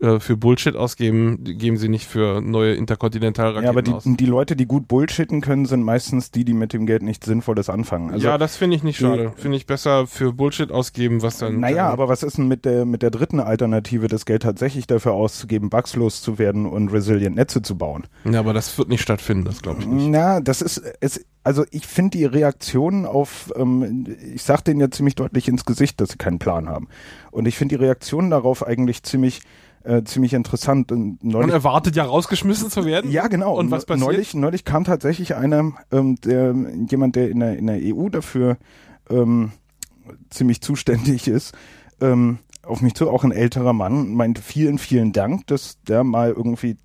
äh, 0.05 0.21
für 0.21 0.37
Bullshit 0.37 0.77
ausgeben, 0.77 1.43
geben 1.43 1.77
sie 1.77 1.89
nicht 1.89 2.07
für 2.07 2.41
neue 2.41 2.75
Interkontinentalraketen 2.75 3.65
Ja, 3.65 3.71
aber 3.71 3.83
die, 3.83 3.93
aus. 3.93 4.05
die 4.07 4.27
Leute, 4.27 4.57
die 4.57 4.67
gut 4.67 4.87
bullshitten 4.89 5.41
können, 5.41 5.67
sind 5.67 5.83
meistens 5.83 6.31
die, 6.31 6.45
die 6.45 6.55
mit 6.55 6.73
dem 6.73 6.87
Geld 6.87 7.03
nichts 7.03 7.27
Sinnvolles 7.27 7.69
anfangen. 7.71 8.11
Also, 8.11 8.27
ja, 8.27 8.39
das 8.39 8.57
finde 8.57 8.77
ich 8.77 8.83
nicht 8.83 8.99
die- 8.99 9.05
schade. 9.05 9.33
Finde 9.37 9.57
ich 9.57 9.67
besser 9.67 10.07
für 10.07 10.33
Bullshit 10.33 10.71
ausgeben, 10.71 11.23
was 11.23 11.39
dann. 11.39 11.61
Naja, 11.61 11.89
aber 11.89 12.09
was 12.09 12.23
ist 12.23 12.39
denn 12.39 12.49
mit 12.49 12.65
der, 12.65 12.85
mit 12.85 13.03
der 13.03 13.11
dritten 13.11 13.41
Alternative, 13.41 14.09
das 14.09 14.27
Geld 14.27 14.43
tatsächlich 14.43 14.87
dafür 14.87 15.13
auszugeben, 15.13 15.71
bugslos 15.71 16.23
zu 16.23 16.39
werden 16.39 16.67
und 16.67 16.89
resilient 16.89 17.37
Netze 17.37 17.63
zu 17.63 17.77
bauen? 17.77 18.05
Ja, 18.25 18.41
aber 18.41 18.53
das 18.53 18.77
wird 18.79 18.89
nicht 18.89 19.03
stattfinden, 19.03 19.45
das 19.45 19.63
glaube 19.63 19.81
ich 19.81 19.87
nicht. 19.87 20.09
Na, 20.09 20.41
das 20.41 20.61
ist, 20.63 20.83
es, 21.01 21.25
also 21.43 21.65
ich 21.71 21.87
finde 21.87 22.17
die 22.19 22.25
Reaktionen 22.25 23.07
auf, 23.07 23.53
ähm, 23.57 24.07
ich 24.35 24.43
sag 24.43 24.63
denen 24.65 24.81
ja 24.81 24.91
ziemlich 24.91 25.15
deutlich 25.15 25.49
ins 25.49 25.65
Gesicht, 25.65 26.01
dass 26.01 26.11
sie 26.11 26.19
keinen 26.19 26.39
Plan 26.39 26.69
haben. 26.69 26.89
Und 27.31 27.47
ich 27.47 27.57
finde 27.57 27.77
die 27.77 27.85
Reaktionen 27.85 28.31
darauf 28.31 28.67
eigentlich 28.67 29.03
ziemlich, 29.03 29.41
äh, 29.85 30.03
ziemlich 30.05 30.35
interessant. 30.35 30.91
Und 30.91 31.23
Man 31.23 31.33
neulich, 31.33 31.53
erwartet 31.53 31.97
ja 31.97 32.05
rausgeschmissen 32.05 32.71
zu 32.71 32.85
werden. 32.85 33.11
ja, 33.11 33.29
genau. 33.29 33.57
Und 33.59 33.71
was 33.71 33.87
passiert? 33.87 34.07
Neulich, 34.07 34.35
neulich 34.35 34.65
kam 34.65 34.85
tatsächlich 34.85 35.35
einer, 35.37 35.73
ähm, 35.93 36.17
der, 36.25 36.55
jemand, 36.89 37.17
der 37.17 37.31
in 37.31 37.41
der, 37.41 37.57
in 37.57 37.67
der 37.67 37.79
EU 37.83 38.09
dafür 38.09 38.57
ähm, 39.11 39.53
ziemlich 40.31 40.61
zuständig 40.61 41.29
ist, 41.29 41.55
ähm, 42.01 42.39
auf 42.63 42.81
mich 42.81 42.95
zu, 42.95 43.11
auch 43.11 43.25
ein 43.25 43.33
älterer 43.33 43.73
Mann, 43.73 44.15
meinte 44.15 44.43
vielen, 44.43 44.79
vielen 44.79 45.13
Dank, 45.13 45.47
dass 45.47 45.81
der 45.83 46.03
mal 46.03 46.31
irgendwie 46.31 46.77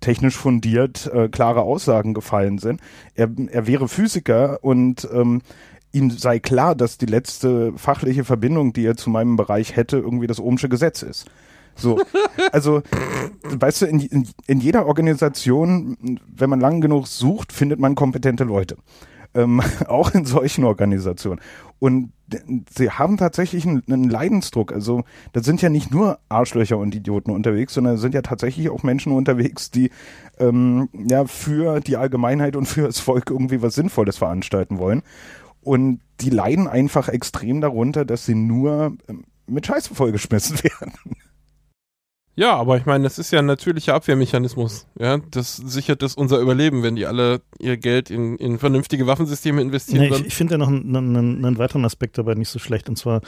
technisch 0.00 0.36
fundiert 0.36 1.10
äh, 1.12 1.28
klare 1.28 1.62
Aussagen 1.62 2.14
gefallen 2.14 2.58
sind. 2.58 2.80
Er, 3.14 3.30
er 3.50 3.66
wäre 3.66 3.88
Physiker 3.88 4.62
und 4.62 5.08
ähm, 5.12 5.42
ihm 5.92 6.10
sei 6.10 6.38
klar, 6.40 6.74
dass 6.74 6.98
die 6.98 7.06
letzte 7.06 7.72
fachliche 7.76 8.24
Verbindung, 8.24 8.72
die 8.72 8.84
er 8.84 8.96
zu 8.96 9.10
meinem 9.10 9.36
Bereich 9.36 9.76
hätte, 9.76 9.96
irgendwie 9.96 10.26
das 10.26 10.40
Ohmsche 10.40 10.68
Gesetz 10.68 11.02
ist. 11.02 11.26
So, 11.76 12.00
also, 12.52 12.82
weißt 13.42 13.82
du, 13.82 13.86
in, 13.86 14.00
in, 14.00 14.28
in 14.46 14.60
jeder 14.60 14.86
Organisation, 14.86 16.20
wenn 16.26 16.50
man 16.50 16.60
lang 16.60 16.80
genug 16.80 17.06
sucht, 17.06 17.52
findet 17.52 17.80
man 17.80 17.94
kompetente 17.94 18.44
Leute. 18.44 18.76
Ähm, 19.34 19.60
auch 19.88 20.14
in 20.14 20.24
solchen 20.24 20.64
Organisationen. 20.64 21.40
Und 21.78 22.12
sie 22.74 22.90
haben 22.90 23.16
tatsächlich 23.16 23.66
einen, 23.66 23.82
einen 23.88 24.08
Leidensdruck. 24.08 24.72
Also, 24.72 25.04
da 25.32 25.42
sind 25.42 25.60
ja 25.60 25.68
nicht 25.68 25.90
nur 25.90 26.18
Arschlöcher 26.28 26.78
und 26.78 26.94
Idioten 26.94 27.30
unterwegs, 27.30 27.74
sondern 27.74 27.98
sind 27.98 28.14
ja 28.14 28.22
tatsächlich 28.22 28.70
auch 28.70 28.82
Menschen 28.82 29.12
unterwegs, 29.12 29.70
die 29.70 29.90
ähm, 30.38 30.88
ja 30.94 31.26
für 31.26 31.80
die 31.80 31.96
Allgemeinheit 31.96 32.56
und 32.56 32.66
für 32.66 32.82
das 32.82 33.00
Volk 33.00 33.30
irgendwie 33.30 33.60
was 33.60 33.74
Sinnvolles 33.74 34.16
veranstalten 34.16 34.78
wollen. 34.78 35.02
Und 35.60 36.00
die 36.20 36.30
leiden 36.30 36.68
einfach 36.68 37.08
extrem 37.08 37.60
darunter, 37.60 38.04
dass 38.04 38.24
sie 38.26 38.34
nur 38.34 38.96
ähm, 39.08 39.24
mit 39.46 39.66
Scheiße 39.66 39.94
vollgeschmissen 39.94 40.58
werden. 40.62 40.92
Ja, 42.36 42.56
aber 42.56 42.76
ich 42.76 42.84
meine, 42.84 43.04
das 43.04 43.18
ist 43.18 43.30
ja 43.30 43.38
ein 43.38 43.46
natürlicher 43.46 43.94
Abwehrmechanismus. 43.94 44.86
Ja, 44.98 45.18
das 45.30 45.56
sichert 45.56 46.02
das 46.02 46.16
unser 46.16 46.38
Überleben, 46.38 46.82
wenn 46.82 46.96
die 46.96 47.06
alle 47.06 47.42
ihr 47.60 47.76
Geld 47.76 48.10
in, 48.10 48.36
in 48.36 48.58
vernünftige 48.58 49.06
Waffensysteme 49.06 49.62
investieren. 49.62 50.08
Nee, 50.08 50.16
ich 50.16 50.26
ich 50.26 50.34
finde 50.34 50.54
ja 50.54 50.58
noch 50.58 50.68
einen, 50.68 50.96
einen, 50.96 51.44
einen 51.44 51.58
weiteren 51.58 51.84
Aspekt 51.84 52.18
dabei 52.18 52.34
nicht 52.34 52.48
so 52.48 52.58
schlecht 52.58 52.88
und 52.88 52.96
zwar, 52.96 53.20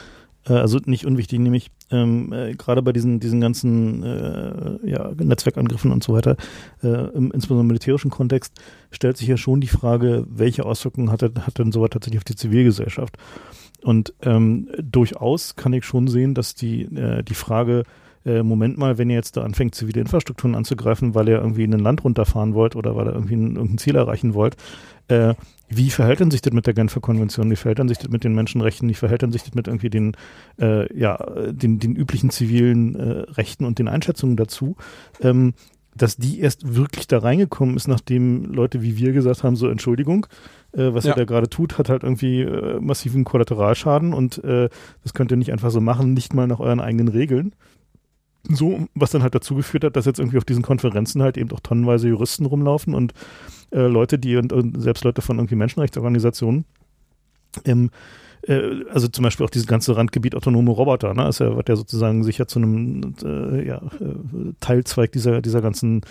äh, 0.48 0.54
also 0.54 0.80
nicht 0.86 1.06
unwichtig, 1.06 1.38
nämlich 1.38 1.70
ähm, 1.92 2.32
äh, 2.32 2.54
gerade 2.54 2.82
bei 2.82 2.92
diesen, 2.92 3.20
diesen 3.20 3.40
ganzen 3.40 4.02
äh, 4.02 4.90
ja, 4.90 5.12
Netzwerkangriffen 5.16 5.92
und 5.92 6.02
so 6.02 6.12
weiter, 6.12 6.36
äh, 6.82 6.88
im, 6.88 7.30
insbesondere 7.30 7.60
im 7.60 7.68
militärischen 7.68 8.10
Kontext, 8.10 8.54
stellt 8.90 9.16
sich 9.16 9.28
ja 9.28 9.36
schon 9.36 9.60
die 9.60 9.68
Frage, 9.68 10.26
welche 10.28 10.64
Auswirkungen 10.64 11.12
hat, 11.12 11.22
hat 11.22 11.58
denn 11.58 11.70
sowas 11.70 11.90
tatsächlich 11.92 12.18
auf 12.18 12.24
die 12.24 12.36
Zivilgesellschaft? 12.36 13.16
Und 13.82 14.14
ähm, 14.22 14.68
durchaus 14.82 15.54
kann 15.54 15.72
ich 15.72 15.84
schon 15.84 16.08
sehen, 16.08 16.34
dass 16.34 16.56
die, 16.56 16.82
äh, 16.82 17.22
die 17.22 17.34
Frage, 17.34 17.84
äh, 18.26 18.42
Moment 18.42 18.76
mal, 18.76 18.98
wenn 18.98 19.08
ihr 19.08 19.16
jetzt 19.16 19.36
da 19.36 19.42
anfängt, 19.42 19.74
zivile 19.74 20.00
Infrastrukturen 20.02 20.54
anzugreifen, 20.54 21.14
weil 21.14 21.28
ihr 21.28 21.38
irgendwie 21.38 21.64
in 21.64 21.72
ein 21.72 21.80
Land 21.80 22.04
runterfahren 22.04 22.52
wollt 22.54 22.76
oder 22.76 22.94
weil 22.96 23.06
ihr 23.06 23.12
irgendwie 23.14 23.36
ein, 23.36 23.54
irgendein 23.56 23.78
Ziel 23.78 23.96
erreichen 23.96 24.34
wollt, 24.34 24.56
äh, 25.08 25.34
wie 25.68 25.90
verhält 25.90 26.20
denn 26.20 26.30
sich 26.30 26.42
das 26.42 26.52
mit 26.52 26.66
der 26.66 26.74
Genfer 26.74 27.00
Konvention? 27.00 27.50
Wie 27.50 27.56
verhält 27.56 27.78
denn 27.78 27.88
sich 27.88 27.98
das 27.98 28.08
mit 28.08 28.22
den 28.24 28.34
Menschenrechten? 28.34 28.88
Wie 28.88 28.94
verhält 28.94 29.22
denn 29.22 29.32
sich 29.32 29.42
das 29.42 29.54
mit 29.54 29.66
irgendwie 29.66 29.90
den, 29.90 30.16
äh, 30.60 30.92
ja, 30.96 31.16
den, 31.50 31.78
den 31.78 31.96
üblichen 31.96 32.30
zivilen 32.30 32.94
äh, 32.94 33.02
Rechten 33.32 33.64
und 33.64 33.78
den 33.78 33.88
Einschätzungen 33.88 34.36
dazu? 34.36 34.76
Ähm, 35.20 35.54
dass 35.96 36.16
die 36.18 36.40
erst 36.40 36.76
wirklich 36.76 37.06
da 37.06 37.18
reingekommen 37.18 37.74
ist, 37.74 37.88
nachdem 37.88 38.44
Leute 38.52 38.82
wie 38.82 38.98
wir 38.98 39.12
gesagt 39.12 39.42
haben, 39.42 39.56
so 39.56 39.68
Entschuldigung, 39.68 40.26
äh, 40.72 40.92
was 40.92 41.04
Ja. 41.04 41.12
ihr 41.12 41.16
da 41.16 41.24
gerade 41.24 41.48
tut, 41.48 41.78
hat 41.78 41.88
halt 41.88 42.02
irgendwie 42.02 42.42
äh, 42.42 42.78
massiven 42.80 43.24
Kollateralschaden 43.24 44.12
und 44.12 44.42
äh, 44.44 44.68
das 45.02 45.14
könnt 45.14 45.30
ihr 45.30 45.36
nicht 45.38 45.52
einfach 45.52 45.70
so 45.70 45.80
machen, 45.80 46.12
nicht 46.12 46.34
mal 46.34 46.46
nach 46.46 46.60
euren 46.60 46.80
eigenen 46.80 47.08
Regeln. 47.08 47.54
So, 48.48 48.86
was 48.94 49.10
dann 49.10 49.22
halt 49.22 49.34
dazu 49.34 49.54
geführt 49.56 49.84
hat, 49.84 49.96
dass 49.96 50.04
jetzt 50.04 50.18
irgendwie 50.20 50.38
auf 50.38 50.44
diesen 50.44 50.62
Konferenzen 50.62 51.22
halt 51.22 51.36
eben 51.36 51.50
auch 51.50 51.60
tonnenweise 51.60 52.08
Juristen 52.08 52.46
rumlaufen 52.46 52.94
und 52.94 53.12
äh, 53.72 53.86
Leute, 53.86 54.18
die 54.18 54.36
und, 54.36 54.52
und 54.52 54.80
selbst 54.80 55.04
Leute 55.04 55.22
von 55.22 55.38
irgendwie 55.38 55.56
Menschenrechtsorganisationen, 55.56 56.64
ähm, 57.64 57.90
äh, 58.42 58.84
also 58.90 59.08
zum 59.08 59.24
Beispiel 59.24 59.44
auch 59.44 59.50
dieses 59.50 59.66
ganze 59.66 59.96
Randgebiet 59.96 60.34
autonome 60.34 60.70
Roboter, 60.70 61.14
ne, 61.14 61.28
ist 61.28 61.40
ja, 61.40 61.56
wird 61.56 61.68
ja 61.68 61.76
sozusagen 61.76 62.22
sich 62.22 62.38
ja 62.38 62.46
zu 62.46 62.60
einem 62.60 63.14
äh, 63.24 63.66
ja, 63.66 63.78
äh, 63.78 64.52
Teilzweig 64.60 65.12
dieser, 65.12 65.42
dieser 65.42 65.60
ganzen 65.60 66.02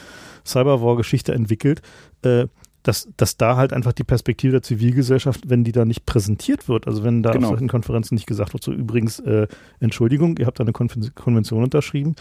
Cyberwar-Geschichte 0.46 1.34
entwickelt, 1.34 1.82
äh, 2.24 2.48
dass, 2.86 3.10
dass 3.18 3.36
da 3.36 3.58
halt 3.58 3.74
einfach 3.74 3.94
die 3.94 4.04
Perspektive 4.04 4.52
der 4.52 4.62
Zivilgesellschaft, 4.62 5.50
wenn 5.50 5.64
die 5.64 5.72
da 5.72 5.86
nicht 5.86 6.06
präsentiert 6.06 6.70
wird, 6.70 6.86
also 6.88 7.04
wenn 7.04 7.24
da 7.24 7.32
Genau. 7.32 7.48
auf 7.48 7.54
solchen 7.54 7.68
Konferenzen 7.68 8.14
nicht 8.14 8.28
gesagt 8.28 8.54
wird, 8.54 8.64
so 8.64 8.72
übrigens, 8.72 9.20
äh, 9.22 9.48
Entschuldigung, 9.80 10.38
ihr 10.38 10.46
habt 10.46 10.60
da 10.60 10.64
eine 10.64 10.72
Konven 10.72 11.14
Konvention 11.16 11.64
unterschrieben, 11.64 12.16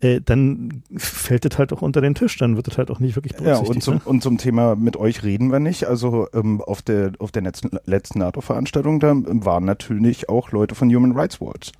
äh, 0.00 0.20
dann 0.20 0.82
fällt 0.94 1.46
das 1.46 1.56
halt 1.58 1.72
auch 1.72 1.80
unter 1.80 2.02
den 2.02 2.14
Tisch, 2.14 2.36
dann 2.36 2.56
wird 2.56 2.66
das 2.66 2.76
halt 2.76 2.90
auch 2.90 3.00
nicht 3.00 3.16
wirklich 3.16 3.32
Ja, 3.32 3.38
berücksichtigt. 3.60 3.76
und 3.76 3.82
zum, 3.82 3.94
ne? 3.94 4.00
und 4.04 4.22
zum 4.22 4.36
Thema 4.36 4.76
mit 4.76 4.98
euch 4.98 5.22
reden 5.22 5.50
wir 5.50 5.58
nicht. 5.58 5.84
Also 5.86 6.28
ähm, 6.34 6.60
auf 6.60 6.82
der 6.82 7.12
auf 7.18 7.32
der 7.32 7.40
letzten, 7.42 7.70
letzten 7.86 8.18
NATO-Veranstaltung, 8.18 9.00
da 9.00 9.14
waren 9.16 9.64
natürlich 9.64 10.28
auch 10.28 10.52
Leute 10.52 10.74
von 10.74 10.94
Human 10.94 11.12
Rights 11.12 11.40
Watch. 11.40 11.72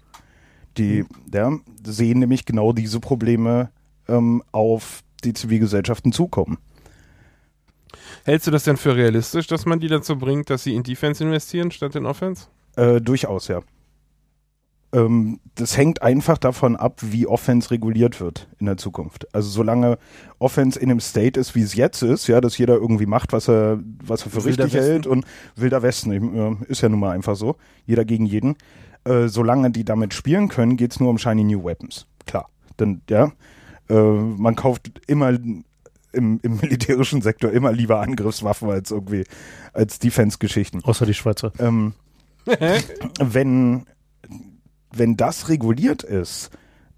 Die 0.78 1.04
ja, 1.34 1.52
sehen 1.84 2.20
nämlich 2.20 2.46
genau 2.46 2.72
diese 2.72 3.00
Probleme 3.00 3.68
ähm, 4.08 4.42
auf 4.52 5.02
die 5.24 5.34
Zivilgesellschaften 5.34 6.12
zukommen. 6.12 6.56
Hältst 8.30 8.46
du 8.46 8.52
das 8.52 8.62
denn 8.62 8.76
für 8.76 8.94
realistisch, 8.94 9.48
dass 9.48 9.66
man 9.66 9.80
die 9.80 9.88
dazu 9.88 10.16
bringt, 10.16 10.50
dass 10.50 10.62
sie 10.62 10.76
in 10.76 10.84
Defense 10.84 11.24
investieren 11.24 11.72
statt 11.72 11.96
in 11.96 12.06
Offense? 12.06 12.46
Äh, 12.76 13.00
durchaus, 13.00 13.48
ja. 13.48 13.58
Ähm, 14.92 15.40
das 15.56 15.76
hängt 15.76 16.02
einfach 16.02 16.38
davon 16.38 16.76
ab, 16.76 17.00
wie 17.02 17.26
Offense 17.26 17.72
reguliert 17.72 18.20
wird 18.20 18.46
in 18.60 18.66
der 18.66 18.76
Zukunft. 18.76 19.26
Also 19.34 19.50
solange 19.50 19.98
Offense 20.38 20.78
in 20.78 20.90
dem 20.90 21.00
State 21.00 21.40
ist, 21.40 21.56
wie 21.56 21.62
es 21.62 21.74
jetzt 21.74 22.02
ist, 22.04 22.28
ja, 22.28 22.40
dass 22.40 22.56
jeder 22.56 22.74
irgendwie 22.74 23.06
macht, 23.06 23.32
was 23.32 23.48
er, 23.48 23.80
was 24.00 24.24
er 24.24 24.30
für 24.30 24.44
Wilder 24.44 24.66
richtig 24.66 24.80
Westen. 24.80 24.92
hält 24.92 25.06
und 25.08 25.24
wilder 25.56 25.82
Westen, 25.82 26.12
äh, 26.12 26.56
ist 26.68 26.82
ja 26.82 26.88
nun 26.88 27.00
mal 27.00 27.10
einfach 27.10 27.34
so. 27.34 27.56
Jeder 27.84 28.04
gegen 28.04 28.26
jeden. 28.26 28.54
Äh, 29.02 29.26
solange 29.26 29.72
die 29.72 29.84
damit 29.84 30.14
spielen 30.14 30.46
können, 30.46 30.76
geht's 30.76 31.00
nur 31.00 31.10
um 31.10 31.18
Shiny 31.18 31.42
New 31.42 31.64
Weapons. 31.64 32.06
Klar. 32.26 32.48
Denn, 32.78 33.02
ja, 33.10 33.32
äh, 33.88 33.94
man 33.94 34.54
kauft 34.54 34.88
immer 35.08 35.36
im, 36.12 36.40
im 36.42 36.56
militärischen 36.56 37.22
Sektor 37.22 37.50
immer 37.50 37.72
lieber 37.72 38.00
Angriffswaffen 38.00 38.70
als 38.70 38.90
irgendwie 38.90 39.24
als 39.72 39.98
Defense-Geschichten. 39.98 40.82
Außer 40.84 41.06
die 41.06 41.14
Schweizer. 41.14 41.52
Ähm, 41.58 41.94
wenn, 43.20 43.86
wenn 44.92 45.16
das 45.16 45.48
reguliert 45.48 46.02
ist, 46.02 46.50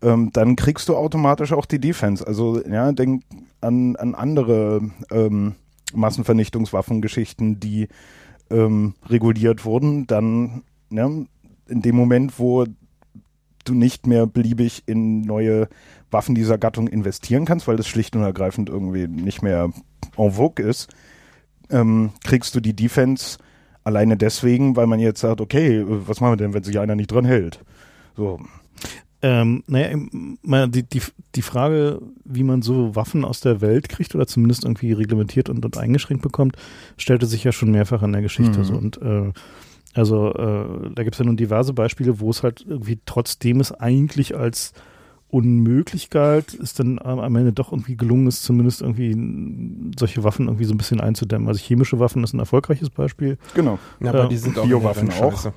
ähm, 0.02 0.30
dann 0.32 0.56
kriegst 0.56 0.88
du 0.88 0.96
automatisch 0.96 1.52
auch 1.52 1.66
die 1.66 1.80
Defense. 1.80 2.26
Also 2.26 2.62
ja, 2.64 2.92
denk 2.92 3.22
an, 3.60 3.96
an 3.96 4.14
andere 4.14 4.82
ähm, 5.10 5.54
Massenvernichtungswaffengeschichten, 5.94 7.60
die 7.60 7.88
ähm, 8.50 8.94
reguliert 9.08 9.64
wurden, 9.64 10.06
dann 10.06 10.62
ne, 10.90 11.26
in 11.68 11.82
dem 11.82 11.96
Moment, 11.96 12.38
wo 12.38 12.66
du 13.64 13.74
nicht 13.74 14.06
mehr 14.06 14.26
beliebig 14.26 14.82
in 14.86 15.22
neue 15.22 15.68
Waffen 16.10 16.34
dieser 16.34 16.58
Gattung 16.58 16.88
investieren 16.88 17.44
kannst, 17.44 17.66
weil 17.68 17.76
das 17.76 17.88
schlicht 17.88 18.16
und 18.16 18.22
ergreifend 18.22 18.68
irgendwie 18.68 19.08
nicht 19.08 19.42
mehr 19.42 19.70
en 20.16 20.32
vogue 20.32 20.64
ist, 20.64 20.92
ähm, 21.70 22.10
kriegst 22.24 22.54
du 22.54 22.60
die 22.60 22.74
Defense 22.76 23.38
alleine 23.84 24.16
deswegen, 24.16 24.76
weil 24.76 24.86
man 24.86 25.00
jetzt 25.00 25.20
sagt, 25.20 25.40
okay, 25.40 25.84
was 25.86 26.20
machen 26.20 26.32
wir 26.32 26.36
denn, 26.36 26.54
wenn 26.54 26.62
sich 26.62 26.78
einer 26.78 26.94
nicht 26.94 27.10
dran 27.10 27.24
hält? 27.24 27.60
So. 28.16 28.40
Ähm, 29.24 29.62
naja, 29.68 30.66
die, 30.66 30.82
die, 30.82 31.00
die 31.36 31.42
Frage, 31.42 32.00
wie 32.24 32.42
man 32.42 32.60
so 32.60 32.96
Waffen 32.96 33.24
aus 33.24 33.40
der 33.40 33.60
Welt 33.60 33.88
kriegt 33.88 34.16
oder 34.16 34.26
zumindest 34.26 34.64
irgendwie 34.64 34.92
reglementiert 34.92 35.48
und, 35.48 35.64
und 35.64 35.78
eingeschränkt 35.78 36.24
bekommt, 36.24 36.56
stellte 36.96 37.26
sich 37.26 37.44
ja 37.44 37.52
schon 37.52 37.70
mehrfach 37.70 38.02
in 38.02 38.12
der 38.12 38.22
Geschichte. 38.22 38.58
Mhm. 38.58 38.64
So. 38.64 38.74
Und 38.74 39.00
äh, 39.00 39.32
also 39.94 40.32
äh, 40.32 40.90
da 40.94 41.02
gibt 41.02 41.14
es 41.14 41.18
ja 41.18 41.24
nun 41.24 41.36
diverse 41.36 41.72
Beispiele, 41.72 42.20
wo 42.20 42.30
es 42.30 42.42
halt 42.42 42.64
irgendwie 42.66 42.98
trotzdem 43.04 43.60
es 43.60 43.72
eigentlich 43.72 44.36
als 44.36 44.72
unmöglich 45.28 46.10
galt, 46.10 46.52
ist 46.52 46.78
dann 46.78 46.98
am 46.98 47.34
Ende 47.36 47.54
doch 47.54 47.72
irgendwie 47.72 47.96
gelungen 47.96 48.26
ist, 48.26 48.42
zumindest 48.42 48.82
irgendwie 48.82 49.16
solche 49.98 50.24
Waffen 50.24 50.46
irgendwie 50.46 50.66
so 50.66 50.74
ein 50.74 50.76
bisschen 50.76 51.00
einzudämmen. 51.00 51.48
Also 51.48 51.58
chemische 51.58 51.98
Waffen 51.98 52.22
ist 52.22 52.34
ein 52.34 52.38
erfolgreiches 52.38 52.90
Beispiel, 52.90 53.38
Genau. 53.54 53.78
Ja, 54.00 54.10
aber 54.10 54.24
Äh, 54.24 54.28
die 54.28 54.36
sind 54.36 54.58
auch 54.58 54.64
Biowaffen 54.64 55.10
auch. 55.10 55.52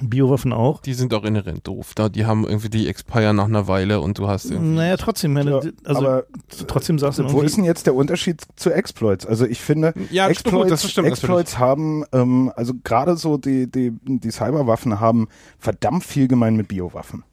Biowaffen 0.00 0.52
auch. 0.52 0.82
Die 0.82 0.94
sind 0.94 1.14
auch 1.14 1.24
inhärent 1.24 1.66
doof. 1.66 1.92
Da, 1.94 2.08
die 2.08 2.26
haben 2.26 2.44
irgendwie 2.46 2.68
die 2.68 2.88
expire 2.88 3.32
nach 3.32 3.46
einer 3.46 3.66
Weile 3.66 4.00
und 4.00 4.18
du 4.18 4.28
hast 4.28 4.50
irgendwie. 4.50 4.74
Naja, 4.74 4.96
trotzdem, 4.96 5.32
meine, 5.32 5.50
Ja, 5.50 5.60
also 5.84 6.00
aber 6.00 6.24
trotzdem 6.66 6.98
sagst 6.98 7.18
du 7.18 7.32
wo 7.32 7.40
ist 7.42 7.56
denn 7.56 7.64
jetzt 7.64 7.86
der 7.86 7.94
Unterschied 7.94 8.42
zu 8.56 8.70
Exploits? 8.70 9.26
Also 9.26 9.46
ich 9.46 9.60
finde, 9.60 9.94
Ja, 10.10 10.24
stimmt, 10.24 10.30
Exploits, 10.30 10.70
das 10.70 10.90
stimmt. 10.90 11.08
Exploits 11.08 11.58
haben, 11.58 12.04
ähm, 12.12 12.52
also 12.56 12.74
gerade 12.84 13.16
so 13.16 13.38
die, 13.38 13.70
die, 13.70 13.92
die 14.02 14.30
Cyberwaffen 14.30 15.00
haben 15.00 15.28
verdammt 15.58 16.04
viel 16.04 16.28
gemein 16.28 16.56
mit 16.56 16.68
Biowaffen. 16.68 17.24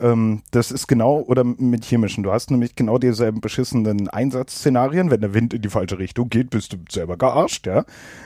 Ähm, 0.00 0.42
das 0.50 0.70
ist 0.70 0.86
genau, 0.86 1.20
oder 1.20 1.44
mit 1.44 1.84
chemischen. 1.84 2.22
Du 2.22 2.32
hast 2.32 2.50
nämlich 2.50 2.74
genau 2.74 2.98
dieselben 2.98 3.40
beschissenen 3.40 4.08
Einsatzszenarien. 4.08 5.10
Wenn 5.10 5.20
der 5.20 5.34
Wind 5.34 5.54
in 5.54 5.62
die 5.62 5.68
falsche 5.68 5.98
Richtung 5.98 6.28
geht, 6.28 6.50
bist 6.50 6.72
du 6.72 6.76
selber 6.90 7.16
gearscht, 7.16 7.66
ja. 7.66 7.84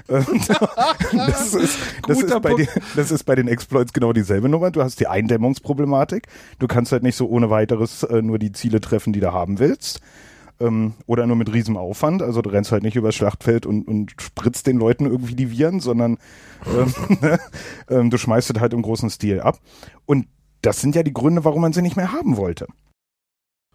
Und 0.08 0.48
das, 1.12 1.54
ist, 1.54 1.78
das, 2.06 2.22
ist 2.22 2.42
bei 2.42 2.54
den, 2.54 2.68
das 2.96 3.10
ist 3.10 3.24
bei 3.24 3.34
den 3.34 3.48
Exploits 3.48 3.92
genau 3.92 4.12
dieselbe 4.12 4.48
Nummer. 4.48 4.70
Du 4.70 4.82
hast 4.82 5.00
die 5.00 5.06
Eindämmungsproblematik. 5.06 6.26
Du 6.58 6.66
kannst 6.66 6.92
halt 6.92 7.02
nicht 7.02 7.16
so 7.16 7.28
ohne 7.28 7.50
weiteres 7.50 8.02
äh, 8.02 8.22
nur 8.22 8.38
die 8.38 8.52
Ziele 8.52 8.80
treffen, 8.80 9.12
die 9.12 9.20
du 9.20 9.32
haben 9.32 9.58
willst 9.58 10.00
ähm, 10.60 10.94
oder 11.06 11.26
nur 11.26 11.36
mit 11.36 11.52
riesem 11.52 11.76
Aufwand. 11.76 12.22
Also 12.22 12.42
du 12.42 12.50
rennst 12.50 12.72
halt 12.72 12.82
nicht 12.82 12.96
übers 12.96 13.14
Schlachtfeld 13.14 13.66
und, 13.66 13.88
und 13.88 14.14
spritzt 14.20 14.66
den 14.66 14.78
Leuten 14.78 15.06
irgendwie 15.06 15.34
die 15.34 15.50
Viren, 15.50 15.80
sondern 15.80 16.18
ähm, 16.66 16.94
ähm, 17.88 18.10
du 18.10 18.18
schmeißt 18.18 18.50
es 18.50 18.60
halt 18.60 18.74
im 18.74 18.82
großen 18.82 19.10
Stil 19.10 19.40
ab. 19.40 19.58
Und 20.06 20.26
das 20.62 20.80
sind 20.80 20.94
ja 20.94 21.02
die 21.02 21.12
Gründe, 21.12 21.44
warum 21.44 21.62
man 21.62 21.72
sie 21.72 21.82
nicht 21.82 21.96
mehr 21.96 22.12
haben 22.12 22.36
wollte. 22.36 22.66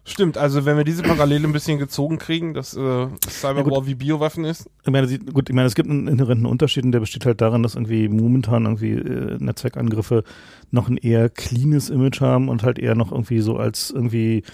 Stimmt, 0.08 0.38
also 0.38 0.64
wenn 0.64 0.76
wir 0.76 0.84
diese 0.84 1.02
Parallele 1.02 1.48
ein 1.48 1.52
bisschen 1.52 1.80
gezogen 1.80 2.18
kriegen, 2.18 2.54
dass 2.54 2.76
äh, 2.76 3.08
Cyberwar 3.28 3.86
wie 3.86 3.96
Biowaffen 3.96 4.44
ist. 4.44 4.70
Ich 4.84 4.92
meine, 4.92 5.08
sie- 5.08 5.18
gut, 5.18 5.48
ich 5.50 5.54
meine, 5.54 5.66
es 5.66 5.74
gibt 5.74 5.90
einen 5.90 6.06
inhärenten 6.06 6.46
Unterschied 6.46 6.84
und 6.84 6.92
der 6.92 7.00
besteht 7.00 7.26
halt 7.26 7.40
darin, 7.40 7.64
dass 7.64 7.74
irgendwie 7.74 8.08
momentan 8.08 8.66
irgendwie 8.66 8.92
äh, 8.92 9.36
Netzwerkangriffe 9.40 10.22
noch 10.70 10.88
ein 10.88 10.96
eher 10.96 11.28
cleanes 11.28 11.90
Image 11.90 12.20
haben 12.20 12.48
und 12.48 12.62
halt 12.62 12.78
eher 12.78 12.94
noch 12.94 13.10
irgendwie 13.10 13.40
so 13.40 13.56
als 13.56 13.90
irgendwie 13.90 14.44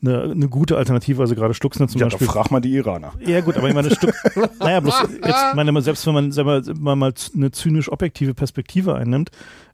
eine, 0.00 0.22
eine 0.22 0.48
gute 0.48 0.78
Alternative, 0.78 1.20
also 1.20 1.34
gerade 1.34 1.52
Stuxnet 1.52 1.90
zum 1.90 2.00
ja, 2.00 2.06
Beispiel. 2.06 2.26
da 2.26 2.32
frag 2.32 2.50
mal 2.50 2.60
die 2.60 2.72
Iraner. 2.72 3.12
Ja 3.20 3.42
gut, 3.42 3.58
aber 3.58 3.68
ich 3.68 3.74
meine, 3.74 3.94
Stück, 3.94 4.14
naja, 4.60 4.80
bloß 4.80 5.02
jetzt, 5.22 5.54
meine, 5.56 5.82
selbst 5.82 6.06
wenn 6.06 6.14
man, 6.14 6.32
sagen 6.32 6.48
wir, 6.48 6.96
mal 6.96 7.12
eine 7.34 7.50
zynisch 7.50 7.92
objektive 7.92 8.32
Perspektive 8.32 8.94
einnimmt, 8.94 9.30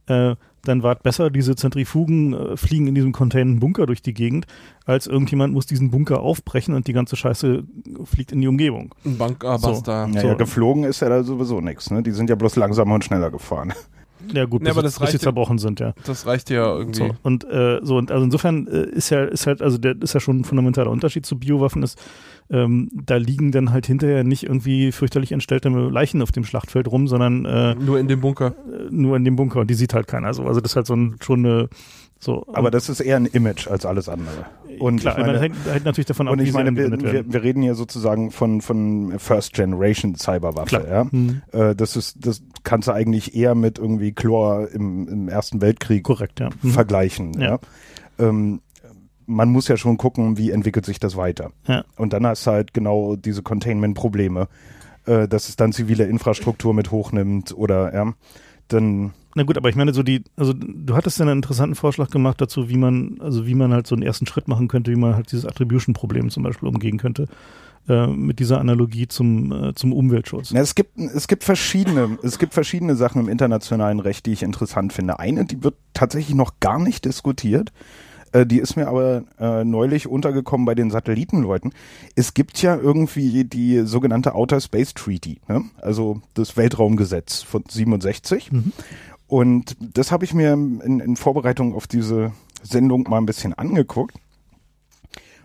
äh, 0.08 0.34
dann 0.68 0.82
war 0.82 0.96
es 0.96 1.02
besser, 1.02 1.30
diese 1.30 1.56
Zentrifugen 1.56 2.32
äh, 2.34 2.56
fliegen 2.56 2.86
in 2.86 2.94
diesem 2.94 3.12
containenden 3.12 3.60
Bunker 3.60 3.86
durch 3.86 4.02
die 4.02 4.14
Gegend, 4.14 4.46
als 4.84 5.06
irgendjemand 5.06 5.52
muss 5.54 5.66
diesen 5.66 5.90
Bunker 5.90 6.20
aufbrechen 6.20 6.74
und 6.74 6.86
die 6.86 6.92
ganze 6.92 7.16
Scheiße 7.16 7.64
fliegt 8.04 8.32
in 8.32 8.40
die 8.40 8.48
Umgebung. 8.48 8.94
Ein 9.04 9.18
Bunkerbuster. 9.18 10.08
Ja, 10.12 10.20
So. 10.20 10.26
ja, 10.28 10.34
geflogen 10.34 10.84
ist 10.84 11.00
ja 11.00 11.08
da 11.08 11.22
sowieso 11.22 11.60
nichts. 11.60 11.90
Ne? 11.90 12.02
Die 12.02 12.10
sind 12.12 12.28
ja 12.30 12.36
bloß 12.36 12.56
langsamer 12.56 12.94
und 12.94 13.04
schneller 13.04 13.30
gefahren. 13.30 13.72
Ja 14.32 14.44
gut, 14.46 14.62
Ja, 14.62 14.68
bis, 14.68 14.72
aber 14.72 14.82
das 14.82 14.94
bis 14.94 15.00
reicht 15.02 15.10
sie 15.12 15.16
ja- 15.18 15.22
zerbrochen 15.22 15.58
sind, 15.58 15.78
ja. 15.78 15.92
Das 16.04 16.26
reicht 16.26 16.50
ja 16.50 16.66
irgendwie. 16.74 16.98
So, 16.98 17.10
und 17.22 17.44
äh, 17.44 17.78
so 17.82 17.96
und 17.96 18.10
also 18.10 18.24
insofern 18.24 18.66
äh, 18.66 18.86
ist 18.88 19.10
ja 19.10 19.24
ist 19.24 19.46
halt 19.46 19.62
also 19.62 19.78
der 19.78 19.94
ist 20.02 20.14
ja 20.14 20.20
schon 20.20 20.40
ein 20.40 20.44
fundamentaler 20.44 20.90
Unterschied 20.90 21.24
zu 21.26 21.38
Biowaffen 21.38 21.82
ist 21.82 22.00
ähm, 22.50 22.88
da 22.92 23.16
liegen 23.16 23.52
dann 23.52 23.72
halt 23.72 23.86
hinterher 23.86 24.24
nicht 24.24 24.44
irgendwie 24.44 24.92
fürchterlich 24.92 25.32
entstellte 25.32 25.68
Leichen 25.68 26.22
auf 26.22 26.32
dem 26.32 26.44
Schlachtfeld 26.44 26.88
rum, 26.88 27.08
sondern 27.08 27.44
äh, 27.44 27.74
Nur 27.74 27.98
in 27.98 28.08
dem 28.08 28.20
Bunker. 28.20 28.54
nur 28.90 29.16
in 29.16 29.24
dem 29.24 29.36
Bunker 29.36 29.60
und 29.60 29.68
die 29.70 29.74
sieht 29.74 29.94
halt 29.94 30.06
keiner 30.06 30.32
so. 30.34 30.44
Also 30.44 30.60
das 30.60 30.72
ist 30.72 30.76
halt 30.76 30.86
so 30.86 30.94
ein, 30.94 31.16
schon 31.20 31.44
eine 31.44 31.68
so. 32.18 32.46
Aber 32.54 32.70
das 32.70 32.88
ist 32.88 33.00
eher 33.00 33.16
ein 33.16 33.26
Image 33.26 33.68
als 33.68 33.84
alles 33.84 34.08
andere. 34.08 34.46
Und 34.78 35.00
klar, 35.00 35.14
ich 35.18 35.20
meine, 35.20 35.32
man 35.34 35.42
hängt, 35.42 35.56
hängt 35.70 35.84
natürlich 35.84 36.06
davon 36.06 36.28
ab, 36.28 36.32
und 36.32 36.40
wie 36.40 36.44
ich 36.44 36.52
meine 36.52 36.74
wir, 36.74 36.90
wir, 36.90 37.30
wir 37.30 37.42
reden 37.42 37.62
hier 37.62 37.74
sozusagen 37.74 38.30
von, 38.30 38.62
von 38.62 39.18
First 39.18 39.52
Generation 39.52 40.14
Cyberwaffe. 40.14 40.66
Klar. 40.66 40.88
Ja? 40.88 41.10
Hm, 41.10 41.42
Äh, 41.52 41.74
das 41.74 41.94
ist, 41.96 42.24
das 42.26 42.42
kannst 42.64 42.88
du 42.88 42.92
eigentlich 42.92 43.34
eher 43.34 43.54
mit 43.54 43.78
irgendwie 43.78 44.12
Chlor 44.12 44.68
im, 44.72 45.06
im 45.08 45.28
Ersten 45.28 45.60
Weltkrieg 45.60 46.04
korrekt, 46.04 46.40
ja. 46.40 46.48
Hm. 46.62 46.70
vergleichen. 46.70 47.32
Ja. 47.38 47.42
Ja. 47.50 47.58
Ähm, 48.18 48.60
man 49.26 49.50
muss 49.50 49.68
ja 49.68 49.76
schon 49.76 49.96
gucken, 49.96 50.38
wie 50.38 50.50
entwickelt 50.50 50.86
sich 50.86 51.00
das 51.00 51.16
weiter. 51.16 51.50
Ja. 51.66 51.84
Und 51.96 52.12
dann 52.12 52.26
hast 52.26 52.46
du 52.46 52.52
halt 52.52 52.74
genau 52.74 53.16
diese 53.16 53.42
Containment-Probleme, 53.42 54.48
äh, 55.06 55.28
dass 55.28 55.48
es 55.48 55.56
dann 55.56 55.72
zivile 55.72 56.04
Infrastruktur 56.04 56.74
mit 56.74 56.90
hochnimmt 56.90 57.56
oder 57.56 57.94
ja, 57.94 58.12
dann 58.68 59.12
Na 59.34 59.42
gut, 59.42 59.56
aber 59.56 59.68
ich 59.68 59.76
meine 59.76 59.94
so 59.94 60.02
die, 60.02 60.24
also 60.36 60.52
du 60.52 60.94
hattest 60.94 61.18
ja 61.18 61.24
einen 61.24 61.38
interessanten 61.38 61.74
Vorschlag 61.74 62.10
gemacht 62.10 62.40
dazu, 62.40 62.68
wie 62.68 62.76
man, 62.76 63.18
also 63.20 63.46
wie 63.46 63.54
man 63.54 63.72
halt 63.72 63.86
so 63.86 63.94
einen 63.94 64.02
ersten 64.02 64.26
Schritt 64.26 64.48
machen 64.48 64.68
könnte, 64.68 64.90
wie 64.90 64.96
man 64.96 65.14
halt 65.14 65.30
dieses 65.30 65.46
Attribution-Problem 65.46 66.30
zum 66.30 66.42
Beispiel 66.42 66.68
umgehen 66.68 66.98
könnte. 66.98 67.26
Äh, 67.88 68.08
mit 68.08 68.40
dieser 68.40 68.58
Analogie 68.58 69.06
zum, 69.06 69.52
äh, 69.52 69.74
zum 69.74 69.92
Umweltschutz. 69.92 70.50
Na, 70.52 70.58
es 70.58 70.74
gibt 70.74 70.98
es 70.98 71.28
gibt 71.28 71.44
verschiedene 71.44 72.18
es 72.24 72.40
gibt 72.40 72.52
verschiedene 72.52 72.96
Sachen 72.96 73.20
im 73.20 73.28
internationalen 73.28 74.00
Recht, 74.00 74.26
die 74.26 74.32
ich 74.32 74.42
interessant 74.42 74.92
finde. 74.92 75.20
Eine, 75.20 75.44
die 75.44 75.62
wird 75.62 75.76
tatsächlich 75.94 76.34
noch 76.34 76.58
gar 76.58 76.80
nicht 76.80 77.04
diskutiert. 77.04 77.70
Äh, 78.36 78.46
die 78.46 78.58
ist 78.58 78.76
mir 78.76 78.88
aber 78.88 79.24
äh, 79.38 79.64
neulich 79.64 80.06
untergekommen 80.06 80.66
bei 80.66 80.74
den 80.74 80.90
Satellitenleuten. 80.90 81.72
Es 82.14 82.34
gibt 82.34 82.60
ja 82.60 82.76
irgendwie 82.76 83.44
die 83.44 83.86
sogenannte 83.86 84.34
Outer 84.34 84.60
Space 84.60 84.92
Treaty, 84.94 85.40
ne? 85.48 85.64
also 85.80 86.20
das 86.34 86.56
Weltraumgesetz 86.56 87.42
von 87.42 87.64
67. 87.66 88.52
Mhm. 88.52 88.72
Und 89.26 89.76
das 89.80 90.12
habe 90.12 90.24
ich 90.24 90.34
mir 90.34 90.52
in, 90.52 91.00
in 91.00 91.16
Vorbereitung 91.16 91.74
auf 91.74 91.86
diese 91.86 92.32
Sendung 92.62 93.08
mal 93.08 93.18
ein 93.18 93.26
bisschen 93.26 93.54
angeguckt. 93.54 94.16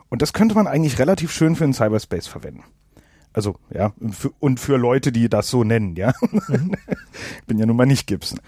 Und 0.10 0.22
das 0.22 0.34
könnte 0.34 0.56
man 0.56 0.68
eigentlich 0.68 1.00
relativ 1.00 1.32
schön 1.32 1.56
für 1.56 1.64
den 1.64 1.74
Cyberspace 1.74 2.28
verwenden. 2.28 2.64
Also, 3.34 3.56
ja, 3.74 3.94
für, 4.12 4.32
und 4.40 4.60
für 4.60 4.76
Leute, 4.76 5.12
die 5.14 5.30
das 5.30 5.50
so 5.50 5.64
nennen, 5.64 5.96
ja. 5.96 6.14
Ich 6.22 7.44
bin 7.48 7.58
ja 7.58 7.66
nun 7.66 7.78
mal 7.78 7.86
nicht 7.86 8.06
Gibson. 8.08 8.40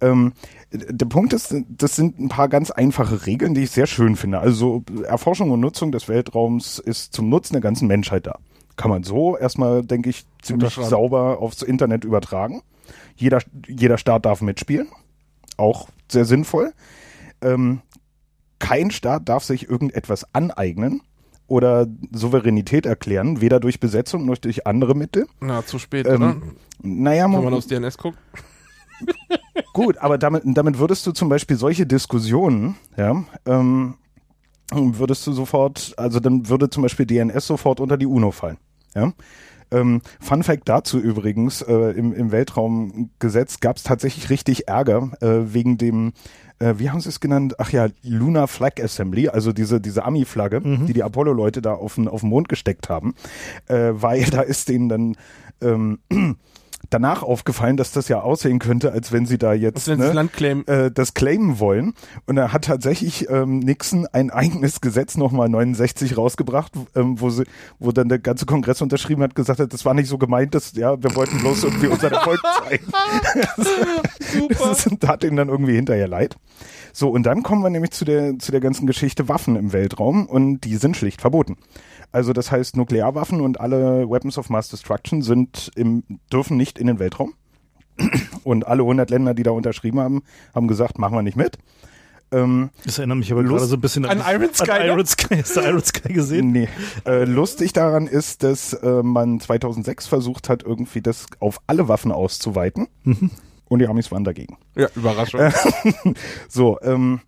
Ähm, 0.00 0.32
der 0.72 1.06
Punkt 1.06 1.32
ist, 1.32 1.54
das 1.68 1.94
sind 1.94 2.18
ein 2.18 2.28
paar 2.28 2.48
ganz 2.48 2.70
einfache 2.72 3.26
Regeln, 3.26 3.54
die 3.54 3.62
ich 3.62 3.70
sehr 3.70 3.86
schön 3.86 4.16
finde. 4.16 4.40
Also, 4.40 4.82
Erforschung 5.04 5.50
und 5.52 5.60
Nutzung 5.60 5.92
des 5.92 6.08
Weltraums 6.08 6.80
ist 6.80 7.12
zum 7.12 7.28
Nutzen 7.28 7.54
der 7.54 7.62
ganzen 7.62 7.86
Menschheit 7.86 8.26
da. 8.26 8.38
Kann 8.76 8.90
man 8.90 9.04
so 9.04 9.36
erstmal, 9.36 9.84
denke 9.84 10.10
ich, 10.10 10.24
ziemlich 10.40 10.74
sauber 10.74 11.38
aufs 11.40 11.62
Internet 11.62 12.04
übertragen. 12.04 12.62
Jeder, 13.14 13.40
jeder 13.68 13.98
Staat 13.98 14.24
darf 14.26 14.40
mitspielen. 14.40 14.88
Auch 15.56 15.88
sehr 16.10 16.24
sinnvoll. 16.24 16.72
Ähm, 17.42 17.82
kein 18.58 18.90
Staat 18.90 19.28
darf 19.28 19.44
sich 19.44 19.68
irgendetwas 19.68 20.26
aneignen 20.32 21.02
oder 21.52 21.86
Souveränität 22.12 22.86
erklären, 22.86 23.42
weder 23.42 23.60
durch 23.60 23.78
Besetzung 23.78 24.24
noch 24.24 24.38
durch 24.38 24.66
andere 24.66 24.94
Mittel. 24.94 25.26
Na, 25.40 25.62
zu 25.66 25.78
spät, 25.78 26.06
Ähm, 26.06 26.14
oder? 26.14 26.36
Naja, 26.82 27.24
Wenn 27.24 27.44
man 27.44 27.52
aufs 27.52 27.66
DNS 27.66 27.98
guckt. 27.98 28.16
gut, 29.74 29.98
aber 29.98 30.16
damit, 30.16 30.44
damit 30.46 30.78
würdest 30.78 31.06
du 31.06 31.12
zum 31.12 31.28
Beispiel 31.28 31.56
solche 31.58 31.84
Diskussionen, 31.86 32.76
ja, 32.96 33.22
ähm, 33.44 33.94
würdest 34.72 35.26
du 35.26 35.32
sofort, 35.32 35.92
also 35.98 36.20
dann 36.20 36.48
würde 36.48 36.70
zum 36.70 36.84
Beispiel 36.84 37.04
DNS 37.04 37.46
sofort 37.46 37.80
unter 37.80 37.98
die 37.98 38.06
UNO 38.06 38.30
fallen. 38.30 38.56
Ja? 38.94 39.12
Ähm, 39.70 40.02
Fun 40.20 40.42
Fact 40.42 40.68
dazu 40.68 40.98
übrigens, 40.98 41.62
äh, 41.62 41.72
im, 41.72 42.12
im 42.12 42.30
Weltraumgesetz 42.30 43.60
gab 43.60 43.76
es 43.76 43.82
tatsächlich 43.82 44.28
richtig 44.30 44.68
Ärger 44.68 45.12
äh, 45.20 45.54
wegen 45.54 45.78
dem, 45.78 46.12
äh, 46.58 46.74
wie 46.76 46.90
haben 46.90 47.00
sie 47.00 47.08
es 47.08 47.20
genannt? 47.20 47.54
Ach 47.58 47.70
ja, 47.70 47.88
Lunar 48.02 48.48
Flag 48.48 48.82
Assembly, 48.82 49.28
also 49.28 49.52
diese, 49.52 49.80
diese 49.80 50.04
Ami-Flagge, 50.04 50.60
die 50.60 50.92
die 50.92 51.02
Apollo-Leute 51.02 51.62
da 51.62 51.72
auf 51.72 51.94
den, 51.94 52.06
auf 52.06 52.20
den 52.20 52.28
Mond 52.28 52.48
gesteckt 52.48 52.88
haben, 52.88 53.14
äh, 53.66 53.92
weil 53.92 54.24
da 54.30 54.42
ist 54.42 54.68
denen 54.68 54.88
dann 54.88 55.16
ähm, 55.62 55.98
danach 56.90 57.22
aufgefallen, 57.22 57.76
dass 57.76 57.92
das 57.92 58.08
ja 58.08 58.20
aussehen 58.20 58.58
könnte, 58.58 58.92
als 58.92 59.12
wenn 59.12 59.26
sie 59.26 59.38
da 59.38 59.52
jetzt 59.52 59.88
ne, 59.88 59.96
das 59.96 60.14
Land 60.14 60.32
claimen? 60.32 60.66
äh, 60.66 60.90
das 60.90 61.14
claimen 61.14 61.58
wollen. 61.58 61.94
Und 62.26 62.36
da 62.36 62.52
hat 62.52 62.64
tatsächlich 62.64 63.28
ähm, 63.30 63.60
Nixon 63.60 64.06
ein 64.12 64.30
eigenes 64.30 64.80
Gesetz 64.80 65.16
nochmal 65.16 65.48
69 65.48 66.16
rausgebracht, 66.16 66.72
ähm, 66.94 67.20
wo, 67.20 67.30
sie, 67.30 67.44
wo 67.78 67.92
dann 67.92 68.08
der 68.08 68.18
ganze 68.18 68.46
Kongress 68.46 68.82
unterschrieben 68.82 69.22
hat, 69.22 69.34
gesagt 69.34 69.60
hat, 69.60 69.72
das 69.72 69.84
war 69.84 69.94
nicht 69.94 70.08
so 70.08 70.18
gemeint, 70.18 70.54
dass 70.54 70.72
ja, 70.74 71.02
wir 71.02 71.14
wollten 71.14 71.38
bloß 71.38 71.64
irgendwie 71.64 71.86
unseren 71.88 72.12
Erfolg 72.12 72.40
zeigen. 72.68 72.86
Das 74.48 74.86
ist, 74.86 75.00
tat 75.00 75.24
ihnen 75.24 75.36
dann 75.36 75.48
irgendwie 75.48 75.74
hinterher 75.74 76.08
leid. 76.08 76.36
So, 76.92 77.08
und 77.08 77.24
dann 77.24 77.42
kommen 77.42 77.62
wir 77.62 77.70
nämlich 77.70 77.92
zu 77.92 78.04
der, 78.04 78.38
zu 78.38 78.52
der 78.52 78.60
ganzen 78.60 78.86
Geschichte 78.86 79.28
Waffen 79.28 79.56
im 79.56 79.72
Weltraum 79.72 80.26
und 80.26 80.60
die 80.60 80.76
sind 80.76 80.96
schlicht 80.96 81.20
verboten. 81.20 81.56
Also 82.12 82.32
das 82.32 82.52
heißt, 82.52 82.76
Nuklearwaffen 82.76 83.40
und 83.40 83.60
alle 83.60 84.08
Weapons 84.08 84.36
of 84.38 84.50
Mass 84.50 84.68
Destruction 84.68 85.22
sind 85.22 85.70
im, 85.74 86.04
dürfen 86.32 86.56
nicht 86.56 86.78
in 86.78 86.86
den 86.86 86.98
Weltraum. 86.98 87.34
Und 88.44 88.66
alle 88.66 88.82
100 88.82 89.10
Länder, 89.10 89.34
die 89.34 89.42
da 89.42 89.50
unterschrieben 89.50 90.00
haben, 90.00 90.22
haben 90.54 90.66
gesagt, 90.66 90.98
machen 90.98 91.14
wir 91.14 91.22
nicht 91.22 91.36
mit. 91.36 91.58
Ähm, 92.32 92.70
Das 92.86 92.96
erinnert 92.98 93.18
mich 93.18 93.30
aber 93.30 93.42
Lust- 93.42 93.52
gerade 93.58 93.66
so 93.66 93.76
ein 93.76 93.80
bisschen 93.82 94.04
An 94.06 94.22
Iron 94.26 94.52
Sky, 94.54 94.70
An 94.70 94.78
ne? 94.80 94.86
Iron 94.88 95.06
Sky. 95.06 95.36
Hast 95.42 95.56
du 95.56 95.60
Iron 95.60 95.84
Sky 95.84 96.12
gesehen? 96.12 96.52
nee. 96.52 96.68
Äh, 97.04 97.24
lustig 97.24 97.74
daran 97.74 98.06
ist, 98.06 98.42
dass 98.42 98.72
äh, 98.72 99.02
man 99.02 99.40
2006 99.40 100.06
versucht 100.06 100.48
hat, 100.48 100.62
irgendwie 100.62 101.02
das 101.02 101.26
auf 101.38 101.60
alle 101.66 101.88
Waffen 101.88 102.12
auszuweiten. 102.12 102.88
Und 103.68 103.78
die 103.78 103.86
Amis 103.86 104.10
waren 104.10 104.24
dagegen. 104.24 104.56
Ja, 104.74 104.88
Überraschung. 104.96 105.40
So, 106.48 106.78
ähm, 106.82 107.20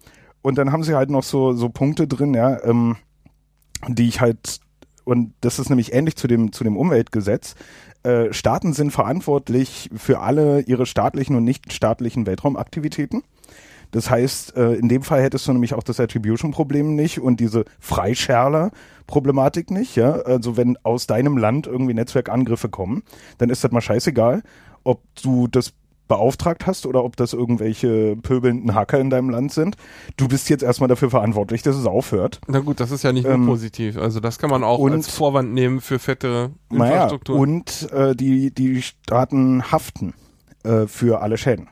und 0.43 0.57
dann 0.59 0.73
haben 0.73 0.83
sie 0.83 0.95
halt 0.95 1.11
noch 1.11 1.23
so, 1.23 1.53
so 1.53 1.69
Punkte 1.69 2.07
drin, 2.09 2.33
ja, 2.35 2.63
ähm, 2.65 2.97
die 3.89 4.09
ich 4.09 4.21
halt, 4.23 4.61
und 5.05 5.35
das 5.41 5.59
ist 5.59 5.69
nämlich 5.69 5.93
ähnlich 5.93 6.17
zu 6.17 6.27
dem, 6.27 6.53
zu 6.53 6.65
dem 6.65 6.77
Umweltgesetz, 6.77 7.55
äh, 8.03 8.33
Staaten 8.33 8.73
sind 8.73 8.91
verantwortlich 8.91 9.91
für 9.95 10.21
alle 10.21 10.61
ihre 10.61 10.87
staatlichen 10.87 11.37
und 11.37 11.45
nicht 11.45 11.73
staatlichen 11.73 12.27
Weltraumaktivitäten. 12.27 13.23
Das 13.91 14.11
heißt, 14.11 14.57
äh, 14.57 14.75
in 14.75 14.89
dem 14.89 15.03
Fall 15.03 15.23
hättest 15.23 15.47
du 15.47 15.53
nämlich 15.53 15.73
auch 15.73 15.83
das 15.85 16.01
Attribution-Problem 16.01 16.97
nicht 16.97 17.21
und 17.21 17.39
diese 17.39 17.65
Freischärler-Problematik 17.79 19.71
nicht. 19.71 19.95
Ja? 19.95 20.15
Also 20.15 20.57
wenn 20.57 20.77
aus 20.83 21.07
deinem 21.07 21.37
Land 21.37 21.69
irgendwie 21.69 21.95
Netzwerkangriffe 21.95 22.69
kommen, 22.69 23.05
dann 23.39 23.51
ist 23.51 23.63
das 23.63 23.71
mal 23.71 23.81
scheißegal, 23.81 24.43
ob 24.83 25.03
du 25.23 25.47
das 25.47 25.73
beauftragt 26.09 26.67
hast 26.67 26.87
oder 26.87 27.03
ob 27.05 27.17
das 27.17 27.33
irgendwelche 27.33 28.17
pöbelnden 28.17 28.75
Hacker 28.75 28.99
in 29.01 29.11
deinem 29.11 29.31
Land 29.31 29.53
sind. 29.53 29.77
Du 30.17 30.29
bist 30.29 30.49
jetzt 30.51 30.63
erstmal 30.63 30.89
dafür 30.89 31.11
verantwortlich, 31.11 31.63
dass 31.63 31.77
es 31.77 31.87
aufhört. 31.87 32.41
Na 32.47 32.59
gut, 32.61 32.81
das 32.81 32.91
ist 32.91 33.03
ja 33.05 33.13
nicht 33.13 33.25
nur 33.25 33.33
Ähm, 33.35 33.47
positiv. 33.47 33.97
Also 33.97 34.21
das 34.21 34.39
kann 34.39 34.51
man 34.51 34.65
auch 34.65 34.79
und- 34.79 34.93
als 34.93 35.09
Vorwand 35.09 35.55
nehmen 35.55 35.81
für 35.81 35.99
fette 35.99 36.51
Naja, 36.71 36.95
Infrastruktur. 36.95 37.37
und 37.39 37.91
äh, 37.93 38.15
die, 38.15 38.53
die 38.53 38.83
Staaten 38.83 39.71
haften 39.73 40.15
äh, 40.65 40.87
für 40.87 41.23
alle 41.23 41.39
Schäden. 41.39 41.69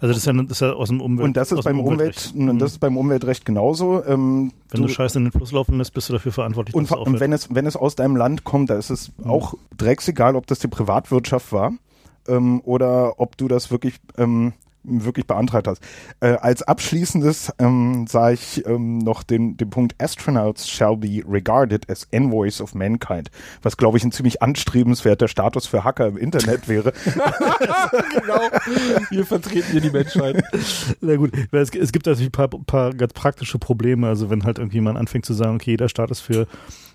Also 0.00 0.08
das 0.12 0.18
ist 0.18 0.26
ja, 0.26 0.32
das 0.34 0.50
ist 0.50 0.60
ja 0.60 0.72
aus 0.72 0.88
dem 0.88 1.00
Umwelt. 1.00 1.24
Und 1.24 1.36
das 1.36 1.50
ist 1.50 1.62
beim 1.62 1.78
Umwelt, 1.80 1.92
Umweltrecht. 2.00 2.34
Mhm. 2.34 2.48
und 2.50 2.58
das 2.58 2.72
ist 2.72 2.78
beim 2.78 2.96
Umweltrecht 2.98 3.46
genauso. 3.46 4.04
Ähm, 4.04 4.52
Wenn 4.70 4.82
du 4.82 4.88
Scheiße 4.88 5.18
in 5.18 5.24
den 5.26 5.32
Fluss 5.32 5.52
laufen 5.52 5.78
lässt, 5.78 5.94
bist 5.94 6.08
du 6.08 6.12
dafür 6.12 6.32
verantwortlich, 6.32 6.74
Und, 6.74 6.90
und 6.90 7.20
wenn 7.20 7.32
es, 7.32 7.54
wenn 7.54 7.64
es 7.66 7.74
aus 7.76 7.94
deinem 7.94 8.16
Land 8.16 8.44
kommt, 8.44 8.68
da 8.68 8.74
ist 8.76 8.90
es 8.90 9.12
auch 9.24 9.54
drecksegal, 9.78 10.36
ob 10.36 10.46
das 10.46 10.58
die 10.58 10.68
Privatwirtschaft 10.68 11.52
war 11.52 11.72
ähm, 12.28 12.60
oder 12.64 13.20
ob 13.20 13.36
du 13.36 13.48
das 13.48 13.70
wirklich, 13.70 13.96
ähm, 14.18 14.52
wirklich 14.84 15.26
beantragt 15.26 15.66
hast. 15.66 15.82
Äh, 16.20 16.36
als 16.36 16.62
abschließendes 16.62 17.52
ähm, 17.58 18.06
sah 18.06 18.30
ich 18.30 18.64
ähm, 18.66 18.98
noch 18.98 19.22
den, 19.22 19.56
den 19.56 19.70
Punkt 19.70 19.94
Astronauts 19.98 20.68
shall 20.68 20.96
be 20.96 21.22
regarded 21.26 21.88
as 21.90 22.06
envoys 22.10 22.60
of 22.60 22.74
mankind, 22.74 23.30
was 23.62 23.76
glaube 23.76 23.96
ich 23.96 24.04
ein 24.04 24.12
ziemlich 24.12 24.42
anstrebenswerter 24.42 25.26
Status 25.26 25.66
für 25.66 25.84
Hacker 25.84 26.06
im 26.06 26.18
Internet 26.18 26.68
wäre. 26.68 26.92
genau. 27.04 28.40
Wir 29.10 29.24
vertreten 29.24 29.72
hier 29.72 29.80
die 29.80 29.90
Menschheit. 29.90 30.44
Na 31.00 31.16
gut, 31.16 31.32
weil 31.50 31.62
es, 31.62 31.70
es 31.70 31.92
gibt 31.92 32.06
natürlich 32.06 32.28
ein 32.28 32.32
paar, 32.32 32.48
paar 32.48 32.92
ganz 32.92 33.14
praktische 33.14 33.58
Probleme. 33.58 34.06
Also 34.06 34.28
wenn 34.28 34.44
halt 34.44 34.58
irgendjemand 34.58 34.98
anfängt 34.98 35.24
zu 35.24 35.32
sagen, 35.32 35.56
okay, 35.56 35.70
jeder 35.72 35.88
Staat 35.88 36.10
ist 36.10 36.20
für 36.20 36.46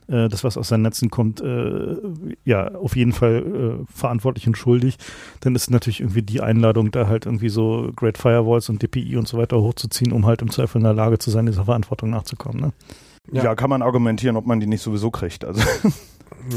äh, 0.10 0.28
das, 0.30 0.44
was 0.44 0.58
aus 0.58 0.68
seinen 0.70 0.82
Netzen 0.84 1.10
kommt, 1.10 1.42
äh, 1.42 1.96
ja, 2.46 2.74
auf 2.76 2.96
jeden 2.96 3.14
Fall 3.14 3.80
äh, 3.82 3.86
verantwortlich 3.94 4.48
und 4.48 4.58
schuldig, 4.58 4.98
dann 5.42 5.56
ist 5.56 5.70
natürlich 5.72 6.00
irgendwie 6.02 6.22
die 6.24 6.42
Einladung, 6.42 6.92
da 6.92 7.08
halt 7.08 7.26
irgendwie 7.26 7.50
so 7.50 7.92
Great 7.96 8.18
Firewalls 8.18 8.70
und 8.70 8.82
DPI 8.84 9.18
und 9.18 9.28
so 9.28 9.38
weiter 9.38 9.62
hochzuziehen, 9.62 10.12
um 10.12 10.26
halt 10.26 10.42
im 10.42 10.50
Zweifel 10.52 10.78
in 10.80 10.84
der 10.84 10.94
Lage 10.94 11.20
zu 11.20 11.30
sein, 11.32 11.46
dieser 11.46 11.66
Verantwortung 11.66 12.10
nachzukommen. 12.10 12.60
Ne? 12.62 12.74
ja. 13.32 13.44
Ja. 13.44 13.56
kann 13.56 13.70
man 13.70 13.82
argumentieren, 13.82 14.36
ob 14.38 14.46
man 14.48 14.60
die 14.60 14.68
nicht 14.68 14.82
sowieso 14.82 15.12
kriegt. 15.12 15.46
Also 15.46 15.62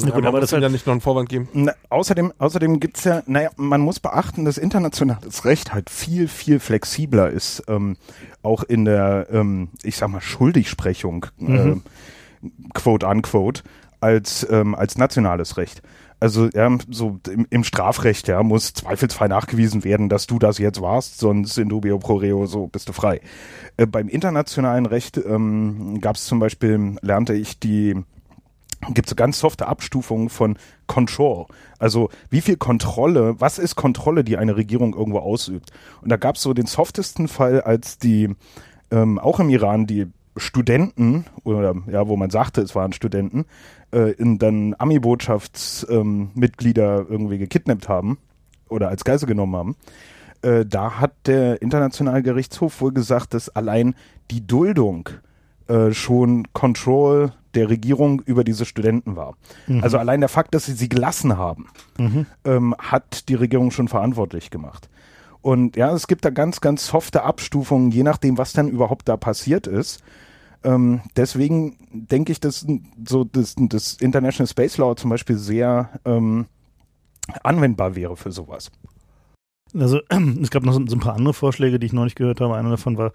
Ja, 0.05 0.11
gut, 0.11 0.25
aber 0.27 0.41
das 0.41 0.53
halt- 0.53 0.63
ja 0.63 0.69
nicht 0.69 0.87
noch 0.87 0.93
einen 0.93 1.01
Vorwand 1.01 1.29
geben. 1.29 1.49
Na, 1.55 1.73
außerdem, 1.91 2.33
außerdem 2.39 2.79
gibt's 2.79 3.05
ja, 3.05 3.23
naja, 3.27 3.51
man 3.57 3.81
muss 3.81 4.01
beachten, 4.01 4.45
dass 4.45 4.57
internationales 4.59 5.45
Recht 5.45 5.73
halt 5.75 5.91
viel, 5.91 6.29
viel 6.29 6.61
flexibler 6.61 7.29
ist, 7.31 7.65
ähm, 7.69 7.97
auch 8.43 8.63
in 8.63 8.85
der, 8.85 9.27
ähm, 9.33 9.69
ich 9.83 9.97
sag 9.97 10.09
mal, 10.09 10.21
Schuldigsprechung, 10.21 11.27
Mhm. 11.39 11.57
äh, 11.57 11.77
quote 12.75 13.07
unquote, 13.07 13.63
als, 14.01 14.47
ähm, 14.51 14.75
als 14.75 14.99
nationales 14.99 15.57
Recht. 15.57 15.83
Also 16.21 16.49
ja, 16.55 16.71
so 16.89 17.19
im, 17.29 17.49
im 17.51 17.65
Strafrecht 17.65 18.29
ja, 18.29 18.43
muss 18.45 18.75
zweifelsfrei 18.75 19.27
nachgewiesen 19.27 19.83
werden, 19.83 20.09
dass 20.09 20.29
du 20.29 20.39
das 20.39 20.59
jetzt 20.59 20.81
warst, 20.81 21.19
sonst 21.19 21.59
in 21.59 21.69
dubio 21.69 21.99
pro 21.99 22.15
reo, 22.15 22.47
so 22.47 22.69
bist 22.69 22.89
du 22.89 22.93
frei. 22.93 23.21
Äh, 23.77 23.87
beim 23.87 24.09
internationalen 24.09 24.87
Recht 24.87 25.17
ähm, 25.17 26.01
gab 26.01 26.15
es 26.15 26.27
zum 26.27 26.39
Beispiel, 26.39 26.97
lernte 27.03 27.35
ich 27.35 27.59
die 27.59 28.05
gibt 28.91 29.09
so 29.09 29.15
ganz 29.15 29.39
softe 29.39 29.67
Abstufungen 29.67 30.29
von 30.29 30.59
Control. 30.87 31.47
Also 31.79 32.11
wie 32.31 32.41
viel 32.41 32.57
Kontrolle, 32.57 33.41
was 33.41 33.59
ist 33.59 33.77
Kontrolle, 33.77 34.25
die 34.25 34.37
eine 34.37 34.57
Regierung 34.57 34.95
irgendwo 34.95 35.19
ausübt? 35.19 35.71
Und 36.01 36.11
da 36.11 36.17
gab 36.17 36.37
es 36.37 36.43
so 36.43 36.53
den 36.53 36.67
softesten 36.67 37.29
Fall, 37.29 37.61
als 37.61 37.99
die 37.99 38.35
ähm, 38.91 39.19
auch 39.19 39.41
im 39.41 39.51
Iran 39.51 39.87
die 39.87 40.07
Studenten 40.37 41.25
oder 41.45 41.75
ja, 41.89 42.09
wo 42.09 42.17
man 42.17 42.31
sagte, 42.31 42.63
es 42.63 42.75
waren 42.75 42.93
Studenten, 42.93 43.45
äh, 43.93 44.11
in 44.13 44.39
dann 44.39 44.75
Ami-Botschaftsmitglieder 44.79 47.01
ähm, 47.01 47.07
irgendwie 47.09 47.39
gekidnappt 47.39 47.89
haben 47.89 48.19
oder 48.69 48.89
als 48.89 49.05
Geisel 49.05 49.27
genommen 49.27 49.57
haben. 49.57 49.77
Äh, 50.43 50.67
da 50.67 51.01
hat 51.01 51.13
der 51.27 51.63
Internationale 51.63 52.23
Gerichtshof 52.23 52.81
wohl 52.81 52.93
gesagt, 52.93 53.35
dass 53.35 53.49
allein 53.51 53.97
die 54.31 54.47
Duldung 54.47 55.09
äh, 55.69 55.93
schon 55.93 56.49
Control 56.53 57.33
der 57.55 57.69
Regierung 57.69 58.23
über 58.25 58.45
diese 58.45 58.65
Studenten 58.65 59.17
war. 59.17 59.35
Also 59.83 59.99
allein 59.99 60.21
der 60.21 60.31
Fakt, 60.31 60.55
dass 60.55 60.65
sie 60.65 60.73
sie 60.73 60.89
gelassen 60.89 61.37
haben, 61.37 61.69
ähm, 62.45 62.75
hat 62.79 63.29
die 63.29 63.35
Regierung 63.35 63.71
schon 63.71 63.89
verantwortlich 63.89 64.51
gemacht. 64.51 64.89
Und 65.43 65.77
ja, 65.77 65.93
es 65.93 66.07
gibt 66.07 66.25
da 66.25 66.31
ganz, 66.31 66.61
ganz 66.61 66.87
softe 66.87 67.25
Abstufungen, 67.25 67.91
je 67.91 68.05
nachdem, 68.05 68.39
was 68.39 68.53
dann 68.53 68.69
überhaupt 68.69 69.09
da 69.09 69.17
passiert 69.17 69.67
ist. 69.67 70.03
Ähm, 70.65 71.01
deswegen 71.17 71.77
denke 71.93 72.33
ich, 72.33 72.41
dass 72.41 72.67
so 73.07 73.25
das, 73.25 73.55
das 73.57 73.95
International 73.95 74.49
Space 74.49 74.77
Law 74.79 74.95
zum 74.95 75.11
Beispiel 75.11 75.37
sehr 75.37 75.91
ähm, 76.05 76.47
anwendbar 77.43 77.95
wäre 77.97 78.17
für 78.17 78.33
sowas. 78.33 78.71
Also 79.75 80.01
es 80.43 80.51
gab 80.51 80.65
noch 80.65 80.75
so, 80.75 80.87
so 80.87 80.97
ein 80.97 81.01
paar 81.01 81.17
andere 81.17 81.35
Vorschläge, 81.35 81.79
die 81.79 81.87
ich 81.87 81.93
noch 81.93 82.05
nicht 82.05 82.17
gehört 82.17 82.41
habe. 82.41 82.57
Einer 82.57 82.71
davon 82.71 82.97
war 82.97 83.13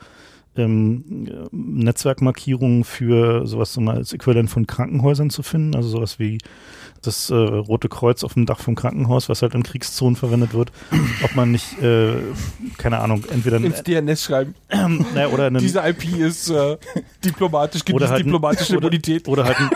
ähm, 0.56 1.28
äh, 1.28 1.48
Netzwerkmarkierungen 1.52 2.84
für 2.84 3.46
sowas 3.48 3.74
so 3.74 3.82
mal 3.82 3.98
als 3.98 4.14
Äquivalent 4.14 4.50
von 4.50 4.68
Krankenhäusern 4.68 5.30
zu 5.30 5.44
finden. 5.44 5.76
Also 5.76 5.90
sowas 5.90 6.20
wie 6.20 6.40
das 7.08 7.30
äh, 7.30 7.34
Rote 7.36 7.90
Kreuz 7.90 8.24
auf 8.24 8.34
dem 8.34 8.46
Dach 8.46 8.60
vom 8.60 8.76
Krankenhaus, 8.76 9.30
was 9.30 9.42
halt 9.42 9.56
in 9.56 9.64
Kriegszonen 9.64 10.16
verwendet 10.16 10.54
wird. 10.54 10.72
Ob 11.24 11.36
man 11.36 11.52
nicht, 11.52 11.82
äh, 11.82 12.14
keine 12.78 13.00
Ahnung, 13.00 13.24
entweder 13.32 13.58
Ins 13.58 13.82
DNS 13.84 14.24
schreiben. 14.24 14.54
ähm, 14.70 15.06
naja, 15.16 15.28
oder 15.30 15.48
einen, 15.48 15.60
Diese 15.60 15.80
IP 15.80 16.04
ist 16.20 16.50
äh, 16.50 16.78
diplomatisch, 17.24 17.82
Oder 17.82 17.92
genießt 17.94 18.12
halt 18.12 18.26
diplomatische 18.26 18.74
oder- 18.78 18.88
Immunität. 18.88 19.28
oder 19.28 19.46
halt 19.46 19.58
ein, 19.60 19.70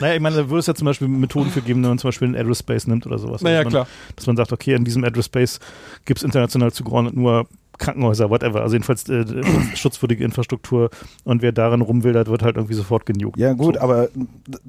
naja, 0.00 0.14
ich 0.14 0.20
meine, 0.20 0.36
da 0.36 0.48
würde 0.48 0.60
es 0.60 0.66
ja 0.66 0.74
zum 0.74 0.84
Beispiel 0.84 1.08
Methoden 1.08 1.50
für 1.50 1.62
geben, 1.62 1.82
wenn 1.82 1.90
man 1.90 1.98
zum 1.98 2.08
Beispiel 2.08 2.28
einen 2.28 2.36
Address 2.36 2.58
Space 2.60 2.86
nimmt 2.86 3.06
oder 3.06 3.18
sowas. 3.18 3.42
Naja, 3.42 3.58
dass 3.58 3.64
man, 3.64 3.70
klar. 3.72 3.86
Dass 4.16 4.26
man 4.26 4.36
sagt, 4.36 4.52
okay, 4.52 4.74
in 4.74 4.84
diesem 4.84 5.04
Address 5.04 5.26
Space 5.26 5.60
gibt 6.04 6.18
es 6.18 6.24
international 6.24 6.72
zugeordnet 6.72 7.16
nur 7.16 7.46
Krankenhäuser, 7.78 8.30
whatever. 8.30 8.62
Also 8.62 8.74
jedenfalls 8.74 9.08
äh, 9.08 9.24
schutzwürdige 9.74 10.24
Infrastruktur 10.24 10.90
und 11.24 11.42
wer 11.42 11.52
darin 11.52 11.80
rumwildert, 11.80 12.28
wird 12.28 12.42
halt 12.42 12.56
irgendwie 12.56 12.74
sofort 12.74 13.06
genugt. 13.06 13.38
Ja 13.38 13.52
gut, 13.52 13.74
so. 13.74 13.80
aber 13.80 14.08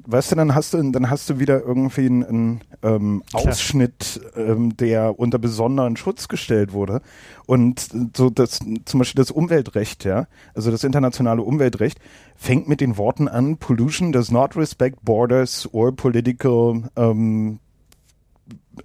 weißt 0.06 0.32
du, 0.32 0.36
dann 0.36 0.54
hast 0.54 0.74
du, 0.74 0.90
dann 0.90 1.10
hast 1.10 1.28
du 1.30 1.38
wieder 1.38 1.62
irgendwie 1.62 2.06
einen, 2.06 2.60
ähm. 2.82 3.22
Ausschnitt, 3.32 4.20
ähm, 4.36 4.76
der 4.76 5.18
unter 5.18 5.38
besonderen 5.38 5.96
Schutz 5.96 6.28
gestellt 6.28 6.72
wurde. 6.72 7.02
Und 7.46 7.88
so 8.16 8.30
das, 8.30 8.60
zum 8.84 8.98
Beispiel 8.98 9.22
das 9.22 9.30
Umweltrecht, 9.30 10.04
ja, 10.04 10.26
also 10.54 10.70
das 10.70 10.84
internationale 10.84 11.42
Umweltrecht, 11.42 11.98
fängt 12.36 12.68
mit 12.68 12.80
den 12.80 12.96
Worten 12.96 13.26
an, 13.26 13.56
Pollution 13.56 14.12
does 14.12 14.30
not 14.30 14.56
respect 14.56 15.04
borders 15.04 15.68
or 15.72 15.94
political 15.94 16.82
ähm, 16.96 17.58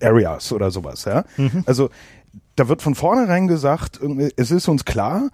areas 0.02 0.52
oder 0.52 0.72
sowas, 0.72 1.06
ja. 1.06 1.26
Mhm. 1.38 1.64
Also 1.66 1.90
da 2.56 2.68
wird 2.68 2.82
von 2.82 2.95
vornherein 2.95 3.48
gesagt, 3.48 4.00
es 4.36 4.52
ist 4.52 4.68
uns 4.68 4.86
klar, 4.86 5.30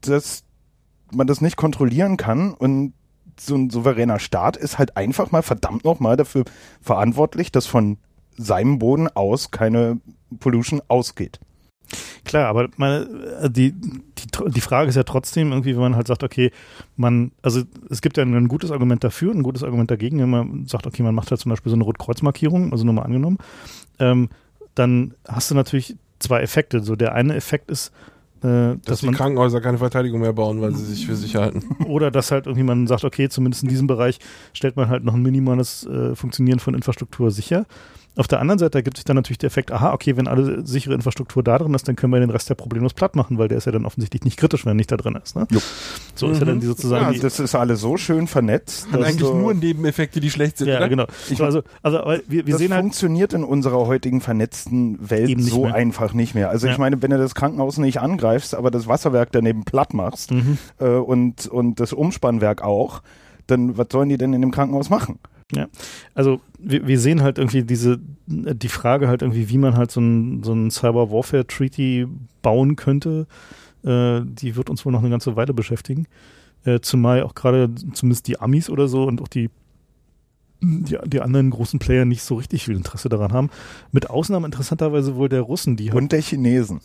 dass 0.00 0.44
man 1.12 1.26
das 1.26 1.40
nicht 1.40 1.56
kontrollieren 1.56 2.16
kann 2.16 2.52
und 2.52 2.92
so 3.38 3.54
ein 3.54 3.70
souveräner 3.70 4.18
Staat 4.18 4.56
ist 4.56 4.78
halt 4.78 4.96
einfach 4.96 5.30
mal 5.30 5.42
verdammt 5.42 5.84
nochmal 5.84 6.16
dafür 6.16 6.44
verantwortlich, 6.80 7.52
dass 7.52 7.66
von 7.66 7.98
seinem 8.36 8.78
Boden 8.78 9.08
aus 9.08 9.50
keine 9.50 10.00
Pollution 10.38 10.80
ausgeht. 10.88 11.40
Klar, 12.24 12.48
aber 12.48 12.68
meine, 12.76 13.04
äh, 13.42 13.50
die, 13.50 13.72
die, 13.72 14.26
die 14.48 14.60
Frage 14.60 14.88
ist 14.88 14.96
ja 14.96 15.04
trotzdem 15.04 15.52
irgendwie, 15.52 15.74
wenn 15.74 15.82
man 15.82 15.96
halt 15.96 16.08
sagt, 16.08 16.24
okay, 16.24 16.50
man, 16.96 17.30
also 17.42 17.62
es 17.88 18.00
gibt 18.00 18.16
ja 18.16 18.24
ein, 18.24 18.34
ein 18.34 18.48
gutes 18.48 18.72
Argument 18.72 19.04
dafür, 19.04 19.32
ein 19.32 19.44
gutes 19.44 19.62
Argument 19.62 19.90
dagegen, 19.90 20.18
wenn 20.18 20.30
man 20.30 20.66
sagt, 20.66 20.86
okay, 20.86 21.02
man 21.02 21.14
macht 21.14 21.30
halt 21.30 21.40
zum 21.40 21.50
Beispiel 21.50 21.70
so 21.70 21.76
eine 21.76 21.84
Rotkreuzmarkierung, 21.84 22.72
also 22.72 22.84
nur 22.84 22.94
mal 22.94 23.02
angenommen, 23.02 23.38
ähm, 24.00 24.28
dann 24.74 25.14
hast 25.28 25.50
du 25.50 25.54
natürlich 25.54 25.96
zwei 26.18 26.40
Effekte. 26.40 26.82
So 26.82 26.96
der 26.96 27.14
eine 27.14 27.34
Effekt 27.34 27.70
ist, 27.70 27.92
äh, 28.42 28.42
Dass 28.42 28.80
dass 28.84 29.00
die 29.00 29.06
man 29.06 29.14
Krankenhäuser 29.14 29.60
keine 29.60 29.78
Verteidigung 29.78 30.20
mehr 30.20 30.32
bauen, 30.32 30.60
weil 30.60 30.74
sie 30.74 30.84
sich 30.84 31.06
für 31.06 31.16
sich 31.16 31.36
halten. 31.36 31.64
oder 31.86 32.10
dass 32.10 32.30
halt 32.30 32.46
irgendwie 32.46 32.64
man 32.64 32.86
sagt, 32.86 33.04
okay, 33.04 33.28
zumindest 33.28 33.62
in 33.62 33.68
diesem 33.68 33.86
Bereich 33.86 34.18
stellt 34.52 34.76
man 34.76 34.88
halt 34.88 35.04
noch 35.04 35.14
ein 35.14 35.22
minimales 35.22 35.86
äh, 35.86 36.14
Funktionieren 36.14 36.58
von 36.58 36.74
Infrastruktur 36.74 37.30
sicher. 37.30 37.66
Auf 38.16 38.28
der 38.28 38.40
anderen 38.40 38.58
Seite 38.58 38.78
ergibt 38.78 38.96
sich 38.96 39.04
dann 39.04 39.16
natürlich 39.16 39.38
der 39.38 39.48
Effekt, 39.48 39.70
aha, 39.72 39.92
okay, 39.92 40.16
wenn 40.16 40.26
alle 40.26 40.66
sichere 40.66 40.94
Infrastruktur 40.94 41.42
da 41.42 41.58
drin 41.58 41.74
ist, 41.74 41.86
dann 41.86 41.96
können 41.96 42.12
wir 42.12 42.20
den 42.20 42.30
Rest 42.30 42.48
ja 42.48 42.54
problemlos 42.54 42.94
platt 42.94 43.14
machen, 43.14 43.36
weil 43.38 43.48
der 43.48 43.58
ist 43.58 43.66
ja 43.66 43.72
dann 43.72 43.84
offensichtlich 43.84 44.24
nicht 44.24 44.38
kritisch, 44.38 44.64
wenn 44.64 44.70
er 44.70 44.74
nicht 44.74 44.90
da 44.90 44.96
drin 44.96 45.18
ist. 45.22 45.36
Ne? 45.36 45.46
So 46.14 46.28
ist 46.30 46.38
ja 46.38 46.46
dann 46.46 46.60
die 46.60 46.66
sozusagen. 46.66 47.04
Ja, 47.04 47.10
die, 47.12 47.20
das 47.20 47.38
ist 47.40 47.54
alles 47.54 47.80
so 47.80 47.96
schön 47.98 48.26
vernetzt. 48.26 48.90
Hat 48.90 49.02
eigentlich 49.02 49.16
du- 49.28 49.34
nur 49.34 49.52
Nebeneffekte, 49.52 50.20
die 50.20 50.30
schlecht 50.30 50.58
sind. 50.58 50.68
ja, 50.68 50.78
oder? 50.78 50.88
genau. 50.88 51.04
Ich- 51.30 51.40
also, 51.42 51.62
also 51.82 51.98
aber 52.00 52.18
wir, 52.26 52.46
wir 52.46 52.52
das 52.54 52.58
sehen 52.58 52.72
halt, 52.72 52.80
funktioniert 52.82 53.34
in 53.34 53.44
unserer 53.44 53.86
heutigen 53.86 54.20
vernetzten 54.22 54.98
Welt 55.10 55.38
so 55.42 55.64
mehr. 55.64 55.74
einfach 55.74 56.14
nicht 56.14 56.34
mehr. 56.34 56.48
Also 56.48 56.66
Ja. 56.68 56.72
ich 56.72 56.78
meine, 56.78 57.02
wenn 57.02 57.10
du 57.10 57.18
das 57.18 57.34
Krankenhaus 57.34 57.76
nicht 57.76 58.00
angreifst, 58.00 58.54
aber 58.54 58.70
das 58.70 58.86
Wasserwerk 58.88 59.28
daneben 59.32 59.64
platt 59.64 59.92
machst 59.92 60.30
Mhm. 60.30 60.56
äh, 60.80 60.86
und, 60.86 61.46
und 61.48 61.80
das 61.80 61.92
Umspannwerk 61.92 62.62
auch, 62.62 63.02
dann 63.46 63.76
was 63.76 63.88
sollen 63.92 64.08
die 64.08 64.16
denn 64.16 64.32
in 64.32 64.40
dem 64.40 64.50
Krankenhaus 64.52 64.88
machen? 64.90 65.18
Also 66.14 66.40
wir, 66.58 66.86
wir 66.86 66.98
sehen 66.98 67.22
halt 67.22 67.38
irgendwie 67.38 67.62
diese, 67.62 68.00
die 68.26 68.68
Frage 68.68 69.08
halt 69.08 69.22
irgendwie, 69.22 69.48
wie 69.48 69.58
man 69.58 69.76
halt 69.76 69.90
so 69.90 70.00
ein, 70.00 70.42
so 70.42 70.52
ein 70.52 70.70
Cyber 70.70 71.10
Warfare 71.10 71.46
Treaty 71.46 72.06
bauen 72.42 72.76
könnte, 72.76 73.26
äh, 73.84 74.22
die 74.24 74.56
wird 74.56 74.70
uns 74.70 74.84
wohl 74.84 74.92
noch 74.92 75.00
eine 75.00 75.10
ganze 75.10 75.36
Weile 75.36 75.54
beschäftigen. 75.54 76.06
Äh, 76.64 76.80
zumal 76.80 77.22
auch 77.22 77.34
gerade 77.34 77.72
zumindest 77.92 78.26
die 78.26 78.40
Amis 78.40 78.68
oder 78.68 78.88
so 78.88 79.04
und 79.04 79.22
auch 79.22 79.28
die, 79.28 79.50
die, 80.60 80.98
die 81.04 81.20
anderen 81.20 81.50
großen 81.50 81.78
Player 81.78 82.04
nicht 82.04 82.22
so 82.22 82.34
richtig 82.34 82.64
viel 82.64 82.76
Interesse 82.76 83.08
daran 83.08 83.32
haben. 83.32 83.50
Mit 83.92 84.10
Ausnahme 84.10 84.46
interessanterweise 84.46 85.14
wohl 85.14 85.28
der 85.28 85.42
Russen, 85.42 85.76
die 85.76 85.92
Und 85.92 86.10
der 86.10 86.22
Chinesen. 86.22 86.80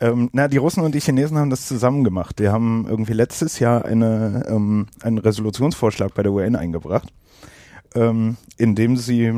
Ähm, 0.00 0.30
na, 0.32 0.46
die 0.46 0.58
Russen 0.58 0.84
und 0.84 0.94
die 0.94 1.00
Chinesen 1.00 1.38
haben 1.38 1.50
das 1.50 1.66
zusammen 1.66 2.04
gemacht. 2.04 2.38
Die 2.38 2.48
haben 2.48 2.86
irgendwie 2.88 3.14
letztes 3.14 3.58
Jahr 3.58 3.84
eine, 3.84 4.44
ähm, 4.48 4.86
einen 5.02 5.18
Resolutionsvorschlag 5.18 6.14
bei 6.14 6.22
der 6.22 6.32
UN 6.32 6.54
eingebracht, 6.54 7.12
ähm, 7.94 8.36
in 8.56 8.74
dem 8.74 8.96
sie, 8.96 9.32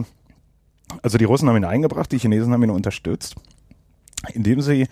also 1.03 1.19
die 1.19 1.25
Russen 1.25 1.49
haben 1.49 1.57
ihn 1.57 1.65
eingebracht, 1.65 2.11
die 2.13 2.19
Chinesen 2.19 2.53
haben 2.53 2.63
ihn 2.63 2.71
unterstützt, 2.71 3.37
indem 4.35 4.61
sie 4.61 4.87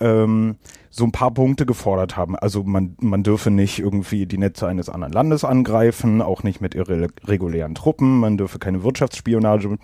ähm, 0.00 0.56
so 0.90 1.04
ein 1.04 1.12
paar 1.12 1.30
Punkte 1.32 1.66
gefordert 1.66 2.16
haben. 2.16 2.36
Also 2.36 2.64
man, 2.64 2.96
man 3.00 3.22
dürfe 3.22 3.50
nicht 3.50 3.78
irgendwie 3.78 4.26
die 4.26 4.38
Netze 4.38 4.66
eines 4.66 4.88
anderen 4.88 5.12
Landes 5.12 5.44
angreifen, 5.44 6.20
auch 6.22 6.42
nicht 6.42 6.60
mit 6.60 6.74
irregulären 6.74 7.74
Truppen, 7.74 8.18
man 8.18 8.36
dürfe 8.38 8.58
keine 8.58 8.82
Wirtschaftsspionage 8.82 9.78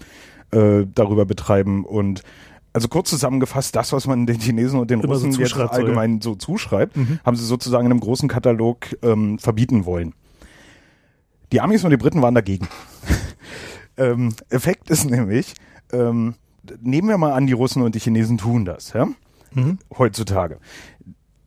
äh, 0.53 0.86
darüber 0.95 1.27
betreiben 1.27 1.85
und 1.85 2.23
also 2.73 2.89
kurz 2.89 3.09
zusammengefasst, 3.09 3.75
das, 3.75 3.95
was 3.95 4.07
man 4.07 4.27
den 4.27 4.39
Chinesen 4.39 4.78
und 4.78 4.91
den 4.91 5.01
Immer 5.01 5.15
so 5.17 5.27
Russen 5.27 5.41
jetzt 5.41 5.51
zuschreibt, 5.51 5.75
so, 5.75 5.81
allgemein 5.81 6.20
so 6.20 6.35
zuschreibt, 6.35 6.95
Mhm. 6.95 7.20
haben 7.25 7.35
sie 7.36 7.47
sozusagen 7.47 7.86
in 7.86 7.93
einem 7.93 8.01
großen 8.01 8.28
Katalog 8.28 8.89
ähm, 9.03 9.39
verbieten 9.39 9.86
wollen. 9.86 10.12
Die 11.52 11.60
Amis 11.60 11.84
und 11.84 11.91
die 11.91 11.97
Briten 11.97 12.23
waren 12.23 12.34
dagegen. 12.34 12.68
ähm, 13.97 14.34
Effekt 14.50 14.91
ist 14.91 15.08
nämlich, 15.08 15.55
ähm, 15.92 16.34
nehmen 16.81 17.08
wir 17.08 17.18
mal 17.18 17.33
an, 17.33 17.47
die 17.47 17.52
Russen 17.52 17.83
und 17.83 17.94
die 17.94 18.00
Chinesen 18.00 18.39
tun 18.39 18.65
das, 18.65 18.92
ja? 18.92 19.08
Mhm. 19.52 19.78
heutzutage. 19.97 20.58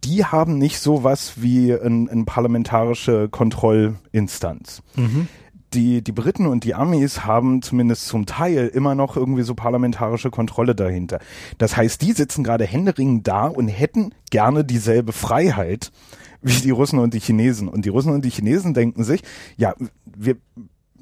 Die 0.03 0.25
haben 0.25 0.57
nicht 0.57 0.79
sowas 0.79 1.33
wie 1.35 1.73
ein, 1.73 2.09
ein 2.09 2.25
parlamentarische 2.25 3.29
Kontrollinstanz. 3.29 4.81
Mhm. 4.95 5.27
Die, 5.73 6.01
die 6.01 6.11
Briten 6.11 6.47
und 6.47 6.63
die 6.63 6.73
Amis 6.73 7.25
haben 7.25 7.61
zumindest 7.61 8.07
zum 8.07 8.25
Teil 8.25 8.67
immer 8.67 8.95
noch 8.95 9.15
irgendwie 9.15 9.43
so 9.43 9.53
parlamentarische 9.53 10.31
Kontrolle 10.31 10.73
dahinter. 10.73 11.19
Das 11.59 11.77
heißt, 11.77 12.01
die 12.01 12.13
sitzen 12.13 12.43
gerade 12.43 12.65
händeringend 12.65 13.27
da 13.27 13.45
und 13.45 13.67
hätten 13.67 14.15
gerne 14.31 14.65
dieselbe 14.65 15.11
Freiheit 15.11 15.91
wie 16.41 16.61
die 16.61 16.71
Russen 16.71 16.99
und 16.99 17.13
die 17.13 17.19
Chinesen. 17.19 17.67
Und 17.67 17.85
die 17.85 17.89
Russen 17.89 18.13
und 18.13 18.23
die 18.23 18.29
Chinesen 18.29 18.73
denken 18.73 19.03
sich, 19.03 19.21
ja, 19.57 19.73
wir, 20.05 20.37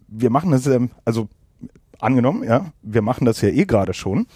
wir 0.08 0.30
machen 0.30 0.52
das, 0.52 0.68
ähm, 0.68 0.92
also 1.06 1.28
angenommen, 2.00 2.44
ja, 2.44 2.72
wir 2.82 3.02
machen 3.02 3.26
das 3.26 3.42
ja 3.42 3.50
eh 3.50 3.66
gerade 3.66 3.94
schon. 3.94 4.28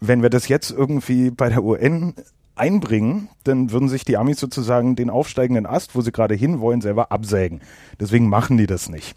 Wenn 0.00 0.22
wir 0.22 0.30
das 0.30 0.48
jetzt 0.48 0.70
irgendwie 0.70 1.30
bei 1.30 1.48
der 1.48 1.64
UN 1.64 2.14
einbringen, 2.56 3.28
dann 3.44 3.70
würden 3.72 3.88
sich 3.88 4.04
die 4.04 4.16
Amis 4.16 4.38
sozusagen 4.38 4.96
den 4.96 5.10
aufsteigenden 5.10 5.66
Ast, 5.66 5.94
wo 5.94 6.00
sie 6.00 6.12
gerade 6.12 6.34
hinwollen, 6.34 6.80
selber 6.80 7.10
absägen. 7.10 7.60
Deswegen 7.98 8.28
machen 8.28 8.56
die 8.56 8.66
das 8.66 8.88
nicht. 8.88 9.16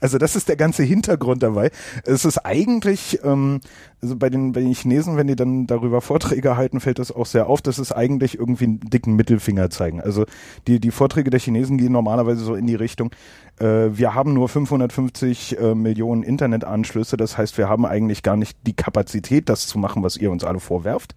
Also 0.00 0.18
das 0.18 0.36
ist 0.36 0.48
der 0.48 0.56
ganze 0.56 0.82
Hintergrund 0.82 1.42
dabei. 1.42 1.70
Es 2.04 2.24
ist 2.24 2.38
eigentlich, 2.38 3.20
ähm, 3.24 3.60
also 4.00 4.16
bei 4.16 4.30
den, 4.30 4.52
bei 4.52 4.60
den 4.60 4.72
Chinesen, 4.72 5.16
wenn 5.16 5.26
die 5.26 5.36
dann 5.36 5.66
darüber 5.66 6.00
Vorträge 6.00 6.56
halten, 6.56 6.80
fällt 6.80 6.98
das 6.98 7.12
auch 7.12 7.26
sehr 7.26 7.46
auf, 7.48 7.62
dass 7.62 7.78
es 7.78 7.92
eigentlich 7.92 8.38
irgendwie 8.38 8.64
einen 8.64 8.80
dicken 8.80 9.16
Mittelfinger 9.16 9.70
zeigen. 9.70 10.00
Also 10.00 10.26
die, 10.66 10.80
die 10.80 10.90
Vorträge 10.90 11.30
der 11.30 11.40
Chinesen 11.40 11.78
gehen 11.78 11.92
normalerweise 11.92 12.44
so 12.44 12.54
in 12.54 12.66
die 12.66 12.74
Richtung, 12.74 13.10
äh, 13.58 13.88
wir 13.92 14.14
haben 14.14 14.34
nur 14.34 14.48
550 14.48 15.58
äh, 15.58 15.74
Millionen 15.74 16.22
Internetanschlüsse, 16.22 17.16
das 17.16 17.38
heißt, 17.38 17.58
wir 17.58 17.68
haben 17.68 17.86
eigentlich 17.86 18.22
gar 18.22 18.36
nicht 18.36 18.58
die 18.66 18.74
Kapazität, 18.74 19.48
das 19.48 19.66
zu 19.66 19.78
machen, 19.78 20.02
was 20.02 20.16
ihr 20.16 20.30
uns 20.30 20.44
alle 20.44 20.60
vorwerft. 20.60 21.14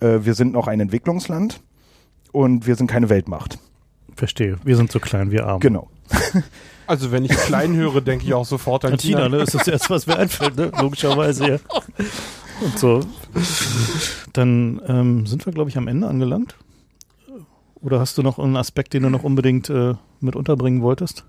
Äh, 0.00 0.20
wir 0.22 0.34
sind 0.34 0.52
noch 0.52 0.68
ein 0.68 0.80
Entwicklungsland 0.80 1.62
und 2.32 2.66
wir 2.66 2.76
sind 2.76 2.90
keine 2.90 3.08
Weltmacht. 3.08 3.58
Verstehe. 4.14 4.58
Wir 4.64 4.76
sind 4.76 4.92
so 4.92 5.00
klein, 5.00 5.30
wir 5.30 5.46
arm. 5.46 5.60
Genau. 5.60 5.88
Also 6.90 7.12
wenn 7.12 7.24
ich 7.24 7.30
klein 7.30 7.76
höre, 7.76 8.00
denke 8.00 8.24
ich 8.26 8.34
auch 8.34 8.44
sofort 8.44 8.84
an 8.84 8.94
An 8.94 8.98
China, 8.98 9.18
China. 9.18 9.28
ne? 9.28 9.38
Das 9.38 9.54
ist 9.54 9.60
das 9.60 9.68
Erste, 9.68 9.90
was 9.90 10.06
mir 10.08 10.16
einfällt, 10.16 10.56
ne? 10.56 10.72
Logischerweise, 10.80 11.48
ja. 11.48 11.58
Und 12.60 12.78
so. 12.80 13.00
Dann 14.32 14.80
ähm, 14.88 15.24
sind 15.24 15.46
wir, 15.46 15.52
glaube 15.52 15.70
ich, 15.70 15.78
am 15.78 15.86
Ende 15.86 16.08
angelangt. 16.08 16.56
Oder 17.76 18.00
hast 18.00 18.18
du 18.18 18.22
noch 18.24 18.40
einen 18.40 18.56
Aspekt, 18.56 18.92
den 18.92 19.04
du 19.04 19.08
noch 19.08 19.22
unbedingt 19.22 19.70
äh, 19.70 19.94
mit 20.18 20.34
unterbringen 20.34 20.82
wolltest? 20.82 21.24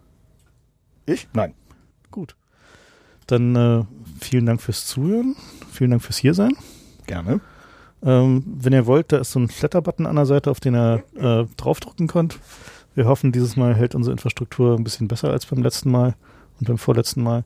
Ich? 1.06 1.28
Nein. 1.34 1.54
Gut. 2.10 2.36
Dann 3.28 3.56
äh, 3.56 3.84
vielen 4.20 4.48
Dank 4.48 4.64
fürs 4.64 4.88
Zuhören. 4.88 5.36
Vielen 5.72 5.92
Dank 5.92 6.02
fürs 6.02 6.18
Hiersein. 6.18 6.54
Gerne. 7.06 7.40
Ähm, 8.04 8.44
wenn 8.48 8.74
ihr 8.74 8.88
wollt, 8.88 9.12
da 9.12 9.20
ist 9.20 9.32
so 9.32 9.40
ein 9.40 9.48
Flatter-Button 9.48 10.08
an 10.08 10.16
der 10.16 10.26
Seite, 10.26 10.50
auf 10.50 10.60
den 10.60 10.74
ihr 10.76 11.04
äh, 11.16 11.46
draufdrücken 11.56 12.08
könnt. 12.08 12.40
Wir 12.96 13.06
hoffen, 13.06 13.32
dieses 13.32 13.56
Mal 13.56 13.76
hält 13.76 13.96
unsere 13.96 14.14
Infrastruktur 14.14 14.76
ein 14.76 14.84
bisschen 14.84 15.08
besser 15.08 15.30
als 15.30 15.46
beim 15.46 15.64
letzten 15.64 15.92
Mal 15.92 16.16
und 16.60 16.68
beim 16.68 16.78
vorletzten 16.78 17.24
Mal. 17.24 17.44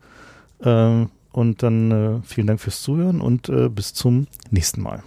Ähm, 0.64 1.10
und 1.32 1.64
dann 1.64 1.92
äh, 1.92 2.22
vielen 2.24 2.48
Dank 2.48 2.62
fürs 2.62 2.82
Zuhören 2.82 3.22
und 3.22 3.50
äh, 3.50 3.70
bis 3.70 3.94
zum 3.94 4.28
nächsten 4.52 4.82
Mal. 4.82 5.04